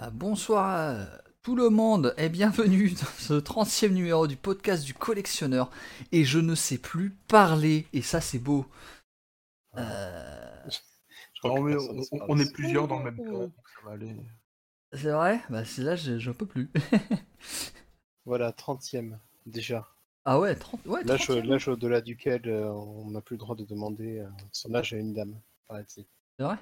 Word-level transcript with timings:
Ah, 0.00 0.10
bonsoir 0.10 0.64
à 0.68 1.06
tout 1.42 1.56
le 1.56 1.70
monde 1.70 2.14
et 2.18 2.28
bienvenue 2.28 2.90
dans 3.00 3.18
ce 3.18 3.34
30e 3.34 3.90
numéro 3.92 4.26
du 4.26 4.36
podcast 4.36 4.84
du 4.84 4.94
collectionneur. 4.94 5.70
Et 6.12 6.24
je 6.24 6.38
ne 6.38 6.54
sais 6.54 6.78
plus 6.78 7.10
parler, 7.28 7.86
et 7.92 8.02
ça 8.02 8.20
c'est 8.20 8.38
beau. 8.38 8.66
Euh, 9.76 10.68
Je 10.68 11.40
crois 11.40 11.50
Non, 11.50 11.56
que 11.56 11.60
mais 11.68 11.72
personne 11.74 12.20
on, 12.28 12.38
est 12.38 12.52
plusieurs 12.52 12.88
dans 12.88 12.98
le 13.02 13.10
même 13.10 13.52
ça 13.64 13.86
va 13.86 13.92
aller. 13.92 14.16
C'est 14.92 15.10
vrai? 15.10 15.40
Bah 15.50 15.64
c'est 15.64 15.82
là 15.82 15.96
je- 15.96 16.18
j'en 16.18 16.32
peux 16.34 16.46
plus. 16.46 16.70
Voilà, 18.24 18.52
30ème 18.52 19.18
déjà. 19.46 19.88
ah 20.26 20.38
ouais, 20.38 20.54
30, 20.54 20.84
ouais, 20.84 21.02
L'âge 21.04 21.28
30e. 21.30 21.46
l'âge 21.46 21.68
au-delà 21.68 22.02
duquel 22.02 22.42
euh, 22.46 22.70
on 22.70 23.10
n'a 23.10 23.22
plus 23.22 23.34
le 23.36 23.38
droit 23.38 23.56
de 23.56 23.64
demander 23.64 24.18
euh, 24.18 24.28
son 24.52 24.74
âge 24.74 24.92
à 24.92 24.98
une 24.98 25.14
dame, 25.14 25.34
paraît-il. 25.66 26.04
C'est 26.36 26.44
vrai? 26.44 26.56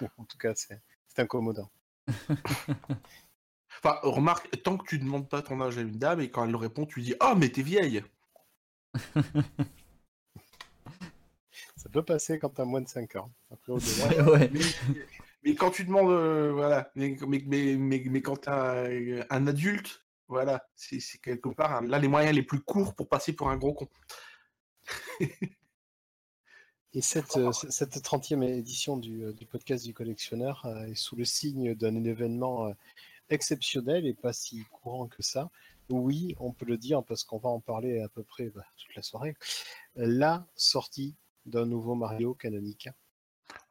En 0.18 0.24
tout 0.24 0.38
cas, 0.38 0.54
c'est 0.54 0.80
c'est 1.14 1.22
incommodant. 1.22 1.70
Enfin, 3.82 3.98
remarque, 4.02 4.62
tant 4.62 4.78
que 4.78 4.86
tu 4.88 4.98
demandes 4.98 5.28
pas 5.28 5.42
ton 5.42 5.60
âge 5.60 5.76
à 5.76 5.82
une 5.82 5.98
dame 5.98 6.20
et 6.20 6.30
quand 6.30 6.44
elle 6.44 6.52
le 6.52 6.56
répond, 6.56 6.86
tu 6.86 7.02
dis 7.02 7.14
Ah, 7.20 7.34
mais 7.36 7.50
t'es 7.50 7.60
vieille 7.60 8.02
Ça 11.76 11.90
peut 11.92 12.02
passer 12.02 12.38
quand 12.38 12.48
t'as 12.48 12.64
moins 12.64 12.80
de 12.80 12.88
5 12.88 13.16
ans. 13.16 13.30
Après, 13.50 13.72
au-delà, 13.72 14.24
Ouais. 14.32 14.50
mais, 14.54 14.60
mais 15.42 15.54
quand 15.54 15.70
tu 15.70 15.84
demandes, 15.84 16.10
euh, 16.10 16.50
voilà, 16.52 16.90
mais, 16.94 17.14
quand 18.22 18.36
t'as 18.36 18.86
un, 18.88 19.24
un 19.28 19.46
adulte, 19.46 20.02
voilà, 20.28 20.66
c'est 20.76 21.00
c'est 21.00 21.18
quelque 21.18 21.50
part 21.50 21.74
hein, 21.74 21.82
là 21.86 21.98
les 21.98 22.08
moyens 22.08 22.34
les 22.34 22.42
plus 22.42 22.60
courts 22.60 22.94
pour 22.94 23.08
passer 23.10 23.34
pour 23.34 23.50
un 23.50 23.58
gros 23.58 23.74
con. 23.74 23.88
Et 26.94 27.00
cette, 27.00 27.36
euh, 27.36 27.50
cette 27.52 27.96
30e 27.96 28.42
édition 28.44 28.96
du, 28.96 29.24
euh, 29.24 29.32
du 29.32 29.46
podcast 29.46 29.84
du 29.84 29.92
collectionneur 29.92 30.64
euh, 30.64 30.84
est 30.86 30.94
sous 30.94 31.16
le 31.16 31.24
signe 31.24 31.74
d'un 31.74 32.04
événement 32.04 32.72
exceptionnel 33.30 34.06
et 34.06 34.14
pas 34.14 34.32
si 34.32 34.64
courant 34.70 35.08
que 35.08 35.22
ça. 35.22 35.50
Oui, 35.88 36.36
on 36.38 36.52
peut 36.52 36.66
le 36.66 36.78
dire 36.78 37.02
parce 37.02 37.24
qu'on 37.24 37.38
va 37.38 37.48
en 37.50 37.60
parler 37.60 38.00
à 38.00 38.08
peu 38.08 38.22
près 38.22 38.48
bah, 38.50 38.64
toute 38.76 38.94
la 38.94 39.02
soirée. 39.02 39.36
La 39.96 40.46
sortie 40.54 41.16
d'un 41.46 41.66
nouveau 41.66 41.94
Mario 41.94 42.34
canonique. 42.34 42.88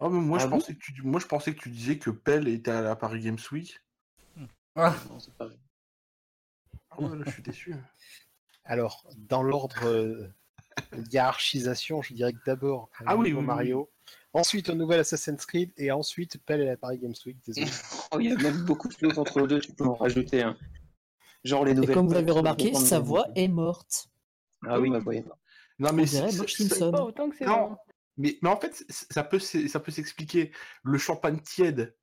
Mais 0.01 0.09
moi, 0.09 0.37
Ah 0.39 0.43
je 0.43 0.47
bon? 0.49 0.57
pensais 0.59 0.75
que 0.75 0.79
tu, 0.79 1.01
moi 1.01 1.19
je 1.19 1.25
pensais 1.25 1.55
que 1.55 1.59
tu 1.59 1.69
disais 1.69 1.97
que 1.97 2.09
Pell 2.09 2.47
était 2.47 2.71
à 2.71 2.81
la 2.81 2.95
Paris 2.95 3.21
Games 3.21 3.39
Week. 3.51 3.79
Ah, 4.75 4.95
Non, 5.09 5.19
c'est 5.19 5.33
pas 5.33 5.45
vrai. 5.47 5.57
Ah 6.91 7.01
ouais, 7.01 7.17
là, 7.17 7.23
je 7.25 7.31
suis 7.31 7.43
déçu. 7.43 7.75
Alors, 8.65 9.07
dans 9.17 9.41
l'ordre 9.43 10.31
hiérarchisation, 11.11 12.01
je 12.01 12.13
dirais 12.13 12.33
que 12.33 12.39
d'abord 12.45 12.89
un 12.99 13.05
Ah 13.07 13.15
oui, 13.17 13.29
nouveau 13.29 13.41
oui, 13.41 13.47
oui. 13.47 13.47
Mario, 13.47 13.91
ensuite 14.33 14.69
un 14.69 14.75
nouvel 14.75 14.99
Assassin's 14.99 15.45
Creed 15.45 15.71
et 15.77 15.91
ensuite 15.91 16.37
Pell 16.45 16.61
et 16.61 16.65
la 16.65 16.77
Paris 16.77 16.99
Games 16.99 17.13
Week. 17.25 17.37
Désolé. 17.45 17.67
Oh, 18.11 18.19
il 18.19 18.29
y 18.29 18.31
a 18.31 18.35
même 18.37 18.63
beaucoup 18.65 18.87
de 18.87 18.93
choses 18.93 19.17
entre 19.17 19.39
les 19.41 19.47
deux, 19.47 19.59
tu 19.59 19.73
peux 19.73 19.85
en 19.85 19.95
rajouter 19.95 20.43
un. 20.43 20.55
Genre 21.43 21.65
les 21.65 21.71
Et 21.71 21.75
nouvelles. 21.75 21.95
comme 21.95 22.07
vous 22.07 22.13
l'avez 22.13 22.31
remarqué, 22.31 22.73
sa 22.75 22.99
voix 22.99 23.25
est 23.35 23.47
morte. 23.47 24.07
Ah 24.67 24.79
oui, 24.79 24.89
ma 24.91 24.99
voix 24.99 25.15
est 25.15 25.23
morte. 25.25 25.39
Non, 25.79 25.89
On 25.89 25.93
mais 25.93 26.05
c'est-. 26.05 26.91
Pas 26.91 27.03
autant 27.03 27.29
que 27.29 27.35
c'est 27.37 27.45
Non. 27.45 27.75
Mais, 28.17 28.37
mais 28.43 28.49
en 28.49 28.59
fait, 28.59 28.85
ça 28.89 29.23
peut, 29.23 29.39
ça 29.39 29.79
peut 29.79 29.91
s'expliquer. 29.91 30.51
Le 30.83 30.99
champagne 30.99 31.39
tiède 31.41 31.95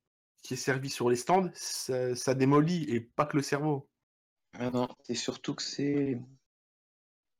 qui 0.42 0.54
est 0.54 0.56
servi 0.56 0.90
sur 0.90 1.08
les 1.08 1.14
stands, 1.16 1.48
ça, 1.54 2.16
ça 2.16 2.34
démolit 2.34 2.84
et 2.88 3.00
pas 3.00 3.26
que 3.26 3.36
le 3.36 3.42
cerveau. 3.44 3.88
Ah 4.54 4.70
non, 4.70 4.88
c'est 5.04 5.14
surtout 5.14 5.54
que 5.54 5.62
c'est 5.62 6.20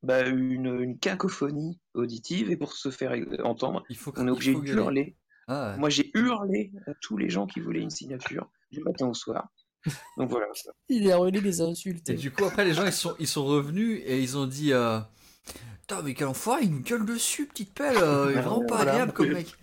bah, 0.03 0.27
une, 0.27 0.81
une 0.81 0.99
cacophonie 0.99 1.79
auditive 1.95 2.51
et 2.51 2.57
pour 2.57 2.73
se 2.73 2.91
faire 2.91 3.15
entendre, 3.45 3.85
il 3.89 3.97
faut 3.97 4.13
on 4.17 4.27
est 4.27 4.31
obligé 4.31 4.55
d'hurler. 4.55 5.17
Ah, 5.49 5.73
ouais. 5.73 5.79
Moi 5.79 5.91
j'ai 5.91 6.11
hurlé 6.15 6.73
à 6.87 6.93
tous 7.01 7.17
les 7.17 7.29
gens 7.29 7.47
qui 7.47 7.61
voulaient 7.61 7.81
une 7.81 7.91
signature 7.91 8.51
du 8.71 8.81
matin 8.81 9.07
au 9.09 9.15
soir. 9.15 9.49
Donc 10.17 10.31
voilà. 10.31 10.47
Il 10.89 11.11
a 11.11 11.17
relé 11.17 11.41
des 11.41 11.61
insultes. 11.61 12.09
Et 12.11 12.15
du 12.15 12.31
coup, 12.31 12.45
après, 12.45 12.65
les 12.65 12.75
gens, 12.75 12.85
ils 12.85 12.93
sont, 12.93 13.17
ils 13.19 13.27
sont 13.27 13.47
revenus 13.47 14.03
et 14.05 14.21
ils 14.21 14.37
ont 14.37 14.47
dit 14.47 14.73
euh, 14.73 15.01
Putain, 15.81 16.03
mais 16.03 16.15
quel 16.15 16.29
enfoiré, 16.29 16.65
il 16.65 16.71
nous 16.71 16.83
gueule 16.83 17.05
dessus, 17.07 17.47
petite 17.47 17.73
pelle, 17.73 17.97
euh, 17.97 18.31
il 18.33 18.39
est 18.39 18.43
vraiment 18.43 18.65
pas 18.67 18.77
Voilà. 18.77 18.93
agréable 18.93 19.13
comme 19.13 19.33
mec. 19.33 19.55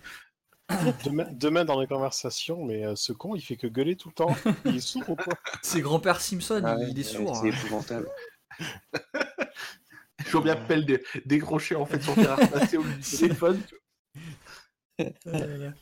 Demain, 1.04 1.26
demain, 1.32 1.64
dans 1.64 1.80
les 1.80 1.86
conversations, 1.86 2.62
mais 2.62 2.84
euh, 2.84 2.94
ce 2.94 3.14
con, 3.14 3.34
il 3.34 3.40
fait 3.40 3.56
que 3.56 3.66
gueuler 3.66 3.96
tout 3.96 4.08
le 4.10 4.14
temps. 4.14 4.36
Il 4.66 4.76
est 4.76 4.80
sourd 4.80 5.08
ou 5.08 5.16
quoi? 5.16 5.32
C'est 5.62 5.80
grand-père 5.80 6.20
Simpson, 6.20 6.60
Ah 6.62 6.74
il, 6.76 6.84
ouais, 6.84 6.90
il 6.90 6.98
est 6.98 7.04
sourd. 7.04 7.34
C'est 7.36 7.48
hein. 7.48 7.52
épouvantable. 7.52 8.08
Je 10.24 10.30
vois 10.32 10.42
bien 10.42 10.56
Pell 10.56 10.84
dé- 10.84 11.02
décrocher 11.24 11.74
en 11.76 11.86
fait 11.86 12.00
son 12.02 12.12
au 12.12 12.16
téléphone. 13.18 13.60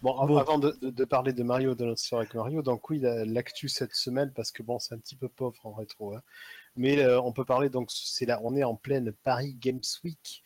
Bon, 0.02 0.18
av- 0.18 0.28
Bon. 0.28 0.36
avant 0.36 0.58
de, 0.58 0.76
de- 0.82 0.90
de 0.90 1.04
parler 1.06 1.32
de 1.32 1.42
Mario, 1.42 1.74
de 1.74 1.84
notre 1.86 2.00
soirée 2.02 2.24
avec 2.24 2.34
Mario, 2.34 2.60
donc 2.62 2.90
oui, 2.90 2.98
la- 3.00 3.24
l'actu 3.24 3.68
cette 3.68 3.94
semaine, 3.94 4.30
parce 4.34 4.52
que 4.52 4.62
bon, 4.62 4.78
c'est 4.78 4.94
un 4.94 4.98
petit 4.98 5.16
peu 5.16 5.28
pauvre 5.28 5.64
en 5.64 5.72
rétro, 5.72 6.14
hein. 6.14 6.22
mais 6.76 6.98
euh, 6.98 7.18
on 7.22 7.32
peut 7.32 7.46
parler, 7.46 7.70
donc 7.70 7.90
c'est 7.90 8.26
là, 8.26 8.40
on 8.44 8.54
est 8.56 8.62
en 8.64 8.76
pleine 8.76 9.12
Paris 9.24 9.54
Games 9.54 9.80
Week, 10.04 10.42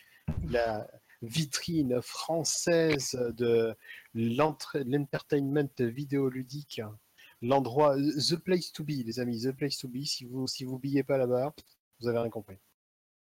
la 0.49 0.87
vitrine 1.21 2.01
française 2.01 3.11
de 3.35 3.75
l'entertainment 4.13 5.67
vidéoludique, 5.79 6.81
l'endroit, 7.41 7.97
the 7.97 8.37
place 8.37 8.71
to 8.71 8.85
be, 8.85 9.03
les 9.05 9.19
amis, 9.19 9.41
the 9.41 9.51
place 9.51 9.77
to 9.77 9.89
be, 9.89 10.05
si 10.05 10.23
vous 10.25 10.47
si 10.47 10.63
vous 10.63 10.79
billez 10.79 11.03
pas 11.03 11.17
là-bas, 11.17 11.53
vous 11.99 12.07
avez 12.07 12.19
rien 12.19 12.29
compris. 12.29 12.57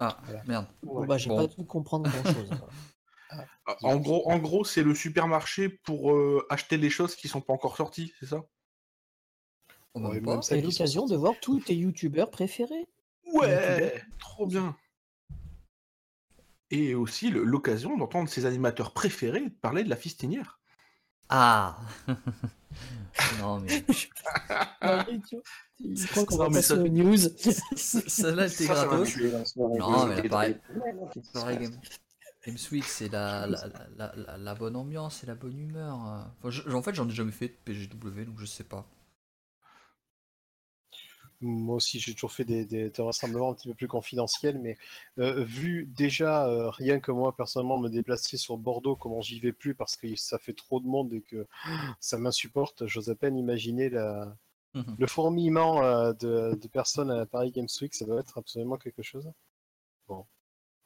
Ah, 0.00 0.18
Voilà. 0.24 0.42
merde. 0.44 0.66
Bon, 0.82 1.06
bah, 1.06 1.18
j'ai 1.18 1.28
Bon. 1.28 1.36
pas 1.36 1.54
pu 1.54 1.64
comprendre 1.64 2.10
grand 2.10 2.32
chose. 2.32 2.50
En 3.82 3.98
gros, 3.98 4.28
en 4.28 4.38
gros 4.38 4.64
c'est 4.64 4.82
le 4.82 4.94
supermarché 4.96 5.68
pour 5.68 6.12
euh, 6.12 6.44
acheter 6.50 6.76
les 6.76 6.90
choses 6.90 7.14
qui 7.14 7.28
sont 7.28 7.40
pas 7.40 7.52
encore 7.52 7.76
sorties, 7.76 8.12
c'est 8.18 8.26
ça? 8.26 8.42
Oh, 9.94 10.00
Ouais, 10.00 10.20
C'est 10.42 10.60
l'occasion 10.60 11.06
de 11.06 11.14
voir 11.16 11.34
tous 11.40 11.60
tes 11.60 11.76
youtubeurs 11.76 12.30
préférés. 12.30 12.88
Ouais 13.32 14.02
Trop 14.18 14.46
bien 14.46 14.76
Et 16.70 16.94
aussi 16.94 17.30
l'occasion 17.30 17.96
d'entendre 17.96 18.28
ses 18.28 18.46
animateurs 18.46 18.92
préférés 18.92 19.50
parler 19.50 19.84
de 19.84 19.88
la 19.90 19.96
fistinière. 19.96 20.59
Ah 21.30 21.76
Non, 23.40 23.60
mais 23.60 23.84
Il 25.82 26.06
croit 26.08 26.24
qu'on 26.26 26.36
va 26.36 26.46
passer 26.48 26.74
ça- 26.74 26.82
aux 26.82 26.88
news. 26.88 27.16
ce- 27.16 28.08
celle-là 28.08 28.46
était 28.46 28.66
gratos. 28.66 29.08
Non, 29.78 30.06
mais 30.06 30.28
pareil. 30.28 30.56
Games 32.46 32.56
Week, 32.72 32.84
c'est 32.84 33.08
la, 33.12 33.46
la, 33.46 33.66
la, 33.96 34.12
la- 34.16 34.38
la 34.38 34.54
bonne 34.54 34.74
ambiance 34.76 35.22
et 35.22 35.26
la 35.26 35.34
bonne 35.34 35.58
humeur. 35.58 36.30
je- 36.46 36.68
en 36.70 36.82
fait, 36.82 36.94
j'en 36.94 37.06
ai 37.08 37.12
jamais 37.12 37.32
fait 37.32 37.48
de 37.48 37.54
PGW, 37.64 38.24
donc 38.26 38.38
je 38.38 38.46
sais 38.46 38.64
pas. 38.64 38.86
Moi 41.42 41.76
aussi, 41.76 41.98
j'ai 42.00 42.12
toujours 42.14 42.32
fait 42.32 42.44
des, 42.44 42.66
des- 42.66 42.90
des 42.90 43.02
rassemblements 43.02 43.50
un 43.50 43.54
petit 43.54 43.68
peu 43.68 43.74
plus 43.74 43.88
confidentiels, 43.88 44.58
mais 44.58 44.76
euh, 45.18 45.42
vu 45.44 45.86
déjà, 45.86 46.46
euh, 46.46 46.68
rien 46.70 47.00
que 47.00 47.12
moi, 47.12 47.34
personnellement, 47.34 47.78
me 47.78 47.88
déplacer 47.88 48.36
sur 48.36 48.58
Bordeaux, 48.58 48.94
comment 48.96 49.22
j'y 49.22 49.40
vais 49.40 49.52
plus 49.52 49.74
parce 49.74 49.96
que 49.96 50.14
ça 50.16 50.38
fait 50.38 50.52
trop 50.52 50.80
de 50.80 50.86
monde 50.86 51.12
et 51.14 51.22
que 51.22 51.46
ça 52.00 52.18
m'insupporte, 52.18 52.86
j'ose 52.86 53.08
à 53.10 53.14
peine 53.14 53.38
imaginer 53.38 53.88
la, 53.88 54.36
Mhm. 54.74 54.96
le 55.00 55.06
fourmillement 55.08 55.82
euh, 55.82 56.12
de, 56.12 56.54
de 56.60 56.68
personnes 56.68 57.10
à 57.10 57.16
la 57.16 57.26
Paris 57.26 57.50
Games 57.50 57.66
Week, 57.80 57.92
ça 57.94 58.04
doit 58.04 58.20
être 58.20 58.38
absolument 58.38 58.76
quelque 58.76 59.02
chose. 59.02 59.28
Bon. 60.06 60.26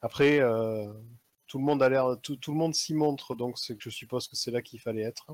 Après, 0.01 0.39
euh, 0.39 0.91
tout 1.47 1.59
le 1.59 1.65
monde 1.65 1.83
a 1.83 1.89
l'air, 1.89 2.15
tout, 2.23 2.35
tout 2.37 2.51
le 2.51 2.57
monde 2.57 2.73
s'y 2.73 2.93
montre, 2.95 3.35
donc 3.35 3.59
c'est 3.59 3.75
que 3.75 3.83
je 3.83 3.89
suppose 3.91 4.27
que 4.27 4.35
c'est 4.35 4.49
là 4.51 4.61
qu'il 4.63 4.79
fallait 4.79 5.03
être. 5.03 5.27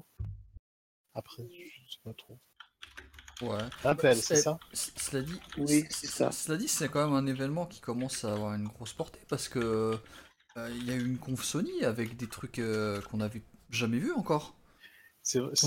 Après, 1.14 1.44
je 1.44 1.92
sais 1.94 2.00
pas 2.04 2.14
trop. 2.14 2.38
Ouais. 3.42 3.58
Appel, 3.84 4.16
c'est 4.18 4.36
ça 4.36 4.60
Cela 4.74 5.24
dit, 5.24 5.40
Oui, 5.58 5.86
c'est 5.90 6.08
ça. 6.08 6.32
Cela 6.32 6.58
dit, 6.58 6.68
c'est 6.68 6.90
quand 6.90 7.04
même 7.06 7.16
un 7.16 7.26
événement 7.28 7.66
qui 7.66 7.80
commence 7.82 8.24
à 8.26 8.34
avoir 8.34 8.54
une 8.54 8.68
grosse 8.68 8.94
portée 8.94 9.22
parce 9.30 9.48
que 9.50 9.98
euh, 10.58 10.70
il 10.76 10.86
y 10.86 10.92
a 10.92 10.96
eu 10.96 11.06
une 11.06 11.18
conf 11.18 11.44
Sony 11.44 11.84
avec 11.84 12.18
des 12.18 12.28
trucs 12.28 12.60
euh, 12.60 13.02
qu'on 13.02 13.18
n'avait 13.18 13.44
jamais 13.70 13.98
vus 14.00 14.14
encore. 14.14 14.56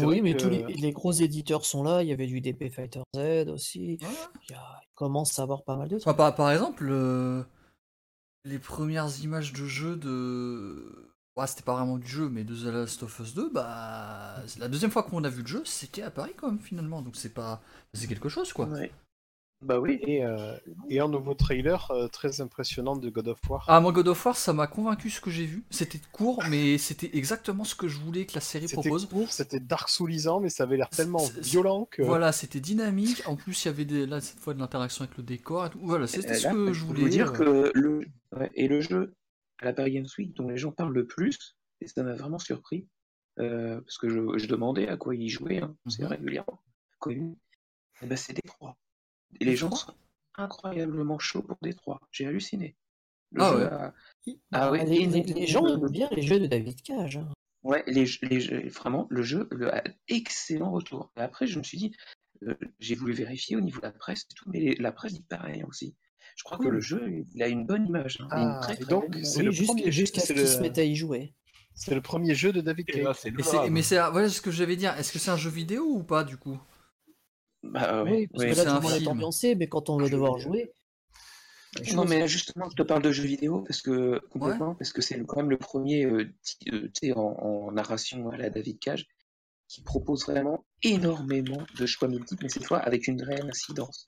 Oui, 0.02 0.20
mais 0.20 0.34
que- 0.34 0.42
tous 0.42 0.48
les, 0.50 0.64
les 0.64 0.92
gros 0.92 1.12
éditeurs 1.12 1.65
sont 1.65 1.82
là. 1.84 2.03
Il 2.03 2.09
y 2.09 2.12
avait 2.12 2.26
du 2.26 2.41
DP 2.41 2.71
Fighter 2.71 3.00
Z 3.15 3.48
aussi. 3.48 3.98
Ouais. 4.03 4.09
Il, 4.48 4.53
y 4.53 4.54
a- 4.54 4.80
il 4.82 4.94
commence 4.94 5.38
à 5.38 5.42
avoir 5.42 5.62
pas 5.65 5.77
mal 5.77 5.88
de 5.88 5.97
Enfin, 5.97 6.04
trucs. 6.12 6.16
par, 6.16 6.34
par 6.34 6.50
exemple, 6.50 6.86
euh, 6.91 7.42
les 8.44 8.59
premières 8.59 9.09
images 9.22 9.53
de 9.53 9.65
jeu 9.66 9.97
de. 9.97 11.14
Ouais, 11.36 11.48
c'était 11.48 11.63
pas 11.63 11.75
vraiment 11.75 11.98
du 11.98 12.07
jeu, 12.07 12.28
mais 12.28 12.45
de 12.45 12.54
The 12.54 12.72
Last 12.72 13.03
of 13.03 13.19
Us 13.19 13.34
2, 13.34 13.51
bah. 13.51 14.36
La 14.59 14.69
deuxième 14.69 14.92
fois 14.92 15.03
qu'on 15.03 15.25
a 15.25 15.28
vu 15.28 15.42
le 15.42 15.48
jeu, 15.48 15.63
c'était 15.65 16.03
à 16.03 16.10
Paris 16.10 16.33
quand 16.36 16.48
même, 16.48 16.60
finalement. 16.60 17.03
Donc 17.03 17.16
c'est 17.16 17.34
pas. 17.34 17.60
C'est 17.92 18.07
quelque 18.07 18.28
chose, 18.28 18.53
quoi. 18.53 18.66
Ouais. 18.66 18.92
Bah 19.65 19.81
oui. 19.81 19.98
Et, 20.07 20.25
euh, 20.25 20.57
et 20.91 21.01
un 21.01 21.09
nouveau 21.09 21.34
trailer 21.34 21.91
euh, 21.91 22.07
très 22.09 22.41
impressionnant 22.41 22.97
de 22.97 23.09
God 23.09 23.28
of 23.28 23.39
War. 23.48 23.65
Ah, 23.66 23.81
moi, 23.81 23.92
God 23.92 24.09
of 24.09 24.27
War, 24.27 24.36
ça 24.36 24.53
m'a 24.53 24.66
convaincu 24.66 25.10
ce 25.10 25.21
que 25.21 25.31
j'ai 25.31 25.47
vu. 25.47 25.65
C'était 25.71 26.01
court, 26.13 26.42
mais 26.51 26.77
c'était 26.78 27.10
exactement 27.15 27.65
ce 27.65 27.75
que 27.75 27.89
je 27.89 27.98
voulais 27.98 28.27
que 28.27 28.34
la 28.34 28.41
série 28.41 28.69
c'était 28.69 28.83
propose. 28.83 29.07
court, 29.07 29.33
c'était 29.33 29.60
Dark 29.60 29.89
Soulisant, 29.89 30.41
mais 30.41 30.51
ça 30.51 30.65
avait 30.65 30.77
l'air 30.77 30.91
tellement 30.91 31.27
violent 31.39 31.89
que. 31.91 32.03
Voilà, 32.03 32.30
c'était 32.33 32.60
dynamique. 32.60 33.22
En 33.27 33.37
plus, 33.37 33.65
il 33.65 33.69
y 33.69 33.71
avait 33.71 33.84
des, 33.87 34.07
là, 34.07 34.21
cette 34.21 34.39
fois 34.39 34.54
de 34.54 34.59
l'interaction 34.60 35.04
avec 35.04 35.16
le 35.16 35.25
décor. 35.25 35.66
Et 35.66 35.71
tout. 35.71 35.80
Voilà, 35.83 36.07
c'était 36.07 36.34
ce 36.34 36.48
que 36.48 36.72
je 36.72 36.84
voulais. 36.84 37.09
dire 37.09 37.30
euh. 37.30 37.71
que 37.71 37.72
le 37.75 38.07
ouais, 38.37 38.51
et 38.54 38.69
le 38.69 38.80
jeu 38.80 39.15
à 39.65 39.69
la 39.69 39.72
Paris 39.72 39.93
Games 39.93 40.07
Week 40.19 40.34
dont 40.34 40.49
les 40.49 40.59
gens 40.59 40.72
parlent 40.72 40.93
le 40.95 41.07
plus, 41.07 41.57
et 41.81 41.87
ça 41.89 42.03
m'a 42.03 42.15
vraiment 42.15 42.39
surpris, 42.39 42.87
euh, 43.39 43.81
parce 43.81 43.99
que 43.99 44.09
je, 44.09 44.39
je 44.39 44.47
demandais 44.47 44.89
à 44.89 44.97
quoi 44.97 45.15
il 45.16 45.28
jouait, 45.28 45.61
hein, 45.63 45.75
c'est 45.89 46.03
Mhm. 46.03 46.09
régulièrement. 46.09 46.61
connu, 46.99 47.37
eh 48.01 48.07
ben, 48.07 48.16
c'est 48.16 48.33
Détroit. 48.33 48.78
Et 49.39 49.45
les 49.45 49.57
gens 49.57 49.71
sont 49.71 49.93
incroyablement 50.37 51.19
chauds 51.19 51.43
pour 51.43 51.59
Détroit. 51.61 52.01
J'ai 52.13 52.27
halluciné. 52.27 52.77
Le 53.33 53.43
Ah 53.43 53.57
ouais. 53.57 53.63
a- 53.65 53.95
Ah, 54.27 54.33
Ah 54.53 54.71
ouais, 54.72 54.87
les, 54.87 54.97
et- 55.03 55.07
les- 55.07 55.22
les 55.22 55.47
gens 55.47 55.66
aiment 55.66 55.91
bien 55.91 56.09
les 56.13 56.22
jeux 56.22 56.41
de 56.41 56.47
David 56.47 56.81
Cage. 56.81 57.19
hein. 57.19 57.28
Ouais, 57.63 57.83
les, 57.87 58.07
les, 58.22 58.41
jeux- 58.41 58.69
vraiment, 58.69 59.07
le 59.11 59.22
jeu 59.22 59.49
le, 59.51 59.75
a 59.75 59.83
excellent 60.09 60.71
retour. 60.71 61.13
Et 61.19 61.21
après, 61.21 61.47
je 61.47 61.59
me 61.59 61.63
suis 61.65 61.77
dit, 61.77 61.95
euh, 62.45 62.55
j'ai 62.78 62.95
voulu 62.95 63.13
vérifier 63.13 63.57
au 63.57 63.61
niveau 63.61 63.81
de 63.81 63.87
la 63.87 63.93
presse 63.93 64.22
et 64.31 64.34
tout, 64.34 64.49
mais 64.51 64.75
la 64.77 64.93
presse 64.93 65.13
dit 65.13 65.25
pareil 65.28 65.63
aussi. 65.65 65.95
Je 66.36 66.42
crois 66.45 66.59
que 66.59 66.69
le 66.69 66.81
jeu, 66.81 67.25
il 67.34 67.42
a 67.42 67.48
une 67.48 67.65
bonne 67.65 67.86
image. 67.86 68.19
hein, 68.21 68.28
une 68.36 68.42
Ah, 68.42 68.59
très, 68.63 68.75
et 68.75 68.77
très 68.78 68.86
donc. 68.86 69.04
C'est 69.22 69.39
Oui, 69.39 69.45
le 69.47 69.51
jusqu'- 69.53 70.21
ce 70.21 70.34
se 70.47 70.63
mettent 70.63 70.78
à 70.78 70.84
y 70.84 70.97
jouer. 70.97 71.34
C'est 71.75 71.95
le 71.95 72.01
premier 72.03 72.34
jeu 72.34 72.53
de 72.53 72.60
David 72.60 72.86
Cage. 72.86 73.16
c'est 73.16 73.31
Mais 73.71 73.83
c'est, 73.83 73.98
voilà 74.10 74.28
ce 74.28 74.41
que 74.41 74.51
j'allais 74.51 74.77
dire. 74.77 74.97
Est-ce 74.97 75.13
que 75.13 75.19
c'est 75.19 75.31
un 75.31 75.36
jeu 75.36 75.51
vidéo 75.51 75.84
ou 75.84 76.03
pas 76.03 76.25
du 76.25 76.36
coup? 76.36 76.59
Bah, 77.63 78.04
ouais, 78.04 78.10
Oui, 78.10 78.27
parce 78.28 78.45
que 78.45 78.51
c'est 78.51 78.57
là, 78.57 78.63
tout 78.65 78.71
un 78.71 78.75
le 78.81 78.81
monde 78.83 79.03
est 79.03 79.09
ambiancé, 79.09 79.54
mais 79.54 79.69
quand 79.69 79.89
on 79.91 79.98
va 79.98 80.09
devoir 80.09 80.39
jouer. 80.39 80.72
Non, 81.95 82.04
mais 82.04 82.28
justement, 82.28 82.69
je 82.71 82.77
te 82.77 82.83
parle 82.83 83.03
de 83.03 83.10
jeux 83.10 83.25
vidéo 83.25 83.63
parce 83.63 83.83
que 83.83 84.21
complètement, 84.30 84.75
parce 84.77 84.92
que 84.92 85.03
c'est 85.03 85.21
quand 85.25 85.39
même 85.39 85.51
le 85.51 85.57
premier, 85.59 86.04
euh, 86.04 86.33
euh, 86.72 87.13
en, 87.16 87.21
en 87.66 87.72
narration 87.72 88.30
à 88.30 88.37
la 88.37 88.48
David 88.51 88.78
Cage, 88.78 89.07
qui 89.66 89.83
propose 89.83 90.25
vraiment 90.25 90.65
énormément 90.84 91.66
de 91.78 91.87
choix 91.87 92.07
multiples, 92.07 92.45
mais 92.45 92.48
cette 92.48 92.66
fois 92.66 92.78
avec 92.78 93.09
une 93.09 93.21
réelle 93.22 93.48
incidence, 93.48 94.04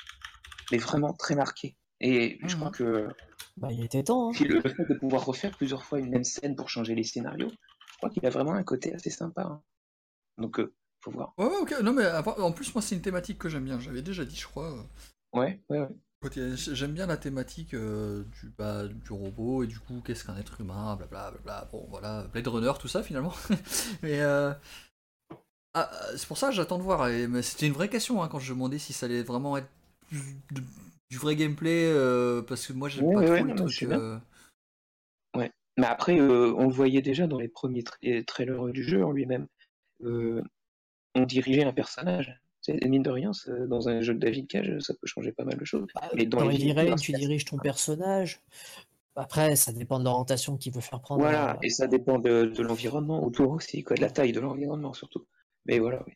mais 0.70 0.78
vraiment 0.78 1.12
très 1.12 1.34
marquée. 1.34 1.76
Et 2.00 2.38
je 2.42 2.54
Mhm. 2.54 2.60
crois 2.60 2.70
que 2.70 3.08
Bah, 3.56 3.68
il 3.72 3.82
était 3.84 4.02
temps. 4.02 4.30
hein. 4.30 4.32
le 4.44 4.60
fait 4.60 4.84
de 4.88 4.94
pouvoir 4.98 5.24
refaire 5.24 5.56
plusieurs 5.56 5.82
fois 5.84 5.98
une 5.98 6.10
même 6.10 6.24
scène 6.24 6.54
pour 6.56 6.68
changer 6.68 6.94
les 6.94 7.04
scénarios, 7.04 7.50
je 7.50 7.96
crois 7.98 8.10
qu'il 8.10 8.24
a 8.26 8.30
vraiment 8.30 8.52
un 8.52 8.64
côté 8.64 8.94
assez 8.94 9.10
sympa. 9.10 9.42
hein. 9.42 9.62
Donc, 10.38 10.58
euh, 10.60 10.74
faut 11.02 11.10
voir. 11.10 11.32
Ouais, 11.38 11.46
ouais, 11.46 11.56
ok. 11.62 11.80
Non, 11.82 11.92
mais 11.94 12.06
en 12.06 12.52
plus, 12.52 12.74
moi, 12.74 12.82
c'est 12.82 12.94
une 12.94 13.00
thématique 13.02 13.38
que 13.38 13.48
j'aime 13.48 13.64
bien. 13.64 13.80
J'avais 13.80 14.02
déjà 14.02 14.24
dit, 14.24 14.36
je 14.36 14.46
crois. 14.46 14.70
euh, 14.72 14.82
Ouais, 15.32 15.62
ouais, 15.70 15.80
ouais. 15.80 15.88
J'aime 16.56 16.92
bien 16.92 17.06
la 17.06 17.16
thématique 17.16 17.72
euh, 17.74 18.24
du, 18.40 18.50
bah, 18.50 18.86
du 18.88 19.12
robot 19.12 19.62
et 19.62 19.66
du 19.66 19.78
coup, 19.78 20.02
qu'est-ce 20.04 20.24
qu'un 20.24 20.36
être 20.36 20.60
humain, 20.60 20.96
blablabla. 20.96 21.38
Bla, 21.44 21.68
bon, 21.70 21.86
voilà, 21.88 22.24
Blade 22.32 22.48
Runner, 22.48 22.72
tout 22.80 22.88
ça 22.88 23.02
finalement. 23.02 23.32
mais 24.02 24.20
euh, 24.20 24.52
ah, 25.74 25.90
c'est 26.16 26.26
pour 26.26 26.36
ça 26.38 26.48
que 26.48 26.54
j'attends 26.54 26.78
de 26.78 26.82
voir. 26.82 27.08
Et, 27.08 27.26
mais 27.28 27.42
c'était 27.42 27.66
une 27.66 27.74
vraie 27.74 27.88
question 27.88 28.22
hein, 28.22 28.28
quand 28.28 28.38
je 28.40 28.52
me 28.52 28.56
demandais 28.56 28.78
si 28.78 28.92
ça 28.92 29.06
allait 29.06 29.22
vraiment 29.22 29.56
être 29.56 29.68
du, 31.10 31.16
vrai 31.18 31.36
gameplay 31.36 31.84
euh, 31.86 32.42
parce 32.42 32.66
que 32.66 32.72
moi, 32.72 32.88
j'aime 32.88 33.06
Ouais, 33.06 33.14
pas 33.14 33.20
ouais, 33.20 33.26
trop 33.26 33.44
ouais, 33.44 33.54
les 33.54 33.60
non, 33.60 33.66
mais 35.34 35.84
euh, 35.84 35.84
après, 35.84 36.18
euh, 36.18 36.54
on 36.56 36.66
le 36.66 36.72
voyait 36.72 37.02
déjà 37.02 37.26
dans 37.26 37.38
les 37.38 37.48
premiers 37.48 37.82
tra- 37.82 38.24
trailers 38.24 38.66
du 38.66 38.82
jeu 38.82 39.04
en 39.04 39.12
lui-même. 39.12 39.46
Euh, 40.02 40.42
on 41.14 41.24
dirigeait 41.24 41.64
un 41.64 41.72
personnage. 41.72 42.40
Mine 42.84 43.02
de 43.02 43.10
rien, 43.10 43.30
dans 43.68 43.88
un 43.88 44.00
jeu 44.00 44.14
de 44.14 44.18
David 44.18 44.48
Cage, 44.48 44.78
ça 44.80 44.92
peut 44.94 45.06
changer 45.06 45.30
pas 45.32 45.44
mal 45.44 45.56
de 45.56 45.64
choses. 45.64 45.86
Bah, 45.94 46.10
Mais 46.14 46.26
dans 46.26 46.38
dans 46.40 46.48
les 46.48 46.96
tu 46.96 47.12
diriges 47.12 47.44
ton 47.44 47.58
personnage. 47.58 48.40
Après, 49.14 49.56
ça 49.56 49.72
dépend 49.72 49.98
de 49.98 50.04
l'orientation 50.04 50.56
qu'il 50.56 50.72
veut 50.72 50.80
faire 50.80 51.00
prendre. 51.00 51.22
Voilà, 51.22 51.54
euh, 51.54 51.58
et 51.62 51.70
ça 51.70 51.86
dépend 51.86 52.18
de, 52.18 52.44
de 52.44 52.62
l'environnement 52.62 53.24
autour 53.24 53.52
aussi, 53.52 53.82
quoi, 53.82 53.96
de 53.96 54.02
la 54.02 54.10
taille 54.10 54.32
de 54.32 54.40
l'environnement 54.40 54.92
surtout. 54.92 55.26
Mais 55.64 55.78
voilà, 55.78 56.04
oui. 56.06 56.12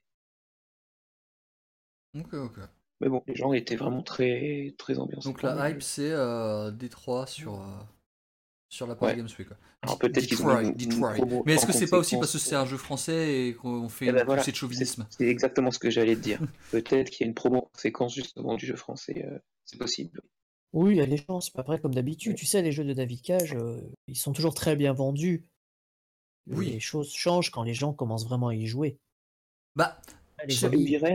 Ok, 2.20 2.34
ok. 2.34 2.58
Mais 3.00 3.08
bon, 3.08 3.22
les 3.26 3.34
gens 3.34 3.52
étaient 3.52 3.76
vraiment 3.76 4.02
très, 4.02 4.74
très 4.78 4.98
ambiancés. 4.98 5.28
Donc 5.28 5.42
la 5.42 5.70
hype, 5.70 5.82
c'est 5.82 6.10
euh, 6.12 6.70
Détroit 6.70 7.26
sur, 7.26 7.54
euh, 7.60 7.66
sur 8.68 8.86
la 8.86 8.94
Paris 8.94 9.12
Ouais. 9.12 9.18
Games 9.18 9.28
Week. 9.38 9.48
quoi. 9.48 9.56
Alors 9.82 9.98
peut-être 9.98 10.26
qu'ils 10.26 10.42
ont 10.42 10.50
une- 10.60 10.68
une 10.68 10.74
Detroit. 10.74 11.14
promo 11.14 11.42
Mais 11.46 11.54
est-ce 11.54 11.66
que 11.66 11.72
c'est 11.72 11.88
pas 11.88 11.96
aussi 11.98 12.16
parce 12.16 12.32
que 12.32 12.38
c'est 12.38 12.54
un 12.56 12.66
jeu 12.66 12.76
français 12.76 13.46
et 13.48 13.54
qu'on 13.54 13.88
fait 13.88 14.06
Eh 14.06 14.08
une 14.10 14.16
ben 14.16 14.24
voilà, 14.24 14.42
de 14.44 14.54
chauvinisme 14.54 15.06
C'est 15.10 15.26
exactement 15.26 15.70
ce 15.70 15.78
que 15.78 15.88
j'allais 15.90 16.14
te 16.16 16.20
dire. 16.20 16.40
Peut-être 16.72 17.08
qu'il 17.10 17.24
y 17.24 17.24
a 17.24 17.28
une 17.28 17.34
promo 17.34 17.56
en 17.58 17.70
conséquence 17.72 18.14
justement 18.14 18.56
du 18.56 18.66
jeu 18.66 18.76
français. 18.76 19.24
euh, 19.26 19.38
c'est 19.64 19.78
possible. 19.78 20.20
Oui, 20.72 20.92
il 20.92 20.96
y 20.98 21.00
a 21.00 21.06
des 21.06 21.16
chances. 21.16 21.50
Après, 21.56 21.80
comme 21.80 21.94
d'habitude, 21.94 22.36
tu 22.36 22.44
sais, 22.46 22.60
les 22.62 22.70
jeux 22.70 22.84
de 22.84 22.92
David 22.92 23.22
Cage, 23.22 23.54
euh, 23.54 23.80
ils 24.08 24.16
sont 24.16 24.32
toujours 24.32 24.54
très 24.54 24.76
bien 24.76 24.92
vendus. 24.92 25.46
Oui. 26.46 26.70
Les 26.70 26.80
choses 26.80 27.12
changent 27.12 27.50
quand 27.50 27.62
les 27.62 27.74
gens 27.74 27.92
commencent 27.92 28.26
vraiment 28.26 28.48
à 28.48 28.54
y 28.54 28.66
jouer. 28.66 28.98
Bah, 29.76 30.00
Je 30.48 30.66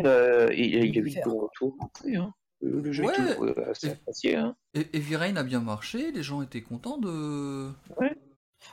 euh, 0.06 0.54
il, 0.54 0.66
il 0.75 0.77
a 0.77 0.86
eu 0.86 0.92
de 0.92 1.30
retours 1.30 1.75
après. 1.81 2.16
Hein. 2.16 2.33
Le, 2.62 2.92
jeu 2.92 3.04
Ouais. 3.04 3.13
est 3.13 3.18
toujours 3.36 3.44
euh, 3.45 3.69
assez 3.72 3.88
Et- 3.88 3.92
apprécié. 3.92 4.36
Hein. 4.36 4.56
E- 4.75 4.86
Heavy 4.94 5.16
Rain 5.16 5.36
a 5.36 5.44
bien 5.44 5.60
marché, 5.60 6.12
les 6.12 6.24
gens 6.24 6.42
étaient 6.42 6.62
contents 6.62 6.98
de. 6.98 7.72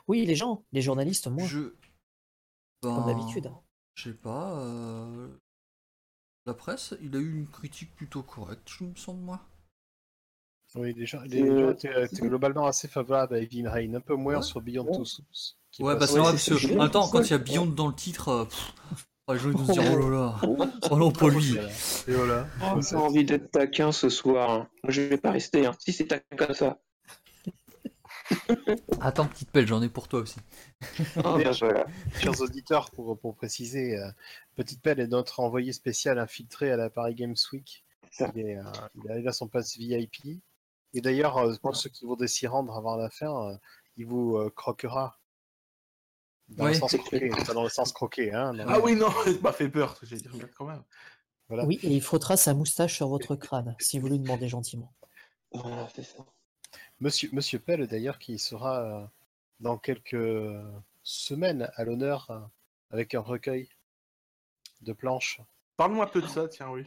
Oui, 0.08 0.24
les 0.24 0.34
gens, 0.36 0.64
les 0.72 0.80
journalistes, 0.80 1.26
moins, 1.26 1.46
Je... 1.46 1.74
comme 2.80 3.04
Ben, 3.04 3.06
d'habitude. 3.06 3.50
Je 3.94 4.04
sais 4.10 4.14
pas. 4.16 4.56
euh, 4.58 5.28
La 6.46 6.54
presse, 6.54 6.94
il 7.02 7.14
a 7.16 7.18
eu 7.18 7.32
une 7.34 7.46
critique 7.48 7.94
plutôt 7.94 8.22
correcte, 8.22 8.68
je 8.78 8.84
me 8.84 8.94
semble, 8.94 9.20
moi. 9.20 9.40
Oui, 10.74 10.94
les 10.94 11.04
gens, 11.04 11.20
les 11.22 11.42
Euh, 11.42 11.66
gens 11.66 11.70
étaient, 11.72 12.04
étaient 12.04 12.26
globalement 12.26 12.66
assez 12.66 12.88
favorables 12.88 13.34
à 13.34 13.38
Heavy 13.40 13.66
Rain, 13.66 13.92
un 13.94 14.00
peu 14.00 14.14
moins 14.14 14.36
Ouais. 14.36 14.42
sur 14.42 14.60
Beyond 14.62 14.86
Ouais. 14.86 14.96
Two 14.96 15.04
Souls. 15.04 15.24
Ouais, 15.80 15.92
bah 15.94 15.98
parce 16.00 16.12
que 16.12 16.16
sais. 17.08 17.10
quand 17.12 17.22
il 17.22 17.30
y 17.30 17.34
a 17.34 17.38
Beyond 17.38 17.66
dans 17.66 17.88
le 17.88 17.94
titre, 17.94 18.28
euh, 18.28 18.44
pff, 18.46 18.72
oh, 19.26 19.32
les 19.32 19.38
gens 19.38 19.50
ils 19.50 19.56
vont 19.56 19.66
se 19.66 19.72
dire 19.72 19.92
oh 19.92 19.96
là 19.98 20.08
là, 20.08 20.40
oh 20.90 20.96
non, 20.96 21.10
pas 21.10 21.28
lui. 21.28 21.56
Et 22.08 22.12
voilà. 22.12 22.46
Oh, 22.62 22.80
j'ai 22.80 22.96
envie 22.96 23.24
d'être 23.24 23.50
taquin 23.50 23.92
ce 23.92 24.08
soir. 24.08 24.50
hein. 24.50 24.68
Moi, 24.82 24.92
je 24.92 25.02
vais 25.02 25.18
pas 25.18 25.30
rester. 25.32 25.66
Hein. 25.66 25.74
Si 25.78 25.92
c'est 25.92 26.06
taquin 26.06 26.36
comme 26.36 26.54
ça. 26.54 26.78
Attends, 29.00 29.26
petite 29.26 29.50
pelle, 29.50 29.66
j'en 29.66 29.82
ai 29.82 29.88
pour 29.88 30.08
toi 30.08 30.20
aussi. 30.20 30.36
Oh, 31.18 31.38
bah. 31.38 31.52
Chers 31.52 32.40
auditeurs, 32.40 32.90
pour, 32.90 33.18
pour 33.18 33.34
préciser, 33.36 33.98
euh, 33.98 34.08
Petite 34.54 34.80
Pelle 34.82 35.00
est 35.00 35.06
notre 35.06 35.40
envoyé 35.40 35.72
spécial 35.72 36.18
infiltré 36.18 36.70
à 36.70 36.76
la 36.76 36.88
Paris 36.90 37.14
Games 37.14 37.36
Week. 37.52 37.84
Ça. 38.10 38.30
Il, 38.34 38.42
est, 38.46 38.58
euh, 38.58 38.62
il 38.94 39.10
arrive 39.10 39.28
à 39.28 39.32
son 39.32 39.48
pass 39.48 39.76
VIP. 39.76 40.40
Et 40.94 41.00
d'ailleurs, 41.00 41.38
euh, 41.38 41.54
pour 41.62 41.74
ceux 41.76 41.90
qui 41.90 42.04
voudraient 42.04 42.28
s'y 42.28 42.46
rendre 42.46 42.76
avant 42.76 42.96
la 42.96 43.10
fin, 43.10 43.50
euh, 43.50 43.56
il 43.96 44.06
vous 44.06 44.36
euh, 44.36 44.50
croquera. 44.54 45.18
Dans 46.48 46.66
le 46.66 46.72
Oui. 46.72 46.76
sens 46.78 46.94
croqué, 46.96 47.28
pas 47.30 47.54
dans 47.54 47.62
le 47.62 47.68
sens 47.68 47.92
croqué. 47.92 48.32
Hein, 48.32 48.52
Ah 48.66 48.78
oui, 48.80 48.94
non, 48.94 49.10
ça 49.24 49.30
m'a 49.42 49.52
fait 49.52 49.68
peur. 49.68 49.98
J'ai 50.02 50.16
dit, 50.16 50.28
regarde 50.28 50.50
quand 50.56 50.66
même. 50.66 50.82
voilà. 51.48 51.64
Oui, 51.64 51.78
et 51.82 51.88
il 51.94 52.02
frottera 52.02 52.36
sa 52.36 52.52
moustache 52.54 52.94
sur 52.96 53.08
votre 53.08 53.36
crâne, 53.36 53.74
si 53.78 53.98
vous 53.98 54.08
lui 54.08 54.18
demandez 54.18 54.48
gentiment. 54.48 54.92
Voilà, 55.52 55.88
c'est 55.94 56.02
ça. 56.02 56.24
Monsieur, 57.00 57.28
Monsieur 57.32 57.58
Pell, 57.58 57.86
d'ailleurs, 57.86 58.18
qui 58.18 58.38
sera 58.38 58.80
euh, 58.80 59.06
dans 59.60 59.76
quelques 59.78 60.16
semaines 61.02 61.70
à 61.74 61.84
l'honneur 61.84 62.30
euh, 62.30 62.38
avec 62.90 63.14
un 63.14 63.20
recueil 63.20 63.68
de 64.82 64.92
planches 64.92 65.40
Parle-moi 65.76 66.04
un 66.04 66.08
peu 66.08 66.20
de 66.22 66.26
ça, 66.26 66.48
tiens, 66.48 66.68
oui. 66.70 66.86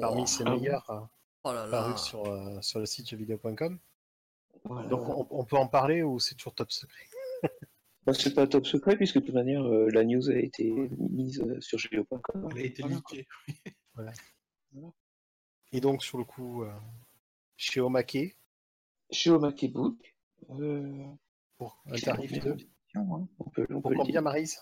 parmi 0.00 0.26
ses 0.26 0.44
meilleurs 0.44 0.88
euh, 0.90 1.00
Oh 1.44 1.52
là 1.52 1.66
là. 1.66 1.70
parus 1.70 2.00
sur, 2.00 2.24
euh, 2.26 2.60
sur 2.62 2.80
le 2.80 2.86
site 2.86 3.08
jeuxvideo.com. 3.08 3.78
Voilà. 4.64 4.88
Donc 4.88 5.08
on, 5.08 5.26
on 5.30 5.44
peut 5.44 5.56
en 5.58 5.66
parler 5.68 6.02
ou 6.02 6.18
c'est 6.18 6.34
toujours 6.36 6.54
top 6.54 6.72
secret? 6.72 7.04
Bah, 8.06 8.12
c'est 8.12 8.34
pas 8.34 8.46
top 8.46 8.66
secret 8.66 8.96
puisque 8.96 9.16
de 9.20 9.24
toute 9.24 9.34
manière 9.34 9.64
euh, 9.64 9.88
la 9.90 10.04
news 10.04 10.28
a 10.30 10.36
été 10.36 10.70
mise 10.98 11.40
euh, 11.40 11.58
sur 11.60 11.78
géo.com. 11.78 12.48
Elle 12.52 12.58
a 12.58 12.64
été 12.64 12.82
Voilà. 12.82 12.96
leakée. 12.96 13.26
Et 15.72 15.80
donc 15.80 16.02
sur 16.04 16.18
le 16.18 16.24
coup, 16.24 16.62
euh, 16.62 16.72
chez 17.56 17.80
Omake, 17.80 18.36
Chez 19.10 19.30
Omakebook. 19.30 19.96
Euh, 20.50 21.04
pour 21.56 21.82
un 21.86 21.96
tarif 21.96 22.38
de... 22.40 22.56
hein, 22.94 23.26
on 23.38 23.50
peut, 23.50 23.66
on 23.70 23.80
Pour 23.80 23.90
peut 23.90 23.90
le 23.90 23.96
combien. 23.96 24.20
Marise 24.20 24.58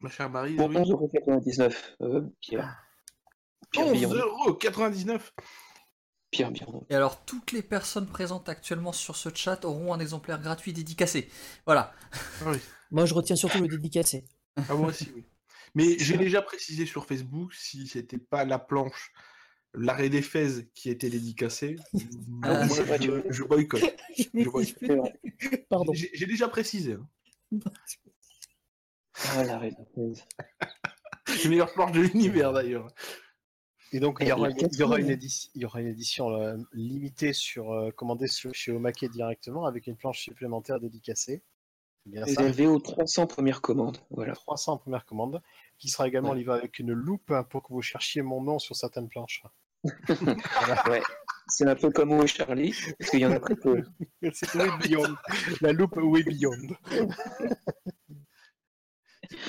Ma 0.00 0.10
chère 0.10 0.28
Marie, 0.28 0.54
Pour 0.56 0.68
oui. 0.68 0.76
11,99€, 0.76 1.94
euh, 2.02 2.28
Pierre. 2.40 2.84
Pierre 3.70 3.90
Billon. 3.92 4.10
11,99€. 4.10 5.30
Pierre. 6.32 6.50
Et 6.90 6.94
alors, 6.96 7.24
toutes 7.24 7.52
les 7.52 7.62
personnes 7.62 8.06
présentes 8.08 8.48
actuellement 8.48 8.92
sur 8.92 9.14
ce 9.16 9.28
chat 9.32 9.64
auront 9.64 9.92
un 9.94 10.00
exemplaire 10.00 10.40
gratuit 10.40 10.72
dédicacé. 10.72 11.28
Voilà. 11.66 11.92
Ah 12.40 12.50
oui. 12.50 12.58
Moi, 12.90 13.04
je 13.06 13.14
retiens 13.14 13.36
surtout 13.36 13.60
le 13.60 13.68
dédicacé. 13.68 14.24
Ah, 14.68 14.74
moi 14.74 14.88
aussi, 14.88 15.12
oui. 15.14 15.24
Mais 15.74 15.96
j'ai 15.98 16.16
déjà 16.18 16.42
précisé 16.42 16.84
sur 16.86 17.06
Facebook 17.06 17.54
si 17.54 17.86
c'était 17.86 18.18
pas 18.18 18.44
la 18.44 18.58
planche, 18.58 19.12
l'arrêt 19.74 20.08
des 20.10 20.20
fèzes 20.22 20.66
qui 20.74 20.90
était 20.90 21.08
dédicacé. 21.10 21.76
Ah, 22.42 22.64
moi, 22.66 22.76
je, 23.00 23.22
je 23.30 23.42
boycotte. 23.44 23.82
Je. 24.16 25.56
Pardon. 25.70 25.92
J'ai 25.94 26.26
déjà 26.26 26.48
précisé. 26.48 26.94
hein. 26.94 27.60
Ah, 29.30 29.44
l'arrêt 29.44 29.70
de 29.70 29.76
la 29.78 29.84
thèse. 29.94 30.24
Les 31.44 31.50
meilleures 31.50 31.72
planches 31.72 31.92
de 31.92 32.00
l'univers 32.00 32.52
d'ailleurs. 32.52 32.88
Et 33.92 34.00
donc 34.00 34.18
il 34.20 34.28
y 34.28 34.32
aura, 34.32 34.48
une, 34.48 34.56
il 34.56 34.78
y 34.78 34.82
aura 34.82 34.96
une 34.98 35.06
quatrième. 35.06 35.10
édition, 35.10 35.50
il 35.54 35.62
y 35.62 35.64
aura 35.66 35.80
une 35.80 35.86
édition 35.88 36.30
euh, 36.30 36.56
limitée 36.72 37.32
sur 37.32 37.72
euh, 37.72 37.90
commandée 37.90 38.26
chez 38.28 38.72
Omake 38.72 39.04
directement 39.10 39.66
avec 39.66 39.86
une 39.86 39.96
planche 39.96 40.20
supplémentaire 40.22 40.80
dédicacée. 40.80 41.42
C'est 42.04 42.10
bien 42.10 42.26
ça. 42.26 42.40
Réservé 42.40 42.66
aux 42.66 42.80
300 42.80 43.26
premières 43.26 43.60
commandes. 43.60 43.98
Voilà. 44.10 44.32
300 44.32 44.72
en 44.72 44.78
première 44.78 45.04
commande, 45.04 45.42
qui 45.78 45.88
sera 45.88 46.08
également 46.08 46.30
Ouais. 46.30 46.38
livré 46.38 46.58
avec 46.58 46.78
une 46.78 46.92
loupe 46.92 47.30
hein, 47.30 47.44
pour 47.44 47.62
que 47.62 47.68
vous 47.72 47.82
cherchiez 47.82 48.22
mon 48.22 48.42
nom 48.42 48.58
sur 48.58 48.74
certaines 48.76 49.08
planches. 49.08 49.42
Ouais. 50.88 51.02
C'est 51.48 51.66
un 51.68 51.74
peu 51.74 51.90
comme 51.90 52.12
où 52.12 52.22
est 52.22 52.26
Charlie, 52.28 52.72
parce 52.98 53.10
qu'il 53.10 53.20
y 53.20 53.26
en 53.26 53.32
a 53.32 53.40
très 53.40 53.56
peu. 53.56 53.82
C'est 54.32 54.54
Way 54.54 54.70
Beyond. 54.80 55.14
La 55.60 55.72
loupe 55.72 55.96
Way 55.96 56.22
Beyond. 56.22 56.56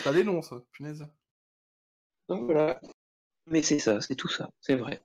Ça 0.04 0.12
dénonce, 0.12 0.54
punaise. 0.72 1.06
Donc 2.28 2.46
voilà. 2.46 2.80
Mais 3.48 3.62
c'est 3.62 3.80
ça, 3.80 4.02
c'est 4.02 4.16
tout 4.16 4.30
ça, 4.30 4.50
c'est 4.62 4.76
vrai. 4.76 5.02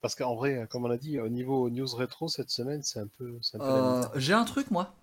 Parce 0.00 0.14
qu'en 0.14 0.36
vrai, 0.36 0.66
comme 0.70 0.84
on 0.84 0.90
a 0.90 0.96
dit, 0.96 1.18
au 1.18 1.28
niveau 1.28 1.68
news 1.70 1.88
rétro 1.94 2.28
cette 2.28 2.50
semaine, 2.50 2.82
c'est 2.82 3.00
un 3.00 3.08
peu. 3.18 3.38
Euh. 3.56 4.04
J'ai 4.14 4.34
un 4.34 4.44
truc, 4.44 4.70
moi. 4.70 4.94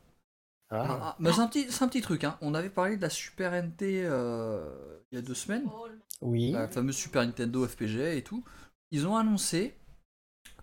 Ah. 0.69 0.85
Ah, 0.89 1.15
mais 1.19 1.31
c'est 1.31 1.41
un 1.41 1.47
petit, 1.47 1.71
c'est 1.71 1.83
un 1.83 1.87
petit 1.87 2.01
truc. 2.01 2.23
Hein. 2.23 2.37
On 2.41 2.53
avait 2.53 2.69
parlé 2.69 2.97
de 2.97 3.01
la 3.01 3.09
Super 3.09 3.51
NT 3.53 4.05
euh, 4.05 4.99
il 5.11 5.15
y 5.15 5.19
a 5.19 5.21
deux 5.21 5.33
semaines, 5.35 5.69
Oui. 6.21 6.51
la 6.51 6.67
fameuse 6.67 6.95
Super 6.95 7.25
Nintendo 7.25 7.67
FPGA 7.67 8.13
et 8.13 8.23
tout. 8.23 8.43
Ils 8.91 9.05
ont 9.05 9.15
annoncé 9.15 9.75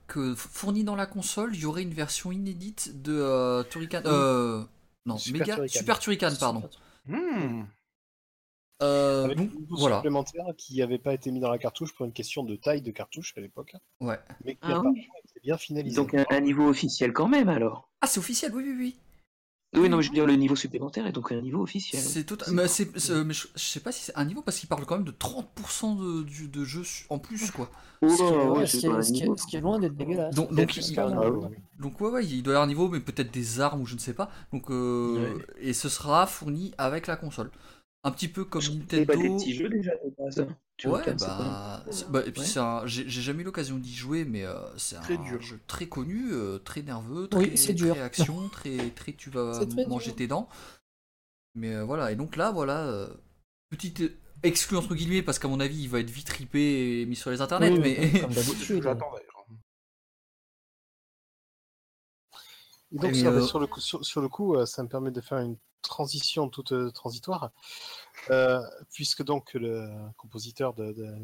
que 0.06 0.34
fourni 0.34 0.82
dans 0.84 0.96
la 0.96 1.06
console, 1.06 1.54
il 1.54 1.60
y 1.60 1.66
aurait 1.66 1.82
une 1.82 1.94
version 1.94 2.32
inédite 2.32 3.02
de 3.02 3.12
euh, 3.12 3.62
Turrican. 3.64 4.02
Euh, 4.06 4.64
non, 5.06 5.18
Super 5.18 5.40
Mega, 5.40 5.54
Turrican. 5.54 5.78
Super 5.78 5.98
Turrican, 6.00 6.32
pardon. 6.40 6.68
Hmm. 7.06 7.62
Euh, 8.82 9.24
Avec 9.24 9.36
donc 9.38 9.50
un 9.50 9.60
niveau 9.60 9.76
voilà. 9.76 9.96
supplémentaire 9.96 10.44
qui 10.56 10.78
n'avait 10.78 10.98
pas 10.98 11.12
été 11.14 11.30
mis 11.30 11.40
dans 11.40 11.50
la 11.50 11.58
cartouche 11.58 11.92
pour 11.94 12.06
une 12.06 12.12
question 12.12 12.44
de 12.44 12.56
taille 12.56 12.80
de 12.82 12.90
cartouche 12.90 13.34
à 13.36 13.40
l'époque, 13.40 13.74
Ouais. 14.00 14.18
mais 14.44 14.54
qui 14.54 14.60
Ah 14.62 14.80
oui. 14.80 15.00
était 15.24 15.40
bien 15.42 15.58
finalisé. 15.58 15.96
Donc 15.96 16.14
un, 16.14 16.24
un 16.30 16.40
niveau 16.40 16.66
officiel 16.68 17.12
quand 17.12 17.28
même 17.28 17.48
alors. 17.48 17.88
Ah, 18.00 18.06
c'est 18.06 18.18
officiel, 18.20 18.52
oui, 18.54 18.62
oui, 18.66 18.74
oui. 18.78 18.96
Oui, 19.72 19.88
non, 19.88 19.98
mais 19.98 20.02
je 20.02 20.08
veux 20.08 20.14
dire 20.14 20.26
le 20.26 20.34
niveau 20.34 20.56
supplémentaire 20.56 21.06
est 21.06 21.12
donc 21.12 21.30
un 21.30 21.40
niveau 21.40 21.62
officiel. 21.62 22.02
C'est 22.02 22.24
tout... 22.24 22.36
mais, 22.50 22.66
je, 22.66 22.82
je 23.54 23.62
sais 23.62 23.78
pas 23.78 23.92
si 23.92 24.02
c'est 24.02 24.16
un 24.16 24.24
niveau 24.24 24.42
parce 24.42 24.58
qu'il 24.58 24.68
parle 24.68 24.84
quand 24.84 24.96
même 24.96 25.04
de 25.04 25.12
30% 25.12 25.96
de, 25.96 26.22
du- 26.24 26.48
de 26.48 26.64
jeux 26.64 26.82
su- 26.82 27.06
en 27.08 27.20
plus, 27.20 27.52
quoi. 27.52 27.70
Oh, 28.02 28.08
Ce 28.08 28.16
qui 28.16 28.22
est- 28.22 28.48
ouais, 28.48 28.66
ce 28.66 28.72
ce 29.06 29.12
qui 29.12 29.26
ce 29.36 29.46
qui 29.46 29.60
loin 29.60 29.78
d'être 29.78 29.94
dégueulasse. 29.94 30.34
Donc- 30.34 30.52
donc, 30.52 30.76
il- 30.76 30.98
Ah, 30.98 31.06
niveau, 31.08 31.22
ouais. 31.42 31.48
oui. 31.52 31.56
Donc 31.78 32.00
ouais, 32.00 32.10
ouais, 32.10 32.26
il 32.26 32.42
doit 32.42 32.54
y 32.54 32.56
avoir 32.56 32.64
un 32.64 32.68
niveau, 32.68 32.88
mais 32.88 32.98
peut-être 32.98 33.30
des 33.30 33.60
armes 33.60 33.82
ou 33.82 33.86
je 33.86 33.94
ne 33.94 34.00
sais 34.00 34.12
pas. 34.14 34.28
Donc 34.52 34.70
euh, 34.72 35.38
et 35.60 35.72
ce 35.72 35.88
sera 35.88 36.26
fourni 36.26 36.72
avec 36.76 37.06
la 37.06 37.14
console. 37.16 37.52
Un 38.02 38.10
petit 38.12 38.28
peu 38.28 38.44
comme 38.44 38.62
pas 39.06 39.16
des 39.16 39.28
Nintendo. 39.28 39.36
petits 39.36 39.54
jeux 39.54 39.68
déjà 39.68 39.92
de 39.92 40.14
base. 40.18 40.38
hein. 40.40 40.56
Tu 40.78 40.88
Ouais, 40.88 41.02
c'est 41.04 41.14
bah, 41.20 41.84
bah, 42.08 42.22
et 42.26 42.32
puis 42.32 42.40
Ouais. 42.40 42.46
c'est 42.46 42.58
un, 42.60 42.86
j'ai 42.86 43.06
jamais 43.08 43.42
eu 43.42 43.44
l'occasion 43.44 43.76
d'y 43.76 43.94
jouer, 43.94 44.24
mais 44.24 44.44
euh, 44.46 44.54
c'est 44.78 44.96
un 44.96 45.00
Très 45.00 45.18
dur. 45.18 45.40
jeu 45.42 45.60
très 45.66 45.86
connu, 45.88 46.32
euh, 46.32 46.58
très 46.58 46.80
nerveux, 46.82 47.28
très, 47.28 47.40
Oui, 47.40 47.74
dur. 47.74 47.94
très 47.94 48.02
action, 48.02 48.48
très, 48.48 48.90
très 48.92 49.12
tu 49.12 49.28
vas 49.28 49.60
manger 49.86 50.06
dur. 50.06 50.16
tes 50.16 50.26
dents. 50.26 50.48
Mais 51.54 51.74
euh, 51.74 51.84
voilà, 51.84 52.12
et 52.12 52.16
donc 52.16 52.36
là, 52.36 52.50
voilà, 52.52 52.80
euh, 52.86 53.08
petite 53.70 54.02
exclu 54.42 54.76
entre 54.76 54.94
guillemets, 54.94 55.22
parce 55.22 55.38
qu'à 55.38 55.48
mon 55.48 55.60
avis, 55.60 55.82
il 55.82 55.88
va 55.88 56.00
être 56.00 56.10
vite 56.10 56.28
ripé 56.30 57.00
et 57.02 57.06
mis 57.06 57.16
sur 57.16 57.30
les 57.30 57.40
internets, 57.42 57.72
Oui, 57.72 57.78
mais 57.78 58.20
comme 58.20 58.32
d'habitude. 58.34 58.82
J'attends 58.82 59.10
Et 62.92 62.98
donc, 62.98 63.12
Et, 63.12 63.14
sur, 63.14 63.30
euh, 63.30 63.40
sur 63.42 63.58
le 63.60 63.66
coup, 63.66 63.80
sur, 63.80 64.04
sur 64.04 64.20
le 64.20 64.28
coup, 64.28 64.54
euh, 64.56 64.66
ça 64.66 64.82
me 64.82 64.88
permet 64.88 65.10
de 65.10 65.20
faire 65.20 65.38
une 65.38 65.56
transition 65.82 66.48
toute 66.48 66.72
euh, 66.72 66.90
transitoire, 66.90 67.50
euh, 68.30 68.60
puisque 68.92 69.22
donc 69.22 69.54
le 69.54 69.88
compositeur 70.16 70.74
de, 70.74 70.92
de- 70.92 71.16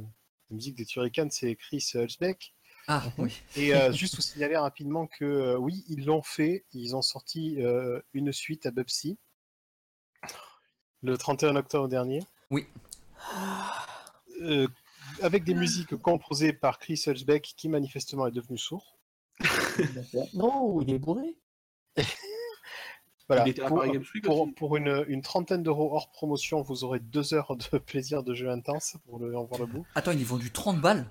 de 0.51 0.55
musique 0.55 0.77
des 0.77 0.87
Turrican, 0.87 1.27
c'est 1.31 1.57
Chris 1.57 1.85
Hülsbeck. 1.95 2.55
ah 2.89 3.03
oui. 3.19 3.43
Et 3.57 3.75
euh, 3.75 3.91
juste 3.93 4.15
vous 4.17 4.23
signaler 4.23 4.57
rapidement 4.57 5.07
que 5.09 5.25
euh, 5.25 5.57
oui, 5.59 5.85
ils 5.89 6.05
l'ont 6.07 6.23
fait. 6.23 6.65
Ils 6.73 6.95
ont 6.95 7.03
sorti 7.03 7.61
euh, 7.63 8.01
une 8.15 8.33
suite 8.33 8.65
à 8.67 8.71
Bubsy 8.71 9.19
le 11.03 11.17
31 11.19 11.57
octobre 11.57 11.89
dernier. 11.89 12.23
Oui. 12.51 12.67
Euh, 14.41 14.67
avec 15.21 15.45
des 15.45 15.55
musiques 15.55 15.97
composées 15.97 16.53
par 16.53 16.79
Chris 16.79 17.01
Hülsbeck, 17.07 17.55
qui 17.57 17.69
manifestement 17.69 18.27
est 18.27 18.33
devenu 18.33 18.57
sourd. 18.59 18.97
Non, 20.35 20.81
il 20.81 20.91
est 20.95 20.99
bourré. 20.99 21.37
Voilà. 23.29 23.45
Pour, 24.57 24.77
une, 24.77 25.05
une 25.09 25.21
trentaine 25.21 25.65
d'euros 25.65 25.93
hors 25.93 26.11
promotion, 26.13 26.63
vous 26.63 26.85
aurez 26.85 27.01
deux 27.01 27.35
heures 27.35 27.57
de 27.57 27.79
plaisir 27.85 28.23
de 28.23 28.35
jeu 28.35 28.49
intense 28.51 28.97
pour 29.05 29.19
le, 29.19 29.37
en 29.37 29.43
voir 29.45 29.61
le 29.61 29.67
bout. 29.67 29.85
Attends, 29.97 30.13
il 30.13 30.21
est 30.21 30.25
vendu 30.25 30.53
30 30.53 30.81
balles? 30.81 31.07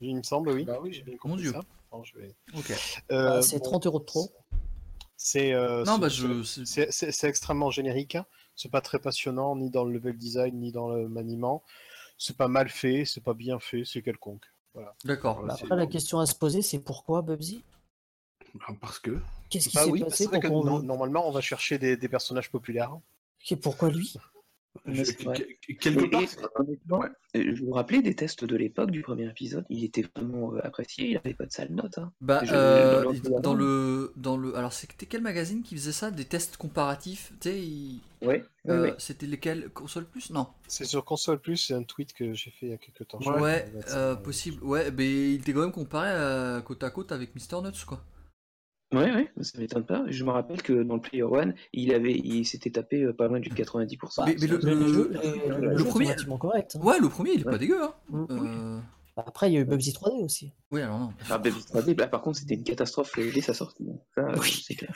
Il 0.00 0.16
me 0.16 0.22
semble, 0.24 0.50
oui. 0.50 0.64
Bah 0.64 0.78
oui. 0.82 0.92
J'ai 0.92 1.02
bien 1.02 1.16
Mon 1.24 1.36
Dieu. 1.36 1.52
ça. 1.52 1.60
Attends, 1.88 2.02
je 2.02 2.16
vais- 2.18 2.34
Ok. 2.56 2.72
Euh, 3.12 3.36
Ah, 3.38 3.42
c'est 3.42 3.58
bon, 3.58 3.64
30 3.64 3.86
euros 3.86 4.00
de 4.00 4.04
trop. 4.04 4.32
C'est 5.16 5.52
euh, 5.52 5.84
bah 5.84 6.08
je. 6.08 7.26
extrêmement 7.26 7.70
générique. 7.70 8.14
hein. 8.16 8.26
C'est 8.56 8.70
pas 8.70 8.80
très 8.80 8.98
passionnant, 8.98 9.54
ni 9.54 9.70
dans 9.70 9.84
le 9.84 9.92
level 9.92 10.16
design, 10.16 10.58
ni 10.58 10.72
dans 10.72 10.88
le 10.88 11.08
maniement. 11.08 11.62
C'est 12.18 12.36
pas 12.36 12.48
mal 12.48 12.68
fait, 12.68 13.04
c'est 13.04 13.22
pas 13.22 13.34
bien 13.34 13.60
fait, 13.60 13.84
c'est 13.84 14.02
quelconque. 14.02 14.44
D'accord. 15.04 15.44
Après, 15.48 15.76
la 15.76 15.86
question 15.86 16.18
à 16.18 16.26
se 16.26 16.34
poser, 16.34 16.62
c'est 16.62 16.78
pourquoi 16.80 17.22
Bubsy? 17.22 17.62
Parce 18.80 18.98
que. 18.98 19.18
Qu'est-ce 19.50 19.68
qui 19.70 19.76
Bah 19.76 19.84
s'est 19.84 19.90
oui, 19.90 20.00
passé 20.00 20.24
c'est 20.24 20.26
vrai 20.26 20.40
pour 20.40 20.62
que 20.64 20.68
no- 20.68 20.82
normalement, 20.82 21.26
on 21.28 21.30
va 21.32 21.40
chercher 21.40 21.78
des, 21.78 21.96
des 21.96 22.08
personnages 22.08 22.50
populaires. 22.50 22.96
Qui- 23.40 23.56
Pourquoi 23.56 23.90
lui? 23.90 24.14
Que- 24.84 25.72
Quelque 25.80 26.04
Et- 26.04 26.10
part, 26.10 26.22
et, 26.22 26.26
c'est- 26.26 26.38
honnêtement, 26.54 26.98
Ouais. 27.00 27.08
euh, 27.36 27.54
vous 27.58 27.66
vous 27.66 27.72
rappelez 27.72 28.00
des 28.00 28.14
tests 28.14 28.44
de 28.44 28.54
l'époque 28.56 28.90
du 28.90 29.02
premier 29.02 29.28
épisode 29.28 29.64
Il 29.70 29.82
était 29.82 30.04
vraiment 30.14 30.54
euh, 30.54 30.60
apprécié, 30.64 31.10
il 31.10 31.16
avait 31.16 31.34
pas 31.34 31.46
de 31.46 31.50
sale 31.52 31.72
note. 31.72 31.98
Hein. 31.98 32.12
Bah, 32.20 32.42
Je- 32.44 32.52
euh, 32.54 33.02
dans 33.04 33.10
le- 33.10 33.40
dans 33.40 33.54
le, 33.54 34.12
dans 34.16 34.36
le, 34.36 34.54
alors 34.56 34.72
c'était 34.72 35.06
quel 35.06 35.20
magazine 35.22 35.62
qui 35.62 35.74
faisait 35.74 35.92
ça, 35.92 36.10
des 36.10 36.24
tests 36.26 36.56
comparatifs, 36.58 37.32
tu 37.40 37.48
sais, 37.48 37.58
il- 37.60 38.00
Ouais, 38.22 38.44
euh, 38.68 38.94
c'était 38.98 39.26
lesquels, 39.26 39.68
console 39.70 40.04
plus, 40.04 40.30
non 40.30 40.46
C'est 40.68 40.84
sur 40.84 41.04
console 41.04 41.40
plus, 41.40 41.56
c'est 41.56 41.74
un 41.74 41.82
tweet 41.82 42.12
que 42.12 42.32
j'ai 42.34 42.50
fait 42.50 42.66
il 42.66 42.70
y 42.70 42.74
a 42.74 42.78
quelques 42.78 43.08
temps. 43.08 43.18
je 43.20 43.30
Ouais, 43.30 43.66
euh, 43.90 44.14
possible, 44.14 44.62
ouais, 44.62 44.90
mais 44.92 45.34
il 45.34 45.40
était 45.40 45.52
quand 45.54 45.60
même 45.62 45.72
comparé 45.72 46.10
à, 46.10 46.60
côte 46.62 46.82
à 46.84 46.90
côte 46.90 47.10
avec 47.10 47.34
Mr 47.34 47.62
Nuts, 47.62 47.84
quoi. 47.86 48.04
Ouais, 48.92 49.12
ouais, 49.12 49.30
ça 49.42 49.58
m'étonne 49.58 49.84
pas. 49.84 50.04
Je 50.08 50.24
me 50.24 50.30
rappelle 50.30 50.62
que 50.62 50.82
dans 50.82 50.94
le 50.94 51.00
Player 51.00 51.22
One, 51.22 51.54
il 51.74 51.92
avait, 51.92 52.14
il 52.14 52.44
s'était 52.46 52.70
tapé 52.70 53.02
euh, 53.02 53.12
pas 53.12 53.28
loin 53.28 53.38
du 53.38 53.50
90%. 53.50 54.24
Mais- 54.24 54.36
mais 54.40 54.46
le- 54.46 54.56
les 54.56 54.88
jeux, 54.88 55.10
le 55.12 55.76
jeux 55.76 55.84
sont 55.84 55.90
premier- 55.90 56.06
relativement 56.06 56.38
corrects. 56.38 56.74
hein. 56.76 56.80
Ouais, 56.82 56.98
le 56.98 57.08
premier, 57.10 57.32
il 57.34 57.40
est 57.42 57.44
pas 57.44 57.58
dégueu, 57.58 57.82
hein. 57.82 57.94
Mm. 58.08 58.26
Euh, 58.30 58.80
Après, 59.16 59.50
il 59.50 59.54
y 59.54 59.56
a 59.58 59.60
eu 59.60 59.64
Bubsy 59.64 59.92
3D 59.92 60.22
aussi. 60.22 60.52
Oui, 60.70 60.80
alors 60.80 60.98
non. 61.00 61.12
Ah, 61.28 61.38
Baby 61.38 61.58
3D, 61.60 61.94
bah, 61.94 62.06
par 62.06 62.22
contre, 62.22 62.38
c'était 62.38 62.54
une 62.54 62.62
catastrophe 62.64 63.12
euh, 63.18 63.30
dès 63.34 63.40
sa 63.40 63.52
sortie. 63.52 63.88
Ça, 64.14 64.22
euh, 64.22 64.36
Oui. 64.40 64.62
c'est 64.64 64.74
clair. 64.76 64.94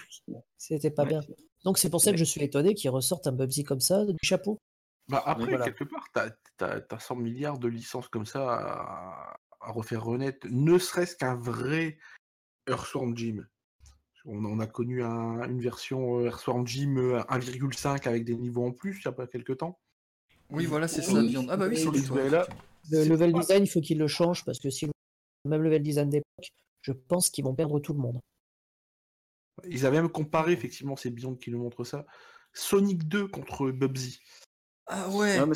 C'était 0.57 0.91
pas 0.93 1.03
Ouais. 1.03 1.09
bien. 1.09 1.21
Donc 1.65 1.77
c'est 1.79 1.91
pour 1.91 2.01
ça 2.01 2.11
que 2.11 2.15
Ouais. 2.15 2.19
je 2.19 2.25
suis 2.25 2.41
étonné 2.43 2.75
qu'ils 2.75 2.91
ressortent 2.91 3.27
un 3.27 3.33
Bubsy 3.33 3.65
comme 3.65 3.81
ça, 3.81 4.05
du 4.07 4.17
chapeau. 4.23 4.59
Bah 5.09 5.23
après, 5.27 5.47
Voilà. 5.51 5.65
quelque 5.65 5.85
part, 5.85 6.07
t'as 6.15 6.31
as, 6.89 6.99
100 7.01 7.17
milliards 7.17 7.59
de 7.59 7.67
licences 7.69 8.07
comme 8.09 8.25
ça 8.25 8.49
à, 8.49 9.37
à 9.61 9.73
refaire 9.73 10.05
renaître, 10.05 10.47
ne 10.51 10.79
serait-ce 10.79 11.17
qu'un 11.17 11.35
vrai 11.35 11.99
Earthworm 12.69 13.17
Jim. 13.17 13.45
On, 14.25 14.45
on 14.45 14.59
a 14.61 14.67
connu 14.67 15.03
un- 15.03 15.43
une 15.49 15.61
version 15.61 16.19
euh, 16.21 16.27
Earthworm 16.27 16.67
Jim 16.67 16.97
euh, 16.97 17.21
1,5 17.29 18.07
avec 18.07 18.25
des 18.25 18.37
niveaux 18.37 18.65
en 18.67 18.73
plus 18.73 18.99
il 19.01 19.05
y 19.05 19.09
a 19.09 19.13
pas 19.13 19.27
quelques 19.27 19.59
temps. 19.59 19.79
Oui, 20.51 20.67
voilà, 20.67 20.87
c'est 20.87 21.03
ça, 21.03 21.15
Oui. 21.15 21.29
viande. 21.29 21.49
Ah 21.51 21.57
bah 21.57 21.67
oui, 21.69 21.77
c'est 21.77 21.85
là- 22.31 22.47
Le 22.91 23.03
C'est 23.05 23.09
level 23.09 23.33
pas- 23.33 23.39
design, 23.41 23.65
il 23.65 23.69
faut 23.69 23.81
qu'ils 23.81 23.99
le 23.99 24.07
changent 24.09 24.45
parce 24.45 24.59
que 24.59 24.69
si 24.71 24.87
le 24.87 24.93
même 25.49 25.63
level 25.63 25.83
design 25.83 26.11
d'époque, 26.11 26.53
je 26.83 26.93
pense 26.93 27.31
qu'ils 27.31 27.45
vont 27.45 27.55
perdre 27.55 27.81
tout 27.81 27.93
le 27.95 28.01
monde. 28.01 28.21
Ils 29.69 29.87
avaient 29.87 30.01
même 30.03 30.11
comparé, 30.11 30.53
effectivement, 30.53 30.97
c'est 30.97 31.11
Beyond 31.11 31.37
qui 31.37 31.51
nous 31.51 31.59
montre 31.63 31.85
ça, 31.85 32.05
Sonic 32.53 33.07
2 33.09 33.29
contre 33.29 33.71
Bubsy. 33.71 34.19
Ah 34.87 35.09
ouais. 35.11 35.39
Non, 35.39 35.53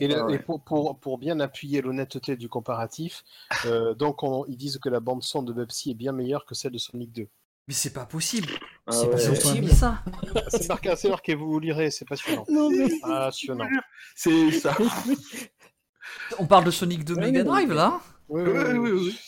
Et- 0.00 0.06
le- 0.08 0.36
pas, 0.36 0.42
pour, 0.44 0.62
pour, 0.64 1.00
pour 1.00 1.18
bien 1.18 1.40
appuyer 1.40 1.80
l'honnêteté 1.80 2.36
du 2.36 2.48
comparatif, 2.48 3.24
euh, 3.64 3.94
donc 3.94 4.22
on- 4.22 4.44
ils 4.46 4.56
disent 4.56 4.78
que 4.78 4.88
la 4.90 5.00
bande 5.00 5.22
son 5.22 5.42
de 5.42 5.52
Bubsy 5.52 5.90
est 5.90 5.94
bien 5.94 6.12
meilleure 6.12 6.44
que 6.44 6.54
celle 6.54 6.72
de 6.72 6.78
Sonic 6.78 7.10
2. 7.12 7.28
Mais 7.68 7.74
c'est 7.74 7.92
pas 7.92 8.06
possible. 8.06 8.48
Ah 8.86 8.92
c'est 8.92 9.10
pas 9.10 9.16
ouais. 9.16 9.28
possible. 9.28 9.68
ça. 9.70 10.04
C'est 10.50 10.68
marqué, 10.68 10.94
c'est 10.96 11.08
marqué, 11.08 11.34
vous 11.34 11.58
lirez, 11.58 11.90
c'est 11.90 12.04
passionnant. 12.04 12.44
Non 12.48 12.70
mais 12.70 12.88
Passionnant. 13.00 13.68
C'est 14.14 14.52
ça. 14.52 14.76
On 16.38 16.46
parle 16.46 16.64
de 16.64 16.70
Sonic 16.70 17.04
2 17.04 17.14
Ouais, 17.14 17.20
Mega 17.22 17.42
Drive 17.42 17.72
là. 17.72 18.00
Oui, 18.28 18.42
oui, 18.42 18.90
oui. 18.90 19.18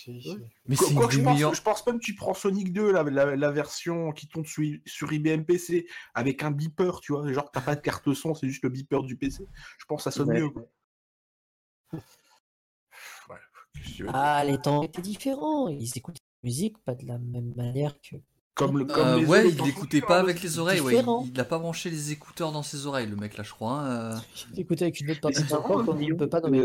Mais 0.66 0.74
Quoi- 0.76 0.88
c'est 0.88 0.94
quoi 0.94 1.04
une 1.04 1.08
que 1.10 1.14
je, 1.14 1.20
pense, 1.22 1.56
je 1.56 1.62
pense 1.62 1.86
même 1.86 1.98
que 2.00 2.04
tu 2.04 2.14
prends 2.16 2.34
Sonic 2.34 2.72
2, 2.72 2.92
la, 2.92 3.02
la, 3.04 3.36
la 3.36 3.50
version 3.52 4.10
qui 4.12 4.26
tourne 4.28 4.44
sur, 4.44 4.64
sur 4.86 5.12
IBM 5.12 5.42
PC, 5.44 5.86
avec 6.14 6.42
un 6.42 6.50
beeper, 6.50 7.00
tu 7.00 7.12
vois, 7.12 7.32
genre 7.32 7.50
t'as 7.52 7.60
pas 7.60 7.76
de 7.76 7.80
carte 7.80 8.12
son, 8.14 8.34
c'est 8.34 8.48
juste 8.48 8.62
le 8.64 8.70
beeper 8.70 9.02
du 9.04 9.16
PC. 9.16 9.46
Je 9.78 9.84
pense 9.86 10.00
que 10.04 10.10
ça 10.10 10.16
sonne 10.16 10.28
Ouais. 10.30 10.40
mieux. 10.40 10.50
Quoi. 10.50 10.62
Ouais, 13.28 13.36
que 13.98 14.04
ah 14.12 14.44
les 14.44 14.58
temps 14.58 14.82
étaient 14.82 15.02
différents. 15.02 15.68
Ils 15.68 15.92
écoutaient 15.96 16.20
musique 16.42 16.78
pas 16.84 16.94
de 16.94 17.06
la 17.06 17.18
même 17.18 17.52
manière 17.56 17.94
que. 18.00 18.16
Comme, 18.54 18.78
le, 18.78 18.84
comme 18.86 19.06
Euh, 19.06 19.16
les 19.20 19.26
ouais, 19.26 19.48
il 19.48 19.56
Sonic, 19.56 20.04
pas 20.06 20.18
avec 20.18 20.42
les 20.42 20.58
oreilles, 20.58 20.80
ouais. 20.80 20.96
Il, 21.24 21.30
il 21.32 21.40
a 21.40 21.44
pas 21.44 21.58
branché 21.60 21.90
les 21.90 22.10
écouteurs 22.10 22.50
dans 22.50 22.64
ses 22.64 22.86
oreilles, 22.86 23.06
le 23.06 23.14
mec 23.14 23.36
là, 23.36 23.44
je 23.44 23.52
crois. 23.52 23.80
hein, 23.80 24.14
euh. 24.16 24.18
Ils 24.52 24.60
écoutaient 24.60 24.84
avec 24.84 24.98
une 25.00 25.10
autre 25.12 25.20
partie 25.20 25.42
de 25.42 25.48
corps 25.48 25.84
qu'on 25.84 25.94
ne 25.94 26.14
peut 26.14 26.28
pas 26.28 26.40
nommer. 26.40 26.58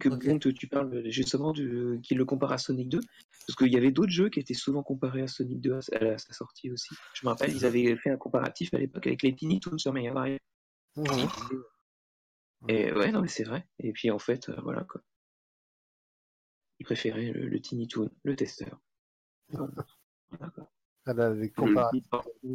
que. 0.00 0.08
Bond, 0.08 0.38
tu 0.38 0.68
parles 0.68 1.02
justement 1.10 1.52
du, 1.52 2.00
qu'il 2.04 2.16
le 2.18 2.24
compare 2.24 2.52
à 2.52 2.58
Sonic 2.58 2.88
2, 2.88 3.00
parce 3.46 3.56
qu'il 3.56 3.72
y 3.72 3.76
avait 3.76 3.90
d'autres 3.90 4.12
jeux 4.12 4.28
qui 4.30 4.38
étaient 4.40 4.54
souvent 4.54 4.82
comparés 4.84 5.22
à 5.22 5.26
Sonic 5.26 5.60
2 5.60 5.74
à, 5.74 5.82
sa- 5.82 5.96
à 5.96 6.18
sa 6.18 6.32
sortie 6.32 6.70
aussi. 6.70 6.94
Je 7.14 7.26
me 7.26 7.30
rappelle, 7.30 7.52
ils 7.54 7.66
avaient 7.66 7.96
fait 7.96 8.10
un 8.10 8.16
comparatif 8.16 8.72
à 8.74 8.78
l'époque 8.78 9.06
avec 9.08 9.22
les 9.24 9.34
Tiny 9.34 9.58
Toons 9.60 9.76
sur 9.76 9.92
Mega 9.92 10.12
Drive. 10.12 10.38
Mhm. 10.96 11.06
Et 12.68 12.92
ouais, 12.92 13.10
non, 13.12 13.22
mais 13.22 13.28
c'est 13.28 13.44
vrai. 13.44 13.66
Et 13.80 13.92
puis 13.92 14.10
en 14.10 14.18
fait, 14.18 14.48
euh, 14.48 14.56
voilà 14.62 14.84
quoi. 14.84 15.00
Ils 16.80 16.84
préféraient 16.84 17.32
le, 17.32 17.48
le 17.48 17.60
Tiny 17.60 17.88
Toon, 17.88 18.10
le 18.24 18.36
testeur. 18.36 18.80
Voilà, 19.50 20.50
quoi. 20.54 20.70
Elle 21.06 21.20
avait 21.22 21.40
Le 21.46 21.48
comparé. 21.48 22.02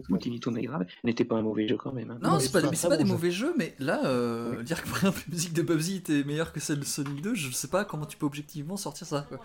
Ultimito 0.10 0.52
Grave 0.52 0.86
n'était 1.04 1.26
pas 1.26 1.38
un 1.38 1.42
mauvais 1.42 1.68
jeu 1.68 1.76
quand 1.76 1.92
même. 1.92 2.12
hein. 2.12 2.20
Non, 2.22 2.40
c'est 2.40 2.52
pas, 2.52 2.62
c'est 2.62 2.70
mais 2.70 2.78
pas 2.78 2.90
bon 2.90 2.98
des 2.98 3.06
jeu. 3.08 3.12
mauvais 3.12 3.32
jeux, 3.32 3.54
mais 3.58 3.76
là, 3.80 4.06
euh, 4.06 4.62
dire 4.62 4.84
que 4.84 4.88
par 4.90 4.98
exemple 5.00 5.22
la 5.28 5.34
musique 5.34 5.54
de 5.54 5.64
Bubsy 5.64 5.96
était 5.98 6.24
meilleure 6.24 6.54
que 6.54 6.60
celle 6.60 6.80
de 6.80 6.86
Sonic 6.86 7.20
2, 7.22 7.34
je 7.34 7.50
sais 7.52 7.68
pas 7.68 7.84
comment 7.84 8.06
tu 8.06 8.16
peux 8.16 8.28
objectivement 8.28 8.78
sortir 8.78 9.08
ça. 9.08 9.26
quoi. 9.28 9.40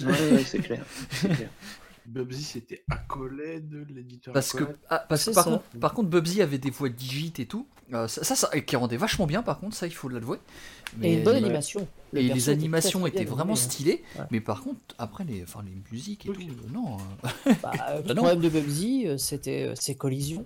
Ouais, 0.00 0.30
ouais, 0.32 0.44
c'est 0.44 0.60
clair. 0.60 0.86
c'est 1.10 1.34
clair. 1.34 1.50
Bubsy, 2.08 2.42
c'était 2.42 2.84
Accolade, 2.90 3.86
l'éditeur 3.90 4.32
Parce 4.34 4.52
que, 4.52 4.64
ah, 4.88 5.04
parce 5.08 5.26
que 5.26 5.34
par, 5.34 5.44
contre, 5.44 5.64
par 5.78 5.92
contre, 5.94 6.08
Bubsy 6.08 6.40
avait 6.42 6.58
des 6.58 6.70
voix 6.70 6.88
digit 6.88 7.34
et 7.38 7.46
tout, 7.46 7.66
euh, 7.92 8.08
ça, 8.08 8.24
ça, 8.24 8.34
ça- 8.34 8.50
et 8.54 8.64
qui 8.64 8.76
rendait 8.76 8.96
vachement 8.96 9.26
bien 9.26 9.42
par 9.42 9.60
contre, 9.60 9.76
ça 9.76 9.86
il 9.86 9.94
faut 9.94 10.08
l'avouer. 10.08 10.38
Et 10.38 10.98
Mais- 10.98 11.14
une 11.18 11.22
bonne 11.24 11.36
animation. 11.36 11.86
Le 12.12 12.20
Et 12.20 12.22
les 12.32 12.48
animations 12.48 13.00
très, 13.00 13.10
très 13.10 13.20
étaient 13.20 13.30
vraiment 13.30 13.52
animé, 13.52 13.66
hein. 13.66 13.70
stylées, 13.70 14.04
Ouais. 14.18 14.24
mais 14.30 14.40
par 14.40 14.62
contre, 14.62 14.80
après 14.96 15.24
les, 15.24 15.42
enfin, 15.42 15.62
les 15.62 15.76
musiques 15.92 16.24
et 16.26 16.32
tout, 16.32 16.40
euh, 16.40 16.72
non. 16.72 16.96
euh, 16.96 17.52
Bah, 17.62 17.72
le 17.98 18.02
Bah 18.02 18.14
non. 18.14 18.22
problème 18.22 18.40
de 18.40 18.48
Bubsy, 18.48 19.06
euh, 19.06 19.18
c'était 19.18 19.64
euh, 19.68 19.74
ses 19.74 19.94
collisions. 19.96 20.44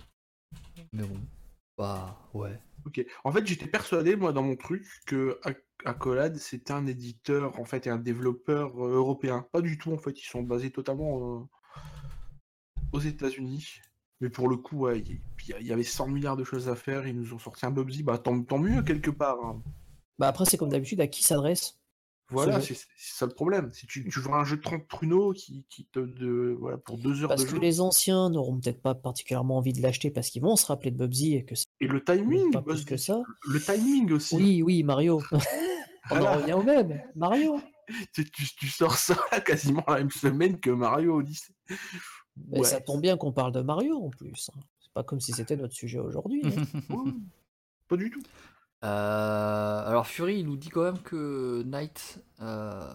mais 0.92 1.04
bon, 1.04 1.16
bah 1.78 2.18
ouais. 2.34 2.58
Ok. 2.84 3.04
En 3.22 3.30
fait, 3.30 3.46
j'étais 3.46 3.66
persuadé, 3.68 4.16
moi, 4.16 4.32
dans 4.32 4.42
mon 4.42 4.56
truc, 4.56 4.84
que 5.06 5.38
Accolade, 5.84 6.36
c'était 6.36 6.72
un 6.72 6.86
éditeur, 6.86 7.58
en 7.58 7.64
fait, 7.64 7.86
et 7.86 7.90
un 7.90 7.98
développeur 7.98 8.74
euh, 8.84 8.96
européen. 8.96 9.46
Pas 9.52 9.60
du 9.60 9.78
tout, 9.78 9.92
en 9.92 9.98
fait. 9.98 10.18
Ils 10.20 10.26
sont 10.28 10.42
basés 10.42 10.70
totalement 10.70 11.40
euh, 11.40 11.82
aux 12.92 13.00
États-Unis. 13.00 13.80
Mais 14.20 14.30
pour 14.30 14.48
le 14.48 14.56
coup, 14.56 14.88
il 14.90 15.20
y, 15.60 15.72
avait 15.72 15.82
100 15.82 16.06
milliards 16.08 16.36
de 16.36 16.44
choses 16.44 16.68
à 16.68 16.76
faire. 16.76 17.06
Ils 17.08 17.18
nous 17.18 17.34
ont 17.34 17.38
sorti 17.38 17.66
un 17.66 17.72
Bubsy. 17.72 18.04
Bah, 18.04 18.18
tant, 18.18 18.40
tant 18.42 18.58
mieux, 18.58 18.82
quelque 18.82 19.10
part. 19.10 19.44
hein. 19.44 19.60
Bah 20.18 20.28
après, 20.28 20.44
c'est 20.44 20.56
comme 20.56 20.68
d'habitude 20.68 21.00
à 21.00 21.08
qui 21.08 21.24
s'adresse? 21.24 21.81
Voilà, 22.32 22.60
Ce 22.60 22.74
c'est 22.74 22.86
ça 22.96 23.26
le 23.26 23.32
problème. 23.32 23.70
Si 23.72 23.86
tu, 23.86 24.08
tu 24.08 24.20
vois 24.20 24.38
un 24.40 24.44
jeu 24.44 24.56
de 24.56 24.62
30 24.62 24.86
pruneaux 24.86 25.32
qui, 25.32 25.64
qui 25.68 25.84
te. 25.86 26.00
De, 26.00 26.56
voilà, 26.58 26.76
pour 26.78 26.98
deux 26.98 27.22
heures 27.22 27.28
Parce 27.28 27.44
de 27.46 27.50
que 27.50 27.56
les 27.56 27.80
anciens 27.80 28.30
n'auront 28.30 28.58
peut-être 28.58 28.80
pas 28.82 28.94
particulièrement 28.94 29.58
envie 29.58 29.72
de 29.72 29.80
l'acheter 29.82 30.10
parce 30.10 30.30
qu'ils 30.30 30.42
vont 30.42 30.56
se 30.56 30.66
rappeler 30.66 30.90
de 30.90 30.96
Bubsy 30.96 31.34
et 31.34 31.44
que 31.44 31.54
Et 31.80 31.86
le 31.86 32.02
timing, 32.04 32.50
pas 32.52 32.62
plus 32.62 32.84
que 32.84 32.96
ça. 32.96 33.22
le 33.48 33.60
timing 33.60 34.12
aussi. 34.12 34.34
Oui, 34.36 34.62
oui, 34.62 34.82
Mario. 34.82 35.22
On 36.10 36.16
Voilà. 36.16 36.32
en 36.32 36.40
revient 36.40 36.52
au 36.54 36.62
même. 36.62 37.02
Mario. 37.14 37.60
Tu, 38.14 38.24
tu- 38.30 38.46
tu 38.56 38.68
sors 38.68 38.96
ça 38.96 39.16
quasiment 39.44 39.84
la 39.88 39.96
même 39.98 40.10
semaine 40.10 40.58
que 40.60 40.70
Mario 40.70 41.16
Odyssey. 41.18 41.52
Mais 42.48 42.60
Ouais. 42.60 42.64
ça 42.64 42.80
tombe 42.80 43.02
bien 43.02 43.16
qu'on 43.18 43.32
parle 43.32 43.52
de 43.52 43.60
Mario 43.60 43.96
en 44.04 44.08
plus. 44.08 44.50
hein. 44.54 44.60
C'est 44.80 44.92
pas 44.94 45.02
comme 45.02 45.20
si 45.20 45.32
c'était 45.32 45.56
notre 45.56 45.74
sujet 45.74 45.98
aujourd'hui. 45.98 46.42
hein. 46.44 46.62
Ouais, 46.94 47.12
Pas 47.88 47.96
du 47.96 48.08
tout. 48.10 48.22
Euh, 48.84 49.86
alors 49.86 50.06
Fury, 50.06 50.38
il 50.40 50.46
nous 50.46 50.56
dit 50.56 50.68
quand 50.68 50.82
même 50.82 50.98
que 51.00 51.62
Knight 51.64 52.18
euh, 52.40 52.92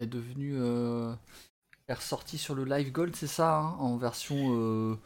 est 0.00 0.06
devenu 0.06 0.54
euh, 0.56 1.12
est 1.88 1.92
ressorti 1.94 2.38
sur 2.38 2.54
le 2.54 2.64
Live 2.64 2.90
Gold, 2.92 3.14
c'est 3.14 3.26
ça, 3.26 3.58
hein, 3.58 3.76
en 3.78 3.96
version. 3.96 4.36
euh, 4.56 4.96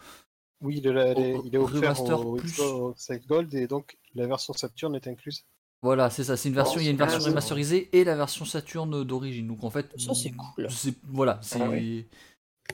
Oui, 0.60 0.76
il 0.78 0.86
est, 0.86 1.40
il 1.44 1.58
offert 1.58 1.80
Remaster 1.80 2.26
au 2.26 2.36
plus. 2.36 2.52
Xbox 2.52 3.10
Gold 3.26 3.54
et 3.54 3.66
donc 3.66 3.98
la 4.14 4.26
version 4.26 4.52
Saturn 4.52 4.94
est 4.94 5.08
incluse. 5.08 5.44
Voilà, 5.84 6.10
c'est 6.10 6.22
ça. 6.22 6.36
C'est 6.36 6.48
une 6.48 6.54
version. 6.54 6.78
Il 6.80 6.84
y 6.84 6.88
a 6.88 6.92
une 6.92 6.96
c'est 6.98 7.04
version 7.06 7.28
remasterisée 7.30 7.88
et 7.92 8.04
la 8.04 8.14
version 8.14 8.44
Saturn 8.44 9.02
d'origine. 9.02 9.48
Donc 9.48 9.64
en 9.64 9.70
fait, 9.70 9.90
Ça, 9.98 10.14
c'est 10.14 10.30
cool. 10.30 10.70
c'est- 10.70 10.94
Voilà, 11.08 11.40
c'est. 11.42 11.60
Ah 11.60 11.68
ouais. 11.68 12.06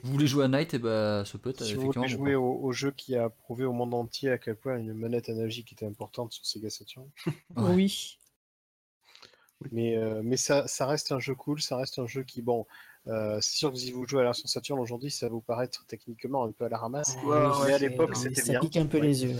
Vous 0.03 0.11
voulez 0.11 0.27
jouer 0.27 0.45
à 0.45 0.47
Knight, 0.47 0.73
et 0.73 0.79
bah 0.79 1.23
ça 1.25 1.37
peut 1.37 1.49
être 1.51 1.63
Si 1.63 1.73
vous 1.75 1.91
voulez 1.91 2.07
jouer 2.07 2.35
au, 2.35 2.51
au 2.61 2.71
jeu 2.71 2.91
qui 2.91 3.15
a 3.15 3.29
prouvé 3.29 3.65
au 3.65 3.73
monde 3.73 3.93
entier 3.93 4.29
à 4.31 4.37
quel 4.37 4.55
point 4.55 4.77
une 4.77 4.93
manette 4.93 5.29
analogique 5.29 5.71
était 5.73 5.85
importante 5.85 6.31
sur 6.33 6.45
Sega 6.45 6.69
Saturn. 6.69 7.07
Ouais. 7.55 7.73
Oui. 7.73 8.17
Mais, 9.71 9.97
euh, 9.97 10.21
mais 10.23 10.37
ça, 10.37 10.67
ça 10.67 10.85
reste 10.85 11.11
un 11.11 11.19
jeu 11.19 11.35
cool, 11.35 11.61
ça 11.61 11.75
reste 11.75 11.99
un 11.99 12.07
jeu 12.07 12.23
qui, 12.23 12.41
bon, 12.41 12.65
euh, 13.07 13.39
c'est 13.41 13.57
sûr 13.57 13.71
que 13.73 13.77
si 13.77 13.91
vous 13.91 14.07
jouez 14.07 14.19
à 14.21 14.23
la 14.23 14.29
version 14.29 14.47
Saturn 14.47 14.79
aujourd'hui, 14.79 15.11
ça 15.11 15.25
va 15.27 15.33
vous 15.33 15.41
paraître 15.41 15.85
techniquement 15.85 16.45
un 16.45 16.51
peu 16.53 16.63
à 16.65 16.69
la 16.69 16.77
ramasse. 16.77 17.15
Ouais, 17.25 17.37
mais 17.39 17.65
ouais, 17.65 17.73
à 17.73 17.77
l'époque, 17.77 18.15
ça 18.15 18.59
pique 18.61 18.77
un 18.77 18.85
peu 18.85 18.99
Ouais. 18.99 19.07
les 19.07 19.25
yeux. 19.25 19.35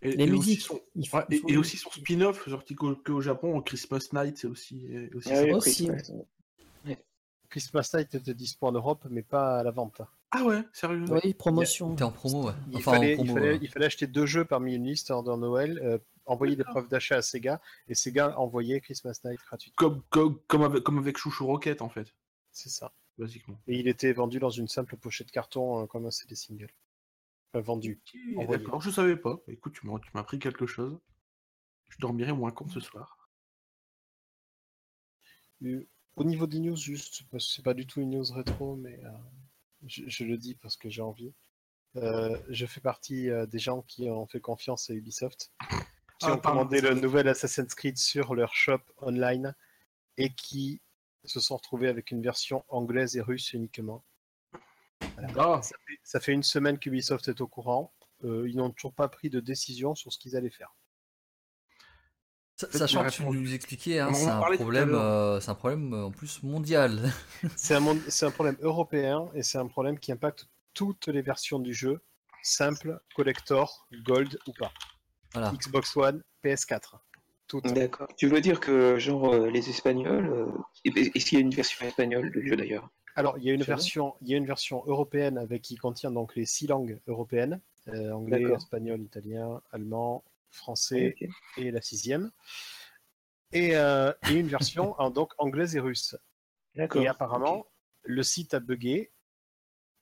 Et, 0.00 0.12
Les 0.16 0.24
et 0.24 0.26
musiques. 0.30 0.60
Aussi 0.60 0.60
son, 0.60 0.74
faut- 1.08 1.20
et, 1.30 1.36
faut- 1.38 1.48
et 1.48 1.56
aussi 1.56 1.76
son 1.76 1.90
spin-off 1.90 2.48
sorti 2.48 2.74
qu'au 2.76 2.94
qu'au 2.96 3.20
Japon, 3.20 3.60
Christmas 3.62 4.08
Night, 4.12 4.36
c'est 4.38 4.46
aussi, 4.48 4.86
est 4.92 5.12
aussi 5.14 5.28
Ah 5.32 5.44
Aussi, 5.56 5.90
Christmas. 7.52 7.90
Night 7.94 8.14
était 8.14 8.34
dispo 8.34 8.66
en 8.66 8.72
Europe, 8.72 9.06
mais 9.10 9.22
pas 9.22 9.58
à 9.58 9.62
la 9.62 9.70
vente. 9.70 10.00
Ah 10.30 10.42
ouais, 10.44 10.62
sérieux? 10.72 11.04
Oui, 11.10 11.34
promotion. 11.34 11.94
T'es 11.94 12.02
en 12.04 12.10
promo, 12.10 12.46
ouais. 12.48 12.54
Il, 12.70 12.78
Enfin, 12.78 12.92
fallait, 12.92 13.12
en 13.14 13.16
promo. 13.16 13.30
il, 13.30 13.34
fallait, 13.34 13.52
ouais. 13.52 13.58
il 13.62 13.68
fallait 13.68 13.86
acheter 13.86 14.06
deux 14.06 14.24
jeux 14.26 14.44
parmi 14.44 14.74
une 14.74 14.84
liste 14.86 15.10
en 15.10 15.22
Noël, 15.36 15.78
euh, 15.84 15.98
envoyer 16.24 16.56
des 16.56 16.64
preuves 16.64 16.88
d'achat 16.88 17.16
à 17.16 17.22
Sega, 17.22 17.60
et 17.88 17.94
Sega 17.94 18.38
envoyait 18.38 18.80
Christmas 18.80 19.20
Night 19.24 19.38
gratuitement. 19.46 19.76
Comme, 19.76 20.02
comme, 20.10 20.38
comme, 20.46 20.62
avec, 20.62 20.82
comme 20.82 20.98
avec 20.98 21.18
Chouchou 21.18 21.46
Rocket, 21.46 21.82
en 21.82 21.88
fait, 21.90 22.14
C'est 22.50 22.70
ça. 22.70 22.92
basiquement. 23.18 23.60
Et 23.66 23.78
il 23.78 23.86
était 23.88 24.12
vendu 24.12 24.38
dans 24.38 24.50
une 24.50 24.68
simple 24.68 24.96
pochette 24.96 25.30
carton, 25.30 25.82
euh, 25.82 25.86
comme 25.86 26.06
un 26.06 26.10
CD 26.10 26.34
single. 26.34 26.70
Enfin, 27.52 27.60
vendu. 27.62 28.00
Ok, 28.14 28.20
Envoyé. 28.38 28.58
D'accord, 28.62 28.80
je 28.80 28.90
savais 28.90 29.16
pas. 29.16 29.38
Écoute, 29.48 29.74
tu 29.74 29.86
m'as 29.86 29.98
tu 29.98 30.08
m'as 30.14 30.20
appris 30.20 30.38
quelque 30.38 30.64
chose. 30.66 30.98
Je 31.90 31.98
dormirai 31.98 32.32
moins 32.32 32.50
con 32.52 32.66
ce 32.68 32.80
soir. 32.80 33.18
Au 36.16 36.24
niveau 36.24 36.46
des 36.46 36.58
news, 36.58 36.76
juste, 36.76 37.22
parce 37.30 37.46
que 37.46 37.52
c'est 37.54 37.62
pas 37.64 37.74
du 37.74 37.86
tout 37.86 38.00
une 38.00 38.10
news 38.10 38.32
rétro, 38.32 38.76
mais 38.76 39.00
euh, 39.04 39.10
je, 39.86 40.02
je 40.06 40.24
le 40.24 40.36
dis 40.36 40.54
parce 40.54 40.76
que 40.76 40.90
j'ai 40.90 41.02
envie. 41.02 41.32
Euh, 41.96 42.38
je 42.48 42.66
fais 42.66 42.80
partie 42.80 43.30
euh, 43.30 43.46
des 43.46 43.58
gens 43.58 43.82
qui 43.82 44.08
ont 44.10 44.26
fait 44.26 44.40
confiance 44.40 44.90
à 44.90 44.94
Ubisoft, 44.94 45.52
qui 45.60 46.26
Ah, 46.26 46.34
ont 46.34 46.38
pardon. 46.38 46.60
commandé 46.60 46.80
le 46.80 46.94
nouvel 46.94 47.28
Assassin's 47.28 47.74
Creed 47.74 47.96
sur 47.98 48.34
leur 48.34 48.54
shop 48.54 48.80
online 49.00 49.54
et 50.18 50.32
qui 50.34 50.80
se 51.24 51.40
sont 51.40 51.56
retrouvés 51.56 51.88
avec 51.88 52.10
une 52.10 52.22
version 52.22 52.64
anglaise 52.68 53.16
et 53.16 53.20
russe 53.22 53.52
uniquement. 53.52 54.04
Ah, 55.36 55.60
Ça 55.62 55.76
fait, 55.86 55.98
ça 56.02 56.20
fait 56.20 56.32
une 56.32 56.42
semaine 56.42 56.78
qu'Ubisoft 56.78 57.28
est 57.28 57.40
au 57.40 57.46
courant. 57.46 57.92
Ils 58.24 58.54
n'ont 58.56 58.70
toujours 58.70 58.94
pas 58.94 59.08
pris 59.08 59.30
de 59.30 59.40
décision 59.40 59.94
sur 59.94 60.12
ce 60.12 60.18
qu'ils 60.18 60.36
allaient 60.36 60.50
faire. 60.50 60.74
Sachant 62.70 63.04
que 63.04 63.10
tu 63.10 63.22
nous 63.24 63.54
expliquais, 63.54 63.98
hein, 64.00 64.08
en 64.08 64.14
c'est 64.14 64.28
un 64.28 64.40
problème, 64.54 64.94
euh, 64.94 65.40
c'est 65.40 65.50
un 65.50 65.54
problème 65.54 65.92
euh, 65.94 66.04
en 66.04 66.10
plus 66.10 66.42
mondial. 66.42 67.10
C'est 67.56 67.74
un, 67.74 67.80
monde- 67.80 68.00
c'est 68.08 68.26
un 68.26 68.30
problème 68.30 68.56
européen 68.60 69.28
et 69.34 69.42
c'est 69.42 69.58
un 69.58 69.66
problème 69.66 69.98
qui 69.98 70.12
impacte 70.12 70.46
toutes 70.74 71.08
les 71.08 71.22
versions 71.22 71.58
du 71.58 71.74
jeu, 71.74 72.00
simple, 72.42 73.00
collector, 73.14 73.86
gold 74.04 74.38
ou 74.46 74.52
pas. 74.52 74.72
Voilà. 75.32 75.52
Xbox 75.52 75.96
One, 75.96 76.22
PS4. 76.44 76.98
Toutes. 77.48 77.64
D'accord. 77.72 78.08
Tu 78.16 78.28
veux 78.28 78.40
dire 78.40 78.60
que, 78.60 78.98
genre, 78.98 79.32
euh, 79.34 79.50
les 79.50 79.68
Espagnols. 79.68 80.26
euh, 80.30 80.46
Est-ce 80.84 81.26
qu'il 81.26 81.38
y 81.38 81.42
a 81.42 81.44
une 81.44 81.50
version 81.54 81.86
espagnole 81.86 82.30
du 82.30 82.46
jeu 82.48 82.56
d'ailleurs? 82.56 82.88
Alors, 83.14 83.36
il 83.38 83.44
y 83.44 83.50
a 83.50 83.52
une 83.52 83.62
version, 83.62 84.14
il 84.22 84.28
y 84.30 84.34
a 84.34 84.38
une 84.38 84.46
version 84.46 84.82
européenne 84.86 85.36
avec 85.36 85.60
qui 85.62 85.76
contient 85.76 86.10
donc 86.10 86.34
les 86.34 86.46
six 86.46 86.66
langues 86.66 86.98
européennes 87.06 87.60
euh, 87.88 88.12
anglais, 88.12 88.42
espagnol, 88.54 89.00
italien, 89.02 89.60
allemand, 89.70 90.24
français 90.52 91.16
et 91.56 91.70
la 91.70 91.80
sixième. 91.82 92.30
Et, 93.52 93.76
euh, 93.76 94.12
et 94.30 94.34
une 94.34 94.48
version 94.48 94.94
en, 95.00 95.10
donc 95.10 95.32
anglaise 95.38 95.76
et 95.76 95.80
russe. 95.80 96.16
Et 97.02 97.06
apparemment, 97.08 97.66
le 98.04 98.22
site 98.22 98.54
a 98.54 98.60
bugué 98.60 99.12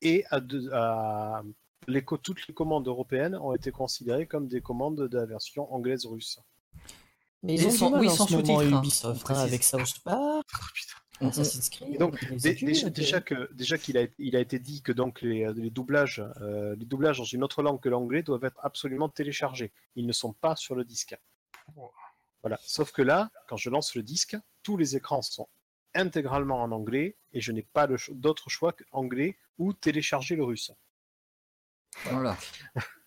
et 0.02 0.24
a 0.30 0.40
de- 0.40 0.70
a- 0.72 1.42
les 1.88 2.04
co- 2.04 2.18
toutes 2.18 2.46
les 2.46 2.54
commandes 2.54 2.86
européennes 2.86 3.34
ont 3.36 3.54
été 3.54 3.70
considérées 3.72 4.26
comme 4.26 4.46
des 4.48 4.60
commandes 4.60 5.08
de 5.08 5.18
la 5.18 5.26
version 5.26 5.72
anglaise-russe. 5.72 6.38
Mais 7.42 7.54
ils 7.54 7.66
ont 7.84 7.90
mal 7.90 8.00
oui, 8.02 8.08
en 8.08 8.10
sans 8.14 8.26
ce 8.26 8.34
moment 8.36 8.60
sous-titres, 8.82 9.06
hein, 9.06 9.14
hein, 9.28 9.34
avec 9.40 9.64
South 9.64 9.98
Park, 10.04 10.46
oh, 10.54 10.99
Assassin's 11.20 11.68
Creed. 11.68 11.94
Et 11.94 11.98
donc, 11.98 12.18
déjà, 12.34 13.20
que 13.20 13.52
déjà 13.52 13.78
qu'il 13.78 13.98
a, 13.98 14.06
il 14.18 14.36
a 14.36 14.40
été 14.40 14.58
dit 14.58 14.82
que 14.82 14.92
donc 14.92 15.20
les, 15.22 15.52
les 15.54 15.70
doublages, 15.70 16.22
euh, 16.40 16.74
les 16.76 16.86
doublages 16.86 17.18
dans 17.18 17.24
une 17.24 17.44
autre 17.44 17.62
langue 17.62 17.80
que 17.80 17.88
l'anglais 17.88 18.22
doivent 18.22 18.44
être 18.44 18.58
absolument 18.62 19.08
téléchargés. 19.08 19.72
Ils 19.96 20.06
ne 20.06 20.12
sont 20.12 20.32
pas 20.32 20.56
sur 20.56 20.74
le 20.74 20.84
disque. 20.84 21.16
Voilà. 22.42 22.58
Sauf 22.62 22.92
que 22.92 23.02
là, 23.02 23.30
quand 23.48 23.56
je 23.56 23.70
lance 23.70 23.94
le 23.94 24.02
disque, 24.02 24.36
tous 24.62 24.76
les 24.76 24.96
écrans 24.96 25.22
sont 25.22 25.48
intégralement 25.94 26.62
en 26.62 26.72
anglais 26.72 27.16
et 27.32 27.40
je 27.40 27.52
n'ai 27.52 27.62
pas 27.62 27.86
d'autre 28.10 28.48
choix 28.48 28.72
qu'anglais 28.72 29.36
ou 29.58 29.72
télécharger 29.72 30.36
le 30.36 30.44
russe. 30.44 30.72
Voilà. 32.04 32.36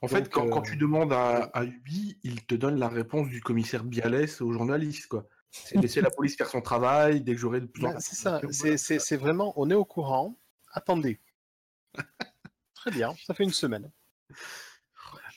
En 0.00 0.08
fait, 0.08 0.22
Donc, 0.22 0.30
quand, 0.30 0.48
quand 0.48 0.66
euh, 0.66 0.70
tu 0.70 0.76
demandes 0.76 1.12
à, 1.12 1.44
à 1.54 1.62
Ubi, 1.62 2.18
il 2.24 2.44
te 2.44 2.56
donne 2.56 2.76
la 2.76 2.88
réponse 2.88 3.28
du 3.28 3.40
commissaire 3.40 3.84
Bialès 3.84 4.40
aux 4.40 4.52
journalistes, 4.52 5.06
quoi. 5.06 5.28
C'est 5.64 5.80
laisser 5.80 6.00
la 6.00 6.10
police 6.10 6.36
faire 6.36 6.48
son 6.48 6.60
travail 6.60 7.20
dès 7.20 7.32
que 7.34 7.38
j'aurai 7.40 7.60
de 7.60 7.66
plus 7.66 7.84
en 7.86 7.92
plus 7.92 8.00
c'est 8.02 8.14
ça, 8.16 8.98
c'est- 8.98 9.16
vraiment, 9.16 9.52
on 9.56 9.70
est 9.70 9.74
au 9.74 9.84
courant, 9.84 10.36
attendez. 10.72 11.20
Très 12.74 12.90
bien, 12.90 13.14
ça 13.26 13.34
fait 13.34 13.44
une 13.44 13.52
semaine. 13.52 13.90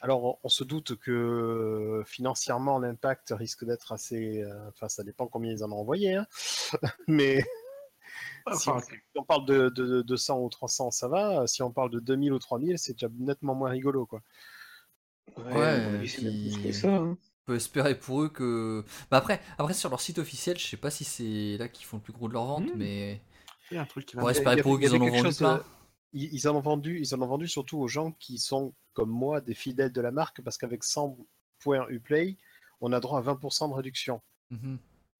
Alors, 0.01 0.39
on- 0.43 0.49
se 0.49 0.63
doute 0.63 0.95
que 0.97 1.11
euh, 1.11 2.03
financièrement, 2.05 2.79
l'impact 2.79 3.33
risque 3.37 3.65
d'être 3.65 3.91
assez. 3.91 4.41
euh, 4.43 4.69
Enfin, 4.69 4.87
ça 4.87 5.03
dépend 5.03 5.27
combien 5.27 5.51
ils 5.51 5.63
en 5.63 5.71
ont 5.71 5.79
envoyé, 5.79 6.15
hein. 6.15 6.25
mais 7.07 7.41
si, 8.53 8.69
on, 8.69 8.73
Enfin, 8.77 8.79
si 8.81 8.95
on 9.15 9.23
parle 9.23 9.45
de, 9.45 9.69
de, 9.69 9.85
de 9.85 10.01
200 10.01 10.39
ou 10.39 10.49
300, 10.49 10.91
ça 10.91 11.07
va. 11.07 11.47
Si 11.47 11.61
on 11.63 11.71
parle 11.71 11.89
de 11.91 11.99
2000 11.99 12.31
ou 12.33 12.39
3000, 12.39 12.77
c'est 12.79 12.93
déjà 12.93 13.07
nettement 13.19 13.55
moins 13.55 13.69
rigolo, 13.71 14.05
quoi. 14.05 14.21
Ouais, 15.37 15.43
Ouais, 15.53 15.67
à 15.67 15.77
mon 15.89 15.93
avis, 15.95 16.09
c'est 16.09 16.21
même 16.23 16.31
puis- 16.33 16.51
plus 16.53 16.63
que 16.63 16.71
ça. 16.71 16.95
hein. 16.95 17.17
Peut 17.49 17.55
espérer 17.55 17.97
pour 17.97 18.21
eux 18.21 18.29
que. 18.29 18.85
Bah 19.09 19.17
après, 19.17 19.41
après 19.57 19.73
sur 19.73 19.89
leur 19.89 20.01
site 20.01 20.19
officiel, 20.19 20.55
je 20.59 20.67
sais 20.67 20.77
pas 20.77 20.91
si 20.91 21.03
c'est 21.03 21.57
là 21.57 21.67
qu'ils 21.67 21.87
font 21.87 21.97
le 21.97 22.03
plus 22.03 22.13
gros 22.13 22.27
de 22.27 22.33
leur 22.33 22.45
vente, 22.45 22.67
Mm. 22.67 22.77
mais 22.77 23.21
Il 23.71 23.75
y 23.75 23.77
a 23.77 23.81
un 23.81 23.85
truc 23.85 24.05
qui 24.05 24.15
On 24.17 24.21
va 24.21 24.29
espérer 24.31 24.61
pour 24.61 24.75
eux 24.75 24.79
qu'ils 24.79 24.93
en 24.95 25.01
ont 25.01 25.09
vendu 25.09 25.35
plein. 25.35 25.57
euh, 25.57 25.63
Ils, 26.13 26.47
en 26.47 26.55
ont 26.55 26.59
vendu, 26.59 26.99
ils 26.99 27.15
en 27.15 27.21
ont 27.23 27.27
vendu 27.27 27.47
surtout 27.47 27.79
aux 27.79 27.87
gens 27.87 28.11
qui 28.19 28.37
sont 28.37 28.73
comme 28.93 29.09
moi 29.09 29.41
des 29.41 29.55
fidèles 29.55 29.91
de 29.91 29.99
la 30.01 30.11
marque 30.11 30.41
parce 30.43 30.59
qu'avec 30.59 30.83
100 30.83 31.17
points 31.59 31.87
Uplay, 31.89 32.37
on 32.81 32.93
a 32.93 32.99
droit 32.99 33.17
à 33.17 33.21
20% 33.23 33.67
de 33.69 33.73
réduction. 33.73 34.21
Mhm. 34.51 34.77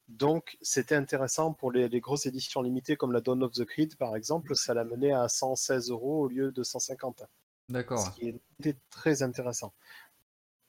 Donc 0.07 0.57
c'était 0.61 0.93
intéressant 0.95 1.53
pour 1.53 1.71
les, 1.71 1.89
les 1.89 1.99
grosses 1.99 2.27
éditions 2.27 2.61
limitées 2.61 2.95
comme 2.95 3.11
la 3.11 3.21
Dawn 3.21 3.41
of 3.41 3.53
the 3.53 3.65
Creed 3.65 3.95
par 3.97 4.15
exemple, 4.15 4.55
ça 4.55 4.75
l'a 4.75 4.83
mené 4.83 5.13
à 5.13 5.27
116 5.29 5.89
euros 5.89 6.25
au 6.25 6.27
lieu 6.27 6.51
de 6.51 6.61
150. 6.61 7.23
D'accord. 7.69 7.99
Ce 7.99 8.11
qui 8.19 8.35
était 8.59 8.75
très 8.91 9.21
intéressant. 9.23 9.73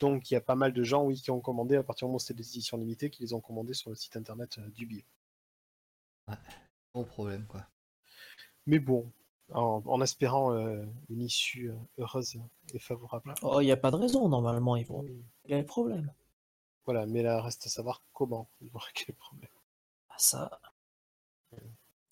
Donc 0.00 0.30
il 0.30 0.34
y 0.34 0.36
a 0.36 0.40
pas 0.40 0.54
mal 0.56 0.72
de 0.72 0.82
gens 0.82 1.04
oui, 1.04 1.20
qui 1.20 1.30
ont 1.30 1.40
commandé 1.40 1.76
à 1.76 1.82
partir 1.82 2.06
du 2.06 2.08
moment 2.08 2.16
où 2.16 2.20
c'était 2.20 2.34
des 2.34 2.48
éditions 2.48 2.76
limitées, 2.78 3.10
qui 3.10 3.22
les 3.22 3.32
ont 3.34 3.40
commandées 3.40 3.74
sur 3.74 3.90
le 3.90 3.96
site 3.96 4.16
internet 4.16 4.58
euh, 4.58 4.68
du 4.70 4.86
billet. 4.86 5.04
Gros 6.94 7.04
problème, 7.04 7.46
quoi. 7.46 7.66
Mais 8.66 8.78
bon, 8.78 9.12
en, 9.52 9.82
en 9.84 10.00
espérant 10.00 10.52
euh, 10.54 10.84
une 11.08 11.22
issue 11.22 11.70
euh, 11.70 11.74
heureuse 11.98 12.36
et 12.72 12.78
favorable. 12.78 13.34
Oh, 13.42 13.60
il 13.60 13.64
n'y 13.66 13.72
a 13.72 13.76
pas 13.76 13.90
de 13.90 13.96
raison, 13.96 14.28
normalement, 14.28 14.76
ils 14.76 14.86
vont 14.86 15.00
régler 15.00 15.60
le 15.60 15.64
problème. 15.66 16.12
Voilà, 16.86 17.06
mais 17.06 17.22
là 17.22 17.40
reste 17.42 17.66
à 17.66 17.68
savoir 17.68 18.02
comment 18.12 18.48
ils 18.60 18.70
vont 18.70 18.78
régler 18.94 19.06
le 19.08 19.14
problème. 19.14 19.50
Ah, 20.08 20.14
ça. 20.18 20.60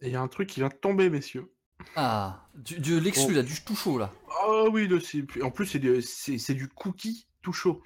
Et 0.01 0.09
il 0.09 0.12
y 0.12 0.16
a 0.16 0.20
un 0.20 0.29
truc 0.29 0.48
qui 0.51 0.61
vient 0.61 0.68
de 0.68 0.74
tomber, 0.74 1.11
messieurs. 1.11 1.53
Ah, 1.96 2.44
du, 2.55 2.81
du 2.81 3.01
l'exclu, 3.01 3.29
Bon. 3.35 3.37
là, 3.37 3.42
du 3.42 3.61
tout 3.64 3.77
chaud, 3.77 3.98
là. 3.98 4.12
Ah 4.42 4.64
oui, 4.70 4.88
le- 4.88 5.01
c'est- 5.01 5.24
en 5.42 5.51
plus, 5.51 5.66
c'est 5.66 5.79
du, 5.79 6.03
c'est- 6.03 6.38
c'est 6.38 6.55
du 6.55 6.68
cookie 6.68 7.27
tout 7.42 7.53
chaud. 7.53 7.83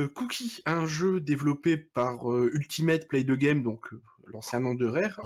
Euh, 0.00 0.08
cookie, 0.08 0.60
un 0.66 0.86
jeu 0.86 1.20
développé 1.20 1.76
par 1.76 2.30
euh, 2.30 2.50
Ultimate 2.54 3.06
Play 3.06 3.24
the 3.24 3.32
Game, 3.32 3.62
donc 3.62 3.92
euh, 3.92 4.02
l'ancien 4.26 4.60
nom 4.60 4.74
de 4.74 4.86
Rare, 4.86 5.20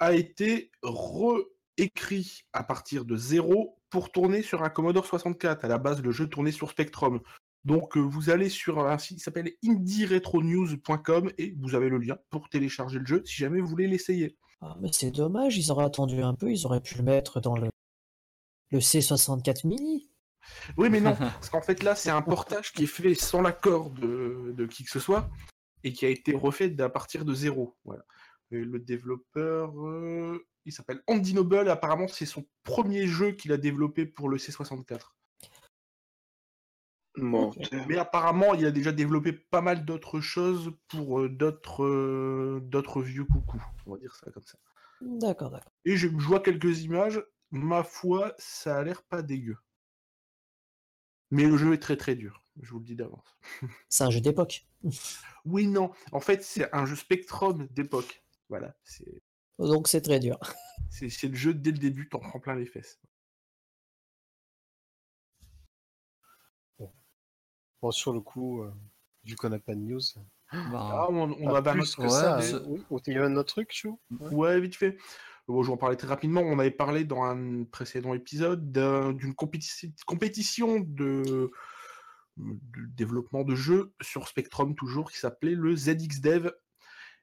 a 0.00 0.12
été 0.12 0.70
réécrit 0.82 2.42
à 2.52 2.64
partir 2.64 3.04
de 3.04 3.16
zéro 3.16 3.78
pour 3.90 4.10
tourner 4.10 4.42
sur 4.42 4.62
un 4.62 4.70
Commodore 4.70 5.06
64. 5.06 5.64
À 5.64 5.68
la 5.68 5.78
base, 5.78 6.02
le 6.02 6.10
jeu 6.10 6.28
tournait 6.28 6.52
sur 6.52 6.70
Spectrum. 6.70 7.20
Donc, 7.64 7.96
euh, 7.96 8.00
vous 8.00 8.30
allez 8.30 8.48
sur 8.48 8.86
un 8.86 8.98
site 8.98 9.18
qui 9.18 9.22
s'appelle 9.22 9.52
indieretronews.com 9.64 11.30
et 11.36 11.54
vous 11.58 11.74
avez 11.74 11.88
le 11.88 11.98
lien 11.98 12.16
pour 12.30 12.48
télécharger 12.48 12.98
le 12.98 13.06
jeu 13.06 13.22
si 13.24 13.34
jamais 13.34 13.60
vous 13.60 13.66
voulez 13.66 13.86
l'essayer. 13.86 14.36
Ah, 14.62 14.76
mais 14.80 14.90
c'est 14.92 15.10
dommage, 15.10 15.56
ils 15.58 15.70
auraient 15.70 15.84
attendu 15.84 16.22
un 16.22 16.34
peu, 16.34 16.50
ils 16.50 16.66
auraient 16.66 16.80
pu 16.80 16.96
le 16.96 17.02
mettre 17.02 17.40
dans 17.40 17.56
le, 17.56 17.68
le 18.70 18.78
C64 18.78 19.66
mini. 19.66 20.09
Oui, 20.76 20.90
mais 20.90 21.00
non, 21.00 21.14
parce 21.16 21.50
qu'en 21.50 21.62
fait 21.62 21.82
là, 21.82 21.94
c'est 21.94 22.10
un 22.10 22.22
portage 22.22 22.72
qui 22.72 22.84
est 22.84 22.86
fait 22.86 23.14
sans 23.14 23.42
l'accord 23.42 23.90
de, 23.90 24.52
de 24.56 24.66
qui 24.66 24.84
que 24.84 24.90
ce 24.90 25.00
soit 25.00 25.28
et 25.84 25.92
qui 25.92 26.06
a 26.06 26.08
été 26.08 26.34
refait 26.34 26.80
à 26.80 26.88
partir 26.88 27.24
de 27.24 27.34
zéro. 27.34 27.76
Voilà. 27.84 28.04
Et 28.50 28.64
le 28.64 28.78
développeur, 28.80 29.72
euh, 29.86 30.44
il 30.64 30.72
s'appelle 30.72 31.02
Andy 31.06 31.34
Noble. 31.34 31.68
Apparemment, 31.68 32.08
c'est 32.08 32.26
son 32.26 32.44
premier 32.64 33.06
jeu 33.06 33.32
qu'il 33.32 33.52
a 33.52 33.56
développé 33.56 34.06
pour 34.06 34.28
le 34.28 34.38
C64. 34.38 35.00
Menteur. 37.16 37.86
Mais 37.88 37.98
apparemment, 37.98 38.54
il 38.54 38.64
a 38.66 38.70
déjà 38.70 38.92
développé 38.92 39.32
pas 39.32 39.60
mal 39.60 39.84
d'autres 39.84 40.20
choses 40.20 40.72
pour 40.88 41.20
euh, 41.20 41.28
d'autres 41.28 41.84
euh, 41.84 42.60
d'autres 42.62 43.02
vieux 43.02 43.24
coucous. 43.24 43.62
On 43.86 43.92
va 43.92 43.98
dire 43.98 44.14
ça 44.14 44.30
comme 44.30 44.44
ça. 44.44 44.58
D'accord, 45.00 45.50
d'accord. 45.50 45.72
Et 45.84 45.96
je, 45.96 46.08
je 46.08 46.26
vois 46.26 46.40
quelques 46.40 46.82
images. 46.82 47.22
Ma 47.50 47.82
foi, 47.82 48.32
ça 48.38 48.78
a 48.78 48.82
l'air 48.84 49.02
pas 49.02 49.22
dégueu. 49.22 49.56
Mais 51.30 51.44
le 51.44 51.56
jeu 51.56 51.72
est 51.72 51.78
très 51.78 51.96
très 51.96 52.14
dur. 52.16 52.42
Je 52.60 52.70
vous 52.72 52.78
le 52.80 52.84
dis 52.84 52.96
d'avance. 52.96 53.36
C'est 53.88 54.04
un 54.04 54.10
jeu 54.10 54.20
d'époque. 54.20 54.66
Oui, 55.46 55.66
non. 55.66 55.90
En 56.12 56.20
fait, 56.20 56.44
c'est 56.44 56.70
un 56.74 56.84
jeu 56.84 56.94
Spectrum 56.96 57.66
d'époque. 57.70 58.22
Voilà. 58.50 58.74
C'est 58.84 59.22
Donc 59.58 59.88
c'est 59.88 60.02
très 60.02 60.20
dur. 60.20 60.38
c'est- 60.90 61.08
c'est 61.08 61.28
le 61.28 61.34
jeu 61.34 61.54
dès 61.54 61.70
le 61.70 61.78
début, 61.78 62.10
t'en 62.10 62.18
prends 62.18 62.40
plein 62.40 62.54
les 62.56 62.66
fesses. 62.66 63.00
Bon, 67.82 67.90
sur 67.90 68.12
le 68.12 68.20
coup, 68.20 68.62
euh, 68.62 68.70
vu 69.24 69.36
qu'on 69.36 69.48
n'a 69.48 69.58
pas 69.58 69.74
de 69.74 69.80
news. 69.80 70.00
Ben, 70.52 70.72
Ah, 70.74 71.06
on, 71.10 71.30
on 71.40 71.54
un 71.54 71.62
plus 71.62 71.94
que 71.96 72.02
ouais, 72.02 72.08
ça. 72.10 72.36
mais- 72.38 72.52
hein. 72.54 72.62
Oui, 72.90 73.00
il 73.06 73.14
y 73.14 73.18
a 73.18 73.24
un 73.24 73.36
autre 73.36 73.54
truc, 73.54 73.70
Chou? 73.72 73.98
Ouais, 74.10 74.60
vite 74.60 74.76
fait. 74.76 74.98
Bon, 75.50 75.62
je 75.62 75.68
vais 75.68 75.74
en 75.74 75.78
parler 75.78 75.96
très 75.96 76.06
rapidement. 76.08 76.42
On 76.42 76.58
avait 76.58 76.70
parlé 76.70 77.04
dans 77.04 77.22
un 77.24 77.64
précédent 77.64 78.14
épisode 78.14 78.70
d'un- 78.70 79.12
d'une 79.12 79.34
compétition, 79.34 79.90
compétition 80.06 80.78
de, 80.80 81.50
de 82.36 82.86
développement 82.94 83.42
de 83.42 83.54
jeux 83.54 83.92
sur 84.00 84.28
Spectrum 84.28 84.74
toujours 84.74 85.10
qui 85.10 85.18
s'appelait 85.18 85.54
le 85.56 85.74
ZXDev. 85.74 86.52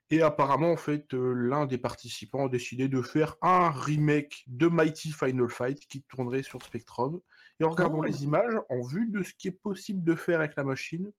Et 0.10 0.22
apparemment, 0.22 0.72
en 0.72 0.78
fait, 0.78 1.14
euh, 1.14 1.34
l'un 1.34 1.66
des 1.66 1.78
participants 1.78 2.46
a 2.46 2.50
décidé 2.50 2.88
de 2.88 3.02
faire 3.02 3.36
un 3.42 3.70
remake 3.70 4.44
de 4.48 4.68
Mighty 4.68 5.12
Final 5.12 5.50
Fight 5.50 5.86
qui 5.88 6.02
tournerait 6.04 6.44
sur 6.44 6.62
Spectrum. 6.64 7.20
Et 7.60 7.64
en 7.66 7.70
regardant 7.72 8.00
Oh. 8.00 8.04
les 8.04 8.24
images, 8.24 8.56
en 8.70 8.82
vue 8.84 9.08
de 9.10 9.22
ce 9.24 9.34
qui 9.34 9.50
est 9.50 9.52
possible 9.62 10.04
de 10.06 10.16
faire 10.16 10.40
avec 10.40 10.56
la 10.56 10.64
machine, 10.64 11.12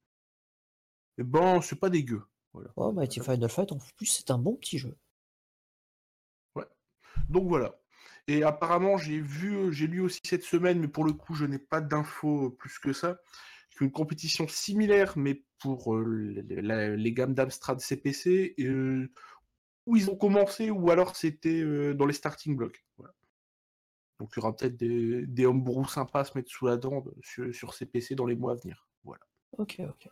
eh 1.19 1.23
ben, 1.23 1.61
c'est 1.61 1.79
pas 1.81 1.91
dégueu. 1.91 2.23
Voilà. 2.55 2.71
Oh, 2.77 2.93
Mighty 2.93 3.21
Final 3.21 3.49
Fight, 3.51 3.73
en 3.73 3.79
plus, 3.97 4.07
c'est 4.07 4.31
un 4.31 4.39
bon 4.39 4.57
petit 4.57 4.79
jeu. 4.79 4.95
Donc 7.29 7.49
voilà. 7.49 7.75
Et 8.27 8.43
apparemment, 8.43 8.99
j'ai 8.99 9.21
vu, 9.21 9.73
j'ai 9.73 9.87
lu 9.87 10.01
aussi 10.01 10.21
cette 10.25 10.43
semaine, 10.43 10.79
mais 10.81 10.89
pour 10.89 11.05
le 11.05 11.13
coup, 11.13 11.35
je 11.35 11.47
n'ai 11.47 11.59
pas 11.59 11.81
d'infos 11.81 12.51
plus 12.51 12.79
que 12.79 12.93
ça, 12.93 13.19
qu'une 13.77 13.91
compétition 13.91 14.47
similaire, 14.49 15.17
mais 15.17 15.45
pour 15.61 15.95
euh, 15.95 16.43
les, 16.47 16.63
la- 16.63 16.95
les 16.97 17.13
gammes 17.13 17.35
d'Amstrad 17.35 17.81
CPC, 17.81 18.55
euh, 18.61 19.11
où 19.87 19.97
ils 19.97 20.11
ont 20.11 20.17
commencé, 20.17 20.71
ou 20.71 20.91
alors 20.91 21.17
c'était 21.17 21.61
euh, 21.63 21.95
dans 21.95 22.05
les 22.07 22.13
starting 22.13 22.55
blocks. 22.57 22.85
Voilà. 22.99 23.15
Donc 24.21 24.31
il 24.37 24.41
y 24.41 24.43
aura 24.43 24.55
peut-être 24.55 24.77
des, 24.77 25.27
des 25.27 25.47
homebrew 25.47 25.87
sympas 25.87 26.21
à 26.21 26.25
se 26.25 26.37
mettre 26.37 26.51
sous 26.51 26.67
la 26.67 26.77
dent 26.77 27.01
de- 27.01 27.15
sur, 27.23 27.55
sur 27.55 27.73
CPC 27.73 28.15
dans 28.15 28.27
les 28.27 28.37
mois 28.37 28.53
à 28.53 28.57
venir. 28.57 28.87
Voilà. 29.05 29.23
Ok, 29.57 29.81
ok. 29.89 30.09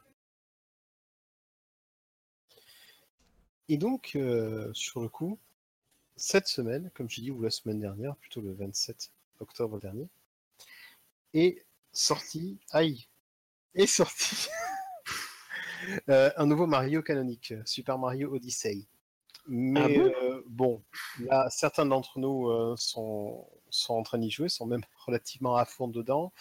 Et 3.69 3.77
donc, 3.79 4.13
euh, 4.15 4.71
sur 4.75 5.01
le 5.03 5.09
coup, 5.09 5.39
cette 6.17 6.49
semaine, 6.49 6.91
comme 6.95 7.09
j'ai 7.11 7.23
dit, 7.23 7.31
ou 7.31 7.41
la 7.43 7.51
semaine 7.51 7.81
dernière, 7.81 8.17
plutôt 8.17 8.41
le 8.43 8.53
27 8.53 9.11
octobre 9.41 9.81
dernier, 9.81 10.09
est 11.35 11.65
sorti, 11.93 12.59
aïe, 12.73 13.07
est 13.75 13.87
sorti 13.87 14.49
euh, 16.09 16.31
un 16.37 16.47
nouveau 16.47 16.67
Mario 16.67 17.03
canonique, 17.03 17.55
Super 17.65 17.99
Mario 17.99 18.33
Odyssey. 18.35 18.87
Mais 19.49 19.81
Ah 19.83 19.89
bon? 19.89 20.13
euh, 20.23 20.43
bon, 20.49 20.83
là, 21.19 21.49
certains 21.51 21.87
d'entre 21.87 22.19
nous 22.21 22.49
euh, 22.51 22.75
sont, 22.79 23.47
sont 23.71 23.95
en 23.95 24.03
train 24.03 24.19
d'y 24.19 24.31
jouer, 24.31 24.49
sont 24.49 24.67
même 24.67 24.83
relativement 25.07 25.57
à 25.57 25.65
fond 25.65 25.89
dedans. 25.89 26.33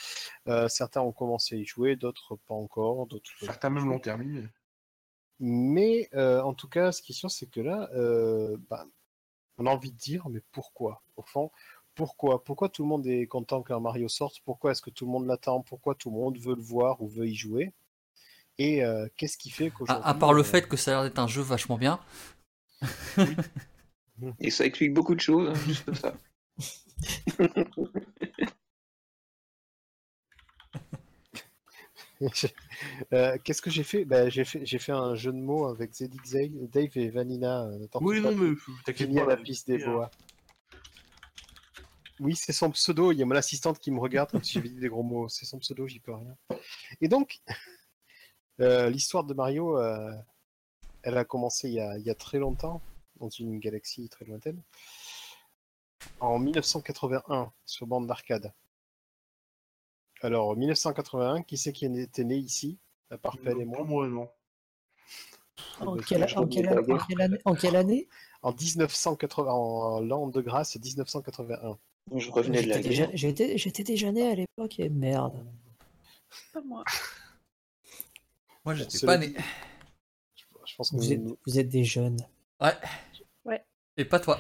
Certains 0.69 1.01
ont 1.01 1.13
commencé 1.13 1.55
à 1.55 1.59
y 1.59 1.65
jouer, 1.65 1.95
d'autres 1.95 2.38
pas 2.47 2.55
encore, 2.55 3.07
d'autres 3.07 3.31
Certains 3.39 3.69
même 3.69 3.88
l'ont 3.88 3.99
terminé. 3.99 4.49
mais 5.39 6.09
en 6.15 6.53
tout 6.53 6.67
cas, 6.69 6.91
ce 6.91 7.01
qui 7.01 7.11
est 7.11 7.15
sûr, 7.15 7.31
c'est 7.31 7.49
que 7.49 7.61
là, 7.61 7.89
bah, 8.69 8.85
on 9.57 9.65
a 9.65 9.69
envie 9.69 9.91
de 9.91 9.97
dire, 9.97 10.27
mais 10.29 10.41
pourquoi? 10.51 11.03
Au 11.17 11.21
fond, 11.21 11.51
pourquoi? 11.95 12.43
Pourquoi 12.43 12.69
tout 12.69 12.83
le 12.83 12.89
monde 12.89 13.07
est 13.07 13.25
content 13.27 13.63
qu'un 13.63 13.79
Mario 13.79 14.07
sorte? 14.09 14.41
Pourquoi 14.45 14.71
est-ce 14.71 14.81
que 14.81 14.89
tout 14.89 15.05
le 15.05 15.11
monde 15.11 15.27
l'attend? 15.27 15.61
Pourquoi 15.61 15.95
tout 15.95 16.09
le 16.09 16.17
monde 16.17 16.37
veut 16.37 16.55
le 16.55 16.61
voir 16.61 17.01
ou 17.01 17.07
veut 17.07 17.27
y 17.27 17.35
jouer? 17.35 17.73
Et 18.57 18.83
euh, 18.83 19.07
qu'est-ce 19.17 19.37
qui 19.37 19.49
fait 19.49 19.69
qu'aujourd'hui... 19.69 20.03
à, 20.03 20.09
à 20.09 20.13
part 20.13 20.33
le 20.33 20.41
euh, 20.41 20.43
fait 20.43 20.67
que 20.67 20.77
ça 20.77 20.91
a 20.91 20.93
l'air 20.95 21.03
d'être 21.03 21.19
un 21.19 21.27
jeu 21.27 21.41
vachement 21.41 21.77
bien. 21.77 21.99
Et 24.39 24.49
ça 24.49 24.65
explique 24.65 24.93
beaucoup 24.93 25.15
de 25.15 25.19
choses, 25.19 25.49
hein, 25.49 25.53
juste 25.65 25.93
ça. 25.93 26.13
euh, 33.13 33.37
Qu'est-ce 33.43 33.61
que 33.61 33.69
j'ai 33.69 33.83
fait? 33.83 34.05
Bah, 34.05 34.29
J'ai 34.29 34.45
fait, 34.45 34.65
fait 34.65 34.91
un 34.91 35.15
jeu 35.15 35.31
de 35.31 35.37
mots 35.37 35.65
avec 35.67 35.93
ZXL, 35.93 36.69
Dave 36.69 36.89
et 36.95 37.09
Vanina. 37.09 37.63
euh, 37.65 37.87
Oui, 38.01 38.21
non, 38.21 38.35
mais 38.35 38.55
t'inquiète 38.85 39.13
pas. 39.13 39.25
la 39.25 39.37
piste 39.37 39.67
des 39.67 39.77
bois. 39.83 40.09
Oui, 42.19 42.35
c'est 42.35 42.53
son 42.53 42.71
pseudo. 42.71 43.11
Il 43.11 43.17
y 43.19 43.23
a 43.23 43.25
mon 43.25 43.35
assistante 43.35 43.79
qui 43.79 43.91
me 43.91 43.99
regarde 43.99 44.31
comme 44.31 44.43
si 44.43 44.53
j'avais 44.53 44.69
dit 44.69 44.79
des 44.79 44.87
gros 44.89 45.03
mots. 45.03 45.27
C'est 45.27 45.45
son 45.45 45.59
pseudo, 45.59 45.87
j'y 45.87 45.99
peux 45.99 46.13
rien. 46.13 46.37
Et 47.01 47.07
donc, 47.09 47.39
euh, 48.61 48.89
l'histoire 48.89 49.23
de 49.25 49.33
Mario, 49.33 49.77
euh, 49.77 50.11
elle 51.03 51.17
a 51.17 51.25
commencé 51.25 51.67
il 51.67 51.73
y 51.75 51.79
a, 51.79 51.97
il 51.97 52.05
y 52.05 52.09
a 52.09 52.15
très 52.15 52.39
longtemps, 52.39 52.81
dans 53.19 53.29
une 53.29 53.59
galaxie 53.59 54.07
très 54.09 54.25
lointaine, 54.25 54.61
en 56.19 56.39
1981, 56.39 57.51
sur 57.65 57.85
bande 57.87 58.07
d'arcade. 58.07 58.53
Alors, 60.21 60.56
1981, 60.56 61.43
qui 61.43 61.58
c'est 61.58 61.73
qui 61.73 61.86
était 61.86 62.23
né 62.23 62.36
ici, 62.38 62.80
à 63.12 63.17
part 63.17 63.38
Pell 63.38 63.60
et 63.60 63.65
moi? 63.65 63.84
moi, 63.84 64.08
non. 64.08 64.30
En 65.80 65.95
quelle, 65.97 66.23
année, 66.23 66.36
en 67.45 67.56
quelle 67.56 67.75
année? 67.75 68.08
En 68.41 68.54
1980, 68.54 69.51
en 69.51 69.99
l'an 70.01 70.28
de 70.28 70.41
grâce 70.41 70.75
1981. 70.78 71.78
Je 72.15 72.30
revenais 72.32 72.62
de 72.63 72.69
la 72.69 72.78
J'étais 72.78 72.89
guerre. 72.89 73.08
déjà, 73.08 73.15
j'étais, 73.15 73.58
j'étais 73.58 73.84
déjà 73.84 74.12
né 74.12 74.28
à 74.28 74.36
l'époque 74.36 74.80
et 74.80 74.89
merde. 74.89 75.45
Pas 76.54 76.62
moi. 76.62 76.84
Moi, 78.63 78.75
j'étais 78.75 79.06
pas 79.06 79.17
né. 79.17 79.34
Je 80.65 80.75
pense 80.75 80.91
que 80.91 80.95
Vous 80.97 81.13
êtes, 81.13 81.21
vous 81.45 81.60
êtes 81.60 81.69
des 81.69 81.84
jeunes. 81.84 82.17
Ouais. 82.62 82.73
Ouais. 83.45 83.63
Et 83.97 84.06
pas 84.06 84.19
toi. 84.19 84.38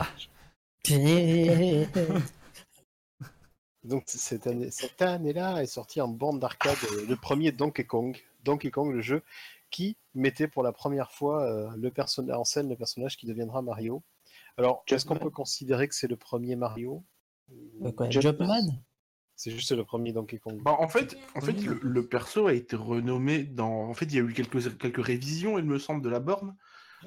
Donc 3.85 4.03
cette 4.07 4.47
année, 4.47 4.71
cette 4.71 5.01
année-là 5.01 5.61
est 5.61 5.67
sorti 5.67 6.01
en 6.01 6.07
bande 6.07 6.39
d'arcade 6.39 6.77
euh, 6.91 7.05
le 7.07 7.15
premier 7.15 7.51
Donkey 7.51 7.85
Kong. 7.85 8.17
Donkey 8.43 8.71
Kong, 8.71 8.91
le 8.93 9.01
jeu 9.01 9.21
qui 9.69 9.97
mettait 10.13 10.47
pour 10.47 10.63
la 10.63 10.71
première 10.71 11.11
fois 11.11 11.43
euh, 11.43 11.69
le 11.77 11.91
personnage 11.91 12.37
en 12.37 12.43
scène 12.43 12.69
le 12.69 12.75
personnage 12.75 13.17
qui 13.17 13.25
deviendra 13.25 13.61
Mario. 13.61 14.03
Alors, 14.57 14.83
est-ce 14.87 15.05
qu'on 15.05 15.17
peut 15.17 15.29
considérer 15.29 15.87
que 15.87 15.95
c'est 15.95 16.07
le 16.07 16.15
premier 16.15 16.55
Mario 16.55 17.03
Euh, 17.83 17.91
quoi, 17.91 18.09
Jumpman. 18.09 18.81
C'est 19.35 19.51
juste 19.51 19.71
le 19.73 19.83
premier 19.83 20.13
Donkey 20.13 20.39
Kong. 20.39 20.61
Bah, 20.63 20.77
en 20.79 20.87
fait, 20.87 21.17
en 21.35 21.41
fait 21.41 21.61
le, 21.61 21.77
le 21.81 22.07
perso 22.07 22.47
a 22.47 22.53
été 22.53 22.75
renommé 22.75 23.43
dans. 23.43 23.89
En 23.89 23.93
fait, 23.93 24.05
il 24.05 24.15
y 24.15 24.19
a 24.19 24.23
eu 24.23 24.33
quelques, 24.33 24.77
quelques 24.77 25.05
révisions, 25.05 25.59
il 25.59 25.65
me 25.65 25.77
semble, 25.77 26.01
de 26.01 26.09
la 26.09 26.21
borne. 26.21 26.55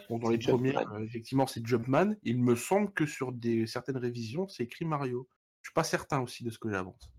Bon, 0.09 0.19
dans 0.19 0.29
les 0.29 0.41
Jumpman. 0.41 0.73
premières, 0.73 0.93
euh, 0.93 1.05
effectivement, 1.05 1.47
c'est 1.47 1.67
Jumpman. 1.67 2.15
Il 2.23 2.39
me 2.39 2.55
semble 2.55 2.93
que 2.93 3.07
sur 3.07 3.33
des, 3.33 3.67
certaines 3.67 3.97
révisions, 3.97 4.47
c'est 4.47 4.65
écrit 4.65 4.85
Mario. 4.85 5.27
Je 5.69 5.71
suis 5.71 5.75
pas 5.75 5.85
certain 5.85 6.21
aussi 6.21 6.45
de 6.45 6.51
ce 6.51 6.59
que 6.59 6.71
j'avance. 6.71 7.11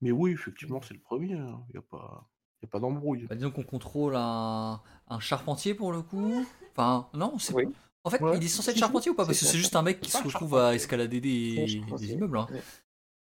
Mais 0.00 0.12
oui, 0.12 0.30
effectivement, 0.30 0.80
c'est 0.80 0.94
le 0.94 1.00
premier. 1.00 1.34
hein. 1.34 1.64
Il 1.70 1.72
n'y 1.72 1.78
a 1.78 1.82
pas, 1.82 2.28
il 2.62 2.66
y 2.66 2.68
a 2.68 2.70
pas 2.70 2.78
d'embrouille. 2.78 3.26
Bah, 3.26 3.34
disons 3.34 3.50
qu'on 3.50 3.64
contrôle 3.64 4.14
un, 4.14 4.80
un 5.08 5.18
charpentier 5.18 5.74
pour 5.74 5.90
le 5.90 6.02
coup. 6.02 6.46
Enfin, 6.70 7.08
non, 7.14 7.36
c'est. 7.40 7.54
Oui. 7.54 7.64
En 8.04 8.10
fait, 8.10 8.22
Ouais. 8.22 8.36
il 8.38 8.44
est 8.44 8.48
censé 8.48 8.70
être 8.70 8.78
charpentier 8.78 9.10
ou 9.10 9.14
pas? 9.14 9.26
Parce 9.26 9.40
que 9.40 9.44
c'est 9.44 9.58
juste 9.58 9.74
un 9.74 9.82
mec 9.82 10.00
qui 10.00 10.12
se 10.12 10.22
retrouve 10.22 10.56
à 10.56 10.76
escalader 10.76 11.20
des, 11.20 11.64
immeubles. 12.08 12.38
hein. 12.38 12.46
Ouais. 12.52 12.62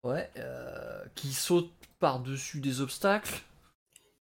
Ouais, 0.04 0.30
euh, 0.38 1.04
qui 1.14 1.32
saute 1.32 1.70
par-dessus 2.00 2.60
des 2.60 2.80
obstacles. 2.80 3.42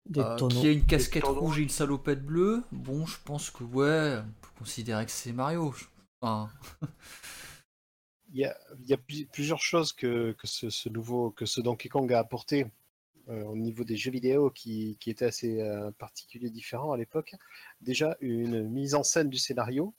Des 0.06 0.20
euh, 0.20 0.36
qui 0.48 0.66
a 0.66 0.70
une 0.72 0.86
casquette 0.86 1.24
rouge 1.24 1.58
et 1.58 1.62
une 1.62 1.68
salopette 1.68 2.24
bleue. 2.24 2.62
Bon, 2.72 3.04
je 3.04 3.18
pense 3.22 3.50
que 3.50 3.64
ouais, 3.64 4.16
on 4.18 4.30
peut 4.40 4.48
considérer 4.58 5.04
que 5.04 5.12
c'est 5.12 5.32
Mario. 5.32 5.74
Enfin, 6.22 6.50
y 8.38 8.44
a, 8.44 8.56
il 8.80 8.88
y 8.88 8.92
a 8.94 8.96
plu- 8.96 9.26
plusieurs 9.32 9.60
choses 9.60 9.92
que, 9.92 10.32
que 10.32 10.46
ce, 10.46 10.70
ce 10.70 10.88
nouveau 10.88 11.30
que 11.30 11.46
ce 11.46 11.60
Donkey 11.60 11.88
Kong 11.88 12.12
a 12.12 12.18
apporté 12.18 12.66
euh, 13.28 13.44
au 13.44 13.56
niveau 13.56 13.84
des 13.84 13.96
jeux 13.96 14.10
vidéo 14.10 14.50
qui, 14.50 14.96
qui 15.00 15.10
étaient 15.10 15.26
assez 15.26 15.60
euh, 15.60 15.90
particuliers, 15.92 16.50
différents 16.50 16.92
à 16.92 16.96
l'époque. 16.96 17.34
Déjà 17.80 18.16
une 18.20 18.68
mise 18.68 18.94
en 18.94 19.02
scène 19.02 19.28
du 19.30 19.38
scénario 19.38 19.94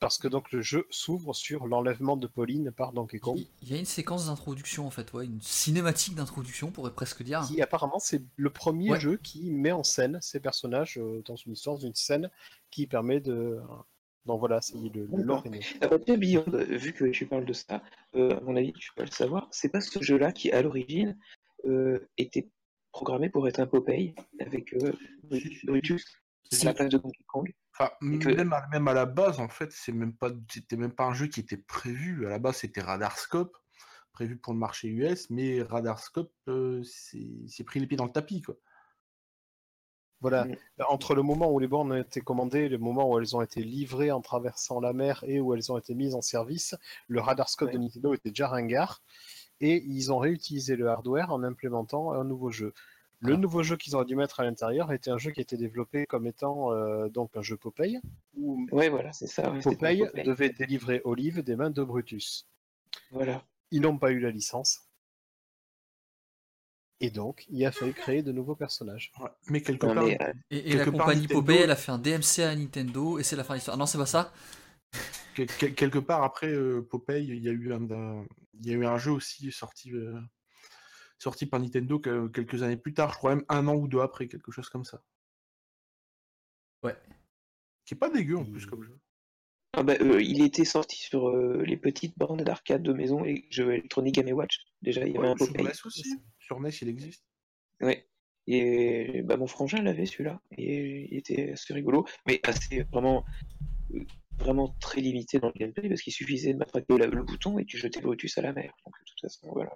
parce 0.00 0.18
que 0.18 0.28
donc 0.28 0.52
le 0.52 0.60
jeu 0.60 0.86
s'ouvre 0.90 1.32
sur 1.32 1.66
l'enlèvement 1.66 2.16
de 2.18 2.26
Pauline 2.26 2.70
par 2.72 2.92
Donkey 2.92 3.18
Kong. 3.20 3.40
il 3.62 3.70
y 3.70 3.74
a 3.74 3.78
une 3.78 3.86
séquence 3.86 4.26
d'introduction 4.26 4.86
en 4.86 4.90
fait, 4.90 5.10
ouais, 5.14 5.24
une 5.24 5.40
cinématique 5.40 6.14
d'introduction, 6.14 6.68
on 6.68 6.72
pourrait 6.72 6.92
presque 6.92 7.22
dire. 7.22 7.42
qui 7.48 7.62
apparemment 7.62 7.98
c'est 8.00 8.22
le 8.36 8.50
premier 8.50 8.90
Ouais. 8.90 9.00
jeu 9.00 9.16
qui 9.16 9.50
met 9.50 9.72
en 9.72 9.82
scène 9.84 10.18
ces 10.20 10.40
personnages 10.40 10.98
euh, 10.98 11.22
dans 11.24 11.36
une 11.36 11.52
histoire, 11.52 11.82
une 11.82 11.94
scène 11.94 12.28
qui 12.70 12.86
permet 12.86 13.20
de. 13.20 13.60
Donc 14.26 14.40
voilà, 14.40 14.60
c'est 14.60 14.78
le, 14.78 15.06
le 15.06 15.22
lore 15.22 15.44
est 15.46 15.50
né. 15.50 15.60
Ah 15.82 15.88
bah, 15.88 15.98
tiens, 15.98 16.16
Beyond, 16.16 16.44
vu 16.50 16.92
que 16.94 17.04
tu 17.10 17.26
parles 17.26 17.44
de 17.44 17.52
ça, 17.52 17.82
euh, 18.16 18.36
à 18.38 18.40
mon 18.40 18.56
avis, 18.56 18.72
tu 18.72 18.90
peux 18.96 19.02
le 19.04 19.10
savoir, 19.10 19.48
c'est 19.50 19.68
pas 19.68 19.80
ce 19.80 20.02
jeu-là 20.02 20.32
qui, 20.32 20.50
à 20.50 20.62
l'origine, 20.62 21.18
euh, 21.66 22.08
était 22.16 22.48
programmé 22.90 23.28
pour 23.28 23.46
être 23.48 23.60
un 23.60 23.66
Popeye 23.66 24.14
avec 24.40 24.72
euh, 24.74 24.92
Brutus 25.64 26.04
Si. 26.50 26.64
la 26.64 26.72
place 26.72 26.88
de 26.90 26.98
Donkey 26.98 27.24
Kong. 27.26 27.52
Enfin, 27.76 27.90
que- 28.00 28.34
même, 28.34 28.52
à, 28.52 28.66
même 28.72 28.88
à 28.88 28.94
la 28.94 29.04
base, 29.04 29.40
en 29.40 29.48
fait, 29.48 29.70
c'est 29.72 29.92
même 29.92 30.14
pas, 30.14 30.30
c'était 30.50 30.76
même 30.76 30.92
pas 30.92 31.04
un 31.04 31.12
jeu 31.14 31.26
qui 31.26 31.40
était 31.40 31.56
prévu. 31.58 32.24
À 32.26 32.30
la 32.30 32.38
base, 32.38 32.56
c'était 32.58 32.80
Radarscope, 32.80 33.54
prévu 34.12 34.38
pour 34.38 34.52
le 34.54 34.58
marché 34.58 34.88
US, 34.88 35.28
mais 35.28 35.60
Radarscope 35.62 36.32
euh, 36.48 36.82
s'est 36.84 37.64
pris 37.64 37.80
les 37.80 37.86
pieds 37.86 37.96
dans 37.98 38.06
le 38.06 38.12
tapis, 38.12 38.40
quoi. 38.42 38.54
Voilà. 40.24 40.44
Mm. 40.46 40.56
Entre 40.88 41.14
le 41.14 41.22
moment 41.22 41.52
où 41.52 41.58
les 41.58 41.66
bornes 41.68 41.92
ont 41.92 41.96
été 42.00 42.20
commandées 42.20 42.68
le 42.68 42.78
moment 42.78 43.10
où 43.10 43.18
elles 43.18 43.36
ont 43.36 43.42
été 43.42 43.62
livrées 43.62 44.10
en 44.10 44.20
traversant 44.22 44.80
la 44.80 44.92
mer 44.92 45.22
et 45.26 45.38
où 45.40 45.54
elles 45.54 45.70
ont 45.70 45.76
été 45.78 45.94
mises 45.94 46.14
en 46.14 46.22
service, 46.22 46.74
le 47.08 47.20
radarscope 47.20 47.70
de 47.70 47.76
Ouais. 47.78 47.84
Nintendo 47.84 48.14
était 48.14 48.30
déjà 48.30 48.48
ringard 48.48 49.02
et 49.60 49.82
ils 49.86 50.12
ont 50.12 50.18
réutilisé 50.18 50.76
le 50.76 50.88
hardware 50.88 51.30
en 51.32 51.42
implémentant 51.42 52.12
un 52.12 52.24
nouveau 52.24 52.50
jeu. 52.50 52.72
Le 53.20 53.34
Ah. 53.34 53.36
nouveau 53.36 53.62
jeu 53.62 53.76
qu'ils 53.76 53.94
auraient 53.96 54.04
dû 54.04 54.16
mettre 54.16 54.40
à 54.40 54.44
l'intérieur 54.44 54.92
était 54.92 55.10
un 55.10 55.18
jeu 55.18 55.30
qui 55.30 55.40
était 55.40 55.56
développé 55.56 56.04
comme 56.06 56.26
étant 56.26 56.72
euh, 56.72 57.08
donc 57.08 57.30
un 57.36 57.42
jeu 57.42 57.56
Popeye 57.56 58.00
où 58.36 58.66
Ouais, 58.72 58.88
voilà, 58.88 59.12
c'est 59.12 59.26
ça. 59.26 59.50
ouais, 59.52 59.60
Popeye 59.60 60.00
Popeye. 60.06 60.24
devait 60.24 60.50
délivrer 60.50 61.00
Olive 61.04 61.42
des 61.42 61.56
mains 61.56 61.70
de 61.70 61.82
Brutus. 61.82 62.46
Voilà. 63.12 63.42
Ils 63.70 63.80
n'ont 63.80 63.98
pas 63.98 64.10
eu 64.10 64.20
la 64.20 64.30
licence. 64.30 64.80
Et 67.04 67.10
donc, 67.10 67.44
il 67.50 67.64
a 67.66 67.70
fallu 67.72 67.92
créer 67.92 68.22
de 68.22 68.32
nouveaux 68.32 68.54
personnages. 68.56 69.12
Ouais. 69.20 69.28
Mais 69.48 69.60
quelque 69.60 69.84
part, 69.86 70.04
mais, 70.04 70.16
euh, 70.22 70.32
Et, 70.50 70.70
et 70.70 70.76
la 70.76 70.84
Quelque 70.84 70.90
compagnie 70.96 71.22
Nintendo- 71.22 71.34
Popeye, 71.40 71.58
elle 71.58 71.70
a 71.70 71.76
fait 71.76 71.92
un 71.92 71.98
DMC 71.98 72.38
à 72.42 72.54
Nintendo 72.56 73.18
et 73.18 73.22
c'est 73.22 73.36
la 73.36 73.44
fin 73.44 73.52
de 73.54 73.58
l'histoire. 73.58 73.76
Non, 73.76 73.84
c'est 73.86 73.98
pas 73.98 74.06
ça 74.06 74.32
quel- 75.34 75.48
quel- 75.58 75.74
quelque 75.74 75.98
part 75.98 76.22
après 76.22 76.46
euh, 76.52 76.80
Popeye, 76.80 77.26
il 77.26 77.42
y 77.42 77.48
a 77.48 77.52
eu 77.52 77.72
un, 77.72 77.90
un- 77.90 78.24
il 78.62 78.66
y 78.68 78.70
a 78.70 78.74
eu 78.74 78.86
un 78.86 78.96
jeu 78.96 79.10
aussi 79.10 79.50
sorti, 79.52 79.92
euh, 79.92 80.18
sorti 81.18 81.44
par 81.46 81.60
Nintendo 81.60 81.98
que- 81.98 82.28
quelques 82.28 82.62
années 82.62 82.76
plus 82.78 82.94
tard, 82.94 83.12
je 83.12 83.18
crois 83.18 83.34
même 83.34 83.44
un 83.48 83.66
an 83.68 83.74
ou 83.74 83.86
deux 83.88 84.00
après, 84.00 84.28
quelque 84.28 84.50
chose 84.52 84.68
comme 84.70 84.84
ça. 84.84 85.02
Ouais. 86.82 86.96
Qui 87.84 87.94
est 87.94 87.98
pas 87.98 88.08
dégueu 88.10 88.36
en 88.38 88.44
plus 88.44 88.66
Mm. 88.66 88.70
comme 88.70 88.82
jeu. 88.84 88.98
ah 89.76 89.82
bah, 89.82 89.94
euh, 90.00 90.22
il 90.22 90.40
était 90.42 90.64
sorti 90.64 90.96
sur 91.02 91.28
euh, 91.28 91.62
les 91.66 91.76
petites 91.76 92.16
bornes 92.16 92.44
d'arcade 92.44 92.82
de 92.84 92.92
maison 92.92 93.24
et 93.24 93.44
jeux 93.50 93.72
électroniques 93.72 94.14
Game 94.14 94.30
Watch. 94.36 94.60
Déjà, 94.82 95.00
il 95.04 95.12
y 95.14 95.16
avait 95.18 95.26
Ouais, 95.26 95.32
un 95.32 95.36
sur 95.36 95.48
Popeye. 95.48 95.64
NES 95.64 95.72
aussi. 95.84 96.04
Sur 96.44 96.60
NES, 96.60 96.70
il 96.82 96.88
existe? 96.88 97.24
Ouais. 97.80 98.06
Et 98.46 99.22
bah, 99.22 99.38
mon 99.38 99.46
frangin 99.46 99.82
l'avait 99.82 100.04
celui-là. 100.04 100.40
Et 100.58 101.08
il 101.10 101.16
était 101.16 101.52
assez 101.52 101.72
rigolo, 101.72 102.06
mais 102.26 102.40
assez 102.44 102.82
vraiment, 102.92 103.24
euh, 103.94 104.04
vraiment 104.38 104.76
très 104.80 105.00
limité 105.00 105.38
dans 105.38 105.48
le 105.48 105.54
gameplay 105.58 105.88
parce 105.88 106.02
qu'il 106.02 106.12
suffisait 106.12 106.52
de 106.52 106.58
matraquer 106.58 106.98
le 106.98 107.22
bouton 107.22 107.58
et 107.58 107.64
tu 107.64 107.78
jetais 107.78 108.00
Brutus 108.00 108.36
à 108.36 108.42
la 108.42 108.52
mer. 108.52 108.74
Donc 108.84 108.94
de 108.98 109.04
toute 109.06 109.20
façon, 109.20 109.50
voilà. 109.52 109.74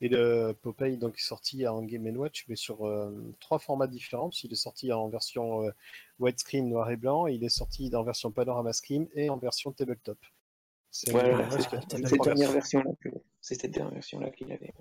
Et 0.00 0.08
le 0.08 0.52
Popeye 0.52 0.96
donc, 0.96 1.16
est 1.16 1.22
sorti 1.22 1.66
en 1.66 1.82
Game 1.82 2.06
Watch, 2.16 2.44
mais 2.48 2.56
sur 2.56 2.86
euh, 2.86 3.34
trois 3.40 3.58
formats 3.60 3.86
différents. 3.86 4.28
parce 4.28 4.40
qu'il 4.40 4.52
est 4.52 4.56
sorti 4.56 4.92
en 4.92 5.08
version 5.08 5.64
euh, 5.64 5.70
widescreen 6.18 6.68
noir 6.68 6.90
et 6.90 6.96
blanc, 6.96 7.26
il 7.28 7.44
est 7.44 7.48
sorti 7.48 7.94
en 7.94 8.02
version 8.02 8.32
panorama 8.32 8.72
screen 8.72 9.08
et 9.14 9.28
en 9.28 9.38
version 9.38 9.72
tabletop. 9.72 10.18
C'est 10.90 11.10
Voilà, 11.12 11.48
Cette 11.50 11.70
dernière 12.22 12.52
que- 13.00 13.08
c'est 13.40 13.54
cette 13.60 13.70
dernière 13.72 13.94
version-là 13.94 14.30
qu'il 14.30 14.50
avait. 14.52 14.72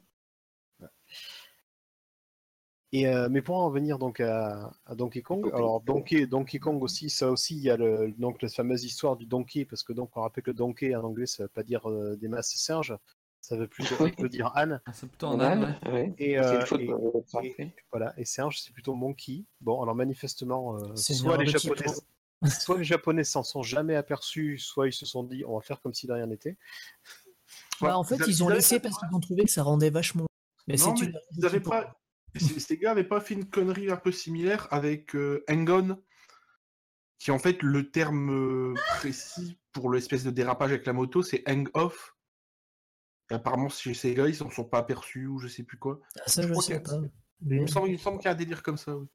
Et, 2.93 3.05
euh, 3.07 3.27
mais 3.29 3.41
pour 3.41 3.57
en 3.57 3.69
venir 3.69 3.99
donc 3.99 4.21
à, 4.21 4.71
à 4.85 4.95
Donkey 4.95 5.21
Kong, 5.21 5.41
Popeye. 5.43 5.57
alors 5.57 5.81
Donkey, 5.81 6.25
Donkey 6.25 6.57
Kong 6.59 6.81
aussi, 6.81 7.09
ça 7.09 7.29
aussi, 7.29 7.55
il 7.57 7.63
y 7.63 7.69
a 7.69 7.75
le, 7.75 8.13
donc 8.17 8.41
la 8.41 8.47
fameuse 8.47 8.85
histoire 8.85 9.17
du 9.17 9.25
Donkey, 9.25 9.65
parce 9.65 9.83
que 9.83 9.91
donc 9.91 10.15
on 10.15 10.21
rappelle 10.21 10.43
que 10.43 10.51
Donkey 10.51 10.95
en 10.95 11.03
anglais 11.03 11.25
ça 11.25 11.43
veut 11.43 11.49
pas 11.49 11.63
dire 11.63 11.89
euh, 11.89 12.15
des 12.15 12.29
masses 12.29 12.55
singes, 12.55 12.95
ça 13.41 13.57
veut 13.57 13.67
plutôt 13.67 13.95
veut 14.19 14.29
dire 14.29 14.51
âne. 14.55 14.81
Ah, 14.85 14.91
C'est 14.93 15.07
plutôt 15.07 15.27
un 15.27 15.37
ouais. 15.59 15.91
ouais. 15.91 16.13
Et, 16.17 16.39
euh, 16.39 16.61
et- 16.79 17.55
et- 17.59 17.75
voilà, 17.91 18.13
et 18.17 18.23
singe 18.23 18.61
c'est 18.61 18.71
plutôt 18.71 18.95
monkey. 18.95 19.43
Bon, 19.59 19.81
alors 19.81 19.93
manifestement, 19.95 20.77
euh, 20.77 20.95
soit 20.95 21.35
les 21.37 21.47
japonais, 21.47 21.85
soit 22.61 22.77
les 22.77 22.83
japonais 22.85 23.23
s'en 23.25 23.43
sont 23.43 23.63
jamais 23.63 23.95
aperçus, 23.95 24.59
soit 24.59 24.87
ils 24.87 24.93
se 24.93 25.05
sont 25.05 25.23
dit 25.23 25.43
on 25.45 25.55
va 25.55 25.61
faire 25.61 25.81
comme 25.81 25.93
si 25.93 26.07
de 26.07 26.13
rien 26.13 26.27
n'était. 26.27 26.55
Bah, 27.81 27.97
en 27.97 28.03
fait, 28.05 28.15
ils 28.27 28.43
ont 28.43 28.49
laissé 28.49 28.79
parce 28.79 28.97
qu'ils 28.97 29.13
ont 29.13 29.19
trouvé 29.19 29.43
que 29.43 29.51
ça 29.51 29.63
rendait 29.63 29.89
vachement. 29.89 30.25
Mais 30.67 30.75
Non, 30.77 30.95
c'est 30.95 31.05
mais 31.05 31.11
une. 31.11 31.19
ils 31.37 31.45
avaient 31.45 31.59
pas. 31.59 31.93
Gars 32.77 32.89
n'avaient 32.89 33.03
pas 33.07 33.21
fait 33.21 33.33
une 33.33 33.49
connerie 33.49 33.89
un 33.91 33.97
peu 33.97 34.11
similaire 34.11 34.67
avec 34.71 35.15
euh, 35.15 35.43
Hang-On, 35.49 36.01
qui 37.19 37.31
en 37.31 37.39
fait 37.39 37.61
le 37.63 37.89
terme 37.91 38.29
euh, 38.31 38.73
précis 38.97 39.59
pour 39.71 39.91
l'espèce 39.91 40.23
de 40.23 40.31
dérapage 40.31 40.71
avec 40.71 40.85
la 40.85 40.93
moto, 40.93 41.21
c'est 41.23 41.43
hang-off. 41.47 42.15
Et 43.29 43.33
apparemment, 43.33 43.69
chez 43.69 43.93
ces 43.93 44.13
gars, 44.13 44.27
ils 44.27 44.35
s'en 44.35 44.49
sont 44.49 44.63
pas 44.65 44.77
aperçus 44.79 45.27
ou 45.27 45.39
je 45.39 45.47
sais 45.47 45.63
plus 45.63 45.77
quoi. 45.77 45.99
Ah, 46.19 46.23
ça, 46.29 46.41
je 46.41 46.47
je 46.47 46.51
crois 46.53 46.63
sais 46.63 46.79
pas. 46.81 46.91
Il 46.95 47.09
Mais- 47.41 47.59
me 47.59 47.67
semble, 47.67 47.89
il 47.89 47.93
me 47.93 47.97
semble 47.97 48.17
qu'il 48.19 48.25
y 48.25 48.29
a 48.29 48.31
un 48.31 48.35
délire 48.35 48.63
comme 48.63 48.77
ça. 48.77 48.95
oui. 48.95 49.07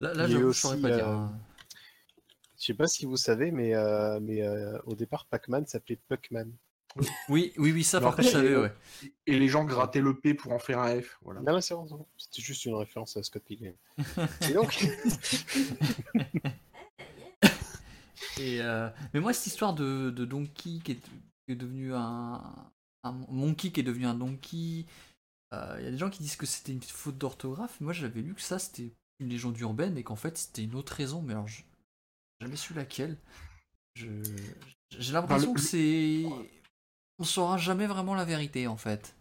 Là, 0.00 0.26
je 0.28 0.52
saurais 0.52 0.74
aussi, 0.74 0.82
pas 0.82 0.90
dire. 0.90 1.08
euh. 1.08 1.26
Je 2.58 2.64
sais 2.66 2.74
pas 2.74 2.86
si 2.86 3.06
vous 3.06 3.16
savez, 3.16 3.50
mais, 3.50 3.74
euh, 3.74 4.18
mais 4.20 4.42
euh, 4.42 4.78
au 4.84 4.94
départ 4.94 5.26
Pac-Man 5.26 5.66
s'appelait 5.66 6.00
Puckman. 6.08 6.50
Oui, 7.28 7.52
oui, 7.58 7.72
oui, 7.72 7.84
ça, 7.84 7.98
Alors 7.98 8.10
par 8.10 8.16
contre, 8.16 8.28
je 8.28 8.32
savais, 8.32 8.56
ouais. 8.56 8.72
Et 9.26 9.38
les 9.38 9.48
gens 9.48 9.64
grattaient 9.64 10.00
le 10.00 10.18
P 10.18 10.34
pour 10.34 10.52
en 10.52 10.58
faire 10.58 10.78
un 10.80 11.00
F. 11.00 11.18
Voilà. 11.22 11.40
Non, 11.40 11.54
mais 11.54 11.60
c'est 11.60 11.74
bon, 11.74 11.86
c'est 11.86 11.94
bon. 11.94 12.06
C'était 12.16 12.42
juste 12.42 12.64
une 12.64 12.74
référence 12.74 13.16
à 13.16 13.22
Scott 13.22 13.42
Pilgrim. 13.44 13.74
Et 14.48 14.52
donc, 14.54 14.86
Et, 18.38 18.60
euh, 18.60 18.88
Mais 19.14 19.20
moi, 19.20 19.32
cette 19.32 19.46
histoire 19.46 19.74
de, 19.74 20.10
de 20.10 20.24
Donkey 20.24 20.78
qui 20.84 20.92
est, 20.92 21.00
qui 21.00 21.52
est 21.52 21.56
devenu 21.56 21.94
un, 21.94 22.42
un 23.02 23.12
Monkey 23.28 23.70
qui 23.70 23.80
est 23.80 23.84
devenu 23.84 24.06
un 24.06 24.14
Donkey, 24.14 24.84
euh, 25.54 25.76
il 25.78 25.84
y 25.84 25.88
a 25.88 25.90
des 25.90 25.98
gens 25.98 26.10
qui 26.10 26.22
disent 26.22 26.36
que 26.36 26.46
c'était 26.46 26.72
une 26.72 26.82
faute 26.82 27.18
d'orthographe. 27.18 27.80
Moi, 27.80 27.92
j'avais 27.92 28.20
lu 28.20 28.34
que 28.34 28.42
ça, 28.42 28.58
c'était 28.58 28.92
une 29.20 29.28
légende 29.28 29.58
urbaine 29.58 29.96
et 29.96 30.02
qu'en 30.02 30.16
fait, 30.16 30.36
c'était 30.36 30.64
une 30.64 30.74
autre 30.74 30.92
raison. 30.94 31.22
Mais 31.22 31.32
alors, 31.32 31.48
j'ai 31.48 31.64
jamais 32.40 32.56
su 32.56 32.74
laquelle. 32.74 33.16
Je... 33.94 34.06
J'ai 34.90 35.12
l'impression 35.12 35.52
le- 35.52 35.54
que 35.54 35.60
c'est. 35.60 36.24
On 37.18 37.24
saura 37.24 37.56
jamais 37.56 37.86
vraiment 37.86 38.14
la 38.14 38.24
vérité, 38.24 38.66
en 38.66 38.76
fait. 38.76 39.14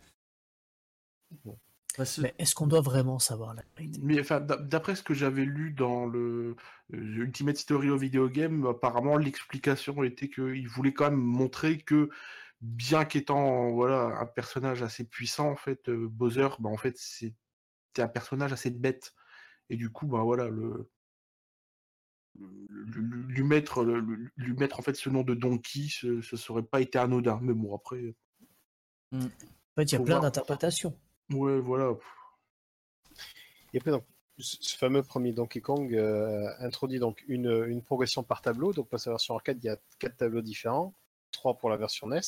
Mais 2.22 2.36
est-ce 2.40 2.54
qu'on 2.56 2.68
doit 2.68 2.82
vraiment 2.82 3.20
savoir 3.20 3.54
la 3.54 3.64
vérité? 3.78 4.00
Mais 4.04 4.20
enfin, 4.20 4.42
d'a- 4.42 4.58
d'après 4.58 4.96
ce 4.96 5.04
que 5.04 5.14
j'avais 5.14 5.46
lu 5.46 5.72
dans 5.72 6.06
le 6.06 6.56
euh, 6.94 6.98
Ultimate 6.98 7.56
Story 7.58 7.90
of 7.90 8.02
Video 8.02 8.28
Game, 8.28 8.66
apparemment 8.66 9.18
l'explication 9.18 10.04
était 10.04 10.30
qu'il 10.30 10.68
voulait 10.68 10.94
quand 10.94 11.10
même 11.10 11.20
montrer 11.20 11.78
que, 11.78 12.10
bien 12.62 13.06
qu'étant 13.06 13.72
voilà 13.72 14.18
un 14.20 14.26
personnage 14.26 14.82
assez 14.84 15.06
puissant, 15.06 15.50
en 15.50 15.56
fait, 15.56 15.88
euh, 15.88 16.08
Bowser, 16.10 16.50
bah, 16.60 16.70
en 16.70 16.78
fait, 16.78 16.98
c'était 16.98 17.36
un 18.02 18.10
personnage 18.10 18.52
assez 18.52 18.72
bête. 18.72 19.14
Et 19.70 19.78
du 19.78 19.90
coup, 19.90 20.06
bah 20.08 20.22
voilà, 20.22 20.50
le 20.50 20.90
lui, 22.38 23.44
mettre 23.44 23.84
lui, 23.84 24.56
en 24.72 24.82
fait 24.82 24.96
ce 24.96 25.10
nom 25.10 25.24
de 25.24 25.34
Donkey, 25.34 25.88
ce, 25.90 26.22
ce 26.22 26.38
serait 26.38 26.64
pas 26.64 26.82
été 26.82 26.98
anodin. 26.98 27.40
Mais 27.42 27.54
bon, 27.54 27.76
après, 27.76 28.16
En 29.14 29.20
fait, 29.76 29.84
il 29.84 29.94
y 29.94 29.96
a 29.96 30.00
plein 30.00 30.20
d'interprétations. 30.20 30.98
ouais, 31.32 31.60
voilà. 31.60 31.94
Et 33.74 33.78
après, 33.78 33.92
donc, 33.92 34.06
ce 34.38 34.58
ce 34.60 34.78
fameux 34.78 35.04
premier 35.04 35.32
Donkey 35.32 35.62
Kong 35.62 35.94
euh, 35.94 36.50
introduit 36.60 37.00
donc 37.00 37.24
une, 37.28 37.66
une 37.68 37.82
progression 37.82 38.24
par 38.24 38.42
tableau. 38.42 38.74
Donc, 38.74 38.90
pour 38.90 39.00
sa 39.00 39.12
version 39.12 39.36
arcade, 39.36 39.64
il 39.64 39.68
y 39.68 39.70
a 39.70 39.78
quatre 40.00 40.18
tableaux 40.18 40.42
différents, 40.42 40.94
trois 41.32 41.58
pour 41.58 41.70
la 41.70 41.78
version 41.78 42.08
NES. 42.08 42.20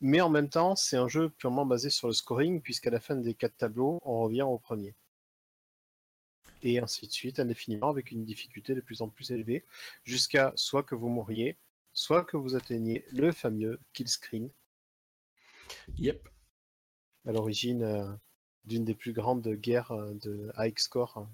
Mais 0.00 0.22
en 0.22 0.30
même 0.30 0.48
temps, 0.48 0.76
c'est 0.76 0.96
un 0.96 1.08
jeu 1.08 1.28
purement 1.28 1.66
basé 1.66 1.90
sur 1.90 2.06
le 2.06 2.14
scoring, 2.14 2.62
puisqu'à 2.62 2.90
la 2.90 3.00
fin 3.00 3.16
des 3.16 3.34
quatre 3.34 3.56
tableaux, 3.56 3.98
on 4.02 4.20
revient 4.20 4.42
au 4.42 4.58
premier. 4.58 4.94
Et 6.62 6.78
ainsi 6.78 7.06
de 7.06 7.12
suite, 7.12 7.40
indéfiniment, 7.40 7.88
avec 7.88 8.10
une 8.10 8.24
difficulté 8.24 8.74
de 8.74 8.80
plus 8.80 9.02
en 9.02 9.08
plus 9.08 9.30
élevée, 9.32 9.64
jusqu'à 10.04 10.52
soit 10.56 10.82
que 10.82 10.94
vous 10.94 11.08
mouriez, 11.08 11.58
soit 11.92 12.24
que 12.24 12.36
vous 12.36 12.54
atteigniez 12.54 13.04
le 13.12 13.32
fameux 13.32 13.80
kill 13.92 14.08
screen, 14.08 14.50
Yep. 15.96 16.28
à 17.26 17.32
l'origine 17.32 17.82
euh, 17.82 18.12
d'une 18.64 18.84
des 18.84 18.94
plus 18.94 19.12
grandes 19.12 19.48
guerres 19.48 19.92
euh, 19.92 20.14
de 20.14 20.52
high 20.56 20.78
score 20.78 21.18
euh, 21.18 21.24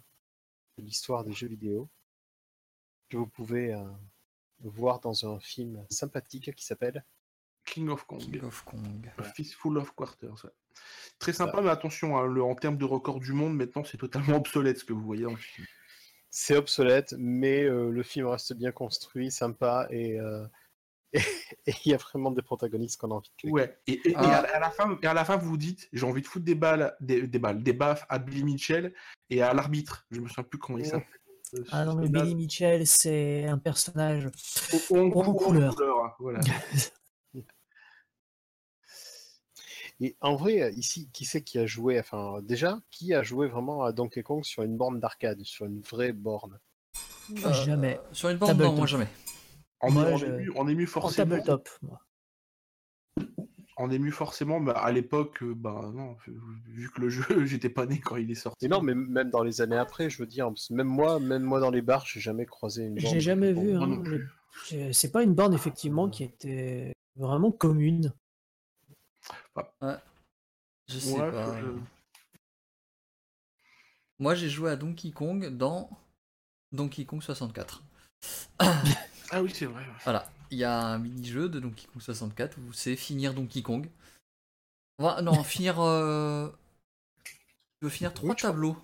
de 0.79 0.83
l'histoire 0.85 1.25
des 1.25 1.33
jeux 1.33 1.49
vidéo, 1.49 1.89
que 3.09 3.17
vous 3.17 3.27
pouvez 3.27 3.73
euh, 3.73 3.85
voir 4.61 5.01
dans 5.01 5.27
un 5.27 5.41
film 5.41 5.85
sympathique 5.91 6.55
qui 6.55 6.65
s'appelle 6.65 7.05
King 7.67 7.89
of 7.91 8.05
Kong. 8.07 8.19
King 8.21 8.45
of 8.45 8.65
Kong. 8.65 9.11
Fistful 9.35 9.77
of 9.77 9.91
Quarters. 9.93 10.45
ouais. 10.45 10.51
Très 11.19 11.33
sympa, 11.33 11.61
mais 11.63 11.71
attention, 11.71 12.17
hein, 12.19 12.27
le- 12.27 12.43
en 12.43 12.55
termes 12.55 12.77
de 12.79 12.85
record 12.85 13.21
du 13.21 13.33
monde, 13.33 13.55
maintenant, 13.57 13.85
c'est 13.85 13.97
totalement 13.99 14.37
obsolète 14.47 14.79
ce 14.79 14.85
que 14.85 14.93
vous 14.93 15.03
voyez 15.05 15.25
dans 15.25 15.31
le 15.31 15.37
film. 15.37 15.67
C'est 16.31 16.57
obsolète, 16.57 17.15
mais 17.19 17.63
euh, 17.65 17.91
le 17.91 18.03
film 18.03 18.27
reste 18.27 18.53
bien 18.55 18.71
construit, 18.73 19.31
sympa, 19.31 19.87
et 19.91 20.21
euh, 20.21 20.45
et 21.13 21.21
il 21.85 21.91
y 21.93 21.95
a 21.95 21.97
vraiment 21.97 22.31
des 22.31 22.43
protagonistes 22.43 22.99
qu'on 23.01 23.11
a 23.11 23.15
envie 23.15 23.31
de. 23.43 23.51
Ouais. 23.51 23.79
Et, 23.87 23.93
et- 23.93 24.11
et 24.11 24.15
Ah. 24.17 24.39
à, 24.39 24.43
la- 24.43 24.57
à 24.57 24.61
la 24.61 24.71
fin, 24.71 24.99
et 25.03 25.07
à 25.07 25.15
la 25.15 25.25
fin, 25.25 25.37
vous 25.37 25.49
vous 25.49 25.57
dites, 25.57 25.89
j'ai 25.93 26.05
envie 26.05 26.21
de 26.23 26.27
foutre 26.27 26.45
des 26.45 26.55
balles, 26.55 26.95
des, 27.01 27.27
des 27.27 27.39
balles, 27.39 27.63
des 27.63 27.73
baffes 27.73 28.05
à 28.11 28.19
Billy 28.19 28.45
Mitchell 28.45 28.93
et 29.31 29.41
à 29.43 29.55
l'arbitre. 29.55 30.07
Je 30.11 30.21
me 30.21 30.29
souviens 30.29 30.45
plus 30.45 30.59
comment 30.59 30.79
il 30.79 30.85
s'appelle. 30.87 31.07
Euh, 31.55 31.65
Ah 31.71 31.85
non, 31.87 31.95
mais 31.95 32.09
Billy 32.09 32.35
Mitchell, 32.35 32.87
c'est 32.87 33.47
un 33.47 33.57
personnage. 33.59 34.29
En- 34.91 34.97
en 34.97 35.11
en 35.13 35.35
couleur. 35.35 35.75
hein, 36.05 36.13
voilà. 36.19 36.41
Et 40.01 40.17
en 40.21 40.37
vrai, 40.37 40.63
euh, 40.63 40.71
ici, 40.71 41.09
qui 41.13 41.25
c'est 41.25 41.43
qui 41.43 41.59
a 41.59 41.67
joué, 41.67 41.99
enfin, 41.99 42.41
déjà, 42.43 42.81
qui 42.91 43.15
a 43.15 43.23
joué 43.23 43.49
vraiment 43.49 43.83
à 43.85 43.93
Donkey 43.93 44.23
Kong 44.23 44.45
sur 44.45 44.63
une 44.63 44.77
borne 44.77 45.01
d'arcade, 45.01 45.43
sur 45.43 45.67
une 45.67 45.81
vraie 45.81 46.13
borne? 46.13 46.59
Euh, 47.45 47.53
Jamais. 47.53 47.99
Sur 48.13 48.29
une 48.29 48.37
bande, 48.39 48.61
non, 48.61 48.75
moi 48.75 48.87
jamais. 48.87 49.09
En, 49.81 49.91
Moi, 49.91 50.05
en 50.05 50.17
je- 50.19 50.27
ému, 50.27 50.53
en 50.57 50.69
ému 50.69 50.85
En 50.85 50.87
forcément. 50.89 51.37
tabletop, 51.37 51.69
moi. 51.83 52.01
En 53.79 53.91
ému 53.91 54.11
forcément, 54.11 54.59
mais 54.59 54.73
à 54.75 54.91
l'époque, 54.91 55.43
euh, 55.43 55.55
bah 55.55 55.91
non, 55.95 56.17
vu 56.67 56.91
que 56.91 57.01
le 57.01 57.11
jeu, 57.11 57.23
j'étais 57.47 57.69
pas 57.69 57.85
né 57.85 58.01
quand 58.01 58.17
il 58.17 58.31
est 58.31 58.35
sorti. 58.35 58.65
Et 58.65 58.69
non, 58.69 58.81
mais 58.81 58.95
même 58.95 59.29
dans 59.31 59.43
les 59.43 59.61
années 59.61 59.77
après, 59.77 60.09
je 60.09 60.19
veux 60.19 60.27
dire, 60.27 60.51
même 60.71 60.87
moi, 60.87 61.21
même 61.21 61.43
moi 61.43 61.61
dans 61.61 61.71
les 61.71 61.83
bars, 61.83 62.07
j'ai 62.07 62.21
jamais 62.21 62.47
croisé 62.47 62.85
une 62.85 62.95
borne. 62.95 63.15
J'ai 63.15 63.21
jamais 63.21 63.53
Bon, 63.53 63.63
vu. 63.63 63.75
hein, 63.77 64.03
C'est 64.93 65.13
pas 65.13 65.23
une 65.23 65.35
borne, 65.35 65.53
effectivement, 65.53 66.09
qui 66.09 66.25
était 66.25 66.93
vraiment 67.17 67.53
commune. 67.53 68.15
Je 70.89 70.99
sais 70.99 71.13
Ouais, 71.21 71.31
pas. 71.31 71.61
je- 71.61 71.67
Moi, 74.19 74.35
j'ai 74.35 74.49
joué 74.49 74.71
à 74.71 74.77
Donkey 74.77 75.11
Kong 75.11 75.49
dans 75.57 75.91
Donkey 76.73 77.05
Kong 77.05 77.23
64. 77.23 77.83
Ah 79.33 79.43
oui, 79.43 79.51
c'est 79.53 79.67
vrai. 79.67 79.83
ouais. 79.85 79.93
Voilà, 80.05 80.31
il 80.53 80.59
y 80.59 80.63
a 80.63 80.81
un 80.81 80.99
mini-jeu 80.99 81.49
de 81.49 81.59
Donkey 81.59 81.89
Kong 81.93 82.01
64 82.01 82.59
où 82.59 82.73
c'est 82.73 82.95
finir 82.95 83.35
Donkey 83.35 83.61
Kong. 83.61 83.91
Enfin, 84.99 85.21
non, 85.23 85.43
finir. 85.45 85.81
Euh... 85.81 86.49
Tu 87.25 87.35
veux 87.83 87.91
finir 87.91 88.15
trois 88.15 88.31
Oui, 88.31 88.37
tableaux. 88.37 88.77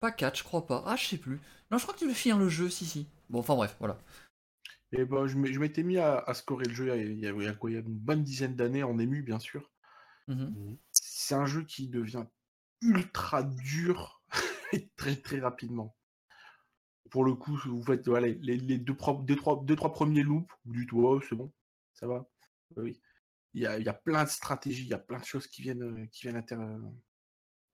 Pas 0.00 0.12
quatre, 0.12 0.36
je 0.36 0.44
crois 0.44 0.66
pas. 0.66 0.84
Ah, 0.86 0.96
je 0.96 1.06
sais 1.06 1.16
plus. 1.16 1.40
Non, 1.70 1.78
je 1.78 1.84
crois 1.84 1.94
que 1.94 2.00
tu 2.00 2.06
veux 2.06 2.12
finir 2.12 2.36
le 2.36 2.50
jeu, 2.50 2.68
si, 2.68 2.84
si. 2.84 3.06
Bon, 3.30 3.38
enfin 3.40 3.54
bref, 3.54 3.74
voilà. 3.78 3.96
Et 4.92 5.04
ben, 5.04 5.26
je 5.26 5.36
m'étais 5.36 5.82
mis 5.82 5.96
à, 5.98 6.18
à 6.18 6.34
scorer 6.34 6.66
le 6.66 6.74
jeu 6.74 6.84
il 6.96 7.18
y 7.18 7.26
a, 7.26 7.30
il 7.30 7.42
y 7.42 7.46
a 7.46 7.54
quoi, 7.54 7.70
il 7.70 7.74
y 7.74 7.76
a 7.76 7.80
une 7.80 7.98
bonne 7.98 8.22
dizaine 8.22 8.54
d'années 8.54 8.82
en 8.82 8.98
ému, 8.98 9.22
bien 9.22 9.38
sûr. 9.38 9.70
Mhm. 10.28 10.76
C'est 10.92 11.34
un 11.34 11.46
jeu 11.46 11.64
qui 11.64 11.88
devient 11.88 12.26
ultra 12.82 13.42
dur 13.42 14.22
et 14.72 14.90
très 14.96 15.16
très 15.16 15.40
rapidement. 15.40 15.96
Pour 17.10 17.24
le 17.24 17.34
coup, 17.34 17.56
vous 17.66 17.82
faites 17.82 18.06
voilà, 18.08 18.28
les, 18.28 18.56
les 18.56 18.78
deux, 18.78 18.94
deux, 18.94 19.36
trois, 19.36 19.62
deux, 19.64 19.76
trois 19.76 19.92
premiers 19.92 20.22
loops, 20.22 20.50
vous 20.64 20.74
dites 20.74 20.90
c'est 21.28 21.36
bon, 21.36 21.52
ça 21.94 22.06
va. 22.06 22.28
Oui. 22.76 23.00
Il 23.54 23.62
y 23.62 23.66
a, 23.66 23.78
il 23.78 23.84
y 23.84 23.88
a 23.88 23.94
plein 23.94 24.24
de 24.24 24.28
stratégies, 24.30 24.84
il 24.84 24.88
y 24.88 24.94
a 24.94 24.98
plein 24.98 25.18
de 25.18 25.24
choses 25.24 25.46
qui 25.46 25.60
viennent, 25.60 25.82
euh, 25.82 26.06
qui 26.06 26.22
viennent, 26.22 26.36
inter- 26.36 26.56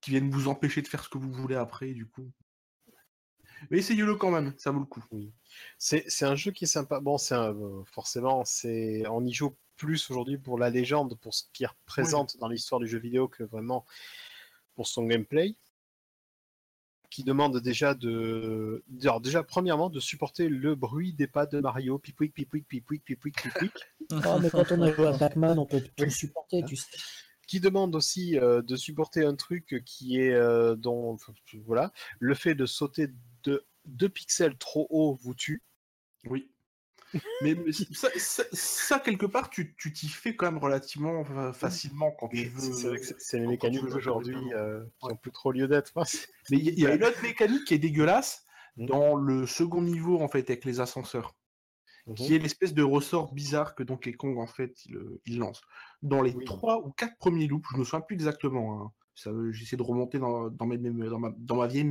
qui 0.01 0.11
viennent 0.11 0.29
vous 0.29 0.47
empêcher 0.49 0.81
de 0.81 0.87
faire 0.87 1.03
ce 1.03 1.09
que 1.09 1.17
vous 1.17 1.31
voulez 1.31 1.55
après, 1.55 1.93
du 1.93 2.05
coup. 2.05 2.31
Mais 3.69 3.79
essayez-le 3.79 4.15
quand 4.15 4.31
même, 4.31 4.53
ça 4.57 4.71
vaut 4.71 4.79
le 4.79 4.85
coup. 4.85 5.03
C'est 5.77 6.03
c'est 6.07 6.25
un 6.25 6.35
jeu 6.35 6.51
qui 6.51 6.65
est 6.65 6.67
sympa. 6.67 6.99
Bon, 6.99 7.17
c'est 7.17 7.35
un- 7.35 7.53
euh, 7.53 7.83
forcément, 7.85 8.43
c'est 8.45 9.03
on 9.09 9.25
y 9.25 9.33
joue 9.33 9.55
plus 9.77 10.09
aujourd'hui 10.11 10.37
pour 10.37 10.57
la 10.59 10.69
légende, 10.69 11.17
pour 11.19 11.33
ce 11.33 11.43
qui 11.53 11.65
représente 11.65 12.37
dans 12.37 12.47
l'histoire 12.49 12.79
du 12.81 12.87
jeu 12.87 12.99
vidéo 12.99 13.27
que 13.27 13.43
vraiment 13.43 13.85
pour 14.75 14.87
son 14.87 15.03
gameplay, 15.05 15.55
qui 17.09 17.23
demande 17.23 17.59
déjà 17.59 17.95
de, 17.95 18.83
alors 19.01 19.19
déjà 19.19 19.41
premièrement 19.41 19.89
de 19.89 19.99
supporter 19.99 20.47
le 20.47 20.75
bruit 20.75 21.13
des 21.13 21.27
pas 21.27 21.45
de 21.47 21.59
Mario, 21.59 21.97
pipouic, 21.97 22.33
pipouic, 22.33 22.67
pipouic, 22.67 23.03
pipouic, 23.03 23.35
pipouic, 23.41 23.71
Ah, 24.11 24.37
mais 24.41 24.49
quand 24.49 24.71
on 24.71 24.81
a 24.81 24.91
joué 24.91 25.07
à 25.07 25.13
Pac-Man, 25.17 25.57
on 25.59 25.65
peut 25.65 25.81
tout 25.95 26.09
supporter, 26.09 26.63
tu 26.65 26.75
sais. 26.75 26.87
qui 27.47 27.59
demande 27.59 27.95
aussi 27.95 28.37
euh, 28.37 28.61
de 28.61 28.75
supporter 28.75 29.25
un 29.25 29.35
truc 29.35 29.81
qui 29.85 30.19
est 30.19 30.33
euh, 30.33 30.75
dont 30.75 31.17
voilà, 31.65 31.91
le 32.19 32.35
fait 32.35 32.53
de 32.53 32.65
sauter 32.67 33.07
de 33.43 33.65
2 33.85 34.09
pixels 34.09 34.57
trop 34.57 34.87
haut 34.89 35.17
vous 35.21 35.33
tue. 35.35 35.63
Oui. 36.25 36.51
Mais, 37.41 37.55
mais 37.55 37.71
ça, 37.71 38.07
ça- 38.17 38.43
ça, 38.51 38.99
quelque 38.99 39.25
part, 39.25 39.49
tu 39.49 39.75
tu 39.77 39.91
t'y 39.91 40.07
fais 40.07 40.35
quand 40.35 40.45
même 40.45 40.59
relativement 40.61 41.25
euh, 41.31 41.51
facilement 41.53 42.11
quand 42.11 42.27
tu 42.27 42.45
veux. 42.49 42.59
c'est 42.73 42.87
vrai 42.87 42.99
que 42.99 43.05
c'est- 43.05 43.15
c'est 43.19 43.39
les 43.39 43.47
mécaniques 43.47 43.85
d'aujourd'hui 43.85 44.35
euh, 44.53 44.83
qui 44.99 45.05
Ouais. 45.07 45.13
ont 45.13 45.15
plus 45.15 45.31
trop 45.31 45.51
lieu 45.51 45.67
d'être. 45.67 45.91
hein. 45.95 46.03
Mais 46.51 46.57
il 46.57 46.79
y, 46.79 46.85
a 46.85 46.93
une 46.93 47.03
autre 47.03 47.21
mécanique 47.23 47.65
qui 47.65 47.73
est 47.73 47.79
dégueulasse 47.79 48.45
Mhm. 48.77 48.85
dans 48.87 49.15
le 49.15 49.47
second 49.47 49.81
niveau, 49.81 50.19
en 50.21 50.27
fait, 50.27 50.47
avec 50.51 50.65
les 50.65 50.79
ascenseurs, 50.81 51.35
qui 52.15 52.35
est 52.35 52.39
l'espèce 52.39 52.73
de 52.75 52.83
ressort 52.83 53.33
bizarre 53.33 53.73
que 53.73 53.81
Donkey 53.83 54.13
Kong, 54.13 54.37
en 54.37 54.47
fait, 54.47 54.85
il, 54.85 54.95
euh, 54.97 55.19
il 55.25 55.39
lance. 55.39 55.61
Dans 56.03 56.21
les 56.21 56.35
trois 56.45 56.85
ou 56.85 56.91
quatre 56.91 57.17
premiers 57.17 57.47
loops, 57.47 57.67
je 57.73 57.77
me 57.79 57.83
souviens 57.83 58.01
plus 58.01 58.15
exactement, 58.15 58.83
hein, 58.83 58.91
ça, 59.15 59.31
j'essaie 59.51 59.77
de 59.77 59.83
remonter 59.83 60.19
dans, 60.19 60.49
dans, 60.49 60.65
mes, 60.67 60.77
mé- 60.77 61.09
dans, 61.09 61.19
ma, 61.19 61.31
dans, 61.37 61.55
ma 61.57 61.67
vieille, 61.67 61.83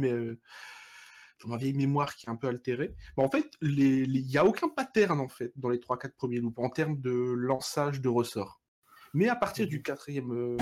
dans 1.43 1.49
ma 1.49 1.57
vieille 1.57 1.75
mémoire 1.75 2.15
qui 2.17 2.27
est 2.27 2.31
un 2.31 2.37
peu 2.37 2.49
altérée. 2.49 2.95
Mais 3.17 3.25
en 3.25 3.31
fait, 3.31 3.51
les- 3.61 4.03
il 4.05 4.27
n'y 4.27 4.37
a 4.37 4.45
aucun 4.45 4.69
pattern, 4.69 5.21
en 5.21 5.29
fait, 5.29 5.53
dans 5.57 5.69
les 5.69 5.81
trois, 5.81 5.99
quatre 5.99 6.15
premiers 6.17 6.41
loops, 6.41 6.59
en 6.59 6.71
termes 6.71 7.01
de 7.01 7.11
lançage 7.11 8.01
de 8.01 8.09
ressort. 8.09 8.61
Mais 9.15 9.29
à 9.29 9.37
partir 9.37 9.65
Mhm. 9.65 9.71
du 9.71 9.83
quatrième, 9.83 10.33
euh, 10.33 10.57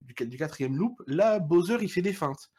du 0.00 0.36
quatrième 0.36 0.76
loop, 0.76 1.02
là, 1.06 1.38
Bowser, 1.38 1.78
il 1.80 1.90
fait 1.90 2.02
des 2.02 2.12
feintes. 2.12 2.50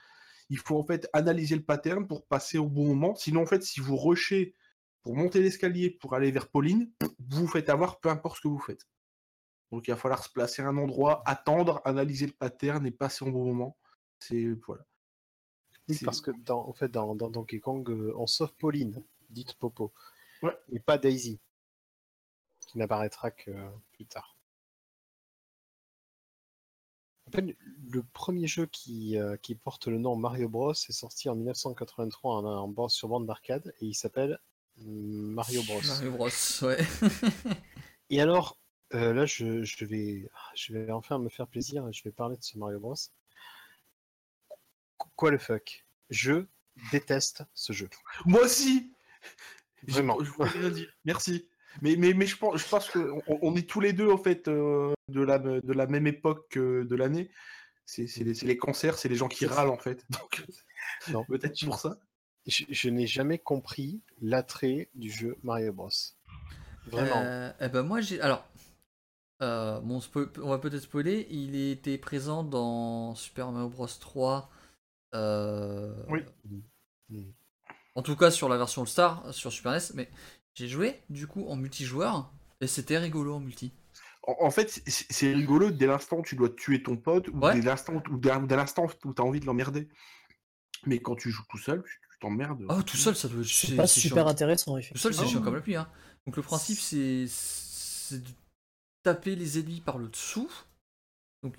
Il 0.50 0.58
faut 0.58 0.78
en 0.78 0.86
fait 0.86 1.10
analyser 1.14 1.56
le 1.56 1.64
pattern 1.64 2.08
pour 2.08 2.26
passer 2.26 2.58
au 2.58 2.68
bon 2.68 2.88
moment. 2.88 3.16
Sinon, 3.16 3.42
en 3.42 3.46
fait, 3.46 3.64
si 3.64 3.80
vous 3.80 3.98
rushez 3.98 4.56
pour 5.02 5.16
monter 5.16 5.42
l'escalier 5.42 5.90
pour 5.90 6.14
aller 6.16 6.32
vers 6.32 6.50
Pauline, 6.50 6.92
vous 7.02 7.42
vous 7.42 7.48
faites 7.48 7.70
avoir 7.70 8.00
peu 8.00 8.10
importe 8.10 8.38
ce 8.38 8.42
que 8.42 8.48
vous 8.48 8.60
faites. 8.60 8.88
Donc 9.72 9.88
il 9.88 9.92
va 9.92 9.98
falloir 9.98 10.24
se 10.24 10.30
placer 10.30 10.62
à 10.62 10.68
un 10.68 10.78
endroit, 10.78 11.24
attendre, 11.26 11.82
analyser 11.84 12.28
le 12.28 12.34
pattern 12.34 12.86
et 12.86 12.92
passer 12.92 13.26
au 13.26 13.32
bon 13.32 13.46
moment. 13.46 13.78
C'est 14.20 14.48
voilà. 14.68 14.86
Oui, 15.90 15.98
parce 16.04 16.22
que 16.22 16.32
dans, 16.32 16.68
en 16.68 16.74
fait, 16.74 16.90
dans, 16.90 17.16
dans 17.16 17.30
Donkey 17.30 17.60
Kong, 17.60 17.90
euh, 17.90 18.14
on 18.18 18.28
sauve 18.28 18.54
Pauline, 18.56 19.04
dite 19.30 19.54
Popo, 19.56 19.92
Ouais. 20.44 20.56
et 20.72 20.80
pas 20.80 20.98
Daisy, 20.98 21.40
qui 22.68 22.78
n'apparaîtra 22.78 23.32
que 23.32 23.52
plus 23.94 24.06
tard. 24.06 24.36
En 27.28 27.32
fait, 27.32 27.56
le 27.90 28.04
premier 28.04 28.48
jeu 28.48 28.66
qui, 28.66 29.18
euh, 29.18 29.38
qui 29.38 29.56
porte 29.56 29.88
le 29.88 29.98
nom 29.98 30.16
Mario 30.16 30.50
Bros 30.50 30.74
est 30.74 30.92
sorti 30.92 31.30
en 31.30 31.36
1983 31.36 32.44
en, 32.44 32.90
sur 32.90 33.08
bande 33.08 33.26
d'arcade 33.26 33.74
et 33.80 33.86
il 33.86 33.94
s'appelle 33.96 34.40
mm, 34.78 35.34
Mario 35.34 35.64
Bros. 35.64 35.82
Mario 35.88 36.12
Bros, 36.12 36.28
ouais. 36.64 36.78
Et 38.10 38.22
alors, 38.22 38.58
Euh, 38.94 39.12
là, 39.14 39.26
je, 39.26 39.64
je 39.64 39.86
vais, 39.86 40.30
je 40.56 40.74
vais 40.74 40.92
enfin 40.92 41.18
me 41.18 41.30
faire 41.30 41.48
plaisir 41.48 41.88
et 41.88 41.94
je 41.94 42.04
vais 42.04 42.12
parler 42.12 42.38
de 42.38 42.44
ce 42.44 42.58
Mario 42.60 42.80
Bros. 42.80 42.94
Qu- 45.24 45.30
Quoi 45.30 45.32
le 45.32 45.38
fuck? 45.38 45.86
Je 46.10 46.46
déteste 46.92 47.44
ce 47.54 47.74
jeu. 47.74 47.90
Moi 48.26 48.42
aussi 48.44 48.92
Vraiment. 49.88 50.18
Je, 50.20 50.26
je 50.26 50.32
voulais 50.32 50.50
rien 50.50 50.70
dire. 50.70 50.90
Merci. 51.06 51.48
Mais, 51.82 51.96
mais, 51.98 52.14
mais 52.14 52.26
je 52.28 52.38
pense, 52.38 52.62
je 52.62 52.68
pense 52.70 52.90
qu'on 52.90 53.22
on 53.28 53.56
est 53.56 53.68
tous 53.68 53.80
les 53.80 53.94
deux, 53.94 54.10
en 54.12 54.18
fait, 54.18 54.48
euh, 54.48 54.94
de, 55.10 55.22
la, 55.22 55.40
de 55.40 55.74
la 55.74 55.88
même 55.88 56.08
époque 56.08 56.56
euh, 56.58 56.86
de 56.86 56.96
l'année. 56.96 57.32
C'est 57.86 58.08
c'est 58.08 58.24
les, 58.24 58.34
c'est 58.34 58.46
les 58.46 58.58
cancers, 58.58 58.98
c'est 58.98 59.10
les 59.10 59.16
gens 59.16 59.28
qui 59.28 59.46
râlent, 59.46 59.70
en 59.70 59.78
fait. 59.78 60.06
Donc, 60.10 60.46
Non. 61.10 61.26
peut-être 61.26 61.60
pour 61.66 61.80
ça. 61.80 61.98
Je, 62.46 62.64
je 62.70 62.90
n'ai 62.90 63.08
jamais 63.08 63.40
compris 63.40 64.02
l'attrait 64.22 64.90
du 64.94 65.10
jeu 65.10 65.36
Mario 65.44 65.74
Bros. 65.74 65.90
Vraiment. 66.88 67.22
Euh, 67.24 67.52
eh 67.62 67.70
ben 67.70 67.82
moi 67.84 68.02
j'ai. 68.02 68.20
Alors. 68.22 68.46
euh, 69.42 69.80
bon, 69.82 70.00
on 70.42 70.50
va 70.50 70.60
peut-être 70.60 70.82
spoiler. 70.84 71.28
Il 71.32 71.56
était 71.56 71.98
présent 71.98 72.44
dans 72.44 73.16
Super 73.16 73.52
Mario 73.52 73.70
Bros 73.70 73.88
3. 73.88 74.50
Euh, 75.14 75.94
Oui. 76.10 76.22
Mm. 77.10 77.22
En 77.96 78.02
tout 78.02 78.16
cas 78.16 78.32
sur 78.32 78.50
la 78.50 78.58
version 78.58 78.82
All 78.82 78.88
Star 78.88 79.34
sur 79.34 79.52
Super 79.52 79.74
NES. 79.74 79.80
Mais 79.94 80.10
j'ai 80.56 80.68
joué 80.68 81.02
du 81.10 81.28
coup 81.28 81.48
en 81.48 81.56
multijoueur. 81.56 82.32
Et 82.62 82.68
c'était 82.68 82.98
rigolo 82.98 83.36
en 83.36 83.40
multi. 83.40 83.74
En, 84.26 84.36
en 84.46 84.52
fait, 84.52 84.82
c'est 84.88 85.34
rigolo 85.34 85.70
dès 85.70 85.86
l'instant 85.86 86.18
où 86.20 86.22
tu 86.24 86.36
dois 86.38 86.50
tuer 86.50 86.82
ton 86.82 86.96
pote, 86.96 87.28
ou 87.28 87.40
Ouais. 87.40 87.54
dès 87.56 87.62
l'instant 87.62 88.02
où, 88.10 88.18
dès, 88.18 88.32
dès 88.48 88.56
l'instant 88.56 88.86
où 89.04 89.14
tu 89.14 89.22
as 89.22 89.26
envie 89.26 89.42
de 89.42 89.46
l'emmerder. 89.46 89.90
Mais 90.86 91.00
quand 91.00 91.16
tu 91.16 91.30
joues 91.30 91.44
tout 91.50 91.58
seul, 91.58 91.84
tu 91.84 92.00
tu 92.14 92.20
t'emmerdes. 92.20 92.66
Oh, 92.70 92.82
tout 92.84 92.96
seul 92.98 93.16
ça 93.18 93.28
doit 93.28 93.42
être. 93.42 93.48
C'est 93.48 93.76
pas 93.76 93.86
super 93.88 94.24
chiant. 94.24 94.28
intéressant, 94.32 94.80
Tout 94.80 94.98
seul 94.98 95.14
c'est 95.14 95.24
Ah. 95.24 95.28
chiant 95.28 95.42
comme 95.42 95.56
la 95.56 95.62
pluie. 95.62 95.76
Hein. 95.76 95.90
Donc 96.26 96.38
le 96.38 96.42
principe 96.44 96.80
c'est. 96.80 97.26
C'est 97.28 98.20
de 98.24 98.30
taper 99.04 99.36
les 99.36 99.60
ennemis 99.60 99.82
par 99.82 99.98
le 99.98 100.08
dessous. 100.08 100.50
Donc 101.42 101.56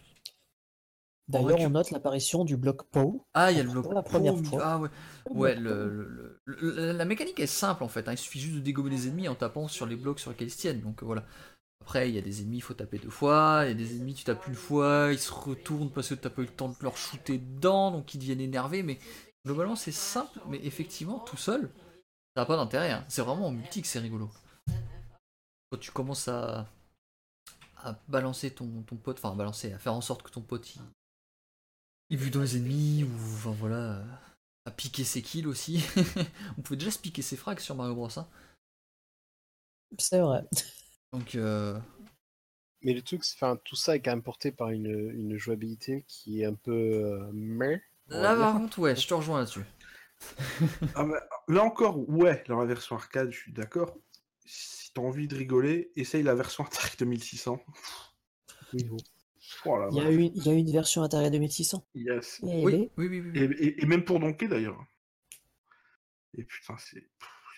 D'ailleurs, 1.28 1.58
on 1.60 1.70
note 1.70 1.90
l'apparition 1.90 2.44
du 2.44 2.56
bloc 2.56 2.82
POW. 2.90 3.24
Ah, 3.32 3.50
il 3.50 3.56
y 3.56 3.60
a 3.60 3.62
le 3.62 3.70
bloc 3.70 3.86
la 3.94 4.02
première 4.02 4.34
fois. 4.36 4.60
Ah 4.62 4.78
ouais. 4.78 4.88
Ouais, 5.30 5.54
le, 5.54 5.88
le- 5.88 6.40
le- 6.44 6.56
le- 6.70 6.92
la 6.92 7.04
mécanique 7.06 7.40
est 7.40 7.46
simple 7.46 7.82
en 7.82 7.88
fait. 7.88 8.06
hein. 8.08 8.12
Il 8.12 8.18
suffit 8.18 8.40
juste 8.40 8.56
de 8.56 8.60
dégommer 8.60 8.90
les 8.90 9.08
ennemis 9.08 9.28
en 9.28 9.34
tapant 9.34 9.66
sur 9.66 9.86
les 9.86 9.96
blocs 9.96 10.20
sur 10.20 10.30
lesquels 10.30 10.48
ils 10.48 10.50
se 10.52 10.58
tiennent. 10.58 10.80
Donc 10.82 11.02
voilà. 11.02 11.24
Après, 11.80 12.08
il 12.10 12.14
y 12.14 12.18
a 12.18 12.22
des 12.22 12.42
ennemis, 12.42 12.58
il 12.58 12.62
faut 12.62 12.74
taper 12.74 12.98
deux 12.98 13.10
fois. 13.10 13.60
Il 13.64 13.68
y 13.68 13.70
a 13.70 13.74
des 13.74 13.96
ennemis, 13.96 14.14
tu 14.14 14.24
tapes 14.24 14.46
une 14.46 14.54
fois, 14.54 15.08
ils 15.12 15.18
se 15.18 15.32
retournent 15.32 15.90
parce 15.90 16.08
que 16.10 16.14
t'as 16.14 16.30
pas 16.30 16.42
eu 16.42 16.46
le 16.46 16.50
temps 16.50 16.68
de 16.68 16.76
leur 16.82 16.96
shooter 16.96 17.38
dedans, 17.38 17.90
donc 17.90 18.14
ils 18.14 18.18
deviennent 18.18 18.40
énervés. 18.40 18.82
Mais 18.82 18.98
globalement, 19.46 19.76
c'est 19.76 19.92
simple, 19.92 20.38
mais 20.48 20.60
effectivement, 20.64 21.18
tout 21.20 21.36
seul, 21.38 21.70
ça 22.36 22.42
n'a 22.42 22.46
pas 22.46 22.56
d'intérêt. 22.56 22.90
hein. 22.90 23.04
C'est 23.08 23.22
vraiment 23.22 23.46
en 23.48 23.52
multi 23.52 23.80
que 23.82 23.88
c'est 23.88 23.98
rigolo. 23.98 24.30
Quand 25.70 25.78
tu 25.78 25.90
commences 25.90 26.28
à, 26.28 26.66
à 27.82 27.98
balancer 28.08 28.50
ton, 28.50 28.82
ton 28.82 28.96
pote, 28.96 29.18
enfin 29.18 29.32
à 29.32 29.34
balancer, 29.36 29.72
à 29.72 29.78
faire 29.78 29.94
en 29.94 30.00
sorte 30.00 30.22
que 30.22 30.30
ton 30.30 30.40
pote 30.42 30.74
il, 30.76 30.80
il 32.10 32.18
bute 32.18 32.34
dans 32.34 32.40
les 32.42 32.56
ennemis, 32.56 33.04
ou 33.04 33.12
enfin 33.34 33.50
voilà, 33.52 33.98
euh, 33.98 34.04
à 34.66 34.70
piquer 34.70 35.04
ses 35.04 35.22
kills 35.22 35.46
aussi. 35.46 35.84
On 36.58 36.62
pouvait 36.62 36.76
déjà 36.78 36.90
se 36.90 36.98
piquer 36.98 37.22
ses 37.22 37.36
frags 37.36 37.60
sur 37.60 37.74
Mario 37.76 37.94
Bros. 37.94 38.08
hein. 38.18 38.28
C'est 39.98 40.20
vrai. 40.20 40.44
Donc, 41.12 41.34
euh, 41.36 41.80
Mais 42.82 42.92
le 42.94 43.02
truc, 43.02 43.24
c'est, 43.24 43.34
enfin, 43.34 43.56
tout 43.64 43.74
ça 43.74 43.96
est 43.96 44.00
quand 44.00 44.12
même 44.12 44.22
porté 44.22 44.52
par 44.52 44.70
une, 44.70 44.86
une 44.86 45.36
jouabilité 45.36 46.04
qui 46.06 46.42
est 46.42 46.44
un 46.44 46.54
peu 46.54 46.70
euh, 46.72 47.32
là 48.08 48.34
par 48.36 48.52
contre, 48.52 48.78
ouais, 48.78 48.96
je 48.96 49.06
te 49.06 49.14
rejoins 49.14 49.38
là-dessus. 49.40 49.64
Ah 50.94 51.04
bah, 51.04 51.20
là 51.48 51.62
encore, 51.64 52.08
ouais, 52.08 52.42
dans 52.48 52.58
la 52.58 52.66
version 52.66 52.96
arcade, 52.96 53.30
je 53.30 53.38
suis 53.38 53.52
d'accord. 53.52 53.96
Si 54.44 54.92
t'as 54.92 55.02
envie 55.02 55.28
de 55.28 55.36
rigoler, 55.36 55.90
essaye 55.96 56.22
la 56.22 56.34
version 56.34 56.64
Atari 56.64 56.96
2600. 56.98 57.60
Oui, 58.72 58.88
oui. 58.90 59.04
Oh 59.66 59.88
Il 59.92 59.96
y, 59.96 60.00
a 60.00 60.10
une, 60.10 60.32
il 60.34 60.44
y 60.44 60.48
a 60.48 60.52
une 60.52 60.70
version 60.70 61.02
Atari 61.02 61.30
2600. 61.30 61.86
Yes. 61.94 62.40
Et 62.42 62.64
Oui, 62.64 62.74
est- 62.74 62.90
oui, 62.96 63.06
oui, 63.08 63.20
oui. 63.20 63.30
Et, 63.34 63.46
oui. 63.46 63.54
et- 63.58 63.82
et 63.82 63.86
même 63.86 64.04
pour 64.04 64.20
Donkey 64.20 64.48
d'ailleurs. 64.48 64.84
Et 66.36 66.44
putain, 66.44 66.76
c'est 66.78 66.98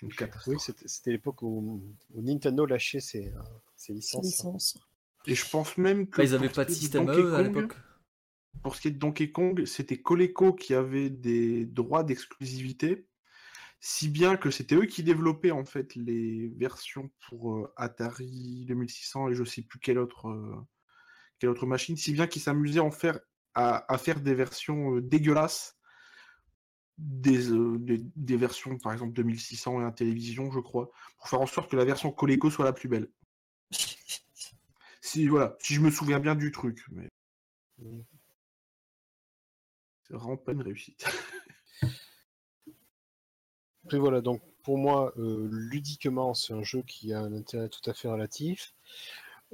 une 0.03 0.09
Oui, 0.09 0.15
catastrophe. 0.17 0.63
c'était, 0.63 0.87
c'était 0.89 1.11
l'époque 1.13 1.43
où, 1.43 1.83
où 2.15 2.23
Nintendo 2.23 2.67
lâchait 2.67 3.01
ses, 3.01 3.29
euh, 3.33 3.41
ses 3.77 3.95
licences. 3.95 4.25
licence. 4.25 4.79
Et 5.27 5.35
je 5.35 5.49
pense 5.49 5.77
même 5.79 6.09
que. 6.09 6.19
Bah, 6.19 6.25
ils 6.25 6.35
avaient 6.35 6.47
pour 6.49 6.57
pas 6.57 6.65
de 6.67 6.71
système 6.71 7.09
à 7.09 7.13
Donkey 7.15 7.23
eux 7.23 7.35
à 7.35 7.43
l'époque. 7.43 7.77
Pour 8.63 8.75
ce 8.77 8.81
qui 8.83 8.89
est 8.89 8.93
de 8.93 8.99
Donkey 8.99 9.31
Kong, 9.33 9.65
c'était 9.65 10.01
Coleco 10.01 10.53
qui 10.53 10.75
avait 10.75 11.11
des 11.11 11.67
droits 11.67 12.05
d'exclusivité, 12.05 13.07
si 13.81 14.09
bien 14.09 14.37
que 14.37 14.51
c'était 14.51 14.75
eux 14.75 14.87
qui 14.87 15.03
développaient 15.03 15.51
en 15.51 15.65
fait 15.65 15.95
les 15.95 16.49
versions 16.57 17.11
pour 17.29 17.55
euh, 17.57 17.73
Atari 17.77 18.65
2600 18.67 19.29
et 19.29 19.35
je 19.35 19.45
sais 19.45 19.63
plus 19.63 19.79
quelle 19.79 19.99
autre, 19.99 20.29
euh, 20.29 20.57
quelle 21.39 21.51
autre 21.51 21.67
machine, 21.67 21.97
si 21.97 22.13
bien 22.13 22.27
qu'ils 22.27 22.43
s'amusaient 22.43 22.81
en 22.81 22.91
faire, 22.91 23.19
à, 23.55 23.99
faire 23.99 24.21
des 24.21 24.35
versions 24.35 24.97
euh, 24.97 25.03
dégueulasses, 25.03 25.79
des, 26.99 27.51
euh, 27.51 27.79
des, 27.79 28.37
versions 28.37 28.79
par 28.79 28.93
exemple 28.93 29.13
2600 29.13 29.81
et 29.81 29.85
un 29.85 29.93
télévision, 29.93 30.51
je 30.51 30.61
crois, 30.61 30.91
pour 31.19 31.29
faire 31.29 31.41
en 31.41 31.47
sorte 31.47 31.71
que 31.71 31.77
la 31.77 31.85
version 31.85 32.11
Coleco 32.11 32.51
soit 32.51 32.65
la 32.65 32.73
plus 32.73 32.89
belle. 32.89 33.11
Si 35.01 35.27
voilà, 35.27 35.57
si 35.61 35.75
je 35.75 35.81
me 35.81 35.91
souviens 35.91 36.21
bien 36.21 36.35
du 36.35 36.51
truc, 36.53 36.85
mais 36.91 37.09
c'est 40.03 40.15
vraiment 40.15 40.37
pas 40.37 40.53
une 40.53 40.63
réussite. 40.63 41.07
Après 43.85 43.99
voilà, 43.99 44.21
donc 44.21 44.43
pour 44.63 44.79
moi, 44.79 45.13
euh, 45.17 45.49
ludiquement, 45.51 46.35
c'est 46.35 46.53
un 46.53 46.63
jeu 46.65 46.83
qui 46.83 47.13
a 47.13 47.21
un 47.21 47.33
intérêt 47.33 47.69
tout 47.69 47.89
à 47.89 47.95
fait 47.95 48.09
relatif. 48.09 48.75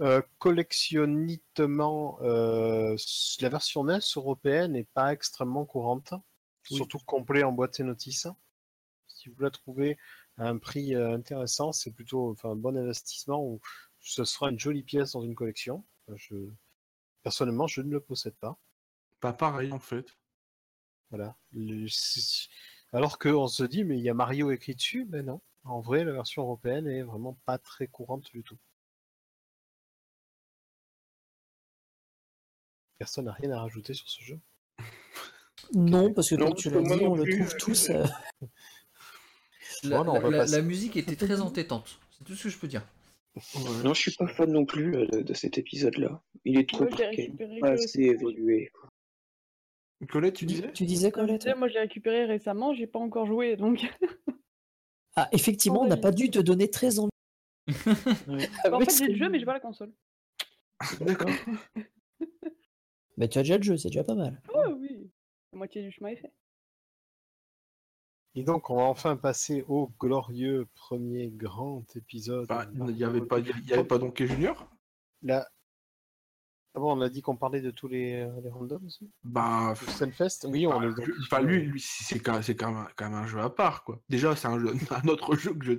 Euh, 0.00 0.22
collectionnitement, 0.38 2.18
euh, 2.22 2.96
la 3.40 3.48
version 3.48 3.84
NES 3.84 4.00
européenne 4.16 4.72
n'est 4.72 4.88
pas 4.94 5.12
extrêmement 5.12 5.64
courante, 5.66 6.14
Oui. 6.70 6.76
surtout 6.76 6.98
complet 6.98 7.42
en 7.42 7.52
boîte 7.52 7.78
et 7.80 7.84
notice. 7.84 8.26
Si 9.06 9.28
vous 9.28 9.40
la 9.42 9.50
trouvez 9.50 9.98
à 10.38 10.48
un 10.48 10.58
prix 10.58 10.94
euh, 10.94 11.14
intéressant, 11.14 11.72
c'est 11.72 11.90
plutôt 11.92 12.30
enfin, 12.30 12.50
un 12.50 12.56
bon 12.56 12.76
investissement 12.76 13.44
ou 13.44 13.60
ce 14.00 14.24
sera 14.24 14.50
une 14.50 14.58
jolie 14.58 14.82
pièce 14.82 15.12
dans 15.12 15.22
une 15.22 15.34
collection. 15.34 15.84
Je... 16.14 16.34
Personnellement, 17.22 17.66
je 17.66 17.82
ne 17.82 17.90
le 17.90 18.00
possède 18.00 18.34
pas. 18.36 18.58
Pas 19.20 19.32
pareil 19.32 19.70
en 19.72 19.78
fait. 19.78 20.06
Voilà. 21.10 21.36
Le- 21.52 21.86
Alors 22.92 23.18
qu'on 23.18 23.46
se 23.46 23.62
dit, 23.62 23.84
mais 23.84 23.98
il 23.98 24.02
y 24.02 24.08
a 24.10 24.14
Mario 24.14 24.50
écrit 24.50 24.74
dessus, 24.74 25.06
mais 25.10 25.22
non. 25.22 25.40
En 25.64 25.80
vrai, 25.80 26.02
la 26.02 26.12
version 26.12 26.42
européenne 26.42 26.88
est 26.88 27.02
vraiment 27.02 27.38
pas 27.44 27.58
très 27.58 27.86
courante 27.86 28.24
du 28.32 28.42
tout. 28.42 28.58
Personne 33.02 33.24
n'a 33.24 33.32
rien 33.32 33.50
à 33.50 33.58
rajouter 33.60 33.94
sur 33.94 34.08
ce 34.08 34.22
jeu. 34.22 34.38
Non, 35.74 36.12
parce 36.14 36.30
que 36.30 36.36
Non, 36.36 36.46
comme 36.46 36.54
tu 36.54 36.70
l'as 36.70 36.82
dit, 36.82 37.04
on 37.04 37.16
le 37.16 37.24
trouve 37.28 37.52
euh, 37.52 37.58
tous. 37.58 37.90
euh, 37.90 38.04
La, 39.82 39.98
Bon, 39.98 40.04
non, 40.04 40.20
on 40.22 40.30
la- 40.30 40.44
la- 40.46 40.62
musique 40.62 40.96
était 40.96 41.16
très 41.16 41.40
entêtante. 41.40 41.98
C'est 42.16 42.22
tout 42.22 42.36
ce 42.36 42.44
que 42.44 42.48
je 42.48 42.58
peux 42.58 42.68
dire. 42.68 42.86
Non, 43.82 43.92
je 43.92 44.00
suis 44.02 44.12
pas 44.14 44.28
fan 44.28 44.52
non 44.52 44.64
plus 44.64 44.94
euh, 44.94 45.06
de, 45.08 45.22
de 45.22 45.34
cet 45.34 45.58
épisode-là. 45.58 46.22
Il 46.44 46.60
est 46.60 46.68
trop 46.68 46.84
récupéré 46.84 47.58
pas 47.58 47.70
assez 47.70 48.02
évolué. 48.02 48.70
Colette, 50.08 50.34
tu 50.36 50.46
disais 50.46 50.72
Tu 50.72 50.84
disais 50.84 51.10
Colette 51.10 51.48
moi, 51.56 51.66
je 51.66 51.72
l'ai 51.74 51.80
récupéré 51.80 52.24
récemment, 52.26 52.72
j'ai 52.72 52.86
pas 52.86 53.00
encore 53.00 53.26
joué, 53.26 53.56
donc. 53.56 53.80
Ah, 55.16 55.28
effectivement, 55.32 55.82
on 55.82 55.86
n'a 55.88 55.96
pas 55.98 56.12
dû 56.12 56.30
te 56.30 56.38
donner 56.38 56.70
très 56.70 56.98
envie. 57.00 57.10
en 57.68 58.72
Avec 58.72 58.90
fait, 58.92 58.98
j'ai 59.06 59.12
le 59.12 59.16
jeu, 59.18 59.28
mais 59.28 59.38
j'ai 59.40 59.44
pas 59.44 59.52
la 59.54 59.60
console. 59.60 59.90
D'accord. 61.00 61.28
Mais 63.22 63.28
tu 63.28 63.38
as 63.38 63.42
déjà 63.42 63.56
le 63.56 63.62
jeu, 63.62 63.76
c'est 63.76 63.86
déjà 63.86 64.02
pas 64.02 64.16
mal. 64.16 64.42
Oh 64.52 64.74
oui, 64.80 65.08
la 65.52 65.58
moitié 65.58 65.80
du 65.80 65.92
chemin 65.92 66.08
est 66.08 66.16
fait. 66.16 66.32
Et 68.34 68.42
donc, 68.42 68.68
on 68.68 68.78
va 68.78 68.82
enfin 68.82 69.16
passer 69.16 69.64
au 69.68 69.92
glorieux 70.00 70.66
premier 70.74 71.28
grand 71.30 71.84
épisode. 71.94 72.48
Bah, 72.48 72.66
Il 72.72 72.78
Mario 72.80 72.96
n'y 72.96 73.04
avait, 73.04 73.20
pas- 73.20 73.38
il 73.38 73.68
y 73.68 73.72
avait 73.72 73.84
pas 73.84 73.98
Donkey 73.98 74.26
Junior? 74.26 74.68
Là. 75.22 75.48
Ah 76.74 76.80
bon, 76.80 76.98
on 76.98 77.00
a 77.00 77.08
dit 77.08 77.22
qu'on 77.22 77.36
parlait 77.36 77.60
de 77.60 77.70
tous 77.70 77.86
les, 77.86 78.22
euh, 78.22 78.40
les 78.42 78.50
randoms 78.50 78.84
aussi? 78.84 79.08
Bah. 79.22 79.74
Le 79.80 79.92
Sunfest? 79.92 80.48
Oui, 80.48 80.66
on 80.66 80.80
bah, 80.80 80.86
est 80.86 80.94
donc. 80.94 81.06
lui- 81.06 81.58
lui, 81.60 81.66
lui 81.66 81.80
c'est 81.80 82.18
quand, 82.18 82.32
même, 82.32 82.88
quand 82.96 83.04
même 83.08 83.14
un 83.20 83.26
jeu 83.28 83.38
à 83.38 83.50
part, 83.50 83.84
quoi. 83.84 84.02
Déjà, 84.08 84.34
c'est 84.34 84.48
un, 84.48 84.58
jeu, 84.58 84.72
un 84.90 85.06
autre 85.06 85.36
jeu 85.36 85.54
que 85.54 85.64
je, 85.64 85.72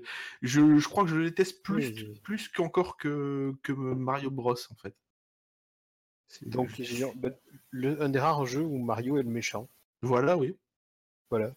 je. 0.44 0.78
Je 0.80 0.88
crois 0.88 1.04
que 1.04 1.10
je 1.10 1.18
le 1.18 1.26
déteste 1.26 1.62
plus, 1.62 1.88
Oui, 1.90 2.06
oui. 2.08 2.20
plus 2.24 2.48
qu'encore 2.48 2.96
que, 2.96 3.54
que 3.64 3.74
Mario 3.74 4.32
Bros, 4.32 4.54
en 4.72 4.76
fait. 4.76 4.96
C'est- 6.34 6.50
Donc, 6.50 6.70
bah, 7.16 7.30
le- 7.70 8.02
un 8.02 8.10
des 8.10 8.18
rares 8.20 8.46
jeux 8.48 8.64
où 8.64 8.78
Mario 8.80 9.18
est 9.18 9.24
le 9.24 9.30
méchant. 9.30 9.70
Voilà, 10.02 10.36
oui. 10.36 10.58
Voilà. 11.30 11.54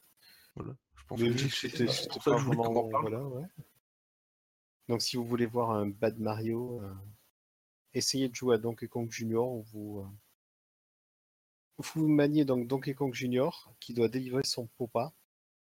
Je 0.58 0.62
pense 1.08 1.20
Mais 1.20 1.30
que 1.30 1.48
c'était 1.48 1.86
pas 1.86 2.36
vraiment. 2.36 2.88
Voilà, 3.00 3.22
ouais. 3.24 3.46
Donc, 4.88 5.00
si 5.02 5.16
vous 5.16 5.24
voulez 5.24 5.46
voir 5.46 5.70
un 5.70 5.86
bad 5.86 6.18
Mario, 6.18 6.80
euh, 6.82 6.92
essayez 7.94 8.28
de 8.28 8.34
jouer 8.34 8.56
à 8.56 8.58
Donkey 8.58 8.86
Kong 8.88 9.10
Junior 9.10 9.50
où 9.50 9.62
vous. 9.72 10.00
euh, 10.00 10.08
Vous 11.78 12.06
maniez 12.08 12.44
donc 12.44 12.66
Donkey 12.68 12.94
Kong 12.94 13.12
Junior 13.14 13.72
qui 13.80 13.94
doit 13.94 14.08
délivrer 14.08 14.42
son 14.44 14.66
popa 14.78 15.12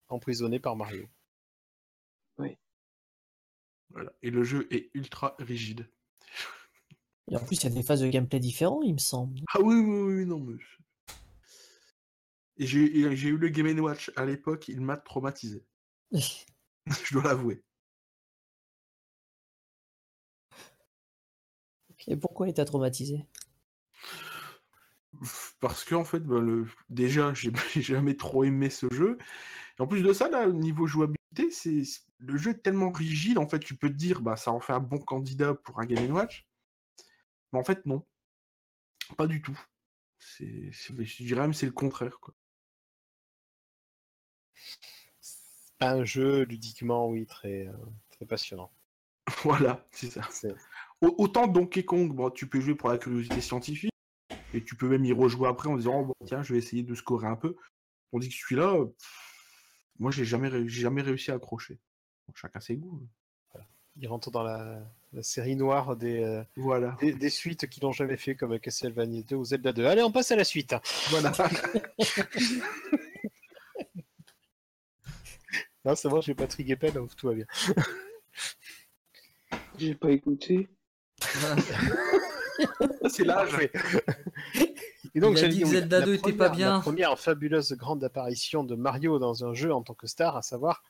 emprisonné 0.09 0.59
par 0.59 0.75
Mario. 0.77 1.07
Voilà. 3.91 4.13
Et 4.23 4.31
le 4.31 4.43
jeu 4.43 4.67
est 4.71 4.91
ultra 4.95 5.37
rigide. 5.39 5.89
Et 7.31 7.37
en 7.37 7.41
plus, 7.41 7.57
il 7.57 7.65
y 7.65 7.67
a 7.67 7.71
des 7.71 7.83
phases 7.83 8.01
de 8.01 8.09
gameplay 8.09 8.39
différents, 8.39 8.83
il 8.83 8.95
me 8.95 8.99
semble. 8.99 9.41
Ah 9.53 9.61
oui, 9.61 9.75
oui, 9.77 10.15
oui, 10.15 10.27
non, 10.27 10.41
mais. 10.41 10.57
Et 12.59 12.67
j'ai 12.67 13.29
eu 13.29 13.37
le 13.37 13.49
Game 13.49 13.79
Watch 13.81 14.11
à 14.17 14.25
l'époque, 14.25 14.69
il 14.69 14.81
m'a 14.81 14.97
traumatisé. 14.97 15.65
Je 17.05 17.15
dois 17.15 17.25
l'avouer. 17.25 17.63
Et 22.09 22.17
pourquoi 22.17 22.49
il 22.49 22.55
t'a 22.55 22.65
traumatisé? 22.65 23.27
Parce 25.61 25.85
que 25.85 25.95
en 25.95 26.05
fait, 26.05 26.21
bah, 26.21 26.41
le... 26.41 26.67
déjà, 26.89 27.33
j'ai 27.35 27.53
jamais 27.83 28.17
trop 28.17 28.45
aimé 28.45 28.71
ce 28.71 28.87
jeu. 28.93 29.19
Et 29.79 29.83
en 29.83 29.87
plus 29.87 30.03
de 30.03 30.13
ça, 30.13 30.29
là, 30.29 30.49
au 30.49 30.53
niveau 30.53 30.87
jouabilité, 30.87 31.51
c'est 31.51 31.83
le 32.19 32.37
jeu 32.37 32.53
est 32.53 32.63
tellement 32.63 32.91
rigide. 32.91 33.39
En 33.39 33.49
fait, 33.49 33.59
tu 33.59 33.77
peux 33.77 33.89
te 33.89 33.95
dire, 33.95 34.21
bah, 34.21 34.37
ça 34.37 34.53
en 34.53 34.61
fait 34.61 34.73
un 34.73 34.81
bon 34.81 34.99
candidat 34.99 35.55
pour 35.55 35.81
un 35.81 35.87
Game 35.87 36.11
Watch. 36.13 36.46
Mais 37.53 37.59
en 37.59 37.65
fait, 37.65 37.85
non, 37.87 38.05
pas 39.17 39.27
du 39.27 39.43
tout. 39.43 39.59
C'est, 40.19 40.71
je 40.73 41.23
dirais 41.25 41.43
même 41.43 41.55
c'est 41.55 41.67
le 41.67 41.73
contraire. 41.73 42.19
Quoi. 42.21 42.35
C'est 45.21 45.77
pas 45.79 45.93
un 45.93 46.05
jeu 46.05 46.45
ludiquement, 46.45 47.09
oui, 47.09 47.27
très, 47.27 47.67
euh, 47.67 47.77
très 48.11 48.27
passionnant. 48.27 48.73
Voilà, 49.43 49.87
c'est 49.91 50.11
ça. 50.11 50.23
Autant 51.01 51.47
Donkey 51.47 51.85
Kong, 51.85 52.13
bon, 52.15 52.31
tu 52.31 52.49
peux 52.49 52.61
jouer 52.61 52.75
pour 52.75 52.89
la 52.89 52.99
curiosité 52.99 53.41
scientifique, 53.41 53.93
et 54.55 54.65
tu 54.65 54.77
peux 54.77 54.89
même 54.89 55.05
y 55.05 55.13
rejouer 55.13 55.49
après 55.49 55.69
en 55.69 55.77
disant, 55.77 56.01
oh, 56.01 56.05
bon, 56.07 56.15
tiens, 56.27 56.43
je 56.43 56.53
vais 56.53 56.59
essayer 56.59 56.83
de 56.83 56.95
scorer 56.95 57.27
un 57.27 57.37
peu. 57.37 57.57
Tandis 58.11 58.29
que 58.29 58.35
celui-là, 58.35 58.77
moi, 59.99 60.11
j'ai 60.11 60.25
jamais, 60.25 60.69
jamais 60.69 61.03
réussi 61.03 61.31
à 61.31 61.35
accrocher. 61.35 61.79
Bon, 62.27 62.35
chacun 62.35 62.61
ses 62.61 62.77
goûts. 62.77 63.07
Il 63.97 64.09
rentre 64.09 64.31
dans 64.31 64.43
la, 64.43 64.83
la 65.17 65.23
série 65.23 65.57
noire 65.57 65.97
des, 65.97 66.23
euh, 66.23 66.43
Voilà. 66.57 66.95
des, 67.01 67.15
des 67.15 67.31
suites 67.31 67.67
qui 67.69 67.81
l'ont 67.81 67.93
jamais 67.93 68.19
fait, 68.19 68.37
comme 68.37 68.59
Castlevania 68.61 69.23
2 69.23 69.35
ou 69.35 69.45
Zelda 69.47 69.73
2. 69.73 69.87
Allez, 69.87 70.03
on 70.03 70.13
passe 70.13 70.31
à 70.31 70.37
la 70.37 70.45
suite. 70.45 70.75
Voilà. 71.11 71.33
Non, 75.85 75.95
c'est 75.95 76.09
bon, 76.09 76.21
j'ai 76.21 76.35
Patrick 76.35 76.69
Epel, 76.69 76.95
donc 76.95 77.15
tout 77.15 77.29
va 77.29 77.35
bien. 77.35 77.47
J'ai 79.79 79.95
pas 79.95 80.11
écouté. 80.11 80.69
C'est. 83.09 83.25
Parfait. 83.25 83.71
Et 85.15 85.23
a 85.23 85.35
j'allais 85.37 85.55
dit 85.55 85.61
que 85.61 85.69
Zelda 85.69 86.01
la 86.01 86.07
2 86.07 86.15
était 86.15 86.33
pas 86.33 86.49
bien. 86.49 86.75
La 86.75 86.81
première 86.81 87.17
fabuleuse 87.21 87.73
grande 87.75 88.03
apparition 88.03 88.65
de 88.65 88.75
Mario 88.75 89.21
dans 89.21 89.45
un 89.45 89.55
jeu 89.55 89.73
en 89.73 89.83
tant 89.83 89.95
que 89.95 90.09
star, 90.09 90.37
à 90.37 90.43
savoir 90.43 90.83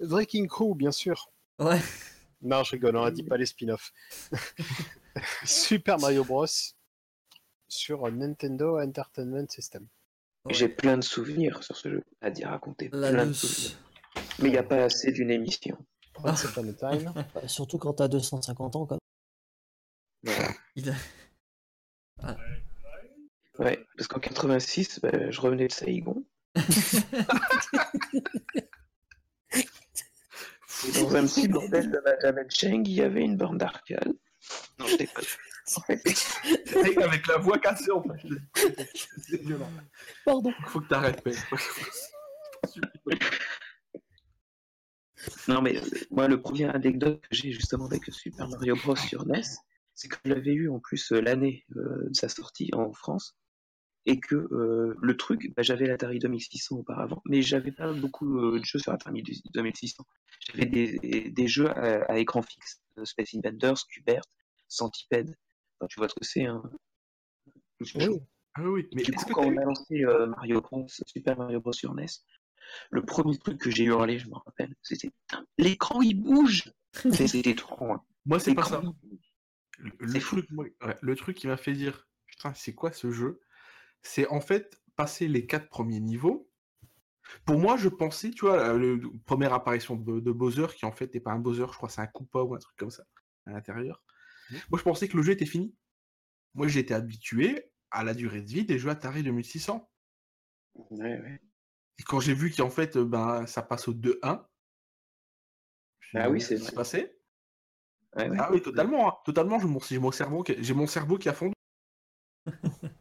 Breaking 0.00 0.48
Crew, 0.48 0.74
bien 0.74 0.90
sûr. 0.90 1.30
Ouais. 1.60 1.78
Non, 2.46 2.62
je 2.64 2.72
rigole, 2.72 2.96
on 2.96 3.02
a 3.02 3.10
dit 3.10 3.24
pas 3.24 3.36
les 3.36 3.46
spin-offs. 3.46 3.92
Super 5.44 5.98
Mario 5.98 6.24
Bros. 6.24 6.46
sur 7.68 8.10
Nintendo 8.12 8.78
Entertainment 8.80 9.48
System. 9.48 9.86
Ouais. 10.44 10.54
J'ai 10.54 10.68
plein 10.68 10.96
de 10.96 11.02
souvenirs 11.02 11.64
sur 11.64 11.76
ce 11.76 11.90
jeu 11.90 12.04
à 12.20 12.30
dire 12.30 12.48
raconter. 12.50 12.88
La 12.92 13.10
plein 13.10 13.24
de 13.24 13.30
leçon. 13.30 13.48
souvenirs. 13.48 13.78
Mais 14.38 14.48
il 14.48 14.52
n'y 14.52 14.58
a 14.58 14.62
pas 14.62 14.84
assez 14.84 15.10
d'une 15.10 15.30
émission. 15.30 15.76
Once 16.22 16.44
Upon 16.44 16.68
a 16.68 16.72
Time. 16.72 17.12
Bah, 17.34 17.48
Surtout 17.48 17.78
quand 17.78 17.94
t'as 17.94 18.08
250 18.08 18.76
ans, 18.76 18.86
quoi. 18.86 18.98
Voilà. 20.22 20.50
Il 20.76 20.90
a- 20.90 20.94
Ouais, 23.58 23.84
parce 23.96 24.06
qu'en 24.08 24.20
86, 24.20 25.00
bah, 25.00 25.30
je 25.30 25.40
revenais 25.40 25.66
de 25.66 25.72
Saïgon. 25.72 26.24
Et 30.84 30.92
dans 30.92 31.16
un 31.16 31.26
petit 31.26 31.48
bordel 31.48 31.90
de 31.90 32.00
Benjamin 32.04 32.48
Cheng, 32.48 32.82
il 32.86 32.94
y 32.94 33.02
avait 33.02 33.22
une 33.22 33.36
borne 33.36 33.58
d'arcade. 33.58 34.12
Non, 34.78 34.86
je 34.86 34.96
déconne. 34.96 35.24
Ouais. 35.88 36.00
Avec 37.02 37.26
la 37.26 37.38
voix 37.38 37.58
cassée, 37.58 37.90
en 37.90 38.02
fait. 38.02 38.20
C'est 39.18 39.42
violent. 39.42 39.70
Pardon. 40.24 40.52
Faut 40.66 40.80
que 40.80 40.88
t'arrêtes, 40.88 41.24
mec. 41.24 41.36
Non, 45.48 45.62
mais 45.62 45.76
euh, 45.78 45.84
moi, 46.10 46.28
le 46.28 46.40
premier 46.40 46.66
anecdote 46.66 47.20
que 47.20 47.34
j'ai 47.34 47.52
justement 47.52 47.86
avec 47.86 48.04
Super 48.12 48.48
Mario 48.48 48.76
Bros. 48.76 48.96
sur 48.96 49.26
NES, 49.26 49.42
c'est 49.94 50.08
que 50.08 50.16
je 50.24 50.30
l'avais 50.32 50.52
eu 50.52 50.68
en 50.68 50.78
plus 50.78 51.12
euh, 51.12 51.20
l'année 51.20 51.64
euh, 51.76 52.08
de 52.08 52.14
sa 52.14 52.28
sortie 52.28 52.70
en 52.74 52.92
France. 52.92 53.36
Et 54.08 54.20
que 54.20 54.36
euh, 54.36 54.94
le 55.02 55.16
truc, 55.16 55.52
bah, 55.56 55.62
j'avais 55.62 55.86
l'Atari 55.86 56.18
2600 56.20 56.76
auparavant, 56.76 57.22
mais 57.26 57.42
j'avais 57.42 57.72
pas 57.72 57.92
beaucoup 57.92 58.38
euh, 58.38 58.60
de 58.60 58.64
jeux 58.64 58.78
sur 58.78 58.92
l'Atari 58.92 59.22
2600. 59.52 60.04
J'avais 60.54 60.66
des, 60.66 61.30
des 61.30 61.48
jeux 61.48 61.68
à, 61.68 62.04
à 62.04 62.18
écran 62.18 62.42
fixe, 62.42 62.80
euh, 62.98 63.04
Space 63.04 63.34
Invaders, 63.34 63.76
Qbert, 63.88 64.22
Centipede. 64.68 65.34
Enfin, 65.80 65.88
tu 65.88 65.98
vois 66.00 66.08
ce 66.08 66.14
que 66.14 66.24
c'est, 66.24 66.46
hein. 66.46 66.62
Oui. 67.94 68.20
Ah 68.54 68.62
oui, 68.62 68.88
mais 68.94 69.02
du 69.02 69.10
est-ce 69.12 69.24
coup, 69.24 69.28
que 69.30 69.34
quand 69.34 69.44
on 69.44 69.56
a 69.58 69.64
lancé 69.64 70.02
euh, 70.04 70.26
Mario 70.26 70.60
Bros, 70.62 70.86
Super 71.06 71.36
Mario 71.36 71.60
Bros 71.60 71.72
sur 71.74 71.92
NES, 71.92 72.06
le 72.90 73.02
premier 73.04 73.36
truc 73.36 73.58
que 73.60 73.70
j'ai 73.70 73.84
hurlé, 73.84 74.18
je 74.18 74.28
me 74.28 74.34
rappelle, 74.34 74.74
c'était 74.82 75.10
l'écran 75.58 76.00
il 76.00 76.14
bouge. 76.14 76.72
C'est- 76.94 77.26
C'était 77.26 77.54
trop. 77.54 77.92
Hein. 77.92 78.02
Moi, 78.24 78.40
c'est 78.40 78.54
pas 78.54 78.64
ça. 78.64 78.82
Le, 79.78 79.92
le 80.00 80.08
C'est 80.08 80.20
fou. 80.20 80.36
truc, 80.36 80.50
moi, 80.50 80.64
ouais, 80.84 80.96
le 81.02 81.16
truc 81.16 81.36
qui 81.36 81.46
m'a 81.48 81.58
fait 81.58 81.74
dire 81.74 82.08
putain, 82.26 82.54
c'est 82.54 82.74
quoi 82.74 82.92
ce 82.92 83.10
jeu? 83.10 83.40
C'est 84.06 84.26
en 84.28 84.40
fait 84.40 84.80
passer 84.94 85.28
les 85.28 85.46
quatre 85.46 85.68
premiers 85.68 86.00
niveaux. 86.00 86.50
Pour 87.44 87.58
moi, 87.58 87.76
je 87.76 87.88
pensais, 87.88 88.30
tu 88.30 88.46
vois, 88.46 88.78
la 88.78 88.98
première 89.24 89.52
apparition 89.52 89.96
de, 89.96 90.20
de 90.20 90.32
Bowser, 90.32 90.66
qui 90.76 90.86
en 90.86 90.92
fait 90.92 91.12
n'est 91.12 91.20
pas 91.20 91.32
un 91.32 91.38
Bowser, 91.40 91.66
je 91.70 91.76
crois 91.76 91.88
que 91.88 91.94
c'est 91.94 92.00
un 92.00 92.06
Koopa 92.06 92.40
ou 92.40 92.54
un 92.54 92.58
truc 92.58 92.76
comme 92.76 92.90
ça 92.90 93.04
à 93.46 93.50
l'intérieur. 93.52 94.02
Moi, 94.70 94.78
je 94.78 94.82
pensais 94.84 95.08
que 95.08 95.16
le 95.16 95.22
jeu 95.22 95.32
était 95.32 95.44
fini. 95.46 95.74
Moi, 96.54 96.68
j'étais 96.68 96.94
habitué 96.94 97.70
à 97.90 98.04
la 98.04 98.14
durée 98.14 98.42
de 98.42 98.48
vie 98.48 98.64
des 98.64 98.78
jeux 98.78 98.90
Atari 98.90 99.22
2600. 99.22 99.90
Ouais, 100.74 101.20
ouais. 101.20 101.40
Et 101.98 102.02
quand 102.04 102.20
j'ai 102.20 102.34
vu 102.34 102.50
qu'en 102.52 102.70
fait, 102.70 102.96
euh, 102.96 103.04
ben, 103.04 103.46
ça 103.46 103.62
passe 103.62 103.88
au 103.88 103.94
2-1, 103.94 104.46
je 106.00 106.18
me 106.18 106.22
suis 106.22 106.28
Ah 106.28 106.30
oui, 106.30 106.40
c'est 106.40 106.56
qui 106.56 106.62
Ouais, 108.16 108.30
ouais. 108.30 108.36
Ah 108.40 108.50
oui, 108.52 108.62
totalement. 108.62 109.08
hein. 109.08 109.14
Totalement, 109.24 109.58
j'ai 109.58 109.66
mon, 109.66 109.80
j'ai 109.80 109.98
mon 109.98 110.12
cerveau, 110.12 110.42
qui- 110.42 110.62
j'ai 110.62 110.74
mon 110.74 110.86
cerveau 110.86 111.18
qui 111.18 111.28
a 111.28 111.34
fondu. 111.34 111.52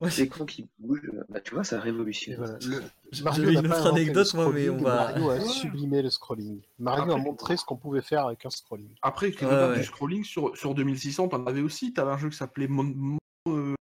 Ouais. 0.00 0.10
L'écran 0.16 0.44
qui 0.46 0.68
bouge, 0.78 1.00
bah, 1.28 1.40
tu 1.40 1.54
vois, 1.54 1.64
ça 1.64 1.80
révolutionne. 1.80 2.36
voilà, 2.36 2.56
le- 2.64 3.22
Mario 3.24 3.50
une 3.50 3.66
autre 3.66 3.86
anecdote, 3.88 4.32
moi, 4.34 4.52
mais 4.52 4.64
scrolling, 4.66 4.80
on 4.80 4.84
va. 4.84 4.94
Mario 5.12 5.30
a 5.30 5.40
sublimé 5.40 6.02
le 6.02 6.10
scrolling. 6.10 6.60
Mario 6.78 7.12
a 7.14 7.16
montré 7.16 7.56
ce 7.56 7.64
qu'on 7.64 7.76
pouvait 7.76 8.00
faire 8.02 8.26
avec 8.26 8.46
un 8.46 8.50
scrolling. 8.50 8.94
Après, 9.02 9.30
Ouais, 9.44 9.44
ouais. 9.70 9.78
du 9.78 9.84
scrolling 9.84 10.22
sur, 10.22 10.56
sur 10.56 10.74
2600, 10.76 11.26
t'en 11.28 11.44
avais 11.46 11.62
aussi. 11.62 11.92
T'avais 11.92 12.12
un 12.12 12.18
jeu 12.18 12.28
qui 12.28 12.36
s'appelait 12.36 12.68
Mon- 12.68 12.84
Mon- 12.84 13.18
euh, 13.48 13.74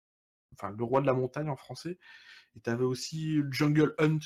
enfin, 0.52 0.70
Le 0.70 0.84
Roi 0.84 1.00
de 1.00 1.06
la 1.06 1.14
Montagne 1.14 1.48
en 1.48 1.56
français. 1.56 1.98
Et 2.56 2.60
t'avais 2.60 2.84
aussi 2.84 3.40
Jungle 3.50 3.94
Hunt, 3.98 4.20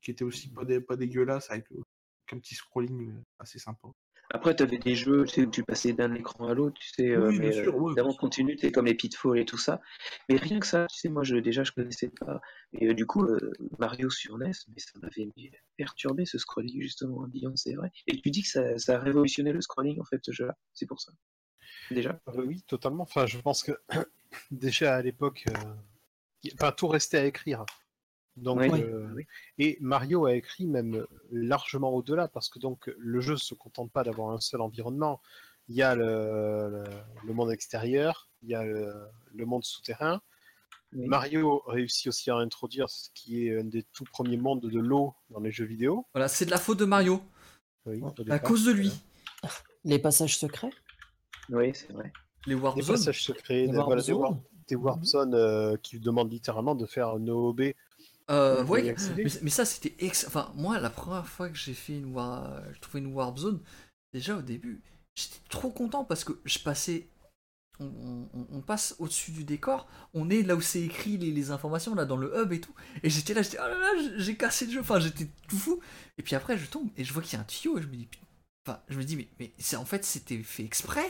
qui 0.00 0.12
était 0.12 0.22
aussi 0.24 0.48
pas, 0.48 0.64
dé- 0.64 0.80
pas 0.80 0.94
dégueulasse, 0.94 1.50
avec, 1.50 1.64
euh, 1.72 1.74
avec 1.76 2.34
un 2.34 2.38
petit 2.38 2.54
scrolling 2.54 3.10
euh, 3.10 3.20
assez 3.40 3.58
sympa. 3.58 3.88
Après, 4.32 4.56
tu 4.56 4.62
avais 4.62 4.78
des 4.78 4.94
jeux 4.96 5.24
tu 5.26 5.34
sais, 5.34 5.42
où 5.46 5.50
tu 5.50 5.62
passais 5.62 5.92
d'un 5.92 6.14
écran 6.14 6.48
à 6.48 6.54
l'autre, 6.54 6.78
tu 6.80 6.88
sais, 6.90 7.10
euh, 7.10 7.28
Oui, 7.28 7.38
bien 7.38 7.50
mais 7.50 7.52
sûr, 7.52 7.74
euh, 7.74 7.78
ouais, 7.78 7.92
évidemment 7.92 8.08
bien 8.08 8.12
sûr. 8.12 8.20
continu, 8.20 8.56
tu 8.56 8.66
sais, 8.66 8.72
comme 8.72 8.86
les 8.86 8.94
Pitfall 8.94 9.38
et 9.38 9.44
tout 9.44 9.58
ça. 9.58 9.80
Mais 10.28 10.36
rien 10.36 10.58
que 10.58 10.66
ça, 10.66 10.86
tu 10.90 10.96
sais, 10.98 11.08
moi, 11.10 11.22
je, 11.22 11.36
déjà, 11.36 11.64
je 11.64 11.72
connaissais 11.72 12.08
pas. 12.08 12.40
Et 12.72 12.88
euh, 12.88 12.94
du 12.94 13.06
coup, 13.06 13.24
euh, 13.24 13.52
Mario 13.78 14.10
sur 14.10 14.38
NES, 14.38 14.52
mais 14.68 14.78
ça 14.78 14.92
m'avait 15.02 15.28
perturbé 15.76 16.24
ce 16.24 16.38
scrolling, 16.38 16.80
justement, 16.80 17.18
en 17.18 17.28
disant, 17.28 17.54
c'est 17.56 17.74
vrai. 17.74 17.90
Et 18.06 18.20
tu 18.20 18.30
dis 18.30 18.42
que 18.42 18.48
ça, 18.48 18.78
ça 18.78 18.96
a 18.96 18.98
révolutionné 19.00 19.52
le 19.52 19.60
scrolling, 19.60 20.00
en 20.00 20.04
fait, 20.04 20.20
ce 20.24 20.32
jeu-là. 20.32 20.56
C'est 20.72 20.86
pour 20.86 21.00
ça. 21.00 21.12
Déjà. 21.90 22.18
Euh, 22.28 22.44
oui, 22.46 22.62
totalement. 22.66 23.02
Enfin, 23.02 23.26
je 23.26 23.38
pense 23.38 23.62
que 23.62 23.72
déjà 24.50 24.96
à 24.96 25.02
l'époque, 25.02 25.44
euh, 25.48 25.74
enfin, 26.54 26.72
tout 26.72 26.88
restait 26.88 27.18
à 27.18 27.26
écrire. 27.26 27.64
Donc, 28.36 28.60
Oui. 28.60 28.82
euh, 28.82 29.08
Oui. 29.14 29.26
Et 29.58 29.76
Mario 29.80 30.24
a 30.26 30.34
écrit 30.34 30.66
même 30.66 31.06
largement 31.30 31.90
au-delà, 31.94 32.28
parce 32.28 32.48
que 32.48 32.58
donc 32.58 32.90
le 32.98 33.20
jeu 33.20 33.36
se 33.36 33.54
contente 33.54 33.90
pas 33.92 34.04
d'avoir 34.04 34.30
un 34.30 34.40
seul 34.40 34.60
environnement. 34.62 35.20
Il 35.68 35.76
y 35.76 35.82
a 35.82 35.94
le, 35.94 36.04
le- 36.70 36.84
le 37.26 37.32
monde 37.34 37.52
extérieur, 37.52 38.28
il 38.42 38.48
y 38.50 38.54
a 38.54 38.64
le, 38.64 38.92
le 39.34 39.44
monde 39.46 39.64
souterrain. 39.64 40.20
Oui. 40.94 41.06
Mario 41.06 41.62
réussit 41.66 42.08
aussi 42.08 42.30
à 42.30 42.36
introduire 42.36 42.90
ce 42.90 43.08
qui 43.14 43.46
est 43.46 43.58
un 43.60 43.64
des 43.64 43.82
tout 43.82 44.04
premiers 44.04 44.36
mondes 44.36 44.60
de 44.60 44.78
l'eau 44.80 45.14
dans 45.30 45.40
les 45.40 45.50
jeux 45.52 45.64
vidéo. 45.64 46.06
Voilà, 46.14 46.28
c'est 46.28 46.44
de 46.44 46.50
la 46.50 46.58
faute 46.58 46.78
de 46.78 46.84
Mario. 46.84 47.22
Oui, 47.86 48.02
À 48.02 48.22
départ. 48.22 48.42
cause 48.42 48.64
de 48.64 48.72
lui. 48.72 48.92
Les 49.84 49.98
passages 49.98 50.36
secrets? 50.38 50.70
Oui, 51.48 51.72
c'est 51.74 51.92
vrai. 51.92 52.12
Les 52.46 52.54
Warp 52.54 52.76
Des 52.76 52.84
passages 52.86 53.22
secrets, 53.22 53.62
Les 53.62 53.68
des, 53.68 53.76
warp 53.76 53.86
voilà, 53.86 54.02
des 54.02 54.06
zones. 54.08 54.20
warp, 54.20 54.40
des 54.68 54.74
warp 54.76 55.04
zones 55.04 55.34
euh, 55.34 55.76
qui 55.82 55.98
demandent 55.98 56.30
littéralement 56.32 56.74
de 56.74 56.86
faire 56.86 57.08
un 57.10 57.26
OOB. 57.28 57.60
Euh, 58.32 58.64
ouais, 58.64 58.82
mais, 59.16 59.24
mais 59.42 59.50
ça 59.50 59.64
c'était 59.64 59.94
ex... 60.04 60.24
Enfin, 60.26 60.52
moi, 60.56 60.78
la 60.78 60.90
première 60.90 61.26
fois 61.26 61.48
que 61.48 61.56
j'ai 61.56 61.74
fait 61.74 61.98
une 61.98 62.14
war... 62.14 62.62
je 62.72 62.80
trouvais 62.80 63.00
une 63.00 63.12
Warp 63.14 63.38
Zone, 63.38 63.60
déjà 64.14 64.36
au 64.36 64.42
début, 64.42 64.80
j'étais 65.14 65.38
trop 65.48 65.70
content 65.70 66.04
parce 66.04 66.24
que 66.24 66.32
je 66.44 66.58
passais. 66.58 67.08
On, 67.80 68.28
on- 68.34 68.46
on 68.50 68.60
passe 68.60 68.94
au-dessus 68.98 69.32
du 69.32 69.44
décor, 69.44 69.88
on 70.14 70.30
est 70.30 70.42
là 70.42 70.54
où 70.56 70.60
c'est 70.60 70.82
écrit 70.82 71.16
les, 71.16 71.32
les 71.32 71.50
informations, 71.50 71.94
là 71.94 72.04
dans 72.04 72.16
le 72.18 72.32
hub 72.38 72.52
et 72.52 72.60
tout. 72.60 72.74
Et 73.02 73.10
j'étais 73.10 73.34
là, 73.34 73.42
j'étais, 73.42 73.58
oh 73.60 73.66
là 73.66 73.76
là, 73.78 74.14
j'ai- 74.18 74.36
cassé 74.36 74.66
le 74.66 74.72
jeu, 74.72 74.80
enfin 74.80 75.00
j'étais 75.00 75.26
tout 75.48 75.58
fou. 75.58 75.80
Et 76.18 76.22
puis 76.22 76.36
après, 76.36 76.56
je 76.58 76.66
tombe 76.66 76.88
et 76.96 77.04
je 77.04 77.12
vois 77.12 77.22
qu'il 77.22 77.32
y 77.34 77.36
a 77.36 77.40
un 77.40 77.44
tuyau 77.44 77.78
et 77.78 77.82
je 77.82 77.88
me 77.88 77.96
dis. 77.96 78.08
Enfin, 78.66 78.80
je 78.88 78.98
me 78.98 79.04
dis, 79.04 79.16
mais, 79.16 79.28
mais 79.40 79.52
c'est 79.58 79.76
en 79.76 79.84
fait, 79.84 80.04
c'était 80.04 80.38
fait 80.42 80.64
exprès. 80.64 81.04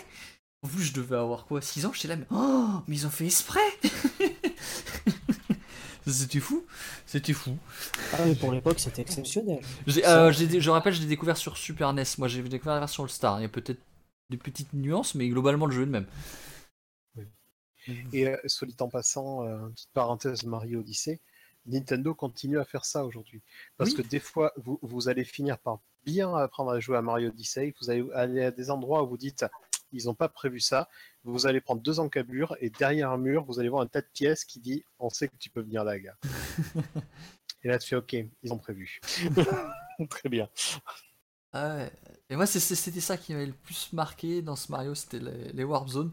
En 0.62 0.68
plus, 0.68 0.82
je 0.84 0.92
devais 0.94 1.16
avoir 1.16 1.44
quoi 1.46 1.60
6 1.60 1.84
ans, 1.86 1.92
j'étais 1.92 2.08
là, 2.08 2.16
mais. 2.16 2.26
Oh, 2.30 2.80
mais 2.88 2.96
ils 2.96 3.06
ont 3.06 3.10
fait 3.10 3.26
exprès 3.26 3.60
C'était 6.06 6.40
fou. 6.40 6.64
C'était 7.06 7.32
fou. 7.32 7.56
Ah, 8.12 8.24
mais 8.26 8.34
pour 8.34 8.52
l'époque, 8.52 8.78
c'était 8.80 9.02
exceptionnel. 9.02 9.60
Euh, 9.88 10.32
je 10.32 10.70
rappelle, 10.70 10.92
je 10.94 11.00
l'ai 11.00 11.06
découvert 11.06 11.36
sur 11.36 11.56
Super 11.56 11.92
NES. 11.92 12.02
Moi, 12.18 12.28
j'ai 12.28 12.42
découvert 12.42 12.74
la 12.74 12.80
version 12.80 13.04
All-Star. 13.04 13.38
Il 13.38 13.42
y 13.42 13.46
a 13.46 13.48
peut-être 13.48 13.80
des 14.30 14.36
petites 14.36 14.72
nuances, 14.72 15.14
mais 15.14 15.28
globalement, 15.28 15.66
le 15.66 15.72
jeu 15.72 15.82
est 15.82 15.86
le 15.86 15.90
même. 15.90 16.06
Et 18.12 18.28
euh, 18.28 18.36
soit 18.46 18.66
dit 18.68 18.76
en 18.80 18.88
passant, 18.88 19.44
euh, 19.44 19.68
petite 19.70 19.90
parenthèse 19.92 20.44
Mario 20.44 20.80
Odyssey, 20.80 21.20
Nintendo 21.66 22.14
continue 22.14 22.58
à 22.58 22.64
faire 22.64 22.84
ça 22.84 23.04
aujourd'hui. 23.04 23.42
Parce 23.76 23.90
Oui. 23.90 23.96
que 23.96 24.02
des 24.02 24.20
fois, 24.20 24.52
vous, 24.56 24.78
vous 24.82 25.08
allez 25.08 25.24
finir 25.24 25.58
par 25.58 25.80
bien 26.04 26.34
apprendre 26.34 26.70
à 26.70 26.80
jouer 26.80 26.96
à 26.96 27.02
Mario 27.02 27.28
Odyssey. 27.30 27.74
Vous 27.80 27.90
allez 27.90 28.04
aller 28.14 28.44
à 28.44 28.50
des 28.50 28.70
endroits 28.70 29.02
où 29.02 29.08
vous 29.08 29.16
dites, 29.16 29.44
ils 29.92 30.06
n'ont 30.06 30.14
pas 30.14 30.28
prévu 30.28 30.60
ça. 30.60 30.88
Vous 31.24 31.46
allez 31.46 31.60
prendre 31.60 31.82
deux 31.82 32.00
encablures 32.00 32.56
et 32.60 32.70
derrière 32.70 33.10
un 33.10 33.18
mur, 33.18 33.44
vous 33.44 33.60
allez 33.60 33.68
voir 33.68 33.82
un 33.82 33.86
tas 33.86 34.00
de 34.00 34.08
pièces 34.12 34.44
qui 34.44 34.60
dit, 34.60 34.84
on 34.98 35.10
sait 35.10 35.28
que 35.28 35.36
tu 35.36 35.50
peux 35.50 35.60
venir 35.60 35.84
là, 35.84 35.98
gars. 35.98 36.16
et 37.62 37.68
là, 37.68 37.78
tu 37.78 37.88
fais, 37.88 37.96
ok, 37.96 38.12
ils 38.42 38.52
ont 38.52 38.58
prévu. 38.58 39.00
Très 40.10 40.28
bien. 40.28 40.48
Ah 41.52 41.76
ouais. 41.76 41.92
Et 42.30 42.36
moi, 42.36 42.46
c'était 42.46 43.00
ça 43.00 43.16
qui 43.16 43.34
m'avait 43.34 43.46
le 43.46 43.52
plus 43.52 43.92
marqué 43.92 44.42
dans 44.42 44.56
ce 44.56 44.72
Mario, 44.72 44.94
c'était 44.94 45.18
les, 45.18 45.52
les 45.52 45.64
Warp 45.64 45.88
Zones. 45.88 46.12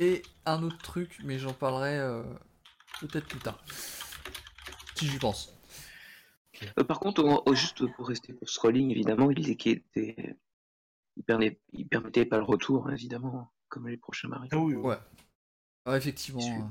Et 0.00 0.22
un 0.46 0.62
autre 0.62 0.78
truc, 0.78 1.18
mais 1.22 1.38
j'en 1.38 1.52
parlerai 1.52 1.98
euh, 1.98 2.22
peut-être 3.00 3.26
plus 3.28 3.38
tard. 3.38 3.62
Si 4.96 5.06
j'y 5.06 5.18
pense. 5.18 5.54
Euh, 6.78 6.84
par 6.84 7.00
contre, 7.00 7.24
on- 7.24 7.42
oh, 7.46 7.54
juste 7.54 7.86
pour 7.94 8.08
rester 8.08 8.32
pour 8.32 8.48
scrolling, 8.48 8.90
évidemment, 8.90 9.30
il 9.30 9.48
était, 9.48 9.82
il 11.16 11.24
permettait, 11.24 11.60
il 11.72 11.86
permettait 11.88 12.24
pas 12.26 12.38
le 12.38 12.44
retour, 12.44 12.90
évidemment, 12.90 13.52
comme 13.68 13.88
les 13.88 13.96
prochains 13.96 14.28
Mario. 14.28 14.48
Ah 14.52 14.58
oui, 14.58 14.74
Ouais. 14.74 14.96
Ah, 15.84 15.96
effectivement. 15.96 16.70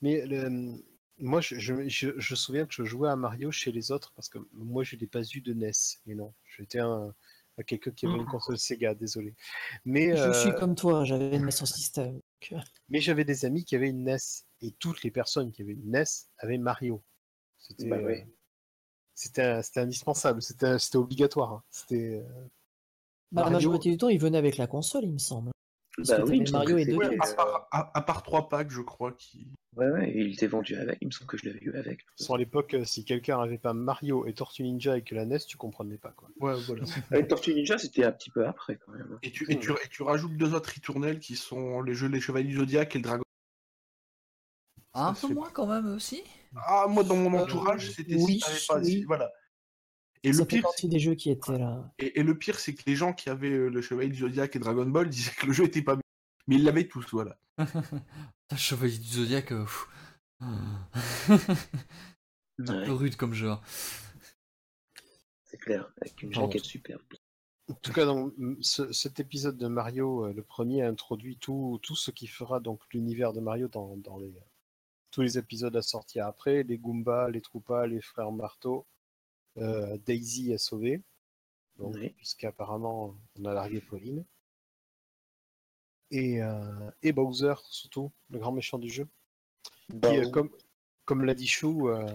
Mais 0.00 0.24
le- 0.26 0.82
moi, 1.20 1.40
je, 1.40 1.58
je, 1.58 1.88
je, 1.88 2.10
je 2.16 2.32
me 2.32 2.36
souviens 2.36 2.66
que 2.66 2.72
je 2.72 2.84
jouais 2.84 3.08
à 3.08 3.16
Mario 3.16 3.50
chez 3.50 3.72
les 3.72 3.90
autres 3.90 4.12
parce 4.14 4.28
que 4.28 4.38
moi, 4.52 4.84
je 4.84 4.94
n'ai 4.96 5.06
pas 5.08 5.22
eu 5.22 5.40
de 5.40 5.52
NES. 5.52 5.72
Mais 6.06 6.14
non, 6.14 6.32
j'étais 6.56 6.78
un, 6.78 7.12
quelqu'un 7.66 7.90
qui 7.90 8.06
avait 8.06 8.14
une 8.16 8.26
console 8.26 8.56
Sega, 8.58 8.94
désolé. 8.94 9.34
Mais, 9.84 10.16
Je 10.16 10.30
suis 10.32 10.50
euh, 10.50 10.52
comme 10.52 10.76
toi, 10.76 11.04
j'avais 11.04 11.34
une 11.36 11.42
NES 11.44 11.62
en 11.62 11.66
système. 11.66 12.20
mais 12.88 13.00
j'avais 13.00 13.24
des 13.24 13.44
amis 13.44 13.64
qui 13.64 13.74
avaient 13.74 13.88
une 13.90 14.04
NES 14.04 14.16
et 14.60 14.70
toutes 14.78 15.02
les 15.02 15.10
personnes 15.10 15.50
qui 15.50 15.62
avaient 15.62 15.72
une 15.72 15.90
NES 15.90 16.04
avaient 16.38 16.58
Mario. 16.58 17.02
C'était 17.58 17.88
Bah 17.88 17.98
oui. 18.00 18.22
c'était 19.14 19.60
c'était 19.64 19.80
indispensable, 19.80 20.40
c'était 20.40 20.78
c'était 20.78 20.98
obligatoire. 20.98 21.52
hein. 21.54 21.62
C'était 21.70 22.22
euh, 22.24 22.48
bah, 23.32 23.42
La 23.42 23.50
Mario- 23.50 23.54
majorité 23.68 23.90
du 23.90 23.96
temps, 23.98 24.08
il 24.08 24.18
venait 24.18 24.38
avec 24.38 24.56
la 24.56 24.66
console, 24.66 25.04
il 25.04 25.12
me 25.12 25.18
semble. 25.18 25.50
Parce 25.96 26.10
Bah 26.10 26.18
que 26.18 26.22
oui, 26.30 26.40
me 26.40 26.50
Mario 26.52 26.78
et 26.78 26.84
deux 26.86 26.94
Ouais, 26.94 27.18
à, 27.18 27.34
part, 27.34 27.68
à, 27.72 27.98
à 27.98 28.02
part 28.02 28.22
trois 28.22 28.48
packs, 28.48 28.70
je 28.70 28.80
crois, 28.82 29.10
qui. 29.12 29.48
Ouais, 29.76 29.88
ouais, 29.90 30.12
il 30.14 30.32
était 30.32 30.46
vendu 30.46 30.76
avec, 30.76 30.98
il 31.00 31.06
me 31.08 31.10
semble 31.10 31.26
que 31.26 31.36
je 31.36 31.46
l'avais 31.46 31.58
eu 31.60 31.74
avec. 31.76 32.06
sur 32.14 32.36
l'époque, 32.36 32.74
euh, 32.74 32.84
si 32.84 33.04
quelqu'un 33.04 33.38
n'avait 33.38 33.58
pas 33.58 33.72
Mario 33.74 34.24
et 34.26 34.32
Tortue 34.32 34.62
Ninja 34.62 34.96
et 34.96 35.02
que 35.02 35.14
la 35.16 35.24
NES, 35.24 35.38
tu 35.46 35.56
comprenais 35.56 35.98
pas 35.98 36.10
quoi. 36.12 36.28
Ouais, 36.40 36.54
voilà. 36.66 36.84
Avec 37.10 37.26
Tortue 37.28 37.52
Ninja, 37.54 37.78
c'était 37.78 38.04
un 38.04 38.12
petit 38.12 38.30
peu 38.30 38.46
après 38.46 38.76
quand 38.76 38.92
même. 38.92 39.18
Et 39.24 39.32
tu, 39.32 39.44
et, 39.52 39.58
tu, 39.58 39.72
et 39.72 39.88
tu 39.90 40.02
rajoutes 40.04 40.36
deux 40.36 40.54
autres 40.54 40.70
ritournelles 40.70 41.18
qui 41.18 41.34
sont 41.34 41.82
les 41.82 41.94
jeux 41.94 42.08
Les 42.08 42.20
Chevaliers 42.20 42.48
du 42.48 42.56
Zodiac 42.58 42.94
et 42.94 42.98
le 42.98 43.04
Dragon. 43.04 43.22
Un 44.94 45.14
peu 45.14 45.28
moins 45.34 45.50
quand 45.50 45.66
même 45.66 45.94
aussi. 45.94 46.22
Ah, 46.56 46.86
moi, 46.88 47.02
dans 47.04 47.16
mon 47.16 47.38
Euh, 47.38 47.42
entourage, 47.42 47.90
c'était 47.90 48.14
oui, 48.16 48.34
si 48.34 48.40
t'avais 48.40 48.80
pas. 48.80 48.84
si- 48.84 48.98
oui. 48.98 49.04
voilà. 49.04 49.30
Et 50.24 50.32
ça 50.32 50.40
le, 50.40 50.46
pire, 50.46 50.62
partie 50.62 50.88
des 50.88 50.98
jeux 50.98 51.14
qui 51.14 51.30
étaient 51.30 51.58
là. 51.58 51.92
et, 51.98 52.20
et 52.20 52.22
le 52.22 52.36
pire, 52.38 52.58
c'est 52.58 52.74
que 52.74 52.82
les 52.86 52.96
gens 52.96 53.12
qui 53.12 53.30
avaient 53.30 53.50
euh, 53.52 53.68
le 53.68 53.80
Chevalier 53.80 54.08
du 54.10 54.18
Zodiac 54.18 54.54
et 54.56 54.58
Dragon 54.58 54.86
Ball 54.86 55.08
disaient 55.08 55.32
que 55.38 55.46
le 55.46 55.52
jeu 55.52 55.64
était 55.64 55.82
pas 55.82 55.94
bien. 55.94 56.02
Mais 56.46 56.56
ils 56.56 56.64
l'avaient 56.64 56.88
tous, 56.88 57.06
voilà. 57.12 57.38
Chevalier 58.56 58.98
du 58.98 59.08
Zodiac. 59.08 59.52
euh, 59.52 59.64
pff. 59.64 59.88
Un 60.40 60.88
Ouais, 62.80 62.86
peu 62.86 62.92
rude 62.92 63.16
comme 63.16 63.34
jeu. 63.34 63.50
hein. 63.50 63.60
c'est 65.44 65.58
clair, 65.58 65.90
avec 66.00 66.22
une 66.22 66.32
jaquette 66.32 66.64
superbe. 66.64 67.02
En 67.70 67.74
tout 67.74 67.92
cas, 67.92 68.04
donc, 68.04 68.34
m- 68.38 68.56
ce- 68.62 68.92
cet 68.92 69.20
épisode 69.20 69.56
de 69.56 69.68
Mario, 69.68 70.26
euh, 70.26 70.32
le 70.32 70.42
premier, 70.42 70.82
introduit 70.82 71.36
tout, 71.36 71.78
tout 71.82 71.94
ce 71.96 72.10
qui 72.10 72.26
fera 72.26 72.60
donc 72.60 72.80
l'univers 72.92 73.32
de 73.32 73.40
Mario 73.40 73.68
dans, 73.68 73.96
dans 73.98 74.18
les, 74.18 74.32
tous 75.10 75.22
les 75.22 75.38
épisodes 75.38 75.74
à 75.76 75.82
sortir 75.82 76.26
après, 76.26 76.62
les 76.64 76.78
Goombas, 76.78 77.30
les 77.30 77.40
Troopas, 77.40 77.86
les 77.86 78.00
frères 78.00 78.32
Marteau, 78.32 78.86
Daisy 80.06 80.52
à 80.52 80.58
sauver, 80.58 81.02
donc, 81.78 81.94
Ouais. 81.94 82.10
puisqu'apparemment 82.16 83.16
on 83.38 83.44
a 83.44 83.54
largué 83.54 83.80
Pauline, 83.80 84.24
et, 86.10 86.42
euh, 86.42 86.90
et 87.02 87.12
Bowser 87.12 87.54
surtout, 87.68 88.10
le 88.30 88.38
grand 88.38 88.52
méchant 88.52 88.78
du 88.78 88.88
jeu, 88.90 89.08
Bah, 89.90 90.10
qui, 90.10 90.18
euh, 90.18 90.30
comme, 90.30 90.50
comme 91.04 91.24
l'a 91.24 91.34
dit 91.34 91.46
Chou, 91.46 91.88
euh, 91.88 92.06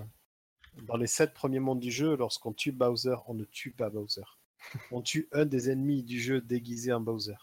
dans 0.83 0.97
les 0.97 1.07
sept 1.07 1.33
premiers 1.33 1.59
mondes 1.59 1.79
du 1.79 1.91
jeu, 1.91 2.15
lorsqu'on 2.15 2.53
tue 2.53 2.71
Bowser, 2.71 3.15
on 3.27 3.33
ne 3.35 3.45
tue 3.45 3.71
pas 3.71 3.89
Bowser. 3.89 4.23
On 4.91 5.01
tue 5.01 5.27
un 5.33 5.45
des 5.45 5.69
ennemis 5.69 6.03
du 6.03 6.19
jeu 6.19 6.41
déguisé 6.41 6.91
en 6.93 7.01
Bowser. 7.01 7.35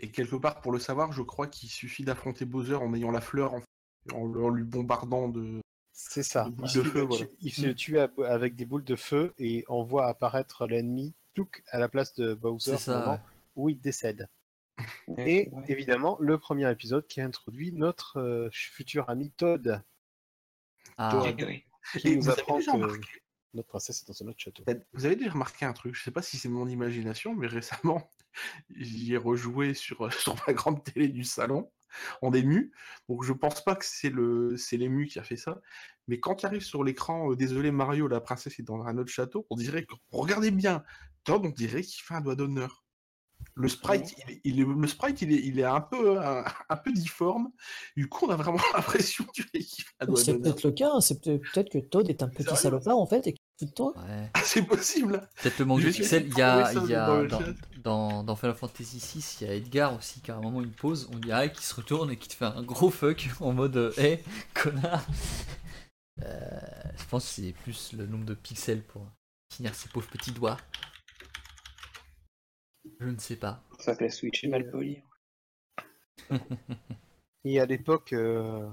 Et 0.00 0.10
quelque 0.10 0.36
part, 0.36 0.60
pour 0.60 0.72
le 0.72 0.80
savoir, 0.80 1.12
je 1.12 1.22
crois 1.22 1.46
qu'il 1.46 1.68
suffit 1.68 2.02
d'affronter 2.02 2.44
Bowser 2.44 2.74
en 2.74 2.92
ayant 2.94 3.12
la 3.12 3.20
fleur, 3.20 3.54
en, 3.54 3.62
en, 4.12 4.34
en 4.34 4.48
lui 4.48 4.64
bombardant 4.64 5.28
de. 5.28 5.60
C'est 5.96 6.22
ça. 6.24 6.48
Il 6.62 6.68
feu, 6.68 7.00
voilà. 7.02 7.26
se 7.48 7.66
tue 7.72 7.98
à- 8.00 8.10
avec 8.26 8.56
des 8.56 8.64
boules 8.66 8.84
de 8.84 8.96
feu 8.96 9.32
et 9.38 9.64
on 9.68 9.84
voit 9.84 10.06
apparaître 10.08 10.66
l'ennemi 10.66 11.14
à 11.70 11.78
la 11.78 11.88
place 11.88 12.14
de 12.14 12.34
Bowser 12.34 12.72
C'est 12.72 12.84
ça. 12.84 12.96
au 12.96 13.00
moment 13.00 13.12
ouais. 13.14 13.20
où 13.56 13.68
il 13.70 13.80
décède. 13.80 14.28
Et 15.18 15.48
ouais. 15.52 15.64
évidemment, 15.68 16.16
le 16.20 16.36
premier 16.38 16.70
épisode 16.70 17.06
qui 17.06 17.20
introduit 17.20 17.72
notre 17.72 18.18
euh, 18.20 18.48
futur 18.52 19.08
ami 19.08 19.30
Todd, 19.30 19.82
Ah, 20.96 21.10
Todd. 21.12 21.40
Ouais. 21.42 21.64
qui 21.98 22.08
Et 22.08 22.16
nous 22.16 22.22
vous 22.22 22.28
avez 22.30 22.40
apprend 22.40 22.58
déjà 22.58 22.72
que 22.72 22.76
remarqué- 22.76 23.20
notre 23.54 23.68
princesse 23.68 24.02
est 24.02 24.08
dans 24.08 24.26
un 24.26 24.30
autre 24.30 24.40
château. 24.40 24.64
Vous 24.94 25.06
avez 25.06 25.14
déjà 25.16 25.30
remarqué 25.30 25.64
un 25.64 25.72
truc, 25.72 25.94
je 25.94 26.02
sais 26.02 26.10
pas 26.10 26.22
si 26.22 26.38
c'est 26.38 26.48
mon 26.48 26.66
imagination, 26.68 27.34
mais 27.34 27.46
récemment, 27.46 28.10
j'y 28.76 29.14
ai 29.14 29.16
rejoué 29.16 29.74
sur, 29.74 30.12
sur 30.12 30.34
ma 30.46 30.52
grande 30.54 30.82
télé 30.82 31.06
du 31.08 31.22
salon, 31.24 31.70
en 32.22 32.32
ému. 32.32 32.72
Donc 33.08 33.24
je 33.24 33.32
pense 33.32 33.62
pas 33.64 33.74
que 33.76 33.84
c'est 33.84 34.10
le 34.10 34.56
c'est 34.56 34.76
l'ému 34.76 35.06
qui 35.06 35.18
a 35.18 35.22
fait 35.22 35.36
ça. 35.36 35.60
Mais 36.08 36.20
quand 36.20 36.42
il 36.42 36.46
arrive 36.46 36.62
sur 36.62 36.84
l'écran, 36.84 37.30
euh, 37.30 37.36
désolé 37.36 37.70
Mario, 37.70 38.08
la 38.08 38.20
princesse 38.20 38.58
est 38.58 38.62
dans 38.62 38.82
un 38.84 38.98
autre 38.98 39.10
château, 39.10 39.46
on 39.50 39.56
dirait 39.56 39.84
que, 39.84 39.94
regardez 40.10 40.50
bien, 40.50 40.82
Todd, 41.24 41.46
on 41.46 41.50
dirait 41.50 41.82
qu'il 41.82 42.02
fait 42.02 42.14
un 42.14 42.20
doigt 42.20 42.34
d'honneur. 42.36 42.84
Le 43.56 43.68
sprite, 43.68 44.14
il 44.26 44.32
est, 44.32 44.40
il 44.44 44.60
est- 44.60 44.64
le 44.64 44.86
sprite, 44.86 45.20
il 45.22 45.32
est, 45.32 45.40
il 45.46 45.58
est 45.60 45.64
un 45.64 45.80
peu, 45.80 46.18
un, 46.20 46.44
un 46.68 46.76
peu 46.76 46.92
difforme. 46.92 47.50
Du 47.96 48.08
coup, 48.08 48.26
on 48.26 48.30
a 48.30 48.36
vraiment 48.36 48.58
l'impression 48.74 49.24
qu'il 49.26 49.44
fait 49.44 49.84
un 50.00 50.06
doigt 50.06 50.16
C'est 50.18 50.32
d'honneur. 50.32 50.42
peut-être 50.54 50.64
le 50.64 50.72
cas, 50.72 50.90
hein, 50.92 51.00
c'est 51.00 51.20
peut- 51.22 51.40
peut-être 51.52 51.70
que 51.70 51.78
Todd 51.78 52.08
est 52.08 52.22
un 52.22 52.28
petit 52.28 52.56
salopard 52.56 52.98
en 52.98 53.06
fait 53.06 53.26
et 53.26 53.34
toi. 53.74 53.94
ouais. 53.96 54.30
Ah, 54.34 54.40
c'est 54.44 54.62
possible. 54.62 55.28
Peut-être 55.42 55.58
le 55.58 55.64
manque 55.64 55.82
de 55.82 55.90
pixels. 55.90 56.26
Il 56.26 56.36
y 56.38 56.42
a, 56.42 56.72
il 56.72 56.90
y 56.90 56.94
dans 56.94 57.16
le 57.22 57.28
dans, 57.28 57.40
chat. 57.40 57.52
dans, 57.76 58.24
dans 58.24 58.36
Final 58.36 58.56
Fantasy 58.56 58.98
VI, 58.98 59.36
il 59.40 59.46
y 59.46 59.50
a 59.50 59.54
Edgar 59.54 59.94
aussi 59.96 60.20
qui 60.20 60.30
à 60.30 60.36
un 60.36 60.40
moment 60.40 60.60
une 60.62 60.72
pause, 60.72 61.08
on 61.12 61.18
dirait 61.18 61.52
qu'il 61.52 61.62
se 61.62 61.74
retourne 61.74 62.10
et 62.10 62.16
qui 62.16 62.28
te 62.28 62.34
fait 62.34 62.44
un 62.46 62.62
gros 62.62 62.90
fuck 62.90 63.28
en 63.40 63.52
mode 63.52 63.76
euh, 63.76 63.92
Hé, 63.98 64.22
connard 64.54 65.04
Euh, 66.22 66.60
Je 66.96 67.04
pense 67.06 67.24
que 67.26 67.42
c'est 67.42 67.52
plus 67.52 67.92
le 67.92 68.06
nombre 68.06 68.24
de 68.24 68.34
pixels 68.34 68.82
pour 68.82 69.06
finir 69.52 69.74
ses 69.74 69.88
pauvres 69.88 70.08
petits 70.08 70.32
doigts. 70.32 70.56
Je 73.00 73.06
ne 73.08 73.18
sais 73.18 73.36
pas. 73.36 73.62
Ça 73.78 73.94
que 73.96 74.04
la 74.04 74.10
Switch 74.10 74.44
est 74.44 74.48
mal 74.48 74.70
polie. 74.70 75.02
Et 77.44 77.60
à 77.60 77.66
l'époque, 77.66 78.12
euh, 78.14 78.66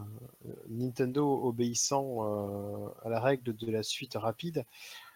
Nintendo, 0.70 1.44
obéissant 1.44 2.86
euh, 2.86 2.88
à 3.04 3.10
la 3.10 3.20
règle 3.20 3.56
de 3.56 3.70
la 3.72 3.84
suite 3.84 4.16
rapide, 4.16 4.66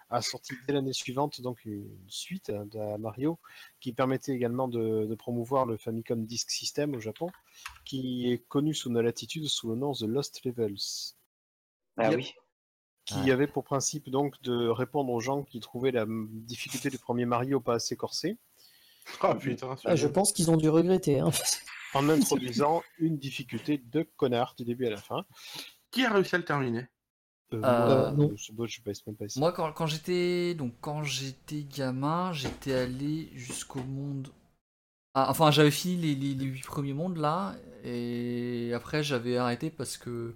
a 0.10 0.22
sorti 0.22 0.54
dès 0.68 0.74
l'année 0.74 0.94
suivante 0.94 1.42
donc 1.42 1.66
une 1.66 1.90
suite 2.08 2.52
de 2.52 2.98
Mario 2.98 3.40
qui 3.80 3.92
permettait 3.92 4.34
également 4.34 4.68
de, 4.68 5.06
de 5.06 5.16
promouvoir 5.16 5.66
le 5.66 5.78
Famicom 5.78 6.26
Disk 6.26 6.52
System 6.52 6.94
au 6.96 7.00
Japon, 7.00 7.30
qui 7.86 8.32
est 8.32 8.38
connu 8.48 8.74
sous 8.76 8.92
nos 8.92 9.02
latitudes 9.02 9.48
sous 9.48 9.70
le 9.70 9.76
nom 9.76 9.94
The 9.94 10.02
Lost 10.04 10.44
Levels, 10.46 11.14
Ah 11.98 12.12
oui. 12.12 12.36
qui 13.06 13.32
avait 13.32 13.48
pour 13.48 13.64
principe 13.64 14.10
donc 14.10 14.40
de 14.44 14.68
répondre 14.68 15.12
aux 15.12 15.22
gens 15.22 15.44
qui 15.44 15.60
trouvaient 15.60 15.92
la 15.92 16.06
difficulté 16.08 16.90
du 16.90 17.00
premier 17.00 17.26
Mario 17.26 17.60
pas 17.60 17.74
assez 17.76 17.96
corsé, 17.96 18.38
Ah 19.22 19.34
putain, 19.34 19.76
Ah, 19.86 19.96
je 19.96 20.08
pense 20.08 20.34
qu'ils 20.34 20.52
ont 20.52 20.58
dû 20.58 20.70
regretter. 20.70 21.20
hein. 21.20 21.32
En 21.96 22.10
introduisant 22.10 22.84
une 23.00 23.18
difficulté 23.18 23.78
de 23.78 24.08
connard 24.18 24.54
du 24.58 24.66
début 24.66 24.86
à 24.88 24.92
la 24.92 24.98
fin. 24.98 25.26
Qui 25.92 26.06
a 26.06 26.14
réussi 26.14 26.36
à 26.36 26.38
le 26.38 26.46
terminer? 26.46 26.88
Euh, 27.54 27.62
Euh, 27.64 28.12
moi, 28.12 28.26
non. 28.26 28.32
je 28.36 28.46
sais 28.46 28.54
pas, 28.54 28.66
je 28.66 28.76
sais 28.76 29.04
même 29.08 29.16
pas 29.16 29.26
ici. 29.26 29.40
Moi, 29.40 29.52
quand, 29.52 29.72
quand 29.72 29.88
j'étais 29.88 30.56
donc 30.56 30.74
quand 30.82 31.04
j'étais 31.04 31.64
gamin, 31.64 32.34
j'étais 32.34 32.74
allé 32.74 33.30
jusqu'au 33.36 33.84
monde. 33.84 34.30
Ah, 35.14 35.28
enfin, 35.30 35.52
j'avais 35.52 35.72
fini 35.72 35.96
les, 35.96 36.16
les, 36.16 36.34
les 36.34 36.46
8 36.46 36.64
premiers 36.66 36.94
mondes 36.94 37.18
là, 37.18 37.56
et 37.86 38.72
après 38.76 39.02
j'avais 39.04 39.38
arrêté 39.38 39.70
parce 39.70 39.96
que 39.96 40.34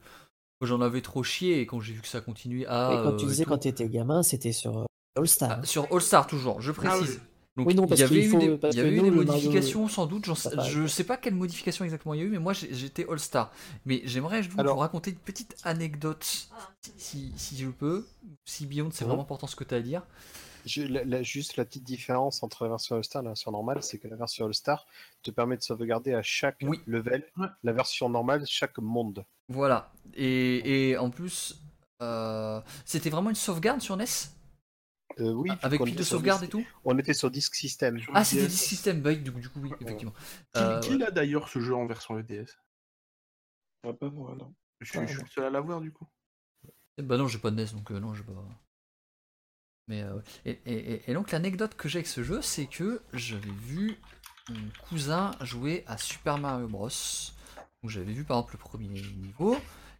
j'en 0.62 0.80
avais 0.82 1.02
trop 1.02 1.24
chié 1.24 1.60
et 1.60 1.66
quand 1.66 1.82
j'ai 1.82 1.94
vu 1.94 2.02
que 2.02 2.08
ça 2.08 2.22
continuait 2.22 2.66
à. 2.68 2.92
Et 2.94 3.04
quand 3.04 3.18
tu 3.18 3.26
euh, 3.26 3.28
disais 3.28 3.44
tout- 3.44 3.50
quand 3.50 3.58
tu 3.58 3.68
étais 3.68 3.90
gamin, 3.90 4.24
c'était 4.24 4.54
sur 4.54 4.78
euh, 4.78 4.86
All 5.18 5.28
Star. 5.28 5.60
Ah, 5.62 5.66
sur 5.66 5.92
All 5.94 6.02
Star 6.02 6.28
toujours, 6.28 6.62
je 6.62 6.72
précise. 6.72 7.20
Ah 7.22 7.26
Donc, 7.60 7.68
Oui, 7.68 7.76
non, 7.76 7.86
il 7.88 8.00
y 8.00 8.04
avait 8.04 8.26
eu 8.26 8.36
des, 8.38 8.58
parce 8.58 8.74
il 8.74 8.80
y 8.80 8.82
que 8.82 8.88
avait 8.88 8.96
eu 8.96 9.00
nous, 9.00 9.04
des 9.04 9.10
le 9.10 9.16
Mario- 9.26 9.32
modifications 9.34 9.88
sans 9.90 10.06
doute. 10.06 10.26
je 10.26 10.82
pas. 10.82 10.88
sais 10.88 11.04
pas 11.04 11.18
quelle 11.18 11.36
modification 11.36 11.84
exactement 11.84 12.14
il 12.14 12.20
y 12.22 12.24
a 12.24 12.26
eu, 12.26 12.30
mais 12.30 12.40
moi 12.40 12.54
j'étais 12.54 13.06
All-Star. 13.10 13.52
Mais 13.86 14.02
j'aimerais 14.06 14.42
vous, 14.44 14.60
Alors- 14.60 14.76
vous 14.76 14.80
raconter 14.80 15.12
une 15.12 15.18
petite 15.18 15.56
anecdote, 15.64 16.48
si, 16.98 17.34
si 17.36 17.58
je 17.58 17.68
peux. 17.68 18.08
Si 18.46 18.66
Beyond, 18.66 18.90
c'est 18.92 19.04
Mhm. 19.04 19.10
vraiment 19.10 19.24
important 19.24 19.48
ce 19.48 19.56
que 19.58 19.64
tu 19.66 19.74
as 19.76 19.78
à 19.78 19.82
dire. 19.82 20.04
Je- 20.66 20.84
la- 20.84 21.04
la- 21.04 21.24
juste 21.24 21.58
la 21.58 21.66
petite 21.66 21.84
différence 21.84 22.44
entre 22.44 22.64
la 22.64 22.70
version 22.70 22.96
All-Star 22.96 23.22
et 23.22 23.26
la 23.26 23.32
version 23.32 23.52
normale, 23.52 23.82
c'est 23.82 23.98
que 23.98 24.08
la 24.08 24.16
version 24.16 24.46
All-Star 24.46 24.86
te 25.24 25.32
permet 25.32 25.58
de 25.58 25.62
sauvegarder 25.64 26.14
à 26.14 26.22
chaque 26.22 26.58
Oui. 26.62 26.80
level. 26.88 27.26
Ouais. 27.38 27.48
La 27.64 27.74
version 27.74 28.08
normale, 28.10 28.44
chaque 28.48 28.78
monde. 28.78 29.26
Voilà. 29.50 29.92
Et, 30.16 30.90
et 30.92 30.98
en 30.98 31.10
plus, 31.10 31.62
euh, 32.02 32.62
c'était 32.86 33.10
vraiment 33.10 33.30
une 33.30 33.36
sauvegarde 33.36 33.82
sur 33.82 33.96
NES 33.98 34.06
Euh, 35.20 35.32
oui, 35.34 35.50
Avec 35.64 35.84
pile 35.84 35.96
de 35.96 36.04
sauvegarde 36.04 36.44
et 36.44 36.48
tout 36.48 36.66
On 36.86 36.98
était 36.98 37.14
sur 37.14 37.30
Disk 37.32 37.54
System. 37.56 38.00
Ah, 38.14 38.24
c'était 38.24 38.44
des 38.44 38.50
systèmes. 38.50 39.02
Bah, 39.02 39.14
du, 39.16 39.32
coup- 39.32 39.40
du 39.40 39.50
coup, 39.50 39.60
oui, 39.60 39.72
effectivement. 39.82 40.14
Qui, 40.54 40.62
Euh, 40.62 40.80
qui 40.80 40.98
l'a 40.98 41.12
d'ailleurs 41.12 41.50
ce 41.50 41.60
jeu 41.60 41.76
en 41.76 41.86
version 41.88 42.18
EDS 42.20 42.46
Ah, 43.86 43.94
pas 43.94 44.10
moi, 44.10 44.36
non. 44.38 44.54
je, 44.80 44.90
suis- 44.90 45.00
Ah, 45.00 45.06
je 45.06 45.14
suis 45.14 45.22
le 45.24 45.28
seul 45.30 45.46
à 45.46 45.50
l'avoir 45.50 45.82
du 45.82 45.92
coup. 45.92 46.08
Bah 46.98 47.18
non, 47.18 47.28
j'ai 47.28 47.40
pas 47.40 47.50
de 47.52 47.56
NES, 47.56 47.72
donc 47.74 47.92
euh, 47.92 48.00
non, 48.00 48.14
j'ai 48.14 48.24
pas. 48.24 48.34
Mais 49.88 50.04
euh, 50.04 50.20
et, 50.46 50.60
et- 50.66 51.10
et- 51.10 51.14
donc 51.14 51.32
l'anecdote 51.32 51.76
que 51.76 51.90
j'ai 51.90 52.00
avec 52.00 52.08
ce 52.08 52.24
jeu, 52.24 52.42
c'est 52.42 52.68
que 52.68 53.02
j'avais 53.14 53.50
vu 53.52 53.98
mon 54.50 54.70
cousin 54.88 55.32
jouer 55.42 55.84
à 55.88 55.98
Super 55.98 56.38
Mario 56.38 56.68
Bros. 56.68 56.90
Donc 57.82 57.90
j'avais 57.92 58.12
vu 58.14 58.24
par 58.26 58.38
exemple 58.38 58.54
le 58.54 58.60
premier 58.60 58.88
niveau, 58.90 59.56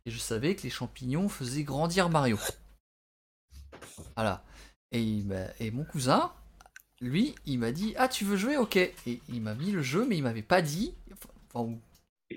et 0.06 0.12
je 0.12 0.18
savais 0.20 0.56
que 0.56 0.62
les 0.64 0.70
champignons 0.70 1.28
faisaient 1.30 1.64
grandir 1.64 2.10
Mario. 2.10 2.38
Voilà. 4.16 4.44
Et, 4.92 5.02
il 5.02 5.26
m'a- 5.26 5.48
et 5.60 5.72
mon 5.72 5.84
cousin, 5.84 6.32
lui, 7.02 7.36
il 7.46 7.60
m'a 7.60 7.72
dit 7.72 7.94
Ah, 7.98 8.08
tu 8.08 8.26
veux 8.26 8.38
jouer? 8.38 8.58
Ok. 8.58 8.76
Et 8.78 8.92
il 9.30 9.42
m'a 9.42 9.54
mis 9.56 9.72
le 9.72 9.82
jeu, 9.82 10.06
mais 10.08 10.18
il 10.18 10.24
m'avait 10.24 10.42
pas 10.42 10.62
dit 10.62 10.94
enfin, 11.54 11.70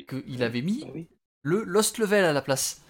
qu'il 0.09 0.43
avait 0.43 0.63
mis 0.63 0.85
Ah 0.87 0.91
oui. 0.95 1.07
le 1.43 1.63
Lost 1.65 1.99
Level 1.99 2.25
à 2.25 2.33
la 2.33 2.43
place. 2.43 2.81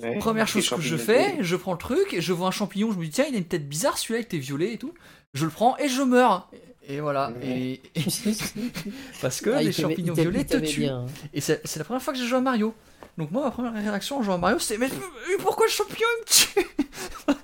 Ouais, 0.00 0.18
Première 0.18 0.46
chose 0.46 0.68
que 0.68 0.80
je 0.82 0.96
fais, 0.98 1.36
je 1.42 1.56
prends 1.56 1.72
le 1.72 1.78
truc, 1.78 2.12
et 2.12 2.20
je 2.20 2.34
vois 2.34 2.48
un 2.48 2.50
champignon, 2.50 2.92
je 2.92 2.98
me 2.98 3.04
dis 3.04 3.10
tiens, 3.10 3.24
il 3.26 3.34
a 3.34 3.38
une 3.38 3.46
tête 3.46 3.66
bizarre, 3.66 3.96
celui-là 3.96 4.20
il 4.20 4.24
était 4.24 4.36
violet 4.38 4.74
et 4.74 4.78
tout. 4.78 4.92
Je 5.32 5.46
le 5.46 5.50
prends 5.50 5.78
et 5.78 5.88
je 5.88 6.02
meurs. 6.02 6.50
Et 6.86 7.00
voilà. 7.00 7.30
Ouais. 7.30 7.46
Et, 7.46 7.72
et- 7.94 8.04
parce 9.22 9.40
que 9.40 9.48
Ah, 9.50 9.62
il 9.62 9.68
les 9.68 9.72
t'aimait- 9.72 9.88
champignons 9.88 10.12
il 10.12 10.16
t'a- 10.16 10.22
violets 10.22 10.44
te 10.44 10.50
t'aimait 10.52 10.66
tuent. 10.66 10.80
bien, 10.80 10.98
hein. 10.98 11.06
Et 11.32 11.40
c'est 11.40 11.62
c'est 11.66 11.78
la 11.78 11.84
première 11.86 12.02
fois 12.02 12.12
que 12.12 12.18
j'ai 12.18 12.26
joué 12.26 12.36
à 12.38 12.40
Mario. 12.42 12.74
Donc 13.16 13.30
moi, 13.30 13.44
ma 13.44 13.50
première 13.50 13.72
réaction 13.72 14.18
en 14.18 14.22
jouant 14.22 14.34
à 14.34 14.38
Mario, 14.38 14.58
c'est 14.58 14.76
mais, 14.76 14.88
mais 14.90 15.36
pourquoi 15.38 15.64
le 15.66 15.72
champignon 15.72 16.06
il 16.18 16.20
me 16.20 16.26
tue? 16.26 17.34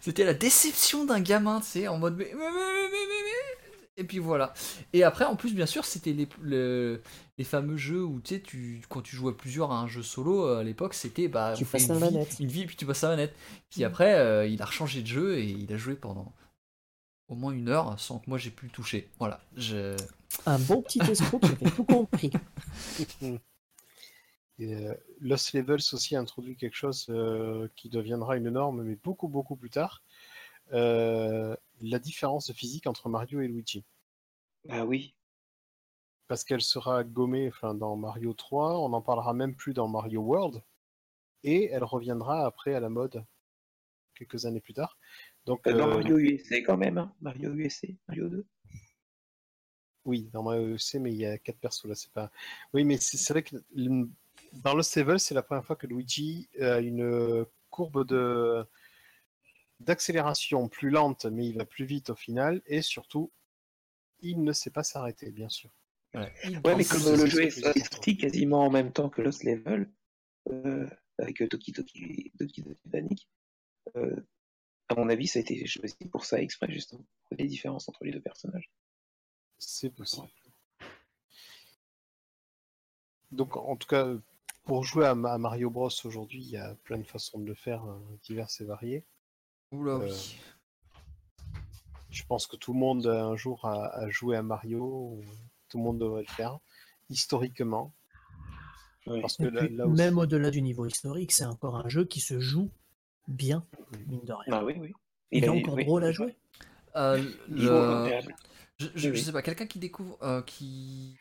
C'était 0.00 0.24
la 0.24 0.34
déception 0.34 1.04
d'un 1.04 1.20
gamin, 1.20 1.60
tu 1.60 1.66
sais, 1.66 1.88
en 1.88 1.98
mode 1.98 2.16
mais, 2.16 2.30
mais, 2.32 2.38
mais, 2.38 2.50
mais, 2.50 2.88
mais, 2.90 3.06
mais, 3.08 3.22
mais. 3.24 3.80
Et 3.96 4.04
puis 4.04 4.18
voilà. 4.18 4.54
Et 4.94 5.02
après, 5.04 5.26
en 5.26 5.36
plus, 5.36 5.52
bien 5.54 5.66
sûr, 5.66 5.84
c'était 5.84 6.12
les, 6.14 6.26
le- 6.40 7.02
les 7.36 7.44
fameux 7.44 7.76
jeux 7.76 8.02
où 8.02 8.20
tu 8.20 8.36
sais, 8.36 8.40
tu, 8.40 8.80
quand 8.88 9.02
tu 9.02 9.14
jouais 9.14 9.32
à 9.32 9.34
plusieurs 9.34 9.72
à 9.72 9.78
un 9.80 9.86
jeu 9.88 10.02
solo 10.02 10.46
euh, 10.46 10.60
à 10.60 10.62
l'époque, 10.62 10.94
c'était 10.94 11.28
bah, 11.28 11.52
Tu 11.54 11.64
on 11.64 11.66
fait 11.66 11.78
passes 11.78 11.88
une 11.88 11.94
vie, 12.08 12.16
une 12.40 12.48
vie 12.48 12.62
et 12.62 12.66
puis 12.66 12.76
tu 12.76 12.86
passes 12.86 13.02
la 13.02 13.10
manette. 13.10 13.34
Puis 13.68 13.84
après, 13.84 14.14
euh, 14.18 14.46
il 14.46 14.62
a 14.62 14.64
rechangé 14.64 15.02
de 15.02 15.06
jeu 15.06 15.38
et 15.38 15.44
il 15.50 15.70
a 15.72 15.76
joué 15.76 15.96
pendant 15.96 16.32
au 17.28 17.34
moins 17.34 17.52
une 17.52 17.68
heure 17.68 17.98
sans 18.00 18.18
que 18.20 18.28
moi 18.30 18.38
j'ai 18.38 18.50
pu 18.50 18.66
le 18.66 18.72
toucher. 18.72 19.08
Voilà. 19.18 19.40
Je... 19.56 19.94
Un 20.46 20.58
bon 20.58 20.80
petit 20.80 21.00
escroc 21.00 21.40
qui 21.40 21.46
avait 21.52 21.70
tout 21.70 21.84
compris. 21.84 22.30
Et, 24.60 24.74
euh, 24.74 24.94
Lost 25.20 25.54
Levels 25.54 25.80
aussi 25.92 26.14
a 26.16 26.20
introduit 26.20 26.54
quelque 26.54 26.76
chose 26.76 27.06
euh, 27.08 27.68
qui 27.76 27.88
deviendra 27.88 28.36
une 28.36 28.50
norme, 28.50 28.82
mais 28.82 28.96
beaucoup, 28.96 29.26
beaucoup 29.26 29.56
plus 29.56 29.70
tard. 29.70 30.02
Euh, 30.72 31.56
la 31.80 31.98
différence 31.98 32.48
de 32.48 32.52
physique 32.52 32.86
entre 32.86 33.08
Mario 33.08 33.40
et 33.40 33.48
Luigi. 33.48 33.84
Ah 34.68 34.84
oui. 34.84 35.14
Parce 36.28 36.44
qu'elle 36.44 36.60
sera 36.60 37.02
gommée 37.04 37.48
enfin, 37.48 37.74
dans 37.74 37.96
Mario 37.96 38.34
3, 38.34 38.78
on 38.78 38.90
n'en 38.90 39.00
parlera 39.00 39.32
même 39.32 39.56
plus 39.56 39.72
dans 39.72 39.88
Mario 39.88 40.20
World, 40.20 40.62
et 41.42 41.70
elle 41.70 41.82
reviendra 41.82 42.44
après 42.44 42.74
à 42.74 42.80
la 42.80 42.90
mode 42.90 43.24
quelques 44.14 44.44
années 44.44 44.60
plus 44.60 44.74
tard. 44.74 44.98
Donc, 45.46 45.66
Euh, 45.66 45.72
Dans 45.72 45.88
Mario 45.88 46.18
USA 46.18 46.60
quand 46.60 46.76
même, 46.76 46.98
hein. 46.98 47.14
Mario 47.22 47.52
USA, 47.54 47.88
Mario 48.06 48.28
2. 48.28 48.46
Oui, 50.04 50.30
dans 50.32 50.42
Mario 50.42 50.76
EC, 50.76 51.00
mais 51.00 51.12
il 51.12 51.18
y 51.18 51.26
a 51.26 51.38
quatre 51.38 51.58
persos 51.58 51.86
là, 51.86 51.94
c'est 51.94 52.12
pas. 52.12 52.30
Oui, 52.72 52.84
mais 52.84 52.96
c'est 52.98 53.32
vrai 53.32 53.42
que 53.42 53.56
dans 54.52 54.74
Lost 54.74 54.96
Level, 54.96 55.20
c'est 55.20 55.34
la 55.34 55.42
première 55.42 55.64
fois 55.64 55.76
que 55.76 55.86
Luigi 55.86 56.48
a 56.60 56.80
une 56.80 57.46
courbe 57.70 58.06
de 58.06 58.64
d'accélération 59.80 60.68
plus 60.68 60.90
lente, 60.90 61.24
mais 61.24 61.46
il 61.46 61.56
va 61.56 61.64
plus 61.64 61.86
vite 61.86 62.10
au 62.10 62.14
final, 62.14 62.60
et 62.66 62.82
surtout, 62.82 63.32
il 64.20 64.44
ne 64.44 64.52
sait 64.52 64.70
pas 64.70 64.82
s'arrêter, 64.82 65.30
bien 65.30 65.48
sûr. 65.48 65.70
Ouais, 66.12 66.32
mais 66.76 66.84
comme 66.84 67.16
le 67.16 67.26
jeu 67.26 67.44
est 67.44 67.50
sorti 67.50 68.16
quasiment 68.16 68.66
en 68.66 68.70
même 68.70 68.92
temps 68.92 69.08
que 69.08 69.22
Lost 69.22 69.44
Level, 69.44 69.90
euh, 70.50 70.86
avec 71.18 71.38
Toki 71.48 71.72
Toki 71.72 72.32
Toki 72.38 72.62
Toki 72.62 72.64
Panic, 72.90 73.28
euh, 73.96 74.16
à 74.88 74.94
mon 74.96 75.08
avis, 75.08 75.28
ça 75.28 75.38
a 75.38 75.42
été 75.42 75.64
choisi 75.66 75.96
pour 76.10 76.24
ça 76.24 76.40
exprès, 76.40 76.70
justement, 76.70 77.04
pour 77.28 77.36
les 77.38 77.46
différences 77.46 77.88
entre 77.88 78.04
les 78.04 78.10
deux 78.10 78.20
personnages. 78.20 78.70
C'est 79.58 79.90
possible. 79.90 80.28
Donc, 83.30 83.56
en 83.56 83.76
tout 83.76 83.86
cas, 83.86 84.12
pour 84.70 84.84
jouer 84.84 85.04
à, 85.04 85.16
Ma- 85.16 85.32
à 85.32 85.38
Mario 85.38 85.68
Bros 85.68 85.90
aujourd'hui, 86.04 86.40
il 86.44 86.50
y 86.50 86.56
a 86.56 86.76
plein 86.84 86.98
de 86.98 87.02
façons 87.02 87.40
de 87.40 87.44
le 87.44 87.56
faire, 87.56 87.84
euh, 87.86 87.98
diverses 88.22 88.60
et 88.60 88.64
variées. 88.64 89.04
Oula, 89.72 89.96
oui. 89.98 90.08
Euh, 90.08 90.16
Je 92.10 92.22
pense 92.22 92.46
que 92.46 92.54
tout 92.54 92.72
le 92.72 92.78
monde 92.78 93.04
un 93.08 93.34
jour 93.34 93.64
a, 93.64 93.88
a 93.88 94.08
joué 94.10 94.36
à 94.36 94.44
Mario, 94.44 95.20
tout 95.68 95.78
le 95.78 95.82
monde 95.82 95.98
devrait 95.98 96.22
le 96.22 96.32
faire, 96.32 96.60
historiquement. 97.08 97.92
Parce 99.06 99.38
que 99.38 99.46
Et 99.46 99.50
là, 99.50 99.66
puis, 99.66 99.74
là 99.76 99.88
aussi, 99.88 99.96
même 100.02 100.18
au-delà 100.18 100.52
du 100.52 100.62
niveau 100.62 100.86
historique, 100.86 101.32
c'est 101.32 101.46
encore 101.46 101.74
un 101.74 101.88
jeu 101.88 102.04
qui 102.04 102.20
se 102.20 102.38
joue 102.38 102.70
bien, 103.26 103.66
mine 104.06 104.24
de 104.24 104.32
rien. 104.32 104.54
Ah 104.54 104.64
oui, 104.64 104.74
oui. 104.78 104.92
Il 105.32 105.42
est 105.42 105.48
a- 105.48 105.52
encore 105.52 105.74
oui, 105.74 105.84
drôle 105.84 106.04
à 106.04 106.12
jouer. 106.12 106.36
Euh, 106.94 107.20
le-. 107.48 108.20
Je, 108.78 108.86
je, 108.94 109.14
sais 109.16 109.32
pas, 109.32 109.42
quelqu'un 109.42 109.66
qui 109.66 109.80
découvre, 109.80 110.16
euh, 110.22 110.42
qui, 110.42 111.18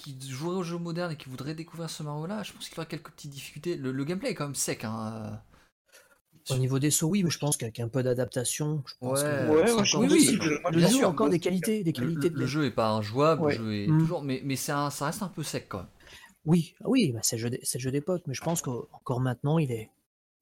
qui 0.00 0.18
jouerait 0.28 0.56
au 0.56 0.62
jeu 0.62 0.78
moderne 0.78 1.12
et 1.12 1.16
qui 1.16 1.28
voudrait 1.28 1.54
découvrir 1.54 1.90
ce 1.90 2.02
Mario-là, 2.02 2.42
je 2.42 2.52
pense 2.52 2.68
qu'il 2.68 2.76
y 2.76 2.80
aura 2.80 2.86
quelques 2.86 3.10
petites 3.10 3.30
difficultés. 3.30 3.76
Le, 3.76 3.92
le 3.92 4.04
gameplay 4.04 4.30
est 4.30 4.34
quand 4.34 4.46
même 4.46 4.54
sec. 4.54 4.84
Hein. 4.84 5.40
Au 6.48 6.56
niveau 6.56 6.78
des 6.78 6.90
sauts, 6.90 7.08
oui, 7.08 7.22
mais 7.22 7.30
je 7.30 7.38
pense 7.38 7.56
qu'avec 7.58 7.78
un 7.80 7.88
peu 7.88 8.02
d'adaptation, 8.02 8.82
je 8.86 8.94
pense 8.98 9.20
Ouais. 9.22 9.24
que 9.24 9.50
Ouais, 9.50 9.66
c'est 9.66 9.72
ouais, 9.74 9.84
je 9.84 9.96
encore 9.96 10.10
oui, 10.10 10.18
oui, 10.30 10.38
Le 10.70 10.76
bien 10.78 10.88
jeu 10.88 10.96
sûr. 10.96 11.06
a 11.06 11.10
encore 11.10 11.28
des 11.28 11.38
qualités, 11.38 11.84
des 11.84 11.92
Le, 11.92 12.00
qualités 12.00 12.28
le- 12.28 12.34
de 12.34 12.40
le 12.40 12.46
jeu 12.46 12.64
est 12.64 12.70
pas 12.70 12.90
injouable, 12.90 13.42
Ouais. 13.42 13.58
le 13.58 13.64
jeu 13.64 13.74
est 13.74 13.86
Mm. 13.88 13.98
toujours, 13.98 14.22
mais, 14.22 14.40
mais 14.44 14.56
c'est 14.56 14.72
un- 14.72 14.90
ça 14.90 15.06
reste 15.06 15.22
un 15.22 15.28
peu 15.28 15.42
sec 15.42 15.66
quand 15.68 15.78
même. 15.78 15.88
Oui, 16.46 16.74
oui, 16.86 17.12
bah, 17.12 17.20
c'est 17.22 17.36
le 17.36 17.42
jeu 17.42 17.50
des- 17.50 17.60
le 17.74 17.78
jeu 17.78 17.90
d'époque, 17.92 18.22
mais 18.26 18.32
je 18.34 18.40
pense 18.42 18.62
qu'encore 18.62 19.20
maintenant, 19.20 19.58
il 19.58 19.70
est 19.70 19.90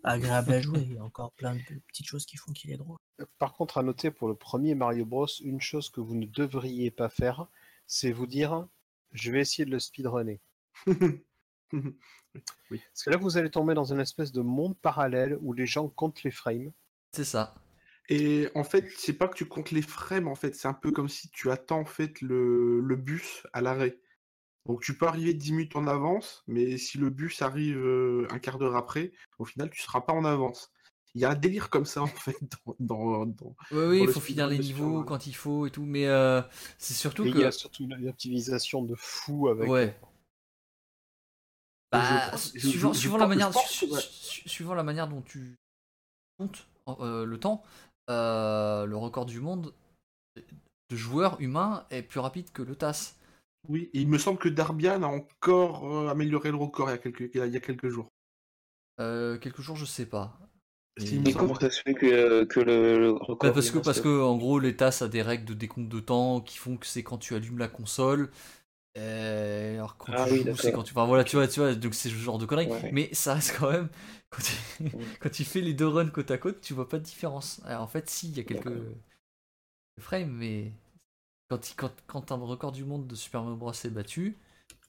agréable 0.05 0.53
à 0.53 0.61
jouer. 0.61 0.83
Il 0.89 0.95
y 0.95 0.99
a 0.99 1.03
encore 1.05 1.33
plein 1.33 1.57
de 1.57 1.61
petites 1.89 2.07
choses 2.07 2.25
qui 2.25 2.37
font 2.37 2.53
qu'il 2.53 2.71
est 2.71 2.77
drôle. 2.77 2.97
Par 3.41 3.53
contre, 3.55 3.79
à 3.79 3.83
noter 3.83 4.13
pour 4.13 4.29
le 4.29 4.35
premier 4.37 4.77
Mario 4.77 5.05
Bros, 5.05 5.27
une 5.43 5.61
chose 5.61 5.91
que 5.91 6.01
vous 6.01 6.15
ne 6.15 6.27
devriez 6.27 6.93
pas 6.93 7.09
faire, 7.09 7.49
c'est 7.89 8.13
vous 8.13 8.29
dire 8.29 8.67
je 9.13 9.31
vais 9.31 9.41
essayer 9.41 9.65
de 9.65 9.71
le 9.71 9.79
speedrunner. 9.79 10.41
Oui. 12.71 12.81
Parce 12.93 13.05
que 13.05 13.11
là, 13.11 13.17
vous 13.17 13.37
allez 13.37 13.51
tomber 13.51 13.75
dans 13.75 13.93
une 13.93 14.01
espèce 14.01 14.33
de 14.33 14.41
monde 14.41 14.79
parallèle 14.79 15.39
où 15.41 15.53
les 15.53 15.67
gens 15.67 15.89
comptent 15.89 16.23
les 16.23 16.31
frames. 16.31 16.73
C'est 17.13 17.25
ça. 17.25 17.55
Et 18.09 18.49
en 18.55 18.65
fait, 18.65 18.87
c'est 18.97 19.13
pas 19.13 19.29
que 19.29 19.37
tu 19.37 19.45
comptes 19.45 19.71
les 19.71 19.83
frames, 19.83 20.29
en 20.29 20.35
fait, 20.35 20.55
c'est 20.55 20.69
un 20.69 20.75
peu 20.75 20.93
comme 20.93 21.09
si 21.09 21.29
tu 21.31 21.51
attends 21.51 21.81
en 21.81 21.85
fait 21.85 22.21
le, 22.23 22.81
le 22.81 22.97
bus 22.97 23.47
à 23.53 23.61
l'arrêt. 23.61 23.99
Donc 24.67 24.83
tu 24.83 24.97
peux 24.97 25.07
arriver 25.07 25.35
10 25.35 25.53
minutes 25.53 25.77
en 25.77 25.87
avance, 25.87 26.43
mais 26.47 26.77
si 26.79 26.99
le 26.99 27.11
bus 27.11 27.43
arrive 27.43 27.79
euh, 27.79 28.27
un 28.31 28.39
quart 28.39 28.59
d'heure 28.59 28.77
après, 28.77 29.13
au 29.39 29.45
final, 29.45 29.71
tu 29.71 29.81
seras 29.83 30.03
pas 30.03 30.13
en 30.13 30.25
avance. 30.25 30.73
Il 31.15 31.21
y 31.23 31.25
a 31.25 31.31
un 31.31 31.35
délire 31.35 31.71
comme 31.71 31.87
ça, 31.87 32.03
en 32.03 32.07
fait, 32.07 32.37
dans... 32.79 33.25
dans- 33.25 33.27
dans- 33.27 33.57
Oui, 33.71 34.01
il 34.01 34.07
le 34.07 34.13
faut 34.13 34.21
finir 34.21 34.47
les 34.47 34.59
niveaux 34.59 35.03
quand 35.05 35.27
il 35.27 35.35
faut 35.35 35.67
et 35.67 35.71
tout, 35.71 35.85
mais 35.85 36.07
euh, 36.07 36.43
c'est 36.79 36.95
surtout 36.95 37.25
Et 37.25 37.29
il 37.31 37.39
y 37.39 37.45
a 37.45 37.51
surtout 37.53 37.85
une, 37.85 38.09
optimisation 38.09 38.83
de 38.83 38.95
fou 38.95 39.49
avec. 39.49 39.69
Ouais. 39.69 39.99
Bah, 41.91 42.33
je- 42.37 42.59
suivant, 42.59 42.93
je- 42.93 42.99
suivant 42.99 43.17
la 43.17 43.27
manière, 43.27 43.51
pense 43.51 43.71
su- 43.71 43.87
que, 43.87 43.93
ouais. 43.95 44.01
su- 44.01 44.49
suivant 44.49 44.75
la 44.75 44.83
manière 44.83 45.09
dont 45.09 45.23
tu 45.23 45.57
comptes 46.39 46.67
euh, 47.01 47.25
le 47.25 47.41
temps, 47.41 47.63
euh, 48.11 48.85
le 48.85 48.97
record 48.97 49.25
du 49.25 49.41
monde 49.41 49.73
de 50.37 50.97
joueurs 50.97 51.41
humains 51.41 51.87
est 51.91 52.03
plus 52.03 52.21
rapide 52.21 52.51
que 52.53 52.63
le 52.63 52.77
TAS. 52.77 53.15
Oui, 53.69 53.91
et 53.95 54.01
il 54.01 54.09
me 54.09 54.19
semble 54.19 54.39
que 54.39 54.49
Darbian 54.49 55.03
a 55.03 55.07
encore 55.07 55.91
euh, 55.91 56.09
amélioré 56.09 56.51
le 56.51 56.57
record 56.57 56.89
il 56.89 56.93
y 56.93 56.95
a 56.95 56.99
quelques, 56.99 57.31
il 57.35 57.39
y 57.39 57.41
a- 57.41 57.47
il 57.47 57.53
y 57.53 57.57
a 57.57 57.61
quelques 57.61 57.89
jours. 57.89 58.09
Euh, 59.01 59.39
quelques 59.39 59.61
jours, 59.63 59.77
je 59.77 59.85
sais 59.87 60.07
pas. 60.07 60.39
Si, 60.99 61.19
Mais 61.19 61.35
comment 61.35 61.55
ça 61.55 61.71
se 61.71 61.81
fait 61.83 61.95
que, 61.95 62.45
que 62.45 62.61
le, 62.61 62.99
le 62.99 63.11
record 63.13 63.39
Bah, 63.41 63.53
parce 63.53 63.71
que 63.71 63.79
parce 63.79 64.01
que 64.01 64.21
en 64.23 64.37
gros 64.37 64.59
les 64.59 64.77
TAS 64.77 65.03
a 65.03 65.09
des 65.09 65.23
règles 65.23 65.45
de 65.45 65.55
décompte 65.55 65.89
de 65.89 66.01
temps 66.01 66.41
qui 66.41 66.59
font 66.59 66.77
que 66.77 66.87
c'est 66.87 67.03
quand 67.05 67.19
tu 67.19 67.35
allumes 67.37 67.59
la 67.59 67.69
console. 67.69 68.31
euh, 68.99 69.75
alors 69.77 69.97
quand 69.99 70.13
Ah 70.13 70.27
tu 70.27 70.31
oui, 70.31 70.45
joues, 70.45 70.57
c'est 70.57 70.73
quand 70.73 70.85
tu. 70.85 70.93
Enfin 70.95 71.07
voilà, 71.07 71.25
tu 71.25 71.37
vois, 71.37 71.49
tu 71.49 71.61
vois, 71.61 71.75
donc 71.75 71.95
c'est 71.95 72.11
ce 72.11 72.15
genre 72.17 72.39
de 72.39 72.47
conneries. 72.47 72.71
Ouais. 72.71 72.93
Mais 72.93 73.11
ça 73.15 73.35
reste 73.35 73.57
quand 73.59 73.71
même. 73.73 73.89
Quand 74.31 74.43
tu... 74.43 74.53
Ouais. 74.93 75.09
quand 75.21 75.31
tu 75.31 75.45
fais 75.45 75.61
les 75.63 75.75
deux 75.75 75.89
runs 75.89 76.11
côte 76.11 76.31
à 76.33 76.39
côte, 76.39 76.61
tu 76.63 76.75
vois 76.75 76.89
pas 76.89 76.99
de 76.99 77.05
différence. 77.05 77.61
Alors, 77.67 77.83
en 77.83 77.89
fait, 77.89 78.11
si, 78.11 78.29
il 78.31 78.37
y 78.39 78.41
a 78.41 78.45
quelques 78.45 78.73
frames, 80.01 80.31
mais 80.31 80.73
quand, 81.49 81.71
il- 81.71 81.77
quand, 81.77 81.93
quand 82.09 82.33
un 82.33 82.37
record 82.37 82.73
du 82.73 82.85
monde 82.85 83.07
de 83.09 83.15
Super 83.17 83.43
Mario 83.43 83.57
Bros 83.57 83.73
est 83.73 83.91
battu, 83.91 84.37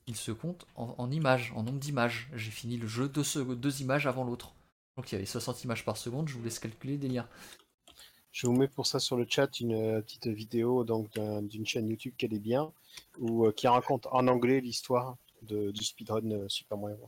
il 0.08 0.16
se 0.18 0.32
compte 0.32 0.68
en, 0.76 0.96
en 0.98 1.12
images, 1.12 1.54
en 1.56 1.64
nombre 1.64 1.80
d'images. 1.80 2.30
J'ai 2.36 2.52
fini 2.52 2.78
le 2.78 2.88
jeu 2.88 3.10
deux, 3.10 3.24
deux 3.56 3.82
images 3.82 4.08
avant 4.08 4.24
l'autre. 4.26 4.54
Donc 5.00 5.14
il 5.14 5.16
y 5.16 5.18
avait 5.18 5.26
60 5.26 5.64
images 5.64 5.86
par 5.86 5.96
seconde, 5.96 6.28
je 6.28 6.34
vous 6.34 6.44
laisse 6.44 6.60
calculer 6.60 6.98
des 6.98 7.08
liens. 7.08 7.26
Je 8.34 8.48
vous 8.48 8.54
mets 8.54 8.68
pour 8.68 8.86
ça 8.86 9.00
sur 9.00 9.16
le 9.16 9.26
chat 9.30 9.62
une 9.62 9.72
euh, 9.72 10.02
petite 10.02 10.28
vidéo 10.28 10.84
donc 10.84 11.18
d'une 11.44 11.66
chaîne 11.66 11.88
YouTube 11.88 12.16
qu'elle 12.18 12.34
est 12.34 12.40
bien, 12.40 12.74
ou 13.18 13.46
euh, 13.46 13.54
qui 13.54 13.70
raconte 13.70 14.08
en 14.08 14.28
anglais 14.28 14.60
l'histoire 14.60 15.16
du 15.42 15.86
speedrun 15.86 16.30
euh, 16.32 16.50
Super 16.50 16.78
Mario 16.78 16.98
Bros. 16.98 17.08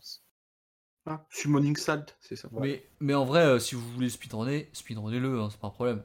Ah, 1.06 1.26
Summoning 1.32 1.76
Salt, 1.76 2.16
c'est 2.22 2.38
ça. 2.38 2.48
Ouais. 2.54 2.62
Mais, 2.62 2.90
mais 3.02 3.14
en 3.14 3.26
vrai, 3.26 3.42
euh, 3.42 3.60
si 3.60 3.76
vous 3.76 3.92
voulez 3.92 4.10
speedrunner, 4.10 4.70
speedrunnez-le, 4.72 5.42
hein, 5.42 5.50
c'est 5.52 5.60
pas 5.60 5.68
un 5.68 5.72
problème. 5.72 6.02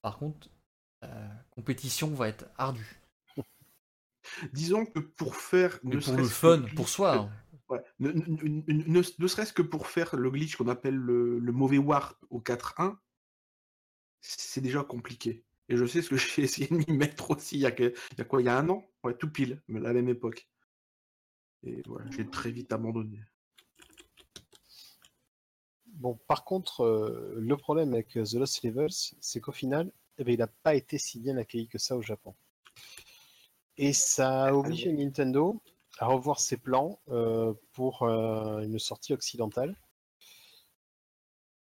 Par 0.00 0.16
contre, 0.16 0.48
la 1.02 1.10
compétition 1.50 2.08
va 2.14 2.28
être 2.28 2.46
ardue. 2.56 3.02
Disons 4.54 4.86
que 4.86 5.00
pour 5.00 5.36
faire. 5.36 5.78
Mais 5.82 5.96
ne 5.96 6.00
pour 6.00 6.16
le 6.16 6.24
fun, 6.24 6.62
pour 6.74 6.88
soi. 6.88 7.14
hein. 7.14 7.30
Ouais, 7.68 7.82
ne, 7.98 8.12
ne- 8.12 8.22
ne- 8.22 9.00
ne- 9.00 9.18
ne 9.18 9.26
serait-ce 9.26 9.52
que 9.52 9.62
pour 9.62 9.88
faire 9.88 10.14
le 10.16 10.30
glitch 10.30 10.56
qu'on 10.56 10.68
appelle 10.68 10.94
le, 10.94 11.38
le 11.40 11.52
mauvais 11.52 11.78
warp 11.78 12.16
au 12.30 12.40
4-1, 12.40 12.98
c'est 14.20 14.60
déjà 14.60 14.84
compliqué. 14.84 15.44
Et 15.68 15.76
je 15.76 15.84
sais 15.84 16.00
ce 16.02 16.10
que 16.10 16.16
j'ai 16.16 16.42
essayé 16.42 16.68
de 16.68 16.74
m'y 16.76 16.96
mettre 16.96 17.30
aussi 17.32 17.56
il 17.56 17.60
y, 17.62 17.66
a 17.66 17.72
que- 17.72 17.92
il 18.12 18.18
y 18.18 18.20
a 18.20 18.24
quoi 18.24 18.40
Il 18.40 18.44
y 18.44 18.48
a 18.48 18.56
un 18.58 18.68
an? 18.68 18.84
Ouais, 19.02 19.16
tout 19.16 19.30
pile, 19.30 19.60
mais 19.68 19.80
à 19.80 19.82
la 19.84 19.92
même 19.94 20.08
époque. 20.08 20.48
Et 21.64 21.82
voilà, 21.86 22.08
j'ai 22.10 22.28
très 22.28 22.52
vite 22.52 22.72
abandonné. 22.72 23.20
Bon, 25.86 26.18
par 26.28 26.44
contre, 26.44 26.82
euh, 26.82 27.34
le 27.38 27.56
problème 27.56 27.94
avec 27.94 28.16
euh, 28.16 28.24
The 28.24 28.34
Lost 28.34 28.62
Levels, 28.62 28.92
c'est 29.20 29.40
qu'au 29.40 29.52
final, 29.52 29.90
eh 30.18 30.24
ben, 30.24 30.34
il 30.34 30.38
n'a 30.38 30.46
pas 30.46 30.74
été 30.74 30.98
si 30.98 31.18
bien 31.18 31.36
accueilli 31.36 31.66
que 31.68 31.78
ça 31.78 31.96
au 31.96 32.02
Japon. 32.02 32.34
Et 33.78 33.92
ça 33.92 34.44
a 34.46 34.52
obligé 34.54 34.92
Nintendo 34.92 35.60
à 35.98 36.06
revoir 36.06 36.40
ses 36.40 36.56
plans 36.56 37.00
euh, 37.08 37.54
pour 37.72 38.02
euh, 38.02 38.60
une 38.60 38.78
sortie 38.78 39.12
occidentale. 39.12 39.74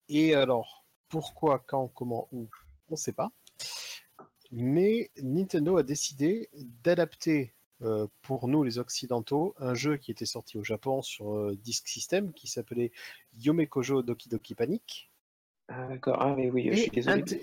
Et 0.10 0.36
alors, 0.36 0.86
pourquoi, 1.10 1.60
quand, 1.60 1.88
comment, 1.90 2.28
où, 2.32 2.48
on 2.90 2.94
ne 2.94 2.98
sait 2.98 3.14
pas. 3.14 3.32
Mais 4.52 5.12
Nintendo 5.22 5.78
a 5.78 5.84
décidé 5.84 6.50
d'adapter 6.84 7.54
euh, 7.82 8.08
pour 8.22 8.48
nous 8.48 8.64
les 8.64 8.78
Occidentaux 8.80 9.56
un 9.58 9.74
jeu 9.74 9.98
qui 9.98 10.12
était 10.12 10.26
sorti 10.26 10.58
au 10.58 10.64
Japon 10.64 11.02
sur 11.02 11.56
Disk 11.56 11.88
System 11.88 12.34
qui 12.34 12.48
s'appelait 12.48 12.92
Yomekojo 13.38 14.02
Doki 14.04 14.30
Doki 14.30 14.54
Panic, 14.56 15.10
Ah, 15.68 15.88
d'accord. 15.88 16.18
Ah, 16.22 16.36
mais 16.36 16.52
oui, 16.52 16.70
je 16.72 16.76
suis 16.82 16.92
désolé. 16.92 17.22
inté- 17.24 17.42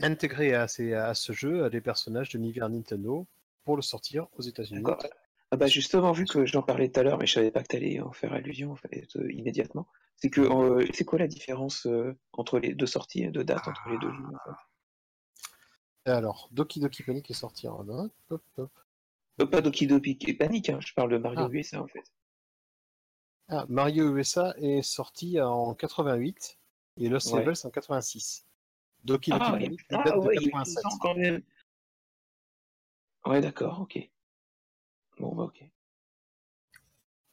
intégré 0.00 0.54
à, 0.54 0.66
ces- 0.66 0.94
à 0.94 1.14
ce 1.14 1.32
jeu 1.32 1.64
à 1.64 1.70
des 1.70 1.80
personnages 1.82 2.30
de 2.30 2.38
l'univers 2.38 2.68
Nintendo 2.68 3.26
pour 3.64 3.76
le 3.76 3.82
sortir 3.82 4.26
aux 4.36 4.42
États-Unis. 4.42 4.82
Ah 5.54 5.56
bah 5.56 5.68
justement, 5.68 6.10
vu 6.10 6.24
que 6.24 6.44
j'en 6.46 6.62
parlais 6.62 6.88
tout 6.88 6.98
à 6.98 7.04
l'heure, 7.04 7.16
mais 7.16 7.28
je 7.28 7.34
savais 7.34 7.52
pas 7.52 7.62
que 7.62 7.68
tu 7.68 7.76
allais 7.76 8.00
en 8.00 8.10
faire 8.10 8.32
allusion 8.32 8.72
en 8.72 8.74
fait, 8.74 9.06
euh, 9.14 9.32
immédiatement, 9.32 9.86
c'est 10.16 10.28
que 10.28 10.40
euh, 10.40 10.84
c'est 10.92 11.04
quoi 11.04 11.20
la 11.20 11.28
différence 11.28 11.86
euh, 11.86 12.18
entre 12.32 12.58
les 12.58 12.74
deux 12.74 12.86
sorties, 12.88 13.30
de 13.30 13.44
date 13.44 13.68
entre 13.68 13.88
les 13.88 13.96
deux 13.98 14.12
jeux 14.12 14.26
en 14.26 14.50
fait? 14.50 16.10
Alors, 16.10 16.48
Doki 16.50 16.80
Doki 16.80 17.04
Panic 17.04 17.30
est 17.30 17.34
sorti 17.34 17.68
en 17.68 17.88
hop, 17.88 18.12
hop, 18.30 18.42
hop. 18.56 19.48
Pas 19.48 19.60
Doki 19.60 19.86
Doki 19.86 20.16
Panic, 20.34 20.70
hein, 20.70 20.80
je 20.80 20.92
parle 20.92 21.12
de 21.12 21.18
Mario 21.18 21.46
Ah. 21.48 21.52
USA 21.52 21.80
en 21.80 21.86
fait. 21.86 22.12
Ah, 23.46 23.64
Mario 23.68 24.16
USA 24.16 24.54
est 24.56 24.82
sorti 24.82 25.40
en 25.40 25.72
88 25.76 26.58
et 26.96 27.08
Lost 27.08 27.32
Ouais. 27.32 27.44
Levels 27.44 27.58
en 27.62 27.70
86. 27.70 28.44
Doki 29.04 29.30
Doki 29.30 29.42
Ah, 29.44 29.52
Panic 29.52 29.80
ah, 29.92 30.02
date 30.02 30.14
de 30.14 30.18
ouais, 30.18 30.34
il 30.34 30.48
est 30.48 30.50
87. 30.50 30.76
récent 30.84 30.98
quand 30.98 31.14
même. 31.14 31.42
Ouais, 33.24 33.40
d'accord, 33.40 33.82
ok. 33.82 34.10
Bon, 35.18 35.34
bah 35.34 35.44
ok. 35.44 35.64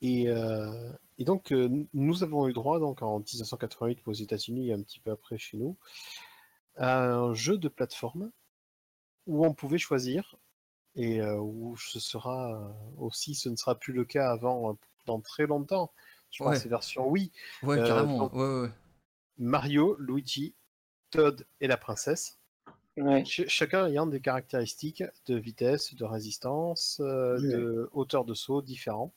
Et, 0.01 0.27
euh, 0.29 0.91
et 1.17 1.23
donc, 1.25 1.51
euh, 1.51 1.69
nous 1.93 2.23
avons 2.23 2.47
eu 2.47 2.53
droit, 2.53 2.79
donc, 2.79 3.01
en 3.01 3.19
1988 3.19 3.99
aux 4.07 4.13
États-Unis 4.13 4.69
et 4.69 4.73
un 4.73 4.82
petit 4.82 4.99
peu 4.99 5.11
après 5.11 5.38
chez 5.38 5.57
nous, 5.57 5.77
à 6.75 7.05
un 7.05 7.34
jeu 7.34 7.57
de 7.57 7.67
plateforme 7.67 8.32
où 9.27 9.45
on 9.45 9.53
pouvait 9.53 9.77
choisir 9.77 10.36
et 10.95 11.21
euh, 11.21 11.38
où 11.39 11.77
ce 11.77 11.99
sera 11.99 12.73
aussi, 12.97 13.36
ce 13.36 13.49
ne 13.49 13.55
sera 13.55 13.75
plus 13.75 13.93
le 13.93 14.03
cas 14.05 14.32
avant 14.32 14.77
dans 15.05 15.19
très 15.21 15.45
longtemps. 15.45 15.91
Je 16.32 16.39
pense 16.39 16.47
Ouais. 16.49 16.55
que 16.55 16.61
c'est 16.63 16.69
version 16.69 17.07
oui. 17.07 17.32
Ouais, 17.61 17.77
Euh, 17.77 17.86
carrément. 17.88 18.17
donc- 18.17 18.34
Ouais, 18.34 18.39
ouais, 18.41 18.61
ouais. 18.61 18.71
Mario, 19.38 19.95
Luigi, 19.99 20.55
Todd 21.11 21.45
et 21.59 21.67
la 21.67 21.77
princesse. 21.77 22.39
Ouais. 22.98 23.24
Ch- 23.26 23.48
chacun 23.48 23.88
ayant 23.88 24.06
des 24.06 24.20
caractéristiques 24.20 25.04
de 25.28 25.36
vitesse, 25.38 25.94
de 25.96 26.04
résistance, 26.04 27.00
euh, 27.04 27.39
Ouais. 27.39 27.48
de 27.54 27.89
hauteur 27.94 28.26
de 28.26 28.34
saut 28.34 28.62
différents. 28.62 29.14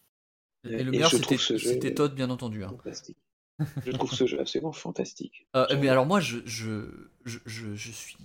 Et 0.65 0.83
le 0.83 0.91
meilleur, 0.93 1.11
c'était 1.11 1.37
jeu- 1.37 1.79
Todd, 1.95 2.15
bien 2.15 2.31
entendu. 2.31 2.65
hein. 2.65 2.73
Je 3.85 3.91
trouve 3.93 4.13
ce 4.13 4.27
jeu 4.27 4.41
absolument 4.41 4.73
fantastique. 4.73 5.47
Euh, 5.55 5.67
J'aime 5.69 5.81
mais 5.81 5.89
alors 5.89 6.07
moi, 6.07 6.21
je, 6.21 6.39
je, 6.47 6.89
je, 7.25 7.39
je, 7.47 7.75
je 7.75 7.93
suis 7.93 8.17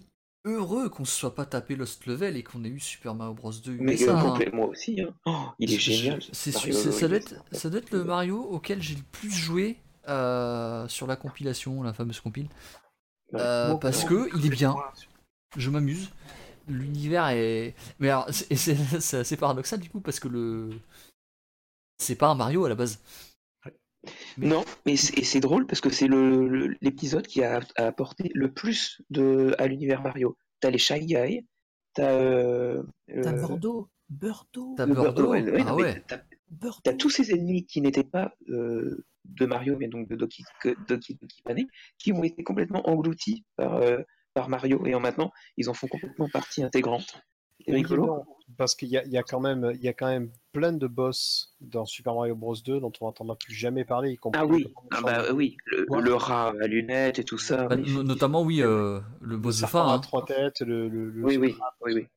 heureux 0.45 0.89
qu'on 0.89 1.03
se 1.05 1.15
soit 1.15 1.35
pas 1.35 1.45
tapé 1.45 1.75
Lost 1.75 2.05
Level 2.05 2.37
et 2.37 2.43
qu'on 2.43 2.63
ait 2.63 2.69
eu 2.69 2.79
Super 2.79 3.13
Mario 3.13 3.33
Bros 3.33 3.51
2 3.51 3.73
Mais 3.79 4.01
euh, 4.07 4.15
hein. 4.15 4.39
moi 4.53 4.67
aussi, 4.67 5.01
hein. 5.01 5.13
Oh, 5.25 5.35
il 5.59 5.73
est 5.73 5.77
génial. 5.77 6.21
c'est 6.31 6.51
ça, 6.51 7.07
doit 7.07 7.17
être, 7.17 7.35
ça 7.51 7.69
doit 7.69 7.79
être 7.79 7.91
le 7.91 8.03
Mario 8.05 8.39
auquel 8.41 8.81
j'ai 8.81 8.95
le 8.95 9.03
plus 9.11 9.29
joué 9.31 9.77
euh, 10.07 10.87
sur 10.87 11.05
la 11.07 11.15
compilation, 11.17 11.83
la 11.83 11.93
fameuse 11.93 12.21
compile. 12.21 12.47
Euh, 13.35 13.75
parce 13.75 14.05
que 14.05 14.29
il 14.37 14.45
est 14.47 14.49
bien, 14.49 14.75
je 15.57 15.69
m'amuse. 15.69 16.09
L'univers 16.67 17.27
est. 17.29 17.73
Mais 17.99 18.09
alors, 18.09 18.27
c'est- 18.31 18.51
et 18.51 18.55
c'est 18.55 18.75
c'est 19.01 19.17
assez 19.19 19.37
paradoxal 19.37 19.79
du 19.79 19.89
coup 19.89 20.01
parce 20.01 20.19
que 20.19 20.27
le. 20.27 20.69
C'est 21.97 22.15
pas 22.15 22.27
un 22.29 22.35
Mario 22.35 22.65
à 22.65 22.69
la 22.69 22.75
base. 22.75 22.99
Non, 24.37 24.63
mais 24.85 24.95
c'est 24.95 25.41
drôle 25.41 25.67
parce 25.67 25.81
que 25.81 25.89
c'est 25.89 26.07
le- 26.07 26.47
le- 26.47 26.75
l'épisode 26.81 27.27
qui 27.27 27.43
a, 27.43 27.59
a 27.75 27.85
apporté 27.87 28.31
le 28.33 28.51
plus 28.53 29.01
de, 29.09 29.53
à 29.59 29.67
l'univers 29.67 30.01
Mario. 30.01 30.37
T'as 30.61 30.69
les 30.69 30.77
Shy 30.77 31.05
Guys, 31.05 31.45
t'as 31.93 32.11
euh, 32.11 32.81
T'as 33.21 33.33
euh, 33.33 33.41
Bordeaux, 33.41 33.89
Bordeaux, 34.09 34.75
T'as 34.77 34.85
le 34.85 34.93
Bordeaux. 34.93 35.31
ouais, 35.31 35.41
ouais, 35.43 35.63
Ah 35.67 35.75
ouais. 35.75 36.01
t'as- 36.07 36.21
Bordeaux. 36.49 36.79
T'as 36.83 36.93
tous 36.93 37.09
ces 37.09 37.31
ennemis 37.33 37.65
qui 37.65 37.81
n'étaient 37.81 38.05
pas 38.05 38.33
euh, 38.49 39.03
de 39.25 39.45
Mario, 39.45 39.75
mais 39.77 39.89
donc 39.89 40.07
de 40.07 40.15
Doki, 40.15 40.45
Doki, 40.87 41.15
Doki 41.15 41.41
Panic, 41.43 41.69
qui 41.97 42.13
ont 42.13 42.23
été 42.23 42.41
complètement 42.43 42.89
engloutis 42.89 43.43
par, 43.57 43.75
euh, 43.75 43.99
par 44.39 44.49
Mario, 44.49 44.85
et 44.85 44.95
en 44.95 44.99
maintenant, 44.99 45.31
ils 45.57 45.69
en 45.69 45.73
font 45.73 45.87
complètement 45.87 46.29
partie 46.29 46.63
intégrante. 46.63 47.21
C'est 47.65 47.73
rigolo. 47.73 48.23
parce 48.57 48.73
qu'il 48.73 48.87
y 48.87 48.97
a, 48.97 49.03
il 49.03 49.11
y 49.11 49.17
a 49.17 49.23
quand 49.23 49.41
même, 49.41 49.71
il 49.75 49.81
y 49.81 49.89
a 49.89 49.93
quand 49.93 50.07
même 50.07 50.31
plein 50.53 50.71
de 50.71 50.87
boss 50.87 51.55
dans 51.59 51.85
Super 51.85 52.15
Mario 52.15 52.33
Bros 52.35 52.55
2 52.55 52.79
dont 52.79 52.91
on 53.01 53.05
n'entendra 53.05 53.35
plus 53.35 53.53
jamais 53.53 53.83
parler, 53.83 54.11
y 54.11 54.17
compris 54.17 54.39
Ah 54.41 54.45
oui, 54.45 54.63
le 54.63 54.69
ah 54.91 55.01
bah 55.01 55.23
oui, 55.33 55.57
le, 55.65 55.85
Ouais. 55.89 56.01
le 56.01 56.13
rat 56.13 56.53
à 56.61 56.67
lunettes 56.67 57.19
et 57.19 57.25
tout 57.25 57.37
ça. 57.37 57.67
Bah, 57.67 57.75
oui, 57.77 58.03
notamment, 58.03 58.43
oui, 58.43 58.61
euh, 58.61 59.01
le 59.19 59.37
boss 59.37 59.59
de 59.59 59.65
à 59.65 59.93
hein. 59.93 59.99
trois 59.99 60.25
têtes, 60.25 60.61
le, 60.61 60.87
le, 60.87 61.09
le- 61.09 61.23
Oui, 61.23 61.35
oui, 61.37 61.55
oui, 61.85 61.93
oui. 61.93 62.07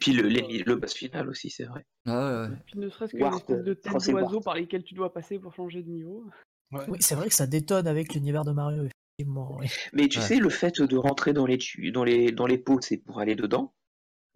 Puis 0.00 0.12
le, 0.12 0.74
boss 0.76 0.94
final 0.94 1.28
aussi, 1.28 1.50
c'est 1.50 1.64
vrai. 1.64 1.84
Ah 2.06 2.42
ouais. 2.48 2.56
Puis 2.66 2.78
ne 2.78 2.88
serait-ce 2.90 3.12
que 3.12 3.22
Warp, 3.22 3.34
l'espèce 3.48 3.64
de 3.64 3.74
tête 3.74 3.90
français 3.90 4.12
d'oiseau 4.12 4.34
Warp. 4.34 4.44
par 4.44 4.54
lesquelles 4.54 4.84
tu 4.84 4.94
dois 4.94 5.12
passer 5.12 5.38
pour 5.38 5.54
changer 5.54 5.82
de 5.82 5.88
niveau. 5.90 6.24
Oui, 6.72 6.98
c'est 7.00 7.16
vrai 7.16 7.28
que 7.28 7.34
ça 7.34 7.46
détonne 7.46 7.88
avec 7.88 8.14
l'univers 8.14 8.44
de 8.44 8.52
Mario. 8.52 8.84
Oui. 9.26 9.66
Mais 9.92 10.08
tu 10.08 10.18
Ouais. 10.18 10.24
sais, 10.24 10.36
le 10.38 10.50
fait 10.50 10.80
de 10.80 10.96
rentrer 10.96 11.32
dans 11.32 11.46
les, 11.46 11.58
dans 11.92 12.04
les, 12.04 12.32
dans 12.32 12.46
les 12.46 12.58
pots, 12.58 12.80
c'est 12.80 12.98
pour 12.98 13.20
aller 13.20 13.34
dedans. 13.34 13.74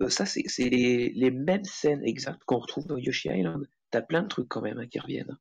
Euh, 0.00 0.08
ça, 0.08 0.26
c'est 0.26 0.42
c'est 0.46 0.68
les, 0.68 1.10
les 1.10 1.30
mêmes 1.30 1.64
scènes 1.64 2.02
exactes 2.04 2.44
qu'on 2.44 2.58
retrouve 2.58 2.86
dans 2.86 2.96
Yoshi 2.98 3.28
Island. 3.28 3.68
T'as 3.90 4.02
plein 4.02 4.22
de 4.22 4.28
trucs 4.28 4.48
quand 4.48 4.60
même 4.62 4.78
hein, 4.78 4.86
qui 4.86 4.98
reviennent. 4.98 5.38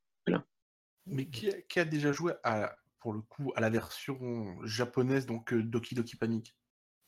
Mais 1.05 1.25
qui 1.25 1.49
a, 1.49 1.61
qui 1.63 1.79
a 1.79 1.85
déjà 1.85 2.13
joué 2.13 2.33
à, 2.43 2.77
pour 2.99 3.11
le 3.13 3.21
coup 3.21 3.51
à 3.57 3.61
la 3.61 3.69
version 3.69 4.55
japonaise, 4.63 5.25
donc 5.25 5.51
euh, 5.51 5.61
Doki 5.61 5.95
Doki 5.95 6.15
Panic? 6.15 6.55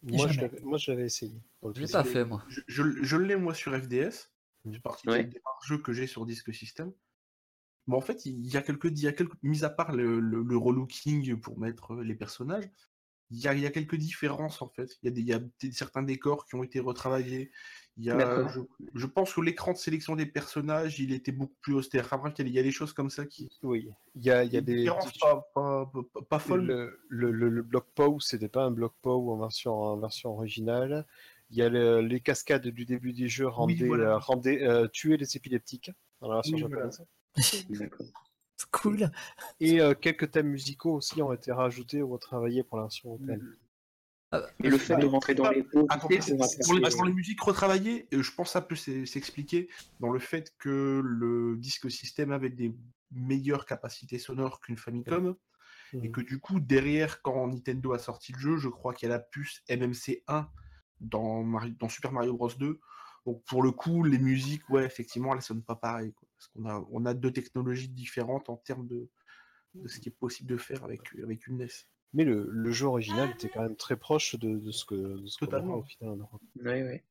Moi, 0.04 0.28
je 0.28 0.34
Jamais. 0.34 0.48
l'avais- 0.50 0.62
moi, 0.64 0.78
je 0.78 0.92
l'avais 0.92 1.06
essayé. 1.06 1.42
Je 1.74 1.86
pas 1.92 2.04
fait, 2.04 2.26
moi. 2.26 2.44
Je, 2.50 2.62
je, 2.68 2.84
je 3.02 3.18
l'ai 3.18 3.38
moi 3.38 3.54
sur 3.54 3.74
FDS. 3.74 4.32
C'est 4.70 4.82
partie 4.82 5.08
Ouais. 5.08 5.24
des 5.24 5.40
rares 5.46 5.60
jeux 5.66 5.78
que 5.78 5.94
j'ai 5.94 6.08
sur 6.08 6.26
Disque 6.26 6.54
System. 6.54 6.92
Mais 7.88 7.96
en 7.96 8.02
fait, 8.02 8.26
il 8.26 8.46
y 8.48 8.58
a 8.58 8.62
quelques, 8.62 8.86
il 8.86 9.00
y 9.00 9.08
a 9.08 9.14
quelques, 9.14 9.36
mis 9.44 9.64
à 9.64 9.70
part 9.70 9.92
le, 9.94 10.20
le, 10.20 10.42
le 10.44 10.58
relooking 10.58 11.40
pour 11.40 11.60
mettre 11.60 11.94
euh, 11.96 12.04
les 12.04 12.16
personnages, 12.16 12.66
il 13.32 13.40
y 13.40 13.48
a, 13.48 13.54
il 13.56 13.62
y 13.62 13.66
a 13.66 13.72
quelques 13.72 13.96
différences 13.96 14.62
en 14.62 14.70
fait. 14.70 14.98
Il 15.02 15.08
y 15.08 15.10
a, 15.10 15.12
des, 15.12 15.22
il 15.22 15.28
y 15.28 15.34
a 15.34 15.40
des- 15.60 15.72
certains 15.72 16.04
décors 16.04 16.46
qui 16.46 16.56
ont 16.56 16.64
été 16.64 16.80
retravaillés. 16.80 17.52
Il 17.98 18.04
y 18.06 18.12
a, 18.12 18.48
je, 18.48 18.60
je 18.94 19.06
pense 19.08 19.34
que 19.34 19.42
l'écran 19.42 19.74
de 19.74 19.78
sélection 19.78 20.16
des 20.16 20.26
personnages, 20.28 21.00
il 21.00 21.12
était 21.14 21.32
beaucoup 21.32 21.56
plus 21.62 21.74
austère. 21.74 22.08
Bref, 22.20 22.34
il 22.38 22.46
y 22.46 22.48
a, 22.48 22.50
il 22.50 22.56
y 22.56 22.60
a 22.60 22.64
des 22.64 22.72
choses 22.72 22.94
comme 22.94 23.10
ça 23.10 23.26
qui. 23.26 23.50
Oui, 23.64 23.90
il 24.16 24.24
y 24.24 24.32
a, 24.32 24.44
il 24.44 24.54
y 24.54 24.58
a 24.58 24.62
des. 24.62 24.76
différences 24.84 25.18
pas, 25.18 25.50
pas, 25.54 25.92
pas, 26.14 26.22
pas 26.22 26.40
folles. 26.40 26.66
Le, 26.66 27.00
le, 27.10 27.32
le, 27.32 27.50
le 27.50 27.62
bloc 27.64 27.88
POW, 27.96 28.20
c'était 28.20 28.50
pas 28.50 28.64
un 28.64 28.72
bloc 28.72 28.94
POW 29.02 29.32
en 29.32 29.38
version, 29.38 29.74
en 29.74 29.98
version 29.98 30.32
originale. 30.32 31.06
Il 31.50 31.58
y 31.58 31.62
a 31.62 31.70
le- 31.70 32.02
les 32.02 32.22
cascades 32.22 32.68
du 32.68 32.86
début 32.86 33.14
du 33.14 33.28
jeu 33.28 33.48
rendaient, 33.48 33.86
voilà. 33.88 34.14
euh, 34.14 34.18
rendaient, 34.18 34.64
euh, 34.64 34.88
tuaient 34.88 35.18
les 35.18 35.36
épileptiques 35.36 35.92
dans 36.22 36.30
la 36.30 36.36
version 36.36 36.58
Oui, 36.58 36.62
japonaise. 36.62 37.02
C'est 38.58 38.72
cool. 38.72 39.12
Et 39.60 39.82
euh, 39.82 39.94
quelques 39.94 40.32
thèmes 40.32 40.48
musicaux 40.50 40.94
aussi 40.96 41.22
ont 41.22 41.34
été 41.34 41.52
rajoutés 41.52 42.02
ou 42.02 42.10
retravaillés 42.10 42.64
pour 42.64 42.78
la 42.78 42.84
version 42.84 43.10
européenne. 43.10 43.42
Ah 44.32 44.40
bah, 44.40 44.48
Mais 44.60 44.70
le 44.70 44.78
fait 44.78 44.94
de 45.02 45.06
rentrer 45.06 45.36
dans 45.36 45.44
les 45.52 45.64
pots, 45.64 45.86
c'est- 46.22 46.38
pour 46.64 46.74
les, 46.74 46.80
apporter- 46.80 46.96
pour 46.96 47.06
les 47.06 47.14
musiques 47.14 47.42
retravaillées, 47.42 48.08
euh, 48.14 48.22
je 48.24 48.32
pense 48.32 48.48
que 48.48 48.54
ça 48.54 48.62
peut 48.62 48.76
s'e- 48.76 49.06
s'expliquer 49.06 49.70
dans 50.00 50.10
le 50.10 50.20
fait 50.20 50.54
que 50.58 51.02
le 51.04 51.58
disque 51.58 51.92
système 51.92 52.32
avait 52.32 52.50
des 52.50 52.74
meilleures 53.12 53.66
capacités 53.66 54.20
sonores 54.20 54.62
qu'une 54.62 54.78
Famicom, 54.78 55.36
et 56.04 56.12
que 56.12 56.22
du 56.22 56.40
coup, 56.40 56.60
derrière, 56.60 57.22
quand 57.22 57.48
Nintendo 57.48 57.94
a 57.94 58.00
sorti 58.00 58.32
le 58.34 58.40
jeu, 58.40 58.58
je 58.58 58.70
crois 58.70 58.94
qu'il 58.94 59.08
y 59.08 59.12
a 59.12 59.16
la 59.16 59.22
puce 59.22 59.62
MMC1 59.70 60.48
dans, 61.02 61.44
dans 61.80 61.90
Super 61.90 62.12
Mario 62.12 62.34
Bros 62.36 62.52
2. 62.58 62.80
Donc 63.26 63.44
pour 63.46 63.62
le 63.64 63.72
coup, 63.72 64.04
les 64.04 64.18
musiques, 64.20 64.68
ouais, 64.70 64.86
effectivement, 64.86 65.34
elles 65.36 65.42
sonnent 65.42 65.64
pas 65.64 65.76
pareil. 65.76 66.14
Parce 66.38 66.48
qu'on 66.50 66.66
a, 66.66 66.86
on 66.92 67.06
a 67.06 67.14
deux 67.14 67.32
technologies 67.32 67.90
différentes 67.90 68.50
en 68.50 68.58
termes 68.58 68.88
de, 68.88 69.08
de 69.76 69.88
ce 69.88 70.00
qui 70.00 70.10
est 70.10 70.12
possible 70.12 70.50
de 70.50 70.58
faire 70.58 70.84
avec, 70.84 71.02
avec 71.22 71.48
une 71.48 71.56
NES. 71.62 71.88
Mais 72.14 72.24
le, 72.24 72.48
le 72.50 72.72
jeu 72.72 72.86
original 72.88 73.30
était 73.32 73.50
quand 73.50 73.62
même 73.62 73.76
très 73.76 73.98
proche 73.98 74.36
de, 74.36 74.58
de 74.58 74.72
ce 74.72 74.86
que 74.86 74.96
de 74.96 75.28
ce 75.28 75.38
Totalement. 75.40 75.76
au 75.76 75.84
final 75.84 76.14
en 76.14 76.18
Europe. 76.18 76.42
Ouais. 76.64 77.04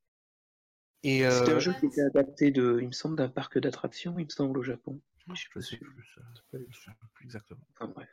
Et 1.03 1.20
C'était 1.20 1.53
euh, 1.53 1.57
un 1.57 1.61
jeu 1.61 1.75
qui 1.79 1.87
était 1.87 2.01
adapté 2.01 2.51
de, 2.51 2.79
il 2.81 2.87
me 2.87 2.93
semble, 2.93 3.16
d'un 3.16 3.29
parc 3.29 3.59
d'attractions, 3.59 4.18
il 4.18 4.25
me 4.25 4.31
semble, 4.31 4.59
au 4.59 4.62
Japon. 4.62 4.99
Je 5.35 5.35
sais 5.35 5.49
Je 5.51 5.55
pas 5.55 5.61
sais 5.61 5.77
si- 5.77 5.77
plus, 5.77 6.05
ça, 6.14 6.22
je 6.55 6.59
sais 6.79 6.91
plus 7.12 7.25
exactement. 7.25 7.61
Enfin 7.75 7.89
bref. 7.89 8.09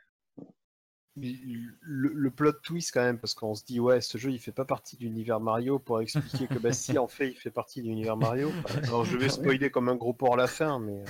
Le, 1.16 2.08
le 2.14 2.30
plot 2.30 2.52
twist 2.62 2.92
quand 2.92 3.02
même, 3.02 3.18
parce 3.18 3.34
qu'on 3.34 3.54
se 3.54 3.64
dit 3.64 3.80
ouais, 3.80 4.00
ce 4.00 4.16
jeu 4.18 4.30
il 4.30 4.38
fait 4.38 4.52
pas 4.52 4.64
partie 4.64 4.96
de 4.96 5.02
l'univers 5.02 5.40
Mario 5.40 5.78
pour 5.78 6.00
expliquer 6.00 6.46
que 6.46 6.58
bah 6.58 6.72
si 6.72 6.98
en 6.98 7.08
fait 7.08 7.28
il 7.28 7.36
fait 7.36 7.50
partie 7.50 7.82
de 7.82 7.86
l'univers 7.86 8.16
Mario. 8.16 8.50
Alors 8.84 9.04
je 9.04 9.16
vais 9.16 9.28
spoiler 9.28 9.70
comme 9.70 9.88
un 9.88 9.96
gros 9.96 10.14
porc 10.14 10.34
à 10.34 10.36
la 10.38 10.46
fin, 10.46 10.78
mais 10.78 11.04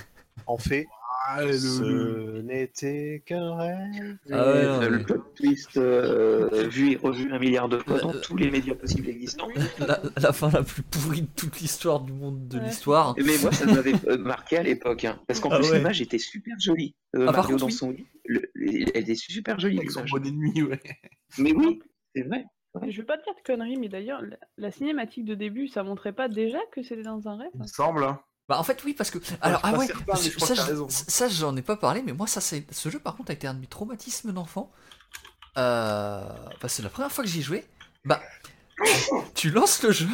en 0.45 0.57
fait 0.57 0.87
Ah, 1.25 1.45
le- 1.45 1.53
ce 1.57 2.41
n'était 2.41 3.23
qu'un 3.25 3.55
rêve. 3.55 4.17
Ah 4.31 4.45
ouais, 4.51 4.63
Et, 4.63 4.65
non, 4.67 4.79
mais- 4.81 4.89
Le 4.89 5.03
plot 5.03 5.23
twist 5.35 5.77
euh, 5.77 6.67
vu 6.67 6.91
et 6.91 6.95
revu 6.97 7.31
un 7.31 7.39
milliard 7.39 7.69
de 7.69 7.77
fois 7.79 7.99
dans 7.99 8.13
Euh, 8.13 8.19
tous 8.21 8.35
les 8.35 8.51
médias 8.51 8.75
possibles 8.75 9.07
existants. 9.09 9.47
la, 9.79 10.01
la 10.17 10.33
fin 10.33 10.49
la 10.51 10.63
plus 10.63 10.83
pourrie 10.83 11.21
de 11.21 11.27
toute 11.35 11.59
l'histoire 11.61 12.01
du 12.01 12.11
monde 12.11 12.47
de 12.49 12.57
Ouais. 12.59 12.65
l'histoire. 12.65 13.15
Mais 13.17 13.37
moi, 13.41 13.51
ça 13.53 13.65
m'avait 13.65 13.93
euh, 14.07 14.17
marqué 14.17 14.57
à 14.57 14.63
l'époque. 14.63 15.05
hein, 15.05 15.17
parce 15.27 15.39
qu'en 15.39 15.49
Ah 15.51 15.59
plus, 15.59 15.71
ouais. 15.71 15.77
l'image 15.77 16.01
était 16.01 16.17
super 16.19 16.59
jolie. 16.59 16.93
Euh, 17.15 17.21
Ah, 17.29 17.31
par 17.31 17.35
Mario 17.43 17.51
contre, 17.51 17.65
dans 17.65 17.69
son 17.71 17.91
lit. 17.91 18.05
le- 18.25 18.51
elle 18.55 18.97
était 19.03 19.15
super 19.15 19.59
jolie, 19.59 19.77
avec 19.77 19.91
son 19.91 20.03
bon 20.03 20.25
ennemi, 20.25 20.61
ouais. 20.63 20.79
Mais 21.37 21.53
oui, 21.53 21.79
c'est 22.15 22.23
vrai. 22.23 22.43
Je 22.87 22.97
vais 22.97 23.05
pas 23.05 23.17
te 23.17 23.23
dire 23.23 23.33
de 23.35 23.41
conneries, 23.45 23.77
mais 23.77 23.87
d'ailleurs, 23.87 24.21
la, 24.23 24.35
la 24.57 24.71
cinématique 24.71 25.25
de 25.25 25.35
début, 25.35 25.67
ça 25.67 25.83
montrait 25.83 26.11
pas 26.11 26.27
déjà 26.27 26.57
que 26.71 26.81
c'était 26.83 27.03
dans 27.03 27.27
un 27.27 27.37
rêve? 27.37 27.51
Il 27.53 27.61
me 27.61 27.67
semble. 27.67 28.03
hein. 28.03 28.19
Bah 28.49 28.59
en 28.59 28.63
fait 28.63 28.83
oui 28.83 28.93
parce 28.93 29.09
que 29.09 29.19
alors 29.41 29.61
ah 29.63 29.73
ouais 29.73 29.87
je 29.87 30.87
ça, 30.89 31.29
j'en 31.29 31.55
ai 31.55 31.61
pas 31.61 31.77
parlé 31.77 32.01
mais 32.01 32.11
moi 32.11 32.27
ça 32.27 32.41
c'est 32.41 32.65
ce 32.73 32.89
jeu 32.89 32.99
par 32.99 33.15
contre 33.15 33.31
a 33.31 33.33
été 33.33 33.47
un 33.47 33.53
de 33.53 33.59
mes 33.59 33.67
traumatismes 33.67 34.33
d'enfant. 34.33 34.69
Euh, 35.57 36.21
bah, 36.61 36.67
c'est 36.67 36.81
la 36.81 36.89
première 36.89 37.11
fois 37.11 37.23
que 37.23 37.29
j'y 37.29 37.39
ai 37.39 37.43
joué. 37.43 37.65
Bah 38.03 38.21
tu 39.33 39.49
lances 39.49 39.81
le 39.83 39.91
jeu 39.91 40.09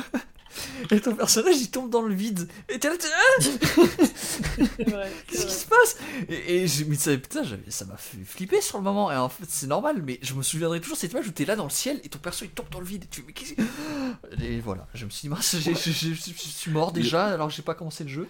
et 0.92 1.00
ton 1.00 1.16
personnage 1.16 1.56
il 1.58 1.70
tombe 1.72 1.90
dans 1.90 2.02
le 2.02 2.14
vide 2.14 2.48
et 2.70 2.80
t'es 2.80 2.90
là 2.90 2.96
t'es- 2.98 3.08
Ah 3.10 5.06
Qu'est-ce 5.28 5.46
qui 5.46 5.54
se 5.54 5.66
passe? 5.68 5.98
Et, 6.30 6.56
et 6.64 6.68
je 6.68 6.84
me 6.86 6.96
disais, 6.96 7.18
putain, 7.18 7.44
j'avais- 7.44 7.70
ça 7.72 7.86
m'a 7.86 7.98
fait 7.98 8.18
flipper 8.24 8.62
sur 8.62 8.78
le 8.78 8.84
moment. 8.84 9.12
Et 9.12 9.16
en 9.16 9.30
fait, 9.30 9.46
c'est 9.48 9.68
normal, 9.68 10.02
mais 10.04 10.20
je 10.22 10.34
me 10.34 10.42
souviendrai 10.42 10.80
toujours 10.82 10.98
cette 10.98 11.12
image 11.12 11.28
où 11.28 11.32
t'es 11.32 11.46
là 11.46 11.56
dans 11.56 11.64
le 11.66 11.70
ciel 11.70 12.00
et 12.04 12.10
ton 12.10 12.20
perso 12.20 12.46
il 12.46 12.52
tombe 12.52 12.70
dans 12.70 12.80
le 12.80 12.86
vide. 12.86 13.04
Et 13.06 13.08
tu 13.08 13.24
mais 13.26 13.34
qu'est-ce 13.34 13.54
que- 13.54 14.44
Et 14.44 14.60
voilà, 14.60 14.88
je 14.94 15.06
me 15.06 15.10
suis 15.10 15.22
dit, 15.24 15.30
mince, 15.30 15.56
je 15.58 16.14
suis 16.14 16.72
mort 16.72 16.92
déjà 16.92 17.28
alors 17.28 17.48
que 17.50 17.54
j'ai 17.54 17.62
pas 17.62 17.76
commencé 17.76 18.04
le 18.04 18.10
jeu. 18.10 18.28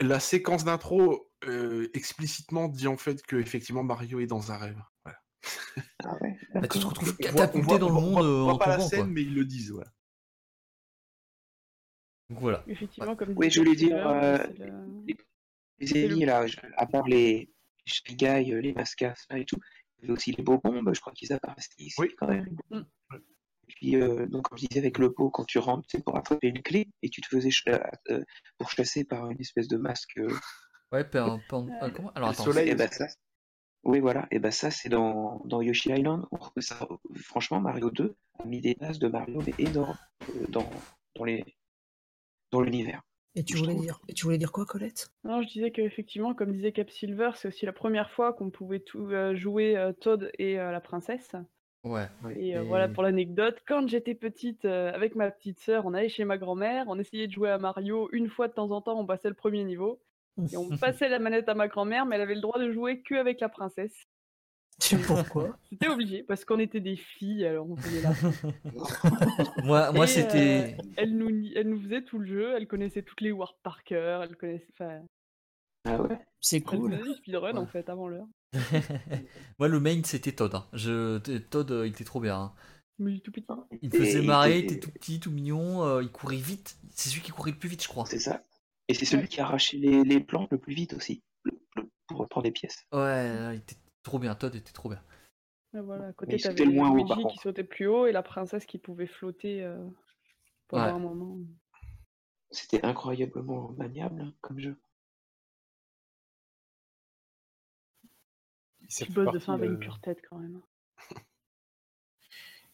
La 0.00 0.20
séquence 0.20 0.64
d'intro 0.64 1.28
euh, 1.46 1.88
explicitement 1.94 2.68
dit 2.68 2.88
en 2.88 2.96
fait 2.96 3.22
que 3.22 3.36
effectivement 3.36 3.84
Mario 3.84 4.18
est 4.20 4.26
dans 4.26 4.50
un 4.50 4.56
rêve. 4.56 4.76
Voilà. 5.04 5.18
Ah 6.04 6.14
ouais, 6.20 6.36
Bah, 6.54 6.66
tu 6.68 6.80
te 6.80 6.86
retrouves 6.86 7.16
catapulté 7.16 7.78
dans 7.78 7.88
le 7.88 7.94
on 7.94 8.00
monde 8.00 8.12
voit- 8.14 8.22
on 8.26 8.44
voit 8.44 8.52
en 8.54 8.58
pas 8.58 8.76
la 8.76 8.80
scène, 8.80 8.98
quoi. 9.00 9.08
mais 9.08 9.22
ils 9.22 9.34
le 9.34 9.44
disent. 9.44 9.70
Voilà. 9.70 9.90
Donc 12.30 12.40
voilà. 12.40 12.62
Effectivement, 12.66 13.16
comme 13.16 13.32
Oui, 13.36 13.50
je 13.50 13.60
voulais 13.60 13.74
dire, 13.76 13.96
euh, 14.06 14.38
le- 14.58 15.14
Les 15.80 16.04
ennemis, 16.04 16.24
là, 16.24 16.44
à 16.76 16.86
part 16.86 17.06
les 17.06 17.50
Shy 17.86 18.16
Guy, 18.16 18.52
euh, 18.52 18.60
les 18.60 18.72
Mascas 18.72 19.14
là, 19.30 19.38
et 19.38 19.44
tout, 19.44 19.56
il 19.98 20.02
y 20.02 20.04
avait 20.06 20.12
aussi 20.12 20.32
les 20.32 20.42
beaux 20.42 20.58
bombes, 20.58 20.92
je 20.92 21.00
crois 21.00 21.12
qu'ils 21.12 21.32
apparaissent 21.32 21.70
ici 21.78 21.94
Oui. 22.00 22.08
quand 22.18 22.26
même. 22.28 22.48
Mm. 22.70 22.80
Et 23.10 23.72
puis, 23.74 23.96
euh, 23.96 24.26
donc, 24.26 24.48
comme 24.48 24.58
je 24.58 24.66
disais, 24.66 24.80
avec 24.80 24.98
le 24.98 25.12
pot, 25.12 25.30
quand 25.30 25.44
tu 25.44 25.58
rentres, 25.58 25.86
c'est 25.90 26.02
pour 26.02 26.16
attraper 26.16 26.48
une 26.48 26.62
clé, 26.62 26.88
et 27.02 27.08
tu 27.10 27.20
te 27.20 27.28
faisais 27.28 27.50
ch- 27.50 27.64
euh, 27.68 27.78
euh, 28.10 28.24
pour 28.58 28.70
chasser 28.70 29.04
par 29.04 29.30
une 29.30 29.40
espèce 29.40 29.68
de 29.68 29.76
masque. 29.76 30.18
euh, 30.18 30.28
Ouais, 30.90 31.04
pan- 31.04 31.38
pan- 31.48 31.68
ah, 31.80 31.90
comment? 31.90 32.10
Alors 32.14 32.30
attends. 32.30 32.44
soleil. 32.44 32.70
et 32.70 32.74
bah, 32.74 32.88
ça, 32.88 33.06
oui, 33.84 34.00
voilà, 34.00 34.26
et 34.30 34.38
bah 34.40 34.50
ça, 34.50 34.70
c'est 34.70 34.88
dans, 34.88 35.40
dans 35.44 35.60
Yoshi 35.62 35.90
Island. 35.92 36.24
Ça, 36.58 36.88
franchement, 37.22 37.60
Mario 37.60 37.90
2 37.90 38.16
a 38.40 38.44
mis 38.46 38.60
des 38.60 38.74
bases 38.74 38.98
de 38.98 39.06
Mario, 39.08 39.40
mais 39.46 39.54
énormes, 39.58 39.96
euh, 40.30 40.46
dans, 40.48 40.68
dans 41.14 41.24
les 41.24 41.44
dans 42.50 42.60
l'univers. 42.60 43.02
Et 43.34 43.44
tu 43.44 43.56
voulais 43.56 43.74
dire, 43.74 44.00
et 44.08 44.14
tu 44.14 44.24
voulais 44.24 44.38
dire 44.38 44.50
quoi, 44.50 44.64
Colette? 44.64 45.10
Non, 45.22 45.42
je 45.42 45.48
disais 45.48 45.70
qu'effectivement, 45.70 46.34
comme 46.34 46.52
disait 46.52 46.72
Cap 46.72 46.90
Silver, 46.90 47.30
c'est 47.34 47.48
aussi 47.48 47.66
la 47.66 47.72
première 47.72 48.10
fois 48.10 48.32
qu'on 48.32 48.50
pouvait 48.50 48.80
tout 48.80 49.06
euh, 49.10 49.36
jouer 49.36 49.76
euh, 49.76 49.92
Todd 49.92 50.30
et 50.38 50.58
euh, 50.58 50.72
la 50.72 50.80
princesse. 50.80 51.36
Ouais. 51.84 52.06
Et 52.36 52.56
euh, 52.56 52.62
Et- 52.62 52.66
voilà 52.66 52.88
pour 52.88 53.02
l'anecdote. 53.04 53.58
Quand 53.66 53.86
j'étais 53.88 54.14
petite, 54.14 54.64
euh, 54.64 54.92
avec 54.92 55.14
ma 55.14 55.30
petite 55.30 55.60
sœur, 55.60 55.86
on 55.86 55.94
allait 55.94 56.08
chez 56.08 56.24
ma 56.24 56.36
grand-mère, 56.36 56.86
on 56.88 56.98
essayait 56.98 57.28
de 57.28 57.32
jouer 57.32 57.50
à 57.50 57.58
Mario. 57.58 58.08
Une 58.12 58.28
fois 58.28 58.48
de 58.48 58.54
temps 58.54 58.70
en 58.72 58.80
temps, 58.80 58.98
on 58.98 59.06
passait 59.06 59.28
le 59.28 59.34
premier 59.34 59.62
niveau. 59.62 60.00
Et 60.52 60.56
on 60.56 60.68
passait 60.76 61.08
la 61.08 61.18
manette 61.18 61.48
à 61.48 61.54
ma 61.54 61.68
grand-mère, 61.68 62.06
mais 62.06 62.16
elle 62.16 62.22
avait 62.22 62.34
le 62.36 62.40
droit 62.40 62.58
de 62.60 62.70
jouer 62.72 63.00
que 63.02 63.14
avec 63.14 63.40
la 63.40 63.48
princesse. 63.48 64.06
Tu 64.80 64.96
sais 64.96 65.02
pourquoi? 65.02 65.58
C'était 65.70 65.88
obligé, 65.88 66.22
parce 66.22 66.44
qu'on 66.44 66.58
était 66.60 66.80
des 66.80 66.96
filles, 66.96 67.44
alors 67.46 67.68
on 67.68 67.76
faisait 67.76 68.00
la 68.00 68.12
Moi, 69.64 69.92
moi 69.92 70.06
c'était. 70.06 70.76
euh, 70.78 70.82
elle, 70.96 71.16
nous, 71.16 71.28
elle 71.56 71.68
nous 71.68 71.80
faisait 71.82 72.02
tout 72.02 72.18
le 72.18 72.26
jeu, 72.26 72.54
elle 72.56 72.66
connaissait 72.68 73.02
toutes 73.02 73.20
les 73.20 73.32
warp 73.32 73.56
par 73.62 73.82
cœur, 73.84 74.22
elle 74.22 74.36
connaissait. 74.36 74.66
Enfin, 74.74 75.00
Ah 75.84 76.00
ouais 76.00 76.18
C'est 76.40 76.56
elle 76.58 76.62
cool. 76.64 76.92
faisait 76.92 77.02
du 77.10 77.14
speedrun 77.16 77.52
Ouais. 77.54 77.58
en 77.58 77.66
fait 77.66 77.88
avant 77.88 78.08
l'heure. 78.08 78.26
moi 79.58 79.68
le 79.68 79.78
main 79.80 80.00
c'était 80.04 80.32
Todd. 80.32 80.54
hein. 80.54 80.66
Je... 80.72 81.18
Todd 81.38 81.70
euh, 81.70 81.86
il 81.86 81.90
était 81.90 82.04
trop 82.04 82.20
bien. 82.20 82.36
hein. 82.40 82.52
Mais 83.00 83.12
il 83.12 83.16
est 83.18 83.20
tout 83.20 83.30
petit. 83.32 83.46
Il 83.82 83.90
me 83.92 83.98
faisait 83.98 84.22
Et- 84.22 84.26
marrer, 84.26 84.58
il 84.58 84.64
était 84.64 84.80
tout 84.80 84.90
petit, 84.90 85.20
tout 85.20 85.30
mignon, 85.30 85.84
euh, 85.84 86.02
il 86.02 86.10
courait 86.10 86.36
vite. 86.36 86.76
C'est 86.90 87.08
celui 87.10 87.20
qui 87.22 87.30
courait 87.30 87.50
le 87.52 87.58
plus 87.58 87.68
vite, 87.68 87.82
je 87.82 87.88
crois. 87.88 88.06
C'est 88.06 88.18
ça. 88.18 88.42
Et 88.88 88.94
c'est 88.94 89.04
celui 89.04 89.28
qui 89.28 89.40
a 89.40 89.44
arraché 89.44 89.76
les, 89.76 90.02
les 90.02 90.18
planches 90.20 90.48
le 90.50 90.58
plus 90.58 90.74
vite 90.74 90.94
aussi, 90.94 91.22
le- 91.44 91.52
le- 91.76 91.88
pour 92.08 92.28
prendre 92.28 92.44
des 92.44 92.50
pièces. 92.50 92.86
Ouais, 92.92 93.28
il 93.54 93.58
était 93.58 93.76
trop 94.08 94.18
bien. 94.18 94.34
Todd 94.34 94.54
était 94.54 94.72
trop 94.72 94.88
bien. 94.88 95.02
Ah, 95.74 95.82
voilà, 95.82 96.06
à 96.06 96.12
côté, 96.14 96.38
c'était 96.38 96.54
t'avais 96.54 96.64
le 96.64 96.76
moins 96.76 96.90
haut, 96.90 96.96
Luigi 96.96 97.26
qui 97.26 97.36
sautait 97.36 97.62
plus 97.62 97.86
haut 97.86 98.06
et 98.06 98.12
la 98.12 98.22
princesse 98.22 98.64
qui 98.64 98.78
pouvait 98.78 99.06
flotter 99.06 99.62
euh, 99.62 99.76
pendant 100.66 100.84
Ouais. 100.84 100.90
un 100.90 100.98
moment. 100.98 101.38
C'était 102.50 102.82
incroyablement 102.86 103.72
maniable 103.76 104.22
hein, 104.22 104.32
comme 104.40 104.58
jeu. 104.58 104.76
Tu 108.88 109.12
bosses 109.12 109.34
de 109.34 109.38
fin 109.38 109.54
avec 109.54 109.70
une 109.70 109.78
pure 109.78 110.00
tête 110.00 110.22
quand 110.28 110.38
même. 110.38 110.62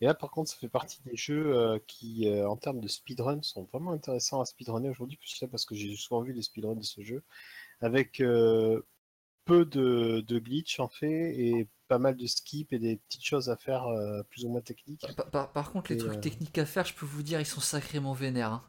Et 0.00 0.06
là, 0.06 0.14
par 0.14 0.30
contre, 0.30 0.50
ça 0.50 0.56
fait 0.56 0.68
partie 0.68 1.02
des 1.02 1.16
jeux 1.16 1.56
euh, 1.56 1.78
qui, 1.88 2.28
euh, 2.28 2.48
en 2.48 2.56
termes 2.56 2.80
de 2.80 2.86
speedrun, 2.86 3.42
sont 3.42 3.64
vraiment 3.72 3.90
intéressants 3.90 4.40
à 4.40 4.44
speedrunner 4.44 4.90
aujourd'hui, 4.90 5.18
parce 5.50 5.64
que 5.64 5.74
j'ai 5.74 5.96
souvent 5.96 6.20
vu 6.20 6.32
des 6.32 6.42
speedruns 6.42 6.76
de 6.76 6.82
ce 6.82 7.02
jeu, 7.02 7.24
avec 7.80 8.20
euh, 8.20 8.82
peu 9.44 9.64
de, 9.64 10.20
de 10.26 10.38
glitch 10.38 10.80
en 10.80 10.88
fait, 10.88 11.34
et 11.38 11.68
pas 11.88 11.98
mal 11.98 12.16
de 12.16 12.26
skip 12.26 12.72
et 12.72 12.78
des 12.78 12.96
petites 12.96 13.24
choses 13.24 13.50
à 13.50 13.56
faire 13.56 13.86
euh, 13.86 14.22
plus 14.30 14.44
ou 14.44 14.48
moins 14.50 14.60
techniques. 14.62 15.16
Par, 15.16 15.30
par- 15.30 15.52
par 15.52 15.70
contre, 15.72 15.90
les 15.90 15.96
Et, 15.96 15.98
trucs 15.98 16.14
euh, 16.14 16.20
techniques 16.20 16.58
à 16.58 16.66
faire, 16.66 16.84
je 16.86 16.94
peux 16.94 17.06
vous 17.06 17.22
dire, 17.22 17.40
ils 17.40 17.46
sont 17.46 17.60
sacrément 17.60 18.12
vénères. 18.12 18.52
hein. 18.52 18.62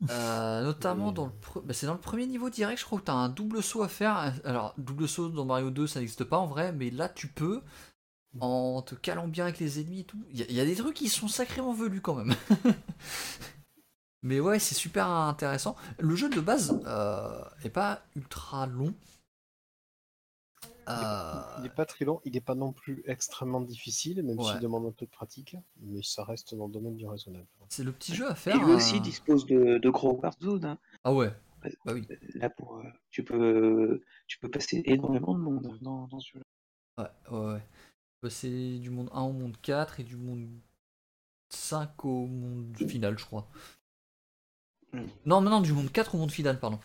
Euh, 0.10 0.62
notamment 0.62 1.10
Et- 1.10 1.14
dans 1.14 1.26
le, 1.26 1.32
pre- 1.32 1.62
bah, 1.64 1.74
c'est 1.74 1.86
dans 1.86 1.94
le 1.94 2.00
premier 2.00 2.26
niveau 2.26 2.50
direct, 2.50 2.78
je 2.80 2.84
crois 2.84 3.00
que 3.00 3.06
tu 3.06 3.10
as 3.10 3.14
un 3.14 3.28
double 3.30 3.62
saut 3.62 3.82
à 3.82 3.88
faire. 3.88 4.34
Alors, 4.44 4.74
double 4.78 5.08
saut 5.08 5.28
dans 5.30 5.44
Mario 5.46 5.70
2, 5.70 5.86
ça 5.86 6.00
n'existe 6.00 6.24
pas 6.24 6.38
en 6.38 6.46
vrai, 6.46 6.72
mais 6.72 6.90
là 6.90 7.08
tu 7.08 7.28
peux, 7.28 7.62
en 8.40 8.82
te 8.82 8.94
calant 8.96 9.28
bien 9.28 9.44
avec 9.46 9.58
les 9.60 9.80
ennemis 9.80 10.00
et 10.00 10.04
tout. 10.04 10.18
Il 10.32 10.40
y, 10.50 10.54
y 10.54 10.60
a 10.60 10.66
des 10.66 10.76
trucs 10.76 10.94
qui 10.96 11.08
sont 11.08 11.28
sacrément 11.28 11.72
velus 11.74 12.02
quand 12.02 12.14
même. 12.16 12.34
mais 14.22 14.40
ouais, 14.40 14.58
c'est 14.58 14.74
super 14.74 15.08
intéressant. 15.08 15.76
Le 15.98 16.16
jeu 16.16 16.28
de 16.28 16.40
base 16.40 16.80
euh, 16.86 17.40
est 17.62 17.70
pas 17.70 18.02
ultra 18.16 18.66
long. 18.66 18.94
Euh, 20.88 21.42
Il 21.58 21.62
n'est 21.64 21.68
pas 21.68 21.84
très 21.84 22.04
long, 22.04 22.20
il 22.24 22.32
n'est 22.32 22.40
pas 22.40 22.54
non 22.54 22.72
plus 22.72 23.02
extrêmement 23.06 23.60
difficile, 23.60 24.22
même 24.22 24.38
Ouais. 24.38 24.52
s'il 24.52 24.60
demande 24.60 24.86
un 24.86 24.92
peu 24.92 25.04
de 25.06 25.10
pratique, 25.10 25.56
mais 25.80 26.00
ça 26.02 26.22
reste 26.24 26.54
dans 26.54 26.66
le 26.66 26.72
domaine 26.72 26.96
du 26.96 27.06
raisonnable. 27.06 27.46
c'est 27.68 27.82
le 27.84 27.92
petit 27.92 28.14
jeu 28.14 28.28
à 28.28 28.32
Et 28.32 28.36
faire. 28.36 28.64
lui 28.64 28.72
aussi 28.72 28.96
euh. 28.96 29.00
dispose 29.00 29.46
de, 29.46 29.78
de 29.78 29.90
gros 29.90 30.12
war 30.20 30.34
zones. 30.40 30.64
hein. 30.64 30.78
Ah 31.04 31.12
ouais, 31.12 31.32
bah 31.84 31.92
oui. 31.92 32.06
Là, 32.34 32.48
pour, 32.50 32.76
euh, 32.76 32.84
tu, 33.10 33.24
peux, 33.24 34.02
tu 34.28 34.38
peux 34.38 34.48
passer 34.50 34.82
énormément 34.84 35.34
de 35.34 35.40
monde 35.40 35.66
hein, 35.66 35.78
dans, 35.80 36.06
dans 36.06 36.20
ce 36.20 36.34
jeu. 36.34 36.42
Ouais, 36.98 37.10
ouais, 37.32 37.52
ouais. 37.54 38.30
C'est 38.30 38.78
du 38.78 38.90
monde 38.90 39.08
1 39.12 39.22
au 39.22 39.32
monde 39.32 39.56
4 39.62 40.00
et 40.00 40.04
du 40.04 40.16
monde 40.16 40.48
5 41.50 42.04
au 42.04 42.26
monde 42.26 42.76
final, 42.88 43.18
je 43.18 43.24
crois. 43.24 43.46
Mm. 44.92 45.02
Non, 45.26 45.40
mais 45.40 45.50
non, 45.50 45.60
du 45.60 45.72
monde 45.72 45.90
4 45.92 46.14
au 46.14 46.18
monde 46.18 46.30
final, 46.32 46.58
pardon. 46.58 46.78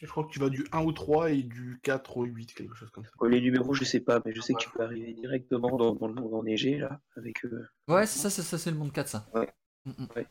Je 0.00 0.06
crois 0.06 0.24
que 0.24 0.30
tu 0.30 0.38
vas 0.38 0.48
du 0.48 0.64
1 0.72 0.80
au 0.80 0.92
3 0.92 1.30
et 1.32 1.42
du 1.42 1.80
4 1.82 2.16
au 2.18 2.24
8, 2.24 2.54
quelque 2.54 2.74
chose 2.74 2.90
comme 2.90 3.04
ça. 3.04 3.10
Oh, 3.18 3.26
les 3.26 3.40
numéros, 3.40 3.74
je 3.74 3.82
sais 3.84 3.98
pas, 4.00 4.20
mais 4.24 4.32
je 4.32 4.40
sais 4.40 4.54
que 4.54 4.58
tu 4.60 4.70
peux 4.70 4.82
arriver 4.84 5.12
directement 5.12 5.76
dans, 5.76 5.94
dans 5.94 6.06
le 6.06 6.14
monde 6.14 6.34
enneigé, 6.34 6.78
là, 6.78 7.00
avec... 7.16 7.44
euh, 7.44 7.68
Ouais, 7.88 8.06
c'est 8.06 8.20
ça, 8.20 8.30
c'est 8.30 8.42
ça, 8.42 8.58
c'est 8.58 8.70
le 8.70 8.76
monde 8.76 8.92
4, 8.92 9.08
ça. 9.08 9.26
Ouais. 9.34 9.52
Mm, 9.86 9.90
mm. 9.98 10.06
Ouais. 10.14 10.26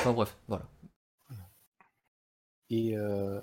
Enfin 0.00 0.12
bref, 0.12 0.36
voilà. 0.46 0.68
Et 2.70 2.96
euh, 2.96 3.40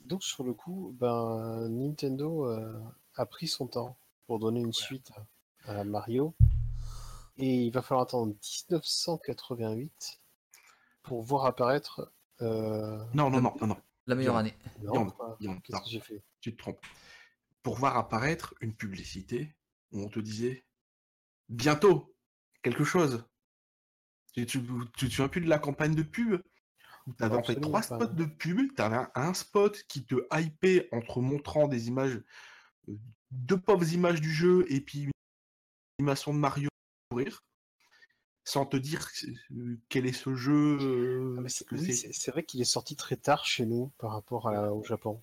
donc 0.00 0.22
sur 0.22 0.44
le 0.44 0.52
coup, 0.52 0.94
ben, 1.00 1.66
Nintendo 1.70 2.46
euh, 2.46 2.78
a 3.14 3.24
pris 3.24 3.48
son 3.48 3.66
temps 3.66 3.96
pour 4.26 4.38
donner 4.38 4.60
une 4.60 4.74
suite 4.74 5.10
à 5.64 5.82
Mario. 5.84 6.34
Et 7.38 7.64
il 7.64 7.70
va 7.70 7.80
falloir 7.80 8.02
attendre 8.02 8.34
1988 8.34 10.20
pour 11.02 11.22
voir 11.22 11.46
apparaître... 11.46 12.12
euh, 12.42 13.02
Non, 13.14 13.30
non, 13.30 13.40
non, 13.40 13.54
non, 13.60 13.66
non, 13.68 13.76
La 14.08 14.14
meilleure 14.14 14.36
année. 14.36 14.54
non, 14.82 15.10
Qu'est-ce 15.62 15.82
que 15.82 15.88
j'ai 15.90 16.00
fait? 16.00 16.22
Tu 16.40 16.52
te 16.52 16.58
trompes. 16.58 16.84
Pour 17.62 17.76
voir 17.76 17.96
apparaître 17.96 18.54
une 18.60 18.74
publicité 18.74 19.54
où 19.92 20.02
on 20.02 20.08
te 20.08 20.18
disait 20.18 20.64
bientôt 21.48 22.16
quelque 22.62 22.84
chose. 22.84 23.24
Tu, 24.32 24.46
tu, 24.46 24.62
tu 24.96 25.06
te 25.08 25.12
souviens 25.12 25.28
plus 25.28 25.42
de 25.42 25.48
la 25.48 25.58
campagne 25.58 25.94
de 25.94 26.02
pub? 26.02 26.40
Où 27.06 27.12
tu 27.12 27.22
avais 27.22 27.36
en 27.36 27.42
fait 27.42 27.60
trois 27.60 27.80
pas. 27.80 27.96
spots 27.96 28.14
de 28.14 28.24
pub, 28.24 28.74
tu 28.74 28.82
avais 28.82 28.96
un, 28.96 29.10
un 29.14 29.34
spot 29.34 29.82
qui 29.88 30.04
te 30.04 30.14
hypait 30.32 30.88
en 30.92 31.00
te 31.00 31.18
montrant 31.18 31.68
des 31.68 31.88
images, 31.88 32.20
euh, 32.88 32.98
deux 33.30 33.60
pauvres 33.60 33.92
images 33.92 34.20
du 34.20 34.32
jeu 34.32 34.64
et 34.68 34.80
puis 34.80 35.04
une 35.04 35.10
animation 35.98 36.32
de 36.32 36.38
Mario 36.38 36.68
courir, 37.10 37.42
sans 38.48 38.64
te 38.66 38.76
dire 38.76 39.06
euh, 39.52 39.76
quel 39.88 40.06
est 40.06 40.12
ce 40.12 40.34
jeu. 40.34 40.78
euh, 40.80 41.42
Ah, 41.44 41.48
ce 41.48 41.64
c'est 41.64 41.72
oui, 41.72 42.30
vrai 42.32 42.42
qu'il 42.44 42.60
est 42.60 42.64
sorti 42.64 42.96
très 42.96 43.16
tard 43.16 43.44
chez 43.44 43.66
nous 43.66 43.92
par 43.98 44.12
rapport 44.12 44.48
à- 44.48 44.72
au 44.72 44.82
Japon. 44.84 45.22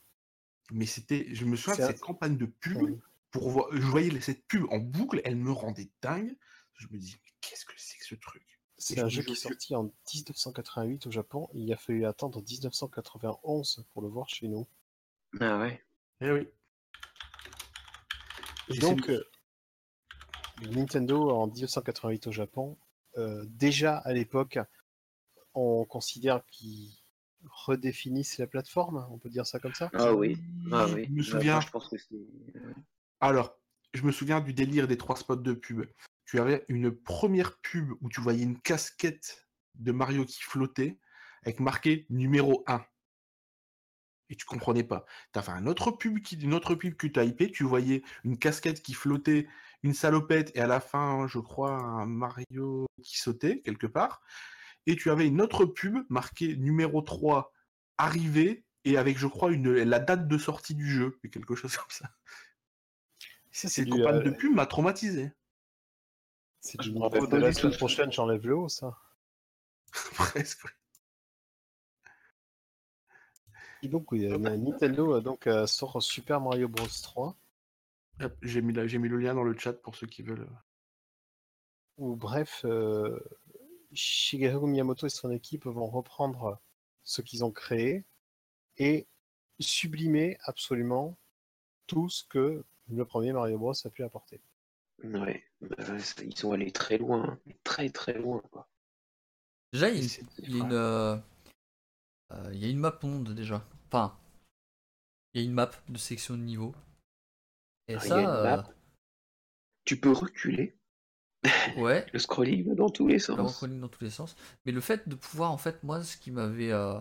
Mais 0.72 0.86
c'était, 0.86 1.28
je 1.34 1.46
me 1.46 1.56
souviens 1.56 1.86
de 1.88 1.92
cette 1.92 2.02
campagne 2.02 2.38
de 2.38 2.46
pub. 2.46 2.82
Ouais. 2.82 2.98
pour 3.32 3.50
voir, 3.50 3.68
je 3.72 3.82
voyais 3.82 4.18
cette 4.22 4.46
pub 4.48 4.66
en 4.72 4.78
boucle, 4.80 5.22
elle 5.26 5.36
me 5.36 5.52
rendait 5.52 5.90
dingue. 6.02 6.36
Je 6.76 6.88
me 6.92 6.98
dis, 6.98 7.16
mais 7.24 7.32
qu'est-ce 7.42 7.66
que 7.66 7.74
c'est 7.78 7.98
que 7.98 8.06
ce 8.06 8.16
truc? 8.16 8.44
C'est 8.78 9.00
un 9.00 9.10
jeu 9.10 9.24
qui 9.24 9.34
est 9.34 9.36
sorti 9.36 9.76
en 9.76 9.84
1988 10.14 11.08
au 11.08 11.12
Japon. 11.12 11.50
et 11.54 11.60
Il 11.60 11.74
a 11.74 11.78
fallu 11.78 12.06
attendre 12.06 12.42
1991 12.42 13.86
pour 13.94 14.02
le 14.02 14.08
voir 14.08 14.30
chez 14.30 14.48
nous. 14.48 14.68
Ah 15.40 15.60
ouais. 15.60 15.82
Eh 16.22 16.32
oui. 16.32 16.48
Et 18.70 18.78
donc, 18.80 19.10
euh, 19.10 19.24
Nintendo 20.72 21.30
en 21.32 21.48
1988 21.48 22.28
au 22.28 22.32
Japon, 22.32 22.78
euh, 22.82 22.85
déjà 23.46 23.98
à 23.98 24.14
l'époque, 24.14 24.60
on 25.54 25.86
considère 25.86 26.46
qu'ils 26.48 26.92
redéfinissent 27.50 28.38
la 28.38 28.48
plateforme, 28.48 29.08
on 29.12 29.18
peut 29.18 29.30
dire 29.30 29.46
ça 29.46 29.60
comme 29.60 29.74
ça? 29.74 29.90
Ah 29.94 30.14
oui. 30.14 30.38
Ah 30.72 30.88
oui. 30.94 31.06
Je 31.06 31.12
me 31.12 31.24
souviens. 31.24 31.54
moi, 31.54 31.62
je 31.62 31.70
pense 31.70 31.90
que 31.90 31.98
c'est... 31.98 32.16
Alors, 33.20 33.58
je 33.94 34.04
me 34.04 34.12
souviens 34.12 34.42
du 34.42 34.54
délire 34.54 34.88
des 34.88 34.98
trois 34.98 35.16
spots 35.16 35.38
de 35.38 35.54
pub. 35.54 35.86
Tu 36.26 36.40
avais 36.40 36.66
une 36.68 36.92
première 36.92 37.58
pub 37.60 37.92
où 38.02 38.10
tu 38.10 38.20
voyais 38.20 38.44
une 38.44 38.60
casquette 38.60 39.48
de 39.76 39.92
Mario 39.92 40.26
qui 40.26 40.42
flottait 40.42 41.00
avec 41.44 41.60
marqué 41.60 42.06
numéro 42.10 42.64
1. 42.68 42.84
Et 44.30 44.36
tu 44.36 44.46
comprenais 44.46 44.84
pas. 44.84 45.06
Tu 45.34 45.40
avais 45.40 45.52
un 45.52 45.68
autre 45.68 45.92
pub 45.92 46.20
qui, 46.20 46.36
une 46.36 46.54
autre 46.54 46.76
pub 46.76 46.96
que 46.96 47.08
tu 47.08 47.20
as 47.20 47.24
hypé, 47.24 47.52
tu 47.52 47.64
voyais 47.64 48.04
une 48.24 48.40
casquette 48.40 48.82
qui 48.82 48.94
flottait, 48.94 49.48
une 49.86 49.94
salopette, 49.94 50.52
et 50.56 50.62
à 50.62 50.68
la 50.68 50.80
fin, 50.80 51.28
je 51.28 51.38
crois, 51.38 51.74
un 51.74 52.08
Mario 52.08 52.88
qui 53.04 53.20
sautait 53.20 53.62
quelque 53.62 53.86
part. 53.86 54.20
Et 54.88 54.96
tu 54.96 55.12
avais 55.12 55.28
une 55.28 55.42
autre 55.42 55.66
pub 55.66 56.04
marquée 56.10 56.58
numéro 56.58 57.04
3 57.04 57.54
arrivé, 58.00 58.66
et 58.84 58.98
avec, 58.98 59.20
je 59.20 59.28
crois, 59.28 59.52
une, 59.52 59.72
la 59.72 60.00
date 60.00 60.28
de 60.28 60.38
sortie 60.40 60.74
du 60.74 60.90
jeu, 60.90 61.20
et 61.24 61.30
quelque 61.30 61.54
chose 61.54 61.78
comme 61.78 61.90
ça. 61.90 62.10
Ça, 63.52 63.70
Cette 63.70 63.90
campagne 63.90 64.16
euh, 64.16 64.24
de 64.24 64.32
pub 64.32 64.54
m'a 64.54 64.66
traumatisé. 64.66 65.32
c'est 66.62 66.82
du 66.82 66.98
rappelle 66.98 67.30
de 67.30 67.38
la 67.38 67.54
semaine 67.54 67.78
prochaine, 67.78 68.12
j'enlève 68.12 68.46
le 68.46 68.56
haut, 68.56 68.70
ça. 68.70 68.98
Presque. 70.16 70.66
oui. 70.66 70.72
Et 73.84 73.88
donc, 73.88 74.12
oui, 74.12 74.26
euh, 74.26 74.40
Nintendo 74.40 75.18
euh, 75.18 75.22
donc, 75.22 75.46
euh, 75.46 75.68
sort 75.68 76.02
Super 76.02 76.42
Mario 76.42 76.68
Bros 76.68 76.88
3, 76.88 77.28
Hop, 77.28 77.38
J'ai 78.42 78.62
mis, 78.62 78.74
la- 78.74 78.88
j'ai 78.88 78.98
mis 78.98 79.10
le 79.10 79.18
lien 79.18 79.34
dans 79.34 79.44
le 79.44 79.58
chat 79.58 79.74
pour 79.74 79.96
ceux 79.96 80.08
qui 80.08 80.22
veulent. 80.24 80.48
où, 81.98 82.16
bref, 82.16 82.62
euh, 82.66 83.18
Shigeru 83.94 84.68
Miyamoto 84.68 85.08
et 85.08 85.10
son 85.10 85.32
équipe 85.32 85.66
vont 85.66 85.88
reprendre 85.88 86.60
ce 87.04 87.22
qu'ils 87.22 87.46
ont 87.46 87.52
créé 87.52 88.04
et 88.78 89.08
sublimer 89.60 90.38
absolument 90.44 91.18
tout 91.88 92.10
ce 92.10 92.26
que 92.26 92.66
le 92.90 93.06
premier 93.06 93.32
Mario 93.32 93.58
Bros 93.58 93.74
a 93.86 93.90
pu 93.90 94.04
apporter. 94.04 94.42
Ouais. 95.04 95.44
Bah, 95.62 95.76
ils 96.24 96.38
sont 96.38 96.52
allés 96.52 96.72
très 96.72 96.98
loin. 96.98 97.40
Très 97.64 97.90
très 97.90 98.14
loin. 98.20 98.42
Quoi. 98.52 98.68
Déjà, 99.72 99.90
il 99.90 99.96
y 99.96 100.00
a 100.00 100.02
une, 100.04 100.10
C'est- 100.10 100.26
il 100.40 100.58
y 100.58 100.62
a 100.62 100.64
une, 100.66 100.74
euh, 100.74 101.18
euh, 102.32 102.50
il 102.54 102.60
y 102.60 102.66
a 102.66 102.70
une 102.70 102.80
map 102.80 103.00
monde 103.04 103.34
déjà. 103.34 103.66
Enfin, 103.88 104.18
il 105.34 105.42
y 105.42 105.44
a 105.44 105.48
une 105.48 105.54
map 105.54 105.72
de 105.88 105.98
section 105.98 106.36
de 106.36 106.44
niveau. 106.44 106.76
Et 107.88 107.96
Ah, 107.96 108.00
il 108.04 108.06
y 108.06 108.08
ça, 108.10 108.16
a 108.18 108.22
une 108.22 108.42
map. 108.44 108.70
Tu 109.86 110.00
peux 110.00 110.12
reculer. 110.12 110.76
euh, 111.46 111.50
ouais, 111.82 112.06
Le 112.14 112.20
scrolling 112.20 112.68
va 112.68 112.76
dans 112.76 112.90
tous 112.90 113.08
les 113.08 113.20
le 113.20 113.20
sens. 113.20 113.60
recalling 113.60 113.80
dans 113.80 113.88
tous 113.90 114.04
les 114.04 114.10
sens. 114.10 114.36
Mais 114.66 114.72
le 114.72 114.82
fait 114.82 115.08
de 115.08 115.16
pouvoir, 115.16 115.52
en 115.52 115.58
fait, 115.58 115.84
moi, 115.84 116.04
ce 116.04 116.18
qui 116.18 116.32
m'avait 116.32 116.72
euh, 116.72 117.00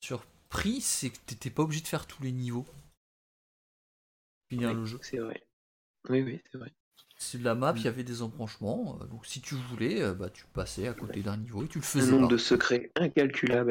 surpris, 0.00 0.80
c'est 0.80 1.10
que 1.10 1.18
t'étais 1.26 1.50
pas 1.50 1.62
obligé 1.62 1.82
de 1.82 1.88
faire 1.88 2.06
tous 2.06 2.22
les 2.22 2.32
niveaux. 2.32 2.66
Finir 4.48 4.70
Oui, 4.70 4.74
le 4.74 4.84
jeu. 4.84 4.98
C'est 5.02 5.18
vrai. 5.18 5.46
Oui, 6.08 6.22
oui, 6.22 6.42
c'est 6.50 6.58
vrai. 6.58 6.72
C'est 7.18 7.38
de 7.38 7.44
la 7.44 7.54
map, 7.54 7.74
il 7.76 7.82
y 7.82 7.88
avait 7.88 8.04
des 8.04 8.22
embranchements. 8.22 8.98
euh, 9.00 9.06
Donc 9.06 9.26
si 9.26 9.40
tu 9.40 9.54
voulais, 9.54 10.02
euh, 10.02 10.14
bah, 10.14 10.30
tu 10.30 10.44
passais 10.52 10.86
à 10.88 10.94
côté 10.94 11.22
d'un 11.22 11.36
niveau 11.36 11.64
et 11.64 11.68
tu 11.68 11.78
le 11.78 11.84
Un 11.84 11.86
faisais 11.86 12.10
nombre 12.10 12.28
pas. 12.28 12.34
de 12.34 12.36
secrets 12.36 12.90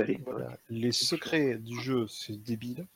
l'époque. 0.06 0.34
Voilà. 0.34 0.58
Les 0.70 0.92
secrets 0.92 1.58
du 1.58 1.80
jeu, 1.80 2.08
c'est 2.08 2.38
débile. 2.38 2.88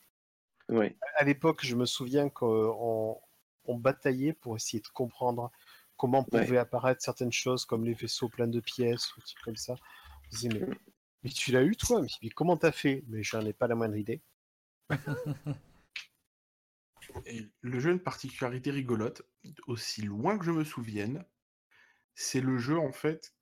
Ouais. 0.70 0.96
À 1.18 1.24
l'époque, 1.24 1.66
je 1.66 1.76
me 1.76 1.86
souviens 1.86 2.30
qu'on 2.30 3.20
on 3.66 3.76
bataillait 3.78 4.34
pour 4.34 4.56
essayer 4.56 4.82
de 4.82 4.88
comprendre 4.88 5.52
comment 5.98 6.24
Ouais. 6.32 6.46
pouvaient 6.46 6.58
apparaître 6.58 7.02
certaines 7.04 7.32
choses 7.32 7.66
comme 7.66 7.86
les 7.86 7.94
vaisseaux 7.94 8.30
pleins 8.30 8.48
de 8.48 8.60
pièces 8.60 9.16
ou 9.16 9.20
des 9.20 9.26
trucs 9.26 9.42
comme 9.44 9.56
ça. 9.58 9.74
On 9.74 10.32
se 10.32 10.38
disait, 10.38 10.50
mais, 10.50 10.66
Mm. 10.68 10.74
mais 11.24 11.30
tu 11.32 11.52
l'as 11.52 11.64
eu 11.64 11.76
toi? 11.78 12.02
Mais, 12.02 12.08
mais 12.24 12.30
comment 12.30 12.58
t'as 12.58 12.72
fait? 12.72 13.04
Mais 13.08 13.24
j'en 13.24 13.46
ai 13.46 13.54
pas 13.54 13.68
la 13.68 13.76
moindre 13.76 13.98
idée. 13.98 14.22
Et 17.26 17.46
le 17.62 17.80
jeu 17.80 17.90
a 17.90 17.94
une 17.94 18.00
particularité 18.04 18.72
rigolote, 18.72 19.22
aussi 19.68 20.02
loin 20.02 20.38
que 20.38 20.46
je 20.46 20.52
me 20.52 20.64
souvienne, 20.64 21.26
c'est 22.16 22.42
le 22.42 22.58
jeu 22.58 22.78
en 22.80 22.92
fait, 22.92 23.36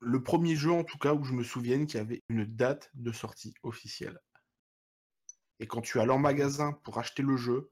le 0.00 0.22
premier 0.22 0.56
jeu 0.56 0.72
en 0.72 0.84
tout 0.84 0.98
cas 0.98 1.14
où 1.14 1.24
je 1.24 1.32
me 1.34 1.44
souvienne 1.44 1.86
qu'il 1.86 1.98
y 1.98 2.00
avait 2.00 2.22
une 2.28 2.44
date 2.44 2.90
de 2.94 3.12
sortie 3.12 3.54
officielle. 3.62 4.20
Et 5.60 5.66
quand 5.66 5.80
tu 5.80 6.00
allais 6.00 6.12
en 6.12 6.18
magasin 6.18 6.72
pour 6.82 6.98
acheter 6.98 7.22
le 7.22 7.36
jeu, 7.36 7.70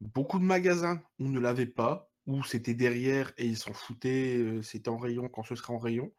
beaucoup 0.00 0.38
de 0.38 0.44
magasins 0.44 1.02
on 1.18 1.28
ne 1.28 1.40
l'avait 1.40 1.66
pas, 1.66 2.10
ou 2.26 2.44
c'était 2.44 2.74
derrière 2.74 3.32
et 3.38 3.46
ils 3.46 3.56
s'en 3.56 3.72
foutaient, 3.72 4.36
euh, 4.36 4.62
c'était 4.62 4.88
en 4.88 4.98
rayon 4.98 5.28
quand 5.28 5.42
ce 5.42 5.54
serait 5.54 5.72
en 5.72 5.78
rayon. 5.78 6.12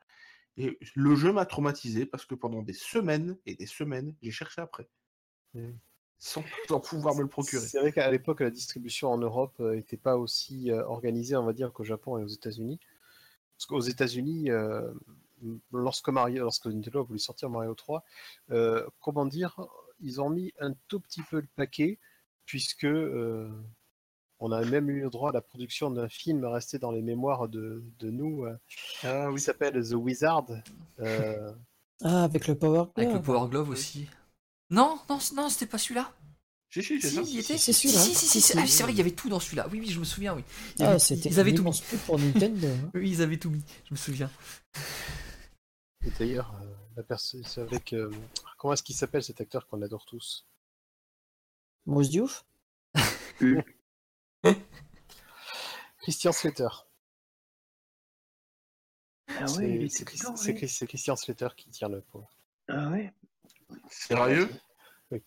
Et 0.57 0.80
le 0.95 1.15
jeu 1.15 1.32
m'a 1.32 1.45
traumatisé 1.45 2.06
parce 2.06 2.26
que 2.26 2.34
pendant 2.34 2.64
des 2.64 2.74
semaines 2.74 3.38
et 3.45 3.56
des 3.56 3.68
semaines, 3.68 4.15
j'ai 4.22 4.32
cherché 4.32 4.61
après. 4.61 4.90
Mm. 5.53 5.72
Sans, 6.19 6.44
sans 6.68 6.80
pouvoir 6.80 7.15
me 7.15 7.22
le 7.22 7.28
procurer. 7.28 7.68
C'est 7.68 7.80
vrai 7.80 7.91
qu'à 7.91 8.10
l'époque, 8.10 8.40
la 8.40 8.49
distribution 8.49 9.11
en 9.11 9.19
Europe 9.19 9.60
n'était 9.60 9.98
pas 9.98 10.18
aussi 10.18 10.72
euh, 10.72 10.84
organisée, 10.86 11.36
on 11.36 11.45
va 11.45 11.53
dire, 11.53 11.72
qu'au 11.72 11.84
Japon 11.84 12.18
et 12.18 12.24
aux 12.24 12.28
États-Unis. 12.28 12.80
Parce 13.56 13.68
qu'aux 13.68 13.82
États-Unis, 13.82 14.49
euh, 14.49 14.91
lorsque, 15.72 16.10
Mario, 16.10 16.44
lorsque 16.44 16.65
Nintendo 16.65 17.02
a 17.02 17.03
voulu 17.03 17.19
sortir 17.19 17.52
Mario 17.52 17.76
3, 17.76 18.03
euh, 18.49 18.88
comment 18.99 19.26
dire, 19.26 19.60
ils 19.99 20.22
ont 20.22 20.30
mis 20.30 20.52
un 20.60 20.74
tout 20.88 20.99
petit 20.99 21.22
peu 21.24 21.38
le 21.38 21.48
paquet, 21.56 21.99
puisque 22.45 22.86
euh, 22.86 23.49
on 24.40 24.52
a 24.52 24.64
même 24.65 24.90
eu 24.90 25.02
le 25.02 25.10
droit 25.10 25.30
à 25.32 25.34
la 25.34 25.41
production 25.41 25.90
d'un 25.91 26.10
film 26.10 26.45
resté 26.45 26.78
dans 26.80 26.91
les 26.91 27.02
mémoires 27.02 27.48
de, 27.49 27.84
de 27.99 28.10
nous, 28.10 28.45
euh, 28.45 28.56
Ah 29.03 29.30
qui 29.36 29.41
s'appelle 29.41 29.82
The 29.88 29.94
Wizard. 29.94 30.45
euh, 30.99 31.52
Ah, 32.03 32.24
avec 32.26 32.48
le 32.48 32.56
Power 32.56 32.86
Avec 32.95 33.10
le 33.10 33.14
Glove. 33.19 33.24
Power 33.24 33.49
Glove 33.49 33.69
aussi. 33.72 34.07
Non, 34.69 34.99
non, 35.10 35.18
non, 35.36 35.49
c'était 35.49 35.65
pas 35.65 35.78
celui-là. 35.80 36.14
Si, 36.69 36.84
si, 36.84 37.02
c'est 37.02 37.10
Si, 37.10 37.40
était. 37.40 37.57
C'est 37.57 37.74
celui-là. 37.74 37.99
Si, 38.02 38.14
si, 38.14 38.28
si, 38.28 38.28
Si, 38.28 38.41
si. 38.41 38.52
si. 38.52 38.57
Ah, 38.60 38.68
c'est 38.68 38.84
vrai, 38.84 38.91
il 38.91 38.98
y 38.98 39.02
avait 39.02 39.11
tout 39.11 39.30
dans 39.30 39.40
celui-là. 39.40 39.68
Oui, 39.72 39.80
oui, 39.80 39.88
je 39.90 39.99
me 39.99 40.03
souviens, 40.06 40.36
oui. 40.36 40.44
Il 40.78 40.84
Ah, 40.86 40.90
avait- 40.91 40.99
c'était 40.99 41.30
ils 41.30 41.40
avaient 41.40 41.53
tout 41.56 41.64
mis. 41.64 41.82
pour 42.06 42.19
Nintendo. 42.19 42.68
hein. 42.68 42.91
Oui, 42.94 43.10
ils 43.10 43.22
avaient 43.24 43.38
tout 43.38 43.49
mis. 43.49 43.64
Je 43.86 43.94
me 43.94 43.98
souviens. 43.98 44.30
Et 46.08 46.12
d'ailleurs, 46.20 46.54
euh, 47.00 47.16
c'est 47.18 47.62
avec. 47.62 47.94
euh, 47.94 48.12
comment 48.58 48.74
est-ce 48.74 48.84
qu'il 48.84 48.96
s'appelle 48.96 49.24
cet 49.24 49.42
acteur 49.42 49.68
qu'on 49.68 49.82
adore 49.82 50.06
tous? 50.06 50.48
Mousse 51.86 52.10
Diouf? 52.10 52.46
Christian 56.02 56.32
Slater. 56.32 56.68
Ah 59.40 59.46
C'est- 59.48 60.06
Christian 60.86 61.16
Slater 61.16 61.50
qui 61.56 61.70
tient 61.70 61.90
le 61.90 62.02
pot. 62.02 62.26
Ah 62.70 62.90
ouais. 62.90 63.14
Sérieux? 63.90 64.50
Oh, 65.12 65.18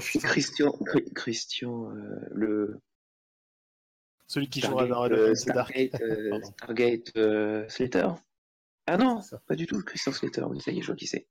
putain. 0.00 0.28
Christian, 0.28 0.70
Chri- 0.80 1.12
Christian, 1.14 1.90
euh, 1.94 2.20
le 2.32 2.80
Celui 4.26 4.48
qui 4.50 4.60
jouera 4.60 4.86
Stargate, 4.86 4.90
dans 4.90 5.00
Red 5.02 5.12
euh, 5.12 5.26
Dark. 5.26 5.70
Stargate, 5.70 6.00
euh. 6.00 6.40
Stargate 6.58 7.16
euh, 7.16 7.68
Slater? 7.68 8.08
Ah 8.86 8.96
non, 8.96 9.20
pas 9.46 9.56
du 9.56 9.66
tout, 9.66 9.82
Christian 9.82 10.12
Slater. 10.12 10.42
Oui, 10.42 10.60
ça 10.60 10.70
y 10.70 10.78
est, 10.78 10.82
je 10.82 10.86
vois 10.86 10.96
qui 10.96 11.06
c'est. 11.06 11.28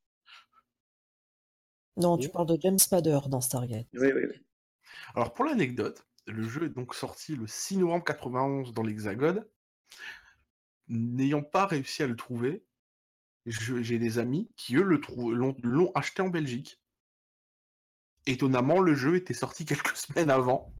Non, 1.98 2.18
tu 2.18 2.30
parles 2.30 2.48
de 2.48 2.58
James 2.60 2.78
Spader 2.78 3.20
dans 3.30 3.40
Stargate. 3.40 3.88
Oui, 3.94 4.12
oui, 4.14 4.24
oui. 4.30 4.46
Alors 5.16 5.34
pour 5.34 5.46
l'anecdote, 5.46 6.06
le 6.28 6.44
jeu 6.44 6.66
est 6.66 6.70
donc 6.70 6.94
sorti 6.94 7.36
le 7.36 7.48
6 7.48 7.78
novembre 7.78 8.04
91 8.04 8.74
dans 8.74 8.84
l'Hexagone. 8.84 9.46
N'ayant 10.88 11.42
pas 11.42 11.66
réussi 11.66 12.04
à 12.04 12.08
le 12.08 12.16
trouver, 12.16 12.66
j'ai 13.46 14.00
des 14.00 14.20
amis 14.20 14.52
qui 14.56 14.76
eux 14.76 14.84
l'ont 14.84 15.56
l'ont 15.64 15.92
acheté 15.96 16.22
en 16.22 16.30
Belgique. 16.30 16.82
Étonnamment, 18.26 18.82
le 18.82 18.96
jeu 18.96 19.16
était 19.16 19.34
sorti 19.34 19.66
quelques 19.66 19.96
semaines 19.96 20.30
avant. 20.30 20.74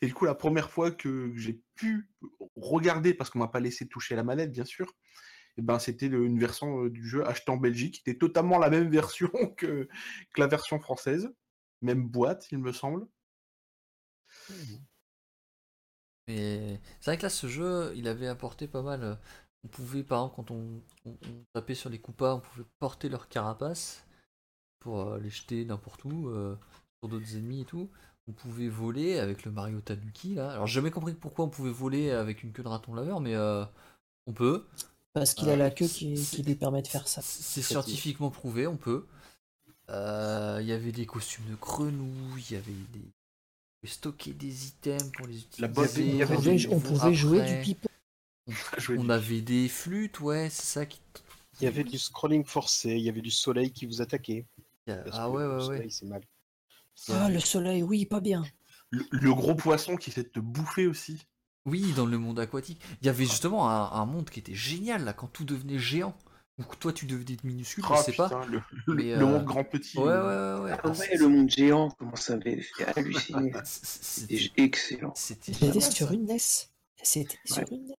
Et 0.00 0.06
du 0.06 0.14
coup, 0.14 0.24
la 0.24 0.34
première 0.34 0.70
fois 0.70 0.90
que 0.90 1.32
j'ai 1.36 1.60
pu 1.74 2.08
regarder, 2.56 3.12
parce 3.12 3.28
qu'on 3.28 3.40
m'a 3.40 3.48
pas 3.48 3.60
laissé 3.60 3.86
toucher 3.86 4.14
à 4.14 4.16
la 4.16 4.22
manette, 4.24 4.50
bien 4.50 4.64
sûr, 4.64 4.94
eh 5.60 5.62
ben, 5.62 5.78
c'était 5.78 6.06
une 6.06 6.38
version 6.38 6.84
euh, 6.84 6.90
du 6.90 7.06
jeu 7.06 7.26
achetée 7.26 7.50
en 7.50 7.58
Belgique, 7.58 8.02
qui 8.02 8.10
était 8.10 8.18
totalement 8.18 8.58
la 8.58 8.70
même 8.70 8.88
version 8.90 9.28
que, 9.58 9.88
la 10.38 10.46
version 10.46 10.80
française. 10.80 11.30
Même 11.82 12.08
boîte, 12.08 12.48
il 12.50 12.58
me 12.58 12.72
semble. 12.72 13.06
Mais 16.28 16.80
c'est 17.00 17.10
vrai 17.10 17.18
que 17.18 17.22
là, 17.24 17.28
ce 17.28 17.46
jeu, 17.46 17.92
il 17.94 18.08
avait 18.08 18.26
apporté 18.28 18.68
pas 18.68 18.82
mal. 18.82 19.02
euh, 19.02 19.14
On 19.64 19.68
pouvait, 19.68 20.02
par 20.02 20.20
exemple, 20.20 20.36
quand 20.36 20.50
on, 20.50 20.82
tapait 21.52 21.74
sur 21.74 21.90
les 21.90 22.00
coupas, 22.00 22.34
on 22.36 22.40
pouvait 22.40 22.66
porter 22.78 23.08
leur 23.10 23.28
carapace 23.28 24.06
pour 24.78 25.00
euh, 25.00 25.18
les 25.20 25.30
jeter 25.30 25.64
n'importe 25.66 26.04
où, 26.06 26.30
sur 27.02 27.08
d'autres 27.08 27.36
ennemis 27.36 27.62
et 27.62 27.64
tout. 27.66 27.90
On 28.28 28.32
pouvait 28.32 28.68
voler 28.68 29.18
avec 29.18 29.44
le 29.44 29.50
Mario 29.50 29.80
Tanuki, 29.80 30.34
là. 30.34 30.52
Alors, 30.52 30.66
j'ai 30.66 30.74
jamais 30.74 30.90
compris 30.90 31.14
pourquoi 31.14 31.44
on 31.46 31.50
pouvait 31.50 31.70
voler 31.70 32.12
avec 32.12 32.42
une 32.44 32.52
queue 32.52 32.62
de 32.62 32.68
raton 32.68 32.94
laveur, 32.94 33.20
mais 33.20 33.36
on 34.26 34.32
peut. 34.32 34.66
Parce 35.12 35.34
qu'il 35.34 35.48
Euh, 35.48 35.54
a 35.54 35.56
la 35.56 35.70
queue 35.70 35.86
qui, 35.88 36.14
lui 36.44 36.54
permet 36.54 36.82
de 36.82 36.86
faire 36.88 37.08
ça. 37.08 37.20
C'est 37.22 37.62
scientifiquement 37.62 38.30
prouvé, 38.30 38.66
on 38.66 38.76
peut. 38.76 39.06
Euh, 39.90 40.58
Il 40.60 40.68
y 40.68 40.72
avait 40.72 40.92
des 40.92 41.06
costumes 41.06 41.46
de 41.50 41.56
grenouilles, 41.56 42.44
il 42.50 42.54
y 42.54 42.56
avait 42.56 42.72
des. 42.92 43.00
On 43.00 43.86
pouvait 43.86 43.92
stocker 43.94 44.32
des 44.34 44.66
items 44.68 45.10
pour 45.16 45.26
les 45.26 45.38
utiliser. 45.38 45.62
La 45.62 45.68
bonne- 45.68 45.88
il 45.96 46.16
y 46.16 46.18
On 46.18 46.26
avait 46.26 46.34
pouvait, 46.36 46.56
des 46.56 46.68
on 46.68 46.80
pouvait 46.80 47.14
jouer 47.14 47.40
après. 47.40 47.54
du 47.58 47.62
pipeau. 47.62 47.88
Jouer 48.78 48.98
On 48.98 49.04
du- 49.04 49.10
avait 49.12 49.40
des 49.40 49.68
flûtes, 49.68 50.20
ouais, 50.20 50.48
c'est 50.50 50.66
ça 50.66 50.86
qui. 50.86 51.00
Il 51.60 51.64
y 51.64 51.66
avait 51.66 51.84
du 51.84 51.98
scrolling 51.98 52.44
forcé, 52.44 52.90
il 52.90 53.02
y 53.02 53.08
avait 53.08 53.20
du 53.20 53.30
soleil 53.30 53.70
qui 53.72 53.86
vous 53.86 54.00
attaquait. 54.02 54.46
Ah 54.88 54.94
que 54.94 55.28
ouais, 55.30 55.42
le 55.44 55.48
ouais, 55.50 55.54
ouais. 55.56 55.60
soleil, 55.66 55.90
c'est 55.90 56.06
mal. 56.06 56.22
Ah, 57.08 57.28
le 57.30 57.40
soleil, 57.40 57.82
oui, 57.82 58.06
pas 58.06 58.20
bien. 58.20 58.44
Le, 58.90 59.04
le 59.10 59.34
gros 59.34 59.54
poisson 59.54 59.96
qui 59.96 60.10
essaie 60.10 60.22
de 60.24 60.28
te 60.28 60.40
bouffer 60.40 60.86
aussi. 60.86 61.26
Oui, 61.66 61.92
dans 61.94 62.06
le 62.06 62.18
monde 62.18 62.40
aquatique. 62.40 62.80
Il 63.02 63.06
y 63.06 63.08
avait 63.08 63.24
justement 63.24 63.68
un, 63.70 63.92
un 63.92 64.06
monde 64.06 64.30
qui 64.30 64.40
était 64.40 64.54
génial, 64.54 65.04
là, 65.04 65.12
quand 65.12 65.26
tout 65.28 65.44
devenait 65.44 65.78
géant. 65.78 66.14
Ou 66.58 66.62
que 66.64 66.76
toi, 66.76 66.92
tu 66.92 67.06
devenais 67.06 67.38
minuscule, 67.42 67.84
Oh, 67.88 67.94
je 67.96 68.02
sais 68.02 68.12
pas. 68.12 68.28
putain, 68.28 68.44
le, 68.46 68.60
le- 68.86 68.94
mais, 68.94 69.04
le 69.04 69.22
euh, 69.22 69.26
monde 69.26 69.44
grand 69.44 69.64
petit. 69.64 69.96
Ouais, 69.96 70.04
ouais, 70.04 70.10
euh, 70.10 70.58
ouais. 70.62 70.70
ouais. 70.72 70.78
Ah 70.84 70.88
ouais, 70.90 71.16
le 71.16 71.28
monde 71.28 71.48
géant, 71.48 71.88
comment 71.98 72.16
ça 72.16 72.36
m'avait 72.36 72.60
fait 72.60 72.84
halluciner. 72.98 73.52
C'était 73.64 74.50
excellent. 74.58 75.14
c'était 75.14 75.54
sur 75.80 76.12
une 76.12 76.26
NES. 76.26 76.38
C'était 77.02 77.38
sur 77.46 77.62
une 77.72 77.86
NES. 77.86 77.94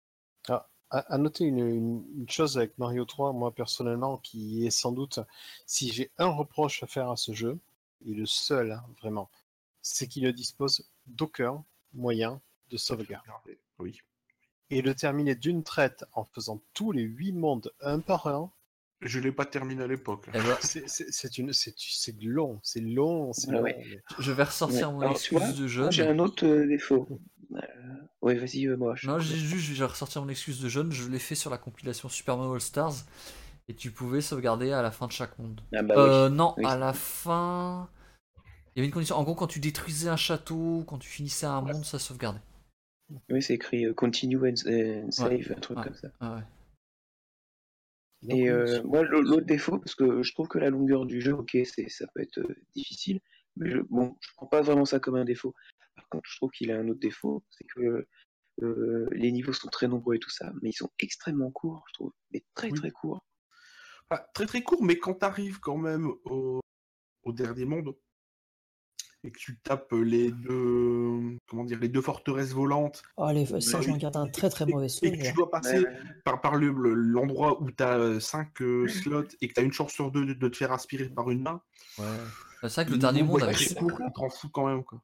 À, 0.47 0.67
à 0.91 1.17
noter 1.17 1.45
une, 1.45 1.59
une- 1.59 2.05
une 2.19 2.29
chose 2.29 2.57
avec 2.57 2.77
Mario 2.77 3.05
3, 3.05 3.31
moi 3.33 3.51
personnellement, 3.55 4.17
qui 4.17 4.67
est 4.67 4.71
sans 4.71 4.91
doute, 4.91 5.19
si 5.65 5.91
j'ai 5.91 6.11
un 6.19 6.27
reproche 6.27 6.83
à 6.83 6.87
faire 6.87 7.09
à 7.09 7.15
ce 7.15 7.31
jeu, 7.31 7.57
et 8.05 8.13
le 8.13 8.25
seul, 8.25 8.73
hein, 8.73 8.83
vraiment, 9.01 9.29
c'est 9.81 10.07
qu'il 10.07 10.23
ne 10.23 10.31
dispose 10.31 10.87
d'aucun 11.07 11.63
moyen 11.93 12.41
de 12.71 12.77
sauvegarde. 12.77 13.25
Oui. 13.79 13.99
Et 14.69 14.81
le 14.81 14.95
terminer 14.95 15.35
d'une 15.35 15.63
traite 15.63 16.05
en 16.13 16.23
faisant 16.23 16.61
tous 16.73 16.91
les 16.91 17.03
huit 17.03 17.33
mondes 17.33 17.71
un 17.81 17.99
par 17.99 18.27
un, 18.27 18.51
Je 19.03 19.19
l'ai 19.19 19.31
pas 19.31 19.45
terminé 19.45 19.81
à 19.83 19.87
l'époque. 19.87 20.27
Eh 20.29 20.37
ben, 20.37 20.55
c'est- 20.61 21.37
une- 21.39 21.53
c'est- 21.53 21.73
c'est 21.75 22.15
long, 22.21 22.59
c'est 22.61 22.81
long, 22.81 23.33
c'est 23.33 23.47
Ouais, 23.49 23.53
long. 23.55 23.61
ouais. 23.63 23.75
mais- 23.89 23.99
je 24.19 24.31
vais 24.31 24.43
ressortir 24.43 24.89
Ouais, 24.89 24.93
mon 24.93 25.01
alors, 25.01 25.13
excuse 25.13 25.55
de 25.57 25.67
jeune. 25.67 25.91
J'ai 25.91 26.07
un 26.07 26.19
autre 26.19 26.45
défaut. 26.67 27.07
Euh, 27.55 27.57
ouais, 28.21 28.35
vas-y, 28.35 28.67
euh, 28.67 28.77
moi. 28.77 28.93
je- 28.95 29.07
Non, 29.07 29.17
j'ai 29.17 29.35
juste, 29.37 29.65
je 29.65 29.73
vais 29.73 29.85
ressortir 29.89 30.21
mon 30.21 30.29
excuse 30.29 30.61
de 30.61 30.69
jeune. 30.69 30.91
Je 30.91 31.09
l'ai 31.09 31.17
fait 31.17 31.33
sur 31.33 31.49
la 31.49 31.57
compilation 31.57 32.09
Super 32.09 32.37
Mario 32.37 32.53
All 32.53 32.61
Stars. 32.61 32.93
Et 33.67 33.73
tu 33.73 33.89
pouvais 33.89 34.21
sauvegarder 34.21 34.71
à 34.71 34.83
la 34.83 34.91
fin 34.91 35.07
de 35.07 35.11
chaque 35.11 35.37
monde. 35.39 35.61
Ah 35.75 35.81
bah 35.81 35.95
Euh, 35.97 36.29
oui. 36.29 36.35
non, 36.35 36.53
Oui. 36.57 36.65
à 36.67 36.77
la 36.77 36.93
fin. 36.93 37.89
Il 38.75 38.77
y 38.77 38.79
avait 38.81 38.87
une 38.87 38.93
condition. 38.93 39.15
En 39.17 39.23
gros, 39.23 39.33
quand 39.33 39.47
tu 39.47 39.59
détruisais 39.59 40.09
un 40.09 40.15
château, 40.15 40.83
quand 40.87 40.99
tu 40.99 41.09
finissais 41.09 41.47
un 41.47 41.61
monde, 41.61 41.85
ça 41.85 41.97
sauvegardait. 41.97 42.39
Oui, 43.29 43.41
c'est 43.41 43.55
écrit 43.55 43.85
euh, 43.85 43.93
continue 43.93 44.37
and, 44.37 44.55
and 44.67 45.11
save, 45.11 45.53
un 45.55 45.59
truc 45.59 45.77
Ouais. 45.77 45.83
comme 45.83 45.95
ça. 45.95 46.11
Ah 46.19 46.35
ouais. 46.35 46.43
Donc, 48.23 48.37
Et 48.37 48.49
euh, 48.49 48.81
moi, 48.83 49.03
l'au- 49.03 49.21
l'autre 49.21 49.45
défaut, 49.47 49.79
parce 49.79 49.95
que 49.95 50.21
je 50.21 50.31
trouve 50.33 50.47
que 50.47 50.59
la 50.59 50.69
longueur 50.69 51.05
du 51.05 51.21
jeu, 51.21 51.33
ok, 51.33 51.57
c'est, 51.65 51.89
ça 51.89 52.05
peut 52.13 52.21
être 52.21 52.37
euh, 52.39 52.55
difficile, 52.75 53.19
mais 53.55 53.69
je, 53.71 53.79
bon, 53.89 54.15
je 54.21 54.29
prends 54.35 54.45
pas 54.47 54.61
vraiment 54.61 54.85
ça 54.85 54.99
comme 54.99 55.15
un 55.15 55.25
défaut. 55.25 55.55
Par 55.95 56.07
contre, 56.09 56.29
je 56.29 56.37
trouve 56.37 56.51
qu'il 56.51 56.71
a 56.71 56.77
un 56.77 56.87
autre 56.87 56.99
défaut, 56.99 57.43
c'est 57.49 57.65
que 57.75 58.05
euh, 58.61 59.07
les 59.11 59.31
niveaux 59.31 59.53
sont 59.53 59.69
très 59.69 59.87
nombreux 59.87 60.15
et 60.15 60.19
tout 60.19 60.29
ça, 60.29 60.51
mais 60.61 60.69
ils 60.69 60.73
sont 60.73 60.91
extrêmement 60.99 61.49
courts, 61.51 61.83
je 61.87 61.93
trouve, 61.93 62.13
mais 62.31 62.43
très 62.53 62.69
Oui. 62.69 62.77
très 62.77 62.91
courts. 62.91 63.25
Enfin, 64.09 64.21
très 64.35 64.45
très 64.45 64.61
court, 64.61 64.83
mais 64.83 64.99
quand 64.99 65.15
tu 65.15 65.25
arrives 65.25 65.59
quand 65.59 65.77
même 65.77 66.11
au, 66.25 66.59
au 67.23 67.33
dernier 67.33 67.65
monde 67.65 67.95
et 69.23 69.31
que 69.31 69.37
tu 69.37 69.59
tapes 69.59 69.91
les 69.91 70.31
deux, 70.31 71.37
comment 71.47 71.63
dire, 71.63 71.79
les 71.79 71.89
deux 71.89 72.01
forteresses 72.01 72.53
volantes 72.53 73.03
Oh, 73.17 73.29
les... 73.31 73.45
Ça, 73.61 73.79
j'en 73.81 73.97
garde 73.97 74.17
un 74.17 74.27
très 74.27 74.49
très 74.49 74.65
mauvais 74.65 74.87
et 74.87 74.89
que 74.89 74.93
tu 75.05 75.11
souvenir. 75.11 75.33
dois 75.35 75.51
passer 75.51 75.79
Ouais, 75.79 75.85
ouais. 75.87 75.99
par, 76.25 76.41
par 76.41 76.55
le- 76.55 76.71
le- 76.71 76.93
l'endroit 76.93 77.61
où 77.61 77.69
tu 77.71 77.83
as 77.83 78.19
5 78.19 78.49
slots 78.87 79.23
et 79.41 79.47
que 79.47 79.53
tu 79.53 79.59
as 79.59 79.63
une 79.63 79.73
chance 79.73 79.91
sur 79.93 80.11
deux 80.11 80.25
de, 80.25 80.33
de 80.33 80.47
te 80.47 80.57
faire 80.57 80.71
aspirer 80.71 81.09
par 81.09 81.29
une 81.29 81.41
main. 81.43 81.61
Ouais. 81.99 82.05
C'est 82.63 82.73
vrai 82.75 82.85
que 82.85 82.91
le 82.91 82.97
dernier 82.97 83.23
monde 83.23 83.43
avec. 83.43 83.55
très 83.57 83.75
court, 83.75 83.91
tu 83.97 84.13
t'en 84.13 84.29
fous 84.29 84.49
quand 84.49 84.67
même. 84.67 84.83
Quoi. 84.83 85.01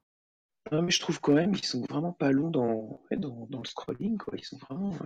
Non, 0.72 0.82
mais 0.82 0.92
je 0.92 1.00
trouve 1.00 1.20
quand 1.22 1.34
même 1.34 1.56
qu'ils 1.56 1.66
sont 1.66 1.82
vraiment 1.90 2.12
pas 2.12 2.32
longs 2.32 2.50
dans, 2.52 3.02
dans, 3.16 3.48
dans 3.50 3.60
le 3.60 3.66
scrolling, 3.68 4.18
quoi. 4.18 4.34
Ils 4.38 4.44
sont 4.44 4.58
vraiment 4.58 4.94
euh, 4.94 5.06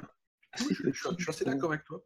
assez 0.54 0.66
Oui, 0.70 0.76
je, 0.76 0.84
je- 0.84 0.92
je 0.92 1.08
petits. 1.10 1.22
suis 1.24 1.30
assez 1.30 1.46
d'accord 1.46 1.72
avec 1.72 1.84
toi. 1.86 2.02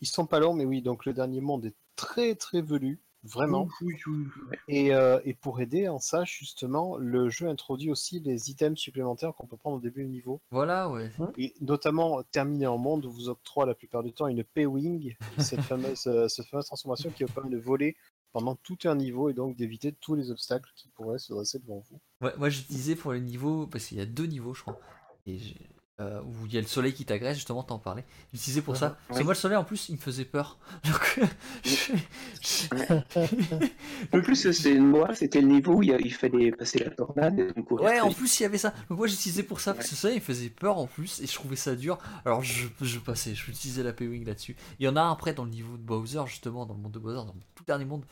Ils 0.00 0.06
sont 0.08 0.26
pas 0.26 0.40
longs, 0.40 0.54
mais 0.54 0.64
oui, 0.64 0.82
donc 0.82 1.04
le 1.06 1.12
dernier 1.12 1.40
monde 1.40 1.66
est 1.66 1.76
très 1.96 2.34
très 2.34 2.60
velu, 2.62 3.00
vraiment. 3.22 3.68
Oui, 3.82 3.94
oui, 4.06 4.26
oui. 4.50 4.56
Et, 4.68 4.94
euh, 4.94 5.20
et 5.24 5.34
pour 5.34 5.60
aider 5.60 5.88
en 5.88 5.98
ça, 5.98 6.24
justement, 6.24 6.96
le 6.96 7.28
jeu 7.28 7.48
introduit 7.48 7.90
aussi 7.90 8.20
les 8.20 8.50
items 8.50 8.78
supplémentaires 8.78 9.34
qu'on 9.34 9.46
peut 9.46 9.56
prendre 9.56 9.76
au 9.76 9.80
début 9.80 10.04
du 10.04 10.08
niveau. 10.10 10.40
Voilà, 10.50 10.88
ouais. 10.88 11.10
Et 11.36 11.54
notamment, 11.60 12.22
terminé 12.30 12.66
en 12.66 12.78
monde 12.78 13.06
vous 13.06 13.28
octroie 13.28 13.66
la 13.66 13.74
plupart 13.74 14.02
du 14.02 14.12
temps 14.12 14.26
une 14.26 14.44
P-Wing, 14.44 15.16
cette 15.38 15.60
fameuse, 15.62 16.06
euh, 16.06 16.28
cette 16.28 16.46
fameuse 16.46 16.66
transformation 16.66 17.10
qui 17.10 17.24
vous 17.24 17.32
permet 17.32 17.50
de 17.50 17.58
voler 17.58 17.96
pendant 18.32 18.54
tout 18.54 18.78
un 18.84 18.94
niveau 18.94 19.28
et 19.28 19.34
donc 19.34 19.56
d'éviter 19.56 19.92
tous 19.92 20.14
les 20.14 20.30
obstacles 20.30 20.70
qui 20.76 20.88
pourraient 20.88 21.18
se 21.18 21.32
dresser 21.32 21.58
devant 21.58 21.82
vous. 21.90 22.00
Ouais, 22.20 22.32
moi 22.38 22.48
j'utilisais 22.48 22.94
pour 22.94 23.12
les 23.12 23.20
niveaux, 23.20 23.66
parce 23.66 23.86
qu'il 23.86 23.98
y 23.98 24.00
a 24.00 24.06
deux 24.06 24.26
niveaux 24.26 24.54
je 24.54 24.62
crois, 24.62 24.78
et 25.26 25.36
j'ai- 25.38 25.68
euh, 26.00 26.20
où 26.22 26.46
il 26.46 26.54
y 26.54 26.58
a 26.58 26.60
le 26.60 26.66
soleil 26.66 26.92
qui 26.94 27.04
t'agresse, 27.04 27.36
justement 27.36 27.62
t'en 27.62 27.78
parlais. 27.78 28.04
J'utilisais 28.32 28.62
pour 28.62 28.76
ça. 28.76 28.96
Parce 29.06 29.20
que 29.20 29.24
moi 29.24 29.34
le 29.34 29.38
soleil 29.38 29.56
en 29.58 29.64
plus 29.64 29.88
il 29.88 29.96
me 29.96 30.00
faisait 30.00 30.24
peur. 30.24 30.58
Donc, 30.84 31.20
je- 31.64 31.92
je- 32.40 34.16
En 34.16 34.20
plus, 34.22 34.50
c'est 34.52 34.78
moi, 34.78 35.14
c'était 35.14 35.40
le 35.40 35.48
niveau 35.48 35.74
où 35.76 35.82
il, 35.82 36.12
fallait 36.14 36.50
passer 36.52 36.78
la 36.78 36.90
tornade 36.90 37.38
et 37.38 37.52
donc 37.52 37.70
Ouais, 37.72 38.00
en 38.00 38.12
plus 38.12 38.40
il 38.40 38.42
y 38.44 38.46
avait 38.46 38.58
ça. 38.58 38.72
Donc 38.88 38.98
moi 38.98 39.06
j'utilisais 39.06 39.42
pour 39.42 39.60
ça, 39.60 39.74
parce 39.74 39.86
que 39.88 39.94
Ouais. 39.94 39.98
ça 40.00 40.10
il 40.10 40.16
me 40.16 40.20
faisait 40.20 40.48
peur 40.50 40.78
en 40.78 40.86
plus, 40.86 41.20
et 41.20 41.26
je 41.26 41.34
trouvais 41.34 41.56
ça 41.56 41.74
dur. 41.74 41.98
Alors 42.24 42.42
je, 42.42 42.66
je 42.80 42.98
passais, 42.98 43.34
je 43.34 43.50
utilisais 43.50 43.82
la 43.82 43.92
P-Wing 43.92 44.24
là-dessus. 44.24 44.56
Il 44.78 44.84
y 44.86 44.88
en 44.88 44.96
a 44.96 45.02
un 45.02 45.12
après 45.12 45.34
dans 45.34 45.44
le 45.44 45.50
niveau 45.50 45.76
de 45.76 45.82
Bowser, 45.82 46.22
justement, 46.26 46.66
dans 46.66 46.74
le 46.74 46.80
monde 46.80 46.92
de 46.92 46.98
Bowser, 46.98 47.16
dans 47.26 47.34
le 47.34 47.40
tout 47.54 47.64
dernier 47.64 47.84
monde, 47.84 48.04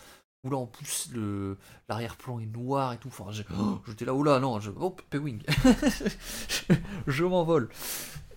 où 0.44 0.50
là 0.50 0.56
en 0.58 0.66
plus 0.66 1.10
le 1.12 1.58
l'arrière-plan 1.88 2.38
est 2.40 2.46
noir 2.46 2.92
et 2.92 2.98
tout. 2.98 3.08
Enfin, 3.08 3.30
j'ai- 3.30 3.44
oh, 3.58 3.80
j'étais 3.86 4.04
là, 4.04 4.14
oula, 4.14 4.38
non, 4.40 4.60
je, 4.60 4.70
oh, 4.78 4.90
P-Wing. 5.10 5.42
je, 5.48 6.74
je 7.06 7.24
m'envole. 7.24 7.68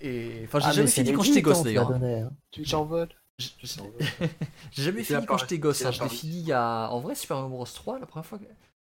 Et 0.02 0.42
enfin, 0.46 0.60
j'ai 0.60 0.66
Ah, 0.66 0.70
mais 0.70 0.74
jamais 0.76 0.88
fini 0.88 1.14
quand 1.14 1.22
j'étais 1.24 1.42
gosse 1.42 1.60
hein, 1.60 1.64
d'ailleurs. 1.64 1.90
donné, 1.90 2.22
hein. 2.22 2.32
Tu 2.52 2.64
t'envoles 2.64 3.10
J'ai 3.38 3.50
j'ai 4.72 4.84
jamais 4.84 5.04
fini 5.04 5.26
quand 5.26 5.38
j'étais 5.38 5.60
gosse. 5.60 5.86
hein. 5.86 5.92
Je 5.92 6.02
l'ai 6.04 6.10
fini 6.10 6.40
il 6.40 6.48
y 6.48 6.52
a. 6.54 6.90
En 6.90 7.00
vrai, 7.00 7.14
Super 7.16 7.38
Mario 7.38 7.50
Bros 7.52 7.66
3, 7.66 8.00
la 8.00 8.06
première 8.06 8.26
fois 8.26 8.40
que 8.40 8.46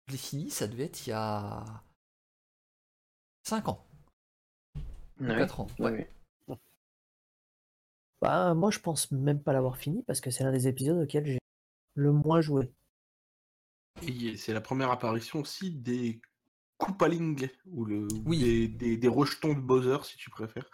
je 0.09 0.13
l'ai 0.13 0.19
fini, 0.19 0.51
ça 0.51 0.67
devait 0.67 0.85
être 0.85 1.07
il 1.07 1.11
y 1.11 1.13
a. 1.13 1.65
5 3.45 3.69
ans. 3.69 3.85
ou 5.21 5.25
Ouais, 5.25 5.37
4 5.39 5.61
ans. 5.61 5.67
Ouais. 5.79 5.91
ouais, 5.91 6.09
ouais. 6.49 6.57
Bah, 8.21 8.55
moi, 8.55 8.71
je 8.71 8.79
pense 8.79 9.11
même 9.11 9.41
pas 9.43 9.53
l'avoir 9.53 9.77
fini 9.77 10.03
parce 10.03 10.21
que 10.21 10.31
c'est 10.31 10.45
l'un 10.45 10.53
des 10.53 10.67
épisodes 10.67 11.03
auxquels 11.03 11.27
j'ai 11.27 11.39
le 11.95 12.13
moins 12.13 12.41
joué. 12.41 12.71
Et 14.03 14.37
c'est 14.37 14.53
la 14.53 14.61
première 14.61 14.91
apparition 14.91 15.41
aussi 15.41 15.71
des 15.71 16.21
Koopaling, 16.79 17.49
ou 17.67 17.85
le, 17.85 18.03
ou 18.13 18.23
Oui. 18.27 18.39
des, 18.39 18.69
des, 18.69 18.97
des 18.97 19.09
rejetons 19.09 19.55
de 19.55 19.61
Bowser, 19.61 19.99
si 20.05 20.17
tu 20.17 20.31
préfères. 20.31 20.69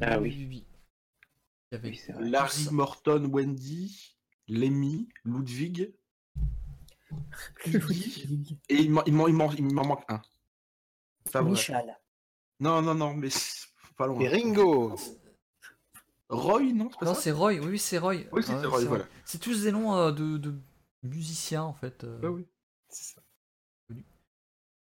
Ah 0.00 0.18
oui, 0.20 0.34
oui, 0.36 0.46
oui. 0.48 0.66
Il 1.70 1.74
y 1.74 1.78
avait 1.78 1.88
oui, 1.90 1.96
c'est 1.96 2.12
vrai. 2.12 2.28
Larry 2.28 2.68
Morton, 2.72 3.28
Wendy, 3.32 4.16
Lemmy, 4.48 5.08
Ludwig. 5.24 5.92
Luigi, 7.66 8.58
et 8.68 8.74
il 8.76 8.90
m'en 8.90 9.04
il 9.04 9.12
m'en- 9.14 9.28
il 9.28 9.34
m'en- 9.34 9.52
il 9.52 9.64
m'en 9.74 9.86
manque 9.86 10.04
un. 10.08 10.20
Pas 11.32 11.40
vrai. 11.40 11.50
Michal. 11.52 11.96
Non, 12.60 12.82
non, 12.82 12.94
non, 12.94 13.14
mais 13.14 13.28
pas 13.96 14.06
loin. 14.06 14.20
Et 14.20 14.28
Ringo 14.28 14.96
Roy, 16.28 16.72
non 16.72 16.90
Non, 17.02 17.14
c'est 17.14 17.30
Roy, 17.30 17.52
oui, 17.60 17.66
oui, 17.66 17.78
c'est 17.78 17.98
Roy. 17.98 18.24
Oui, 18.32 18.42
c'est 18.42 18.54
Ouais, 18.54 18.66
Roy, 18.66 18.84
voilà. 18.86 19.04
C'est 19.24 19.38
tous 19.38 19.62
des 19.62 19.70
noms 19.72 19.94
euh, 19.94 20.10
de, 20.12 20.36
de 20.38 20.54
musiciens 21.04 21.62
en 21.62 21.72
fait. 21.72 22.02
euh. 22.04 22.20
Ah 22.24 22.30
oui. 22.30 22.46
C'est 22.88 23.14
ça. 23.14 23.22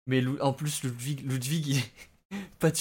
Mais 0.05 0.23
en 0.41 0.53
plus, 0.53 0.83
Ludwig, 0.83 1.21
Ludwig 1.29 1.67
il 1.67 1.77
est 1.79 1.91
pas 2.59 2.71
de. 2.71 2.77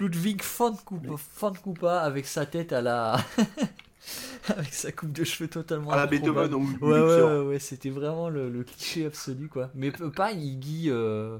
Ludwig 0.00 0.42
von 0.42 0.74
Koopa, 0.76 1.14
von 1.38 1.52
Koopa 1.54 2.00
avec 2.00 2.26
sa 2.26 2.46
tête 2.46 2.72
à 2.72 2.80
la. 2.80 3.24
avec 4.48 4.72
sa 4.74 4.90
coupe 4.90 5.12
de 5.12 5.22
cheveux 5.24 5.48
totalement. 5.48 5.90
À 5.92 5.96
la. 5.96 6.06
Beethoven, 6.06 6.54
Ouais, 6.54 7.00
ouais, 7.00 7.22
ouais, 7.22 7.40
ouais, 7.46 7.58
c'était 7.58 7.90
vraiment 7.90 8.28
le, 8.28 8.50
le 8.50 8.64
cliché 8.64 9.06
absolu 9.06 9.48
quoi. 9.48 9.70
Mais 9.74 9.90
pas 9.92 10.32
Iggy 10.32 10.86
euh, 10.90 11.38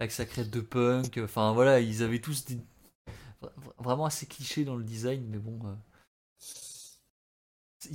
avec 0.00 0.10
sa 0.10 0.24
crête 0.26 0.50
de 0.50 0.60
punk. 0.60 1.20
Enfin 1.22 1.52
voilà, 1.52 1.78
ils 1.80 2.02
avaient 2.02 2.20
tous 2.20 2.44
des. 2.46 2.56
vra- 3.42 3.52
Vraiment 3.78 4.06
assez 4.06 4.26
clichés 4.26 4.64
dans 4.64 4.76
le 4.76 4.84
design, 4.84 5.24
mais 5.28 5.38
bon. 5.38 5.60
euh, 5.66 5.74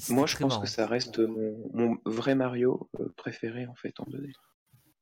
Moi, 0.09 0.25
je 0.27 0.37
pense 0.37 0.49
marrant. 0.53 0.61
que 0.61 0.67
ça 0.69 0.87
reste 0.87 1.19
mon, 1.19 1.69
mon 1.73 1.97
vrai 2.05 2.35
Mario 2.35 2.89
euh, 2.99 3.13
préféré 3.17 3.65
en 3.67 3.75
fait 3.75 3.99
en 3.99 4.05
2D. 4.05 4.31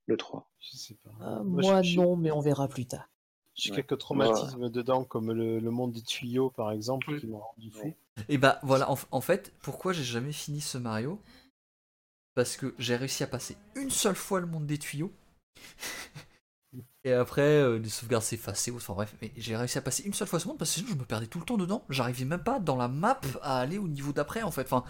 Le 0.08 0.18
3. 0.18 0.50
Je 0.60 0.78
sais 0.78 0.96
pas. 1.04 1.12
Ah, 1.22 1.42
Moi, 1.44 1.62
moi, 1.62 1.82
je- 1.84 1.92
je- 1.92 2.00
non, 2.00 2.16
mais 2.16 2.32
on 2.32 2.40
verra 2.42 2.68
plus 2.68 2.86
tard. 2.86 3.08
J'ai 3.54 3.70
Ouais. 3.72 3.78
quelques 3.78 4.00
traumatismes 4.00 4.70
dedans, 4.70 5.04
comme 5.04 5.32
le, 5.32 5.60
le 5.60 5.72
monde 5.72 5.92
des 5.92 6.02
tuyaux, 6.02 6.50
par 6.50 6.72
exemple, 6.72 7.12
Oui. 7.12 7.20
qui 7.20 7.28
m'ont 7.28 7.40
rendu 7.40 7.70
fou. 7.70 7.84
Ouais. 7.84 7.98
Et 8.30 8.38
bah 8.38 8.60
voilà, 8.64 8.90
en, 8.90 8.98
en 9.12 9.22
fait, 9.22 9.54
pourquoi 9.62 9.94
j'ai 9.94 10.04
jamais 10.04 10.32
fini 10.32 10.62
ce 10.62 10.78
Mario? 10.78 11.22
Parce 12.34 12.56
que 12.58 12.74
j'ai 12.80 12.96
réussi 12.96 13.24
à 13.24 13.28
passer 13.28 13.58
une 13.76 13.90
seule 13.92 14.16
fois 14.16 14.40
le 14.40 14.48
monde 14.48 14.66
des 14.66 14.78
tuyaux. 14.80 15.12
Et 17.04 17.14
après, 17.14 17.42
euh, 17.42 17.80
les 17.80 17.90
sauvegardes 17.90 18.24
s'effaçaient, 18.24 18.72
enfin 18.72 18.94
bref, 18.94 19.16
mais 19.22 19.32
j'ai 19.36 19.58
réussi 19.58 19.78
à 19.78 19.82
passer 19.82 20.04
une 20.04 20.14
seule 20.14 20.28
fois 20.28 20.40
ce 20.40 20.48
monde 20.48 20.60
parce 20.60 20.70
que 20.72 20.76
sinon 20.82 20.90
je 20.92 20.96
me 20.96 21.04
perdais 21.06 21.26
tout 21.26 21.40
le 21.40 21.46
temps 21.46 21.58
dedans. 21.58 21.84
J'arrivais 21.90 22.26
même 22.26 22.44
pas 22.44 22.60
dans 22.60 22.76
la 22.76 22.88
map 22.88 23.20
à 23.42 23.60
aller 23.60 23.80
au 23.80 23.88
niveau 23.88 24.14
d'après 24.14 24.44
en 24.44 24.52
fait. 24.52 24.72
Enfin, 24.72 24.84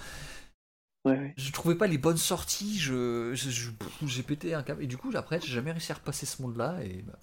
Ouais, 1.05 1.17
ouais. 1.17 1.33
je 1.37 1.51
trouvais 1.51 1.75
pas 1.75 1.87
les 1.87 1.97
bonnes 1.97 2.17
sorties, 2.17 2.77
je, 2.77 3.33
j'ai 4.05 4.23
pété 4.23 4.53
un 4.53 4.61
câble. 4.61 4.83
Et 4.83 4.87
du 4.87 4.97
coup, 4.97 5.09
après, 5.15 5.39
j'ai 5.41 5.53
jamais 5.53 5.71
réussi 5.71 5.91
à 5.91 5.95
repasser 5.95 6.25
ce 6.25 6.41
monde-là. 6.41 6.83
Et 6.83 7.01
bah, 7.01 7.17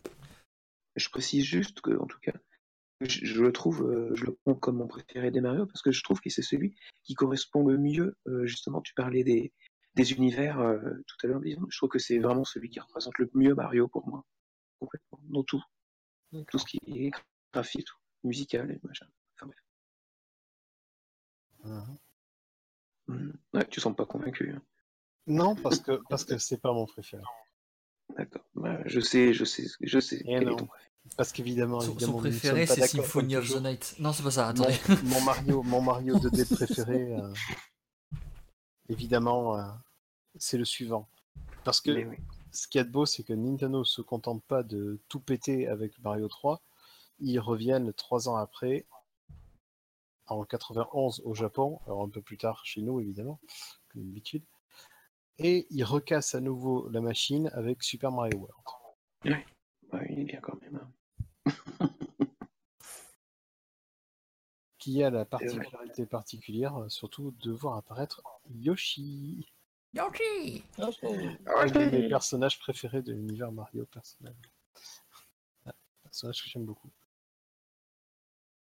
Je 0.96 1.08
précise 1.10 1.44
juste 1.44 1.80
que, 1.80 1.96
en 1.96 2.06
tout 2.06 2.18
cas, 2.20 2.32
je, 3.02 3.24
je 3.24 3.42
le 3.42 3.52
trouve, 3.52 3.82
euh, 3.84 4.10
je 4.14 4.24
le 4.24 4.36
prends 4.44 4.54
comme 4.54 4.78
mon 4.78 4.88
préféré 4.88 5.30
des 5.30 5.40
Mario 5.40 5.66
parce 5.66 5.82
que 5.82 5.92
je 5.92 6.02
trouve 6.02 6.20
que 6.20 6.30
c'est 6.30 6.42
celui 6.42 6.74
qui 7.04 7.14
correspond 7.14 7.64
le 7.66 7.78
mieux. 7.78 8.16
euh, 8.26 8.46
justement, 8.46 8.80
tu 8.80 8.94
parlais 8.94 9.22
des, 9.22 9.52
des 9.94 10.12
univers 10.12 10.58
tout 11.06 11.16
à 11.22 11.26
l'heure, 11.28 11.40
disons. 11.40 11.66
Je 11.70 11.76
trouve 11.76 11.90
que 11.90 11.98
c'est 12.00 12.18
vraiment 12.18 12.44
celui 12.44 12.70
qui 12.70 12.80
représente 12.80 13.18
le 13.18 13.30
mieux 13.34 13.54
Mario 13.54 13.86
pour 13.86 14.08
moi. 14.08 14.24
Complètement. 14.80 15.18
Dans 15.24 15.42
tout. 15.42 15.62
Tout 16.50 16.58
ce 16.58 16.64
qui 16.66 16.78
est 16.86 17.10
graphique, 17.52 17.86
tout, 17.86 17.96
musical 18.24 18.70
et 18.70 18.78
machin. 18.86 19.06
Enfin 19.36 19.46
bref. 19.46 19.58
Mhm. 23.08 23.32
Ouais, 23.54 23.66
tu 23.68 23.80
sembles 23.80 23.96
pas 23.96 24.04
convaincu. 24.06 24.52
hein. 24.54 24.62
Non, 25.26 25.54
parce 25.56 25.80
que 25.80 26.00
parce 26.08 26.24
que 26.24 26.38
c'est 26.38 26.58
pas 26.58 26.72
mon 26.72 26.86
préféré. 26.86 27.22
D'accord. 28.16 28.42
Ouais, 28.54 28.82
je 28.86 29.00
sais, 29.00 29.32
je 29.34 29.44
sais, 29.44 29.66
je 29.80 29.98
sais. 30.00 30.20
Eh 30.20 30.38
quel 30.38 30.42
est 30.42 30.56
ton 30.56 30.66
préféré. 30.66 30.90
Parce 31.16 31.32
qu'évidemment, 31.32 31.80
son, 31.80 31.92
évidemment, 31.92 32.12
son 32.12 32.18
préféré, 32.18 32.66
c'est 32.66 32.86
Symphony 32.86 33.36
of 33.36 33.48
the. 33.50 33.60
Night. 33.62 33.94
Non, 33.98 34.12
c'est 34.12 34.22
pas 34.22 34.30
ça, 34.30 34.44
Mon, 34.54 34.64
attendez. 34.64 34.78
mon 35.04 35.20
Mario, 35.22 35.62
mon 35.62 35.80
Mario 35.80 36.16
2D 36.18 36.54
préféré, 36.54 37.14
euh, 37.14 37.32
évidemment, 38.90 39.58
euh, 39.58 39.62
c'est 40.36 40.58
le 40.58 40.64
suivant. 40.66 41.08
Parce 41.64 41.80
que 41.80 41.90
oui. 41.90 42.16
Ce 42.52 42.66
qu'il 42.68 42.78
y 42.78 42.82
a 42.82 42.84
de 42.84 42.90
beau, 42.90 43.06
c'est 43.06 43.22
que 43.22 43.32
Nintendo 43.32 43.84
se 43.84 44.00
contente 44.02 44.42
pas 44.44 44.62
de 44.62 45.00
tout 45.08 45.20
péter 45.20 45.68
avec 45.68 45.98
Mario 46.00 46.28
3. 46.28 46.62
Ils 47.20 47.38
reviennent 47.40 47.92
trois 47.92 48.28
ans 48.28 48.36
après, 48.36 48.86
en 50.26 50.44
91 50.44 51.20
au 51.24 51.34
Japon, 51.34 51.80
alors 51.86 52.02
un 52.02 52.08
peu 52.08 52.22
plus 52.22 52.38
tard 52.38 52.64
chez 52.64 52.80
nous, 52.82 53.00
évidemment, 53.00 53.40
comme 53.88 54.04
d'habitude. 54.04 54.44
Et 55.38 55.66
ils 55.70 55.84
recassent 55.84 56.34
à 56.34 56.40
nouveau 56.40 56.88
la 56.90 57.00
machine 57.00 57.48
avec 57.54 57.82
Super 57.82 58.12
Mario 58.12 58.38
World. 58.38 59.44
Ouais, 59.92 60.06
il 60.10 60.20
est 60.20 60.24
bien 60.24 60.40
quand 60.40 60.60
même. 60.60 60.76
hein. 60.76 60.92
Qui 64.78 65.02
a 65.02 65.10
la 65.10 65.24
particularité 65.24 66.06
particulière, 66.06 66.84
surtout 66.88 67.32
de 67.42 67.50
voir 67.50 67.76
apparaître 67.76 68.22
Yoshi. 68.50 69.52
Yoshi 69.94 70.64
Un 70.78 71.66
de 71.66 71.90
mes 71.90 72.08
personnages 72.08 72.58
préférés 72.58 73.02
de 73.02 73.12
l'univers 73.12 73.50
Mario 73.52 73.86
personnel. 73.86 74.34
Ouais, 75.66 75.72
personnage 76.02 76.42
que 76.42 76.48
j'aime 76.50 76.64
beaucoup. 76.66 76.90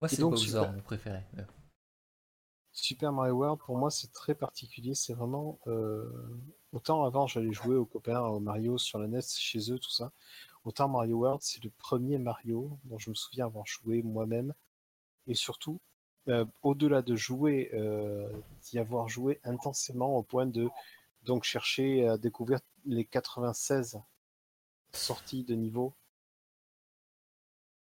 Moi, 0.01 0.09
c'est 0.09 0.21
donc, 0.21 0.33
Bowser, 0.33 0.47
super. 0.47 0.73
mon 0.73 0.81
préféré. 0.83 1.23
Ouais. 1.37 1.47
Super 2.73 3.11
Mario 3.13 3.35
World, 3.35 3.59
pour 3.61 3.77
moi, 3.79 3.91
c'est 3.91 4.13
très 4.13 4.35
particulier. 4.35 4.95
C'est 4.95 5.15
vraiment. 5.15 5.59
euh, 5.67 6.11
Autant 6.73 7.05
avant, 7.05 7.27
j'allais 7.27 7.53
jouer 7.53 7.77
aux 7.77 7.87
copains, 7.87 8.21
au 8.21 8.39
Mario 8.39 8.77
sur 8.77 8.99
la 8.99 9.07
NES, 9.09 9.23
chez 9.23 9.73
eux, 9.73 9.79
tout 9.79 9.91
ça. 9.91 10.13
Autant 10.65 10.89
Mario 10.89 11.17
World, 11.17 11.41
c'est 11.43 11.63
le 11.65 11.71
premier 11.71 12.19
Mario 12.19 12.79
dont 12.85 12.99
je 12.99 13.09
me 13.09 13.15
souviens 13.15 13.47
avoir 13.47 13.67
joué 13.67 14.03
moi-même. 14.03 14.53
Et 15.27 15.35
surtout, 15.35 15.81
euh, 16.29 16.45
au-delà 16.63 17.01
de 17.01 17.17
jouer, 17.17 17.71
euh, 17.73 18.29
d'y 18.63 18.79
avoir 18.79 19.09
joué 19.09 19.41
intensément 19.45 20.17
au 20.19 20.23
point 20.23 20.45
de 20.45 20.69
donc 21.27 21.45
chercher 21.45 22.09
à 22.09 22.19
découvrir 22.19 22.61
les 22.87 23.05
96 23.05 23.99
sorties 24.93 25.45
de 25.45 25.55
niveau 25.55 25.95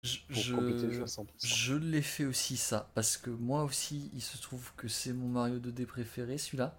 Je, 0.02 0.18
pour 0.32 0.42
je- 0.42 0.54
compléter 0.56 0.86
le 0.86 0.92
jeu 0.92 1.02
à 1.02 1.06
100%. 1.06 1.46
je 1.46 1.74
l'ai 1.74 2.02
fait 2.02 2.26
aussi 2.26 2.58
ça, 2.58 2.90
parce 2.94 3.16
que 3.16 3.30
moi 3.30 3.64
aussi, 3.64 4.10
il 4.12 4.20
se 4.20 4.36
trouve 4.36 4.74
que 4.74 4.88
c'est 4.88 5.14
mon 5.14 5.28
Mario 5.28 5.58
2D 5.58 5.86
préféré, 5.86 6.36
celui-là. 6.36 6.78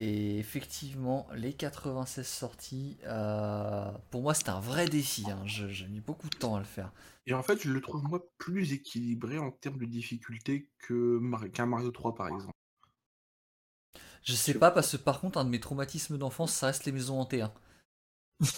Et 0.00 0.38
effectivement, 0.38 1.26
les 1.34 1.54
96 1.54 2.26
sorties, 2.26 2.98
euh, 3.04 3.90
pour 4.10 4.20
moi, 4.22 4.34
c'était 4.34 4.50
un 4.50 4.60
vrai 4.60 4.86
défi. 4.88 5.24
hein. 5.30 5.46
Je- 5.46 5.68
J'ai 5.68 5.86
mis 5.86 6.00
beaucoup 6.00 6.28
de 6.28 6.36
temps 6.36 6.56
à 6.56 6.58
le 6.58 6.64
faire. 6.64 6.92
Et 7.26 7.34
en 7.34 7.42
fait, 7.42 7.60
je 7.62 7.70
le 7.70 7.80
trouve 7.80 8.02
moi 8.04 8.20
plus 8.38 8.72
équilibré 8.72 9.38
en 9.38 9.50
termes 9.50 9.78
de 9.78 9.86
difficulté 9.86 10.70
que 10.78 11.18
Mar- 11.18 11.50
qu'un 11.52 11.66
Mario 11.66 11.90
3 11.90 12.14
par 12.14 12.28
exemple. 12.28 12.52
Je 14.24 14.34
sais 14.34 14.54
pas, 14.54 14.70
parce 14.70 14.92
que 14.92 14.96
par 14.98 15.20
contre, 15.20 15.38
un 15.38 15.44
de 15.44 15.50
mes 15.50 15.60
traumatismes 15.60 16.16
d'enfance, 16.18 16.52
ça 16.52 16.66
reste 16.68 16.84
les 16.84 16.92
maisons 16.92 17.20
hantées. 17.20 17.42
hein. 17.42 17.52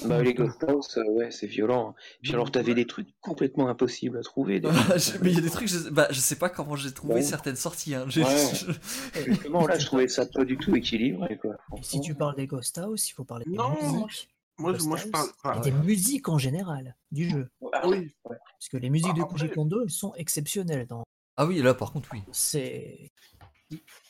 Bah, 0.07 0.23
les 0.23 0.33
Ghost 0.33 0.65
House, 0.67 0.97
euh, 0.97 1.05
ouais, 1.11 1.31
c'est 1.31 1.47
violent. 1.47 1.91
hein. 1.91 1.95
Puis 2.23 2.33
alors, 2.33 2.51
t'avais 2.51 2.75
des 2.75 2.87
trucs 2.87 3.09
complètement 3.21 3.69
impossibles 3.69 4.17
à 4.17 4.23
trouver. 4.23 4.59
des- 4.61 4.69
Mais 5.23 5.31
il 5.31 5.35
y 5.35 5.39
a 5.39 5.43
des 5.43 5.51
trucs, 5.51 5.69
je, 5.69 5.91
bah, 5.91 6.07
je 6.11 6.21
sais 6.21 6.37
pas 6.37 6.49
comment 6.49 6.75
j'ai 6.75 6.93
trouvé 6.93 7.17
Bon. 7.17 7.23
certaines 7.23 7.57
sorties. 7.57 7.95
hein. 7.95 8.07
Ouais. 8.17 8.25
Justement, 9.27 9.67
là, 9.67 9.79
je 9.79 9.85
trouvais 9.85 10.09
ça 10.09 10.25
pas 10.25 10.45
du 10.47 10.57
tout 10.57 10.75
équilibré, 10.75 11.37
quoi. 11.37 11.57
Et 11.77 11.83
si 11.83 12.01
tu 12.01 12.15
parles 12.15 12.37
des 12.37 12.47
Ghost 12.47 12.79
House, 12.79 13.11
il 13.11 13.13
faut 13.13 13.25
parler 13.25 13.45
des 13.47 13.57
Non, 13.57 13.71
musiques. 13.83 14.31
Moi, 14.57 14.73
je- 14.73 14.77
Ghost 14.79 14.87
moi 14.89 14.97
je 14.97 15.03
House, 15.05 15.11
parle. 15.13 15.29
enfin, 15.43 15.61
et 15.61 15.65
des 15.65 15.73
musiques 15.73 16.29
en 16.31 16.39
général 16.39 16.97
du 17.11 17.29
jeu. 17.29 17.51
Ah, 17.73 17.87
oui, 17.89 18.11
Parce 18.25 18.69
que 18.71 18.77
les 18.79 18.89
musiques 18.89 19.15
de 19.15 19.21
Ah, 19.21 19.25
après- 19.25 19.39
Koji 19.41 19.51
Kondo, 19.53 19.83
elles 19.83 19.91
sont 19.91 20.15
exceptionnelles. 20.15 20.87
Dans... 20.87 21.05
Ah 21.37 21.45
oui, 21.45 21.61
là 21.61 21.75
par 21.75 21.93
contre, 21.93 22.09
oui. 22.13 22.23
C'est 22.33 23.11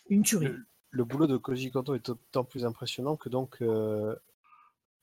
une 0.09 0.23
tuerie. 0.23 0.47
Le, 0.49 0.67
le 0.95 1.05
boulot 1.05 1.27
de 1.27 1.37
Koji 1.37 1.71
Kondo 1.73 1.95
est 1.95 2.07
d'autant 2.07 2.45
plus 2.45 2.65
impressionnant 2.65 3.17
que 3.17 3.29
donc 3.29 3.61
euh, 3.63 4.15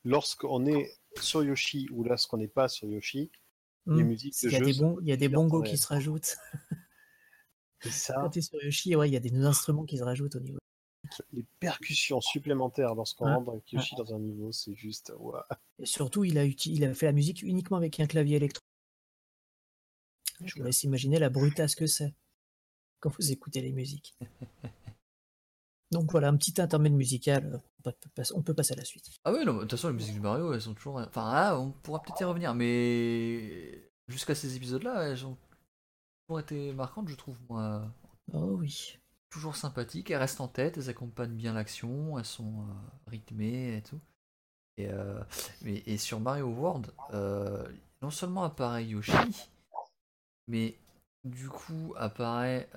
lorsqu'on 0.05 0.65
est 0.65 0.97
sur 1.19 1.43
Yoshi 1.43 1.89
ou 1.91 2.03
lorsqu'on 2.05 2.37
n'est 2.37 2.47
pas 2.47 2.67
sur 2.69 2.87
Yoshi, 2.87 3.29
les 3.87 4.03
Hmm. 4.03 4.07
musiques 4.07 4.35
de 4.43 4.47
Il 4.47 4.51
y 4.53 4.55
a 4.55 4.59
jeu 4.59 4.65
des, 4.65 4.73
bons, 4.79 4.99
il 5.01 5.07
y 5.07 5.11
a 5.11 5.17
des 5.17 5.27
bongos 5.27 5.63
qui 5.63 5.77
se 5.77 5.87
rajoutent. 5.87 6.37
Et 7.83 7.89
ça, 7.89 8.13
Quand 8.21 8.29
t'es 8.29 8.41
sur 8.41 8.63
Yoshi, 8.63 8.95
ouais, 8.95 9.09
il 9.09 9.13
y 9.13 9.17
a 9.17 9.19
des 9.19 9.35
instruments 9.35 9.85
qui 9.85 9.97
se 9.97 10.03
rajoutent 10.03 10.35
au 10.35 10.39
niveau. 10.39 10.59
les 11.33 11.43
percussions 11.59 12.21
supplémentaires 12.21 12.93
lorsqu'on 12.95 13.25
Ouais. 13.25 13.33
rentre 13.33 13.51
avec 13.51 13.71
Yoshi 13.73 13.95
dans 13.95 14.13
un 14.13 14.19
niveau, 14.19 14.51
c'est 14.51 14.75
juste. 14.75 15.11
Et 15.79 15.85
surtout, 15.87 16.23
il 16.23 16.37
a, 16.37 16.45
il 16.45 16.85
a 16.85 16.93
fait 16.93 17.07
la 17.07 17.11
musique 17.11 17.41
uniquement 17.41 17.77
avec 17.77 17.99
un 17.99 18.05
clavier 18.07 18.37
électro. 18.37 18.61
Je 20.45 20.53
vous 20.55 20.63
laisse 20.63 20.83
imaginer 20.83 21.17
la 21.19 21.29
brutasse 21.29 21.75
que 21.75 21.87
c'est 21.87 22.13
quand 22.99 23.09
vous 23.09 23.31
écoutez 23.31 23.61
les 23.61 23.71
musiques. 23.73 24.15
Donc 25.91 26.09
voilà, 26.11 26.29
un 26.29 26.37
petit 26.37 26.59
intermède 26.61 26.93
musical. 26.93 27.61
euh, 27.85 27.91
On 28.33 28.41
peut, 28.41 28.53
passer- 28.53 28.73
à 28.73 28.77
la 28.77 28.85
suite. 28.85 29.09
Ah 29.25 29.33
oui, 29.33 29.45
de 29.45 29.51
toute 29.51 29.71
façon, 29.71 29.89
les 29.89 29.93
musiques 29.95 30.13
du 30.13 30.19
Mario, 30.21 30.53
elles 30.53 30.61
sont 30.61 30.73
toujours. 30.73 30.97
Enfin, 30.97 31.29
ah, 31.33 31.59
on 31.59 31.71
pourra 31.71 32.01
peut-être 32.01 32.21
y 32.21 32.23
revenir, 32.23 32.53
mais 32.55 33.91
jusqu'à 34.07 34.35
ces 34.35 34.55
épisodes-là, 34.55 35.03
elles 35.09 35.25
ont 35.25 35.37
toujours 36.27 36.39
été 36.39 36.73
marquantes, 36.73 37.09
je 37.09 37.15
trouve, 37.15 37.37
moi. 37.49 37.93
Oh 38.33 38.55
oui. 38.59 38.97
Toujours 39.29 39.55
sympathiques, 39.55 40.11
elles 40.11 40.17
restent 40.17 40.41
en 40.41 40.47
tête, 40.47 40.77
elles 40.77 40.89
accompagnent 40.89 41.35
bien 41.35 41.53
l'action, 41.53 42.17
elles 42.19 42.25
sont 42.25 42.61
euh, 42.61 42.73
rythmées 43.07 43.77
et 43.77 43.81
tout. 43.81 43.99
Et, 44.77 44.87
euh, 44.89 45.21
mais, 45.63 45.83
et 45.85 45.97
sur 45.97 46.19
Mario 46.19 46.47
World, 46.47 46.91
euh, 47.13 47.67
non 48.01 48.09
seulement 48.11 48.43
apparaît 48.43 48.85
Yoshi, 48.85 49.11
mais 50.47 50.77
du 51.23 51.49
coup 51.49 51.93
apparaît. 51.97 52.69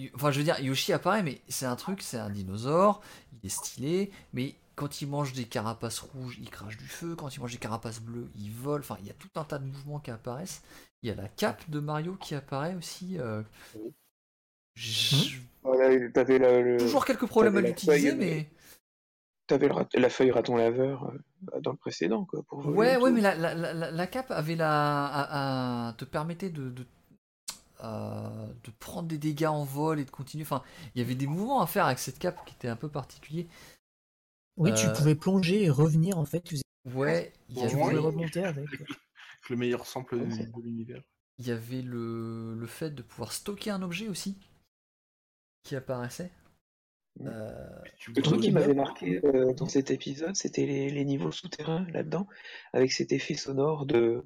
Euh, 0.00 0.08
Enfin, 0.14 0.30
je 0.30 0.38
veux 0.38 0.44
dire, 0.44 0.58
Yoshi 0.60 0.92
apparaît, 0.92 1.22
mais 1.22 1.40
c'est 1.48 1.66
un 1.66 1.76
truc, 1.76 2.02
c'est 2.02 2.18
un 2.18 2.30
dinosaure, 2.30 3.00
il 3.32 3.46
est 3.46 3.50
stylé, 3.50 4.10
mais 4.32 4.54
quand 4.74 5.00
il 5.00 5.08
mange 5.08 5.32
des 5.32 5.44
carapaces 5.44 6.00
rouges, 6.00 6.38
il 6.40 6.50
crache 6.50 6.76
du 6.76 6.86
feu, 6.86 7.14
quand 7.14 7.34
il 7.34 7.40
mange 7.40 7.52
des 7.52 7.58
carapaces 7.58 8.00
bleues, 8.00 8.28
il 8.36 8.50
vole, 8.50 8.80
enfin, 8.80 8.96
il 9.00 9.06
y 9.06 9.10
a 9.10 9.14
tout 9.14 9.28
un 9.36 9.44
tas 9.44 9.58
de 9.58 9.66
mouvements 9.66 10.00
qui 10.00 10.10
apparaissent. 10.10 10.62
Il 11.02 11.08
y 11.08 11.12
a 11.12 11.14
la 11.14 11.28
cape 11.28 11.68
de 11.68 11.80
Mario 11.80 12.14
qui 12.14 12.34
apparaît 12.34 12.74
aussi. 12.74 13.18
Euh... 13.18 13.42
Voilà, 15.62 15.90
le... 15.90 16.78
Toujours 16.78 17.04
quelques 17.04 17.26
problèmes 17.26 17.56
à 17.56 17.60
l'utiliser, 17.60 18.14
mais... 18.14 18.48
T'avais 19.46 19.68
la 19.94 20.08
feuille 20.08 20.30
raton 20.30 20.56
laveur 20.56 21.12
euh, 21.52 21.60
dans 21.60 21.72
le 21.72 21.76
précédent, 21.76 22.24
quoi. 22.24 22.42
Pour 22.42 22.66
ouais, 22.66 22.96
ouais, 22.96 23.10
mais 23.10 23.20
la, 23.20 23.34
la, 23.34 23.54
la, 23.54 23.90
la, 23.90 24.06
cape 24.06 24.30
avait 24.30 24.56
la... 24.56 25.88
À, 25.88 25.92
te 25.92 26.06
permettait 26.06 26.48
de, 26.48 26.70
de 26.70 26.86
euh, 27.84 28.46
de 28.64 28.70
prendre 28.78 29.08
des 29.08 29.18
dégâts 29.18 29.46
en 29.46 29.64
vol 29.64 30.00
et 30.00 30.04
de 30.04 30.10
continuer. 30.10 30.44
Enfin, 30.44 30.62
il 30.94 31.00
y 31.00 31.04
avait 31.04 31.14
des 31.14 31.26
mouvements 31.26 31.60
à 31.60 31.66
faire 31.66 31.86
avec 31.86 31.98
cette 31.98 32.18
cape 32.18 32.44
qui 32.46 32.54
était 32.54 32.68
un 32.68 32.76
peu 32.76 32.88
particulier. 32.88 33.46
Oui, 34.56 34.72
tu 34.74 34.86
euh, 34.86 34.92
pouvais 34.92 35.14
plonger 35.14 35.64
et 35.64 35.70
revenir 35.70 36.18
en 36.18 36.24
fait. 36.24 36.40
Tu 36.40 36.56
Ouais, 36.94 37.32
il 37.48 37.56
y 37.56 37.60
avait... 37.60 37.70
tu 37.70 37.76
pouvais 37.76 37.98
remonter 37.98 38.44
avec. 38.44 38.66
Le 39.50 39.56
meilleur 39.56 39.86
sample 39.86 40.18
de, 40.18 40.62
l'univers. 40.62 41.02
Il 41.38 41.46
y 41.46 41.50
avait 41.50 41.82
le... 41.82 42.54
le 42.54 42.66
fait 42.66 42.90
de 42.90 43.02
pouvoir 43.02 43.32
stocker 43.32 43.70
un 43.70 43.82
objet 43.82 44.08
aussi 44.08 44.38
qui 45.62 45.76
apparaissait. 45.76 46.30
Euh... 47.20 47.68
Le 48.14 48.22
truc 48.22 48.40
qui 48.40 48.52
m'avait 48.52 48.74
marqué 48.74 49.20
euh, 49.24 49.52
dans 49.52 49.68
cet 49.68 49.90
épisode, 49.90 50.34
c'était 50.34 50.66
les, 50.66 50.90
les, 50.90 51.04
niveaux 51.04 51.32
souterrains 51.32 51.86
là-dedans, 51.90 52.26
avec 52.72 52.92
cet 52.92 53.12
effet 53.12 53.34
sonore 53.34 53.86
de, 53.86 54.24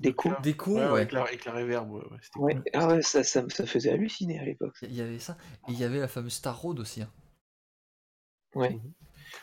Déco. 0.00 0.30
Déco, 0.42 0.74
ouais. 0.74 0.80
ouais. 0.80 1.00
Avec, 1.00 1.12
la, 1.12 1.22
avec 1.22 1.44
la 1.44 1.52
réverb, 1.52 1.90
ouais. 1.90 2.02
ouais. 2.36 2.54
Cool. 2.54 2.64
Ah 2.72 2.88
ouais, 2.88 3.02
ça, 3.02 3.24
ça, 3.24 3.44
ça, 3.48 3.66
faisait 3.66 3.90
halluciner 3.90 4.38
à 4.38 4.44
l'époque. 4.44 4.76
Il 4.82 4.94
y 4.94 5.00
avait 5.00 5.18
ça. 5.18 5.36
Et 5.68 5.72
il 5.72 5.78
y 5.78 5.84
avait 5.84 5.98
la 5.98 6.08
fameuse 6.08 6.34
Star 6.34 6.60
Road 6.60 6.78
aussi. 6.78 7.02
Hein. 7.02 7.10
Ouais. 8.54 8.70
Mmh. 8.70 8.92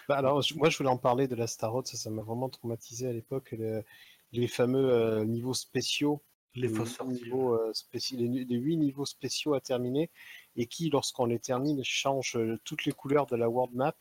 Bah 0.07 0.17
alors, 0.17 0.43
moi, 0.55 0.69
je 0.69 0.77
voulais 0.77 0.89
en 0.89 0.97
parler 0.97 1.27
de 1.27 1.35
la 1.35 1.47
Star 1.47 1.71
Road. 1.71 1.85
Ça, 1.87 1.97
ça 1.97 2.09
m'a 2.09 2.21
vraiment 2.21 2.49
traumatisé 2.49 3.07
à 3.07 3.11
l'époque. 3.11 3.51
Le, 3.51 3.83
les 4.31 4.47
fameux 4.47 4.91
euh, 4.91 5.25
niveaux 5.25 5.53
spéciaux. 5.53 6.23
Les 6.57 6.69
fausses 6.69 7.01
niveaux, 7.01 7.53
euh, 7.53 7.73
les, 8.13 8.45
les 8.45 8.55
8 8.55 8.77
niveaux 8.77 9.05
spéciaux 9.05 9.55
à 9.55 9.59
terminer. 9.59 10.09
Et 10.55 10.67
qui, 10.67 10.89
lorsqu'on 10.89 11.25
les 11.25 11.39
termine, 11.39 11.83
changent 11.83 12.37
euh, 12.37 12.57
toutes 12.63 12.85
les 12.85 12.93
couleurs 12.93 13.25
de 13.25 13.35
la 13.35 13.49
world 13.49 13.75
map 13.75 13.93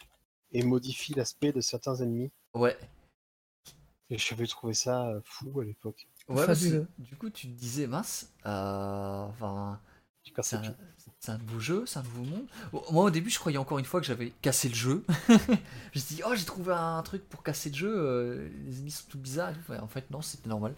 et 0.53 0.63
modifient 0.63 1.15
l'aspect 1.15 1.51
de 1.51 1.61
certains 1.61 1.97
ennemis. 1.97 2.31
Ouais. 2.55 2.77
Et 4.09 4.19
j'avais 4.19 4.47
trouvé 4.47 4.73
ça 4.73 5.21
fou 5.25 5.61
à 5.61 5.65
l'époque. 5.65 6.07
Ouais, 6.29 6.47
du 6.99 7.17
coup, 7.17 7.29
tu 7.29 7.49
te 7.49 7.53
disais, 7.53 7.87
mince, 7.87 8.33
euh, 8.47 9.27
c'est 10.41 10.57
un, 10.57 10.75
un, 11.29 11.39
nouveau 11.39 11.61
jeu, 11.61 11.85
c'est 11.87 11.99
un 11.99 12.03
nouveau 12.03 12.25
monde. 12.25 12.47
Moi, 12.91 13.05
au 13.05 13.11
début, 13.11 13.29
je 13.29 13.39
croyais 13.39 13.59
encore 13.59 13.79
une 13.79 13.85
fois 13.85 14.01
que 14.01 14.07
j'avais 14.07 14.31
cassé 14.41 14.69
le 14.69 14.75
jeu. 14.75 15.05
je 15.29 15.35
me 15.35 16.01
suis 16.01 16.17
dit, 16.17 16.23
oh, 16.27 16.35
j'ai 16.35 16.47
trouvé 16.47 16.73
un 16.73 17.03
truc 17.03 17.29
pour 17.29 17.43
casser 17.43 17.69
le 17.69 17.75
jeu, 17.75 17.95
euh, 17.95 18.49
les 18.65 18.79
ennemis 18.79 18.91
sont 18.91 19.07
tout 19.09 19.19
bizarres. 19.19 19.55
en 19.69 19.89
fait, 19.89 20.11
non, 20.11 20.23
c'était 20.23 20.49
normal. 20.49 20.75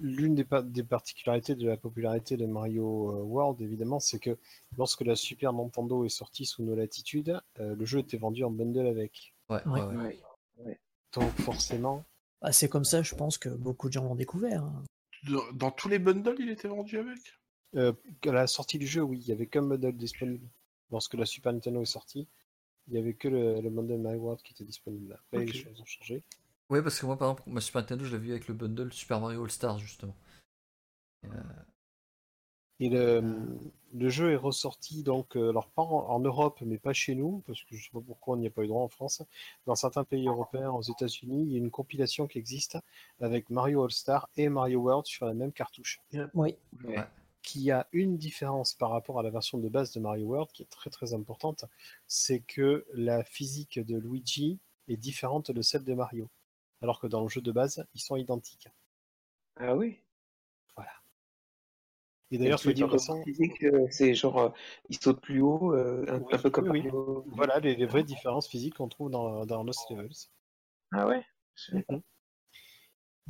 L'une 0.00 0.34
des, 0.34 0.46
des, 0.64 0.82
particularités 0.82 1.54
de 1.54 1.66
la 1.68 1.76
popularité 1.76 2.36
de 2.36 2.46
Mario 2.46 3.22
World, 3.24 3.60
évidemment, 3.60 4.00
c'est 4.00 4.18
que 4.18 4.38
lorsque 4.76 5.02
la 5.02 5.16
Super 5.16 5.52
Nintendo 5.52 6.04
est 6.04 6.08
sortie 6.08 6.46
sous 6.46 6.62
nos 6.62 6.74
latitudes, 6.74 7.40
euh, 7.60 7.74
le 7.74 7.84
jeu 7.84 7.98
était 7.98 8.16
vendu 8.16 8.44
en 8.44 8.50
bundle 8.50 8.86
avec. 8.86 9.34
Ouais, 9.50 9.60
ouais, 9.66 9.82
ouais. 9.82 10.18
ouais. 10.64 10.80
Donc 11.14 11.32
forcément. 11.40 12.04
Bah, 12.40 12.52
c'est 12.52 12.68
comme 12.68 12.84
ça, 12.84 13.02
je 13.02 13.14
pense 13.14 13.38
que 13.38 13.48
beaucoup 13.48 13.88
de 13.88 13.94
gens 13.94 14.04
l'ont 14.04 14.14
découvert. 14.14 14.64
Hein. 14.64 14.84
Dans, 15.28 15.52
dans, 15.52 15.70
tous 15.70 15.88
les 15.88 15.98
bundles, 15.98 16.36
il 16.38 16.50
était 16.50 16.68
vendu 16.68 16.98
avec? 16.98 17.18
Euh, 17.74 17.92
À 18.26 18.32
la 18.32 18.46
sortie 18.46 18.78
du 18.78 18.86
jeu, 18.86 19.02
oui, 19.02 19.18
il 19.20 19.28
y 19.28 19.32
avait 19.32 19.46
qu'un 19.46 19.62
bundle 19.62 19.96
disponible. 19.96 20.48
Lorsque 20.90 21.14
la 21.14 21.26
Super 21.26 21.52
Nintendo 21.52 21.82
est 21.82 21.86
sortie, 21.86 22.28
il 22.86 22.94
n'y 22.94 22.98
avait 22.98 23.14
que 23.14 23.28
le, 23.28 23.60
le 23.60 23.70
bundle 23.70 23.98
My 23.98 24.14
World 24.14 24.40
qui 24.42 24.52
était 24.52 24.64
disponible. 24.64 25.14
Après, 25.14 25.42
okay. 25.42 25.52
les 25.52 25.58
choses 25.58 25.80
ont 25.80 25.84
changé. 25.84 26.22
Oui, 26.70 26.82
parce 26.82 27.00
que 27.00 27.06
moi, 27.06 27.18
par 27.18 27.30
exemple, 27.30 27.50
ma 27.50 27.60
Super 27.60 27.82
Nintendo, 27.82 28.04
je 28.04 28.12
l'ai 28.12 28.22
vu 28.22 28.30
avec 28.30 28.46
le 28.46 28.54
bundle 28.54 28.92
Super 28.92 29.20
Mario 29.20 29.42
All 29.42 29.50
Stars, 29.50 29.78
justement. 29.78 30.16
Euh... 31.24 31.28
Et 32.80 32.88
le, 32.88 33.22
le, 33.92 34.08
jeu 34.08 34.32
est 34.32 34.36
ressorti, 34.36 35.02
donc, 35.02 35.36
euh, 35.36 35.50
alors 35.50 35.68
pas 35.68 35.82
en, 35.82 36.08
en, 36.10 36.20
Europe, 36.20 36.60
mais 36.64 36.78
pas 36.78 36.92
chez 36.92 37.14
nous, 37.14 37.42
parce 37.46 37.62
que 37.64 37.76
je 37.76 37.84
sais 37.84 37.90
pas 37.92 38.00
pourquoi 38.00 38.34
on 38.34 38.38
n'y 38.38 38.46
a 38.46 38.50
pas 38.50 38.62
eu 38.62 38.68
droit 38.68 38.82
en 38.82 38.88
France. 38.88 39.22
Dans 39.66 39.74
certains 39.74 40.04
pays 40.04 40.28
européens, 40.28 40.70
aux 40.70 40.82
États-Unis, 40.82 41.42
il 41.42 41.52
y 41.52 41.54
a 41.56 41.58
une 41.58 41.70
compilation 41.70 42.26
qui 42.26 42.38
existe 42.38 42.78
avec 43.20 43.50
Mario 43.50 43.84
All 43.84 43.90
Star 43.90 44.28
et 44.36 44.48
Mario 44.48 44.80
World 44.80 45.06
sur 45.06 45.26
la 45.26 45.34
même 45.34 45.52
cartouche. 45.52 46.00
Oui. 46.34 46.56
Ouais. 46.84 47.04
Qui 47.42 47.70
a 47.70 47.88
une 47.92 48.16
différence 48.16 48.74
par 48.74 48.90
rapport 48.90 49.18
à 49.18 49.22
la 49.22 49.30
version 49.30 49.58
de 49.58 49.68
base 49.68 49.92
de 49.92 50.00
Mario 50.00 50.26
World, 50.26 50.50
qui 50.52 50.62
est 50.62 50.70
très 50.70 50.90
très 50.90 51.14
importante, 51.14 51.64
c'est 52.06 52.40
que 52.40 52.86
la 52.92 53.24
physique 53.24 53.78
de 53.78 53.96
Luigi 53.96 54.58
est 54.86 54.96
différente 54.96 55.50
de 55.50 55.62
celle 55.62 55.84
de 55.84 55.94
Mario 55.94 56.28
alors 56.82 57.00
que 57.00 57.06
dans 57.06 57.22
le 57.22 57.28
jeu 57.28 57.40
de 57.40 57.52
base, 57.52 57.84
ils 57.94 58.00
sont 58.00 58.16
identiques. 58.16 58.68
Ah 59.56 59.74
oui? 59.74 60.00
Et 62.30 62.38
d'ailleurs, 62.38 62.58
soit 62.58 62.74
dit 62.74 62.84
passant... 62.84 63.22
physique, 63.22 63.64
c'est 63.90 64.14
genre, 64.14 64.38
euh, 64.38 64.48
il 64.90 64.98
saute 65.00 65.20
plus 65.20 65.40
haut, 65.40 65.72
euh, 65.74 66.04
un, 66.08 66.18
oui, 66.20 66.26
un, 66.32 66.38
peu 66.38 66.50
comme 66.50 66.68
oui, 66.68 66.86
oui. 66.92 67.22
Voilà 67.28 67.58
les, 67.60 67.74
les, 67.74 67.86
vraies 67.86 68.04
différences 68.04 68.48
physiques 68.48 68.74
qu'on 68.74 68.88
trouve 68.88 69.10
dans, 69.10 69.46
dans 69.46 69.62
Lost 69.62 69.88
Levels. 69.90 70.28
Ah 70.92 71.06
ouais 71.06 71.24
mm 71.72 71.80
-hmm. 71.88 72.02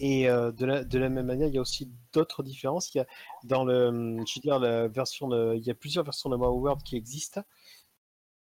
Et 0.00 0.28
euh, 0.28 0.52
de, 0.52 0.64
la, 0.64 0.84
de 0.84 0.98
la 0.98 1.08
même 1.08 1.26
manière, 1.26 1.48
il 1.48 1.54
y 1.54 1.58
a 1.58 1.60
aussi 1.60 1.90
d'autres 2.12 2.42
différences. 2.42 2.94
Il 2.94 2.98
y 2.98 3.00
a 3.00 3.06
dans 3.44 3.64
le, 3.64 3.90
je 4.26 4.34
veux 4.38 4.42
dire, 4.42 4.58
la 4.58 4.88
version 4.88 5.28
de, 5.28 5.54
il 5.56 5.64
y 5.66 5.70
a 5.70 5.74
plusieurs 5.74 6.04
versions 6.04 6.30
de 6.30 6.36
Mario 6.36 6.56
World 6.56 6.82
qui 6.84 6.96
existent. 6.96 7.42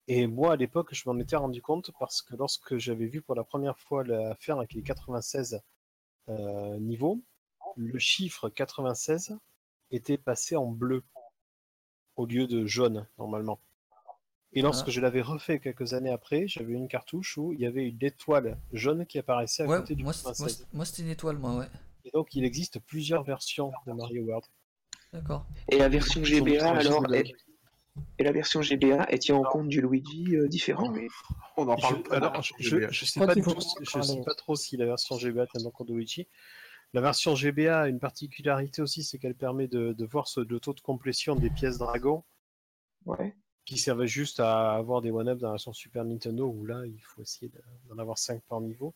Et 0.08 0.28
moi, 0.28 0.54
à 0.54 0.56
l'époque, 0.56 0.94
je 0.94 1.04
m'en 1.08 1.18
étais 1.20 1.36
rendu 1.36 1.62
compte 1.62 1.92
parce 2.00 2.22
que 2.22 2.36
lorsque 2.36 2.78
j'avais 2.78 3.06
vu 3.06 3.22
pour 3.22 3.36
la 3.36 3.44
première 3.44 3.78
fois 3.80 4.04
l'affaire 4.04 4.58
avec 4.58 4.74
les 4.74 4.84
96 4.84 5.62
euh, 6.30 6.78
niveaux, 6.80 7.22
le 7.78 8.00
chiffre 8.00 8.50
96 8.50 9.38
était 9.92 10.18
passé 10.18 10.56
en 10.56 10.68
bleu 10.68 11.04
au 12.16 12.26
lieu 12.26 12.48
de 12.48 12.66
jaune, 12.66 13.08
normalement. 13.18 13.60
Et 14.56 14.62
lorsque 14.62 14.90
ah. 14.90 14.92
je 14.92 15.02
l'avais 15.02 15.22
refait 15.22 15.60
quelques 15.60 15.94
années 15.94 16.12
après, 16.12 16.48
j'avais 16.48 16.74
une 16.74 16.88
cartouche 16.88 17.38
où 17.38 17.54
il 17.54 17.60
y 17.60 17.66
avait 17.66 17.88
une 17.88 17.98
étoile 18.02 18.60
jaune 18.72 19.06
qui 19.06 19.18
apparaissait 19.18 19.64
à 19.64 19.68
ouais, 19.68 19.80
côté 19.80 19.96
du 19.96 20.04
moi, 20.04 20.14
96. 20.14 20.68
Moi, 20.74 20.86
c'était 20.86 21.02
une 21.02 21.10
étoile, 21.10 21.38
moi, 21.38 21.56
ouais. 21.56 21.68
Et 22.06 22.12
donc, 22.12 22.36
il 22.36 22.44
existe 22.44 22.80
plusieurs 22.80 23.24
versions 23.24 23.72
de 23.88 23.94
Mario 23.94 24.24
World. 24.24 24.46
D'accord. 25.12 25.46
Et 25.70 25.78
la 25.78 25.90
version 25.90 26.24
GBA, 26.24 26.70
alors, 26.70 27.12
est... 27.14 27.34
Et 28.20 28.24
la 28.24 28.32
version 28.32 28.62
GBA, 28.62 29.06
elle 29.10 29.20
tient 29.20 29.36
en 29.36 29.44
compte 29.44 29.70
du 29.70 29.82
Luigi 29.82 30.36
euh, 30.36 30.48
différent? 30.48 30.90
Mais... 30.90 31.08
On 31.58 31.68
en 31.68 31.76
parle 31.76 32.04
je, 32.06 32.14
alors, 32.14 32.42
je, 32.42 32.88
je, 32.90 33.06
sais 33.06 33.20
pas, 33.20 33.36
trop, 33.36 33.60
je 33.82 34.02
sais 34.02 34.22
pas 34.22 34.34
trop 34.34 34.56
si 34.56 34.78
la 34.78 34.86
version 34.86 35.18
GBA 35.18 35.48
tient 35.48 35.66
en 35.66 35.72
compte 35.72 35.88
de 35.88 35.94
Luigi. 35.94 36.28
La 36.94 37.02
version 37.02 37.34
GBA 37.34 37.82
a 37.82 37.88
une 37.88 38.00
particularité 38.00 38.82
aussi, 38.82 39.04
c'est 39.04 39.18
qu'elle 39.18 39.36
permet 39.36 39.68
de, 39.68 39.94
de 39.94 40.06
voir 40.06 40.28
ce, 40.28 40.42
le 40.42 40.60
taux 40.60 40.74
de 40.74 40.82
complétion 40.82 41.36
des 41.36 41.50
pièces 41.50 41.80
dragon. 41.80 42.24
Ouais. 43.06 43.36
Qui 43.66 43.78
servait 43.78 44.08
juste 44.08 44.42
à 44.42 44.74
avoir 44.74 45.02
des 45.02 45.10
one-up 45.10 45.40
dans 45.40 45.48
la 45.48 45.54
version 45.54 45.72
Super 45.72 46.04
Nintendo, 46.04 46.46
où 46.46 46.66
là, 46.66 46.86
il 46.86 47.00
faut 47.02 47.22
essayer 47.22 47.50
d'en 47.88 47.98
avoir 47.98 48.18
5 48.18 48.42
par 48.44 48.60
niveau. 48.60 48.94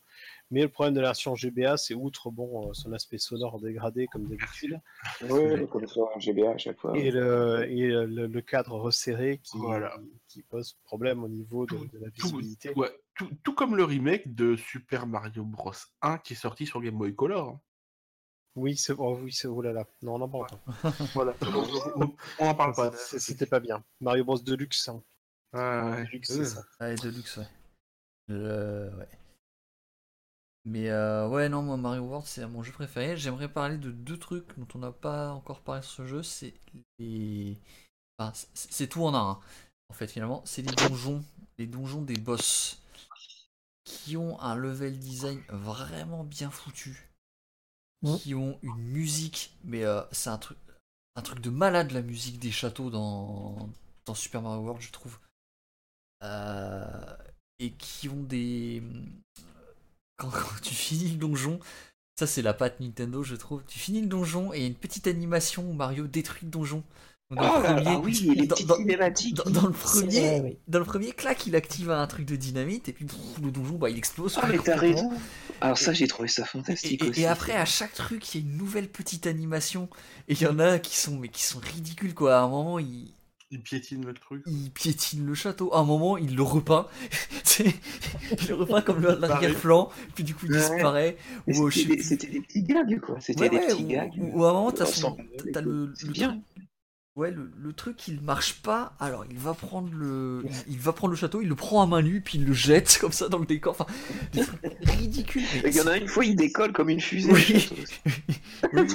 Mais 0.50 0.60
le 0.60 0.68
problème 0.68 0.94
de 0.94 1.00
la 1.00 1.08
version 1.08 1.34
GBA, 1.34 1.78
c'est 1.78 1.94
outre 1.94 2.30
bon, 2.30 2.72
son 2.74 2.92
aspect 2.92 3.16
sonore 3.16 3.58
dégradé, 3.60 4.06
comme 4.06 4.26
d'habitude. 4.26 4.78
Oui, 5.22 5.66
comme 5.68 5.86
ça, 5.86 6.00
en 6.14 6.20
GBA 6.20 6.50
à 6.50 6.58
chaque 6.58 6.78
fois. 6.78 6.96
Et, 6.96 7.10
le, 7.10 7.66
et 7.66 7.88
le, 7.88 8.26
le, 8.26 8.40
cadre 8.42 8.78
resserré 8.78 9.40
qui, 9.42 9.56
voilà. 9.56 9.96
qui, 10.28 10.42
pose 10.42 10.78
problème 10.84 11.24
au 11.24 11.28
niveau 11.28 11.64
de, 11.64 11.76
de 11.76 11.98
la 11.98 12.10
visibilité. 12.10 12.74
Tout, 12.74 12.80
ouais, 12.80 12.92
tout, 13.14 13.30
tout, 13.42 13.54
comme 13.54 13.74
le 13.74 13.84
remake 13.84 14.34
de 14.34 14.54
Super 14.54 15.06
Mario 15.06 15.44
Bros 15.44 15.72
1 16.02 16.18
qui 16.18 16.34
est 16.34 16.36
sorti 16.36 16.66
sur 16.66 16.82
Game 16.82 16.96
Boy 16.96 17.14
Color. 17.14 17.58
Oui, 18.56 18.76
c'est 18.76 18.94
oh, 18.98 19.18
oui, 19.22 19.32
c'est 19.32 19.46
oh 19.46 19.62
là 19.62 19.72
là. 19.72 19.86
Non, 20.02 20.14
on 20.14 20.20
en 20.22 20.28
parle 20.28 20.46
pas. 20.48 20.90
voilà. 21.14 21.34
on 22.40 22.46
en 22.46 22.54
parle 22.54 22.74
pas. 22.74 22.92
C'était 22.96 23.46
pas 23.46 23.60
bien. 23.60 23.84
Mario 24.00 24.24
Bros 24.24 24.38
Deluxe. 24.38 24.88
Hein. 24.88 25.02
Ah, 25.52 25.90
ouais. 25.90 26.04
Deluxe, 26.06 26.28
c'est 26.28 26.44
ça. 26.44 26.64
Ah, 26.80 26.94
Deluxe, 26.94 27.36
ouais. 27.36 27.46
Ouais. 28.28 29.08
Mais 30.64 30.90
euh, 30.90 31.28
ouais, 31.28 31.48
non, 31.48 31.62
moi 31.62 31.78
Mario 31.78 32.02
World 32.02 32.26
c'est 32.26 32.46
mon 32.46 32.62
jeu 32.62 32.72
préféré. 32.72 33.16
J'aimerais 33.16 33.48
parler 33.48 33.78
de 33.78 33.90
deux 33.90 34.18
trucs 34.18 34.58
dont 34.58 34.68
on 34.74 34.80
n'a 34.80 34.92
pas 34.92 35.30
encore 35.30 35.60
parlé 35.60 35.80
sur 35.82 35.92
ce 35.92 36.06
jeu. 36.06 36.22
C'est 36.22 36.52
les. 36.98 37.56
Enfin, 38.18 38.32
c'est 38.52 38.86
tout 38.86 39.04
en 39.04 39.14
un. 39.14 39.30
Hein. 39.30 39.40
En 39.88 39.94
fait, 39.94 40.08
finalement, 40.08 40.42
c'est 40.44 40.62
les 40.62 40.74
donjons. 40.74 41.24
Les 41.56 41.66
donjons 41.66 42.02
des 42.02 42.18
boss. 42.18 42.82
Qui 43.84 44.18
ont 44.18 44.38
un 44.40 44.54
level 44.54 44.98
design 44.98 45.40
vraiment 45.48 46.22
bien 46.22 46.50
foutu 46.50 47.07
qui 48.18 48.34
ont 48.34 48.58
une 48.62 48.78
musique, 48.78 49.56
mais 49.64 49.84
euh, 49.84 50.02
c'est 50.12 50.30
un 50.30 50.38
truc, 50.38 50.58
un 51.16 51.22
truc 51.22 51.40
de 51.40 51.50
malade 51.50 51.90
la 51.92 52.02
musique 52.02 52.38
des 52.38 52.52
châteaux 52.52 52.90
dans, 52.90 53.68
dans 54.06 54.14
Super 54.14 54.42
Mario 54.42 54.62
World, 54.62 54.82
je 54.82 54.92
trouve. 54.92 55.18
Euh, 56.22 57.16
et 57.58 57.72
qui 57.72 58.08
ont 58.08 58.22
des. 58.22 58.82
Quand, 60.16 60.30
quand, 60.30 60.60
tu 60.62 60.74
finis 60.74 61.10
le 61.10 61.18
donjon, 61.18 61.60
Ça, 62.18 62.26
c'est 62.26 62.42
la 62.42 62.54
patte 62.54 62.80
Nintendo, 62.80 63.22
je 63.22 63.36
trouve. 63.36 63.62
Tu 63.66 63.78
finis 63.78 64.00
le 64.00 64.08
donjon 64.08 64.52
et 64.52 64.58
il 64.58 64.62
y 64.62 64.64
a 64.64 64.68
une 64.68 64.74
petite 64.74 65.06
animation 65.06 65.68
où 65.68 65.72
Mario 65.72 66.06
détruit 66.06 66.44
le 66.44 66.50
donjon. 66.50 66.82
Dans 67.30 67.42
le 67.42 67.46
Ah, 67.46 67.60
premier, 67.74 67.82
ah 67.88 68.00
oui, 68.02 68.32
les 68.36 68.46
dans- 68.46 68.54
petites 68.54 68.66
dans- 68.66 68.76
cinématiques. 68.76 69.36
dans- 69.36 69.50
dans 69.50 69.66
le 69.66 69.72
premier, 69.74 70.06
vrai, 70.20 70.40
oui. 70.44 70.56
dans 70.66 70.78
le 70.78 70.84
premier, 70.86 71.12
clac, 71.12 71.46
il 71.46 71.54
active 71.56 71.90
un 71.90 72.06
truc 72.06 72.24
de 72.24 72.36
dynamite 72.36 72.88
et 72.88 72.92
puis 72.94 73.04
pff, 73.04 73.18
le 73.42 73.50
donjon, 73.50 73.74
bah, 73.74 73.90
il 73.90 73.98
explose. 73.98 74.38
Ah, 74.40 74.46
mais 74.50 74.56
t'as 74.58 74.76
raison. 74.76 75.10
Alors 75.60 75.76
ça, 75.76 75.92
j'ai 75.92 76.08
trouvé 76.08 76.28
ça 76.28 76.46
fantastique 76.46 77.04
et- 77.04 77.08
aussi. 77.10 77.20
et 77.20 77.26
après, 77.26 77.52
à 77.52 77.66
chaque 77.66 77.92
truc, 77.92 78.34
il 78.34 78.40
y 78.40 78.44
a 78.44 78.46
une 78.46 78.56
nouvelle 78.56 78.88
petite 78.88 79.26
animation. 79.26 79.90
Et 80.28 80.32
il 80.32 80.40
y 80.40 80.46
en 80.46 80.58
a 80.58 80.78
qui 80.78 80.96
sont, 80.96 81.18
mais 81.18 81.28
qui 81.28 81.42
sont 81.42 81.58
ridicules, 81.58 82.14
quoi. 82.14 82.38
À 82.38 82.40
un 82.40 82.48
moment, 82.48 82.78
il, 82.78 83.12
Il 83.50 83.60
piétine 83.60 84.06
le 84.06 84.14
truc. 84.14 84.42
il 84.46 84.70
piétine 84.70 85.26
le 85.26 85.34
château. 85.34 85.70
À 85.74 85.80
un 85.80 85.84
moment, 85.84 86.16
il 86.16 86.34
le 86.34 86.42
repeint. 86.42 86.86
Il 87.58 88.48
le 88.48 88.54
repeint 88.54 88.80
comme 88.82 89.02
l'arrière-plan. 89.02 89.90
Puis 90.14 90.22
du 90.24 90.34
coup, 90.34 90.46
il 90.46 90.52
Ouais. 90.52 90.58
disparaît. 90.60 91.16
Ou, 91.48 91.70
C'était 91.70 92.28
des, 92.28 92.40
petits 92.40 92.62
gags, 92.62 93.00
quoi. 93.00 93.20
C'était 93.20 93.40
Ouais, 93.42 93.48
des 93.50 93.56
ouais, 93.56 93.66
petits 93.66 93.82
ou, 93.82 93.86
gags. 93.88 94.12
ou- 94.16 94.38
ou 94.40 94.44
à 94.44 94.50
un 94.50 94.52
moment, 94.52 94.70
t'as 94.72 94.84
le, 95.60 95.92
le 96.04 96.12
Ouais, 97.18 97.32
le, 97.32 97.50
le 97.58 97.72
truc, 97.72 98.06
il 98.06 98.20
marche 98.20 98.62
pas. 98.62 98.92
Alors, 99.00 99.24
il 99.28 99.38
va 99.38 99.52
prendre 99.52 99.92
le, 99.92 100.44
il, 100.44 100.74
il 100.74 100.78
va 100.78 100.92
prendre 100.92 101.10
le 101.10 101.16
château, 101.16 101.40
il 101.42 101.48
le 101.48 101.56
prend 101.56 101.82
à 101.82 101.86
main 101.86 102.00
nue, 102.00 102.20
puis 102.20 102.38
il 102.38 102.44
le 102.44 102.52
jette 102.52 102.96
comme 103.00 103.10
ça 103.10 103.28
dans 103.28 103.38
le 103.38 103.44
décor. 103.44 103.72
Enfin, 103.72 103.86
mais 104.36 104.42
Il 105.02 105.74
y 105.74 105.80
en 105.80 105.88
a 105.88 105.96
une 105.96 106.06
fois, 106.06 106.24
il 106.24 106.36
décolle 106.36 106.72
comme 106.72 106.90
une 106.90 107.00
fusée. 107.00 107.32
Oui. 107.32 107.68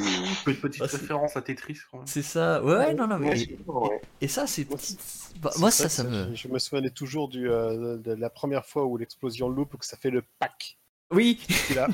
Une 0.47 0.55
petite 0.55 0.81
Ah, 0.81 0.85
référence 0.85 1.35
à 1.35 1.41
Tetris. 1.41 1.79
C'est 2.05 2.21
ça. 2.21 2.63
Ouais, 2.63 2.75
ouais, 2.75 2.93
non, 2.93 3.07
non, 3.07 3.19
mais 3.19 3.45
Ouais, 3.67 4.01
et 4.21 4.29
ça, 4.29 4.47
c'est 4.47 4.69
Moi, 4.69 4.77
petit. 4.77 4.97
Bah, 5.41 5.51
moi, 5.57 5.69
ça, 5.69 5.89
ça 5.89 6.05
me. 6.05 6.29
Je, 6.33 6.35
je 6.35 6.47
me 6.47 6.59
souvenais 6.59 6.91
toujours 6.91 7.27
du, 7.27 7.49
euh, 7.49 7.97
de 7.97 8.13
la 8.13 8.29
première 8.29 8.65
fois 8.65 8.85
où 8.85 8.95
l'explosion 8.95 9.49
loupe, 9.49 9.75
que 9.77 9.85
ça 9.85 9.97
fait 9.97 10.11
le 10.11 10.23
pack. 10.39 10.77
Oui. 11.11 11.41
Là, 11.75 11.87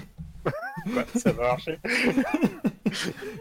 quoi, 0.94 1.06
ça 1.16 1.32
va 1.32 1.44
marcher. 1.50 1.80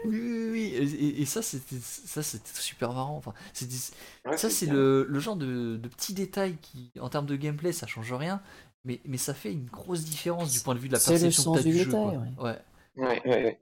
Oui, 0.05 0.19
oui, 0.19 0.49
oui. 0.51 1.15
Et, 1.17 1.25
ça, 1.25 1.41
c'était, 1.41 1.77
ça, 1.79 2.21
c'était 2.21 2.51
super 2.59 2.93
marrant. 2.93 3.17
Enfin, 3.17 3.33
c'est 3.53 3.67
des- 3.67 4.29
Ouais, 4.29 4.37
ça, 4.37 4.49
c'est 4.49 4.67
le, 4.67 5.05
le 5.09 5.19
genre 5.19 5.35
de, 5.35 5.77
de 5.77 5.87
petits 5.89 6.13
détails 6.13 6.55
qui, 6.61 6.91
en 6.99 7.09
termes 7.09 7.25
de 7.25 7.35
gameplay, 7.35 7.71
ça 7.71 7.87
change 7.87 8.13
rien. 8.13 8.41
Mais, 8.85 9.01
mais 9.05 9.17
ça 9.17 9.33
fait 9.33 9.51
une 9.51 9.65
grosse 9.65 10.03
différence 10.05 10.51
du 10.51 10.59
point 10.59 10.75
de 10.75 10.79
vue 10.79 10.87
de 10.87 10.93
la 10.93 10.99
C'est 10.99 11.13
le 11.13 11.19
perception 11.19 11.43
sens 11.43 11.57
que 11.57 11.63
t'as 11.63 11.67
du 11.69 11.71
du 11.71 11.79
jeu. 11.79 11.85
détail, 11.85 12.01
quoi. 12.37 12.43
ouais. 12.43 12.57
Ouais. 12.95 13.05
Ouais, 13.07 13.21
ouais, 13.25 13.43
ouais. 13.43 13.59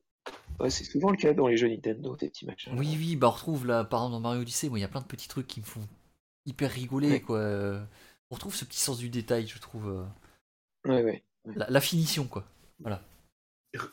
Ouais, 0.60 0.70
c'est 0.70 0.84
souvent 0.84 1.10
le 1.12 1.18
cas 1.18 1.34
dans 1.34 1.48
les 1.48 1.56
jeux 1.58 1.70
Nintendo, 1.70 2.16
des 2.18 2.30
petits 2.30 2.46
machins. 2.46 2.74
Oui, 2.78 2.96
oui, 3.00 3.16
bah 3.16 3.28
on 3.28 3.32
retrouve 3.32 3.66
là, 3.66 3.84
par 3.86 4.02
exemple 4.02 4.14
dans 4.14 4.20
Mario 4.20 4.42
Odyssey, 4.42 4.68
moi 4.70 4.78
il 4.78 4.82
y 4.82 4.86
a 4.86 4.88
plein 4.90 5.02
de 5.02 5.06
petits 5.06 5.28
trucs 5.28 5.48
qui 5.48 5.62
me 5.62 5.66
font 5.66 5.88
hyper 6.46 6.70
rigoler, 6.72 7.12
Ouais. 7.12 7.22
quoi. 7.22 7.40
On 8.30 8.36
retrouve 8.36 8.54
ce 8.56 8.66
petit 8.66 8.80
sens 8.80 8.98
du 8.98 9.10
détail, 9.10 9.48
je 9.48 9.58
trouve. 9.60 9.88
euh, 9.88 10.04
Ouais, 10.92 11.04
ouais. 11.04 11.24
La, 11.56 11.68
la 11.70 11.80
finition, 11.82 12.26
quoi. 12.26 12.44
R- 12.84 13.00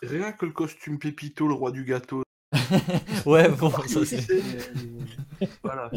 Rien 0.02 0.32
que 0.32 0.46
le 0.46 0.52
costume 0.52 0.98
Pépito, 0.98 1.46
le 1.48 1.54
roi 1.54 1.70
du 1.72 1.84
gâteau. 1.84 2.22
ouais, 3.26 3.48
bon, 3.50 3.70
ça 3.86 4.04
c'est. 4.04 4.24
Voilà. 5.62 5.90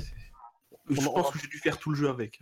Je 0.90 1.08
On- 1.08 1.14
pense 1.14 1.32
que 1.32 1.40
j'ai 1.40 1.48
dû 1.48 1.60
faire 1.60 1.78
tout 1.78 1.92
le 1.92 1.96
jeu 1.96 2.10
avec. 2.10 2.40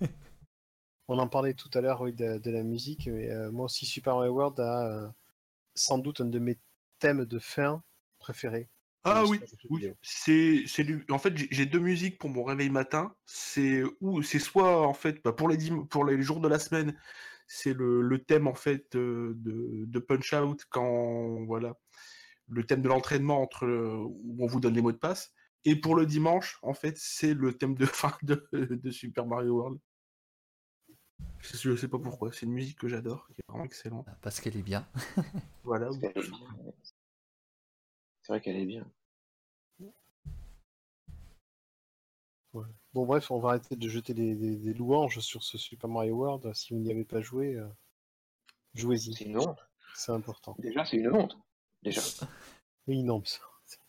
On 1.08 1.18
en 1.18 1.26
parlait 1.28 1.54
tout 1.54 1.70
à 1.74 1.80
l'heure 1.80 2.02
oui, 2.02 2.12
de, 2.12 2.38
de 2.38 2.50
la 2.50 2.62
musique, 2.62 3.06
mais 3.08 3.30
euh, 3.30 3.50
moi 3.50 3.64
aussi 3.64 3.86
Super 3.86 4.14
Mario 4.16 4.32
World 4.32 4.60
a 4.60 4.86
euh, 4.86 5.08
sans 5.74 5.98
doute 5.98 6.20
un 6.20 6.26
de 6.26 6.38
mes 6.38 6.58
thèmes 6.98 7.24
de 7.24 7.38
fin 7.38 7.82
préférés. 8.18 8.68
Ah 9.04 9.24
oui, 9.26 9.40
oui. 9.70 9.90
C'est, 10.02 10.64
c'est 10.66 10.84
du- 10.84 11.06
En 11.08 11.18
fait, 11.18 11.34
j'ai- 11.36 11.48
j'ai 11.50 11.64
deux 11.64 11.78
musiques 11.78 12.18
pour 12.18 12.28
mon 12.28 12.44
réveil 12.44 12.68
matin. 12.68 13.14
C'est 13.24 13.82
ou 14.00 14.22
c'est 14.22 14.38
soit 14.38 14.86
en 14.86 14.92
fait 14.92 15.22
bah, 15.24 15.32
pour 15.32 15.48
les 15.48 15.56
dim- 15.56 15.86
pour 15.86 16.04
les 16.04 16.20
jours 16.20 16.40
de 16.40 16.48
la 16.48 16.58
semaine, 16.58 16.94
c'est 17.48 17.72
le, 17.74 18.00
le 18.02 18.22
thème 18.24 18.46
en 18.46 18.54
fait 18.54 18.96
de, 18.96 19.34
de 19.36 19.98
Punch 19.98 20.32
Out 20.34 20.64
quand 20.70 21.44
voilà 21.46 21.76
le 22.46 22.64
thème 22.64 22.80
de 22.82 22.88
l'entraînement 22.88 23.42
entre 23.42 23.66
où 23.66 24.36
on 24.38 24.46
vous 24.46 24.60
donne 24.60 24.74
les 24.74 24.82
mots 24.82 24.92
de 24.92 24.96
passe. 24.96 25.32
Et 25.64 25.76
pour 25.76 25.96
le 25.96 26.06
dimanche, 26.06 26.58
en 26.62 26.72
fait, 26.72 26.96
c'est 26.96 27.34
le 27.34 27.52
thème 27.52 27.74
de 27.74 27.84
fin 27.86 28.16
de, 28.22 28.48
de 28.52 28.90
Super 28.90 29.26
Mario 29.26 29.56
World. 29.56 29.78
Je 31.40 31.48
sais- 31.48 31.58
je 31.58 31.76
sais 31.76 31.88
pas 31.88 31.98
pourquoi, 31.98 32.32
c'est 32.32 32.46
une 32.46 32.52
musique 32.52 32.78
que 32.78 32.88
j'adore, 32.88 33.26
qui 33.34 33.40
est 33.40 33.50
vraiment 33.52 33.64
excellente. 33.64 34.06
Parce 34.22 34.40
qu'elle 34.40 34.56
est 34.56 34.62
bien. 34.62 34.88
Voilà. 35.64 35.86
Parce 35.86 35.98
qu'elle 35.98 36.24
est 36.24 36.28
bien. 36.30 36.72
C'est 38.22 38.32
vrai 38.32 38.40
qu'elle 38.40 38.56
est 38.56 38.66
bien. 38.66 38.90
Bon 42.94 43.06
bref, 43.06 43.30
on 43.30 43.38
va 43.38 43.50
arrêter 43.50 43.76
de 43.76 43.88
jeter 43.88 44.14
des, 44.14 44.34
des- 44.34 44.56
des 44.56 44.74
louanges 44.74 45.20
sur 45.20 45.42
ce 45.42 45.58
Super 45.58 45.88
Mario 45.88 46.14
World. 46.16 46.52
Si 46.54 46.72
vous 46.72 46.80
n'y 46.80 46.90
avez 46.90 47.04
pas 47.04 47.20
joué, 47.20 47.54
euh, 47.54 47.68
C'est 48.74 48.80
jouez-y, 48.80 49.12
une 49.24 49.38
honte. 49.38 49.58
c'est 49.94 50.12
important. 50.12 50.56
Déjà, 50.58 50.84
c'est 50.84 50.96
une 50.96 51.12
honte. 51.12 51.38
Déjà. 51.82 52.00
Oui, 52.86 53.02
non, 53.02 53.22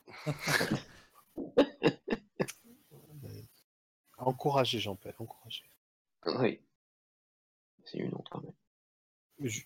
Encouragez, 4.18 4.80
Jean-Paul, 4.80 5.14
encouragez. 5.20 5.64
Oui. 6.26 6.60
C'est 7.86 8.00
une 8.00 8.14
honte 8.14 8.28
quand 8.30 8.42
même. 8.42 8.54
Je- 9.40 9.62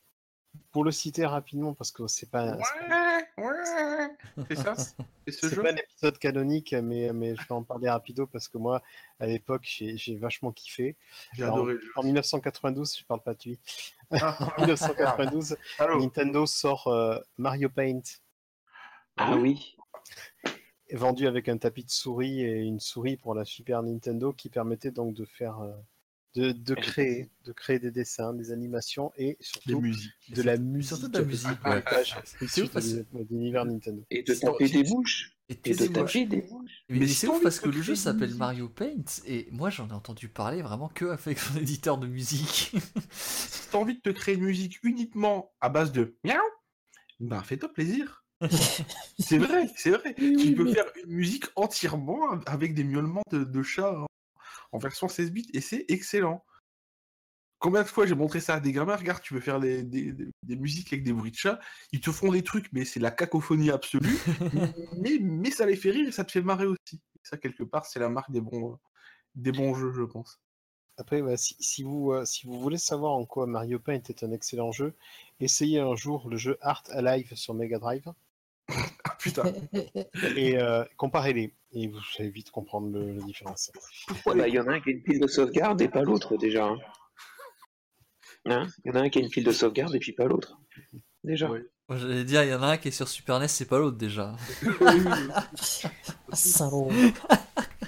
Pour 0.72 0.84
le 0.84 0.92
citer 0.92 1.26
rapidement, 1.26 1.74
parce 1.74 1.92
que 1.92 2.08
c'est 2.08 2.30
pas, 2.30 2.58
c'est 2.58 2.88
pas- 2.88 3.22
Ouais, 3.38 3.46
ouais. 3.46 4.46
C'est 4.50 4.56
ça 4.56 4.76
C'est 4.76 5.32
ce 5.32 5.48
c'est 5.50 5.56
jeu 5.56 5.62
pas 5.64 5.72
un 5.72 5.76
épisode 5.76 6.18
canonique, 6.18 6.74
mais, 6.74 7.12
mais 7.14 7.36
je 7.36 7.42
vais 7.42 7.52
en 7.52 7.64
parler 7.64 7.90
rapido 7.90 8.28
parce 8.28 8.48
que 8.48 8.58
moi, 8.58 8.82
à 9.20 9.26
l'époque, 9.28 9.64
j'ai 9.66 9.98
j'ai 9.98 10.16
vachement 10.16 10.52
kiffé. 10.52 10.96
J'ai 11.34 11.44
adoré 11.44 11.74
le 11.74 11.80
jeu. 11.80 11.92
En 11.96 12.04
1992, 12.04 12.98
je 13.00 13.04
parle 13.06 13.22
pas 13.22 13.34
de 13.34 13.40
lui. 13.46 13.60
Ah, 14.12 14.38
En 14.58 14.62
1992, 14.62 15.58
allô 15.80 16.00
Nintendo 16.00 16.46
sort 16.46 16.88
euh, 16.88 17.20
Mario 17.38 17.70
Paint, 17.70 18.02
Ah 19.18 19.36
oui. 19.36 19.76
vendu 20.92 21.28
avec 21.28 21.50
un 21.50 21.58
tapis 21.58 21.84
de 21.84 21.90
souris 21.92 22.42
et 22.42 22.62
une 22.62 22.80
souris 22.80 23.18
pour 23.18 23.34
la 23.34 23.46
Super 23.46 23.82
Nintendo 23.84 24.32
qui 24.34 24.50
permettait 24.50 24.92
donc 24.92 25.14
de 25.16 25.26
faire, 25.26 25.60
euh, 25.62 25.72
de, 26.35 26.51
de 26.51 26.73
créer, 26.76 27.30
de 27.45 27.51
créer 27.51 27.80
des 27.80 27.91
dessins, 27.91 28.34
des 28.34 28.51
animations 28.51 29.11
et 29.18 29.34
Des 29.34 29.38
surtout 29.41 29.81
musiques. 29.81 30.11
de 30.30 30.41
la 30.41 30.57
musique. 30.57 30.88
surtout 30.89 31.07
de 31.10 31.18
la 31.19 31.23
musique, 31.26 31.65
ouais. 31.65 31.84
C'est 32.47 32.64
ouf 32.64 32.72
parce- 32.72 32.88
de 32.93 33.05
l'univers 33.30 33.65
Nintendo. 33.65 34.03
Et 34.10 34.23
de 34.23 34.34
taper 34.34 34.68
des 34.69 34.84
bouches. 34.84 35.31
Et 35.49 35.55
de 35.55 35.88
taper 35.88 36.26
des 36.26 36.41
bouches. 36.41 36.72
Mais, 36.89 36.99
Mais 36.99 37.07
c'est 37.07 37.27
ouf 37.27 37.41
parce 37.43 37.60
que 37.60 37.69
le 37.69 37.81
jeu 37.81 37.95
s'appelle. 37.95 38.34
Mario 38.35 38.69
Paint 38.69 39.03
et 39.27 39.47
moi 39.51 39.69
j'en 39.69 39.88
ai 39.89 39.93
entendu 39.93 40.27
parler 40.30 40.61
vraiment 40.61 40.88
que 40.89 41.05
avec 41.05 41.38
son 41.38 41.57
éditeur 41.60 41.97
de 41.97 42.07
musique. 42.07 42.72
Si 43.11 43.69
t'as 43.69 43.77
envie 43.77 43.95
de 43.95 44.01
te 44.01 44.10
créer 44.10 44.35
une 44.35 44.43
musique 44.43 44.80
uniquement 44.84 45.51
à 45.61 45.69
base 45.69 45.91
de 45.91 46.15
miaou, 46.23 46.38
bah 47.19 47.41
fais-toi 47.43 47.72
plaisir. 47.73 48.23
c'est 49.19 49.38
vrai, 49.38 49.68
c'est 49.77 49.91
vrai. 49.91 50.15
Oui, 50.19 50.35
tu 50.38 50.53
peux 50.55 50.64
mais- 50.65 50.73
faire 50.73 50.85
une 51.05 51.11
musique 51.14 51.45
entièrement 51.55 52.31
avec 52.45 52.73
des 52.73 52.84
miaulements 52.84 53.22
de, 53.31 53.43
de 53.43 53.64
chats 53.64 53.95
en, 54.74 54.78
version 54.80 55.08
16 55.08 55.32
bits 55.32 55.50
et 55.54 55.62
c'est 55.62 55.86
excellent. 55.90 56.44
Combien 57.60 57.84
de 57.84 57.88
fois 57.88 58.06
j'ai 58.06 58.16
montré 58.16 58.41
ça 58.41 58.56
à 58.56 58.60
des 58.60 58.74
gamins 58.74 58.98
Regarde, 58.98 59.22
tu 59.22 59.34
veux 59.34 59.40
faire 59.40 59.62
des, 59.62 59.84
des- 59.84 60.56
musiques 60.58 60.91
avec 60.91 61.06
des 61.06 61.14
bruits 61.14 61.32
de 61.32 61.38
chats, 61.38 61.60
ils 61.94 62.02
te 62.02 62.12
font 62.12 62.32
des 62.32 62.44
trucs, 62.44 62.72
mais 62.74 62.84
c'est 62.84 63.00
la 63.00 63.12
cacophonie 63.12 63.72
absolue. 63.72 64.18
mais, 64.98 65.18
mais 65.22 65.50
ça 65.50 65.66
les 65.66 65.78
fait 65.78 65.91
rire 65.91 66.10
et 66.10 66.12
ça 66.12 66.26
te 66.26 66.32
fait 66.34 66.41
marrer 66.41 66.66
aussi. 66.66 66.95
Et 66.95 67.22
ça, 67.24 67.38
quelque 67.38 67.64
part, 67.64 67.86
c'est 67.86 68.00
la 68.00 68.10
marque 68.10 68.32
des 68.32 68.41
bons, 68.41 68.78
des 69.36 69.54
bons 69.54 69.74
jeux, 69.76 69.94
je 69.94 70.04
pense. 70.04 70.41
Après, 70.98 71.22
ouais, 71.22 71.38
si, 71.38 71.56
si 71.60 71.84
vous, 71.84 72.12
euh, 72.12 72.26
si 72.26 72.45
vous 72.45 72.60
voulez 72.60 72.78
savoir 72.78 73.14
en 73.14 73.26
quoi 73.26 73.48
Mario 73.48 73.80
Paint 73.80 74.02
est 74.10 74.24
un 74.24 74.32
excellent 74.32 74.72
jeu, 74.72 74.94
essayez 75.40 75.80
un 75.80 75.95
jour 75.95 76.30
le 76.30 76.38
jeu 76.38 76.58
Art 76.62 76.84
Alive 76.90 77.34
sur 77.36 77.54
Mega 77.54 77.80
Drive 77.80 78.14
Ah 79.26 79.30
putain, 79.30 79.44
et 80.36 80.58
euh, 80.58 80.84
comparez-les. 80.98 81.54
Et 81.76 81.88
vous 81.88 82.00
allez 82.20 82.30
vite 82.30 82.52
comprendre 82.52 82.90
le, 82.91 83.14
la 83.16 83.24
différence. 83.26 83.72
pourquoi 84.08 84.34
Ah 84.34 84.38
bah, 84.40 84.48
Il 84.48 84.54
y 84.54 84.60
en 84.60 84.68
a 84.68 84.74
un 84.74 84.80
qui 84.82 84.90
a 84.90 84.91
une 84.94 85.02
pile 85.02 85.20
de 85.20 85.28
sauvegarde 85.28 85.82
et 85.82 85.88
pas 85.88 86.02
l'autre 86.04 86.38
déjà. 86.38 86.66
hein. 86.68 86.78
Hein? 88.45 88.68
Il 88.84 88.90
y 88.90 88.91
en 88.91 88.95
a 88.95 89.02
un 89.04 89.10
qui 89.10 89.20
a 89.20 89.22
une 89.22 89.30
pile 89.30 89.44
de 89.45 89.52
sauvegarde 89.52 89.95
et 89.95 90.00
puis 90.00 90.12
pas 90.12 90.26
l'autre. 90.26 90.60
Déjà. 91.24 91.50
J'allais 91.90 92.26
dire, 92.26 92.44
il 92.44 92.50
y 92.50 92.54
en 92.54 92.62
a 92.62 92.68
un 92.68 92.78
qui 92.78 92.90
est 92.90 92.91
sur 92.91 93.08
Super 93.08 93.40
NES, 93.40 93.48
c'est 93.48 93.66
pas 93.68 93.80
l'autre 93.80 93.98
déjà. 93.98 94.36
Ah, 96.32 96.36
salaud. 96.36 96.90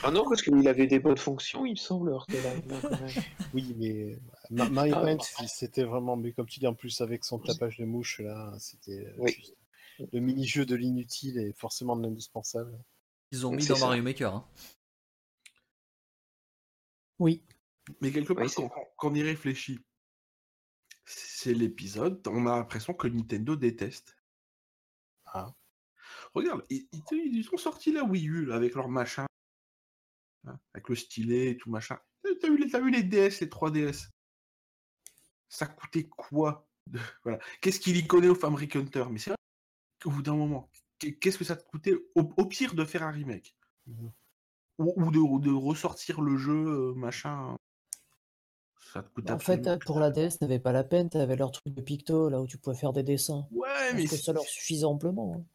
Ah 0.03 0.11
non, 0.11 0.23
parce 0.29 0.41
qu'il 0.43 0.67
avait 0.67 0.85
des 0.87 0.99
bonnes 0.99 1.17
fonctions, 1.17 1.65
il 1.65 1.71
me 1.71 1.75
semble, 1.77 2.13
Art 2.13 2.27
Alive, 2.29 2.67
là, 2.69 2.75
quand 2.81 3.01
même. 3.01 3.23
Oui, 3.55 3.75
mais 3.79 4.17
Ma- 4.51 4.69
Mario 4.69 4.95
Ah. 4.97 5.47
C'était 5.47 5.83
vraiment, 5.83 6.15
mais 6.15 6.31
comme 6.31 6.45
tu 6.45 6.59
dis, 6.59 6.67
en 6.67 6.75
plus 6.75 7.01
avec 7.01 7.23
son 7.23 7.39
tapage 7.39 7.77
de 7.77 7.85
mouche, 7.85 8.19
là, 8.19 8.53
c'était 8.59 9.07
euh, 9.07 9.13
Oui. 9.17 9.33
juste 9.37 9.55
le 9.99 10.19
mini-jeu 10.19 10.65
de 10.65 10.75
l'inutile 10.75 11.37
et 11.39 11.53
forcément 11.53 11.95
de 11.95 12.03
l'indispensable. 12.03 12.77
Ils 13.31 13.45
ont 13.45 13.51
mis 13.51 13.65
dans 13.65 13.75
ça. 13.75 13.85
Mario 13.87 14.03
Maker. 14.03 14.33
hein. 14.35 14.47
Oui. 17.19 17.43
Mais 18.01 18.11
quelque 18.11 18.33
part, 18.33 18.45
Oui, 18.45 18.51
quand, 18.97 19.09
on 19.11 19.15
y 19.15 19.21
réfléchit, 19.23 19.79
c'est 21.05 21.53
l'épisode, 21.53 22.25
on 22.27 22.47
a 22.47 22.57
l'impression 22.57 22.93
que 22.93 23.07
Nintendo 23.07 23.55
déteste. 23.55 24.17
Ah. 25.25 25.53
Regarde, 26.33 26.63
ils, 26.69 26.87
ils- 26.91 27.35
ils 27.37 27.49
ont 27.53 27.57
sorti 27.57 27.91
la 27.91 28.03
Wii 28.03 28.27
U 28.27 28.45
là, 28.45 28.55
avec 28.55 28.73
leur 28.75 28.89
machin, 28.89 29.25
hein, 30.47 30.59
avec 30.73 30.89
le 30.89 30.95
stylet 30.95 31.51
et 31.51 31.57
tout 31.57 31.69
machin. 31.69 31.99
T'as 32.41 32.49
vu, 32.49 32.57
les- 32.57 32.69
t'as 32.69 32.79
vu 32.79 32.89
les 32.89 33.03
DS, 33.03 33.39
les 33.41 33.49
3DS 33.49 34.09
Ça 35.47 35.67
coûtait 35.67 36.07
quoi 36.07 36.67
voilà. 37.23 37.39
Qu'est-ce 37.61 37.79
qu'il 37.79 37.97
y 37.97 38.05
connaît 38.05 38.27
au 38.29 38.35
Family 38.35 38.67
Hunter? 38.73 39.05
Mais 39.09 39.17
c'est 39.19 39.31
vrai, 39.31 39.37
au 40.05 40.11
bout 40.11 40.21
d'un 40.21 40.35
moment, 40.35 40.69
qu'est-ce 40.99 41.37
que 41.37 41.43
ça 41.43 41.55
te 41.55 41.63
coûtait 41.63 41.95
au, 42.15 42.23
pire 42.45 42.75
de 42.75 42.85
faire 42.85 43.03
un 43.03 43.11
remake? 43.11 43.55
Mmh. 43.87 44.07
ou, 44.79 45.39
de, 45.39 45.51
ressortir 45.51 46.21
le 46.21 46.37
jeu, 46.37 46.53
euh, 46.53 46.93
machin. 46.95 47.55
Ça 48.93 49.03
te 49.03 49.09
coûte 49.09 49.29
En 49.29 49.39
fait, 49.39 49.67
pour 49.85 49.99
la 49.99 50.09
DS, 50.09 50.41
n'avait 50.41 50.59
pas 50.59 50.71
la 50.71 50.83
peine, 50.83 51.09
t'avais 51.09 51.35
leur 51.35 51.51
truc 51.51 51.73
de 51.73 51.81
picto, 51.81 52.29
là 52.29 52.41
où 52.41 52.47
tu 52.47 52.57
pouvais 52.57 52.75
faire 52.75 52.93
des 52.93 53.03
dessins. 53.03 53.47
Ouais, 53.51 53.93
mais. 53.93 54.07
ça 54.07 54.33
leur 54.33 54.43
suffisait 54.43 54.85
amplement. 54.85 55.35
Hein. 55.35 55.45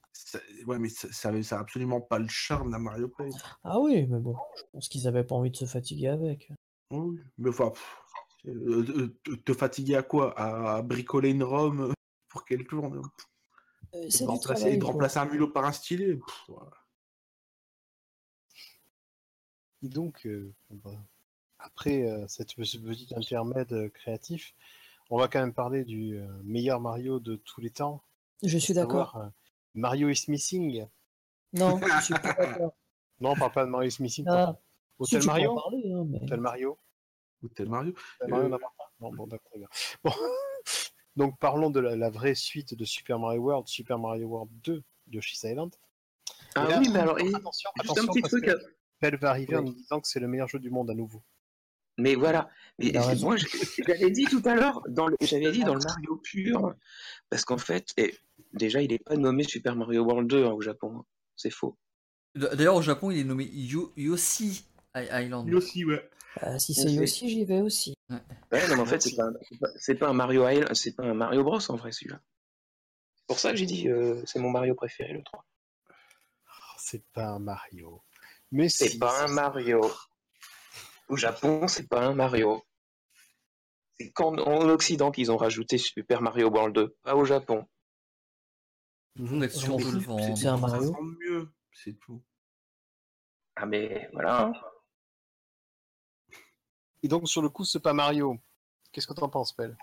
Ouais, 0.67 0.79
mais 0.79 0.89
ça, 0.89 1.43
ça, 1.43 1.59
absolument 1.59 2.01
pas 2.01 2.19
le 2.19 2.29
charme 2.29 2.71
d'un 2.71 2.79
Mario 2.79 3.09
Play. 3.09 3.31
Ah 3.65 3.81
oui, 3.81 4.07
mais 4.07 4.19
bon, 4.19 4.37
je 4.57 4.63
pense 4.73 4.89
qu'ils 4.89 5.09
avaient 5.09 5.25
pas 5.25 5.35
envie 5.35 5.51
de 5.51 5.57
se 5.57 5.65
fatiguer 5.65 6.09
avec. 6.09 6.53
Oui, 6.91 7.19
mais 7.39 7.49
enfin, 7.51 7.73
euh, 8.47 9.13
euh, 9.29 9.37
te 9.45 9.55
fatiguer 9.55 9.97
à 9.97 10.03
quoi? 10.03 10.39
À 10.39 10.83
bricoler 10.83 11.31
une 11.31 11.43
ROM 11.43 11.93
pour 12.29 12.45
qu'elle 12.45 12.67
tourne 12.67 13.01
euh, 13.95 14.07
c'est 14.09 14.25
de 14.25 14.85
remplacer, 14.85 15.19
un 15.19 15.25
mulot 15.27 15.49
par 15.49 15.65
un 15.65 15.73
stylet. 15.73 16.19
Et 19.83 19.89
donc, 19.89 20.29
après 21.59 22.07
cette 22.29 22.55
petite 22.55 23.13
intermède 23.13 23.91
créatif, 23.93 24.55
on 25.11 25.19
va 25.19 25.29
quand 25.29 25.41
même 25.41 25.55
parler 25.55 25.85
du 25.85 26.21
meilleur 26.45 26.81
Mario 26.81 27.19
de 27.19 27.37
tous 27.37 27.61
les 27.61 27.71
temps. 27.71 28.03
Je 28.43 28.59
suis 28.59 28.75
d'accord. 28.75 29.31
Mario 29.75 30.09
is 30.09 30.25
Missing. 30.29 30.87
Non, 31.53 31.81
je 31.99 32.05
suis 32.05 32.15
pas 32.15 32.33
d'accord. 32.35 32.75
Non, 33.21 33.31
on 33.31 33.37
parle 33.37 33.53
pas 33.53 33.65
de 33.65 33.71
Mario 33.71 33.89
is 33.89 33.97
Missing. 34.01 34.25
Ah. 34.29 34.57
Hotel, 34.99 35.25
Mario 35.25 35.59
hein, 35.59 36.07
Hotel 36.23 36.41
Mario 36.41 36.79
Hotel 37.43 37.69
Mario 37.71 37.95
Mario 38.29 38.59
bon, 39.01 39.27
d'accord. 39.27 39.53
Bon. 40.05 40.13
Donc 41.17 41.39
parlons 41.39 41.71
de 41.71 41.81
la, 41.81 42.11
vraie 42.11 42.35
suite 42.35 42.75
de 42.75 42.85
Super 42.85 43.19
Mario 43.19 43.43
World, 43.43 43.69
Super 43.69 43.99
Mario 43.99 44.27
World 44.29 44.51
2 44.65 44.75
de 44.75 44.83
Yoshi's 45.17 45.43
Island. 45.43 45.75
Ah 46.55 46.67
oui, 46.79 46.89
mais 46.93 47.01
alors, 47.01 47.17
attention, 47.17 47.71
attention, 47.79 48.05
un 48.05 48.07
petit 48.07 48.23
truc. 48.23 48.45
Que 48.45 48.59
Belle 49.01 49.17
va 49.17 49.31
arriver 49.31 49.57
en 49.57 49.63
nous 49.63 49.73
disant 49.73 50.01
que 50.01 50.09
c'est 50.09 50.21
le 50.21 50.29
meilleur 50.29 50.49
jeu 50.49 50.59
du 50.59 50.71
monde 50.71 50.91
à 50.91 50.95
nouveau. 50.95 51.23
Mais 51.99 52.15
voilà, 52.15 52.49
mais 52.79 52.93
moi 53.21 53.37
j'avais 53.37 54.11
dit 54.11 54.25
tout 54.25 54.43
à 54.47 54.55
l'heure, 54.55 54.83
j'avais 55.21 55.53
dit 55.53 55.65
dans 55.65 55.75
le 55.75 55.81
Mario 55.85 56.17
pur, 56.17 56.75
parce 57.29 57.45
qu'en 57.45 57.59
fait, 57.59 57.95
déjà 58.55 58.81
il 58.81 58.91
n'est 58.91 58.99
pas 58.99 59.17
nommé 59.17 59.45
Super 59.45 59.77
Mario 59.77 60.03
World 60.05 60.29
2 60.29 60.47
hein, 60.47 60.53
au 60.53 60.63
Japon, 60.63 60.99
hein. 60.99 61.05
c'est 61.37 61.51
faux. 61.51 61.77
D'ailleurs 62.35 62.77
au 62.77 62.83
Japon 62.83 63.11
il 63.11 63.19
est 63.19 63.25
nommé 63.25 63.51
Yoshi 63.53 64.65
Island. 64.95 65.49
Yoshi, 65.49 65.85
ouais. 65.85 66.09
Bah, 66.41 66.59
si 66.59 66.73
c'est 66.73 66.91
Yoshi, 66.91 67.29
j'y 67.29 67.45
vais 67.45 67.61
aussi. 67.61 67.95
Ouais, 68.11 68.69
non, 68.69 68.77
mais 68.77 68.83
en 68.83 68.87
fait, 68.87 69.01
c'est 69.01 69.15
pas, 69.15 69.31
pas, 69.99 70.09
un 70.09 70.13
Mario 70.13 70.45
c'est 70.75 70.97
pas 70.97 71.05
un 71.05 71.15
Mario 71.15 71.45
Bros 71.45 71.61
en 71.71 71.77
vrai 71.77 71.93
celui-là. 71.93 72.21
C'est 73.15 73.27
pour 73.27 73.39
ça 73.39 73.51
que 73.51 73.57
j'ai 73.57 73.67
dit 73.67 73.89
euh, 73.89 74.23
c'est 74.27 74.41
mon 74.41 74.51
Mario 74.51 74.75
préféré 74.75 75.13
le 75.13 75.23
3. 75.23 75.47
c'est 76.79 77.05
pas 77.13 77.29
un 77.29 77.39
Mario. 77.39 78.03
Mais 78.51 78.69
c'est 78.69 78.99
pas 78.99 79.25
un 79.25 79.29
Mario. 79.29 79.81
Au 81.09 81.17
Japon, 81.17 81.69
c'est 81.69 81.89
pas 81.89 82.05
un 82.05 82.15
Mario. 82.15 82.65
C'est 83.99 84.11
qu'en 84.11 84.37
en 84.39 84.69
Occident 84.69 85.13
qu'ils 85.13 85.31
ont 85.31 85.37
rajouté 85.37 85.79
Super 85.79 86.23
Mario 86.23 86.49
World 86.49 86.75
2, 86.75 86.97
pas 87.03 87.15
au 87.15 87.25
Japon. 87.25 87.67
C'est 89.17 90.47
un 90.47 90.57
Mario. 90.57 90.97
mieux, 91.21 91.49
c'est 91.73 91.99
tout. 91.99 92.23
Ah 93.57 93.67
mais 93.67 94.09
voilà. 94.13 94.53
Et 97.03 97.09
donc, 97.09 97.29
sur 97.29 97.43
le 97.43 97.49
coup, 97.49 97.65
c'est 97.65 97.81
pas 97.81 97.93
Mario. 97.93 98.39
Qu'est-ce 98.93 99.07
que 99.07 99.15
t'en 99.15 99.29
penses, 99.29 99.53
Pelle? 99.53 99.77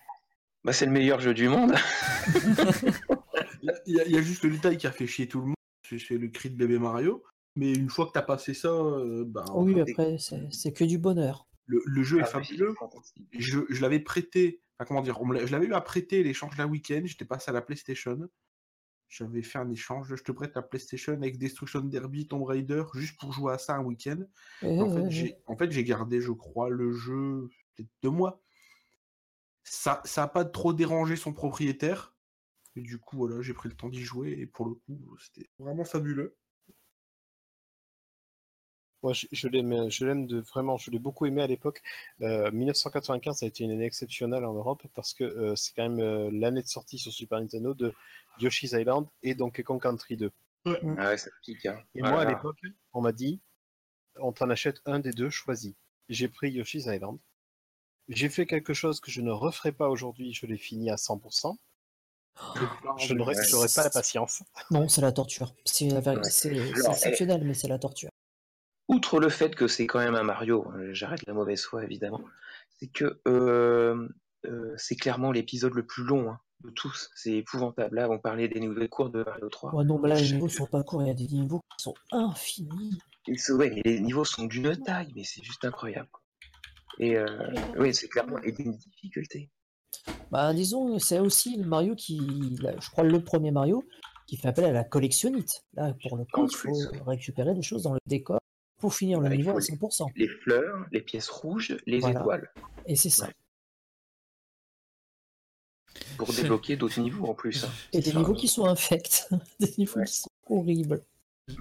Bah, 0.63 0.73
C'est 0.73 0.85
le 0.85 0.91
meilleur 0.91 1.19
jeu 1.19 1.33
du 1.33 1.47
monde. 1.49 1.73
il, 3.85 3.95
y 3.95 4.17
a, 4.17 4.21
juste 4.21 4.43
le 4.43 4.51
détail 4.51 4.77
qui 4.77 4.87
a 4.87 4.91
fait 4.91 5.07
chier 5.07 5.27
tout 5.27 5.39
le 5.39 5.45
monde. 5.47 5.55
C'est 5.83 6.17
le 6.17 6.27
cri 6.27 6.49
de 6.49 6.57
bébé 6.57 6.79
Mario. 6.79 7.23
Mais 7.55 7.71
une 7.73 7.89
fois 7.89 8.05
que 8.05 8.11
t'as 8.11 8.21
passé 8.21 8.53
ça, 8.53 8.69
euh, 8.69 9.23
bah, 9.25 9.45
oui, 9.55 9.79
après, 9.79 10.17
c'est 10.19 10.73
que 10.73 10.83
du 10.83 10.99
bonheur. 10.99 11.47
Le, 11.65 12.03
jeu 12.03 12.19
est 12.19 12.23
ah, 12.23 12.25
fabuleux. 12.25 12.75
Je, 13.33 13.59
je 13.67 13.81
l'avais 13.81 13.99
prêté, 13.99 14.61
enfin, 14.77 14.87
comment 14.87 15.01
dire, 15.01 15.17
je 15.45 15.51
l'avais 15.51 15.65
eu 15.65 15.73
à 15.73 15.81
prêter 15.81 16.23
l'échange 16.23 16.55
d'un 16.55 16.67
week-end. 16.67 17.01
J'étais 17.03 17.25
passé 17.25 17.49
à 17.49 17.53
la 17.53 17.61
PlayStation. 17.61 18.29
J'avais 19.09 19.41
fait 19.41 19.57
un 19.57 19.69
échange, 19.69 20.13
je 20.15 20.23
te 20.23 20.31
prête 20.31 20.53
la 20.55 20.61
PlayStation 20.61 21.13
avec 21.13 21.37
Destruction 21.37 21.81
Derby, 21.81 22.27
Tomb 22.27 22.43
Raider, 22.43 22.83
juste 22.93 23.17
pour 23.19 23.31
jouer 23.31 23.53
à 23.53 23.57
ça 23.57 23.75
un 23.75 23.83
week-end. 23.83 24.21
en, 24.63 25.57
fait, 25.57 25.71
j'ai 25.71 25.83
gardé, 25.83 26.19
je 26.19 26.31
crois, 26.31 26.69
le 26.69 26.91
jeu 26.91 27.49
peut-être 27.75 27.89
deux 28.03 28.09
mois. 28.09 28.41
Ça 29.63 30.01
n'a 30.17 30.27
pas 30.27 30.45
trop 30.45 30.73
dérangé 30.73 31.15
son 31.15 31.33
propriétaire. 31.33 32.15
Et 32.75 32.81
du 32.81 32.99
coup, 32.99 33.17
voilà, 33.17 33.41
j'ai 33.41 33.53
pris 33.53 33.69
le 33.69 33.75
temps 33.75 33.89
d'y 33.89 34.03
jouer. 34.03 34.35
Et 34.39 34.45
pour 34.45 34.67
le 34.67 34.75
coup, 34.75 35.17
c'était 35.19 35.49
vraiment 35.57 35.83
fabuleux. 35.83 36.37
Moi, 39.03 39.13
je, 39.13 39.47
l'aime, 39.47 39.89
je 39.91 40.05
l'aime 40.05 40.25
de 40.25 40.39
vraiment, 40.39 40.77
je 40.77 40.89
l'ai 40.89 40.99
beaucoup 40.99 41.25
aimé 41.27 41.41
à 41.41 41.47
l'époque. 41.47 41.81
1995, 42.19 43.35
euh, 43.35 43.37
ça 43.37 43.45
a 43.45 43.49
été 43.49 43.63
une 43.63 43.71
année 43.71 43.85
exceptionnelle 43.85 44.43
en 44.43 44.53
Europe 44.53 44.83
parce 44.95 45.13
que 45.13 45.23
euh, 45.23 45.55
c'est 45.55 45.73
quand 45.75 45.87
même 45.87 45.99
euh, 45.99 46.29
l'année 46.31 46.63
de 46.63 46.67
sortie 46.67 46.97
sur 46.97 47.11
Super 47.11 47.39
Nintendo 47.39 47.73
de 47.73 47.93
Yoshi's 48.39 48.71
Island 48.71 49.07
et 49.21 49.35
Donkey 49.35 49.63
Kong 49.63 49.81
Country 49.81 50.17
2. 50.17 50.31
Ouais. 50.65 50.81
Ah 50.97 51.09
ouais, 51.09 51.17
ça 51.17 51.29
pique. 51.43 51.65
Hein. 51.67 51.79
Et 51.93 52.01
moi, 52.01 52.21
à 52.21 52.25
l'époque, 52.25 52.59
on 52.93 53.01
m'a 53.01 53.11
dit, 53.11 53.39
on 54.19 54.31
t'en 54.31 54.49
achète 54.49 54.81
un 54.85 54.99
des 54.99 55.11
deux, 55.11 55.29
choisis. 55.29 55.75
J'ai 56.09 56.27
pris 56.27 56.51
Yoshi's 56.51 56.85
Island. 56.85 57.19
J'ai 58.09 58.29
fait 58.29 58.45
quelque 58.45 58.73
chose 58.73 58.99
que 58.99 59.11
je 59.11 59.21
ne 59.21 59.31
referai 59.31 59.73
pas 59.73 59.89
aujourd'hui, 59.89 60.33
je 60.33 60.45
l'ai 60.45 60.57
fini 60.57 60.89
à 60.89 60.95
100%. 60.95 61.55
Je 62.97 63.13
n'aurais 63.13 63.35
pas 63.75 63.83
la 63.83 63.89
patience. 63.89 64.43
Non, 64.71 64.87
c'est 64.87 65.01
la 65.01 65.11
torture. 65.11 65.53
C'est 65.65 65.87
exceptionnel, 65.87 67.43
mais 67.43 67.53
c'est 67.53 67.67
la 67.67 67.79
torture 67.79 68.11
outre 68.87 69.19
le 69.19 69.29
fait 69.29 69.55
que 69.55 69.67
c'est 69.67 69.87
quand 69.87 69.99
même 69.99 70.15
un 70.15 70.23
Mario, 70.23 70.67
hein, 70.69 70.93
j'arrête 70.93 71.25
la 71.27 71.33
mauvaise 71.33 71.63
foi 71.63 71.83
évidemment, 71.83 72.21
c'est 72.79 72.87
que 72.87 73.19
euh, 73.27 74.07
euh, 74.45 74.73
c'est 74.77 74.95
clairement 74.95 75.31
l'épisode 75.31 75.73
le 75.73 75.85
plus 75.85 76.03
long 76.03 76.31
hein, 76.31 76.39
de 76.63 76.69
tous. 76.69 77.09
C'est 77.15 77.33
épouvantable. 77.33 77.95
Là, 77.95 78.09
on 78.09 78.19
parlait 78.19 78.47
des 78.47 78.59
nouvelles 78.59 78.89
cours 78.89 79.09
de 79.09 79.23
Mario 79.23 79.49
3. 79.49 79.75
Ouais, 79.75 79.83
non, 79.83 79.99
mais 79.99 80.09
là, 80.09 80.15
les 80.15 80.31
niveaux 80.33 80.49
sont 80.49 80.67
pas 80.67 80.83
courts, 80.83 81.01
il 81.03 81.07
y 81.07 81.11
a 81.11 81.13
des 81.13 81.27
niveaux 81.27 81.61
qui 81.77 81.83
sont 81.83 81.95
infinis. 82.11 82.97
les 83.27 83.99
niveaux 83.99 84.25
sont 84.25 84.45
d'une 84.45 84.75
taille, 84.77 85.11
mais 85.15 85.23
c'est 85.23 85.43
juste 85.43 85.65
incroyable. 85.65 86.09
Et 86.99 87.17
euh, 87.17 87.27
oui, 87.77 87.93
c'est 87.93 88.07
clairement 88.07 88.39
une 88.41 88.71
difficulté. 88.71 89.49
Bah, 90.31 90.53
disons, 90.53 90.97
c'est 90.99 91.19
aussi 91.19 91.57
le 91.57 91.65
Mario 91.65 91.95
qui, 91.95 92.57
je 92.59 92.89
crois, 92.89 93.03
le 93.03 93.23
premier 93.23 93.51
Mario 93.51 93.83
qui 94.27 94.35
fait 94.35 94.47
appel 94.47 94.65
à 94.65 94.71
la 94.71 94.83
collectionnite. 94.83 95.65
Là, 95.73 95.93
pour 96.01 96.17
le 96.17 96.25
coup, 96.25 96.47
il 96.51 96.55
faut 96.55 97.03
récupérer 97.05 97.53
des 97.53 97.61
choses 97.61 97.83
dans 97.83 97.93
le 97.93 97.99
décor 98.05 98.39
pour 98.77 98.93
finir 98.93 99.19
le 99.19 99.29
niveau 99.29 99.51
à 99.51 99.59
100%. 99.59 100.11
Les 100.15 100.27
fleurs, 100.27 100.85
les 100.91 101.01
pièces 101.01 101.29
rouges, 101.29 101.77
les 101.85 102.07
étoiles. 102.07 102.51
Et 102.85 102.95
c'est 102.95 103.09
ça. 103.09 103.29
Pour 106.17 106.31
débloquer 106.31 106.77
d'autres 106.77 106.99
niveaux 106.99 107.27
en 107.27 107.33
plus. 107.33 107.63
Hein. 107.63 107.71
Et 107.91 107.99
des 107.99 108.13
niveaux 108.13 108.33
qui 108.33 108.47
sont 108.47 108.65
infects. 108.65 109.27
des 109.59 109.73
niveaux 109.77 110.03
qui 110.03 110.13
sont 110.13 110.29
horribles. 110.47 111.03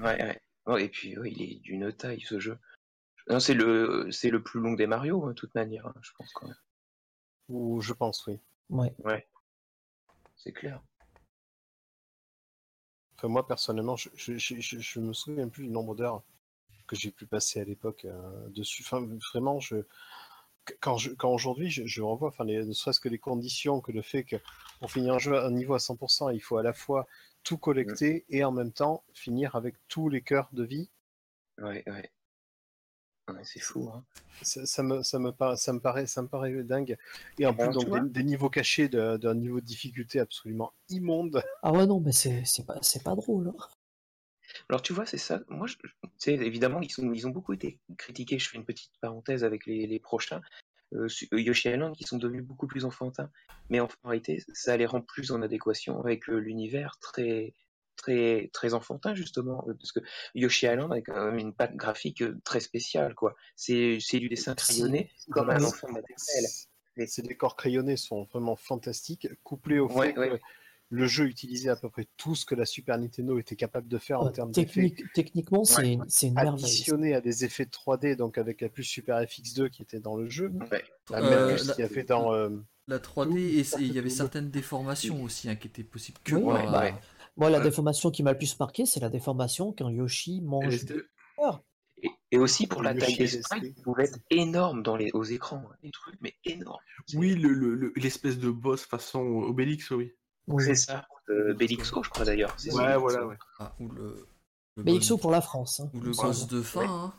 Ouais, 0.02 0.38
ouais. 0.66 0.84
et 0.84 0.88
puis, 0.88 1.16
il 1.24 1.42
est 1.42 1.60
d'une 1.60 1.92
taille 1.92 2.20
ce 2.20 2.38
jeu. 2.38 2.58
C'est 3.40 3.54
le, 3.54 4.08
c'est 4.12 4.30
le 4.30 4.42
plus 4.42 4.60
long 4.60 4.74
des 4.74 4.86
Mario, 4.86 5.24
hein, 5.24 5.28
de 5.28 5.34
toute 5.34 5.54
manière, 5.54 5.86
hein, 5.86 5.94
je 6.00 6.12
pense 6.16 6.32
quand 6.32 6.46
même. 6.46 6.56
Ou 7.48 7.80
je 7.80 7.92
pense, 7.92 8.26
oui. 8.26 8.38
Ouais. 8.70 8.94
Ouais. 8.98 9.26
C'est 10.36 10.52
clair. 10.52 10.80
Enfin, 13.16 13.28
moi, 13.28 13.46
personnellement, 13.46 13.96
je, 13.96 14.10
je, 14.14 14.36
je, 14.36 14.60
je, 14.60 15.00
me 15.00 15.12
souviens 15.12 15.48
plus 15.48 15.64
du 15.64 15.70
nombre 15.70 15.96
d'heures 15.96 16.22
que 16.86 16.96
j'ai 16.96 17.10
pu 17.10 17.26
passer 17.26 17.60
à 17.60 17.64
l'époque 17.64 18.04
euh, 18.04 18.48
dessus. 18.48 18.82
Enfin, 18.84 19.06
vraiment, 19.32 19.60
je, 19.60 19.76
quand, 20.80 20.96
je, 20.96 21.10
quand 21.10 21.32
aujourd'hui 21.32 21.70
je, 21.70 21.86
je 21.86 22.02
revois, 22.02 22.28
enfin, 22.28 22.44
ne 22.44 22.72
serait-ce 22.72 23.00
que 23.00 23.08
les 23.08 23.18
conditions, 23.18 23.80
que 23.80 23.92
le 23.92 24.02
fait 24.02 24.24
que 24.24 24.36
pour 24.80 24.90
finir 24.90 25.14
un 25.14 25.18
jeu 25.18 25.36
à 25.36 25.46
un 25.46 25.50
niveau 25.50 25.74
à 25.74 25.78
100%, 25.78 26.34
il 26.34 26.40
faut 26.40 26.56
à 26.56 26.62
la 26.62 26.72
fois 26.72 27.06
tout 27.42 27.58
collecter 27.58 28.24
et 28.28 28.44
en 28.44 28.52
même 28.52 28.72
temps 28.72 29.04
finir 29.14 29.54
avec 29.54 29.76
tous 29.88 30.08
les 30.08 30.22
cœurs 30.22 30.48
de 30.52 30.64
vie. 30.64 30.90
Ouais, 31.58 31.84
ouais. 31.86 32.10
c'est 33.44 33.60
fou. 33.60 33.88
Hein. 33.94 34.04
Ça, 34.42 34.82
me, 34.82 35.02
ça, 35.02 35.18
me 35.18 35.30
paraît, 35.30 35.56
ça, 35.56 35.72
me 35.72 35.78
paraît, 35.78 36.06
ça 36.06 36.22
me 36.22 36.28
paraît 36.28 36.52
dingue. 36.64 36.96
Et 37.38 37.46
en 37.46 37.54
plus, 37.54 37.68
donc, 37.68 38.12
des, 38.12 38.24
niveaux 38.24 38.50
cachés 38.50 38.88
d'un 38.88 39.34
niveau 39.34 39.60
de 39.60 39.64
difficulté 39.64 40.18
absolument 40.18 40.72
immonde. 40.88 41.42
Ah 41.62 41.72
ouais, 41.72 41.86
non, 41.86 42.00
mais 42.00 42.12
c'est 42.12 42.66
pas, 42.66 42.80
pas 43.04 43.14
drôle. 43.14 43.48
Hein. 43.48 43.68
Alors 44.68 44.82
tu 44.82 44.92
vois, 44.92 45.06
c'est 45.06 45.18
ça. 45.18 45.40
Moi, 45.48 45.66
je, 45.66 45.76
évidemment, 46.30 46.80
ils, 46.80 46.90
sont, 46.90 47.12
ils 47.12 47.26
ont 47.26 47.30
beaucoup 47.30 47.52
été 47.52 47.78
critiqués. 47.98 48.38
Je 48.38 48.48
fais 48.48 48.56
une 48.56 48.64
petite 48.64 48.92
parenthèse 49.00 49.44
avec 49.44 49.66
les, 49.66 49.86
les 49.86 50.00
prochains. 50.00 50.40
Euh, 50.94 51.08
euh, 51.32 51.40
Yoshi 51.40 51.68
Island 51.68 51.94
qui 51.96 52.04
sont 52.04 52.18
devenus 52.18 52.44
beaucoup 52.44 52.66
plus 52.66 52.84
enfantins. 52.84 53.30
Mais 53.70 53.80
en 53.80 53.88
réalité, 54.04 54.42
ça 54.52 54.76
les 54.76 54.86
rend 54.86 55.02
plus 55.02 55.30
en 55.30 55.42
adéquation 55.42 56.00
avec 56.00 56.28
euh, 56.28 56.38
l'univers 56.38 56.98
très, 57.00 57.54
très, 57.96 58.50
très 58.52 58.74
enfantin, 58.74 59.14
justement. 59.14 59.64
Parce 59.78 59.92
que 59.92 60.00
Yoshi 60.34 60.66
Island 60.66 60.92
a 60.92 61.00
quand 61.00 61.24
même 61.24 61.38
une 61.38 61.54
patte 61.54 61.76
graphique 61.76 62.24
très 62.42 62.60
spéciale, 62.60 63.14
quoi. 63.14 63.36
C'est 63.54 63.98
du 64.14 64.28
dessin 64.28 64.54
crayonné 64.54 65.10
comme 65.30 65.50
un 65.50 65.62
enfant 65.62 65.88
maternel. 65.88 67.06
Ces 67.06 67.22
décors 67.22 67.56
crayonnés 67.56 67.98
sont 67.98 68.24
vraiment 68.24 68.56
fantastiques, 68.56 69.28
couplés 69.42 69.78
au 69.78 69.88
fait 69.88 70.14
le 70.90 71.06
jeu 71.06 71.26
utilisait 71.26 71.68
à 71.70 71.76
peu 71.76 71.90
près 71.90 72.06
tout 72.16 72.34
ce 72.34 72.46
que 72.46 72.54
la 72.54 72.64
Super 72.64 72.96
Nintendo 72.98 73.38
était 73.38 73.56
capable 73.56 73.88
de 73.88 73.98
faire 73.98 74.20
en 74.20 74.26
Ouais, 74.26 74.32
termes 74.32 74.52
d'effets. 74.52 74.88
technique- 74.90 75.12
techniquement, 75.14 75.64
c'est 75.64 75.98
c'est 76.08 76.28
une 76.28 76.34
merveille. 76.34 76.62
Additionné 76.64 77.14
à 77.14 77.20
des 77.20 77.44
effets 77.44 77.64
de 77.64 77.70
3D, 77.70 78.14
donc 78.16 78.38
avec 78.38 78.60
la 78.60 78.68
puce 78.68 78.86
Super 78.88 79.18
FX2 79.20 79.68
qui 79.68 79.82
était 79.82 79.98
dans 80.00 80.16
le 80.16 80.28
jeu. 80.28 80.52
Ouais. 80.70 80.84
La 81.10 81.18
Euh, 81.18 81.30
même 81.48 81.56
puce 81.56 81.66
la- 81.66 81.74
qu'il 81.74 81.82
y 81.82 81.86
a 81.86 81.90
fait 81.90 82.04
dans. 82.04 82.32
euh, 82.32 82.50
La 82.88 83.00
3D, 83.00 83.40
et 83.58 83.64
c'est- 83.64 83.80
il 83.82 83.92
y 83.92 83.98
avait 83.98 84.08
certaines 84.10 84.48
déformations 84.50 85.22
aussi 85.24 85.48
hein, 85.48 85.56
qui 85.56 85.66
étaient 85.66 85.82
possibles 85.82 86.18
que 86.22 86.36
Oui, 86.36 86.44
par, 86.44 86.54
ouais, 86.54 86.68
euh, 86.68 86.70
bah, 86.92 87.00
Moi, 87.36 87.50
la 87.50 87.58
Ouais. 87.58 87.64
déformation 87.64 88.10
qui 88.12 88.22
m'a 88.22 88.30
le 88.32 88.38
plus 88.38 88.58
marqué, 88.60 88.86
c'est 88.86 89.00
la 89.00 89.10
déformation 89.10 89.72
quand 89.76 89.90
Yoshi 89.90 90.40
mange. 90.40 90.84
Et, 92.02 92.08
et 92.30 92.38
aussi 92.38 92.66
pour 92.66 92.82
la 92.82 92.92
Yoshi 92.94 93.06
taille 93.06 93.16
des 93.16 93.42
sprites, 93.42 93.74
qui 93.74 93.82
pouvait 93.82 94.04
être 94.04 94.18
énorme 94.30 94.82
dans 94.82 94.96
les, 94.96 95.10
aux 95.12 95.24
écrans. 95.24 95.62
hein, 95.70 95.76
Des 95.82 95.90
trucs, 95.90 96.14
mais 96.20 96.34
énormes. 96.44 96.78
Oui, 97.14 97.34
le- 97.34 97.52
le- 97.52 97.74
le- 97.74 97.92
l'espèce 97.96 98.38
de 98.38 98.50
boss 98.50 98.84
façon 98.84 99.18
Obélix, 99.20 99.90
oui. 99.90 100.12
Oui. 100.48 100.64
C'est 100.64 100.74
ça. 100.76 101.06
Euh, 101.28 101.54
Bellixo, 101.54 102.02
je 102.02 102.10
crois 102.10 102.24
d'ailleurs. 102.24 102.54
c'est 102.56 102.72
Ouais, 102.72 102.84
ça. 102.84 102.98
voilà, 102.98 103.26
ouais. 103.26 103.36
ah, 103.58 103.72
ou 103.80 103.88
le, 103.88 104.26
pour 105.20 105.30
la 105.30 105.40
France. 105.40 105.80
hein. 105.80 105.90
ou 105.94 106.00
le 106.00 106.12
boss 106.12 106.46
de 106.46 106.62
fin. 106.62 106.80
Ouais. 106.80 106.86
hein. 106.88 107.12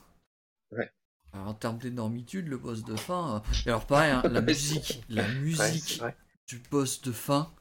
Ouais. 0.71 0.91
Alors, 1.33 1.47
en 1.47 1.53
termes 1.53 1.77
d'énormitude, 1.77 2.47
le 2.47 2.57
boss 2.57 2.83
de 2.83 2.95
fin. 2.95 3.35
euh, 3.37 3.39
Et 3.65 3.69
alors 3.69 3.85
pareil, 3.85 4.11
hein, 4.11 4.21
la 4.29 4.41
musique, 4.41 5.03
la 5.09 5.27
musique 5.27 6.01
du 6.47 6.59
boss 6.71 7.01
de 7.01 7.11
fin. 7.11 7.51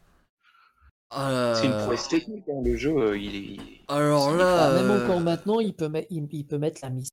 Ah, 1.11 1.53
C'est 1.57 1.67
une 1.67 1.73
euh, 1.73 1.85
prouesse 1.85 2.09
technique. 2.09 2.45
hein, 2.49 2.63
Le 2.65 2.77
jeu, 2.77 2.97
euh, 2.97 3.19
il 3.19 3.35
est. 3.37 3.81
Alors 3.89 4.35
là, 4.37 4.67
Ah, 4.69 4.73
même 4.75 4.91
euh, 4.91 5.05
encore 5.05 5.21
maintenant, 5.21 5.61
il 5.61 5.75
peut, 5.75 5.89
mettre, 5.89 6.09
il, 6.11 6.27
il 6.33 6.47
peut 6.47 6.59
mettre 6.59 6.81
la 6.83 6.91
mise 6.91 7.09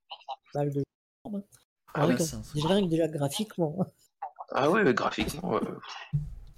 balle 0.53 0.71
de 0.73 0.83
hein. 1.25 1.41
Ah 1.95 2.05
Rien 2.05 2.15
que- 2.15 2.23
déjà, 2.53 2.67
rien 2.67 2.81
que 2.83 2.89
déjà 2.89 3.07
graphiquement. 3.07 3.77
hein. 3.81 3.85
Ah 4.51 4.69
ouais, 4.69 4.93
graphiquement, 4.93 5.55
euh, 5.55 5.79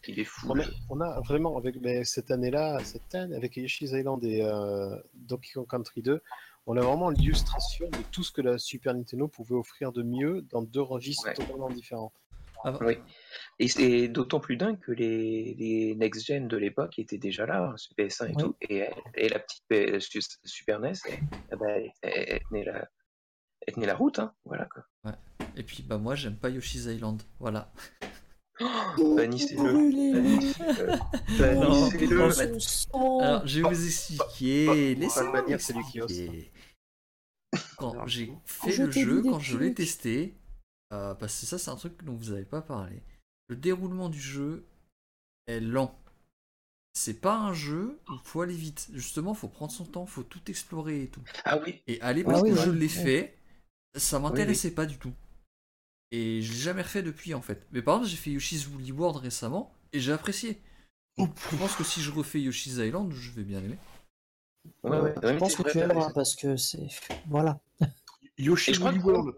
il 0.07 0.19
est 0.19 0.23
fou. 0.25 0.47
On 0.49 0.59
a, 0.59 0.63
on 0.89 1.01
a 1.01 1.19
vraiment, 1.21 1.57
avec 1.57 1.75
mais 1.81 2.03
cette 2.03 2.31
année-là, 2.31 2.79
cette 2.83 3.13
année, 3.15 3.35
avec 3.35 3.55
Yoshi's 3.57 3.91
Island 3.91 4.23
et 4.23 4.41
euh, 4.43 4.95
Donkey 5.13 5.51
Kong 5.53 5.67
Country 5.67 6.01
2, 6.01 6.21
on 6.67 6.77
a 6.77 6.81
vraiment 6.81 7.09
l'illustration 7.09 7.87
de 7.89 7.97
tout 8.11 8.23
ce 8.23 8.31
que 8.31 8.41
la 8.41 8.57
Super 8.57 8.93
Nintendo 8.95 9.27
pouvait 9.27 9.55
offrir 9.55 9.91
de 9.91 10.01
mieux 10.03 10.41
dans 10.51 10.61
deux 10.63 10.81
registres 10.81 11.25
Ouais. 11.27 11.33
totalement 11.33 11.69
différents. 11.69 12.11
Ah, 12.63 12.77
Oui. 12.81 12.97
Et 13.59 13.67
c'est 13.67 14.07
d'autant 14.07 14.39
plus 14.39 14.57
dingue 14.57 14.79
que 14.79 14.91
les, 14.91 15.53
les 15.59 15.93
next-gen 15.95 16.47
de 16.47 16.57
l'époque 16.57 16.97
étaient 16.97 17.19
déjà 17.19 17.45
là, 17.45 17.69
hein, 17.71 17.77
sur 17.77 17.93
PS1 17.95 18.31
et 18.31 18.35
tout. 18.35 18.55
Et, 18.61 18.87
et 19.13 19.29
la 19.29 19.39
petite 19.39 20.01
Su- 20.01 20.21
Super 20.43 20.79
NES, 20.79 20.93
elle, 21.07 21.19
eh 21.51 21.55
ben, 21.55 21.67
elle- 21.69 21.91
elle- 22.01 22.25
elle 22.29 22.39
tenait 22.49 22.63
la, 22.65 22.87
elle 23.67 23.73
tenait 23.75 23.85
la 23.85 23.95
route. 23.95 24.17
Hein. 24.17 24.33
Voilà, 24.45 24.65
quoi. 24.65 24.83
Et 25.57 25.63
puis 25.63 25.83
bah 25.83 25.97
moi 25.97 26.15
j'aime 26.15 26.35
pas 26.35 26.49
Yoshi's 26.49 26.85
Island. 26.85 27.21
Voilà. 27.39 27.71
Bannissez-le. 28.59 29.73
Brûlez-le. 29.73 30.21
Bannissez-le. 31.39 32.21
Alors 33.21 33.47
je 33.47 33.61
vais 33.61 33.69
vous 33.69 33.85
expliquer. 33.85 34.95
Laissez-moi. 34.95 35.43
Quand 37.77 38.07
j'ai 38.07 38.31
fait 38.45 38.77
le 38.77 38.91
jeu, 38.91 39.21
quand 39.23 39.39
je 39.39 39.57
l'ai 39.57 39.73
testé, 39.73 40.35
euh, 40.93 41.13
parce 41.15 41.39
que 41.39 41.45
ça 41.45 41.57
c'est 41.57 41.71
un 41.71 41.75
truc 41.75 42.03
dont 42.03 42.13
vous 42.13 42.31
avez 42.31 42.45
pas 42.45 42.61
parlé. 42.61 43.01
Le 43.47 43.55
déroulement 43.55 44.09
du 44.09 44.19
jeu 44.19 44.65
est 45.47 45.59
lent. 45.59 45.97
C'est 46.93 47.19
pas 47.19 47.37
un 47.37 47.53
jeu 47.53 47.99
où 48.09 48.13
faut 48.23 48.41
aller 48.41 48.55
vite. 48.55 48.87
Justement, 48.93 49.33
faut 49.33 49.49
prendre 49.49 49.71
son 49.71 49.85
temps, 49.85 50.05
faut 50.05 50.23
tout 50.23 50.39
explorer 50.47 51.03
et 51.03 51.07
tout. 51.07 51.21
Ah 51.43 51.59
oui, 51.63 51.81
Et 51.87 51.99
l'époque 52.13 52.35
Ah 52.37 52.41
oui, 52.41 52.51
où 52.51 52.55
ouais. 52.55 52.63
je 52.65 52.71
l'ai 52.71 52.87
fait, 52.87 53.37
ça 53.95 54.19
m'intéressait 54.19 54.71
pas 54.71 54.85
du 54.85 54.97
tout. 54.97 55.13
Et 56.11 56.41
je 56.41 56.51
l'ai 56.53 56.59
jamais 56.59 56.81
refait 56.81 57.03
depuis 57.03 57.33
en 57.33 57.41
fait. 57.41 57.65
Mais 57.71 57.81
par 57.81 57.95
exemple, 57.95 58.11
j'ai 58.11 58.17
fait 58.17 58.31
Yoshi's 58.31 58.67
Woolly 58.67 58.91
World 58.91 59.17
récemment 59.17 59.73
et 59.93 59.99
j'ai 59.99 60.11
apprécié. 60.11 60.61
Oh, 61.17 61.27
Je 61.51 61.57
pense 61.57 61.75
que 61.75 61.83
si 61.83 62.01
je 62.01 62.11
refais 62.11 62.41
Yoshi's 62.41 62.73
Island, 62.75 63.11
je 63.13 63.31
vais 63.31 63.43
bien 63.43 63.59
aimer. 63.59 63.77
ouais, 64.83 64.91
ouais. 64.99 65.01
Ouais, 65.01 65.33
Je 65.33 65.37
pense 65.37 65.55
que 65.55 65.69
tu 65.71 65.77
aimeras 65.79 66.11
parce 66.13 66.35
que 66.35 66.57
c'est. 66.57 66.87
Voilà. 67.27 67.59
Yoshi 68.37 68.71
Et 68.71 68.73
je 68.73 68.79
crois 68.79 68.91
Woolly 68.91 69.03
World. 69.03 69.35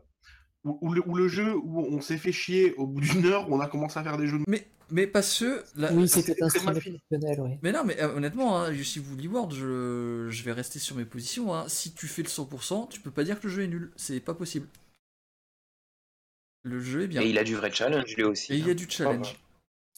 Où, 0.64 0.77
où 0.81 0.94
le, 0.94 1.07
où 1.07 1.15
le 1.15 1.27
jeu 1.27 1.56
où 1.56 1.80
on 1.80 2.02
s'est 2.02 2.18
fait 2.18 2.31
chier 2.31 2.73
au 2.76 2.88
bout 2.88 2.99
d'une 2.99 3.26
heure, 3.26 3.49
on 3.49 3.60
a 3.60 3.68
commencé 3.68 3.99
à 3.99 4.03
faire 4.03 4.18
des 4.18 4.27
jeux 4.27 4.39
de 4.39 4.44
Mais, 4.48 4.68
mais 4.89 5.07
parce 5.07 5.39
que. 5.39 5.64
la- 5.76 5.94
Oui, 5.94 6.10
c'était 6.10 6.35
un 6.41 6.49
oui. 7.44 7.57
Mais 7.61 7.72
non, 7.72 7.84
mais 7.85 8.02
euh, 8.02 8.15
honnêtement, 8.15 8.60
hein, 8.60 8.72
Yoshi 8.73 8.99
Woolly 8.99 9.27
World, 9.27 9.53
je... 9.53 10.27
je 10.30 10.44
vais 10.44 10.52
rester 10.52 10.80
sur 10.80 10.95
mes 10.95 11.06
positions. 11.06 11.53
hein. 11.56 11.65
Si 11.69 11.94
tu 11.94 12.07
fais 12.07 12.23
le 12.23 12.27
100%, 12.30 12.89
tu 12.89 12.99
peux 12.99 13.11
pas 13.11 13.23
dire 13.23 13.39
que 13.39 13.48
le 13.48 13.53
jeu 13.53 13.64
est 13.64 13.68
nul. 13.68 13.91
C'est 13.95 14.19
pas 14.19 14.34
possible. 14.34 14.68
Le 16.68 16.80
jeu 16.81 17.03
est 17.03 17.07
bien. 17.07 17.22
Et 17.22 17.30
il 17.30 17.38
a 17.38 17.44
du 17.44 17.56
vrai 17.56 17.72
challenge, 17.72 18.14
lui 18.15 18.23
aussi. 18.23 18.53
Et 18.53 18.57
il 18.57 18.65
y 18.65 18.69
a 18.69 18.72
hein. 18.72 18.76
du 18.76 18.88
challenge. 18.89 19.35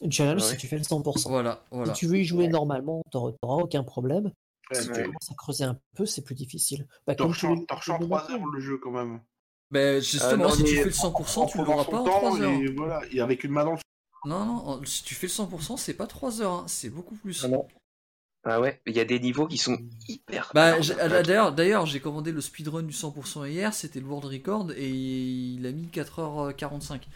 Une 0.02 0.12
challenge, 0.12 0.42
Ouais. 0.44 0.50
si 0.52 0.58
tu 0.58 0.68
fais 0.68 0.78
le 0.78 0.84
100%. 0.84 1.30
Voilà, 1.30 1.64
voilà. 1.72 1.94
Si 1.94 2.00
tu 2.00 2.08
veux 2.08 2.18
y 2.20 2.24
jouer 2.26 2.48
normalement, 2.48 3.02
t'auras 3.12 3.32
t'auras 3.42 3.64
aucun 3.64 3.84
problème. 3.84 4.26
Ouais, 4.72 4.80
si 4.82 4.88
mais 4.90 4.96
tu 4.98 5.04
commences 5.04 5.32
à 5.32 5.34
creuser 5.36 5.64
un 5.64 5.78
peu, 5.96 6.06
c'est 6.06 6.22
plus 6.24 6.36
difficile. 6.36 6.88
Bah, 7.08 7.16
comme 7.16 7.28
Torchant 7.28 7.54
tous 7.56 7.60
les- 7.62 7.66
torchant 7.66 7.96
tous 7.98 8.04
les 8.04 8.08
3 8.10 8.22
matins. 8.22 8.34
heures 8.36 8.46
le 8.46 8.60
jeu 8.60 8.78
quand 8.78 8.92
même. 8.92 9.20
Ben 9.72 10.02
justement, 10.02 10.46
non, 10.46 10.50
si 10.52 10.64
tu 10.64 10.76
mais 10.76 10.78
fais 10.80 10.86
le 10.86 10.92
100%, 10.92 11.46
tu 11.48 11.58
En 11.60 11.64
l'auras 11.64 11.84
prenant 11.84 12.04
pas 12.04 12.10
en 12.12 12.14
son 12.14 12.20
3 12.20 12.30
temps 12.32 12.42
heures. 12.42 12.52
Et 12.62 12.68
voilà, 12.72 13.02
et 13.12 13.20
avec 13.20 13.44
une 13.44 13.52
main 13.52 13.66
dans 13.66 13.72
le 13.74 13.78
Non, 14.26 14.46
non, 14.46 14.82
si 14.86 15.04
tu 15.04 15.16
fais 15.16 15.28
le 15.28 15.32
100%, 15.32 15.76
c'est 15.78 15.94
pas 15.96 16.08
3 16.08 16.42
heures, 16.42 16.52
hein, 16.54 16.64
c'est 16.68 16.90
beaucoup 16.90 17.16
plus. 17.16 17.44
Ah 17.44 17.48
non. 17.50 17.68
Ah 18.44 18.62
ouais, 18.62 18.82
il 18.88 18.96
y 18.96 19.00
a 19.00 19.06
des 19.06 19.20
niveaux 19.20 19.48
qui 19.48 19.58
sont 19.58 19.78
hyper. 20.08 20.52
Bah, 20.54 20.78
ah, 21.00 21.10
d'ailleurs, 21.10 21.52
d'ailleurs, 21.54 21.86
j'ai 21.86 22.00
commandé 22.00 22.32
le 22.32 22.40
speedrun 22.42 22.84
du 22.84 22.94
100% 22.94 23.46
hier, 23.46 23.74
c'était 23.74 24.00
le 24.00 24.06
world 24.06 24.26
record 24.26 24.72
et 24.72 24.90
il 24.90 25.66
a 25.66 25.72
mis 25.72 25.88
4h45. 25.88 27.08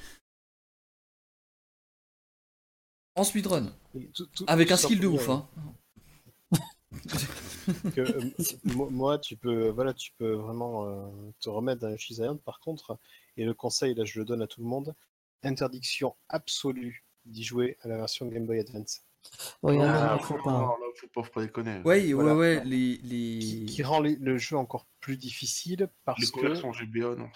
En 3.16 3.24
speedrun, 3.24 3.72
Et 3.96 4.08
tout- 4.14 4.26
tout- 4.28 4.46
avec 4.48 4.68
tout 4.68 4.74
un 4.74 4.78
skill 4.78 5.00
de 5.00 5.08
ouf, 5.08 5.30
hein. 5.30 5.48
que, 7.96 8.02
euh, 8.02 8.22
mo- 8.76 8.90
moi, 8.90 9.18
tu 9.20 9.38
peux, 9.38 9.70
voilà, 9.70 9.94
tu 9.94 10.12
peux 10.18 10.34
vraiment 10.34 10.86
euh, 10.88 11.32
te 11.40 11.50
remettre 11.50 11.82
dans 11.82 11.90
Yoshi's 11.90 12.18
Island. 12.18 12.42
Par 12.42 12.60
contre, 12.60 12.98
et 13.38 13.46
le 13.46 13.54
conseil, 13.54 13.94
là, 13.96 14.04
je 14.04 14.20
le 14.20 14.26
donne 14.26 14.42
à 14.42 14.48
tout 14.48 14.62
le 14.62 14.68
monde, 14.68 14.94
interdiction 15.44 16.16
absolue 16.30 17.06
d'y 17.26 17.44
jouer 17.44 17.78
à 17.82 17.88
la 17.88 17.98
version 17.98 18.26
Game 18.28 18.46
Boy 18.46 18.60
Advance. 18.60 19.04
Oui, 19.64 19.78
ah, 19.82 20.16
non, 20.18 20.20
faut 20.20 20.36
là, 20.36 20.76
faut 20.96 21.08
pas, 21.08 21.24
faut 21.24 21.32
pas 21.32 21.42
déconner. 21.42 21.82
Ouais, 21.86 22.12
Voilà. 22.14 22.36
ouais, 22.36 22.58
ouais, 22.58 22.64
les. 22.66 22.98
Qui, 23.00 23.56
les... 23.60 23.66
qui 23.66 23.84
rend 23.84 24.02
les- 24.02 24.18
le 24.18 24.38
jeu 24.38 24.58
encore 24.58 24.86
plus 25.00 25.18
difficile 25.18 25.90
parce 26.06 26.20
Les 26.20 26.28
que 26.28 26.32
conversions 26.32 26.72
GBA, 26.74 27.16
non. 27.16 27.30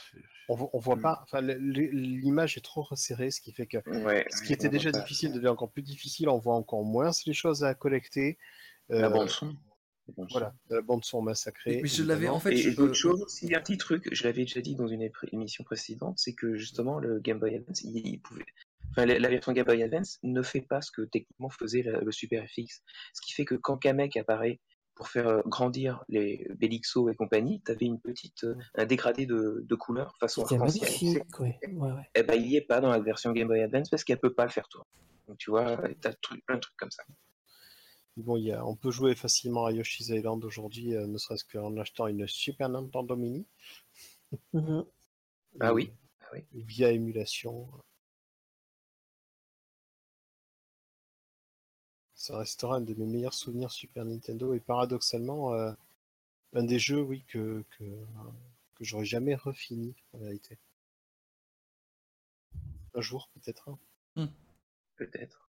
on, 0.50 0.70
on 0.74 0.80
voit 0.80 0.96
Mm. 0.98 1.02
pas, 1.02 1.20
enfin, 1.24 1.42
l'image 1.42 2.58
est 2.58 2.62
trop 2.62 2.82
resserrée, 2.84 3.32
ce 3.32 3.42
qui 3.42 3.52
fait 3.52 3.66
que 3.68 3.78
Ouais, 4.04 4.26
ce 4.30 4.42
qui 4.44 4.54
était 4.54 4.70
déjà 4.70 4.92
difficile 4.92 5.32
devient 5.34 5.48
encore 5.48 5.72
plus 5.72 5.82
difficile. 5.84 6.30
On 6.30 6.38
voit 6.40 6.56
encore 6.56 6.84
moins 6.84 7.12
les 7.26 7.34
choses 7.34 7.64
à 7.64 7.74
collecter. 7.74 8.38
La 8.90 9.08
Euh, 9.08 9.10
bande 9.10 9.30
son. 9.30 9.48
La 10.08 10.14
bande 10.16 10.30
son. 10.30 10.40
Voilà, 10.40 10.54
la 10.70 10.82
bande 10.82 11.04
son 11.04 11.22
massacrée. 11.22 11.80
Mais 11.82 11.90
je 11.90 12.04
l'avais 12.04 12.30
en 12.30 12.40
fait. 12.40 12.54
Et, 12.54 12.58
je- 12.58 12.82
euh, 12.82 12.94
choses 12.94 13.22
aussi, 13.24 13.54
un 13.54 13.60
petit 13.60 13.78
truc, 13.78 14.08
je 14.14 14.24
l'avais 14.24 14.44
déjà 14.44 14.62
dit 14.62 14.76
dans 14.76 14.88
une 14.88 15.10
émission 15.34 15.64
précédente, 15.66 16.18
c'est 16.20 16.34
que 16.34 16.56
justement 16.56 17.00
le 17.00 17.20
Game 17.20 17.40
Boy 17.40 17.56
Advance, 17.56 17.84
il, 17.84 17.98
il 18.08 18.20
pouvait, 18.22 18.46
enfin, 18.92 19.06
la, 19.06 19.20
la 19.20 19.30
version 19.30 19.52
Game 19.54 19.66
Boy 19.66 19.84
Advance 19.84 20.20
ne 20.24 20.42
fait 20.42 20.62
pas 20.62 20.82
ce 20.82 20.92
que 20.92 21.02
techniquement 21.04 21.50
faisait 21.50 21.82
la- 21.84 22.00
le 22.02 22.12
Super 22.12 22.46
FX. 22.48 22.82
Ce 23.14 23.22
qui 23.22 23.34
fait 23.34 23.46
que 23.46 23.56
quand 23.56 23.78
Kamek 23.78 24.16
apparaît 24.18 24.60
pour 24.96 25.10
faire 25.10 25.28
euh, 25.28 25.42
grandir 25.46 26.04
les 26.10 26.48
Bellixo 26.58 27.10
et 27.10 27.16
compagnie, 27.16 27.62
tu 27.64 27.72
avais 27.72 27.86
une 27.86 28.00
petite, 28.02 28.44
euh, 28.46 28.56
un 28.76 28.86
dégradé 28.86 29.26
de, 29.28 29.64
de 29.64 29.76
couleur 29.76 30.16
façon 30.20 30.42
arc-en-ciel. 30.82 30.90
Ouais, 31.74 31.92
ouais. 31.92 32.10
Eh 32.16 32.24
ben, 32.24 32.34
il 32.34 32.48
y 32.48 32.56
est 32.56 32.62
pas 32.62 32.82
dans 32.82 32.90
la 32.90 33.00
version 33.00 33.32
Game 33.32 33.48
Boy 33.48 33.62
Advance 33.62 33.90
parce 33.90 34.04
qu'elle 34.04 34.20
peut 34.20 34.34
pas 34.34 34.46
le 34.46 34.52
faire 34.52 34.68
toi. 34.70 34.86
Donc 35.28 35.38
tu 35.38 35.52
vois, 35.52 35.78
t'as 36.02 36.14
truc- 36.14 36.44
plein 36.46 36.56
de 36.56 36.62
trucs 36.62 36.78
comme 36.78 36.90
ça. 36.92 37.04
Bon, 38.16 38.36
il 38.38 38.46
y 38.46 38.52
a, 38.52 38.66
on 38.66 38.76
peut 38.76 38.90
jouer 38.90 39.14
facilement 39.14 39.66
à 39.68 39.72
Yoshi's 39.72 40.08
Island 40.10 40.44
aujourd'hui, 40.44 40.96
euh, 40.96 41.06
ne 41.06 41.20
serait-ce 41.20 41.46
qu'en 41.46 41.78
achetant 41.78 42.08
une 42.08 42.28
Super 42.28 42.68
Nintendo 42.68 43.16
Mini. 43.16 43.46
Mhm. 44.54 44.84
Ah 45.60 45.72
ou- 45.74 45.76
oui, 45.76 45.92
ah 46.22 46.26
oui. 46.34 46.40
ou 46.56 46.62
Via 46.66 46.90
émulation. 46.92 47.68
Ça 52.28 52.38
restera 52.40 52.76
un 52.76 52.82
de 52.82 52.94
mes 52.96 53.06
meilleurs 53.06 53.34
souvenirs 53.34 53.72
Super 53.72 54.04
Nintendo 54.04 54.54
et 54.54 54.60
paradoxalement, 54.60 55.54
euh, 55.54 55.72
un 56.52 56.64
des 56.64 56.78
jeux, 56.78 57.00
oui, 57.00 57.24
que, 57.30 57.64
que, 57.78 57.86
que 58.76 58.84
j'aurais 58.84 59.06
jamais 59.06 59.34
refini 59.34 59.96
en 60.12 60.18
vérité. 60.18 60.58
Un 62.94 63.00
jour, 63.00 63.30
peut-être. 63.34 63.70
hein. 64.18 64.28
Peut-être. 64.98 65.50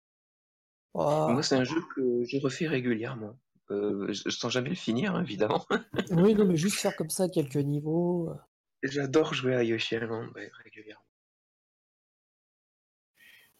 Ah, 0.94 1.30
Moi, 1.32 1.42
c'est 1.42 1.56
un 1.56 1.64
jeu 1.64 1.82
que 1.96 2.24
je 2.26 2.38
refais 2.38 2.68
régulièrement. 2.68 3.36
Euh, 3.72 4.14
sans 4.14 4.50
jamais 4.50 4.70
le 4.70 4.76
finir, 4.76 5.16
hein, 5.16 5.24
évidemment. 5.24 5.66
Oui, 6.12 6.36
non, 6.36 6.46
mais 6.46 6.56
juste 6.56 6.78
faire 6.78 6.96
comme 6.96 7.10
ça 7.10 7.30
quelques 7.30 7.56
niveaux. 7.56 8.30
euh, 8.30 8.36
J'adore 8.84 9.34
jouer 9.34 9.56
à 9.56 9.64
Yoshi 9.64 9.96
Island 9.96 10.30
ouais, 10.36 10.52
régulièrement. 10.64 11.04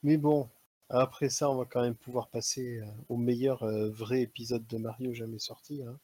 Mais 0.04 0.18
bon, 0.18 0.48
après 0.90 1.30
ça, 1.30 1.50
on 1.50 1.56
va 1.58 1.66
quand 1.66 1.82
même 1.82 1.96
pouvoir 1.96 2.30
passer 2.30 2.80
euh, 2.80 2.86
au 3.10 3.18
meilleur 3.18 3.64
euh, 3.64 3.90
vrai 3.90 4.22
épisode 4.22 4.66
de 4.68 4.78
Mario 4.78 5.14
jamais 5.14 5.40
sorti. 5.40 5.84
hein. 5.84 6.00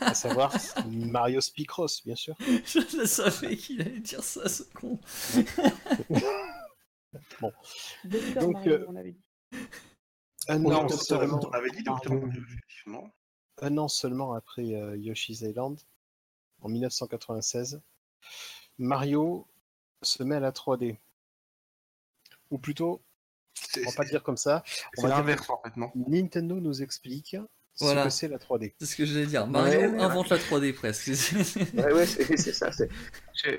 à 0.00 0.14
savoir 0.14 0.52
Mario 0.88 1.40
Speedcross, 1.40 2.04
bien 2.04 2.14
sûr. 2.16 2.34
je 2.64 3.04
savais 3.06 3.56
qu'il 3.56 3.80
allait 3.80 4.00
dire 4.00 4.22
ça, 4.24 4.48
ce 4.48 4.62
con. 4.74 4.98
Docteur 8.04 8.42
Donc, 8.42 8.52
Mario, 8.54 8.72
euh, 8.72 8.84
on 8.88 8.96
avait 8.96 9.12
dit. 9.12 9.22
Un 10.48 10.64
On, 10.64 10.72
an 10.72 10.84
on- 10.84 10.88
seulement, 10.88 11.40
on 11.44 11.50
avait 11.50 11.70
dit 11.70 11.82
Dr. 11.82 12.14
Mario, 12.14 12.42
effectivement. 12.42 13.10
un 13.62 13.78
an 13.78 13.88
seulement 13.88 14.32
après 14.34 14.74
euh, 14.74 14.96
Yoshi's 14.96 15.40
Island, 15.42 15.78
en 16.62 16.68
1996, 16.68 17.80
Mario 18.78 19.46
se 20.02 20.22
met 20.22 20.36
à 20.36 20.40
la 20.40 20.52
3D. 20.52 20.96
Ou 22.50 22.58
plutôt, 22.58 23.02
on 23.78 23.90
va 23.90 23.96
pas 23.96 24.04
le 24.04 24.10
dire 24.10 24.22
comme 24.22 24.36
ça, 24.36 24.62
on 24.96 25.02
c'est 25.02 25.08
va 25.08 25.16
l'inverse 25.16 25.48
en 25.50 25.60
fait, 25.62 25.76
non? 25.76 25.90
Nintendo 25.94 26.60
nous 26.60 26.82
explique 26.82 27.36
Voilà. 27.80 28.02
ce 28.02 28.06
que 28.08 28.10
c'est 28.12 28.28
la 28.28 28.38
3D. 28.38 28.74
C'est 28.78 28.86
ce 28.86 28.96
que 28.96 29.04
j'allais 29.04 29.26
dire. 29.26 29.46
Mario 29.46 29.78
Ouais, 29.80 29.86
ouais, 29.88 30.00
invente 30.00 30.28
la 30.30 30.38
3D 30.38 30.72
presque. 30.74 31.08
Ouais, 31.74 31.92
ouais, 31.92 32.06
c'est 32.06 32.52
ça. 32.52 32.70
je- 32.70 33.54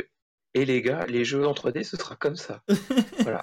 Et 0.55 0.65
les 0.65 0.81
gars, 0.81 1.05
les 1.05 1.23
jeux 1.25 1.45
en 1.47 1.53
3D, 1.53 1.83
ce 1.83 1.95
sera 1.97 2.15
comme 2.15 2.35
ça. 2.35 2.63
Voilà. 3.19 3.41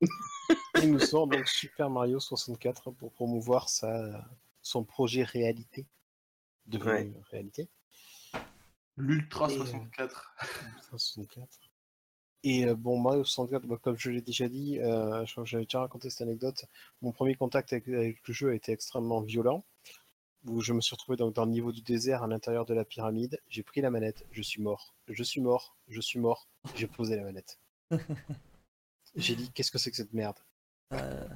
Il 0.82 0.92
nous 0.92 1.00
sort 1.00 1.26
donc 1.26 1.48
Super 1.48 1.88
Mario 1.88 2.20
64 2.20 2.90
pour 2.90 3.12
promouvoir 3.12 3.68
sa, 3.68 4.28
son 4.60 4.84
projet 4.84 5.22
réalité, 5.22 5.86
devenu 6.66 7.14
réalité. 7.30 7.68
L'Ultra 8.96 9.48
Et, 9.50 9.54
euh, 9.54 9.64
64. 9.64 10.34
64. 10.90 11.48
Et 12.44 12.66
euh, 12.66 12.76
bon, 12.76 13.00
Mario 13.00 13.24
64, 13.24 13.66
bah, 13.66 13.78
comme 13.82 13.98
je 13.98 14.10
l'ai 14.10 14.20
déjà 14.20 14.48
dit, 14.48 14.78
euh, 14.78 15.24
je 15.26 15.32
crois 15.32 15.44
que 15.44 15.50
j'avais 15.50 15.64
déjà 15.64 15.80
raconté 15.80 16.10
cette 16.10 16.20
anecdote, 16.20 16.66
mon 17.02 17.10
premier 17.10 17.34
contact 17.34 17.72
avec, 17.72 17.88
avec 17.88 18.28
le 18.28 18.34
jeu 18.34 18.50
a 18.50 18.54
été 18.54 18.70
extrêmement 18.70 19.20
violent, 19.22 19.64
où 20.44 20.60
je 20.60 20.72
me 20.74 20.80
suis 20.80 20.94
retrouvé 20.94 21.16
donc 21.16 21.34
dans 21.34 21.46
le 21.46 21.50
niveau 21.50 21.72
du 21.72 21.82
désert 21.82 22.22
à 22.22 22.26
l'intérieur 22.28 22.66
de 22.66 22.74
la 22.74 22.84
pyramide, 22.84 23.40
j'ai 23.48 23.62
pris 23.62 23.80
la 23.80 23.90
manette, 23.90 24.26
je 24.30 24.42
suis 24.42 24.62
mort, 24.62 24.94
je 25.08 25.22
suis 25.24 25.40
mort, 25.40 25.76
je 25.88 26.00
suis 26.00 26.20
mort, 26.20 26.48
j'ai 26.76 26.86
posé 26.86 27.16
la 27.16 27.24
manette. 27.24 27.58
j'ai 29.16 29.36
dit, 29.36 29.50
qu'est-ce 29.52 29.70
que 29.72 29.78
c'est 29.78 29.90
que 29.90 29.96
cette 29.96 30.12
merde? 30.12 30.38
Euh, 30.92 31.28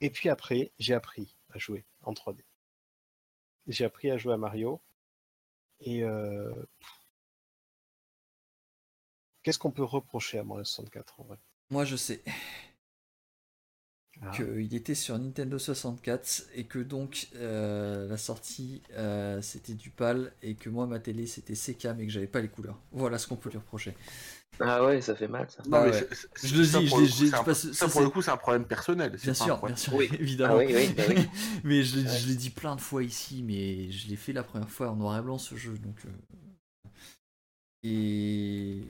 Et 0.00 0.08
puis 0.10 0.30
après, 0.30 0.72
j'ai 0.78 0.94
appris 0.94 1.36
à 1.50 1.58
jouer 1.58 1.84
en 2.02 2.12
3D. 2.14 2.42
J'ai 3.66 3.84
appris 3.84 4.10
à 4.10 4.16
jouer 4.16 4.32
à 4.34 4.38
Mario. 4.38 4.80
Et 5.80 6.02
euh, 6.02 6.52
qu'est-ce 9.46 9.60
qu'on 9.60 9.70
peut 9.70 9.84
reprocher 9.84 10.40
à 10.40 10.44
Mario 10.44 10.64
64 10.64 11.20
en 11.20 11.24
vrai? 11.24 11.38
Moi 11.70 11.84
je 11.84 11.94
sais 11.94 12.20
Ah. 14.22 14.30
qu'il 14.34 14.74
était 14.74 14.94
sur 14.96 15.16
Nintendo 15.18 15.58
64 15.58 16.46
et 16.54 16.64
que 16.64 16.78
donc 16.78 17.28
euh, 17.36 18.08
la 18.08 18.16
sortie 18.16 18.82
euh, 18.94 19.40
c'était 19.42 19.74
du 19.74 19.90
PAL 19.90 20.32
et 20.42 20.54
que 20.54 20.68
moi 20.70 20.86
ma 20.86 20.98
télé 20.98 21.26
c'était 21.26 21.54
CCAM 21.54 22.00
et 22.00 22.06
que 22.06 22.12
j'avais 22.12 22.26
pas 22.26 22.40
les 22.40 22.48
couleurs. 22.48 22.80
Voilà 22.92 23.18
ce 23.18 23.26
qu'on 23.28 23.36
peut 23.36 23.50
lui 23.50 23.58
reprocher. 23.58 23.94
Ah 24.58 24.84
ouais, 24.84 25.00
ça 25.02 25.14
fait 25.14 25.28
mal 25.28 25.48
ça. 25.50 25.62
Mais 25.68 25.78
ouais. 25.78 25.92
c'est- 25.92 26.08
c'est- 26.34 26.48
Je 26.48 26.56
le 26.56 26.64
dis, 26.64 26.72
pour 26.72 26.80
je 26.80 26.80
le 26.80 27.02
l'ai- 27.02 27.10
coup, 27.10 27.16
j'ai- 27.18 27.26
c'est 27.28 27.34
un- 27.34 27.44
parce 27.44 27.62
que 27.66 27.72
Ça, 27.74 27.86
ça, 27.86 27.92
pour 27.92 28.00
le 28.00 28.08
coup, 28.08 28.22
c'est 28.22 28.30
un 28.30 28.36
problème 28.38 28.64
personnel. 28.64 29.12
Bien 29.22 29.34
sûr, 29.34 29.64
bien 29.64 29.76
sûr, 29.76 29.92
Oui. 29.94 30.08
évidemment. 30.18 30.54
Ah 30.54 30.64
oui, 30.64 30.74
oui, 30.74 30.94
bah 30.96 31.02
oui. 31.10 31.14
mais 31.64 31.82
je 31.84 31.96
l'ai 31.98 32.08
Ouais. 32.10 32.16
je 32.18 32.26
l'ai 32.28 32.36
dit 32.36 32.48
plein 32.50 32.74
de 32.74 32.80
fois 32.80 33.04
ici, 33.04 33.42
mais 33.42 33.90
je 33.92 34.08
l'ai 34.08 34.16
fait 34.16 34.32
la 34.32 34.42
première 34.42 34.70
fois 34.70 34.90
en 34.90 34.96
noir 34.96 35.18
et 35.18 35.22
blanc 35.22 35.36
ce 35.38 35.56
jeu, 35.56 35.76
donc. 35.76 35.98
euh, 36.06 36.10
Et 37.82 38.82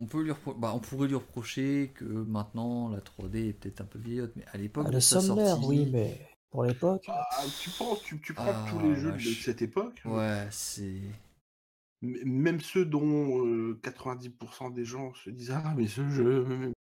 on 0.00 0.06
peut 0.06 0.22
lui 0.22 0.30
repro- 0.30 0.58
bah, 0.58 0.72
on 0.74 0.78
pourrait 0.80 1.08
lui 1.08 1.14
reprocher 1.14 1.92
que 1.94 2.04
maintenant 2.04 2.88
la 2.88 3.00
3D 3.00 3.48
est 3.48 3.52
peut-être 3.52 3.80
un 3.80 3.86
peu 3.86 3.98
vieillotte, 3.98 4.32
mais 4.36 4.44
à 4.52 4.56
l'époque 4.58 4.84
Ah, 4.86 4.90
de 4.90 4.94
le 4.96 5.00
sommaire, 5.00 5.56
sortie, 5.56 5.66
oui, 5.66 5.90
mais 5.90 6.28
pour 6.50 6.64
l'époque. 6.64 7.04
Ah, 7.08 7.26
tu 7.60 7.70
penses, 7.70 8.02
tu, 8.02 8.20
tu 8.20 8.34
prends 8.34 8.44
Ah, 8.48 8.66
tous 8.70 8.78
les 8.80 8.96
jeux 8.96 9.12
de 9.12 9.18
cette 9.18 9.62
époque, 9.62 10.02
ouais, 10.04 10.46
c'est. 10.50 11.00
même 12.02 12.60
ceux 12.60 12.84
dont 12.84 13.44
euh, 13.46 13.80
90% 13.82 14.70
des 14.70 14.84
gens 14.84 15.14
se 15.14 15.30
disent 15.30 15.50
Ah, 15.52 15.74
mais 15.76 15.86
ce 15.86 16.08
jeu, 16.10 16.72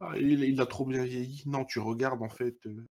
ah, 0.00 0.12
il, 0.16 0.42
il 0.44 0.60
a 0.60 0.66
trop 0.66 0.86
bien 0.86 1.04
vieilli. 1.04 1.42
Non, 1.46 1.64
tu 1.64 1.78
regardes 1.80 2.22
en 2.22 2.28
fait 2.28 2.56
euh, 2.66 2.84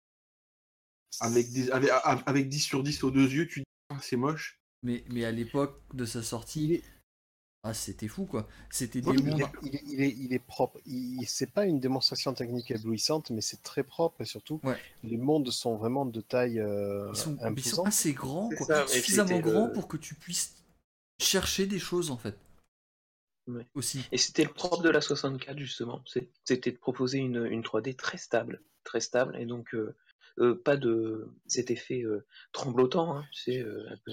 avec, 1.19 1.51
des, 1.51 1.71
avec, 1.71 1.89
avec 2.25 2.49
10 2.49 2.59
sur 2.59 2.83
10 2.83 3.03
aux 3.03 3.11
deux 3.11 3.29
yeux, 3.31 3.47
tu 3.47 3.59
dis 3.59 3.65
Ah, 3.89 3.97
c'est 4.01 4.17
moche. 4.17 4.59
Mais, 4.83 5.03
mais 5.09 5.25
à 5.25 5.31
l'époque 5.31 5.79
de 5.93 6.05
sa 6.05 6.19
Il 6.19 6.25
sortie, 6.25 6.73
est, 6.75 6.83
ah, 7.63 7.73
c'était 7.73 8.07
fou 8.07 8.25
quoi. 8.25 8.47
C'était 8.69 9.01
des 9.01 9.11
il 9.11 9.23
mondes. 9.25 9.39
est, 9.41 9.45
il 9.63 9.75
est- 9.75 9.83
il 9.87 10.01
est- 10.01 10.15
il 10.17 10.33
est 10.33 10.39
propre. 10.39 10.79
Il, 10.85 11.23
c'est 11.27 11.51
pas 11.51 11.65
une 11.65 11.79
démonstration 11.79 12.33
technique 12.33 12.71
éblouissante, 12.71 13.29
mais 13.29 13.41
c'est 13.41 13.61
très 13.61 13.83
propre 13.83 14.21
et 14.21 14.25
surtout, 14.25 14.59
Ouais. 14.63 14.77
les 15.03 15.17
mondes 15.17 15.49
sont 15.51 15.75
vraiment 15.77 16.05
de 16.05 16.21
taille 16.21 16.59
euh, 16.59 17.09
Ils 17.11 17.15
sont, 17.17 17.33
ils 17.33 17.37
sont 17.39 17.45
imposante. 17.45 17.87
assez 17.87 18.13
grands, 18.13 18.49
quoi. 18.57 18.65
ça, 18.65 18.87
suffisamment 18.87 19.37
le- 19.37 19.41
grands 19.43 19.69
pour 19.69 19.87
que 19.87 19.97
tu 19.97 20.15
puisses 20.15 20.55
chercher 21.19 21.67
des 21.67 21.79
choses 21.79 22.09
en 22.09 22.17
fait. 22.17 22.35
Ouais. 23.47 23.67
Aussi. 23.73 24.07
Et 24.11 24.17
c'était 24.17 24.43
le 24.43 24.53
propre 24.53 24.81
de 24.81 24.89
la 24.89 25.01
64 25.01 25.57
justement, 25.59 26.03
c'était 26.45 26.71
de 26.71 26.77
proposer 26.77 27.17
une, 27.19 27.45
une 27.47 27.61
3D 27.63 27.95
très 27.95 28.17
stable, 28.17 28.61
très 28.83 29.01
stable, 29.01 29.35
et 29.37 29.45
donc 29.45 29.73
euh, 29.75 29.95
euh, 30.39 30.55
pas 30.55 30.77
de 30.77 31.27
cet 31.47 31.69
effet 31.71 32.01
euh, 32.03 32.25
tremblotant, 32.53 33.17
hein, 33.17 33.25
tu 33.33 33.41
sais, 33.51 33.59
euh, 33.59 33.85
un 33.91 33.97
peu 34.05 34.11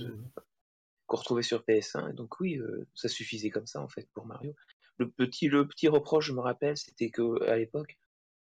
qu'on 1.09 1.17
retrouvait 1.17 1.43
sur 1.43 1.63
PS1. 1.65 2.11
Et 2.11 2.13
donc 2.13 2.39
oui, 2.39 2.57
euh, 2.59 2.87
ça 2.95 3.09
suffisait 3.09 3.51
comme 3.51 3.67
ça 3.67 3.81
en 3.83 3.89
fait 3.89 4.09
pour 4.15 4.27
Mario. 4.27 4.55
Le 4.99 5.11
petit, 5.11 5.49
le 5.49 5.67
petit 5.67 5.89
reproche, 5.89 6.27
je 6.29 6.33
me 6.33 6.41
rappelle, 6.41 6.77
c'était 6.77 7.11
que 7.11 7.43
à 7.49 7.57
l'époque, 7.57 7.99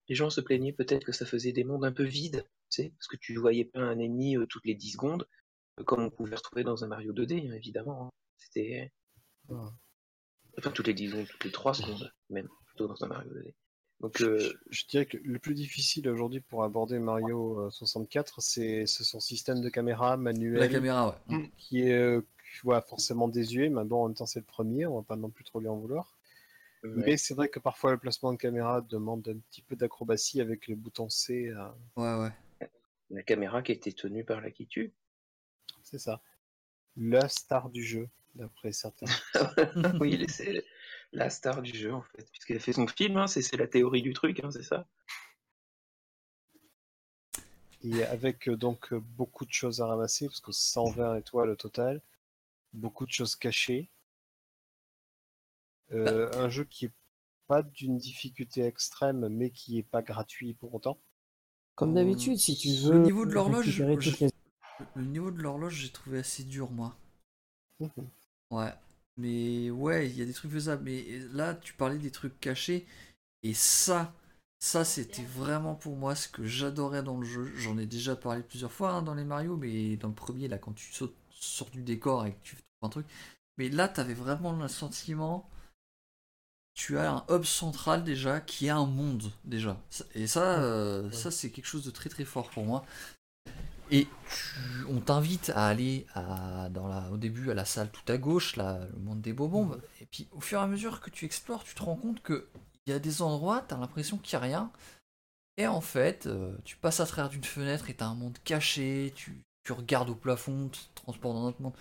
les 0.09 0.15
gens 0.17 0.31
se 0.31 0.41
plaignaient 0.41 0.73
peut-être 0.73 1.05
que 1.05 1.13
ça 1.13 1.27
faisait 1.27 1.53
des 1.53 1.65
mondes 1.65 1.85
un 1.85 1.93
peu 1.93 2.05
vides, 2.05 2.45
tu 2.71 2.83
sais, 2.83 2.93
parce 2.99 3.07
que 3.07 3.17
tu 3.17 3.35
voyais 3.37 3.65
pas 3.65 3.81
un 3.81 3.99
ennemi 3.99 4.37
euh, 4.37 4.47
toutes 4.47 4.65
les 4.67 4.75
10 4.75 4.91
secondes, 4.93 5.29
euh, 5.79 5.85
comme 5.85 6.03
on 6.03 6.11
pouvait 6.11 6.37
retrouver 6.37 6.65
dans 6.65 6.83
un 6.85 6.89
Mario 6.89 7.13
2D, 7.13 7.49
hein, 7.49 7.55
évidemment. 7.55 8.07
hein. 8.07 8.11
C'était 8.39 8.91
enfin 10.57 10.71
toutes 10.71 10.87
les 10.87 10.95
10 10.95 11.11
secondes, 11.11 11.27
toutes 11.27 11.45
les 11.45 11.51
3 11.53 11.75
secondes, 11.75 12.13
même 12.31 12.49
plutôt 12.67 12.87
dans 12.87 13.03
un 13.05 13.09
Mario 13.09 13.31
2D. 13.33 13.55
Donc 14.01 14.21
euh, 14.21 14.39
Je, 14.39 14.53
je 14.71 14.87
dirais 14.87 15.07
que 15.07 15.17
le 15.23 15.39
plus 15.39 15.55
difficile 15.55 16.09
aujourd'hui 16.09 16.41
pour 16.41 16.65
aborder 16.65 16.99
Mario 16.99 17.61
euh, 17.67 17.71
64, 17.71 18.41
c'est 18.41 18.87
son 18.87 19.21
système 19.21 19.61
de 19.61 19.69
caméra 19.69 20.17
manuel. 20.17 20.61
La 20.61 20.69
caméra, 20.69 21.21
ouais. 21.29 21.51
Qui 21.57 21.81
est 21.83 22.19
euh, 22.65 22.69
ouais, 22.69 22.81
forcément 22.83 23.29
désuet, 23.29 23.69
mais 23.69 23.85
bon, 23.85 24.05
en 24.05 24.09
même 24.09 24.15
temps, 24.17 24.27
c'est 24.27 24.41
le 24.41 24.45
premier, 24.45 24.87
on 24.87 24.97
va 24.97 25.03
pas 25.03 25.17
non 25.17 25.31
plus 25.31 25.45
trop 25.45 25.61
lui 25.61 25.69
en 25.69 25.77
vouloir. 25.77 26.17
ouais. 26.83 26.91
Mais 26.97 27.17
c'est 27.17 27.35
vrai 27.35 27.49
que 27.49 27.59
parfois, 27.59 27.93
le 27.93 27.99
placement 27.99 28.33
de 28.33 28.39
caméra 28.39 28.81
demande 28.83 29.27
un 29.29 29.39
petit 29.51 29.63
peu 29.63 29.77
d'acrobatie 29.77 30.41
avec 30.41 30.69
le 30.69 30.77
bouton 30.77 31.09
C. 31.09 31.49
euh, 31.49 31.69
Ouais, 31.97 32.31
ouais. 32.61 32.69
la 33.11 33.23
caméra 33.23 33.63
qui 33.63 33.73
était 33.73 33.93
tenue 33.93 34.25
par 34.25 34.41
la 34.41 34.51
qui 34.51 34.67
tue. 34.67 34.93
c'est 35.83 35.99
ça. 35.99 36.21
La 36.97 37.29
star 37.29 37.71
du 37.71 37.83
jeu, 37.83 38.09
d'après 38.35 38.73
certains. 38.73 39.07
oui, 40.01 40.25
c'est 40.29 40.65
la 41.13 41.31
star 41.31 41.63
du 41.63 41.73
jeu 41.77 41.93
en 41.93 42.03
fait, 42.03 42.29
puisqu'elle 42.31 42.57
a 42.59 42.61
fait 42.61 42.73
son 42.73 42.87
film, 42.87 43.17
hein, 43.17 43.27
c'est 43.27 43.43
c'est 43.43 43.57
la 43.57 43.67
théorie 43.67 44.03
du 44.03 44.13
truc, 44.13 44.41
hein, 44.45 44.51
c'est 44.51 44.63
ça. 44.63 44.87
Et 47.83 48.03
avec 48.05 48.49
euh, 48.49 48.57
donc 48.57 48.93
euh, 48.93 49.01
beaucoup 49.01 49.45
de 49.45 49.53
choses 49.53 49.81
à 49.81 49.87
ramasser, 49.87 50.27
parce 50.27 50.41
que 50.41 50.53
120 50.53 51.17
étoiles 51.17 51.51
au 51.51 51.57
total, 51.57 52.01
beaucoup 52.75 53.07
de 53.07 53.13
choses 53.13 53.37
cachées. 53.37 53.91
Euh, 55.93 56.31
un 56.35 56.51
jeu 56.51 56.65
qui 56.65 56.87
est 56.87 56.93
pas 57.47 57.63
d'une 57.63 57.99
difficulté 57.99 58.63
extrême, 58.65 59.29
mais 59.29 59.51
qui 59.51 59.79
est 59.79 59.83
pas 59.83 60.03
gratuit 60.03 60.55
pour 60.55 60.75
autant. 60.75 60.99
Comme 61.75 61.91
Euh, 61.91 61.95
d'habitude, 61.95 62.39
si 62.39 62.57
tu 62.57 62.69
le 62.69 62.75
veux 62.75 62.99
niveau 62.99 63.27
de 63.27 63.33
l'horloge, 63.33 63.67
récupérer 63.67 63.97
je- 64.01 64.11
toutes 64.11 64.21
les... 64.21 64.31
Le 64.97 65.05
niveau 65.05 65.31
de 65.31 65.41
l'horloge, 65.43 65.75
j'ai 65.75 65.91
trouvé 65.91 66.19
assez 66.19 66.43
dur, 66.45 66.71
moi. 66.71 66.97
Mhm. 67.81 68.11
Ouais. 68.51 68.73
Mais 69.17 69.71
ouais, 69.71 70.09
il 70.09 70.17
y 70.17 70.23
a 70.23 70.25
des 70.25 70.33
trucs 70.33 70.51
faisables. 70.51 70.83
Mais 70.85 71.05
là, 71.33 71.55
tu 71.55 71.73
parlais 71.75 71.99
des 71.99 72.11
trucs 72.11 72.39
cachés. 72.41 72.87
Et 73.45 73.55
ça, 73.55 74.15
ça, 74.61 74.85
c'était 74.85 75.25
vraiment 75.25 75.75
pour 75.77 75.97
moi 75.97 76.15
ce 76.17 76.29
que 76.29 76.45
j'adorais 76.45 77.03
dans 77.03 77.19
le 77.19 77.27
jeu. 77.27 77.47
J'en 77.57 77.79
ai 77.79 77.87
déjà 77.87 78.17
parlé 78.17 78.43
plusieurs 78.43 78.73
fois 78.73 78.93
hein, 78.93 79.03
dans 79.03 79.15
les 79.15 79.25
Mario, 79.25 79.57
mais 79.57 79.97
dans 79.99 80.09
le 80.09 80.15
premier, 80.15 80.49
là, 80.49 80.59
quand 80.59 80.75
tu 80.75 80.93
sautes, 80.93 81.17
sors 81.45 81.71
du 81.71 81.83
décor 81.83 82.27
et 82.27 82.33
que 82.33 82.43
tu 82.43 82.57
fais 82.57 82.63
un 82.83 82.89
truc. 82.89 83.07
Mais 83.59 83.69
là, 83.69 83.89
t'avais 83.89 84.15
vraiment 84.15 84.53
le 84.53 84.69
sentiment. 84.69 85.49
Tu 86.75 86.99
as 86.99 87.11
un 87.13 87.25
hub 87.31 87.45
central 87.45 88.03
déjà 88.03 88.41
qui 88.41 88.67
est 88.67 88.71
un 88.71 88.87
monde 88.87 89.31
déjà. 89.45 89.81
Et 90.15 90.27
ça, 90.27 90.61
euh, 90.61 91.11
ça 91.13 91.31
c'est 91.31 91.51
quelque 91.51 91.67
chose 91.67 91.85
de 91.85 91.91
très 91.93 92.11
très 92.11 92.25
fort 92.25 92.51
pour 92.51 92.65
moi. 92.65 92.85
Et 93.91 94.07
tu- 94.29 94.85
on 94.89 95.01
t'invite 95.01 95.51
à 95.51 95.67
aller 95.67 96.07
à, 96.15 96.69
dans 96.71 96.89
la, 96.89 97.11
au 97.11 97.17
début 97.17 97.51
à 97.51 97.55
la 97.55 97.65
salle 97.65 97.91
tout 97.91 98.11
à 98.11 98.17
gauche, 98.17 98.57
là, 98.57 98.81
le 98.93 98.99
monde 99.01 99.21
des 99.21 99.33
bobombes. 99.33 99.81
Et 100.01 100.07
puis 100.07 100.27
au 100.33 100.41
fur 100.41 100.59
et 100.59 100.63
à 100.63 100.67
mesure 100.67 101.01
que 101.01 101.11
tu 101.11 101.25
explores, 101.27 101.65
tu 101.65 101.75
te 101.75 101.83
rends 101.83 101.97
compte 101.97 102.23
que 102.23 102.49
il 102.87 102.91
y 102.91 102.93
a 102.95 102.99
des 102.99 103.23
endroits, 103.23 103.65
tu 103.69 103.75
as 103.75 103.79
l'impression 103.79 104.19
qu'il 104.19 104.37
n'y 104.39 104.45
a 104.45 104.47
rien. 104.47 104.73
Et 105.57 105.67
en 105.67 105.81
fait, 105.81 106.27
euh, 106.27 106.57
tu 106.65 106.77
passes 106.77 107.01
à 107.01 107.07
travers 107.07 107.31
d'une 107.31 107.45
fenêtre 107.45 107.89
et 107.89 107.95
tu 107.97 108.03
as 108.03 108.09
un 108.09 108.15
monde 108.15 108.37
caché, 108.45 109.13
tu, 109.15 109.43
tu 109.65 109.73
regardes 109.73 110.11
au 110.11 110.15
plafond, 110.15 110.69
tu 110.69 110.81
te 110.81 110.95
transportes 110.95 111.35
dans 111.35 111.43
notre 111.45 111.63
monde. 111.63 111.75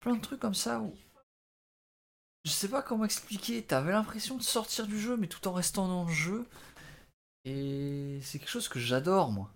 Plein 0.00 0.16
de 0.16 0.20
trucs 0.20 0.40
comme 0.40 0.54
ça 0.54 0.80
où. 0.80 0.94
Je 2.44 2.50
sais 2.50 2.68
pas 2.68 2.82
comment 2.82 3.04
expliquer, 3.04 3.62
t'avais 3.62 3.92
l'impression 3.92 4.36
de 4.36 4.42
sortir 4.42 4.86
du 4.86 4.98
jeu, 4.98 5.16
mais 5.16 5.28
tout 5.28 5.46
en 5.46 5.52
restant 5.52 5.86
dans 5.88 6.04
le 6.04 6.12
jeu. 6.12 6.48
Et 7.44 8.18
c'est 8.22 8.38
quelque 8.38 8.48
chose 8.48 8.68
que 8.68 8.78
j'adore, 8.78 9.30
moi. 9.30 9.50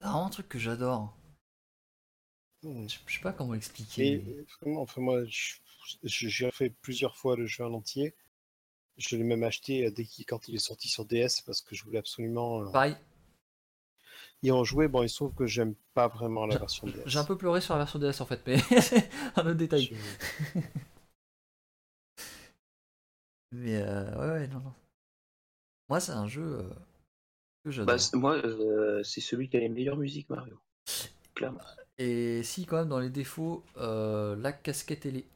C'est 0.00 0.06
vraiment 0.06 0.26
un 0.26 0.30
truc 0.30 0.48
que 0.48 0.58
j'adore. 0.58 1.14
Mhm. 2.62 2.88
Je 2.88 2.98
je 3.06 3.14
sais 3.14 3.20
pas 3.20 3.32
comment 3.32 3.52
l'expliquer. 3.52 4.12
Et 4.12 4.18
mais- 4.18 4.44
vraiment, 4.60 4.82
enfin, 4.82 5.00
moi, 5.02 5.20
j'ai 6.02 6.46
refait 6.46 6.70
plusieurs 6.70 7.16
fois 7.16 7.36
le 7.36 7.46
jeu 7.46 7.64
en 7.64 7.72
entier. 7.74 8.14
Je 8.96 9.16
l'ai 9.16 9.24
même 9.24 9.44
acheté 9.44 9.90
dès 9.90 10.04
qu'il, 10.04 10.26
quand 10.26 10.48
il 10.48 10.54
est 10.56 10.58
sorti 10.58 10.88
sur 10.88 11.04
DS 11.06 11.42
parce 11.46 11.62
que 11.62 11.74
je 11.74 11.84
voulais 11.84 11.98
absolument. 11.98 12.62
euh, 12.62 12.70
Pareil. 12.70 12.96
Y 14.42 14.50
ont 14.52 14.64
joué. 14.64 14.88
Bon, 14.88 15.02
il 15.02 15.08
se 15.08 15.16
trouve 15.16 15.34
que 15.34 15.46
j'aime 15.46 15.74
pas 15.94 16.08
vraiment 16.08 16.46
la 16.46 16.58
version 16.58 16.86
DS. 16.86 17.02
J'ai 17.06 17.18
un 17.18 17.24
peu 17.24 17.36
pleuré 17.36 17.60
sur 17.60 17.74
la 17.74 17.78
version 17.80 17.98
DS 17.98 18.20
en 18.20 18.26
fait, 18.26 18.40
mais 18.46 18.56
un 19.36 19.42
autre 19.42 19.52
détail. 19.54 19.84
Je- 19.84 20.60
Mais 23.52 23.82
euh, 23.82 24.10
ouais, 24.16 24.40
ouais, 24.42 24.48
non, 24.48 24.60
non. 24.60 24.72
Moi, 25.88 25.98
c'est 26.00 26.12
un 26.12 26.28
jeu 26.28 26.60
euh, 26.60 26.62
que 27.64 27.70
Bah, 27.70 27.70
j'adore. 27.72 28.00
c'est- 28.00 28.16
moi, 28.16 28.34
euh, 28.36 29.02
c'est 29.02 29.20
celui 29.20 29.48
qui 29.48 29.56
a 29.56 29.60
les 29.60 29.68
meilleures 29.68 29.96
musiques, 29.96 30.30
Mario. 30.30 30.60
Clairement. 31.34 31.60
Et 31.98 32.42
si, 32.44 32.64
quand 32.64 32.76
même, 32.76 32.88
dans 32.88 33.00
les 33.00 33.10
défauts, 33.10 33.64
euh, 33.76 34.36
la 34.36 34.52
casquette 34.52 35.00
télé. 35.00 35.26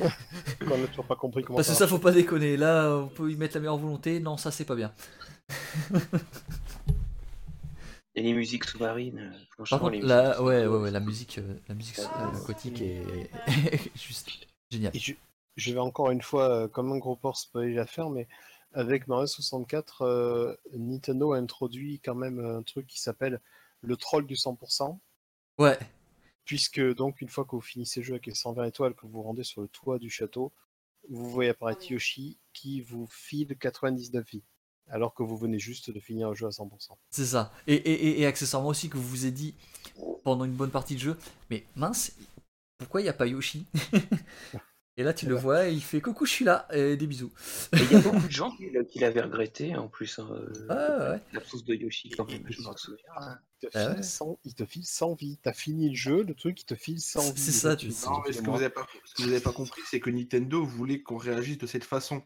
On 0.00 0.78
n'a 0.78 0.86
toujours 0.88 1.06
pas 1.06 1.14
compris 1.16 1.42
comment 1.44 1.56
Parce 1.56 1.68
que 1.68 1.74
ça 1.74 1.80
ça, 1.80 1.86
faut 1.88 1.98
pas 1.98 2.10
déconner. 2.10 2.56
Là, 2.56 2.96
on 2.96 3.08
peut 3.08 3.30
y 3.30 3.36
mettre 3.36 3.54
la 3.56 3.60
meilleure 3.60 3.76
volonté. 3.78 4.18
Non, 4.18 4.36
ça, 4.36 4.50
c'est 4.50 4.64
pas 4.64 4.74
bien. 4.74 4.92
Et 8.14 8.22
les 8.22 8.34
musiques 8.34 8.64
sous-marines, 8.64 9.18
euh, 9.18 9.30
Par 9.30 9.66
franchement, 9.66 9.78
contre, 9.78 9.92
les 9.92 10.02
la, 10.02 10.22
musiques 10.28 10.40
ouais, 10.40 10.44
ouais, 10.46 10.62
sous-marines, 10.64 10.82
ouais, 10.82 10.90
la 10.90 11.00
musique, 11.00 11.38
euh, 11.38 11.54
la 11.68 11.74
musique 11.74 11.98
euh, 11.98 12.42
aquatique 12.42 12.80
est 12.82 13.02
juste 13.94 14.30
géniale. 14.70 14.94
Et 14.94 14.98
je, 14.98 15.14
je 15.56 15.72
vais 15.72 15.78
encore 15.80 16.10
une 16.10 16.22
fois, 16.22 16.48
euh, 16.50 16.68
comme 16.68 16.92
un 16.92 16.98
gros 16.98 17.16
porc 17.16 17.36
spoiler 17.38 17.74
l'affaire, 17.74 18.10
mais 18.10 18.28
avec 18.74 19.06
Mario 19.08 19.26
64, 19.26 20.02
euh, 20.02 20.54
Nintendo 20.74 21.32
a 21.32 21.38
introduit 21.38 22.00
quand 22.00 22.14
même 22.14 22.38
un 22.44 22.62
truc 22.62 22.86
qui 22.86 23.00
s'appelle 23.00 23.40
le 23.80 23.96
troll 23.96 24.26
du 24.26 24.34
100%, 24.34 24.98
Ouais, 25.58 25.78
puisque 26.44 26.80
donc 26.94 27.20
une 27.20 27.28
fois 27.28 27.44
que 27.44 27.50
vous 27.52 27.60
finissez 27.60 28.00
le 28.00 28.04
jeu 28.06 28.12
avec 28.14 28.26
les 28.26 28.34
120 28.34 28.64
étoiles, 28.64 28.94
que 28.94 29.02
vous 29.02 29.12
vous 29.12 29.22
rendez 29.22 29.44
sur 29.44 29.60
le 29.60 29.68
toit 29.68 29.98
du 29.98 30.08
château, 30.10 30.52
vous 31.10 31.30
voyez 31.30 31.50
apparaître 31.50 31.90
Yoshi 31.90 32.38
qui 32.52 32.80
vous 32.80 33.06
file 33.10 33.56
99 33.58 34.26
vies, 34.30 34.42
alors 34.88 35.14
que 35.14 35.22
vous 35.22 35.36
venez 35.36 35.58
juste 35.58 35.90
de 35.90 36.00
finir 36.00 36.30
le 36.30 36.34
jeu 36.34 36.46
à 36.46 36.50
100%. 36.50 36.68
c'est 37.10 37.26
ça. 37.26 37.52
Et, 37.66 37.74
et, 37.74 37.92
et, 38.08 38.20
et 38.20 38.26
accessoirement 38.26 38.68
aussi 38.68 38.88
que 38.88 38.96
vous 38.96 39.06
vous 39.08 39.26
êtes 39.26 39.34
dit 39.34 39.54
pendant 40.24 40.44
une 40.44 40.52
bonne 40.54 40.70
partie 40.70 40.94
de 40.94 41.00
jeu, 41.00 41.16
mais 41.50 41.64
mince, 41.76 42.12
pourquoi 42.78 43.00
il 43.00 43.04
n'y 43.04 43.10
a 43.10 43.14
pas 43.14 43.26
Yoshi 43.26 43.66
Et 44.98 45.04
là, 45.04 45.14
tu 45.14 45.24
le 45.24 45.34
vois, 45.34 45.68
et 45.68 45.72
il 45.72 45.80
fait 45.82 46.02
coucou, 46.02 46.26
je 46.26 46.32
suis 46.32 46.44
là, 46.44 46.68
et 46.70 46.98
des 46.98 47.06
bisous. 47.06 47.32
Et 47.72 47.78
il 47.78 47.92
y 47.92 47.94
a 47.96 48.00
beaucoup 48.02 48.26
de 48.26 48.30
gens 48.30 48.50
qui, 48.54 48.66
qui 48.90 48.98
l'avaient 48.98 49.22
regretté 49.22 49.74
en 49.74 49.88
plus. 49.88 50.18
hein, 50.18 50.28
euh, 50.30 50.66
Ah, 50.68 51.12
ouais. 51.12 51.20
L'absence 51.32 51.64
de 51.64 51.74
Yoshi, 51.74 52.10
quand 52.10 52.30
même, 52.30 52.44
je 52.50 52.60
m'en 52.60 52.76
souviens. 52.76 52.98
Il 53.62 53.70
te, 53.70 53.78
Ah 53.78 53.92
ouais. 53.92 54.02
100 54.02 54.38
il 54.44 54.54
te 54.54 54.66
file 54.66 54.84
100 54.84 55.14
vies. 55.14 55.38
T'as 55.42 55.54
fini 55.54 55.88
le 55.88 55.94
jeu, 55.96 56.22
le 56.24 56.34
truc, 56.34 56.60
il 56.60 56.66
te 56.66 56.74
file 56.74 57.00
100 57.00 57.20
C'est- 57.22 57.32
vies. 57.32 57.40
c'est 57.40 57.52
ça, 57.52 57.74
tu- 57.74 57.86
Non, 57.88 58.20
mais 58.26 58.34
ce 58.34 58.42
que 58.42 58.50
vous 58.50 58.52
n'avez 58.52 58.68
pas, 58.68 58.86
ce 59.06 59.14
que 59.14 59.22
vous 59.22 59.28
avez 59.30 59.40
pas 59.40 59.52
compris, 59.52 59.80
c'est 59.90 59.98
que 59.98 60.10
Nintendo 60.10 60.62
voulait 60.62 61.00
qu'on 61.00 61.16
réagisse 61.16 61.56
de 61.56 61.66
cette 61.66 61.84
façon. 61.84 62.22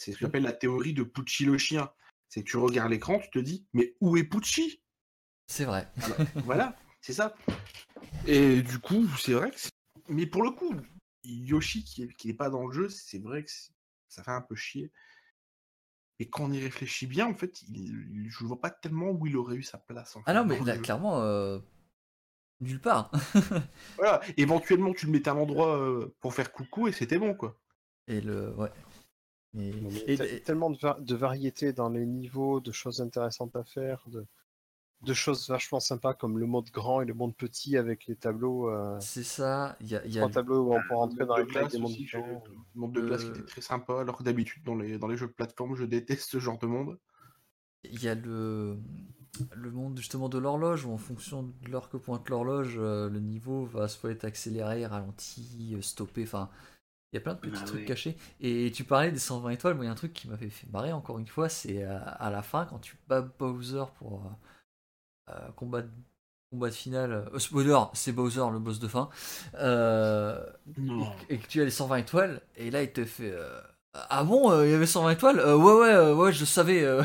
C'est 0.00 0.12
ce 0.12 0.16
que 0.16 0.24
j'appelle 0.24 0.44
la 0.44 0.54
théorie 0.54 0.94
de 0.94 1.02
Pucci 1.02 1.44
le 1.44 1.58
chien. 1.58 1.92
C'est 2.30 2.42
que 2.42 2.48
tu 2.48 2.56
regardes 2.56 2.90
l'écran, 2.90 3.18
tu 3.18 3.28
te 3.28 3.38
dis, 3.38 3.66
mais 3.74 3.96
où 4.00 4.16
est 4.16 4.24
Pucci? 4.24 4.80
C'est 5.46 5.66
vrai. 5.66 5.92
Voilà, 6.46 6.74
c'est 7.02 7.12
ça. 7.12 7.36
Et 8.26 8.62
du 8.62 8.78
coup, 8.78 9.06
c'est 9.18 9.34
vrai 9.34 9.50
que. 9.50 9.56
Mais 10.08 10.24
pour 10.24 10.42
le 10.42 10.52
coup, 10.52 10.74
Yoshi 11.24 11.84
qui 11.84 12.04
est, 12.04 12.14
qui 12.14 12.30
est 12.30 12.34
pas 12.34 12.48
dans 12.48 12.66
le 12.66 12.72
jeu, 12.72 12.88
c'est 12.88 13.18
vrai 13.18 13.44
que 13.44 13.50
ça 14.08 14.24
fait 14.24 14.30
un 14.30 14.40
peu 14.40 14.54
chier. 14.54 14.90
Et 16.18 16.30
quand 16.30 16.44
on 16.44 16.52
y 16.52 16.60
réfléchit 16.60 17.06
bien, 17.06 17.26
en 17.26 17.34
fait, 17.34 17.60
il, 17.68 18.26
je 18.30 18.44
vois 18.44 18.58
pas 18.58 18.70
tellement 18.70 19.10
où 19.10 19.26
il 19.26 19.36
aurait 19.36 19.56
eu 19.56 19.62
sa 19.62 19.76
place. 19.76 20.16
en 20.16 20.22
Ah 20.24 20.32
fait, 20.32 20.38
non, 20.38 20.46
mais 20.46 20.60
là, 20.64 20.78
clairement, 20.78 21.20
euh, 21.20 21.58
nulle 22.60 22.80
part. 22.80 23.12
Voilà, 23.96 24.22
éventuellement, 24.38 24.94
tu 24.94 25.04
le 25.04 25.12
mettais 25.12 25.28
à 25.28 25.34
un 25.34 25.36
endroit 25.36 25.78
euh, 25.78 26.16
pour 26.20 26.32
faire 26.32 26.52
coucou 26.52 26.88
et 26.88 26.92
c'était 26.92 27.18
bon, 27.18 27.34
quoi. 27.34 27.60
Et 28.06 28.22
le. 28.22 28.54
Ouais. 28.54 28.70
Mais 29.54 29.72
et- 30.06 30.14
et- 30.14 30.40
tellement 30.42 30.70
de, 30.70 30.78
va- 30.78 30.98
de 31.00 31.14
variété 31.14 31.72
dans 31.72 31.88
les 31.88 32.06
niveaux, 32.06 32.60
de 32.60 32.72
choses 32.72 33.00
intéressantes 33.00 33.56
à 33.56 33.64
faire, 33.64 34.02
de, 34.08 34.24
de 35.02 35.14
choses 35.14 35.48
vachement 35.48 35.80
sympas 35.80 36.14
comme 36.14 36.38
le 36.38 36.46
mode 36.46 36.70
grand 36.70 37.02
et 37.02 37.06
le 37.06 37.14
monde 37.14 37.34
petit 37.36 37.76
avec 37.76 38.06
les 38.06 38.16
tableaux, 38.16 38.70
euh, 38.70 38.98
c'est 39.00 39.22
ça, 39.22 39.76
il 39.80 39.88
y 39.88 39.96
a, 39.96 40.06
y 40.06 40.18
a 40.18 40.22
trois 40.22 40.30
tableaux 40.30 40.60
où 40.68 40.74
on 40.74 40.80
peut 40.82 40.94
rentrer 40.94 41.20
Le 41.20 41.26
dans 41.26 41.36
monde 41.36 41.46
les 41.46 41.48
de 41.48 41.52
tailles 41.52 41.62
glace 41.62 41.72
des 41.72 41.78
mondes 41.78 41.90
aussi, 41.92 42.04
que- 42.06 42.06
différents. 42.06 42.44
le 42.74 42.80
monde 42.80 42.92
de 42.92 43.00
glace 43.00 43.24
qui 43.24 43.30
était 43.30 43.42
très 43.44 43.60
sympa, 43.60 44.00
alors 44.00 44.16
que 44.18 44.22
d'habitude, 44.22 44.62
dans 44.64 44.74
les, 44.76 44.98
dans 44.98 45.08
les 45.08 45.16
jeux 45.16 45.26
de 45.26 45.32
plateforme, 45.32 45.74
je 45.74 45.84
déteste 45.84 46.30
ce 46.30 46.38
genre 46.38 46.58
de 46.58 46.66
monde. 46.66 46.98
Il 47.84 48.02
y 48.02 48.08
a 48.08 48.14
le, 48.14 48.78
le 49.54 49.70
monde 49.70 49.96
justement 49.98 50.28
de 50.28 50.38
l'horloge 50.38 50.84
où 50.84 50.92
en 50.92 50.98
fonction 50.98 51.42
de 51.44 51.68
l'heure 51.70 51.88
que 51.88 51.96
pointe 51.96 52.28
l'horloge, 52.28 52.76
euh, 52.78 53.08
le 53.08 53.20
niveau 53.20 53.64
va 53.64 53.88
soit 53.88 54.10
être 54.10 54.24
accéléré, 54.24 54.86
ralenti, 54.86 55.74
euh, 55.74 55.82
stoppé, 55.82 56.24
enfin 56.24 56.50
il 57.12 57.16
y 57.16 57.18
a 57.18 57.20
plein 57.22 57.34
de 57.34 57.40
petits 57.40 57.62
Ah 57.62 57.66
trucs 57.66 57.84
cachés. 57.86 58.16
Et 58.40 58.70
tu 58.74 58.84
parlais 58.84 59.10
des 59.12 59.18
120 59.18 59.50
étoiles, 59.50 59.74
moi 59.74 59.84
il 59.84 59.88
y 59.88 59.90
a 59.90 59.92
un 59.92 59.96
truc 59.96 60.12
qui 60.12 60.28
m'avait 60.28 60.50
fait 60.50 60.66
marrer 60.72 60.92
encore 60.92 61.18
une 61.18 61.26
fois, 61.28 61.48
c'est 61.48 61.82
à, 61.84 61.98
à 62.00 62.30
la 62.30 62.42
fin 62.42 62.64
quand 62.66 62.78
tu 62.78 62.96
bats 63.08 63.22
Bowser 63.22 63.84
pour 63.98 64.22
euh, 64.24 65.32
euh, 65.32 65.52
combat, 65.56 65.82
de- 65.82 65.90
combat 66.50 66.68
de 66.70 66.74
finale. 66.74 67.12
euh, 67.32 67.38
spoiler, 67.38 67.78
c'est 67.94 68.12
Bowser 68.12 68.44
le 68.52 68.58
boss 68.58 68.78
de 68.80 68.88
fin. 68.88 69.08
euh, 69.54 70.40
et 71.28 71.38
que 71.38 71.46
tu 71.46 71.60
as 71.60 71.64
les 71.64 71.70
120 71.70 71.96
étoiles, 71.98 72.40
et 72.56 72.70
là 72.70 72.82
il 72.82 72.92
te 72.92 73.04
fait 73.04 73.30
euh, 73.32 73.60
Ah 74.10 74.24
bon, 74.24 74.50
euh, 74.52 74.66
il 74.66 74.70
y 74.72 74.74
avait 74.74 74.86
120 74.86 75.10
étoiles? 75.12 75.38
Euh, 75.40 75.56
Ouais, 75.56 75.72
ouais, 75.80 75.94
euh, 75.94 76.14
ouais, 76.14 76.32
je 76.32 76.44
savais. 76.44 76.82
euh. 76.84 77.02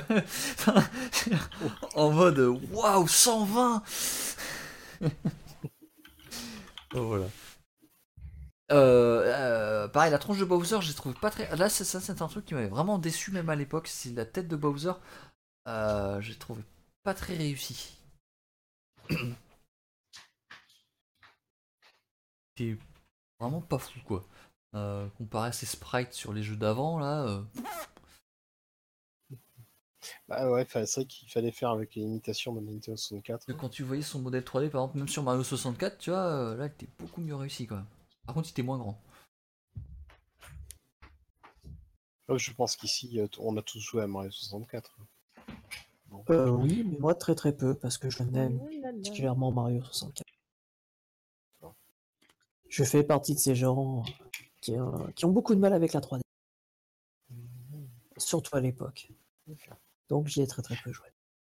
en 1.95 2.11
mode 2.11 2.39
euh, 2.39 2.57
Waouh, 2.71 3.07
120 3.07 3.83
Oh, 6.95 7.01
Voilà. 7.07 7.25
Euh, 8.71 9.23
euh, 9.25 9.87
pareil, 9.87 10.11
la 10.11 10.17
tronche 10.17 10.39
de 10.39 10.45
Bowser, 10.45 10.77
j'ai 10.81 10.93
trouvé 10.93 11.15
pas 11.19 11.29
très. 11.29 11.55
Là, 11.55 11.69
c'est- 11.69 11.83
ça, 11.83 11.99
c'est 12.01 12.21
un 12.21 12.27
truc 12.27 12.45
qui 12.45 12.53
m'avait 12.55 12.67
vraiment 12.67 12.97
déçu, 12.97 13.31
même 13.31 13.49
à 13.49 13.55
l'époque. 13.55 13.87
C'est 13.87 14.11
la 14.13 14.25
tête 14.25 14.47
de 14.47 14.55
Bowser. 14.55 14.93
Euh, 15.67 16.21
j'ai 16.21 16.35
trouvé 16.37 16.63
pas 17.03 17.13
très 17.15 17.35
réussi. 17.37 17.97
C'est 22.57 22.77
vraiment 23.39 23.61
pas 23.61 23.79
fou, 23.79 23.99
quoi. 24.05 24.25
Euh, 24.75 25.07
comparé 25.17 25.49
à 25.49 25.53
ces 25.53 25.65
sprites 25.67 26.13
sur 26.13 26.33
les 26.33 26.43
jeux 26.43 26.57
d'avant, 26.57 26.99
là. 26.99 27.25
euh, 27.27 27.41
Bah 30.27 30.49
ouais, 30.51 30.65
c'est 30.71 30.95
vrai 30.95 31.05
qu'il 31.05 31.29
fallait 31.29 31.51
faire 31.51 31.69
avec 31.71 31.95
les 31.95 32.01
limitations 32.03 32.53
de 32.53 32.59
Nintendo 32.61 32.97
64. 32.97 33.51
Quand 33.53 33.69
tu 33.69 33.83
voyais 33.83 34.01
son 34.03 34.19
modèle 34.19 34.43
3D, 34.43 34.69
par 34.69 34.81
exemple, 34.83 34.97
même 34.99 35.07
sur 35.07 35.23
Mario 35.23 35.43
64, 35.43 35.97
tu 35.97 36.09
vois, 36.11 36.55
là, 36.55 36.65
il 36.65 36.67
était 36.67 36.87
beaucoup 36.99 37.21
mieux 37.21 37.35
réussi, 37.35 37.65
quand 37.67 37.75
même. 37.77 37.85
Par 38.25 38.35
contre, 38.35 38.49
il 38.49 38.51
était 38.51 38.63
moins 38.63 38.77
grand. 38.77 39.01
Je 42.29 42.51
pense 42.53 42.75
qu'ici, 42.75 43.19
on 43.39 43.55
a 43.57 43.61
tous 43.61 43.79
joué 43.79 44.01
à 44.01 44.07
Mario 44.07 44.31
64. 44.31 44.97
Euh, 46.29 46.49
oui, 46.49 46.83
mais 46.83 46.97
moi 46.97 47.13
très 47.13 47.35
très 47.35 47.55
peu 47.55 47.75
parce 47.75 47.97
que 47.97 48.09
je 48.09 48.23
n'aime 48.23 48.59
Oh 48.63 48.69
là. 48.69 48.91
particulièrement 48.93 49.51
Mario 49.51 49.83
64. 49.83 50.23
Je 52.69 52.83
fais 52.83 53.03
partie 53.03 53.33
de 53.35 53.39
ces 53.39 53.55
gens 53.55 54.03
qui, 54.61 54.75
euh, 54.75 55.11
qui 55.15 55.25
ont 55.25 55.31
beaucoup 55.31 55.55
de 55.55 55.59
mal 55.59 55.73
avec 55.73 55.93
la 55.93 56.01
3D, 56.01 56.21
surtout 58.17 58.55
à 58.55 58.59
l'époque. 58.61 59.09
Donc 60.09 60.27
j'y 60.27 60.41
ai 60.41 60.47
très 60.47 60.61
très 60.61 60.75
peu 60.83 60.91
joué. 60.91 61.07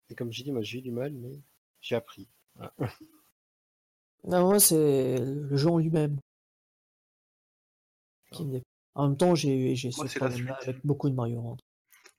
Et 0.09 0.15
comme 0.15 0.31
j'ai 0.31 0.43
dit, 0.43 0.51
moi 0.51 0.61
j'ai 0.61 0.79
eu 0.79 0.81
du 0.81 0.91
mal, 0.91 1.13
mais 1.13 1.39
j'ai 1.81 1.95
appris. 1.95 2.27
Non, 4.25 4.45
moi 4.45 4.57
c'est 4.57 5.19
le 5.19 5.57
jeu 5.57 5.67
en 5.69 5.79
lui-même. 5.79 6.17
Qui 8.33 8.45
me 8.45 8.51
dé- 8.59 8.63
En 8.95 9.07
même 9.07 9.17
temps, 9.17 9.35
j'ai 9.35 9.75
j'ai 9.75 9.91
ce 9.91 9.97
Moi, 9.97 10.07
c'est 10.07 10.19
la 10.19 10.27
problème-là 10.27 10.57
suite. 10.61 10.69
avec 10.69 10.85
beaucoup 10.85 11.09
de 11.09 11.15
Mario 11.15 11.41
Land. 11.41 11.57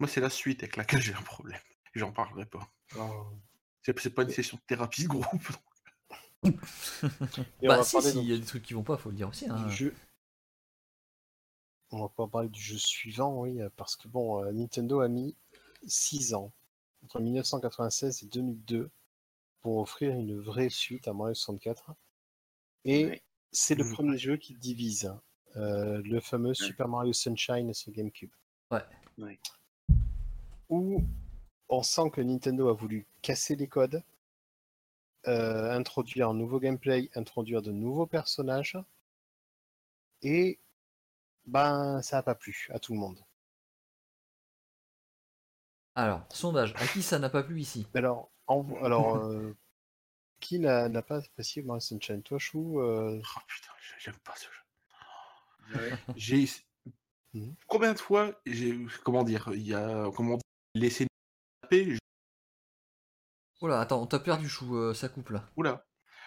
Moi, 0.01 0.09
c'est 0.09 0.20
la 0.20 0.31
suite 0.31 0.62
avec 0.62 0.77
laquelle 0.77 1.01
j'ai 1.01 1.15
un 1.15 1.23
problème. 1.23 1.61
J'en 1.95 2.12
parlerai 2.12 2.47
pas. 2.47 2.69
Oh. 2.99 3.27
C'est 3.82 3.99
c'est 4.01 4.11
pas 4.11 4.23
une 4.23 4.31
session 4.31 4.57
de 4.57 4.62
thérapie 4.66 5.05
de 5.05 5.09
groupe. 5.09 5.49
Et 6.45 6.49
on 6.49 7.69
bah, 7.69 7.77
va 7.78 7.85
si, 7.85 7.93
parler 7.97 8.12
donc 8.12 8.24
y 8.24 8.32
a 8.32 8.39
des 8.39 8.45
trucs 8.45 8.62
qui 8.65 8.74
vont 8.74 8.82
pas, 8.82 8.97
faut 8.97 9.11
le 9.11 9.16
dire 9.16 9.28
aussi. 9.28 9.49
Hein. 9.49 9.66
du 9.66 9.73
jeu. 9.73 9.95
On 11.91 12.01
va 12.03 12.09
pas 12.09 12.27
parler 12.27 12.49
du 12.49 12.61
jeu 12.61 12.77
suivant, 12.78 13.41
oui, 13.41 13.61
euh, 13.61 13.69
parce 13.77 13.95
que 13.97 14.09
bon, 14.09 14.43
euh, 14.45 14.53
Nintendo 14.53 15.01
a 15.01 15.09
mis 15.09 15.36
6 15.86 16.35
ans, 16.35 16.53
entre 17.05 17.20
1996 17.20 18.23
et 18.24 18.27
2002, 18.27 18.91
pour 19.61 19.78
offrir 19.78 20.12
une 20.12 20.39
vraie 20.41 20.70
suite 20.70 21.07
à 21.09 21.12
Mario 21.12 21.35
64. 21.35 21.93
Et 22.85 23.23
c'est 23.53 23.74
le 23.77 23.85
Mhm. 23.85 23.93
premier 23.93 24.19
jeu 24.19 24.36
qui 24.36 24.55
divise, 24.55 25.15
euh, 25.57 26.03
le 26.05 26.21
fameux 26.21 26.55
Super 26.55 26.89
Mario 26.89 27.13
Sunshine 27.13 27.73
sur 27.75 27.93
GameCube. 27.93 28.31
Ouais. 28.71 28.83
Ouais. 29.19 29.39
Où 30.69 31.03
on 31.69 31.83
sent 31.83 32.11
que 32.11 32.21
Nintendo 32.21 32.69
a 32.69 32.73
voulu 32.75 33.07
casser 33.23 33.55
les 33.57 33.69
codes, 33.69 34.03
euh, 35.27 35.73
introduire 35.73 36.31
un 36.31 36.35
nouveau 36.35 36.59
gameplay, 36.61 37.11
introduire 37.15 37.63
de 37.63 37.71
nouveaux 37.73 38.07
personnages, 38.07 38.77
et 40.23 40.59
ben 41.47 42.01
ça 42.03 42.17
n'a 42.17 42.23
pas 42.23 42.35
plu 42.35 42.69
à 42.71 42.79
tout 42.79 42.93
le 42.95 42.99
monde. 42.99 43.21
Alors, 45.95 46.27
sondage, 46.31 46.75
à 46.77 46.87
qui 46.89 47.03
ça 47.03 47.19
n'a 47.19 47.31
pas 47.31 47.43
plu 47.43 47.61
ici? 47.61 47.87
Alors, 47.95 48.31
en- 48.49 48.67
alors 48.83 49.17
euh, 49.17 49.55
qui 50.41 50.59
n'a 50.59 51.03
pas 51.03 51.19
apprécié 51.19 51.63
Mario 51.63 51.81
Sunshine? 51.81 52.23
Toi, 52.23 52.39
Chou 52.39 52.81
euh, 52.81 53.21
Oh 53.23 53.41
putain, 53.47 53.71
j'ai- 53.81 53.95
j'aime 54.01 54.19
pas 54.25 54.35
ce 54.37 54.47
jeu. 54.47 54.64
J'ai. 56.16 56.47
Mhm. 57.32 57.55
Combien 57.66 57.93
de 57.93 57.99
fois 57.99 58.41
j'ai. 58.47 58.78
Comment 59.05 59.24
dire 59.24 59.51
Il 59.53 59.66
y 59.66 59.74
a. 59.74 60.11
Comment 60.15 60.35
dire 60.35 60.43
Laissé 60.74 61.07
taper. 61.62 61.99
Oula, 63.61 63.81
attends, 63.81 64.03
on 64.03 64.07
t'a 64.07 64.19
perdu 64.19 64.49
chou, 64.49 64.77
euh, 64.77 64.95
ça 64.95 65.09
coupe 65.09 65.31
là. 65.31 65.49
Oula. 65.57 65.86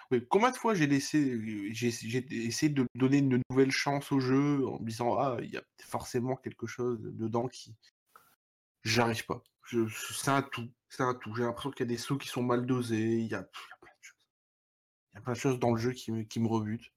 Oui, 0.10 0.26
combien 0.30 0.52
de 0.52 0.56
fois 0.56 0.74
j'ai 0.74 0.88
laissé, 0.88 1.38
j'ai 1.74 1.92
j'ai 1.92 2.48
essayé 2.48 2.72
de 2.72 2.86
donner 2.96 3.18
une 3.18 3.42
nouvelle 3.50 3.72
chance 3.72 4.12
au 4.14 4.22
jeu 4.22 4.66
en 4.66 4.80
me 4.80 4.88
disant 4.88 5.18
ah 5.18 5.38
il 5.42 5.50
y 5.50 5.58
a 5.58 5.64
forcément 5.82 6.38
quelque 6.38 6.66
chose 6.66 6.98
dedans 7.02 7.48
qui 7.50 7.76
j'arrive 8.84 9.26
pas. 9.26 9.44
Je, 9.64 9.88
c'est 10.14 10.32
un 10.32 10.42
tout, 10.42 10.70
c'est 10.90 11.04
un 11.04 11.14
tout. 11.14 11.36
J'ai 11.36 11.44
l'impression 11.44 11.72
qu'il 11.72 11.86
y 11.86 11.90
a 11.90 11.94
des 11.94 11.98
sauts 11.98 12.18
qui 12.18 12.30
sont 12.30 12.44
mal 12.44 12.66
dosés, 12.66 13.18
il 13.20 13.28
y 13.28 13.36
a, 13.36 13.44
pff, 13.44 13.68
il 13.68 13.70
y 13.70 13.74
a 13.74 13.78
plein 13.82 13.92
de 14.00 14.04
choses. 14.04 14.28
Il 15.12 15.16
y 15.16 15.18
a 15.18 15.22
plein 15.22 15.34
de 15.34 15.38
choses 15.38 15.60
dans 15.60 15.72
le 15.72 15.78
jeu 15.78 15.92
qui 15.92 16.12
me, 16.12 16.24
qui 16.24 16.40
me 16.40 16.48
rebutent. 16.48 16.92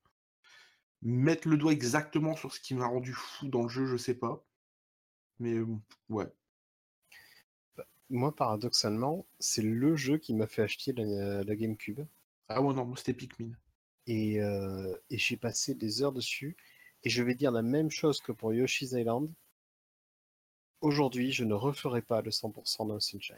Mettre 1.02 1.48
le 1.48 1.56
doigt 1.56 1.72
exactement 1.72 2.36
sur 2.36 2.52
ce 2.52 2.60
qui 2.60 2.74
m'a 2.74 2.86
rendu 2.86 3.12
fou 3.12 3.48
dans 3.48 3.62
le 3.62 3.68
jeu, 3.68 3.86
je 3.86 3.97
sais 3.97 4.14
pas. 4.14 4.44
Mais 5.39 5.55
euh, 5.55 5.66
ouais. 6.10 6.27
Moi, 8.10 8.35
paradoxalement, 8.35 9.27
c'est 9.39 9.62
le 9.62 9.97
jeu 9.97 10.18
qui 10.18 10.35
m'a 10.35 10.47
fait 10.47 10.62
acheter 10.62 10.93
la, 10.93 11.43
la 11.44 11.56
GameCube. 11.56 12.01
Ah 12.48 12.60
ouais, 12.60 12.74
non, 12.74 12.85
moi 12.85 12.97
c'était 12.97 13.14
Pikmin. 13.14 13.52
Et, 14.06 14.43
euh, 14.43 14.94
et 15.09 15.18
j'ai 15.18 15.36
passé 15.36 15.74
des 15.74 16.02
heures 16.02 16.12
dessus. 16.12 16.56
Et 17.05 17.09
je 17.10 17.22
vais 17.22 17.35
dire 17.35 17.52
la 17.52 17.62
même 17.62 17.90
chose 17.90 18.20
que 18.20 18.32
pour 18.32 18.52
Yoshi's 18.52 18.93
Island. 18.93 19.32
Aujourd'hui, 20.81 21.32
je 21.32 21.44
ne 21.44 21.55
referai 21.55 22.02
pas 22.02 22.20
le 22.20 22.31
100% 22.31 22.89
d'un 22.89 23.01
Sunshine. 23.01 23.36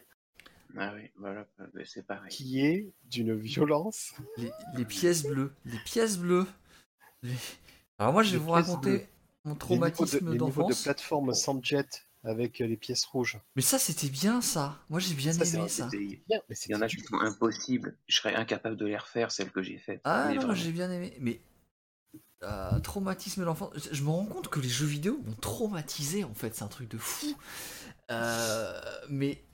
Ah 0.76 0.93
oui, 0.94 1.10
voilà, 1.16 1.47
euh, 1.60 1.66
bah, 1.74 1.82
c'est 1.84 2.06
pareil. 2.06 2.30
Qui 2.30 2.64
est 2.64 2.90
d'une 3.05 3.34
violence. 3.34 4.14
Les, 4.39 4.51
les 4.76 4.84
pièces 4.84 5.24
bleues. 5.24 5.52
Les 5.66 5.78
pièces 5.84 6.16
bleues. 6.16 6.47
Alors 7.98 8.12
moi, 8.12 8.22
je 8.22 8.32
vais 8.32 8.38
vous 8.38 8.50
raconter 8.50 9.08
mon 9.44 9.54
de, 9.54 9.58
traumatisme 9.58 10.30
niveaux 10.30 10.32
de 10.32 10.38
d'enfance. 10.38 10.82
plateforme 10.82 11.34
sans 11.34 11.62
jet 11.62 12.06
avec 12.24 12.60
euh, 12.60 12.66
les 12.66 12.76
pièces 12.76 13.04
rouges. 13.04 13.40
Mais 13.56 13.62
ça, 13.62 13.78
c'était 13.78 14.08
bien 14.08 14.40
ça. 14.40 14.78
Moi, 14.88 15.00
j'ai 15.00 15.14
bien 15.14 15.32
Ça, 15.32 15.44
aimé 15.44 15.68
ça. 15.68 15.88
Bien, 15.88 16.40
mais 16.48 16.54
Il 16.66 16.70
y 16.70 16.74
en 16.74 16.80
a 16.80 16.88
qui 16.88 17.00
sont 17.00 17.18
impossibles. 17.20 17.96
Je 18.06 18.16
serais 18.16 18.34
incapable 18.34 18.76
de 18.76 18.86
les 18.86 18.96
refaire, 18.96 19.32
celles 19.32 19.50
que 19.50 19.62
j'ai 19.62 19.78
faites. 19.78 20.00
Ah 20.04 20.26
Mais 20.28 20.34
non, 20.34 20.42
moi 20.42 20.54
vraiment. 20.54 20.54
j'ai 20.54 20.72
bien 20.72 20.90
aimé. 20.90 21.16
Mais 21.20 21.40
euh, 22.44 22.78
traumatisme 22.80 23.44
d'enfance. 23.44 23.70
Je 23.76 23.94
je 23.94 24.02
me 24.02 24.10
rends 24.10 24.26
compte 24.26 24.48
que 24.48 24.60
les 24.60 24.68
jeux 24.68 24.86
vidéo 24.86 25.20
m'ont 25.24 25.34
traumatisé 25.34 26.24
en 26.24 26.34
fait. 26.34 26.54
C'est 26.54 26.64
un 26.64 26.68
truc 26.68 26.88
de 26.88 26.98
fou. 26.98 27.36
Euh, 28.10 28.80
mais 29.08 29.44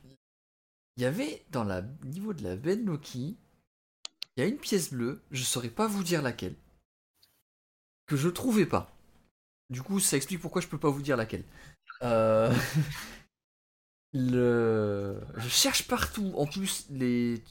il 0.96 1.02
y 1.02 1.06
avait 1.06 1.44
dans 1.50 1.64
le 1.64 1.82
niveau 2.04 2.32
de 2.32 2.42
la 2.42 2.56
Ben 2.56 2.84
Loki, 2.84 3.36
il 4.36 4.40
y 4.40 4.42
a 4.42 4.46
une 4.46 4.56
pièce 4.58 4.90
bleue. 4.90 5.22
Je 5.30 5.42
saurais 5.42 5.68
pas 5.68 5.86
vous 5.86 6.02
dire 6.02 6.22
laquelle. 6.22 6.56
Que 8.08 8.16
je 8.16 8.28
trouvais 8.28 8.66
pas. 8.66 8.90
Du 9.70 9.82
coup, 9.82 10.00
ça 10.00 10.16
explique 10.16 10.40
pourquoi 10.40 10.62
je 10.62 10.66
peux 10.66 10.78
pas 10.78 10.88
vous 10.88 11.02
dire 11.02 11.16
laquelle. 11.16 11.44
Euh, 12.02 12.52
le... 14.14 15.20
Je 15.36 15.48
cherche 15.48 15.86
partout. 15.86 16.32
En 16.36 16.46
plus, 16.46 16.86
les... 16.90 17.42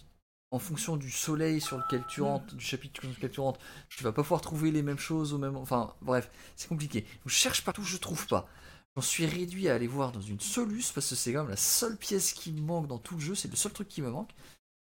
en 0.51 0.57
fonction 0.57 0.97
du 0.97 1.11
soleil 1.11 1.61
sur 1.61 1.77
lequel 1.77 2.03
tu 2.09 2.21
rentres, 2.21 2.55
du 2.55 2.65
chapitre 2.65 3.01
sur 3.01 3.09
lequel 3.09 3.31
tu 3.31 3.39
rentres, 3.39 3.59
tu 3.89 4.03
vas 4.03 4.11
pas 4.11 4.23
pouvoir 4.23 4.41
trouver 4.41 4.71
les 4.71 4.81
mêmes 4.81 4.97
choses 4.97 5.31
au 5.31 5.37
même. 5.37 5.55
Enfin, 5.55 5.93
bref, 6.01 6.29
c'est 6.55 6.67
compliqué. 6.67 7.05
Je 7.25 7.33
cherche 7.33 7.63
partout, 7.63 7.83
je 7.83 7.97
trouve 7.97 8.25
pas. 8.27 8.49
J'en 8.95 9.03
suis 9.03 9.27
réduit 9.27 9.69
à 9.69 9.75
aller 9.75 9.85
voir 9.85 10.11
dans 10.11 10.21
une 10.21 10.39
Solus 10.39 10.91
parce 10.91 11.07
que 11.07 11.15
c'est 11.15 11.31
quand 11.31 11.41
même 11.41 11.51
la 11.51 11.55
seule 11.55 11.97
pièce 11.97 12.33
qui 12.33 12.51
me 12.51 12.61
manque 12.61 12.87
dans 12.87 12.97
tout 12.97 13.13
le 13.13 13.21
jeu. 13.21 13.35
C'est 13.35 13.47
le 13.47 13.55
seul 13.55 13.71
truc 13.71 13.87
qui 13.87 14.01
me 14.01 14.09
manque. 14.09 14.31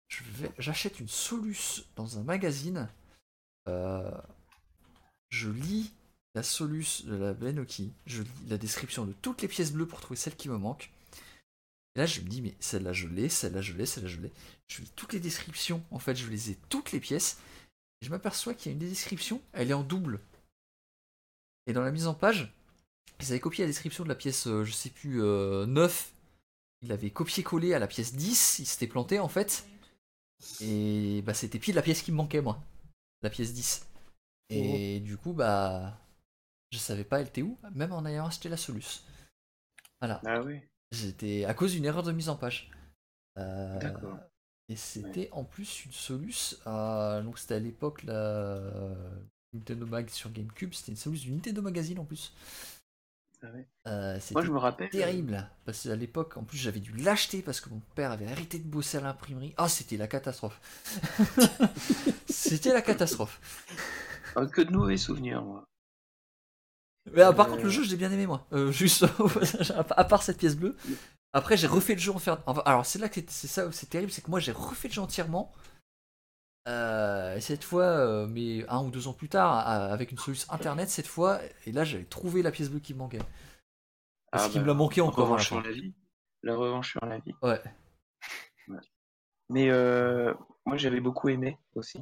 Je 0.09 0.23
vais... 0.25 0.53
J'achète 0.59 1.01
une 1.01 1.09
Solus 1.09 1.87
dans 1.97 2.19
un 2.19 2.23
magazine. 2.23 2.91
Euh, 3.67 4.11
Je 5.45 5.51
lis 5.51 5.93
la 6.35 6.43
Solus 6.43 7.05
de 7.05 7.15
la 7.17 7.35
Benoki. 7.35 7.93
Je 8.07 8.23
lis 8.23 8.49
la 8.49 8.57
description 8.57 9.05
de 9.05 9.13
toutes 9.13 9.43
les 9.43 9.49
pièces 9.49 9.73
bleues 9.73 9.87
pour 9.87 10.01
trouver 10.01 10.17
celle 10.17 10.37
qui 10.37 10.49
me 10.49 10.57
manque. 10.57 10.91
Et 11.95 11.99
là, 11.99 12.07
je 12.07 12.23
me 12.23 12.29
dis, 12.29 12.41
mais 12.41 12.55
celle-là, 12.61 12.95
je 12.95 13.07
l'ai, 13.09 13.29
celle-là, 13.29 13.61
je 13.61 13.75
l'ai, 13.75 13.85
celle-là, 13.85 14.09
je 14.09 14.21
l'ai. 14.21 14.33
Je 14.69 14.81
lis 14.81 14.91
toutes 14.97 15.13
les 15.13 15.21
descriptions. 15.21 15.85
En 15.91 15.99
fait, 15.99 16.17
je 16.17 16.31
les 16.31 16.51
ai 16.51 16.57
toutes 16.71 16.93
les 16.93 17.01
pièces. 17.01 17.39
Et 18.01 18.07
je 18.07 18.11
m'aperçois 18.11 18.55
qu'il 18.55 18.67
y 18.67 18.69
a 18.71 18.73
une 18.73 18.79
des 18.79 18.89
descriptions, 18.89 19.43
elle 19.53 19.71
est 19.71 19.75
en 19.75 19.83
double. 19.83 20.19
Et 21.67 21.75
dans 21.75 21.83
la 21.83 21.93
mise 21.93 22.07
en 22.07 22.15
page, 22.15 22.51
ils 23.21 23.27
avaient 23.27 23.41
copié 23.41 23.65
la 23.65 23.69
description 23.69 24.03
de 24.03 24.09
la 24.09 24.15
pièce, 24.15 24.47
euh, 24.47 24.65
je 24.65 24.73
sais 24.73 24.91
plus, 24.91 25.23
euh, 25.23 25.67
9. 25.67 26.15
Ils 26.81 26.89
l'avaient 26.89 27.11
copié-collé 27.11 27.75
à 27.75 27.79
la 27.79 27.87
pièce 27.87 28.15
10. 28.15 28.61
Ils 28.61 28.67
s'étaient 28.67 28.87
plantés, 28.87 29.19
en 29.19 29.29
fait. 29.29 29.67
Et 30.61 31.21
bah, 31.23 31.35
c'était 31.35 31.59
pile 31.59 31.75
la 31.75 31.83
pièce 31.83 32.01
qui 32.01 32.13
me 32.13 32.17
manquait, 32.17 32.41
moi. 32.41 32.63
La 33.23 33.29
pièce 33.29 33.53
10. 33.53 33.87
Et 34.51 35.01
du 35.01 35.17
coup, 35.17 35.33
bah. 35.33 35.99
Je 36.73 36.79
savais 36.79 37.05
pas 37.05 37.21
elle 37.21 37.29
était 37.29 37.43
où, 37.43 37.57
même 37.73 37.93
en 37.93 38.05
ayant 38.05 38.27
acheté 38.27 38.49
la 38.49 38.57
Solus. 38.57 39.05
Voilà. 40.01 40.21
Ah 40.27 40.43
oui, 40.43 40.61
J'étais 40.91 41.45
à 41.45 41.55
cause 41.55 41.73
d'une 41.73 41.85
erreur 41.85 42.03
de 42.03 42.11
mise 42.13 42.29
en 42.29 42.37
page. 42.37 42.71
Euh, 43.39 43.79
d'accord. 43.79 44.19
et 44.69 44.77
c'était 44.77 45.29
en 45.33 45.45
plus 45.45 45.85
une 45.85 45.93
Solus. 45.93 46.57
à- 46.67 47.21
donc 47.25 47.39
c'était 47.39 47.55
à 47.55 47.59
l'époque 47.61 48.03
la 48.03 48.61
Nintendo 49.53 49.87
Mag 49.87 50.09
sur 50.11 50.31
GameCube. 50.33 50.75
C'était 50.75 50.91
une 50.93 50.97
Solus 50.99 51.21
du 51.21 51.31
Nintendo 51.31 51.63
Magazine 51.63 51.99
en 52.01 52.05
plus. 52.05 52.33
Ah 53.43 53.51
ouais. 53.53 53.69
Euh, 53.87 54.19
Moi, 54.33 54.43
je 54.45 54.51
me 54.51 54.59
rappelle. 54.59 54.91
terrible. 54.91 55.49
Parce 55.67 55.83
qu'à 55.85 55.95
l'époque, 55.95 56.37
en 56.37 56.43
plus, 56.45 56.57
j'avais 56.59 56.81
dû 56.81 56.93
l'acheter 56.97 57.41
parce 57.43 57.61
que 57.61 57.69
mon 57.69 57.81
père 57.95 58.11
avait 58.11 58.27
arrêté 58.27 58.59
de 58.59 58.65
bosser 58.67 58.97
à 58.99 59.01
l'imprimerie. 59.03 59.55
Ah, 59.59 59.69
c'était 59.69 59.97
la 59.99 60.09
catastrophe. 60.09 60.61
c'était 62.29 62.73
la 62.73 62.83
catastrophe. 62.83 63.41
Ah, 64.37 64.47
que 64.47 64.63
de 64.63 64.73
mauvais 64.73 64.97
souvenirs, 64.97 65.43
moi. 65.43 65.65
Mais 67.13 67.23
ah, 67.23 67.33
par 67.33 67.47
Euh. 67.47 67.51
contre, 67.51 67.63
le 67.65 67.71
jeu, 67.71 67.83
je 67.85 67.91
l'ai 67.91 67.97
bien 67.97 68.11
aimé, 68.11 68.27
moi. 68.27 68.47
Euh, 68.53 68.71
juste 68.73 69.05
à 69.97 70.05
part 70.05 70.23
cette 70.23 70.39
pièce 70.39 70.57
bleue. 70.57 70.77
Après, 71.33 71.57
j'ai 71.57 71.67
refait 71.67 71.95
le 71.95 72.01
jeu 72.01 72.13
en 72.13 72.19
faire. 72.19 72.43
enfin, 72.47 72.63
alors, 72.65 72.87
c'est 72.87 72.99
là 72.99 73.09
que 73.09 73.21
c'est- 73.29 73.47
ça, 73.49 73.67
où 73.67 73.73
c'est 73.73 73.87
terrible, 73.91 74.11
c'est 74.13 74.23
que 74.23 74.31
moi, 74.31 74.41
j'ai 74.41 74.53
refait 74.53 74.89
le 74.89 74.95
jeu 74.95 75.03
entièrement. 75.03 75.53
Euh, 76.67 77.37
et 77.37 77.41
cette 77.43 77.63
fois, 77.65 78.27
mais 78.27 78.67
un 78.71 78.83
ou 78.83 78.91
deux 78.91 79.07
ans 79.07 79.13
plus 79.13 79.29
tard, 79.29 79.69
avec 79.69 80.13
une 80.13 80.19
solution 80.19 80.51
internet, 80.53 80.89
cette 80.89 81.07
fois, 81.07 81.41
et 81.67 81.73
là, 81.73 81.85
j'avais 81.85 82.05
trouvé 82.07 82.43
la 82.43 82.51
pièce 82.51 82.71
bleue 82.71 82.81
qui 82.81 82.95
me 82.95 83.01
manquait. 83.01 83.19
Parce 84.31 84.47
Ah, 84.47 84.49
qu'il 84.49 84.61
me 84.63 84.67
bah, 84.67 84.73
l'a 84.73 84.79
manqué 84.79 85.01
encore. 85.03 85.27
la 85.27 85.33
Revanche 85.33 85.47
sur 85.47 85.61
la 85.61 85.73
vie. 85.73 85.95
La 86.43 86.57
revanche 86.57 86.91
sur 86.93 87.05
la 87.05 87.19
vie. 87.19 87.35
Ouais. 87.43 87.63
Mais 89.51 89.69
moi, 90.65 90.77
j'avais 90.77 91.01
beaucoup 91.01 91.29
aimé 91.29 91.59
aussi. 91.75 91.99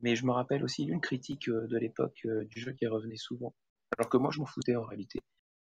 Mais 0.00 0.16
je 0.16 0.26
me 0.26 0.32
rappelle 0.32 0.64
aussi 0.64 0.84
d'une 0.84 1.00
critique 1.00 1.48
euh, 1.48 1.66
de 1.66 1.78
l'époque 1.78 2.20
euh, 2.26 2.44
du 2.44 2.60
jeu 2.60 2.72
qui 2.72 2.86
revenait 2.86 3.16
souvent. 3.16 3.54
Alors 3.98 4.08
que 4.10 4.16
moi, 4.16 4.30
je 4.32 4.40
m'en 4.40 4.46
foutais 4.46 4.76
en 4.76 4.82
réalité. 4.84 5.20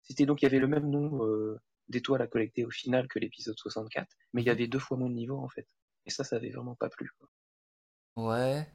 C'était 0.04 0.26
donc, 0.26 0.42
il 0.42 0.46
y 0.46 0.48
avait 0.48 0.60
le 0.60 0.68
même 0.68 0.90
nombre 0.90 1.26
euh, 1.26 1.60
d'étoiles 1.90 2.22
à 2.22 2.28
collecter 2.28 2.66
au 2.66 2.70
final 2.72 3.08
que 3.08 3.20
l'épisode 3.20 3.58
64, 3.58 4.08
mais 4.34 4.42
il 4.42 4.46
y 4.46 4.50
avait 4.50 4.68
deux 4.68 4.80
fois 4.80 4.98
moins 4.98 5.10
de 5.10 5.16
niveaux 5.16 5.40
en 5.40 5.50
fait. 5.50 5.68
Et 6.06 6.10
ça, 6.12 6.24
ça 6.24 6.36
avait 6.38 6.52
vraiment 6.52 6.76
pas 6.76 6.90
plu. 6.90 7.10
quoi. 7.20 7.28
Ouais. 8.18 8.68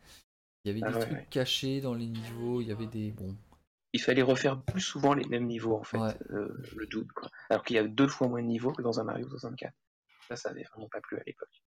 Il 0.65 0.69
y 0.69 0.71
avait 0.73 0.81
Ah 0.85 0.91
des 0.91 0.97
ouais, 0.99 1.01
trucs 1.07 1.19
ouais. 1.19 1.27
cachés 1.31 1.81
dans 1.81 1.95
les 1.95 2.07
niveaux, 2.07 2.61
il 2.61 2.69
y 2.69 2.73
avait 2.73 2.87
des. 2.87 3.13
Bon. 3.13 3.35
Il 3.93 4.01
fallait 4.01 4.23
refaire 4.23 4.61
plus 4.63 4.81
souvent 4.83 5.15
les 5.15 5.27
mêmes 5.27 5.47
niveaux 5.47 5.75
en 5.77 5.83
fait, 5.83 5.99
Ouais. 5.99 6.15
euh, 6.31 6.63
le 6.77 6.87
double. 6.87 7.13
Quoi. 7.15 7.29
Alors 7.49 7.65
qu'il 7.65 7.77
y 7.77 7.79
a 7.79 7.85
deux 7.89 8.07
fois 8.09 8.29
moins 8.29 8.43
de 8.43 8.47
niveaux 8.47 8.73
que 8.73 8.83
dans 8.83 9.01
un 9.01 9.05
Mario 9.05 9.29
64. 9.29 9.73
Ça, 10.29 10.37
ça 10.37 10.51
avait 10.51 10.63
vraiment 10.65 10.89
pas 10.89 11.01
plu 11.01 11.17
à 11.19 11.23
l'époque. 11.27 11.63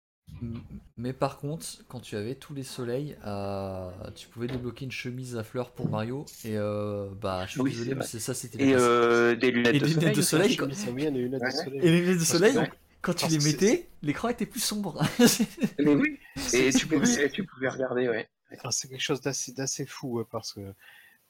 Mais 0.97 1.13
par 1.13 1.39
contre, 1.39 1.67
quand 1.89 2.01
tu 2.01 2.17
avais 2.17 2.35
tous 2.35 2.55
les 2.55 2.63
soleils, 2.63 3.17
euh, 3.27 3.91
tu 4.15 4.29
pouvais 4.29 4.47
débloquer 4.47 4.85
une 4.85 4.91
chemise 4.93 5.37
à 5.37 5.43
fleurs 5.45 5.73
pour 5.73 5.89
Mario. 5.89 6.25
Et 6.45 6.57
euh, 6.57 7.09
bah, 7.21 7.45
je 7.47 7.53
suis 7.53 7.61
Oui, 7.61 7.71
désolé, 7.73 7.95
mais 7.95 8.05
ça, 8.05 8.35
c'était 8.35 8.63
Et 8.63 8.75
euh, 8.75 9.35
des 9.37 9.51
lunettes 9.51 9.75
Et 9.75 9.81
de 9.81 9.87
lunettes 9.87 10.17
de 10.17 10.23
soleil. 10.23 10.57
des 10.57 11.11
lunettes 11.11 11.43
de 11.43 11.51
soleil. 11.51 11.81
Et 11.83 11.91
les 11.91 12.01
lunettes 12.01 12.19
de 12.19 12.25
soleil, 12.25 12.55
quand 13.01 13.15
tu 13.15 13.27
parce 13.27 13.33
les 13.33 13.53
mettais, 13.53 13.89
l'écran 14.03 14.29
était 14.29 14.47
plus 14.47 14.61
sombre. 14.61 15.03
Mais 15.79 15.95
oui, 15.95 16.19
et 16.53 16.73
tu 16.73 16.87
pouvais, 16.87 17.31
tu 17.31 17.45
pouvais 17.45 17.69
regarder, 17.69 18.09
ouais. 18.09 18.29
C'est 18.71 18.89
quelque 18.89 19.01
chose 19.03 19.21
d'assez 19.21 19.53
d'assez 19.53 19.87
fou 19.87 20.25
parce 20.31 20.53
que 20.55 20.61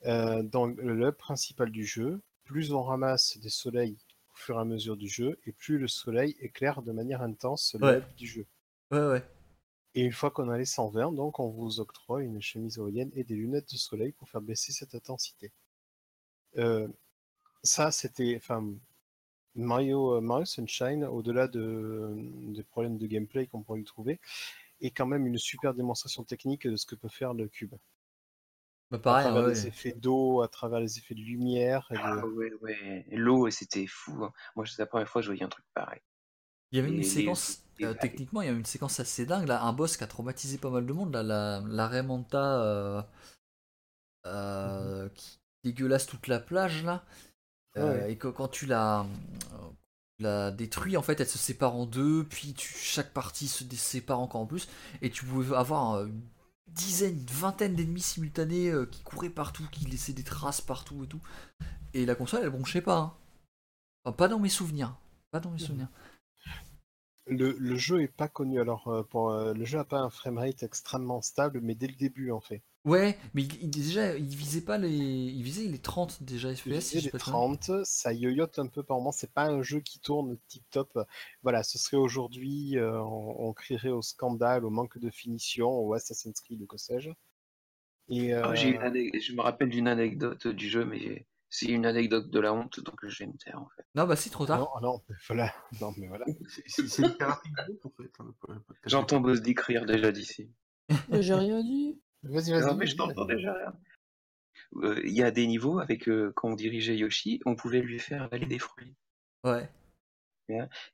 euh, 0.06 0.42
dans 0.42 0.66
le 0.66 1.08
hub 1.08 1.14
principal 1.14 1.70
du 1.70 1.84
jeu, 1.84 2.20
plus 2.44 2.72
on 2.72 2.82
ramasse 2.82 3.38
des 3.38 3.48
soleils 3.48 3.96
au 4.32 4.36
fur 4.36 4.56
et 4.56 4.60
à 4.60 4.64
mesure 4.64 4.96
du 4.96 5.08
jeu, 5.08 5.38
et 5.44 5.52
plus 5.52 5.78
le 5.78 5.88
soleil 5.88 6.36
éclaire 6.40 6.80
de 6.82 6.92
manière 6.92 7.22
intense 7.22 7.74
le 7.78 7.86
Ouais. 7.86 7.98
hub 7.98 8.04
du 8.16 8.26
jeu. 8.26 8.46
Ouais, 8.90 8.98
ouais. 9.06 9.24
Et 9.94 10.02
une 10.02 10.12
fois 10.12 10.30
qu'on 10.30 10.48
a 10.50 10.58
les 10.58 10.64
120, 10.66 11.12
donc 11.12 11.40
on 11.40 11.48
vous 11.50 11.80
octroie 11.80 12.22
une 12.22 12.40
chemise 12.42 12.78
éolienne 12.78 13.10
et 13.14 13.24
des 13.24 13.34
lunettes 13.34 13.72
de 13.72 13.78
soleil 13.78 14.12
pour 14.12 14.28
faire 14.28 14.40
baisser 14.42 14.72
cette 14.72 14.94
intensité. 14.94 15.52
Euh, 16.58 16.88
ça, 17.62 17.90
c'était, 17.92 18.34
enfin, 18.36 18.64
Mario, 19.54 20.16
euh, 20.16 20.20
Mario 20.20 20.44
Sunshine, 20.46 21.04
au-delà 21.04 21.48
de, 21.48 22.12
des 22.54 22.62
problèmes 22.64 22.98
de 22.98 23.06
gameplay 23.06 23.46
qu'on 23.46 23.62
pourrait 23.62 23.80
y 23.80 23.84
trouver, 23.84 24.20
est 24.80 24.90
quand 24.90 25.06
même 25.06 25.26
une 25.26 25.38
super 25.38 25.74
démonstration 25.74 26.24
technique 26.24 26.66
de 26.66 26.76
ce 26.76 26.86
que 26.86 26.94
peut 26.94 27.08
faire 27.08 27.34
le 27.34 27.48
cube. 27.48 27.74
Bah, 28.90 28.96
à 28.96 29.00
pareil, 29.00 29.24
travers 29.26 29.42
ouais, 29.44 29.52
les 29.54 29.62
ouais. 29.62 29.68
effets 29.68 29.92
d'eau, 29.92 30.42
à 30.42 30.48
travers 30.48 30.80
les 30.80 30.98
effets 30.98 31.14
de 31.14 31.20
lumière. 31.20 31.86
Et 31.90 31.94
de- 31.94 32.00
Ah 32.02 32.26
ouais, 32.26 32.52
ouais. 32.62 33.04
L'eau, 33.10 33.50
c'était 33.50 33.86
fou. 33.86 34.24
hein. 34.24 34.32
Moi, 34.56 34.66
c'est 34.66 34.78
la 34.80 34.86
première 34.86 35.08
fois 35.08 35.20
que 35.20 35.26
je 35.26 35.30
voyais 35.30 35.44
un 35.44 35.48
truc 35.48 35.64
pareil. 35.74 36.00
Il 36.72 36.76
y 36.76 36.80
avait 36.80 36.90
une 36.90 37.02
séquence, 37.02 37.62
les- 37.64 37.67
euh, 37.82 37.94
techniquement, 37.94 38.42
il 38.42 38.46
y 38.46 38.48
a 38.48 38.52
une 38.52 38.64
séquence 38.64 39.00
assez 39.00 39.26
dingue, 39.26 39.46
là, 39.48 39.62
un 39.62 39.72
boss 39.72 39.96
qui 39.96 40.04
a 40.04 40.06
traumatisé 40.06 40.58
pas 40.58 40.70
mal 40.70 40.86
de 40.86 40.92
monde, 40.92 41.12
là, 41.12 41.22
la, 41.22 41.62
la 41.66 41.88
Raymanta 41.88 42.62
euh, 42.62 43.02
euh, 44.26 45.08
qui 45.14 45.38
dégueulasse 45.64 46.06
toute 46.06 46.26
la 46.26 46.40
plage, 46.40 46.84
là. 46.84 47.04
Ouais. 47.76 48.12
Et 48.12 48.16
que, 48.18 48.28
quand 48.28 48.48
tu 48.48 48.66
la 48.66 49.06
la 50.20 50.50
détruis, 50.50 50.96
en 50.96 51.02
fait, 51.02 51.20
elle 51.20 51.28
se 51.28 51.38
sépare 51.38 51.76
en 51.76 51.86
deux, 51.86 52.24
puis 52.24 52.52
tu, 52.54 52.74
chaque 52.76 53.12
partie 53.12 53.46
se 53.46 53.64
sépare 53.76 54.18
encore 54.20 54.40
en 54.40 54.46
plus, 54.46 54.68
et 55.00 55.10
tu 55.10 55.24
pouvais 55.24 55.56
avoir 55.56 56.04
une 56.04 56.20
dizaine, 56.66 57.14
une 57.18 57.26
vingtaine 57.26 57.76
d'ennemis 57.76 58.00
simultanés 58.00 58.72
qui 58.90 59.02
couraient 59.02 59.30
partout, 59.30 59.66
qui 59.70 59.84
laissaient 59.86 60.12
des 60.12 60.24
traces 60.24 60.60
partout 60.60 61.04
et 61.04 61.06
tout. 61.06 61.20
Et 61.94 62.06
la 62.06 62.16
console, 62.16 62.42
elle 62.42 62.50
bronchait 62.50 62.82
pas. 62.82 62.98
hein. 62.98 63.14
Enfin, 64.04 64.16
pas 64.16 64.28
dans 64.28 64.40
mes 64.40 64.48
souvenirs. 64.48 64.96
Pas 65.30 65.40
dans 65.40 65.50
mes 65.50 65.58
souvenirs. 65.58 65.88
Le, 67.28 67.52
le 67.52 67.76
jeu 67.76 68.02
est 68.02 68.08
pas 68.08 68.26
connu. 68.26 68.58
Alors, 68.60 68.88
euh, 68.88 69.04
pour, 69.04 69.30
euh, 69.30 69.54
le 69.54 69.64
jeu 69.64 69.78
a 69.78 69.84
pas 69.84 70.00
un 70.00 70.10
framerate 70.10 70.64
extrêmement 70.64 71.22
stable, 71.22 71.60
mais 71.62 71.76
dès 71.76 71.86
le 71.86 71.94
début, 71.94 72.32
en 72.32 72.40
fait. 72.40 72.64
Ouais, 72.84 73.16
mais 73.34 73.42
il, 73.44 73.62
il- 73.62 73.70
déjà, 73.70 74.16
il 74.16 74.34
visait 74.34 74.62
pas 74.64 74.78
les. 74.78 74.88
Il 74.90 75.42
visait 75.44 75.68
les 75.68 75.78
30 75.78 76.22
déjà 76.24 76.52
Il 76.66 76.80
FPS, 76.80 76.80
si 76.80 76.98
je 76.98 77.02
dis 77.04 77.06
les 77.06 77.10
pas 77.10 77.18
de 77.18 77.22
conneries. 77.22 77.50
30, 77.50 77.70
ça 77.84 78.12
yoyote 78.12 78.60
un 78.60 78.68
peu 78.68 78.84
par 78.84 78.98
moment. 78.98 79.10
C'est 79.10 79.32
pas 79.32 79.46
un 79.46 79.60
jeu 79.62 79.80
qui 79.80 79.98
tourne 79.98 80.38
tip 80.46 80.62
top. 80.70 80.96
Voilà, 81.42 81.64
ce 81.64 81.78
serait 81.78 81.96
aujourd'hui, 81.96 82.78
euh, 82.78 83.02
on, 83.02 83.48
on 83.48 83.52
crierait 83.52 83.88
au 83.90 84.02
scandale, 84.02 84.64
au 84.64 84.70
manque 84.70 84.98
de 84.98 85.10
finition, 85.10 85.68
au 85.68 85.94
Assassin's 85.94 86.40
Creed 86.40 86.62
ou 86.62 86.66
que 86.68 86.76
sais-je. 86.76 87.10
Et 88.08 88.34
Ah, 88.42 88.52
j'ai 88.54 88.70
une 88.70 88.82
ane- 88.82 89.20
Je 89.20 89.32
me 89.32 89.40
rappelle 89.42 89.68
d'une 89.70 89.86
anecdote 89.88 90.48
du 90.48 90.68
jeu, 90.68 90.84
mais 90.84 91.27
c'est 91.50 91.66
une 91.66 91.86
anecdote 91.86 92.30
de 92.30 92.40
la 92.40 92.52
honte, 92.52 92.80
donc 92.80 92.98
je 93.06 93.24
vais 93.24 93.26
me 93.30 93.36
taire 93.38 93.60
en 93.60 93.68
fait. 93.76 93.84
Non, 93.94 94.06
bah 94.06 94.16
si, 94.16 94.30
trop 94.30 94.46
tard. 94.46 94.58
non, 94.60 94.68
non, 94.82 95.02
mais 95.08 95.16
voilà, 95.28 95.54
non, 95.80 95.94
mais 95.96 96.06
voilà. 96.08 96.24
C'est- 96.66 96.98
une 97.02 97.16
thérapie 97.16 97.50
de 97.50 97.80
en 97.84 97.90
fait. 97.90 98.10
hein. 98.20 98.62
J'entends 98.84 99.20
Bosdick 99.20 99.60
rire 99.60 99.86
déjà 99.86 100.12
d'ici. 100.12 100.50
J'ai 101.12 101.34
rien 101.34 101.62
dit. 101.62 102.00
Vas-y, 102.22 102.50
Non, 102.52 102.60
vas-y. 102.60 102.76
mais 102.76 102.86
je 102.86 102.96
t'entends 102.96 103.24
déjà 103.24 103.54
rire. 103.54 103.72
Euh, 104.76 105.00
Il 105.04 105.12
y 105.12 105.22
a 105.22 105.30
des 105.30 105.46
niveaux 105.46 105.78
avec 105.78 106.08
euh, 106.08 106.32
quand 106.36 106.48
on 106.50 106.54
dirigeait 106.54 106.96
Yoshi, 106.96 107.40
on 107.46 107.54
pouvait 107.56 107.80
lui 107.80 107.98
faire 107.98 108.22
avaler 108.22 108.46
des 108.46 108.58
fruits. 108.58 108.94
Ouais. 109.44 109.68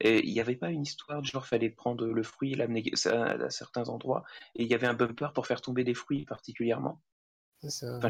Et 0.01 0.27
il 0.27 0.33
n'y 0.33 0.41
avait 0.41 0.57
pas 0.57 0.71
une 0.71 0.83
histoire 0.83 1.23
du 1.23 1.31
genre 1.31 1.47
fallait 1.47 1.71
prendre 1.71 2.05
le 2.07 2.23
fruit 2.25 2.53
et 2.53 2.57
l'amener 2.57 2.83
ça, 2.95 3.23
à 3.25 3.51
certains 3.51 3.89
endroits, 3.89 4.25
et 4.57 4.65
il 4.65 4.69
y 4.69 4.75
avait 4.75 4.89
un 4.89 4.95
bumper 4.95 5.33
pour 5.33 5.47
faire 5.47 5.61
tomber 5.61 5.85
des 5.85 5.95
fruits 5.95 6.25
particulièrement? 6.25 7.01
Ça. 7.69 7.97
Enfin, 7.97 8.09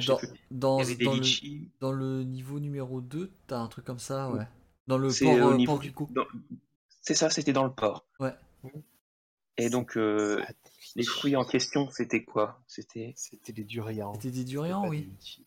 Dans, 0.50 0.78
le, 0.80 1.70
dans 1.80 1.92
le 1.92 2.24
niveau 2.24 2.58
numéro 2.60 3.00
2, 3.00 3.32
t'as 3.46 3.58
un 3.58 3.68
truc 3.68 3.84
comme 3.84 3.98
ça, 4.00 4.30
ouais. 4.30 4.46
Dans 4.88 4.98
le 4.98 5.10
C'est 5.10 5.24
port, 5.24 5.48
euh, 5.48 5.56
niveau 5.56 5.72
port 5.74 5.80
du 5.80 5.92
dans- 6.10 6.26
C'est 7.02 7.14
ça, 7.14 7.30
c'était 7.30 7.52
dans 7.52 7.64
le 7.64 7.72
port. 7.72 8.04
Ouais. 8.20 8.34
Et 9.56 9.70
donc, 9.70 9.96
euh, 9.96 10.44
les 10.96 11.04
fruits 11.04 11.36
en 11.36 11.44
question, 11.44 11.88
c'était 11.90 12.24
quoi? 12.24 12.60
C'était. 12.66 13.12
C'était 13.16 13.52
des 13.52 13.64
durians. 13.64 14.12
C'était 14.14 14.30
des 14.32 14.44
durians, 14.44 14.88
oui. 14.88 15.02
des. 15.02 15.44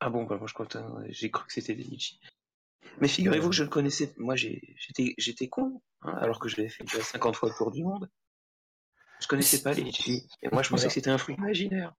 Ah 0.00 0.10
bon, 0.10 0.24
bah, 0.24 0.36
moi 0.38 0.46
je 0.46 0.54
crois 0.54 0.64
que 0.66 0.78
j'ai 1.08 1.30
cru 1.30 1.44
que 1.46 1.52
c'était 1.52 1.74
des 1.74 1.82
litchis. 1.82 2.20
Mais 3.00 3.08
figurez-vous 3.08 3.50
que 3.50 3.54
je 3.54 3.64
ne 3.64 3.68
connaissais. 3.68 4.14
Moi 4.16 4.36
j'étais 4.36 5.14
j'étais 5.18 5.48
con, 5.48 5.82
hein, 6.02 6.14
alors 6.20 6.38
que 6.38 6.48
je 6.48 6.56
l'avais 6.56 6.68
fait 6.68 6.84
déjà 6.84 7.00
50 7.02 7.34
fois 7.36 7.48
le 7.48 7.54
tour 7.56 7.70
du 7.72 7.82
monde. 7.82 8.08
Je 9.20 9.26
connaissais 9.26 9.60
pas 9.62 9.72
les 9.74 9.82
litchis. 9.82 10.28
Et 10.42 10.48
moi 10.52 10.62
je 10.62 10.70
pensais 10.70 10.86
que 10.86 10.92
c'était 10.92 11.10
un 11.10 11.18
fruit 11.18 11.34
imaginaire. 11.34 11.94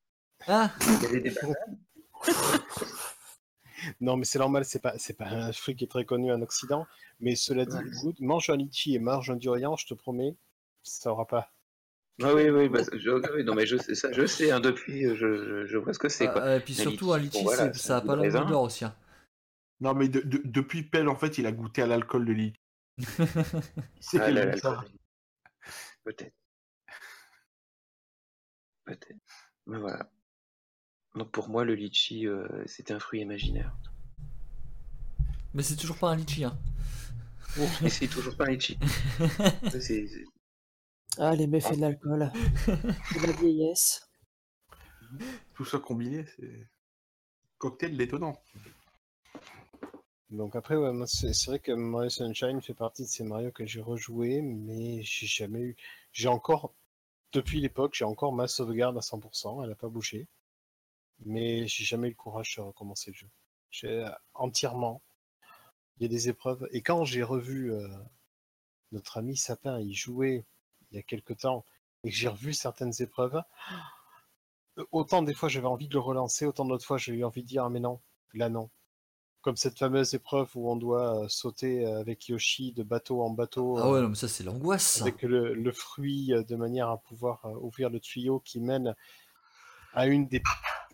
Ah 0.48 0.72
Il 0.82 1.04
y 1.04 1.06
avait 1.06 1.22
des 1.22 1.32
bananes. 1.32 1.80
Non, 4.02 4.18
mais 4.18 4.26
c'est 4.26 4.40
normal, 4.40 4.66
c'est 4.66 4.82
pas, 4.82 4.98
c'est 4.98 5.14
pas 5.14 5.28
un 5.30 5.54
fruit 5.54 5.74
qui 5.74 5.86
est 5.86 5.88
très 5.88 6.04
connu 6.04 6.34
en 6.34 6.42
Occident. 6.42 6.86
Mais 7.22 7.36
cela 7.36 7.66
dit, 7.66 7.78
mange 8.20 8.50
un 8.50 8.58
litchi 8.58 8.94
et 8.96 9.00
mange 9.00 9.30
un 9.30 9.38
durian, 9.38 9.78
je 9.78 9.88
te 9.88 9.94
promets, 9.94 10.36
ça 10.84 11.12
aura 11.14 11.26
pas. 11.26 11.54
Ah 12.22 12.34
oui, 12.36 12.50
oui, 12.50 12.68
bah, 12.68 12.82
je, 12.92 13.10
oui, 13.34 13.44
non, 13.46 13.56
mais 13.56 13.66
je 13.66 13.78
sais 13.78 13.96
ça, 13.96 14.12
je 14.12 14.26
sais, 14.26 14.52
hein, 14.52 14.60
depuis, 14.60 15.04
je, 15.04 15.16
je, 15.16 15.66
je 15.66 15.78
vois 15.78 15.94
ce 15.94 16.00
que 16.00 16.10
c'est 16.10 16.28
quoi. 16.28 16.42
Ah, 16.44 16.56
Et 16.58 16.60
puis 16.60 16.74
Un 16.74 16.82
surtout, 16.84 17.14
un 17.14 17.20
litchi, 17.20 17.38
litchi, 17.38 17.38
bon, 17.38 17.44
voilà, 17.50 17.72
c'est- 17.74 17.80
c'est 17.80 17.88
ça 17.88 17.94
un 17.96 17.98
a 18.00 18.02
goût 18.02 18.08
pas 18.08 18.16
de 18.16 18.18
la 18.18 18.24
même 18.24 18.34
raisin. 18.34 18.46
odeur 18.48 18.62
aussi. 18.64 18.84
hein. 18.84 18.96
Non, 19.80 19.94
mais 19.94 20.10
de- 20.10 20.20
de- 20.20 20.42
depuis 20.44 20.84
Pell, 20.84 21.08
en 21.08 21.16
fait, 21.16 21.38
il 21.38 21.46
a 21.46 21.54
goûté 21.54 21.82
à 21.82 21.88
l'alcool 21.88 22.26
de 22.26 22.34
lit. 22.34 22.54
C'est 24.02 24.20
Ah 24.20 24.30
là 24.32 24.58
ça 24.58 24.82
Peut-être. 26.04 26.34
Peut-être. 28.84 29.20
Mais 29.68 29.80
voilà. 29.80 30.10
Donc 31.20 31.32
pour 31.32 31.50
moi, 31.50 31.66
le 31.66 31.76
litchi, 31.76 32.26
euh, 32.28 32.48
c'était 32.66 32.94
un 32.94 33.00
fruit 33.00 33.20
imaginaire. 33.20 33.76
Mais 35.54 35.64
c'est 35.64 35.76
toujours 35.76 35.98
pas 35.98 36.12
un 36.12 36.16
litchi, 36.16 36.46
hein. 36.46 36.58
Et 37.84 37.90
c'est 37.90 38.08
toujours 38.08 38.38
pas 38.38 38.46
un 38.46 38.52
litchi. 38.52 38.78
C'est- 39.70 39.82
c'est- 39.82 40.24
Ah, 41.18 41.36
les 41.36 41.48
méfaits 41.48 41.76
de 41.76 41.82
l'alcool. 41.82 42.32
De 42.68 43.28
la 43.28 43.34
vieillesse. 43.34 44.10
Tout 45.56 45.66
ça 45.66 45.80
combiné, 45.80 46.24
c'est 46.38 46.70
cocktail 47.58 47.98
détonnant. 47.98 48.42
Donc 50.30 50.56
après, 50.56 50.78
ouais, 50.78 50.94
moi, 50.94 51.06
c'est 51.08 51.34
c'est 51.34 51.48
vrai 51.52 51.60
que 51.60 51.74
Mario 51.74 52.10
Sunshine 52.10 52.62
fait 52.62 52.76
partie 52.76 53.02
de 53.02 53.08
ces 53.10 53.26
Mario 53.26 53.52
que 53.52 53.66
j'ai 53.66 53.82
rejoué, 53.82 54.42
mais 54.42 55.02
j'ai 55.04 55.28
jamais 55.28 55.60
eu. 55.60 55.76
J'ai 56.14 56.30
encore, 56.30 56.74
depuis 57.34 57.60
l'époque, 57.60 57.94
j'ai 57.96 58.06
encore 58.06 58.32
ma 58.32 58.48
sauvegarde 58.48 58.98
à 58.98 59.02
100%, 59.02 59.62
elle 59.66 59.72
a 59.72 59.76
pas 59.76 59.90
bougé. 59.90 60.28
Mais 61.26 61.68
j'ai 61.68 61.84
jamais 61.84 62.08
eu 62.08 62.12
le 62.12 62.16
courage 62.16 62.56
de 62.56 62.62
recommencer 62.62 63.12
le 63.12 63.16
jeu. 63.16 63.30
J'ai 63.72 64.06
euh, 64.06 64.10
entièrement. 64.34 65.02
Il 65.98 66.04
y 66.04 66.06
a 66.06 66.10
des 66.10 66.30
épreuves. 66.30 66.68
Et 66.72 66.82
quand 66.82 67.04
j'ai 67.04 67.24
revu 67.24 67.74
euh, 67.74 67.88
notre 68.92 69.18
ami 69.18 69.36
Sapin 69.36 69.80
y 69.80 69.94
jouer 69.94 70.46
il 70.92 70.96
y 70.96 71.00
a 71.00 71.04
quelque 71.04 71.34
temps, 71.34 71.66
et 72.04 72.10
que 72.10 72.16
j'ai 72.16 72.30
revu 72.30 72.54
certaines 72.54 72.94
épreuves, 73.00 73.42
euh, 74.78 74.86
autant 74.92 75.22
des 75.22 75.34
fois 75.34 75.50
j'avais 75.50 75.68
envie 75.68 75.88
de 75.88 75.94
le 75.94 76.00
relancer, 76.00 76.46
autant 76.46 76.66
d'autres 76.66 76.86
fois 76.86 76.98
j'ai 76.98 77.14
eu 77.14 77.24
envie 77.24 77.44
de 77.44 77.48
dire 77.48 77.66
ah 77.66 77.70
mais 77.70 77.80
non, 77.80 78.00
là 78.34 78.50
non. 78.50 78.70
Comme 79.42 79.56
cette 79.56 79.78
fameuse 79.78 80.14
épreuve 80.14 80.50
où 80.56 80.70
on 80.70 80.76
doit 80.76 81.24
euh, 81.24 81.28
sauter 81.30 81.86
avec 81.86 82.28
Yoshi 82.28 82.74
de 82.74 82.84
bateau 82.84 83.22
en 83.22 83.30
bateau 83.30 83.78
Ah 83.78 83.90
ouais, 83.90 84.02
non, 84.02 84.10
mais 84.10 84.16
ça, 84.16 84.28
c'est 84.28 84.44
l'angoisse. 84.44 85.02
avec 85.02 85.22
le, 85.22 85.54
le 85.54 85.72
fruit 85.72 86.34
de 86.48 86.56
manière 86.56 86.90
à 86.90 86.98
pouvoir 86.98 87.46
euh, 87.46 87.54
ouvrir 87.62 87.90
le 87.90 88.00
tuyau 88.02 88.40
qui 88.42 88.60
mène 88.60 88.96
à 89.94 90.08
une 90.08 90.28
des, 90.28 90.42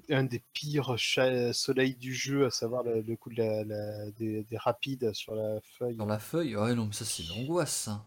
un 0.10 0.24
des 0.24 0.42
pires 0.54 0.96
soleils 1.54 1.96
du 1.96 2.14
jeu, 2.14 2.46
à 2.46 2.52
savoir 2.52 2.84
le, 2.84 3.02
le 3.02 3.16
coup 3.16 3.30
de 3.30 3.36
la, 3.38 3.64
la- 3.64 4.12
des, 4.12 4.44
des 4.44 4.58
rapides 4.58 5.14
sur 5.14 5.36
la 5.36 5.60
feuille. 5.62 5.96
Dans 5.96 6.06
la 6.06 6.20
feuille, 6.20 6.56
ouais, 6.56 6.76
non, 6.76 6.86
mais 6.88 6.94
ça, 6.94 7.06
c'est 7.06 7.24
l'angoisse. 7.24 7.74
ça. 7.76 8.06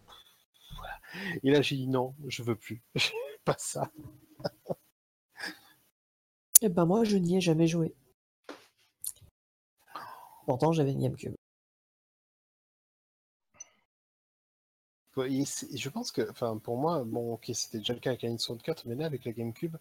Et 1.43 1.51
là 1.51 1.63
j'ai 1.63 1.77
dit 1.77 1.87
non, 1.89 2.15
je 2.27 2.43
veux 2.43 2.57
plus. 2.57 2.83
pas 3.45 3.57
ça. 3.59 3.91
Eh 6.63 6.69
ben 6.69 6.85
moi, 6.87 7.03
je 7.03 7.17
n'y 7.17 7.37
ai 7.37 7.41
jamais 7.41 7.67
joué. 7.67 7.97
Pourtant, 10.47 10.73
j'avais 10.73 10.91
une 10.93 11.01
GameCube. 11.03 11.35
Et 15.27 15.45
Je 15.77 15.89
pense 15.91 16.13
que, 16.13 16.31
enfin, 16.31 16.57
pour 16.59 16.79
moi, 16.79 17.03
bon, 17.05 17.33
ok, 17.35 17.51
c'était 17.53 17.79
déjà 17.79 17.93
le 17.93 17.99
cas 18.01 18.11
avec 18.11 18.23
la 18.23 18.31
Nintendo 18.31 18.59
4, 18.63 18.87
mais 18.87 18.95
là, 18.95 19.05
avec 19.07 19.25
la 19.25 19.33
GameCube, 19.33 19.77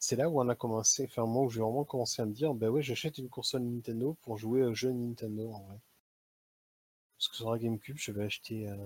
c'est 0.00 0.16
là 0.16 0.28
où 0.28 0.40
on 0.40 0.48
a 0.48 0.56
commencé, 0.56 1.04
enfin, 1.04 1.26
moi, 1.26 1.44
où 1.44 1.50
j'ai 1.50 1.60
vraiment 1.60 1.84
commencé 1.84 2.20
à 2.22 2.26
me 2.26 2.32
dire, 2.32 2.54
ben 2.54 2.68
ouais, 2.70 2.82
j'achète 2.82 3.18
une 3.18 3.28
console 3.28 3.62
Nintendo 3.62 4.16
pour 4.22 4.36
jouer 4.38 4.64
aux 4.64 4.74
jeux 4.74 4.90
Nintendo, 4.92 5.52
en 5.52 5.60
vrai. 5.62 5.78
Parce 7.16 7.28
que 7.28 7.36
sur 7.36 7.52
la 7.52 7.58
GameCube, 7.58 7.98
je 7.98 8.10
vais 8.12 8.24
acheter 8.24 8.68
euh, 8.68 8.76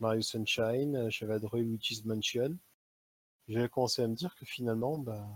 Mario 0.00 0.22
Sunshine, 0.22 0.96
euh, 0.96 1.10
j'avais 1.10 1.34
adoré 1.34 1.62
Luigi's 1.62 2.04
Mansion. 2.04 2.56
J'avais 3.48 3.68
commencé 3.68 4.02
à 4.02 4.08
me 4.08 4.14
dire 4.14 4.34
que 4.34 4.46
finalement, 4.46 4.98
bah, 4.98 5.28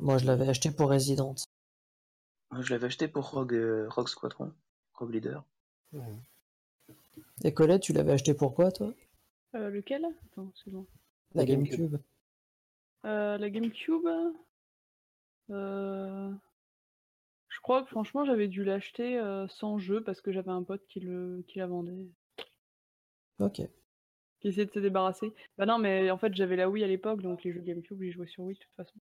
Moi, 0.00 0.18
je 0.18 0.26
l'avais 0.26 0.48
acheté 0.48 0.70
pour 0.70 0.90
Resident. 0.90 1.34
Moi, 2.50 2.62
je 2.62 2.72
l'avais 2.72 2.86
acheté 2.86 3.08
pour 3.08 3.30
Rogue, 3.30 3.54
euh, 3.54 3.88
Rogue 3.88 4.08
Squadron, 4.08 4.52
Rogue 4.94 5.12
Leader. 5.14 5.44
Et 7.44 7.52
Colette, 7.52 7.82
tu 7.82 7.92
l'avais 7.92 8.12
acheté 8.12 8.34
pour 8.34 8.54
quoi, 8.54 8.72
toi? 8.72 8.94
Euh, 9.54 9.70
lequel? 9.70 10.04
Attends, 10.26 10.48
excuse-moi. 10.50 10.84
La 11.34 11.44
La 11.44 11.44
GameCube. 11.44 11.90
GameCube. 11.90 12.00
Euh, 13.04 13.36
la 13.38 13.50
GameCube. 13.50 14.06
euh, 15.50 16.32
Je 17.48 17.60
crois 17.60 17.82
que 17.82 17.88
franchement 17.90 18.24
j'avais 18.24 18.48
dû 18.48 18.64
l'acheter 18.64 19.18
euh, 19.18 19.46
sans 19.48 19.78
jeu 19.78 20.02
parce 20.02 20.20
que 20.20 20.32
j'avais 20.32 20.50
un 20.50 20.62
pote 20.62 20.84
qui, 20.86 21.00
le... 21.00 21.44
qui 21.48 21.58
la 21.58 21.66
vendait. 21.66 22.06
Ok. 23.40 23.60
Qui 24.40 24.48
essayait 24.48 24.66
de 24.66 24.72
se 24.72 24.78
débarrasser. 24.78 25.32
Bah 25.58 25.66
non 25.66 25.78
mais 25.78 26.10
en 26.10 26.18
fait 26.18 26.34
j'avais 26.34 26.56
la 26.56 26.68
Wii 26.70 26.84
à 26.84 26.88
l'époque 26.88 27.22
donc 27.22 27.42
les 27.44 27.52
jeux 27.52 27.60
GameCube 27.60 28.00
j'y 28.02 28.12
jouais 28.12 28.26
sur 28.26 28.44
Wii 28.44 28.56
de 28.56 28.62
toute 28.62 28.74
façon. 28.74 28.98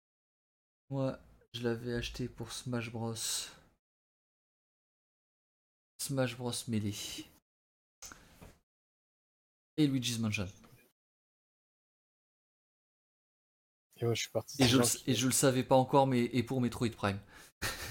Ouais, 0.89 1.13
je 1.53 1.63
l'avais 1.63 1.93
acheté 1.93 2.27
pour 2.27 2.51
Smash 2.51 2.91
Bros. 2.91 3.15
Smash 5.97 6.37
Bros 6.37 6.51
Melee. 6.67 7.25
Et 9.77 9.87
Luigi's 9.87 10.19
Mansion. 10.19 10.47
Et 13.97 14.05
je 14.07 14.13
suis 14.13 14.29
parti. 14.29 14.61
Et 14.61 14.67
je, 14.67 14.77
le, 14.77 14.83
gens 14.83 14.89
qui- 14.89 15.03
et 15.07 15.15
je 15.15 15.25
le 15.25 15.31
savais 15.31 15.63
pas 15.63 15.75
encore, 15.75 16.07
mais 16.07 16.23
et 16.33 16.43
pour 16.43 16.61
Metroid 16.61 16.89
Prime. 16.89 17.19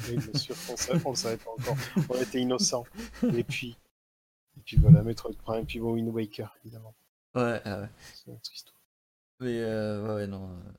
Oui, 0.09 0.17
bien 0.19 0.39
sûr, 0.41 0.55
on 0.71 0.77
savait, 0.77 1.01
on 1.05 1.11
le 1.11 1.17
savait 1.17 1.37
pas 1.37 1.51
encore. 1.51 1.77
On 2.11 2.21
était 2.21 2.41
innocents. 2.41 2.85
Et 3.35 3.43
puis, 3.45 3.77
et 4.57 4.61
puis 4.65 4.77
voilà, 4.77 5.03
Metroid 5.03 5.33
Prime, 5.45 5.67
puis 5.67 5.81
bon, 5.81 5.95
Wind 5.95 6.09
Waker, 6.09 6.55
évidemment. 6.65 6.95
Ouais, 7.35 7.61
ah 7.65 7.81
ouais. 7.81 7.89
C'est 8.15 8.31
notre 8.31 8.53
histoire. 8.53 8.77
Mais 9.41 9.59
euh, 9.61 10.17
ouais, 10.17 10.27
non. 10.27 10.45
euh. 10.51 10.73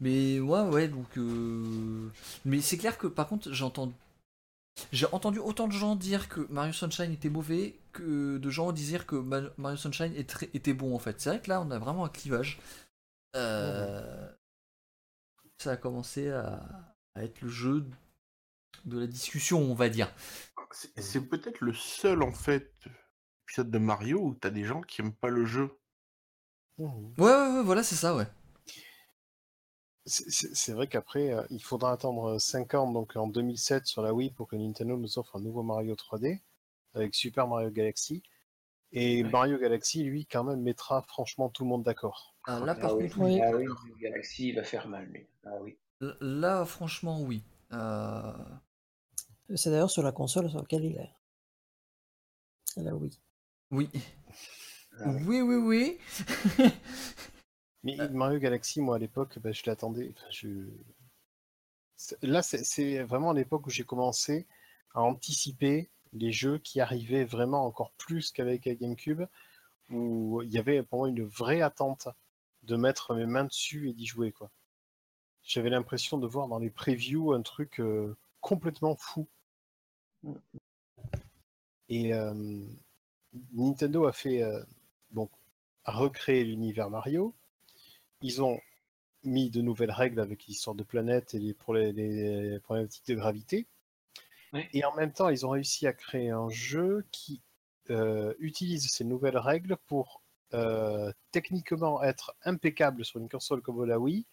Mais 0.00 0.40
ouais, 0.40 0.62
ouais, 0.62 0.88
donc. 0.88 1.16
euh, 1.16 2.08
Mais 2.44 2.60
c'est 2.60 2.76
clair 2.78 2.98
que 2.98 3.06
par 3.06 3.28
contre, 3.28 3.52
j'entends 3.52 3.92
J'ai 4.92 5.06
entendu 5.12 5.38
autant 5.38 5.68
de 5.68 5.72
gens 5.72 5.96
dire 5.96 6.28
que 6.28 6.46
Mario 6.50 6.72
Sunshine 6.72 7.12
était 7.12 7.28
mauvais 7.30 7.76
que 7.92 8.38
de 8.38 8.50
gens 8.50 8.72
dire 8.72 9.06
que 9.06 9.16
Mario 9.56 9.76
Sunshine 9.76 10.14
était 10.16 10.74
bon 10.74 10.94
en 10.94 10.98
fait. 10.98 11.20
C'est 11.20 11.30
vrai 11.30 11.40
que 11.40 11.48
là 11.48 11.60
on 11.60 11.70
a 11.70 11.78
vraiment 11.78 12.04
un 12.04 12.08
clivage. 12.08 12.58
Euh, 13.36 14.28
ça 15.64 15.72
a 15.72 15.76
commencé 15.78 16.30
à, 16.30 16.60
être 17.16 17.40
le 17.40 17.48
jeu 17.48 17.86
de 18.84 19.00
la 19.00 19.06
discussion, 19.06 19.60
on 19.60 19.74
va 19.74 19.88
dire. 19.88 20.14
C'est 20.96 21.26
peut-être 21.26 21.60
le 21.60 21.72
seul 21.72 22.22
en 22.22 22.32
fait 22.32 22.74
épisode 23.44 23.70
de 23.70 23.78
Mario 23.78 24.20
où 24.20 24.34
t'as 24.34 24.50
des 24.50 24.64
gens 24.64 24.82
qui 24.82 25.00
aiment 25.00 25.14
pas 25.14 25.30
le 25.30 25.46
jeu. 25.46 25.78
Ouais, 26.76 26.90
ouais, 27.18 27.24
ouais 27.24 27.62
voilà, 27.62 27.82
c'est 27.82 27.94
ça, 27.94 28.14
ouais. 28.14 28.26
C'est 30.06 30.72
vrai 30.72 30.86
qu'après, 30.86 31.32
euh, 31.32 31.42
il 31.48 31.62
faudra 31.62 31.92
attendre 31.92 32.38
5 32.38 32.74
ans, 32.74 32.92
donc 32.92 33.16
en 33.16 33.26
2007 33.26 33.86
sur 33.86 34.02
la 34.02 34.12
Wii, 34.12 34.32
pour 34.32 34.48
que 34.48 34.56
Nintendo 34.56 34.98
nous 34.98 35.18
offre 35.18 35.36
un 35.36 35.40
nouveau 35.40 35.62
Mario 35.62 35.94
3D 35.94 36.42
avec 36.92 37.14
Super 37.14 37.48
Mario 37.48 37.70
Galaxy. 37.70 38.22
Et 38.92 39.22
Mario 39.22 39.56
Galaxy, 39.56 40.02
lui, 40.02 40.26
quand 40.26 40.44
même, 40.44 40.60
mettra 40.60 41.00
franchement 41.00 41.48
tout 41.48 41.64
le 41.64 41.70
monde 41.70 41.84
d'accord. 41.84 42.33
Ah, 42.46 42.60
là, 42.60 42.74
par 42.74 42.96
contre, 42.96 43.18
oui. 43.18 43.40
Ah 43.40 43.50
oui, 43.56 43.66
Galaxy, 44.00 44.48
il 44.48 44.56
va 44.56 44.64
faire 44.64 44.86
mal, 44.88 45.06
lui. 45.06 45.26
Ah 45.44 45.56
oui. 45.62 45.76
Là, 46.20 46.64
franchement, 46.64 47.20
oui. 47.22 47.42
Euh, 47.72 48.32
C'est 49.54 49.70
d'ailleurs 49.70 49.90
sur 49.90 50.02
la 50.02 50.12
console 50.12 50.50
sur 50.50 50.60
laquelle 50.60 50.84
il 50.84 50.96
est. 50.96 51.10
Là, 52.76 52.94
oui. 52.94 53.18
Oui. 53.70 53.88
Ah 55.00 55.10
oui, 55.26 55.40
oui, 55.40 55.56
oui. 55.56 55.98
Mais 57.82 58.00
euh. 58.00 58.08
Mario 58.10 58.38
Galaxy, 58.38 58.80
moi 58.80 58.96
à 58.96 58.98
l'époque, 58.98 59.38
bah, 59.38 59.52
je 59.52 59.62
l'attendais. 59.66 60.14
je... 60.30 60.48
Là, 62.22 62.42
c'est 62.42 63.02
vraiment 63.02 63.32
l'époque 63.32 63.66
où 63.66 63.70
j'ai 63.70 63.84
commencé 63.84 64.46
à 64.94 65.02
anticiper 65.02 65.90
les 66.12 66.32
jeux 66.32 66.58
qui 66.58 66.80
arrivaient 66.80 67.24
vraiment 67.24 67.64
encore 67.64 67.92
plus 67.92 68.30
qu'avec 68.30 68.66
la 68.66 68.74
GameCube, 68.74 69.22
où 69.90 70.42
il 70.42 70.52
y 70.52 70.58
avait 70.58 70.82
pour 70.82 71.00
moi 71.00 71.08
une 71.08 71.24
vraie 71.24 71.62
attente 71.62 72.08
de 72.66 72.76
mettre 72.76 73.14
mes 73.14 73.26
mains 73.26 73.44
dessus 73.44 73.88
et 73.88 73.92
d'y 73.92 74.06
jouer. 74.06 74.32
quoi. 74.32 74.50
J'avais 75.42 75.70
l'impression 75.70 76.18
de 76.18 76.26
voir 76.26 76.48
dans 76.48 76.58
les 76.58 76.70
previews 76.70 77.32
un 77.32 77.42
truc 77.42 77.80
euh, 77.80 78.16
complètement 78.40 78.96
fou. 78.96 79.26
Et 81.88 82.14
euh, 82.14 82.64
Nintendo 83.52 84.06
a 84.06 84.12
fait 84.12 84.42
donc 85.10 85.30
a 85.84 85.92
recréé 85.92 86.44
l'univers 86.44 86.90
Mario, 86.90 87.34
ils 88.20 88.42
ont 88.42 88.58
mis 89.22 89.50
de 89.50 89.60
nouvelles 89.60 89.90
règles 89.90 90.20
avec 90.20 90.46
l'histoire 90.46 90.74
de 90.74 90.82
planètes 90.82 91.34
et 91.34 91.38
les, 91.38 91.54
problématiques 91.54 93.06
de 93.06 93.14
gravité. 93.14 93.66
Et 94.72 94.84
en 94.84 94.94
même 94.94 95.12
temps, 95.12 95.30
ils 95.30 95.44
ont 95.44 95.50
réussi 95.50 95.86
à 95.86 95.92
créer 95.92 96.30
un 96.30 96.48
jeu 96.48 97.04
qui 97.10 97.42
euh, 97.90 98.34
utilise 98.38 98.88
ces 98.90 99.04
nouvelles 99.04 99.38
règles 99.38 99.76
pour 99.86 100.22
euh, 100.22 100.23
techniquement 101.30 102.02
être 102.02 102.34
impeccable 102.44 103.04
sur 103.04 103.18
une 103.20 103.28
console 103.28 103.60
comme 103.60 103.84
la 103.84 103.98
Wii, 103.98 104.26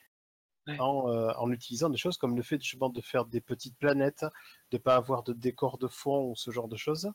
euh, 0.70 1.34
en, 1.38 1.52
utilisant 1.52 1.90
des 1.90 1.98
choses 1.98 2.18
comme 2.18 2.36
le 2.36 2.44
fait 2.44 2.62
justement 2.62 2.90
de 2.90 3.02
faire 3.02 3.26
des 3.26 3.42
petites 3.42 3.78
planètes, 3.78 4.26
de 4.70 4.78
ne 4.78 4.82
pas 4.82 4.96
avoir 4.96 5.24
de 5.24 5.34
décor 5.34 5.78
de 5.78 5.88
fond 5.88 6.30
ou 6.30 6.36
ce 6.36 6.52
genre 6.52 6.68
de 6.68 6.78
choses, 6.78 7.12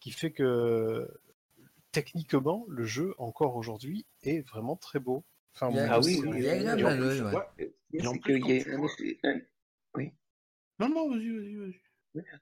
qui 0.00 0.10
fait 0.10 0.32
que 0.32 1.06
techniquement, 1.92 2.64
le 2.68 2.84
jeu, 2.84 3.14
encore 3.18 3.56
aujourd'hui, 3.56 4.06
est 4.22 4.40
vraiment 4.48 4.76
très 4.76 4.98
beau 4.98 5.24
ah 5.60 6.00
oui, 6.00 6.20
il 6.24 6.40
y 6.40 6.48
a 6.48 6.54
Oui. 9.94 10.12
Non, 10.78 10.88
non, 10.88 11.10
vas-y, 11.10 11.28
vas-y, 11.28 11.54
vas-y. 11.56 11.80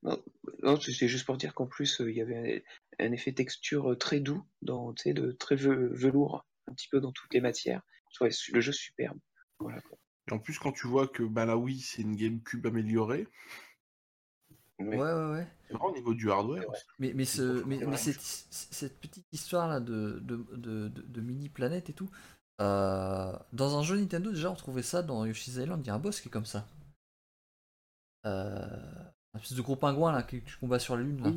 Non, 0.03 0.81
c'est 0.81 1.09
juste 1.09 1.27
pour 1.27 1.37
dire 1.37 1.55
qu'en 1.55 1.67
plus, 1.67 2.01
euh, 2.01 2.11
il 2.11 2.17
y 2.17 2.23
avait 2.23 2.65
un, 2.99 3.13
effet 3.13 3.33
texture 3.33 3.93
euh, 3.93 3.97
très 3.97 4.21
doux, 4.21 4.45
dans, 4.63 4.93
de 4.93 5.33
très 5.33 5.57
velours, 5.57 6.47
un 6.67 6.75
petit 6.75 6.89
peu 6.89 7.01
dans 7.01 7.13
toutes 7.13 7.35
les 7.35 7.41
matières. 7.41 7.83
le 8.21 8.61
jeu 8.61 8.73
superbe. 8.73 9.19
Et 10.29 10.33
en 10.33 10.39
plus, 10.39 10.59
quand 10.59 10.73
tu 10.73 10.87
vois 10.87 11.09
que 11.09 11.23
bah, 11.23 11.45
là, 11.45 11.57
oui, 11.57 11.81
c'est 11.81 12.03
une 12.03 12.17
GameCube 12.17 12.67
améliorée. 12.67 13.27
Ouais, 14.79 14.97
ouais, 14.97 15.31
ouais. 15.31 15.47
C'est 15.67 15.73
vraiment 15.73 15.87
au 15.87 15.95
niveau 15.95 16.15
du 16.15 16.31
hardware. 16.31 16.65
Mais, 16.99 17.13
mais, 17.13 17.25
ce, 17.25 17.65
mais, 17.65 17.81
cette, 17.97 18.21
cette, 18.21 19.01
petite 19.01 19.27
histoire 19.33 19.69
là 19.69 19.81
de, 19.81 20.21
de, 20.23 20.47
de, 20.57 20.89
de 20.89 21.21
mini 21.21 21.49
planète 21.49 21.91
et 21.91 21.93
tout, 21.93 22.11
euh, 22.61 23.33
dans 23.53 23.79
un 23.79 23.83
jeu 23.83 23.97
Nintendo, 23.97 24.31
déjà, 24.31 24.51
on 24.51 24.55
trouvait 24.55 24.83
ça 24.83 25.03
dans 25.03 25.25
Yoshi's 25.25 25.57
Island. 25.57 25.85
Il 25.85 25.89
y 25.89 25.91
a 25.91 25.95
un 25.95 25.99
boss 25.99 26.21
qui 26.21 26.29
est 26.29 26.31
comme 26.31 26.47
ça. 26.47 26.67
Euh, 28.27 28.67
un 29.39 29.43
espèce 29.43 29.57
de 29.57 29.63
gros 29.63 29.77
pingouin 29.77 30.13
là, 30.13 30.23
qui, 30.23 30.43
combat 30.61 30.79
sur 30.79 30.97
la 30.97 31.03
lune. 31.03 31.23
Là. 31.23 31.33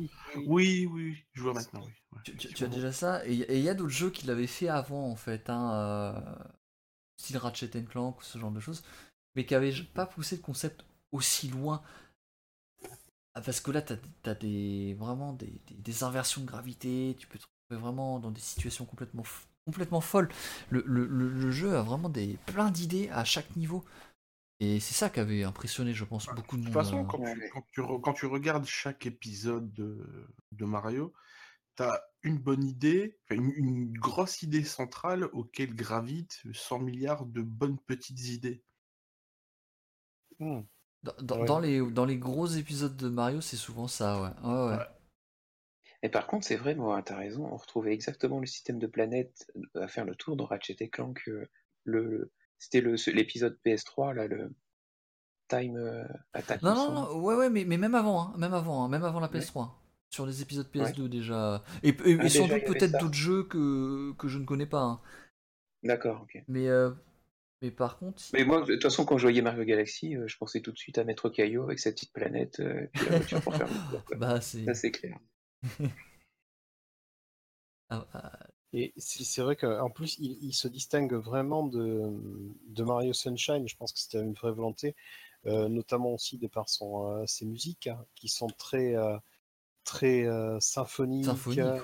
Oui, 0.46 0.86
oui, 0.90 1.24
je 1.32 1.42
vois 1.42 1.54
maintenant. 1.54 1.86
Tu, 2.24 2.64
as 2.64 2.68
déjà 2.68 2.92
ça? 2.92 3.26
Et 3.26 3.58
il 3.58 3.64
y 3.64 3.68
a 3.68 3.74
d'autres 3.74 3.90
jeux 3.90 4.10
qui 4.10 4.26
l'avaient 4.26 4.46
fait 4.46 4.68
avant, 4.68 5.08
en 5.08 5.16
fait. 5.16 5.48
Hein, 5.48 5.72
euh, 5.72 6.20
style 7.16 7.38
Ratchet 7.38 7.70
Clank 7.84 8.20
ou 8.20 8.22
ce 8.22 8.38
genre 8.38 8.50
de 8.50 8.60
choses. 8.60 8.82
Mais 9.34 9.46
qui 9.46 9.54
n'avaient 9.54 9.72
pas 9.94 10.06
poussé 10.06 10.36
le 10.36 10.42
concept 10.42 10.84
aussi 11.10 11.48
loin. 11.48 11.82
Ah, 13.34 13.40
parce 13.40 13.60
que 13.60 13.70
là, 13.70 13.80
tu 13.80 13.94
as, 14.24 14.34
des, 14.34 14.94
vraiment 14.98 15.32
des, 15.32 15.60
des, 15.70 16.04
inversions 16.04 16.42
de 16.42 16.46
gravité. 16.46 17.16
Tu 17.18 17.26
peux 17.26 17.38
te 17.38 17.44
trouver 17.44 17.80
vraiment 17.80 18.18
dans 18.18 18.30
des 18.30 18.40
situations 18.40 18.84
complètement 18.84 19.24
complètement 19.64 20.00
folle. 20.00 20.28
Le, 20.70 21.50
jeu 21.50 21.76
a 21.76 21.82
vraiment 21.82 22.08
des, 22.08 22.38
plein 22.46 22.70
d'idées 22.70 23.08
à 23.10 23.24
chaque 23.24 23.56
niveau. 23.56 23.84
Et 24.60 24.80
c'est 24.80 24.94
ça 24.94 25.10
qui 25.10 25.20
avait 25.20 25.44
impressionné, 25.44 25.92
je 25.92 26.04
pense, 26.04 26.26
beaucoup 26.26 26.56
de 26.56 26.62
monde. 26.62 26.72
De 26.72 26.78
toute 26.78 26.84
façon, 26.84 27.02
euh. 27.02 27.48
quand 27.50 27.66
tu, 27.72 27.82
quand, 28.02 28.12
tu, 28.12 28.26
regardes 28.26 28.64
chaque 28.64 29.06
épisode 29.06 29.72
de, 29.72 30.64
Mario, 30.64 31.12
tu 31.76 31.82
as 31.82 32.00
une 32.22 32.38
bonne 32.38 32.64
idée, 32.64 33.18
une, 33.30 33.92
grosse 33.92 34.42
idée 34.42 34.64
centrale 34.64 35.24
auquel 35.32 35.74
gravitent 35.74 36.42
100 36.52 36.78
milliards 36.78 37.26
de 37.26 37.42
bonnes 37.42 37.78
petites 37.86 38.28
idées. 38.28 38.62
Hmm. 40.38 40.62
Dans, 41.20 41.58
les, 41.58 41.80
dans 41.80 42.04
les 42.04 42.16
gros 42.16 42.46
épisodes 42.46 42.96
de 42.96 43.08
Mario, 43.08 43.40
c'est 43.40 43.56
souvent 43.56 43.88
ça, 43.88 44.22
ouais. 44.22 44.48
ouais. 44.48 44.76
ouais. 44.76 44.84
Et 46.02 46.08
par 46.08 46.26
contre, 46.26 46.46
c'est 46.46 46.56
vrai, 46.56 46.74
moi, 46.74 47.00
t'as 47.02 47.16
raison, 47.16 47.46
on 47.46 47.56
retrouvait 47.56 47.92
exactement 47.92 48.40
le 48.40 48.46
système 48.46 48.78
de 48.78 48.88
planète 48.88 49.50
à 49.74 49.86
faire 49.86 50.04
le 50.04 50.16
tour 50.16 50.36
dans 50.36 50.46
Ratchet 50.46 50.76
et 50.80 50.88
Clank. 50.88 51.22
Euh, 51.28 51.48
le, 51.84 52.32
c'était 52.62 52.80
l'épisode 53.12 53.58
PS3, 53.66 54.14
là, 54.14 54.28
le 54.28 54.54
Time 55.48 55.76
euh, 55.76 56.04
Attack. 56.32 56.62
Non, 56.62 56.74
non, 56.76 56.92
non, 56.92 57.20
ouais, 57.20 57.34
ouais, 57.34 57.50
mais, 57.50 57.64
mais 57.64 57.76
même 57.76 57.96
avant, 57.96 58.20
hein, 58.20 58.34
même 58.38 58.54
avant, 58.54 58.84
hein, 58.84 58.88
même 58.88 59.02
avant 59.02 59.18
la 59.18 59.26
PS3. 59.26 59.68
Sur 60.10 60.26
les 60.26 60.42
épisodes 60.42 60.68
PS2 60.72 61.08
déjà. 61.08 61.64
Et, 61.82 61.96
ah, 62.20 62.28
sans 62.28 62.46
doute 62.46 62.64
peut-être 62.64 63.00
d'autres 63.00 63.14
jeux 63.14 63.44
que, 63.44 64.12
que 64.12 64.28
je 64.28 64.38
ne 64.38 64.44
connais 64.44 64.66
pas. 64.66 64.82
Hein. 64.82 65.00
D'accord, 65.82 66.22
ok. 66.22 66.44
Mais, 66.46 66.68
mais 67.62 67.70
par 67.72 67.98
contre. 67.98 68.22
Mais 68.32 68.44
moi, 68.44 68.60
de 68.60 68.74
toute 68.74 68.82
façon, 68.82 69.04
quand 69.04 69.18
je 69.18 69.22
voyais 69.22 69.42
Mario 69.42 69.64
Galaxy, 69.64 70.14
je 70.26 70.36
pensais 70.36 70.60
tout 70.60 70.70
de 70.70 70.78
suite 70.78 70.98
à 70.98 71.04
Maître 71.04 71.30
Caillou 71.30 71.64
avec 71.64 71.80
sa 71.80 71.90
petite 71.90 72.12
planète, 72.12 72.60
et 72.60 72.88
puis 72.92 73.06
la 73.06 73.16
voiture 73.16 73.40
pour 73.40 73.56
faire 73.56 73.68
le 74.10 74.16
Bah, 74.18 74.40
c'est... 74.40 74.64
Ça, 74.66 74.74
c'est 74.74 74.92
clair. 74.92 75.18
Ah, 77.94 78.06
ah. 78.14 78.46
Et 78.74 78.94
c'est 78.96 79.42
vrai 79.42 79.54
qu'en 79.54 79.90
plus, 79.90 80.18
il, 80.18 80.54
se 80.54 80.66
distingue 80.66 81.12
vraiment 81.12 81.66
de, 81.66 82.10
de, 82.68 82.82
Mario 82.82 83.12
Sunshine. 83.12 83.68
Je 83.68 83.76
pense 83.76 83.92
que 83.92 83.98
c'était 83.98 84.22
une 84.22 84.32
vraie 84.32 84.52
volonté, 84.52 84.96
euh, 85.46 85.68
notamment 85.68 86.14
aussi 86.14 86.38
de 86.38 86.46
par 86.46 86.70
son, 86.70 87.06
euh, 87.06 87.26
ses 87.26 87.44
musiques, 87.44 87.88
hein, 87.88 88.02
qui 88.14 88.28
sont 88.28 88.46
très, 88.46 88.94
euh, 88.94 89.18
très 89.84 90.26
symphoniques. 90.60 91.26
Symphonique, 91.26 91.82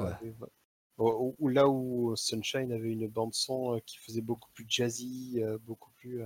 Ou 0.97 1.49
là 1.49 1.69
où 1.69 2.17
Sunshine 2.17 2.73
avait 2.73 2.93
une 2.93 3.07
bande 3.07 3.35
son 3.35 3.79
qui 3.85 3.99
faisait 3.99 4.23
beaucoup 4.23 4.51
plus 4.55 4.65
jazzy, 4.67 5.43
beaucoup 5.67 5.91
plus. 5.97 6.23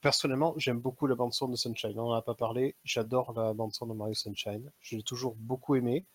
personnellement, 0.00 0.54
j'aime 0.56 0.80
beaucoup 0.80 1.06
la 1.06 1.14
bande 1.14 1.34
son 1.34 1.48
de 1.48 1.56
Sunshine. 1.56 2.00
On 2.00 2.08
n'en 2.08 2.12
a 2.12 2.22
pas 2.22 2.34
parlé. 2.34 2.74
J'adore 2.84 3.34
la 3.34 3.52
bande 3.52 3.74
son 3.74 3.86
de 3.86 3.92
Mario 3.92 4.14
Sunshine. 4.14 4.72
Je 4.80 4.96
l'ai 4.96 5.02
toujours 5.02 5.34
beaucoup 5.36 5.74
aimé 5.74 6.06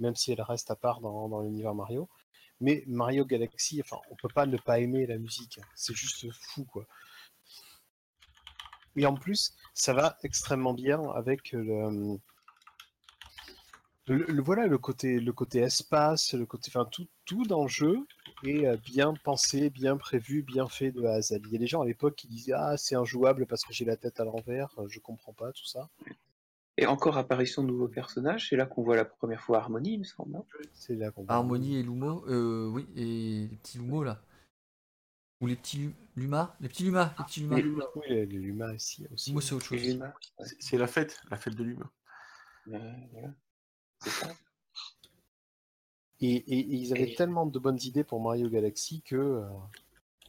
même 0.00 0.16
si 0.16 0.32
elle 0.32 0.42
reste 0.42 0.70
à 0.70 0.76
part 0.76 1.00
dans, 1.00 1.40
l'univers 1.42 1.74
Mario. 1.74 2.08
Mais 2.60 2.84
Mario 2.86 3.24
Galaxy, 3.24 3.80
enfin, 3.82 3.98
on 4.10 4.16
peut 4.16 4.28
pas 4.34 4.46
ne 4.46 4.56
pas 4.58 4.80
aimer 4.80 5.06
la 5.06 5.18
musique. 5.18 5.60
C'est 5.74 5.94
juste 5.94 6.26
fou, 6.32 6.64
quoi. 6.64 6.86
Et 8.96 9.06
en 9.06 9.14
plus, 9.14 9.54
ça 9.72 9.92
va 9.94 10.18
extrêmement 10.22 10.74
bien 10.74 11.00
avec 11.10 11.52
le, 11.52 12.18
voilà 14.42 14.66
le 14.66 14.78
côté 14.78 15.20
le 15.20 15.32
côté 15.32 15.60
espace, 15.60 16.34
le 16.34 16.44
côté 16.44 16.70
enfin 16.74 16.88
tout 16.90 17.06
tout 17.24 17.44
dans 17.44 17.62
le 17.62 17.68
jeu 17.68 18.06
est 18.44 18.66
euh, 18.66 18.76
bien 18.76 19.14
pensé, 19.22 19.70
bien 19.70 19.96
prévu, 19.96 20.42
bien 20.42 20.66
fait 20.68 20.90
de 20.90 21.04
A. 21.04 21.20
Il 21.30 21.52
y 21.52 21.56
a 21.56 21.58
des 21.58 21.66
gens 21.66 21.82
à 21.82 21.86
l'époque 21.86 22.16
qui 22.16 22.26
disaient 22.26 22.54
ah 22.54 22.76
c'est 22.76 22.96
injouable 22.96 23.46
parce 23.46 23.64
que 23.64 23.72
j'ai 23.72 23.84
la 23.84 23.96
tête 23.96 24.18
à 24.18 24.24
l'envers, 24.24 24.68
je 24.88 24.98
comprends 24.98 25.32
pas 25.32 25.52
tout 25.52 25.66
ça. 25.66 25.88
Et 26.76 26.86
encore 26.86 27.18
apparition 27.18 27.62
de 27.62 27.68
nouveaux 27.68 27.88
personnages, 27.88 28.48
c'est 28.48 28.56
là 28.56 28.64
qu'on 28.66 28.82
voit 28.82 28.96
la 28.96 29.04
première 29.04 29.42
fois 29.42 29.58
Harmonie, 29.58 29.94
il 29.94 29.98
me 29.98 30.04
semble. 30.04 30.42
C'est 30.72 30.94
là 30.94 31.10
qu'on 31.10 31.26
Harmonie 31.26 31.76
et 31.76 31.82
Lumo, 31.82 32.24
euh, 32.28 32.68
oui, 32.68 32.86
et 32.96 33.48
les 33.48 33.56
petits 33.56 33.78
Lumo 33.78 34.02
là. 34.02 34.22
Ou 35.40 35.46
les 35.46 35.56
petits 35.56 35.90
Luma, 36.16 36.54
les 36.60 36.68
petits 36.68 36.84
Luma, 36.84 37.14
les 37.18 37.24
petits 37.24 37.40
Luma. 37.40 37.56
Oui, 37.96 38.02
les 38.08 38.26
Luma 38.26 38.72
aussi. 38.74 39.06
Luma, 39.26 39.40
c'est 39.40 39.54
autre 39.54 39.64
chose. 39.64 40.00
C'est 40.58 40.76
la 40.78 40.86
fête, 40.86 41.18
la 41.30 41.36
fête 41.36 41.54
de 41.54 41.64
Luma. 41.64 41.90
voilà. 42.66 43.34
C'est 44.02 44.10
ça. 44.10 44.28
Et, 46.20 46.34
et- 46.36 46.58
et 46.58 46.74
ils 46.76 46.92
avaient 46.92 47.14
tellement 47.14 47.46
de 47.46 47.58
bonnes 47.58 47.78
idées 47.82 48.04
pour 48.04 48.20
Mario 48.22 48.48
Galaxy 48.50 49.02
que 49.02 49.16
euh, 49.16 49.48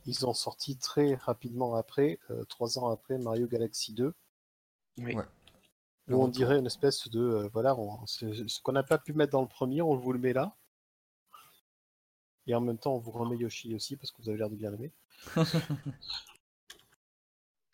ils 0.05 0.25
ont 0.25 0.33
sorti 0.33 0.77
très 0.77 1.15
rapidement 1.15 1.75
après, 1.75 2.19
euh, 2.29 2.45
trois 2.45 2.79
ans 2.79 2.89
après 2.89 3.17
Mario 3.17 3.47
Galaxy 3.47 3.93
2, 3.93 4.13
Oui. 4.99 5.13
Ouais. 5.15 5.25
Où 6.09 6.23
on 6.23 6.27
dirait 6.27 6.57
une 6.59 6.65
espèce 6.65 7.07
de 7.09 7.19
euh, 7.19 7.49
voilà, 7.53 7.77
on- 7.77 8.05
ce, 8.05 8.59
qu'on 8.61 8.71
n'a 8.73 8.83
pas 8.83 8.97
pu 8.97 9.13
mettre 9.13 9.31
dans 9.31 9.41
le 9.41 9.47
premier, 9.47 9.81
on 9.81 9.95
vous 9.95 10.11
le 10.13 10.19
met 10.19 10.33
là. 10.33 10.55
Et 12.47 12.55
en 12.55 12.61
même 12.61 12.77
temps, 12.79 12.95
on 12.95 12.99
vous 12.99 13.11
remet 13.11 13.37
Yoshi 13.37 13.73
aussi 13.75 13.95
parce 13.97 14.11
que 14.11 14.21
vous 14.21 14.29
avez 14.29 14.37
l'air 14.39 14.49
de 14.49 14.55
bien 14.55 14.71
l'aimer. 14.71 14.91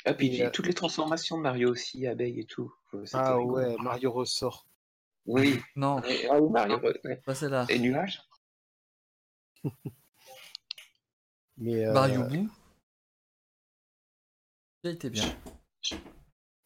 Ah, 0.06 0.14
puis 0.14 0.38
Et, 0.38 0.45
euh, 0.45 0.49
toutes 0.52 0.68
les 0.68 0.74
transformations 0.74 1.38
de 1.38 1.41
Mario 1.41 1.70
aussi, 1.70 2.08
abeille 2.08 2.40
et 2.40 2.45
tout. 2.45 2.74
Ah 3.12 3.36
rigolo. 3.36 3.56
ouais, 3.58 3.76
Mario 3.78 4.10
ressort. 4.14 4.66
Oui. 5.26 5.60
Non, 5.76 5.98
Ah 6.30 6.40
oui, 6.40 6.49
Mario. 6.49 6.80
ouais. 6.80 7.18
pas 7.26 7.36
celle-là. 7.36 7.66
Et 7.68 7.78
nuages 7.78 8.22
Mais 11.58 11.86
euh, 11.86 11.91
Mario 11.91 12.24
Boo. 12.24 12.48
Il 14.84 14.91
était 14.91 15.10
bien. 15.10 15.26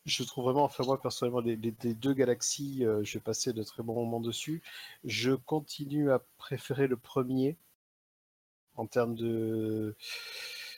Je 0.06 0.24
trouve 0.24 0.46
vraiment, 0.46 0.64
enfin 0.64 0.84
moi 0.84 1.00
personnellement, 1.00 1.42
les, 1.42 1.56
les- 1.56 1.76
les 1.84 1.94
deux 1.94 2.14
galaxies, 2.14 2.84
euh, 2.86 3.04
j'ai 3.04 3.20
passé 3.20 3.54
de 3.54 3.62
très 3.64 3.84
bons 3.84 3.94
moments 3.94 4.20
dessus. 4.20 4.62
Je 5.04 5.32
continue 5.34 6.12
à 6.12 6.20
préférer 6.38 6.88
le 6.88 6.98
premier 6.98 7.56
en 8.76 8.88
termes 8.88 9.16
de. 9.16 9.96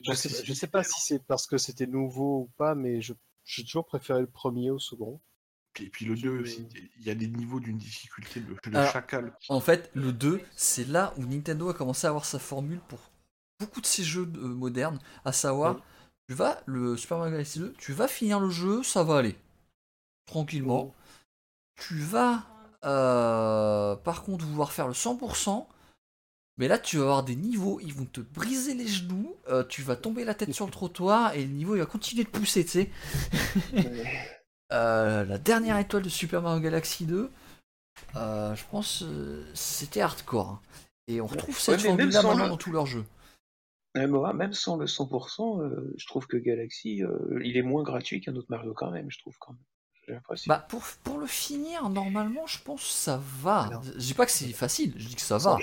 Je 0.03 0.09
Bah, 0.11 0.15
sais, 0.15 0.27
c'est- 0.29 0.43
je 0.45 0.53
sais 0.53 0.67
pas 0.67 0.83
si 0.83 0.99
c'est 0.99 1.23
parce 1.23 1.47
que 1.47 1.57
c'était 1.57 1.87
nouveau 1.87 2.39
ou 2.41 2.49
pas, 2.57 2.75
mais 2.75 3.01
je 3.01 3.13
j'ai 3.45 3.63
toujours 3.63 3.85
préféré 3.85 4.21
le 4.21 4.27
premier 4.27 4.71
au 4.71 4.79
second. 4.79 5.19
Et 5.79 5.89
puis 5.89 6.05
le 6.05 6.15
2 6.15 6.39
aussi, 6.41 6.67
il 6.99 7.03
y 7.05 7.09
a 7.09 7.15
des 7.15 7.27
niveaux 7.27 7.59
d'une 7.59 7.77
difficulté 7.77 8.39
de, 8.41 8.53
de 8.69 8.77
Alors- 8.77 8.91
chacal. 8.93 9.33
En 9.49 9.59
fait, 9.59 9.89
le 9.93 10.13
2, 10.13 10.41
c'est 10.55 10.87
là 10.87 11.13
où 11.17 11.25
Nintendo 11.25 11.69
a 11.69 11.73
commencé 11.73 12.07
à 12.07 12.09
avoir 12.11 12.25
sa 12.25 12.39
formule 12.39 12.79
pour 12.87 12.99
beaucoup 13.59 13.81
de 13.81 13.85
ces 13.85 14.03
jeux 14.03 14.31
euh, 14.35 14.47
modernes, 14.47 14.99
à 15.25 15.31
savoir, 15.31 15.75
Oui. 15.77 15.81
Tu 16.27 16.35
vas, 16.35 16.61
le 16.65 16.95
Super 16.97 17.17
Mario 17.17 17.31
Galaxy 17.33 17.59
2, 17.59 17.73
tu 17.77 17.93
vas 17.93 18.07
finir 18.07 18.39
le 18.39 18.49
jeu, 18.49 18.81
ça 18.83 19.03
va 19.03 19.17
aller. 19.17 19.35
Tranquillement. 20.25 20.93
Tu 21.75 21.97
vas, 21.99 22.43
euh, 22.85 23.95
par 23.95 24.23
contre, 24.23 24.45
vouloir 24.45 24.71
faire 24.71 24.87
le 24.87 24.93
100%, 24.93 25.67
mais 26.57 26.67
là, 26.67 26.77
tu 26.77 26.97
vas 26.97 27.03
avoir 27.03 27.23
des 27.23 27.35
niveaux, 27.35 27.79
ils 27.81 27.93
vont 27.93 28.05
te 28.05 28.21
briser 28.21 28.73
les 28.73 28.87
genoux, 28.87 29.35
euh, 29.49 29.63
tu 29.63 29.81
vas 29.81 29.95
tomber 29.95 30.23
la 30.23 30.33
tête 30.33 30.53
sur 30.53 30.65
le 30.65 30.71
trottoir, 30.79 31.33
et 31.33 31.43
le 31.43 31.51
niveau, 31.51 31.75
il 31.75 31.79
va 31.79 31.85
continuer 31.85 32.23
de 32.23 32.29
pousser, 32.29 32.63
tu 32.65 32.71
sais. 32.71 32.89
Euh, 34.71 35.23
la 35.25 35.37
dernière 35.37 35.77
étoile 35.77 36.01
de 36.01 36.09
Super 36.09 36.41
Mario 36.41 36.59
Galaxy 36.59 37.05
2, 37.05 37.29
euh, 38.15 38.55
je 38.55 38.63
pense 38.71 39.03
c'était 39.53 40.01
hardcore. 40.01 40.49
hein. 40.49 40.61
Et 41.07 41.21
on 41.21 41.27
retrouve 41.27 41.59
cette 41.59 41.75
formule-là 41.89 42.21
sans 42.21 42.29
maintenant 42.29 42.45
le- 42.45 42.49
dans 42.51 42.57
tous 42.57 42.71
leurs 42.71 42.87
jeux. 42.87 43.05
Ouais, 43.95 44.07
Mora, 44.07 44.33
même 44.33 44.53
sans 44.53 44.77
le 44.77 44.87
100%, 44.87 45.61
euh, 45.61 45.93
je 45.97 46.07
trouve 46.07 46.25
que 46.27 46.37
Galaxy, 46.37 47.03
euh, 47.03 47.39
il 47.43 47.57
est 47.57 47.61
moins 47.61 47.83
gratuit 47.83 48.21
qu'un 48.21 48.35
autre 48.35 48.47
Mario 48.49 48.73
quand 48.73 48.89
même, 48.91 49.09
je 49.11 49.19
trouve 49.19 49.37
quand 49.39 49.53
même. 49.53 49.61
J'ai 50.07 50.13
l'impression. 50.13 50.49
Bah 50.49 50.65
pour, 50.67 50.83
pour 51.03 51.17
le 51.19 51.27
finir, 51.27 51.89
normalement, 51.89 52.45
je 52.47 52.59
pense 52.61 52.81
que 52.81 52.87
ça 52.93 53.21
va. 53.41 53.61
Alors- 53.61 53.83
je 53.83 53.91
dis 53.99 54.13
pas 54.13 54.25
que 54.25 54.31
c'est 54.31 54.47
facile, 54.51 54.93
je 54.97 55.07
dis 55.07 55.15
que 55.15 55.21
ça 55.21 55.37
va. 55.37 55.57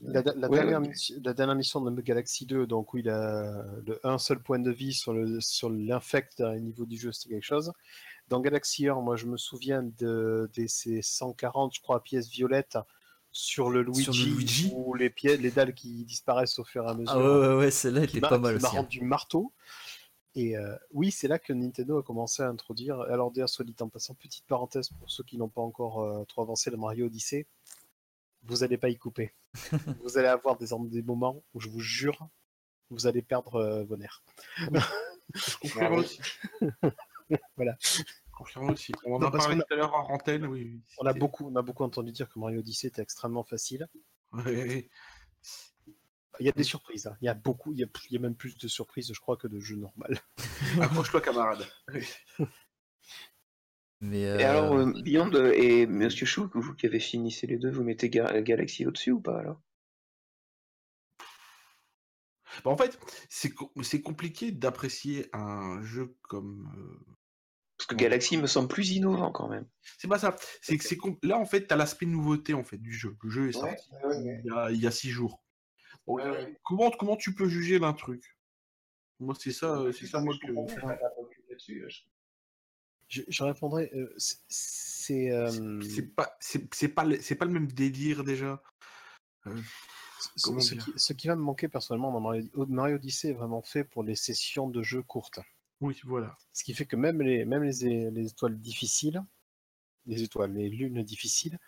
La, 0.00 0.22
la 0.22 0.48
Ouais, 0.48 0.58
dernière 0.58 0.80
ouais. 0.80 0.88
mission, 0.88 1.16
la 1.24 1.34
dernière 1.34 1.56
mission 1.56 1.80
de 1.80 2.00
Galaxy 2.00 2.46
2, 2.46 2.68
donc 2.68 2.94
où 2.94 2.98
il 2.98 3.08
a 3.08 3.64
le, 3.84 3.98
un 4.04 4.18
seul 4.18 4.40
point 4.40 4.60
de 4.60 4.70
vie 4.70 4.92
sur 4.92 5.12
le 5.12 5.40
sur 5.40 5.70
l'infect 5.70 6.40
au 6.40 6.54
niveau 6.60 6.86
du 6.86 6.96
jeu, 6.96 7.10
c'était 7.10 7.34
quelque 7.34 7.42
chose. 7.44 7.72
Dans 8.28 8.40
Galaxy 8.40 8.86
1, 8.86 8.94
moi 9.00 9.16
je 9.16 9.26
me 9.26 9.36
souviens 9.36 9.82
de, 9.82 10.48
de 10.54 10.66
ces 10.68 11.02
140, 11.02 11.74
je 11.74 11.80
crois, 11.80 12.00
pièces 12.04 12.28
violettes 12.28 12.78
sur 13.32 13.70
le 13.70 13.82
Luigi, 13.82 14.02
Sur 14.04 14.12
le 14.14 14.24
Luigi. 14.34 14.72
ou 14.74 14.94
les 14.94 15.10
pièces, 15.10 15.40
les 15.40 15.50
dalles 15.50 15.74
qui 15.74 16.04
disparaissent 16.04 16.58
au 16.58 16.64
fur 16.64 16.84
et 16.84 16.88
à 16.90 16.94
mesure. 16.94 17.12
Ah 17.12 17.18
ouais, 17.18 17.48
ouais, 17.48 17.54
ouais, 17.56 17.70
celle-là 17.70 18.04
était 18.04 18.20
m'a 18.20 18.28
pas 18.28 18.38
mal 18.38 18.56
aussi. 18.56 18.66
hein. 18.66 18.70
rendu 18.70 19.00
marteau. 19.02 19.52
Et 20.34 20.56
euh, 20.56 20.76
oui, 20.92 21.10
c'est 21.10 21.28
là 21.28 21.38
que 21.38 21.52
Nintendo 21.52 21.98
a 21.98 22.02
commencé 22.02 22.42
à 22.42 22.48
introduire. 22.48 23.00
Alors, 23.02 23.30
d'ailleurs, 23.32 23.48
soit 23.48 23.64
dit 23.64 23.74
en 23.80 23.88
passant, 23.88 24.14
petite 24.14 24.44
parenthèse 24.46 24.90
pour 24.98 25.10
ceux 25.10 25.24
qui 25.24 25.36
n'ont 25.36 25.48
pas 25.48 25.62
encore 25.62 26.00
euh, 26.02 26.24
trop 26.24 26.42
avancé 26.42 26.70
le 26.70 26.76
Mario 26.76 27.06
Odyssey, 27.06 27.46
vous 28.44 28.58
n'allez 28.58 28.78
pas 28.78 28.88
y 28.88 28.96
couper. 28.96 29.32
vous 30.02 30.18
allez 30.18 30.28
avoir 30.28 30.56
des, 30.56 30.68
des 30.90 31.02
moments 31.02 31.42
où 31.54 31.60
je 31.60 31.68
vous 31.68 31.80
jure, 31.80 32.28
vous 32.90 33.06
allez 33.06 33.22
perdre 33.22 33.56
euh, 33.56 33.84
vos 33.84 33.96
nerfs. 33.96 34.22
Voilà. 37.56 37.76
Je 38.38 38.54
confirme 38.54 38.70
aussi. 38.70 38.92
On 39.04 39.14
en 39.16 39.18
Non, 39.18 39.26
a 39.26 39.30
parlé 39.32 39.56
a- 39.56 39.62
tout 39.64 39.74
à 39.74 39.76
l'heure 39.76 39.94
en 39.94 40.12
antenne, 40.14 40.46
oui. 40.46 40.62
oui, 40.64 40.80
On 40.98 41.06
a 41.06 41.12
beaucoup, 41.12 41.48
on 41.50 41.56
a 41.56 41.62
beaucoup 41.62 41.82
entendu 41.82 42.12
dire 42.12 42.28
que 42.28 42.38
Mario 42.38 42.60
Odyssey 42.60 42.86
était 42.88 43.02
extrêmement 43.02 43.42
facile. 43.42 43.88
Ouais. 44.32 44.88
Il 46.40 46.46
y 46.46 46.48
a 46.48 46.52
des 46.52 46.62
surprises. 46.62 47.08
hein. 47.08 47.16
Il 47.20 47.24
y 47.24 47.28
a 47.28 47.34
beaucoup, 47.34 47.72
il 47.72 47.80
y 47.80 47.82
a, 47.84 47.86
il 48.10 48.12
y 48.12 48.16
a 48.16 48.20
même 48.20 48.36
plus 48.36 48.56
de 48.56 48.68
surprises, 48.68 49.10
je 49.12 49.18
crois, 49.20 49.36
que 49.36 49.48
de 49.48 49.58
jeux 49.58 49.74
normaux. 49.76 50.06
Accroche-toi, 50.80 51.20
camarade. 51.20 51.66
Mais 54.00 54.20
Et 54.20 54.24
euh, 54.44 54.48
alors, 54.50 54.72
euh, 54.74 54.92
Beyond 55.02 55.32
et 55.52 55.86
Monsieur 55.86 56.26
Chou, 56.26 56.48
vous 56.54 56.74
qui 56.74 56.86
avez 56.86 57.00
fini 57.00 57.32
ces 57.32 57.48
les 57.48 57.58
deux, 57.58 57.70
vous 57.72 57.82
mettez 57.82 58.08
Ga- 58.08 58.40
Galaxy 58.42 58.86
au-dessus 58.86 59.10
ou 59.10 59.20
pas 59.20 59.40
alors? 59.40 59.60
Bah, 62.64 62.70
en 62.70 62.76
fait, 62.76 62.98
c'est 63.28 63.50
co- 63.50 63.72
c'est 63.82 64.00
compliqué 64.02 64.52
d'apprécier 64.52 65.28
un 65.32 65.82
jeu 65.82 66.16
comme. 66.22 67.02
Parce 67.88 67.96
que. 67.98 68.04
Galaxy 68.04 68.36
me 68.36 68.46
semble 68.46 68.68
plus 68.68 68.90
innovant 68.92 69.32
quand 69.32 69.48
même. 69.48 69.66
C'est 69.98 70.08
pas 70.08 70.18
ça. 70.18 70.36
C'est 70.62 70.76
que 70.76 70.84
c'est 70.84 70.98
là 71.22 71.38
en 71.38 71.46
fait, 71.46 71.66
t'as 71.66 71.76
l'aspect 71.76 72.06
nouveauté 72.06 72.54
en 72.54 72.62
fait 72.64 72.78
du 72.78 72.92
jeu. 72.92 73.16
Le 73.22 73.30
jeu 73.30 73.48
est 73.48 73.52
sorti 73.52 73.88
ouais, 74.04 74.16
ouais. 74.16 74.40
il, 74.44 74.46
y 74.46 74.50
a, 74.50 74.70
il 74.70 74.80
y 74.80 74.86
a 74.86 74.90
six 74.90 75.10
jours. 75.10 75.42
Bon, 76.06 76.14
Ouais, 76.16 76.28
ouais. 76.30 76.56
Comment 76.64 76.90
comment 76.90 77.16
tu 77.16 77.34
peux 77.34 77.48
juger 77.48 77.78
d'un 77.78 77.92
truc? 77.94 78.36
Moi 79.20 79.34
c'est 79.38 79.52
ça, 79.52 79.82
c'est 79.92 80.06
ça 80.06 80.20
moi 80.20 80.34
que. 80.40 80.52
Je, 83.08 83.22
je 83.26 83.42
répondrai. 83.44 83.90
euh, 83.94 84.12
c'est- 84.18 84.38
c'est. 84.48 85.30
euh, 85.30 85.80
C'est 85.80 86.14
pas 86.14 86.36
c'est 86.40 86.88
pas 86.88 87.04
le- 87.04 87.20
c'est 87.20 87.34
pas 87.36 87.46
le 87.46 87.52
même 87.52 87.70
délire 87.72 88.22
déjà. 88.22 88.62
Euh, 89.46 89.56
Ce, 90.36 90.42
Comment 90.42 90.60
ce 90.60 90.74
dire? 90.74 90.84
qui, 90.84 90.92
ce 90.96 91.12
qui 91.14 91.28
va 91.28 91.36
me 91.36 91.40
manquer 91.42 91.68
personnellement 91.68 92.12
dans 92.12 92.20
Mario, 92.20 92.44
Mario 92.66 92.96
Odyssey 92.96 93.28
est 93.30 93.32
vraiment 93.32 93.62
fait 93.62 93.84
pour 93.84 94.02
les 94.02 94.14
sessions 94.16 94.68
de 94.68 94.82
jeu 94.82 95.02
courtes. 95.02 95.40
Oui 95.80 96.00
voilà. 96.04 96.36
Ce 96.52 96.64
qui 96.64 96.74
fait 96.74 96.86
que 96.86 96.96
même 96.96 97.22
les, 97.22 97.44
même 97.44 97.62
les, 97.62 97.86
é- 97.86 98.10
les 98.10 98.28
étoiles 98.30 98.58
difficiles, 98.58 99.22
les 100.06 100.22
étoiles, 100.24 100.54
les 100.54 100.68
lunes 100.70 101.02
difficiles, 101.04 101.58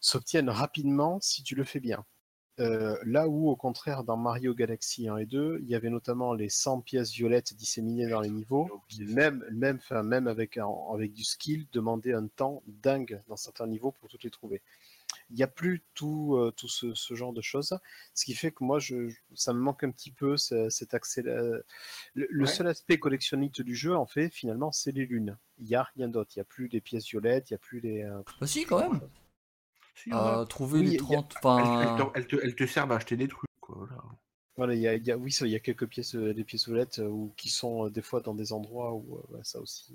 s'obtiennent 0.00 0.50
rapidement 0.50 1.18
si 1.20 1.42
tu 1.42 1.54
le 1.54 1.64
fais 1.64 1.80
bien. 1.80 2.04
Euh, 2.60 2.98
là 3.04 3.28
où, 3.28 3.48
au 3.48 3.56
contraire, 3.56 4.04
dans 4.04 4.16
Mario 4.16 4.54
Galaxy 4.54 5.08
1 5.08 5.18
et 5.18 5.26
2, 5.26 5.60
il 5.62 5.68
y 5.68 5.76
avait 5.76 5.90
notamment 5.90 6.34
les 6.34 6.48
100 6.50 6.80
pièces 6.82 7.12
violettes 7.12 7.54
disséminées 7.54 8.08
dans 8.08 8.20
les 8.20 8.30
niveaux, 8.30 8.68
qui 8.88 9.04
même, 9.04 9.44
même, 9.52 9.76
enfin, 9.78 10.02
même 10.02 10.28
avec, 10.28 10.58
un- 10.58 10.68
avec 10.92 11.12
du 11.14 11.24
skill, 11.24 11.66
demandaient 11.72 12.14
un 12.14 12.28
temps 12.28 12.62
dingue 12.66 13.22
dans 13.28 13.36
certains 13.36 13.66
niveaux 13.68 13.92
pour 13.92 14.08
toutes 14.08 14.24
les 14.24 14.30
trouver. 14.30 14.62
Il 15.30 15.36
n'y 15.36 15.42
a 15.42 15.46
plus 15.48 15.84
tout, 15.94 16.36
euh, 16.36 16.50
tout 16.56 16.68
ce, 16.68 16.94
ce 16.94 17.14
genre 17.14 17.32
de 17.32 17.42
choses, 17.42 17.78
ce 18.14 18.24
qui 18.24 18.34
fait 18.34 18.50
que 18.50 18.64
moi, 18.64 18.78
je, 18.78 19.10
ça 19.34 19.52
me 19.52 19.58
manque 19.60 19.84
un 19.84 19.90
petit 19.90 20.10
peu 20.10 20.36
ce- 20.36 20.70
cet 20.70 20.94
accès. 20.94 21.22
Le, 21.22 21.64
le 22.14 22.44
Ouais. 22.44 22.46
seul 22.50 22.66
aspect 22.66 22.98
collectionniste 22.98 23.60
du 23.60 23.74
jeu, 23.74 23.94
en 23.94 24.06
fait, 24.06 24.30
finalement, 24.30 24.72
c'est 24.72 24.92
les 24.92 25.04
lunes. 25.06 25.36
Il 25.58 25.66
n'y 25.66 25.74
a 25.74 25.82
rien 25.96 26.08
d'autre. 26.08 26.30
Il 26.34 26.38
n'y 26.38 26.42
a 26.42 26.44
plus 26.44 26.68
des 26.68 26.80
pièces 26.80 27.06
violettes, 27.08 27.50
il 27.50 27.52
n'y 27.52 27.56
a 27.56 27.58
plus 27.58 27.80
les. 27.80 28.02
euh, 28.04 28.22
bah 28.40 28.46
si, 28.46 28.64
quand 28.64 28.78
même. 28.90 29.00
Si. 29.94 30.10
Euh, 30.12 30.44
trouver 30.44 30.78
Oui, 30.80 30.84
les 30.86 30.90
il 30.96 31.10
y 31.10 31.16
a- 31.16 31.22
30. 31.22 31.34
Elles, 31.42 31.96
te, 31.96 32.02
elles 32.18 32.26
te- 32.26 32.36
elles 32.44 32.54
te 32.54 32.66
servent 32.66 32.92
à 32.92 32.96
acheter 32.96 33.16
des 33.16 33.28
trucs 33.28 33.50
quoi. 33.60 33.76
Voilà. 33.86 34.02
Voilà, 34.56 34.74
il 34.74 34.80
y 34.80 34.88
a, 34.88 34.94
y 34.96 35.10
a- 35.12 35.16
oui, 35.18 35.32
il 35.42 35.48
y 35.48 35.54
a 35.56 35.60
quelques 35.60 35.86
pièces, 35.86 36.14
euh, 36.16 36.32
des 36.34 36.42
pièces 36.44 36.66
violettes 36.66 36.98
euh, 37.00 37.06
ou 37.08 37.32
qui 37.36 37.48
sont 37.48 37.86
euh, 37.86 37.90
des 37.90 38.02
fois 38.02 38.20
dans 38.20 38.34
des 38.34 38.52
endroits 38.52 38.92
où 38.94 39.16
euh, 39.18 39.36
ouais, 39.36 39.40
ça 39.44 39.60
aussi. 39.60 39.94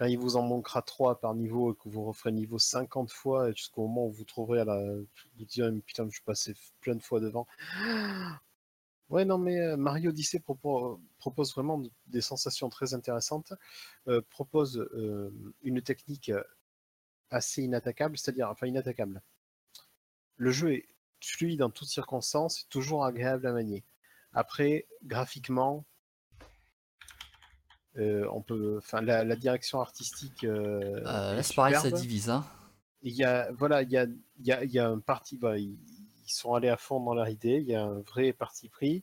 Quand 0.00 0.06
il 0.06 0.18
vous 0.18 0.36
en 0.36 0.42
manquera 0.42 0.80
3 0.80 1.20
par 1.20 1.34
niveau 1.34 1.74
et 1.74 1.76
que 1.76 1.90
vous 1.90 2.02
referez 2.04 2.32
niveau 2.32 2.58
50 2.58 3.12
fois 3.12 3.52
jusqu'au 3.52 3.82
moment 3.86 4.06
où 4.06 4.10
vous 4.10 4.24
trouverez 4.24 4.60
à 4.60 4.64
la. 4.64 4.80
Vous 5.36 5.44
direz, 5.44 5.70
putain, 5.82 6.06
je 6.06 6.12
suis 6.12 6.22
passé 6.22 6.54
plein 6.80 6.94
de 6.94 7.02
fois 7.02 7.20
devant. 7.20 7.46
Ouais, 9.10 9.24
non, 9.24 9.38
mais 9.38 9.58
euh, 9.58 9.76
Mario 9.76 10.10
Odyssey 10.10 10.38
propo- 10.38 11.00
propose 11.18 11.52
vraiment 11.52 11.78
de- 11.78 11.90
des 12.06 12.20
sensations 12.20 12.68
très 12.70 12.94
intéressantes, 12.94 13.52
euh, 14.06 14.22
propose 14.30 14.78
euh, 14.78 15.32
une 15.62 15.82
technique 15.82 16.30
assez 17.30 17.62
inattaquable, 17.64 18.16
c'est-à-dire, 18.16 18.48
enfin, 18.48 18.68
inattaquable. 18.68 19.20
Le 20.36 20.52
jeu 20.52 20.74
est 20.74 20.88
fluide 21.20 21.58
dans 21.58 21.70
toutes 21.70 21.88
circonstances, 21.88 22.68
toujours 22.68 23.04
agréable 23.04 23.48
à 23.48 23.52
manier. 23.52 23.82
Après, 24.32 24.86
graphiquement, 25.02 25.84
euh, 27.96 28.26
on 28.32 28.42
peut, 28.42 28.76
enfin, 28.78 29.00
la, 29.00 29.24
la 29.24 29.36
direction 29.36 29.80
artistique. 29.80 30.44
euh, 30.44 31.00
euh, 31.04 31.34
là, 31.36 31.42
c'est 31.42 31.54
pareil, 31.54 31.74
ça 31.76 31.90
divise. 31.90 32.30
Hein. 32.30 32.44
Il 33.02 33.14
y 33.14 33.24
a, 33.24 33.50
voilà, 33.52 33.82
il 33.82 33.90
y 33.90 33.96
a, 33.96 34.04
il 34.04 34.46
y 34.46 34.52
a, 34.52 34.62
il 34.64 34.70
y 34.70 34.78
a 34.78 34.88
un 34.88 34.98
parti, 35.00 35.38
bah, 35.38 35.58
ils, 35.58 35.78
ils 36.26 36.30
sont 36.32 36.54
allés 36.54 36.68
à 36.68 36.76
fond 36.76 37.02
dans 37.02 37.14
leur 37.14 37.28
idée. 37.28 37.58
Il 37.60 37.66
y 37.66 37.74
a 37.74 37.82
un 37.84 38.00
vrai 38.02 38.32
parti 38.32 38.68
pris. 38.68 39.02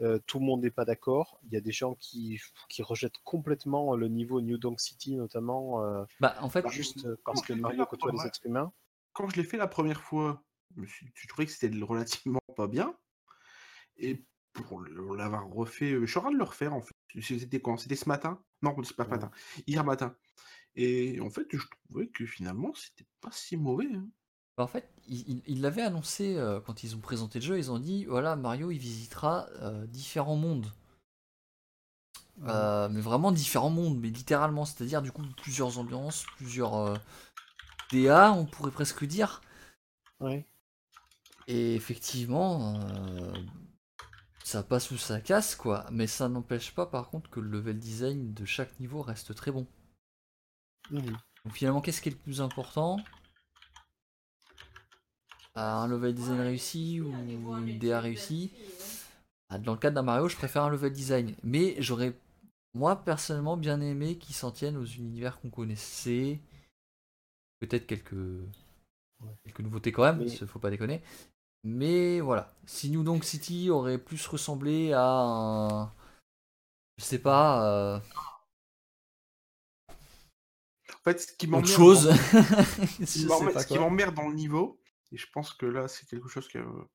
euh, 0.00 0.18
tout 0.26 0.38
le 0.38 0.44
monde 0.46 0.62
n'est 0.62 0.70
pas 0.70 0.84
d'accord. 0.84 1.40
Il 1.44 1.52
y 1.52 1.56
a 1.56 1.60
des 1.60 1.72
gens 1.72 1.94
qui, 1.94 2.40
qui 2.68 2.82
rejettent 2.82 3.18
complètement 3.24 3.94
le 3.96 4.08
niveau 4.08 4.40
New 4.40 4.58
Donk 4.58 4.80
City, 4.80 5.16
notamment. 5.16 5.84
euh, 5.84 6.04
Bah, 6.20 6.34
en 6.40 6.48
fait, 6.50 6.66
juste 6.68 7.02
quand 7.24 7.32
parce 7.32 7.42
que 7.46 7.52
Mario 7.54 7.86
côtoie 7.86 8.12
les 8.12 8.26
êtres 8.26 8.40
humains. 8.44 8.72
Quand 9.12 9.28
je 9.28 9.36
l'ai 9.36 9.44
fait 9.44 9.58
la 9.58 9.66
première 9.68 10.00
fois, 10.02 10.42
je 10.74 10.80
me 10.80 10.86
suis 10.86 11.10
je 11.14 11.26
trouvais 11.28 11.46
que 11.46 11.52
c'était 11.52 11.70
relativement 11.84 12.40
pas 12.56 12.66
bien. 12.66 12.94
Et 13.98 14.24
pour 14.54 14.80
l'avoir 14.82 15.46
refait, 15.48 15.90
je 16.00 16.06
suis 16.06 16.18
en 16.18 16.22
train 16.22 16.32
de 16.32 16.38
le 16.38 16.44
refaire 16.44 16.72
en 16.74 16.80
fait. 16.80 16.91
C'était 17.20 17.60
quand? 17.60 17.76
C'était 17.76 17.96
ce 17.96 18.08
matin? 18.08 18.42
Non, 18.62 18.74
c'est 18.82 18.96
pas 18.96 19.04
ce 19.04 19.10
Ouais. 19.10 19.16
matin. 19.16 19.30
Hier 19.66 19.84
matin. 19.84 20.16
Et 20.76 21.20
en 21.20 21.30
fait, 21.30 21.46
je 21.52 21.66
trouvais 21.86 22.08
que 22.08 22.26
finalement, 22.26 22.72
c'était 22.74 23.06
pas 23.20 23.30
si 23.32 23.56
mauvais. 23.56 23.88
hein. 23.94 24.08
Bah, 24.56 24.64
en 24.64 24.68
fait, 24.68 24.88
ils 25.06 25.60
l'avaient 25.60 25.82
annoncé 25.82 26.36
euh, 26.36 26.60
quand 26.60 26.84
ils 26.84 26.94
ont 26.96 27.00
présenté 27.00 27.38
le 27.40 27.44
jeu. 27.44 27.58
Ils 27.58 27.70
ont 27.70 27.78
dit 27.78 28.04
voilà, 28.04 28.36
Mario 28.36 28.70
il 28.70 28.78
visitera 28.78 29.46
euh, 29.60 29.86
différents 29.86 30.36
mondes. 30.36 30.70
Euh, 32.44 32.88
mais 32.88 33.00
vraiment 33.00 33.30
différents 33.32 33.70
mondes, 33.70 33.98
mais 34.00 34.08
littéralement, 34.08 34.64
c'est-à-dire 34.64 35.02
du 35.02 35.12
coup 35.12 35.22
plusieurs 35.42 35.78
ambiances, 35.78 36.24
plusieurs 36.36 37.00
DA, 37.92 38.32
on 38.32 38.46
pourrait 38.46 38.70
presque 38.72 39.04
dire. 39.04 39.40
Ouais. 40.20 40.46
Et 41.46 41.74
effectivement, 41.74 42.80
ça 44.52 44.62
passe 44.62 44.90
ou 44.90 44.98
ça 44.98 45.20
casse 45.20 45.54
quoi. 45.54 45.86
Mais 45.90 46.06
ça 46.06 46.28
n'empêche 46.28 46.74
pas 46.74 46.84
par 46.86 47.08
contre 47.08 47.30
que 47.30 47.40
le 47.40 47.48
level 47.48 47.78
design 47.78 48.34
de 48.34 48.44
chaque 48.44 48.78
niveau 48.80 49.00
reste 49.00 49.34
très 49.34 49.50
bon. 49.50 49.66
Mhm. 50.90 51.16
Donc 51.44 51.54
finalement, 51.54 51.80
qu'est-ce 51.80 52.02
qui 52.02 52.10
est 52.10 52.12
le 52.12 52.18
plus 52.18 52.40
important? 52.42 52.98
Un 55.54 55.86
level 55.88 56.14
design 56.14 56.40
réussi 56.40 57.00
ou 57.00 57.12
une 57.58 57.78
DA 57.78 58.00
réussie? 58.00 58.50
Ah, 59.48 59.58
Dans 59.58 59.72
le 59.72 59.78
cadre 59.78 59.94
d'un 59.94 60.02
Mario, 60.02 60.28
je 60.28 60.36
préfère 60.36 60.62
un 60.64 60.70
level 60.70 60.92
design. 60.92 61.34
Mais 61.42 61.74
j'aurais, 61.78 62.14
moi 62.74 62.96
personnellement, 63.04 63.56
bien 63.56 63.80
aimé 63.80 64.16
qu'ils 64.18 64.34
s'en 64.34 64.50
tiennent 64.50 64.76
aux 64.76 64.84
univers 64.84 65.40
qu'on 65.40 65.50
connaissait. 65.50 66.40
Peut-être 67.60 67.86
quelques... 67.86 68.14
quelques 69.44 69.60
nouveautés 69.60 69.92
quand 69.92 70.04
même, 70.04 70.18
Mais- 70.18 70.26
qu'il 70.26 70.46
faut 70.46 70.58
pas 70.58 70.70
déconner. 70.70 71.02
Mais 71.64 72.20
voilà, 72.20 72.52
si 72.66 72.90
New 72.90 73.04
Donk 73.04 73.22
City 73.24 73.70
aurait 73.70 73.98
plus 73.98 74.26
ressemblé 74.26 74.92
à 74.92 75.04
un... 75.04 75.92
Je 76.98 77.04
sais 77.04 77.18
pas... 77.20 77.64
euh, 77.96 78.00
En 79.88 81.02
fait, 81.04 81.20
ce 81.20 81.32
qui 81.32 81.46
autre 81.46 81.50
m'emmerde 81.52 81.70
chose. 81.76 82.04
dans- 82.06 82.14
ce 83.06 83.66
qui 83.66 83.78
m'emmerde 83.78 84.16
le 84.18 84.34
niveau, 84.34 84.80
et 85.10 85.16
je 85.16 85.26
pense 85.32 85.52
que 85.52 85.66
là, 85.66 85.88
c'est 85.88 86.06
quelque 86.06 86.28
chose 86.28 86.48
que- 86.48 86.88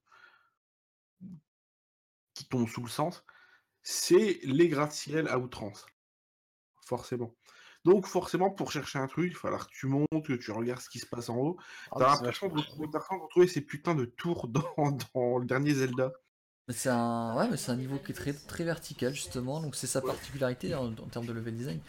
qui 2.33 2.45
tombe 2.47 2.67
sous 2.67 2.83
le 2.83 2.89
sens, 2.89 3.23
c'est 3.83 4.39
les 4.43 4.67
gratte-ciel 4.69 5.27
à 5.29 5.39
outrance. 5.39 5.85
Forcément. 6.85 7.35
Donc, 7.87 8.05
forcément, 8.05 8.49
pour 8.49 8.71
chercher 8.71 8.99
un 8.99 9.07
truc, 9.07 9.31
il 9.31 9.33
va 9.33 9.39
falloir 9.39 9.67
que 9.67 9.73
tu 9.73 9.87
montes, 9.87 10.25
que 10.25 10.33
tu 10.33 10.51
regardes 10.51 10.81
ce 10.81 10.89
qui 10.89 10.99
se 10.99 11.05
passe 11.05 11.29
en 11.29 11.37
haut. 11.37 11.57
Ah, 11.91 11.95
T'as 11.97 12.07
l'impression 12.07 12.49
de, 12.49 12.59
retrouver- 12.59 13.47
ces 13.47 13.61
putains 13.61 13.95
de 13.95 14.03
tours 14.05 14.47
dans, 14.77 14.97
dans 15.15 15.37
le 15.37 15.45
dernier 15.45 15.73
Zelda. 15.73 16.11
Mais 16.67 16.73
c'est 16.73 16.89
un, 16.89 17.33
ouais, 17.37 17.47
mais 17.49 17.55
c'est 17.55 17.71
un 17.71 17.77
niveau 17.77 17.97
qui 17.97 18.11
est 18.11 18.15
très, 18.15 18.33
très 18.33 18.65
vertical 18.65 19.13
justement, 19.13 19.61
donc 19.61 19.73
c'est 19.75 19.87
sa 19.87 20.01
particularité 20.01 20.75
en, 20.75 20.87
en 20.87 21.07
termes 21.09 21.25
de 21.25 21.31
level 21.31 21.55
design. 21.55 21.79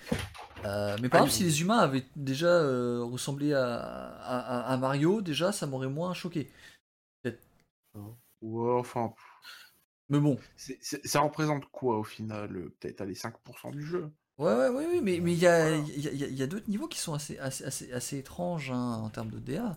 Euh, 0.65 0.97
mais 1.03 1.09
par 1.09 1.21
Ah, 1.21 1.25
exemple, 1.25 1.33
si 1.33 1.43
les 1.45 1.61
humains 1.63 1.79
avaient 1.79 2.05
déjà 2.15 2.47
euh, 2.47 3.03
ressemblé 3.03 3.53
à, 3.55 3.77
à- 3.77 4.77
Mario, 4.77 5.21
déjà 5.21 5.51
ça 5.51 5.67
m'aurait 5.67 5.89
moins 5.89 6.15
choqué. 6.15 6.49
Ouais, 8.41 8.79
enfin, 8.79 9.13
Mais 10.09 10.21
bon, 10.21 10.39
ça 11.05 11.21
représente 11.21 11.67
quoi 11.71 11.99
au 11.99 12.05
final 12.05 12.57
euh, 12.57 12.75
Peut-être 12.81 13.05
les 13.05 13.15
5% 13.15 13.71
du 13.71 13.83
jeu? 13.85 14.13
Ouais, 14.39 14.55
ouais, 14.55 14.69
ouais, 14.69 14.87
ouais, 14.87 15.01
mais 15.01 15.21
mais 15.21 15.33
il 15.33 15.39
y 15.39 15.47
a, 15.47 15.77
il 15.77 16.01
y 16.01 16.09
a- 16.09 16.13
il 16.13 16.19
y 16.19 16.25
a- 16.25 16.29
il 16.29 16.35
y 16.39 16.43
a 16.43 16.47
d'autres 16.47 16.69
niveaux 16.69 16.89
qui 16.89 16.99
sont 16.99 17.15
assez, 17.15 17.39
assez, 17.39 17.65
assez, 17.65 17.93
assez 17.93 18.19
étranges 18.19 18.71
hein, 18.71 19.01
en 19.03 19.09
termes 19.11 19.31
de 19.31 19.39
DA. 19.39 19.77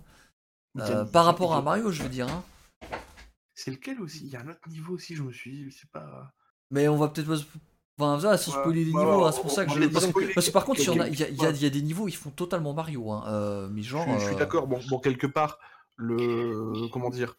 Euh, 0.80 1.06
par 1.06 1.26
rapport 1.26 1.54
à 1.56 1.62
Mario, 1.62 1.92
je 1.92 2.04
veux 2.04 2.10
dire. 2.10 2.30
hein. 2.30 2.44
C'est 3.54 3.72
lequel 3.72 4.00
aussi? 4.02 4.26
Il 4.26 4.32
y 4.32 4.36
a 4.36 4.42
un 4.42 4.48
autre 4.48 4.68
niveau 4.70 4.96
aussi, 4.96 5.16
je 5.16 5.24
me 5.24 5.32
suis 5.32 5.52
dit, 5.52 5.72
c'est 5.72 5.90
pas. 5.92 6.34
Mais 6.72 6.88
on 6.88 6.98
va 6.98 7.10
peut-être 7.10 7.28
pas. 7.28 7.38
Enfin, 8.00 8.20
ça, 8.20 8.38
sans 8.38 8.52
spoiler 8.52 8.86
les 8.86 8.94
ouais, 8.94 8.98
niveaux, 8.98 9.22
ouais, 9.22 9.28
hein, 9.28 9.32
c'est 9.32 9.42
pour 9.42 9.52
ça 9.52 9.66
que 9.66 9.72
je 9.72 9.84
dit. 9.84 10.00
spoiler 10.00 10.34
Parce 10.34 10.48
que 10.48 10.52
par 10.52 10.66
contre, 10.66 10.80
il 10.80 10.86
il 10.90 11.20
y 11.20 11.24
y 11.24 11.64
y 11.64 11.66
a 11.66 11.70
des 11.70 11.82
niveaux, 11.82 12.08
ils 12.08 12.16
font 12.16 12.32
totalement 12.32 12.74
Mario. 12.74 13.12
Hein, 13.12 13.24
euh, 13.28 13.68
mais 13.70 13.84
genre. 13.84 14.08
Je, 14.08 14.20
je 14.20 14.26
suis 14.26 14.36
euh, 14.36 14.40
d'accord. 14.40 14.68
Bon, 14.68 14.80
bon, 14.90 15.00
quelque 15.00 15.28
part, 15.28 15.60
le 15.98 16.88
comment 16.92 17.10
dire, 17.10 17.36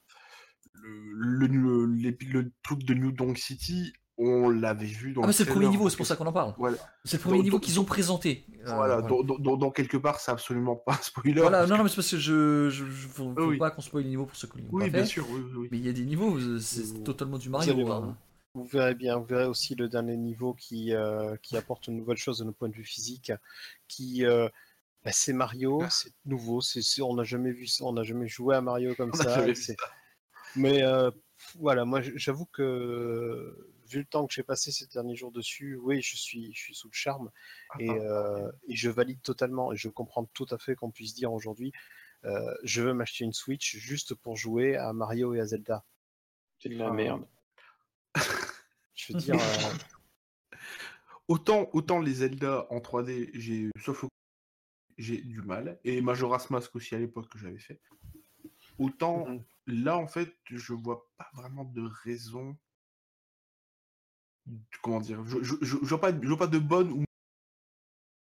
le, 0.74 1.47
le, 1.47 1.86
le 1.86 2.53
truc 2.62 2.85
de 2.85 2.94
New 2.94 3.12
Donk 3.12 3.39
City, 3.39 3.93
on 4.23 4.51
l'avait 4.51 4.86
vu 4.86 5.12
dans. 5.12 5.20
Ah, 5.20 5.24
le 5.24 5.27
mais 5.28 5.32
c'est 5.32 5.44
le 5.44 5.51
premier 5.51 5.69
niveau, 5.69 5.89
c'est 5.89 5.97
pour 5.97 6.07
ça 6.07 6.16
qu'on 6.16 6.27
en 6.27 6.32
parle. 6.32 6.55
Voilà, 6.59 6.77
C'est 7.05 7.16
le 7.16 7.23
premier 7.23 7.39
Donc- 7.39 7.44
niveau 7.44 7.59
qu'ils 7.59 7.81
ont 7.81 7.85
présenté. 7.85 8.44
Euh, 8.66 8.74
voilà, 8.74 9.01
voilà. 9.01 9.23
Dans, 9.24 9.39
dans- 9.39 9.57
dans 9.57 9.70
quelque 9.70 9.97
part, 9.97 10.20
c'est 10.20 10.31
absolument 10.31 10.77
pas 10.77 10.93
un 10.94 11.03
spoiler. 11.03 11.32
Voilà, 11.40 11.62
non, 11.62 11.69
que- 11.74 11.78
non, 11.78 11.82
mais 11.85 11.89
c'est 11.89 11.97
parce 11.97 12.11
que 12.11 12.19
je. 12.19 12.70
je, 12.70 12.85
je- 12.85 13.09
faut, 13.09 13.35
faut 13.35 13.47
Oui. 13.47 13.59
pas 13.59 13.70
qu'on 13.70 13.81
spoil 13.82 14.05
les 14.05 14.11
niveaux 14.11 14.27
pour 14.27 14.36
ceux 14.36 14.49
qui 14.49 14.59
l'ont 14.61 14.69
oui, 14.73 14.85
pas 14.85 14.90
bien 14.90 15.01
fait. 15.03 15.09
sûr, 15.09 15.27
oui, 15.31 15.40
oui, 15.44 15.53
oui. 15.57 15.69
Mais 15.70 15.78
il 15.78 15.86
y 15.86 15.89
a 15.89 15.93
des 15.93 16.05
niveaux, 16.05 16.36
euh, 16.36 16.59
c'est 16.59 16.82
Vous- 16.85 17.03
totalement 17.03 17.39
du 17.39 17.47
vous 17.49 17.53
Mario. 17.53 17.73
allez 17.73 17.85
hein. 17.90 18.16
Vous 18.55 18.65
verrez 18.65 18.94
bien, 18.94 19.16
vous 19.16 19.24
verrez 19.24 19.47
aussi 19.47 19.74
le 19.74 19.89
dernier 19.89 20.16
niveau 20.19 20.53
qui, 20.53 20.93
euh, 20.94 21.36
qui 21.43 21.57
apporte 21.57 21.86
une 21.89 21.97
nouvelle 21.97 22.19
chose 22.19 22.39
de 22.39 22.44
notre 22.44 22.59
point 22.59 22.69
de 22.69 22.74
vue 22.74 22.85
physique, 22.85 23.32
qui 23.89 24.27
euh, 24.27 24.47
bah, 25.05 25.11
c'est 25.12 25.32
Mario, 25.32 25.81
Ah. 25.82 25.89
c'est 25.90 26.12
nouveau, 26.27 26.61
c'est 26.61 26.82
on 27.01 27.15
n'a 27.15 27.24
jamais 27.24 27.51
vu 27.51 27.66
ça, 27.66 27.85
on 27.86 27.94
n'a 27.94 28.03
jamais 28.03 28.28
joué 28.28 28.55
à 28.55 28.61
Mario 28.61 28.94
comme 28.94 29.11
On 29.15 29.16
ça. 29.16 29.43
Mais 30.55 30.82
euh, 30.82 31.11
voilà, 31.59 31.85
moi 31.86 32.01
j'avoue 32.03 32.44
que 32.44 33.57
vu 33.93 33.98
le 34.01 34.05
temps 34.06 34.27
que 34.27 34.32
j'ai 34.35 34.43
passé 34.43 34.73
ces 34.73 34.86
derniers 34.86 35.14
jours 35.16 35.32
dessus, 35.32 35.77
oui, 35.77 36.01
je 36.02 36.16
suis, 36.16 36.52
je 36.55 36.59
suis 36.60 36.74
sous 36.74 36.89
le 36.89 36.94
charme 36.94 37.31
et, 37.78 37.89
Ah, 37.90 37.93
euh, 37.93 38.52
et 38.69 38.77
je 38.77 38.90
valide 38.90 39.20
totalement 39.23 39.73
et 39.73 39.77
je 39.77 39.89
comprends 39.89 40.24
tout 40.24 40.47
à 40.51 40.59
fait 40.59 40.74
qu'on 40.74 40.90
puisse 40.90 41.14
dire 41.14 41.32
aujourd'hui, 41.32 41.73
euh, 42.24 42.55
je 42.64 42.82
veux 42.82 42.94
m'acheter 42.94 43.24
une 43.24 43.32
Switch 43.32 43.77
juste 43.77 44.14
pour 44.14 44.36
jouer 44.36 44.77
à 44.77 44.93
Mario 44.93 45.35
et 45.35 45.40
à 45.40 45.47
Zelda. 45.47 45.85
C'est 46.59 46.69
de 46.70 46.77
la 46.78 46.86
Ah. 46.89 46.93
merde. 46.93 47.27
Je 48.94 49.12
veux 49.12 49.19
dire, 49.19 49.35
euh, 49.40 49.73
Autant, 51.28 51.70
autant 51.73 51.98
les 52.01 52.14
Zelda 52.14 52.66
en 52.70 52.81
3D, 52.81 53.31
j'ai 53.35 53.70
sauf 53.81 54.05
au- 54.05 54.09
j'ai 54.98 55.19
du 55.23 55.40
mal, 55.40 55.81
et 55.85 56.01
Majora's 56.01 56.51
Mask 56.51 56.74
aussi 56.77 56.94
à 56.94 56.98
l'époque 56.98 57.28
que 57.28 57.39
j'avais 57.39 57.59
fait. 57.59 57.81
Autant 58.78 59.27
Mhm. 59.28 59.44
là, 59.66 59.97
en 59.97 60.06
fait, 60.06 60.35
je 60.51 60.73
vois 60.74 61.09
pas 61.16 61.31
vraiment 61.35 61.64
de 61.64 61.82
raison. 62.05 62.56
Comment 64.82 65.01
dire 65.01 65.24
Je, 65.24 65.43
je, 65.43 65.55
je- 65.60 65.77
je 65.82 65.89
vois, 65.89 66.01
pas, 66.01 66.12
je 66.12 66.28
vois 66.28 66.39
pas 66.39 66.47
de 66.47 66.59
bonne 66.59 66.93
ou 66.93 67.05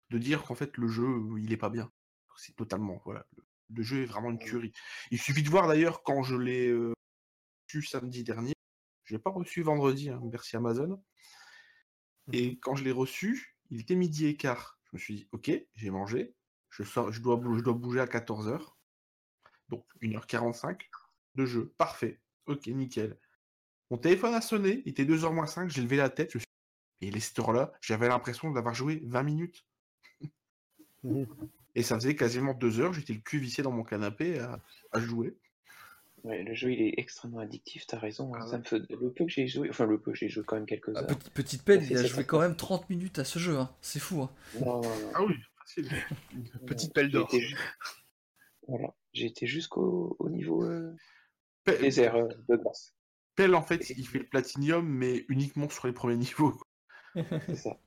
de 0.10 0.18
dire 0.18 0.44
qu'en 0.44 0.56
fait 0.56 0.78
le 0.78 0.88
jeu 0.88 1.08
il 1.38 1.52
est 1.52 1.58
pas 1.58 1.70
bien. 1.70 1.92
C'est 2.38 2.56
totalement 2.56 3.02
voilà. 3.06 3.26
Le, 3.38 3.44
le 3.78 3.84
jeu 3.84 4.04
est 4.04 4.06
vraiment 4.06 4.32
une 4.32 4.40
tuerie. 4.40 4.74
Il 5.12 5.20
suffit 5.20 5.44
de 5.44 5.50
voir 5.50 5.68
d'ailleurs 5.68 6.04
quand 6.04 6.24
je 6.24 6.36
l'ai 6.36 6.68
euh, 6.70 6.94
reçu 7.68 7.84
samedi 7.84 8.24
dernier. 8.24 8.54
Je 9.06 9.16
l'ai 9.16 9.20
pas 9.20 9.32
reçu 9.32 9.62
vendredi, 9.64 10.10
hein, 10.10 10.22
merci 10.32 10.56
Amazon. 10.58 11.04
Et 12.34 12.58
quand 12.60 12.76
je 12.76 12.84
l'ai 12.84 12.92
reçu, 12.92 13.56
il 13.70 13.82
était 13.82 13.96
midi 13.96 14.26
et 14.28 14.36
quart. 14.38 14.80
Je 14.86 14.98
me 14.98 15.00
suis 15.00 15.16
dit, 15.16 15.28
ok, 15.32 15.52
j'ai 15.76 15.90
mangé, 15.90 16.36
je, 16.70 16.84
sors, 16.84 17.12
je, 17.12 17.22
dois, 17.22 17.40
je 17.56 17.62
dois 17.62 17.74
bouger 17.74 18.00
à 18.00 18.08
14h. 18.08 18.76
Donc 19.70 19.86
1h45 20.02 20.90
de 21.36 21.46
jeu. 21.46 21.74
Parfait. 21.78 22.22
Ok, 22.46 22.68
nickel. 22.68 23.20
Mon 23.92 23.98
téléphone 23.98 24.34
a 24.34 24.42
sonné, 24.42 24.82
il 24.86 24.90
était 24.90 25.06
2h 25.06 25.32
moins 25.34 25.46
5, 25.48 25.70
j'ai 25.70 25.82
levé 25.82 25.98
la 25.98 26.10
tête, 26.10 26.32
je 26.32 26.38
me 26.38 26.42
suis 26.42 26.48
dit, 27.02 27.08
et 27.08 27.12
les 27.12 27.20
cette 27.20 27.38
heure-là, 27.40 27.72
j'avais 27.82 28.08
l'impression 28.08 28.52
d'avoir 28.52 28.74
joué 28.74 29.02
20 29.06 29.24
minutes. 29.24 29.66
Et 31.78 31.84
ça 31.84 31.96
faisait 31.96 32.16
quasiment 32.16 32.54
2 32.54 32.80
heures, 32.80 32.94
j'étais 32.94 33.14
le 33.14 33.20
cul 33.20 33.38
vissé 33.38 33.62
dans 33.62 33.72
mon 33.72 33.84
canapé 33.84 34.40
à, 34.40 34.62
à 34.94 35.00
jouer. 35.02 35.36
Ouais, 36.24 36.42
le 36.42 36.56
jeu 36.56 36.72
il 36.72 36.82
est 36.82 36.94
extrêmement 36.98 37.40
addictif, 37.40 37.86
t'as 37.86 38.00
raison. 38.00 38.34
hein, 38.34 38.40
Ah 38.42 38.48
ça 38.48 38.58
me 38.58 38.64
fait... 38.64 38.80
Le 38.90 39.12
peu 39.12 39.26
que 39.26 39.30
j'ai 39.32 39.46
joué, 39.46 39.70
enfin 39.70 39.86
le 39.86 40.00
peu, 40.00 40.14
j'ai 40.16 40.30
joué 40.30 40.44
quand 40.46 40.56
même 40.56 40.66
quelques 40.66 40.90
Ah, 40.96 41.02
heures. 41.02 41.08
petite, 41.08 41.30
petite 41.34 41.64
peine, 41.64 41.84
il 41.88 41.98
a 41.98 42.04
joué 42.06 42.24
quand 42.26 42.40
même 42.40 42.56
30 42.56 42.90
minutes 42.90 43.20
à 43.20 43.26
ce 43.26 43.38
jeu. 43.38 43.58
hein. 43.60 43.70
C'est 43.82 44.00
fou. 44.00 44.22
hein. 44.24 44.32
Non, 44.60 44.82
non, 44.82 45.00
non. 45.00 45.12
Ah 45.14 45.24
oui, 45.26 45.36
facile. 45.60 45.90
petite 46.66 46.94
pelle 46.94 47.12
d'or. 47.12 47.28
été 47.32 47.54
Voilà, 48.68 48.96
j'ai 49.14 49.28
été 49.28 49.46
jusqu'au 49.46 50.16
au 50.18 50.30
niveau 50.30 50.64
euh, 50.64 50.96
désert 51.68 52.16
euh, 52.16 52.30
de 52.50 52.56
glace. 52.56 52.95
Pell, 53.36 53.56
en 53.56 53.62
fait, 53.62 53.90
il 53.90 54.08
fait 54.08 54.20
le 54.20 54.28
platinium, 54.28 54.88
mais 54.88 55.26
uniquement 55.30 55.70
sur 55.70 55.88
les 55.88 55.94
premiers 55.94 56.18
niveaux. 56.18 56.60
C'est 57.48 57.56
ça. 57.56 57.78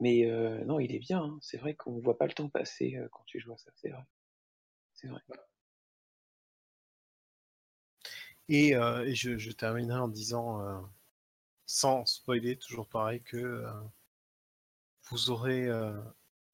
Mais 0.00 0.26
euh, 0.30 0.64
non, 0.64 0.78
il 0.80 0.94
est 0.94 0.98
bien. 1.00 1.22
hein. 1.22 1.38
C'est 1.40 1.58
vrai 1.58 1.74
qu'on 1.74 1.98
voit 2.00 2.16
pas 2.18 2.26
le 2.26 2.32
temps 2.32 2.48
passer 2.48 2.96
euh, 2.96 3.08
quand 3.10 3.24
tu 3.26 3.40
joues 3.40 3.52
à 3.52 3.58
ça. 3.58 3.70
C'est 3.74 3.90
vrai. 3.90 4.04
C'est 4.94 5.08
vrai. 5.08 5.20
Et, 8.48 8.74
euh, 8.74 9.04
et 9.04 9.14
je, 9.14 9.36
je 9.38 9.50
terminerai 9.52 9.98
en 9.98 10.08
disant, 10.08 10.62
euh, 10.62 10.80
sans 11.66 12.06
spoiler, 12.06 12.56
toujours 12.56 12.88
pareil, 12.88 13.22
que 13.22 13.36
euh, 13.36 13.70
vous 15.10 15.30
aurez 15.30 15.66
euh, 15.66 15.92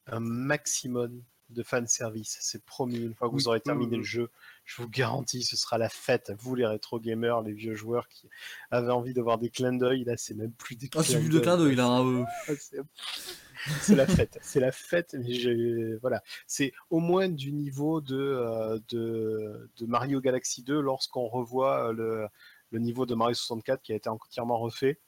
un 0.06 0.20
maximum 0.20 1.22
de 1.50 1.62
fan 1.62 1.86
service. 1.86 2.38
C'est 2.40 2.64
promis. 2.64 2.96
Une 2.96 3.14
fois 3.14 3.28
que 3.28 3.34
vous 3.34 3.48
aurez 3.48 3.60
terminé 3.60 3.96
le 3.96 4.02
jeu, 4.02 4.30
je 4.64 4.80
vous 4.82 4.88
garantis, 4.88 5.42
ce 5.42 5.56
sera 5.56 5.76
la 5.78 5.88
fête. 5.88 6.32
Vous, 6.38 6.54
les 6.54 6.66
rétro 6.66 6.98
gamers, 6.98 7.42
les 7.42 7.52
vieux 7.52 7.74
joueurs 7.74 8.08
qui 8.08 8.28
avaient 8.70 8.92
envie 8.92 9.12
d'avoir 9.14 9.38
des 9.38 9.50
clins 9.50 9.72
d'œil, 9.74 10.04
là, 10.04 10.16
c'est 10.16 10.34
même 10.34 10.52
plus 10.52 10.76
des 10.76 10.88
Ah, 10.96 11.02
c'est 11.02 11.18
plus 11.20 11.28
de 11.28 11.38
clin 11.40 11.56
d'œil 11.58 11.74
là. 11.76 11.86
hein, 11.86 12.06
euh. 12.06 12.24
Ah, 12.48 12.52
c'est- 13.80 13.94
la 13.94 14.06
fête, 14.06 14.38
c'est 14.42 14.60
la 14.60 14.72
fête, 14.72 15.14
mais 15.18 15.32
je- 15.34 15.96
voilà, 16.00 16.22
c'est 16.46 16.72
au 16.90 16.98
moins 17.00 17.28
du 17.28 17.52
niveau 17.52 18.00
de, 18.00 18.16
euh, 18.18 18.78
de, 18.88 19.70
de 19.76 19.86
Mario 19.86 20.20
Galaxy 20.20 20.62
2 20.62 20.80
lorsqu'on 20.80 21.28
revoit 21.28 21.88
euh, 21.88 21.92
le, 21.92 22.26
le 22.70 22.78
niveau 22.78 23.06
de 23.06 23.14
Mario 23.14 23.34
64 23.34 23.80
qui 23.82 23.92
a 23.92 23.96
été 23.96 24.08
entièrement 24.08 24.58
refait 24.58 24.98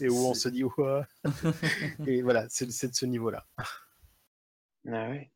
et 0.00 0.08
où 0.08 0.16
on 0.26 0.34
se 0.34 0.48
dit 0.48 0.64
ouais. 0.64 1.02
et 2.06 2.22
voilà, 2.22 2.46
c'est 2.48 2.70
c'est 2.70 2.88
de 2.88 2.94
ce 2.94 3.06
niveau-là. 3.06 3.46
Ah 4.86 5.08
ouais. 5.08 5.30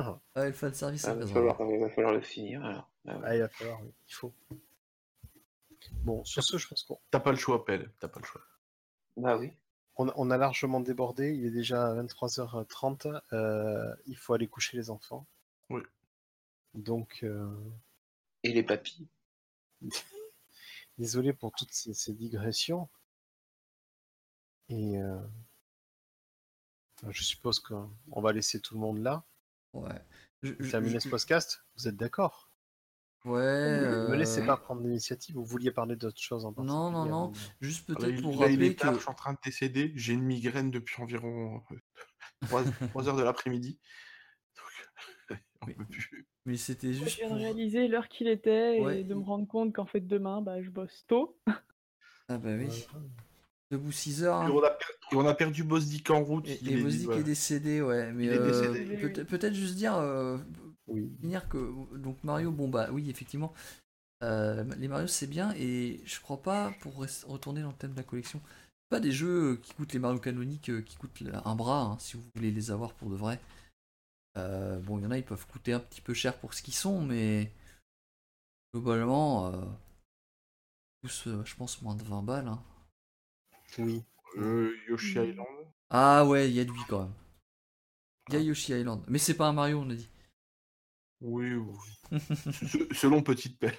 Ah, 0.00 0.20
Ouais, 0.36 0.46
le 0.46 0.52
fan 0.52 0.72
service, 0.74 1.04
Ah, 1.04 1.08
ça 1.08 1.14
va, 1.14 1.26
falloir, 1.26 1.58
va 1.58 1.90
falloir 1.90 2.12
le 2.14 2.20
finir 2.20 2.64
alors. 2.64 2.90
Ah 3.06 3.16
ouais. 3.18 3.22
ah, 3.26 3.34
il 3.36 3.40
va 3.40 3.48
falloir, 3.48 3.82
oui, 3.82 3.92
il 4.08 4.14
faut. 4.14 4.32
Bon, 6.02 6.24
sur 6.24 6.42
ce, 6.42 6.58
je 6.58 6.68
pense 6.68 6.82
qu'on 6.84 6.98
T'as 7.10 7.20
pas 7.20 7.30
le 7.32 7.36
choix, 7.38 7.64
Pelle. 7.64 7.90
T'as 7.98 8.08
pas 8.08 8.20
le 8.20 8.26
choix. 8.26 8.42
Bah 9.16 9.36
oui. 9.36 9.52
on, 9.96 10.12
on 10.16 10.30
a 10.30 10.36
largement 10.36 10.80
débordé. 10.80 11.34
Il 11.34 11.44
est 11.46 11.50
déjà 11.50 11.94
23h30. 11.94 13.20
euh, 13.32 13.94
il 14.06 14.16
faut 14.16 14.34
aller 14.34 14.46
coucher 14.48 14.76
les 14.76 14.90
enfants. 14.90 15.26
Oui. 15.70 15.82
Donc, 16.74 17.20
euh, 17.22 17.48
Et 18.44 18.52
les 18.52 18.62
papis. 18.62 19.08
Désolé 20.98 21.32
pour 21.32 21.52
toutes 21.52 21.72
ces, 21.72 21.94
ces 21.94 22.12
digressions. 22.12 22.88
Et 24.68 24.98
euh, 25.00 25.18
je 27.08 27.22
suppose 27.22 27.60
qu'on 27.60 28.20
va 28.20 28.32
laisser 28.32 28.60
tout 28.60 28.74
le 28.74 28.80
monde 28.80 28.98
là. 28.98 29.24
Ouais. 29.84 30.02
Je- 30.42 30.52
je- 30.58 30.70
Terminer 30.70 31.00
ce 31.00 31.08
podcast. 31.08 31.64
Vous 31.76 31.88
êtes 31.88 31.96
d'accord? 31.96 32.50
Ouais. 33.24 33.80
Ne 33.80 34.08
me 34.08 34.14
laissez 34.16 34.42
euh, 34.42 34.46
pas 34.46 34.56
prendre 34.56 34.82
l'initiative. 34.82 35.34
Vous 35.34 35.44
vouliez 35.44 35.70
parler 35.72 35.96
d'autre 35.96 36.20
chose 36.20 36.44
en 36.44 36.52
particulier 36.52 36.78
Non, 36.78 36.90
non, 36.90 37.04
non. 37.06 37.16
avant 37.24 37.30
de- 37.30 37.36
Juste 37.60 37.90
Ah, 37.90 37.94
peut-être 37.98 38.14
il- 38.16 38.22
pour 38.22 38.30
là, 38.40 38.46
il 38.48 38.52
rappeler 38.52 38.66
est 38.68 38.78
tard, 38.78 38.90
que. 38.92 38.96
je 38.96 39.00
suis 39.02 39.10
en 39.10 39.14
train 39.14 39.32
de 39.32 39.38
décéder. 39.44 39.92
J'ai 39.96 40.12
une 40.12 40.22
migraine 40.22 40.70
depuis 40.70 41.02
environ 41.02 41.60
3, 42.42 42.62
heures 43.08 43.16
de 43.16 43.22
l'après-midi. 43.22 43.80
Donc, 44.56 45.38
on 45.62 45.66
Oui. 45.66 45.74
peut 45.74 45.84
plus. 45.86 46.28
Mais 46.46 46.56
c'était 46.56 46.86
Moi, 46.86 46.96
je 46.96 47.04
juste 47.04 47.16
viens 47.18 47.26
de 47.26 47.32
pour. 47.32 47.38
réaliser 47.42 47.88
l'heure 47.88 48.08
qu'il 48.08 48.28
était 48.28 48.78
Ouais. 48.80 49.00
et 49.00 49.04
de 49.04 49.14
me 49.14 49.24
rendre 49.24 49.46
compte 49.48 49.74
qu'en 49.74 49.86
fait 49.86 50.00
demain, 50.00 50.40
bah, 50.40 50.62
je 50.62 50.70
bosse 50.70 51.04
tôt. 51.08 51.38
Ah 52.28 52.38
bah 52.38 52.50
oui. 52.56 52.86
Debout 53.70 53.92
6 53.92 54.24
heures. 54.24 54.42
Et 54.42 54.46
hein. 54.46 54.50
on 54.50 54.62
a, 54.62 54.70
per- 54.70 54.84
et 55.12 55.16
on 55.16 55.26
a 55.26 55.34
perdu 55.34 55.62
Bosdick 55.64 56.10
en 56.10 56.22
route. 56.24 56.46
Et, 56.48 56.52
et 56.54 56.72
est- 56.72 57.22
décédé, 57.22 57.82
ouais. 57.82 58.12
Mais 58.12 58.28
euh, 58.28 59.08
peut- 59.12 59.24
peut-être 59.24 59.54
juste 59.54 59.74
dire, 59.76 59.94
euh, 59.96 60.38
Oui. 60.86 61.10
finir 61.20 61.48
que 61.48 61.72
donc 61.98 62.22
Mario, 62.24 62.50
bon 62.50 62.68
bah 62.68 62.88
oui 62.92 63.10
effectivement, 63.10 63.52
euh, 64.22 64.64
les 64.78 64.88
Mario 64.88 65.06
c'est 65.06 65.26
bien 65.26 65.52
et 65.56 66.00
je 66.06 66.18
crois 66.20 66.40
pas 66.42 66.72
pour 66.80 66.94
retourner 67.26 67.60
dans 67.62 67.68
le 67.68 67.74
thème 67.76 67.92
de 67.92 67.96
la 67.98 68.02
collection, 68.04 68.40
pas 68.88 69.00
des 69.00 69.12
jeux 69.12 69.56
qui 69.62 69.74
coûtent 69.74 69.92
les 69.92 69.98
Mario 69.98 70.18
canoniques 70.18 70.84
qui 70.84 70.96
coûtent 70.96 71.22
un 71.44 71.54
bras 71.54 71.82
hein, 71.82 71.98
si 71.98 72.16
vous 72.16 72.24
voulez 72.34 72.50
les 72.50 72.70
avoir 72.70 72.94
pour 72.94 73.10
de 73.10 73.16
vrai. 73.16 73.38
Euh, 74.38 74.78
bon 74.78 74.98
il 74.98 75.02
y 75.04 75.06
en 75.06 75.10
a 75.10 75.18
ils 75.18 75.24
peuvent 75.24 75.46
coûter 75.46 75.74
un 75.74 75.80
petit 75.80 76.00
peu 76.00 76.14
cher 76.14 76.38
pour 76.38 76.54
ce 76.54 76.62
qu'ils 76.62 76.74
sont 76.74 77.00
mais 77.02 77.52
globalement 78.74 79.48
euh, 79.48 79.60
tous 81.02 81.26
euh, 81.26 81.42
je 81.44 81.54
pense 81.54 81.82
moins 81.82 81.94
de 81.94 82.02
20 82.04 82.22
balles. 82.22 82.48
hein. 82.48 82.62
Oui. 83.78 84.02
Euh, 84.36 84.74
Yoshi 84.88 85.18
Mm. 85.18 85.24
Island. 85.30 85.48
Ah 85.90 86.24
ouais 86.26 86.48
il 86.48 86.54
y 86.54 86.60
a 86.60 86.64
de 86.64 86.70
lui 86.70 86.80
quand 86.88 87.02
même. 87.04 87.14
Il 88.28 88.34
y 88.34 88.36
a 88.36 88.40
Yoshi 88.40 88.72
Island 88.72 89.02
mais 89.08 89.18
c'est 89.18 89.34
pas 89.36 89.46
un 89.48 89.52
Mario 89.52 89.80
on 89.80 89.90
a 89.90 89.94
dit. 89.94 90.08
Oui, 91.20 91.52
oui. 91.54 91.76
Se- 92.20 92.94
Selon 92.94 93.22
Petite 93.22 93.58
Pelle. 93.58 93.76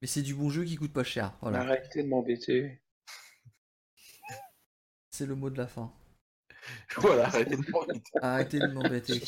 Mais 0.00 0.08
c'est 0.08 0.22
du 0.22 0.34
bon 0.34 0.50
jeu 0.50 0.64
qui 0.64 0.76
coûte 0.76 0.92
pas 0.92 1.04
cher. 1.04 1.36
Voilà, 1.40 1.60
Arrêtez 1.60 2.02
de 2.02 2.08
m'embêter. 2.08 2.82
c'est 5.10 5.26
le 5.26 5.34
mot 5.36 5.48
de 5.50 5.56
la 5.58 5.66
fin. 5.68 5.92
voilà, 6.96 7.26
arrêtez 7.26 7.56
de 7.56 7.70
m'embêter. 7.70 8.10
Arrêtez 8.20 8.58
de 8.58 8.66
m'embêter. 8.66 9.20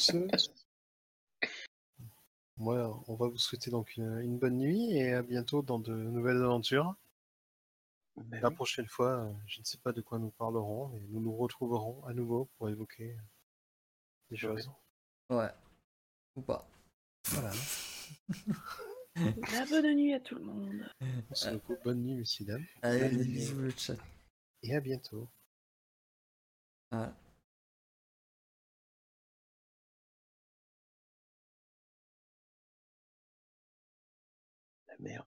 Moi, 2.57 3.03
on 3.09 3.15
va 3.17 3.29
vous 3.29 3.39
souhaiter 3.39 3.71
donc 3.71 3.97
une, 3.97 4.21
une 4.21 4.39
bonne 4.39 4.59
nuit 4.59 4.97
et 4.97 5.13
à 5.15 5.23
bientôt 5.23 5.63
dans 5.63 5.79
de 5.79 5.93
nouvelles 5.93 6.43
aventures. 6.43 6.95
Bah 8.16 8.39
La 8.41 8.49
oui. 8.49 8.55
prochaine 8.55 8.86
fois, 8.86 9.24
euh, 9.24 9.32
je 9.47 9.61
ne 9.61 9.65
sais 9.65 9.78
pas 9.78 9.93
de 9.93 10.01
quoi 10.01 10.19
nous 10.19 10.31
parlerons, 10.31 10.89
mais 10.89 11.01
nous 11.09 11.20
nous 11.20 11.36
retrouverons 11.36 12.05
à 12.05 12.12
nouveau 12.12 12.47
pour 12.57 12.69
évoquer 12.69 13.12
euh, 13.12 13.23
des 14.31 14.36
choses. 14.36 14.70
Ouais. 15.31 15.51
Ou 16.36 16.43
pas. 16.43 16.69
Voilà. 17.27 17.53
La 19.16 19.66
bonne 19.66 19.95
nuit 19.95 20.12
à 20.15 20.20
tout 20.20 20.35
le 20.36 20.43
monde. 20.45 20.89
Le 21.01 21.59
coup, 21.59 21.77
bonne 21.85 22.03
nuit, 22.03 22.15
messieurs, 22.15 22.45
dames, 22.45 22.65
Allez, 22.82 23.09
Bonne 23.09 23.24
bisous 23.24 23.59
le 23.61 23.70
chat. 23.70 23.95
et 24.62 24.74
à 24.77 24.81
bientôt. 24.81 25.28
Ouais. 26.93 27.09
La 34.89 34.94
merde. 34.99 35.26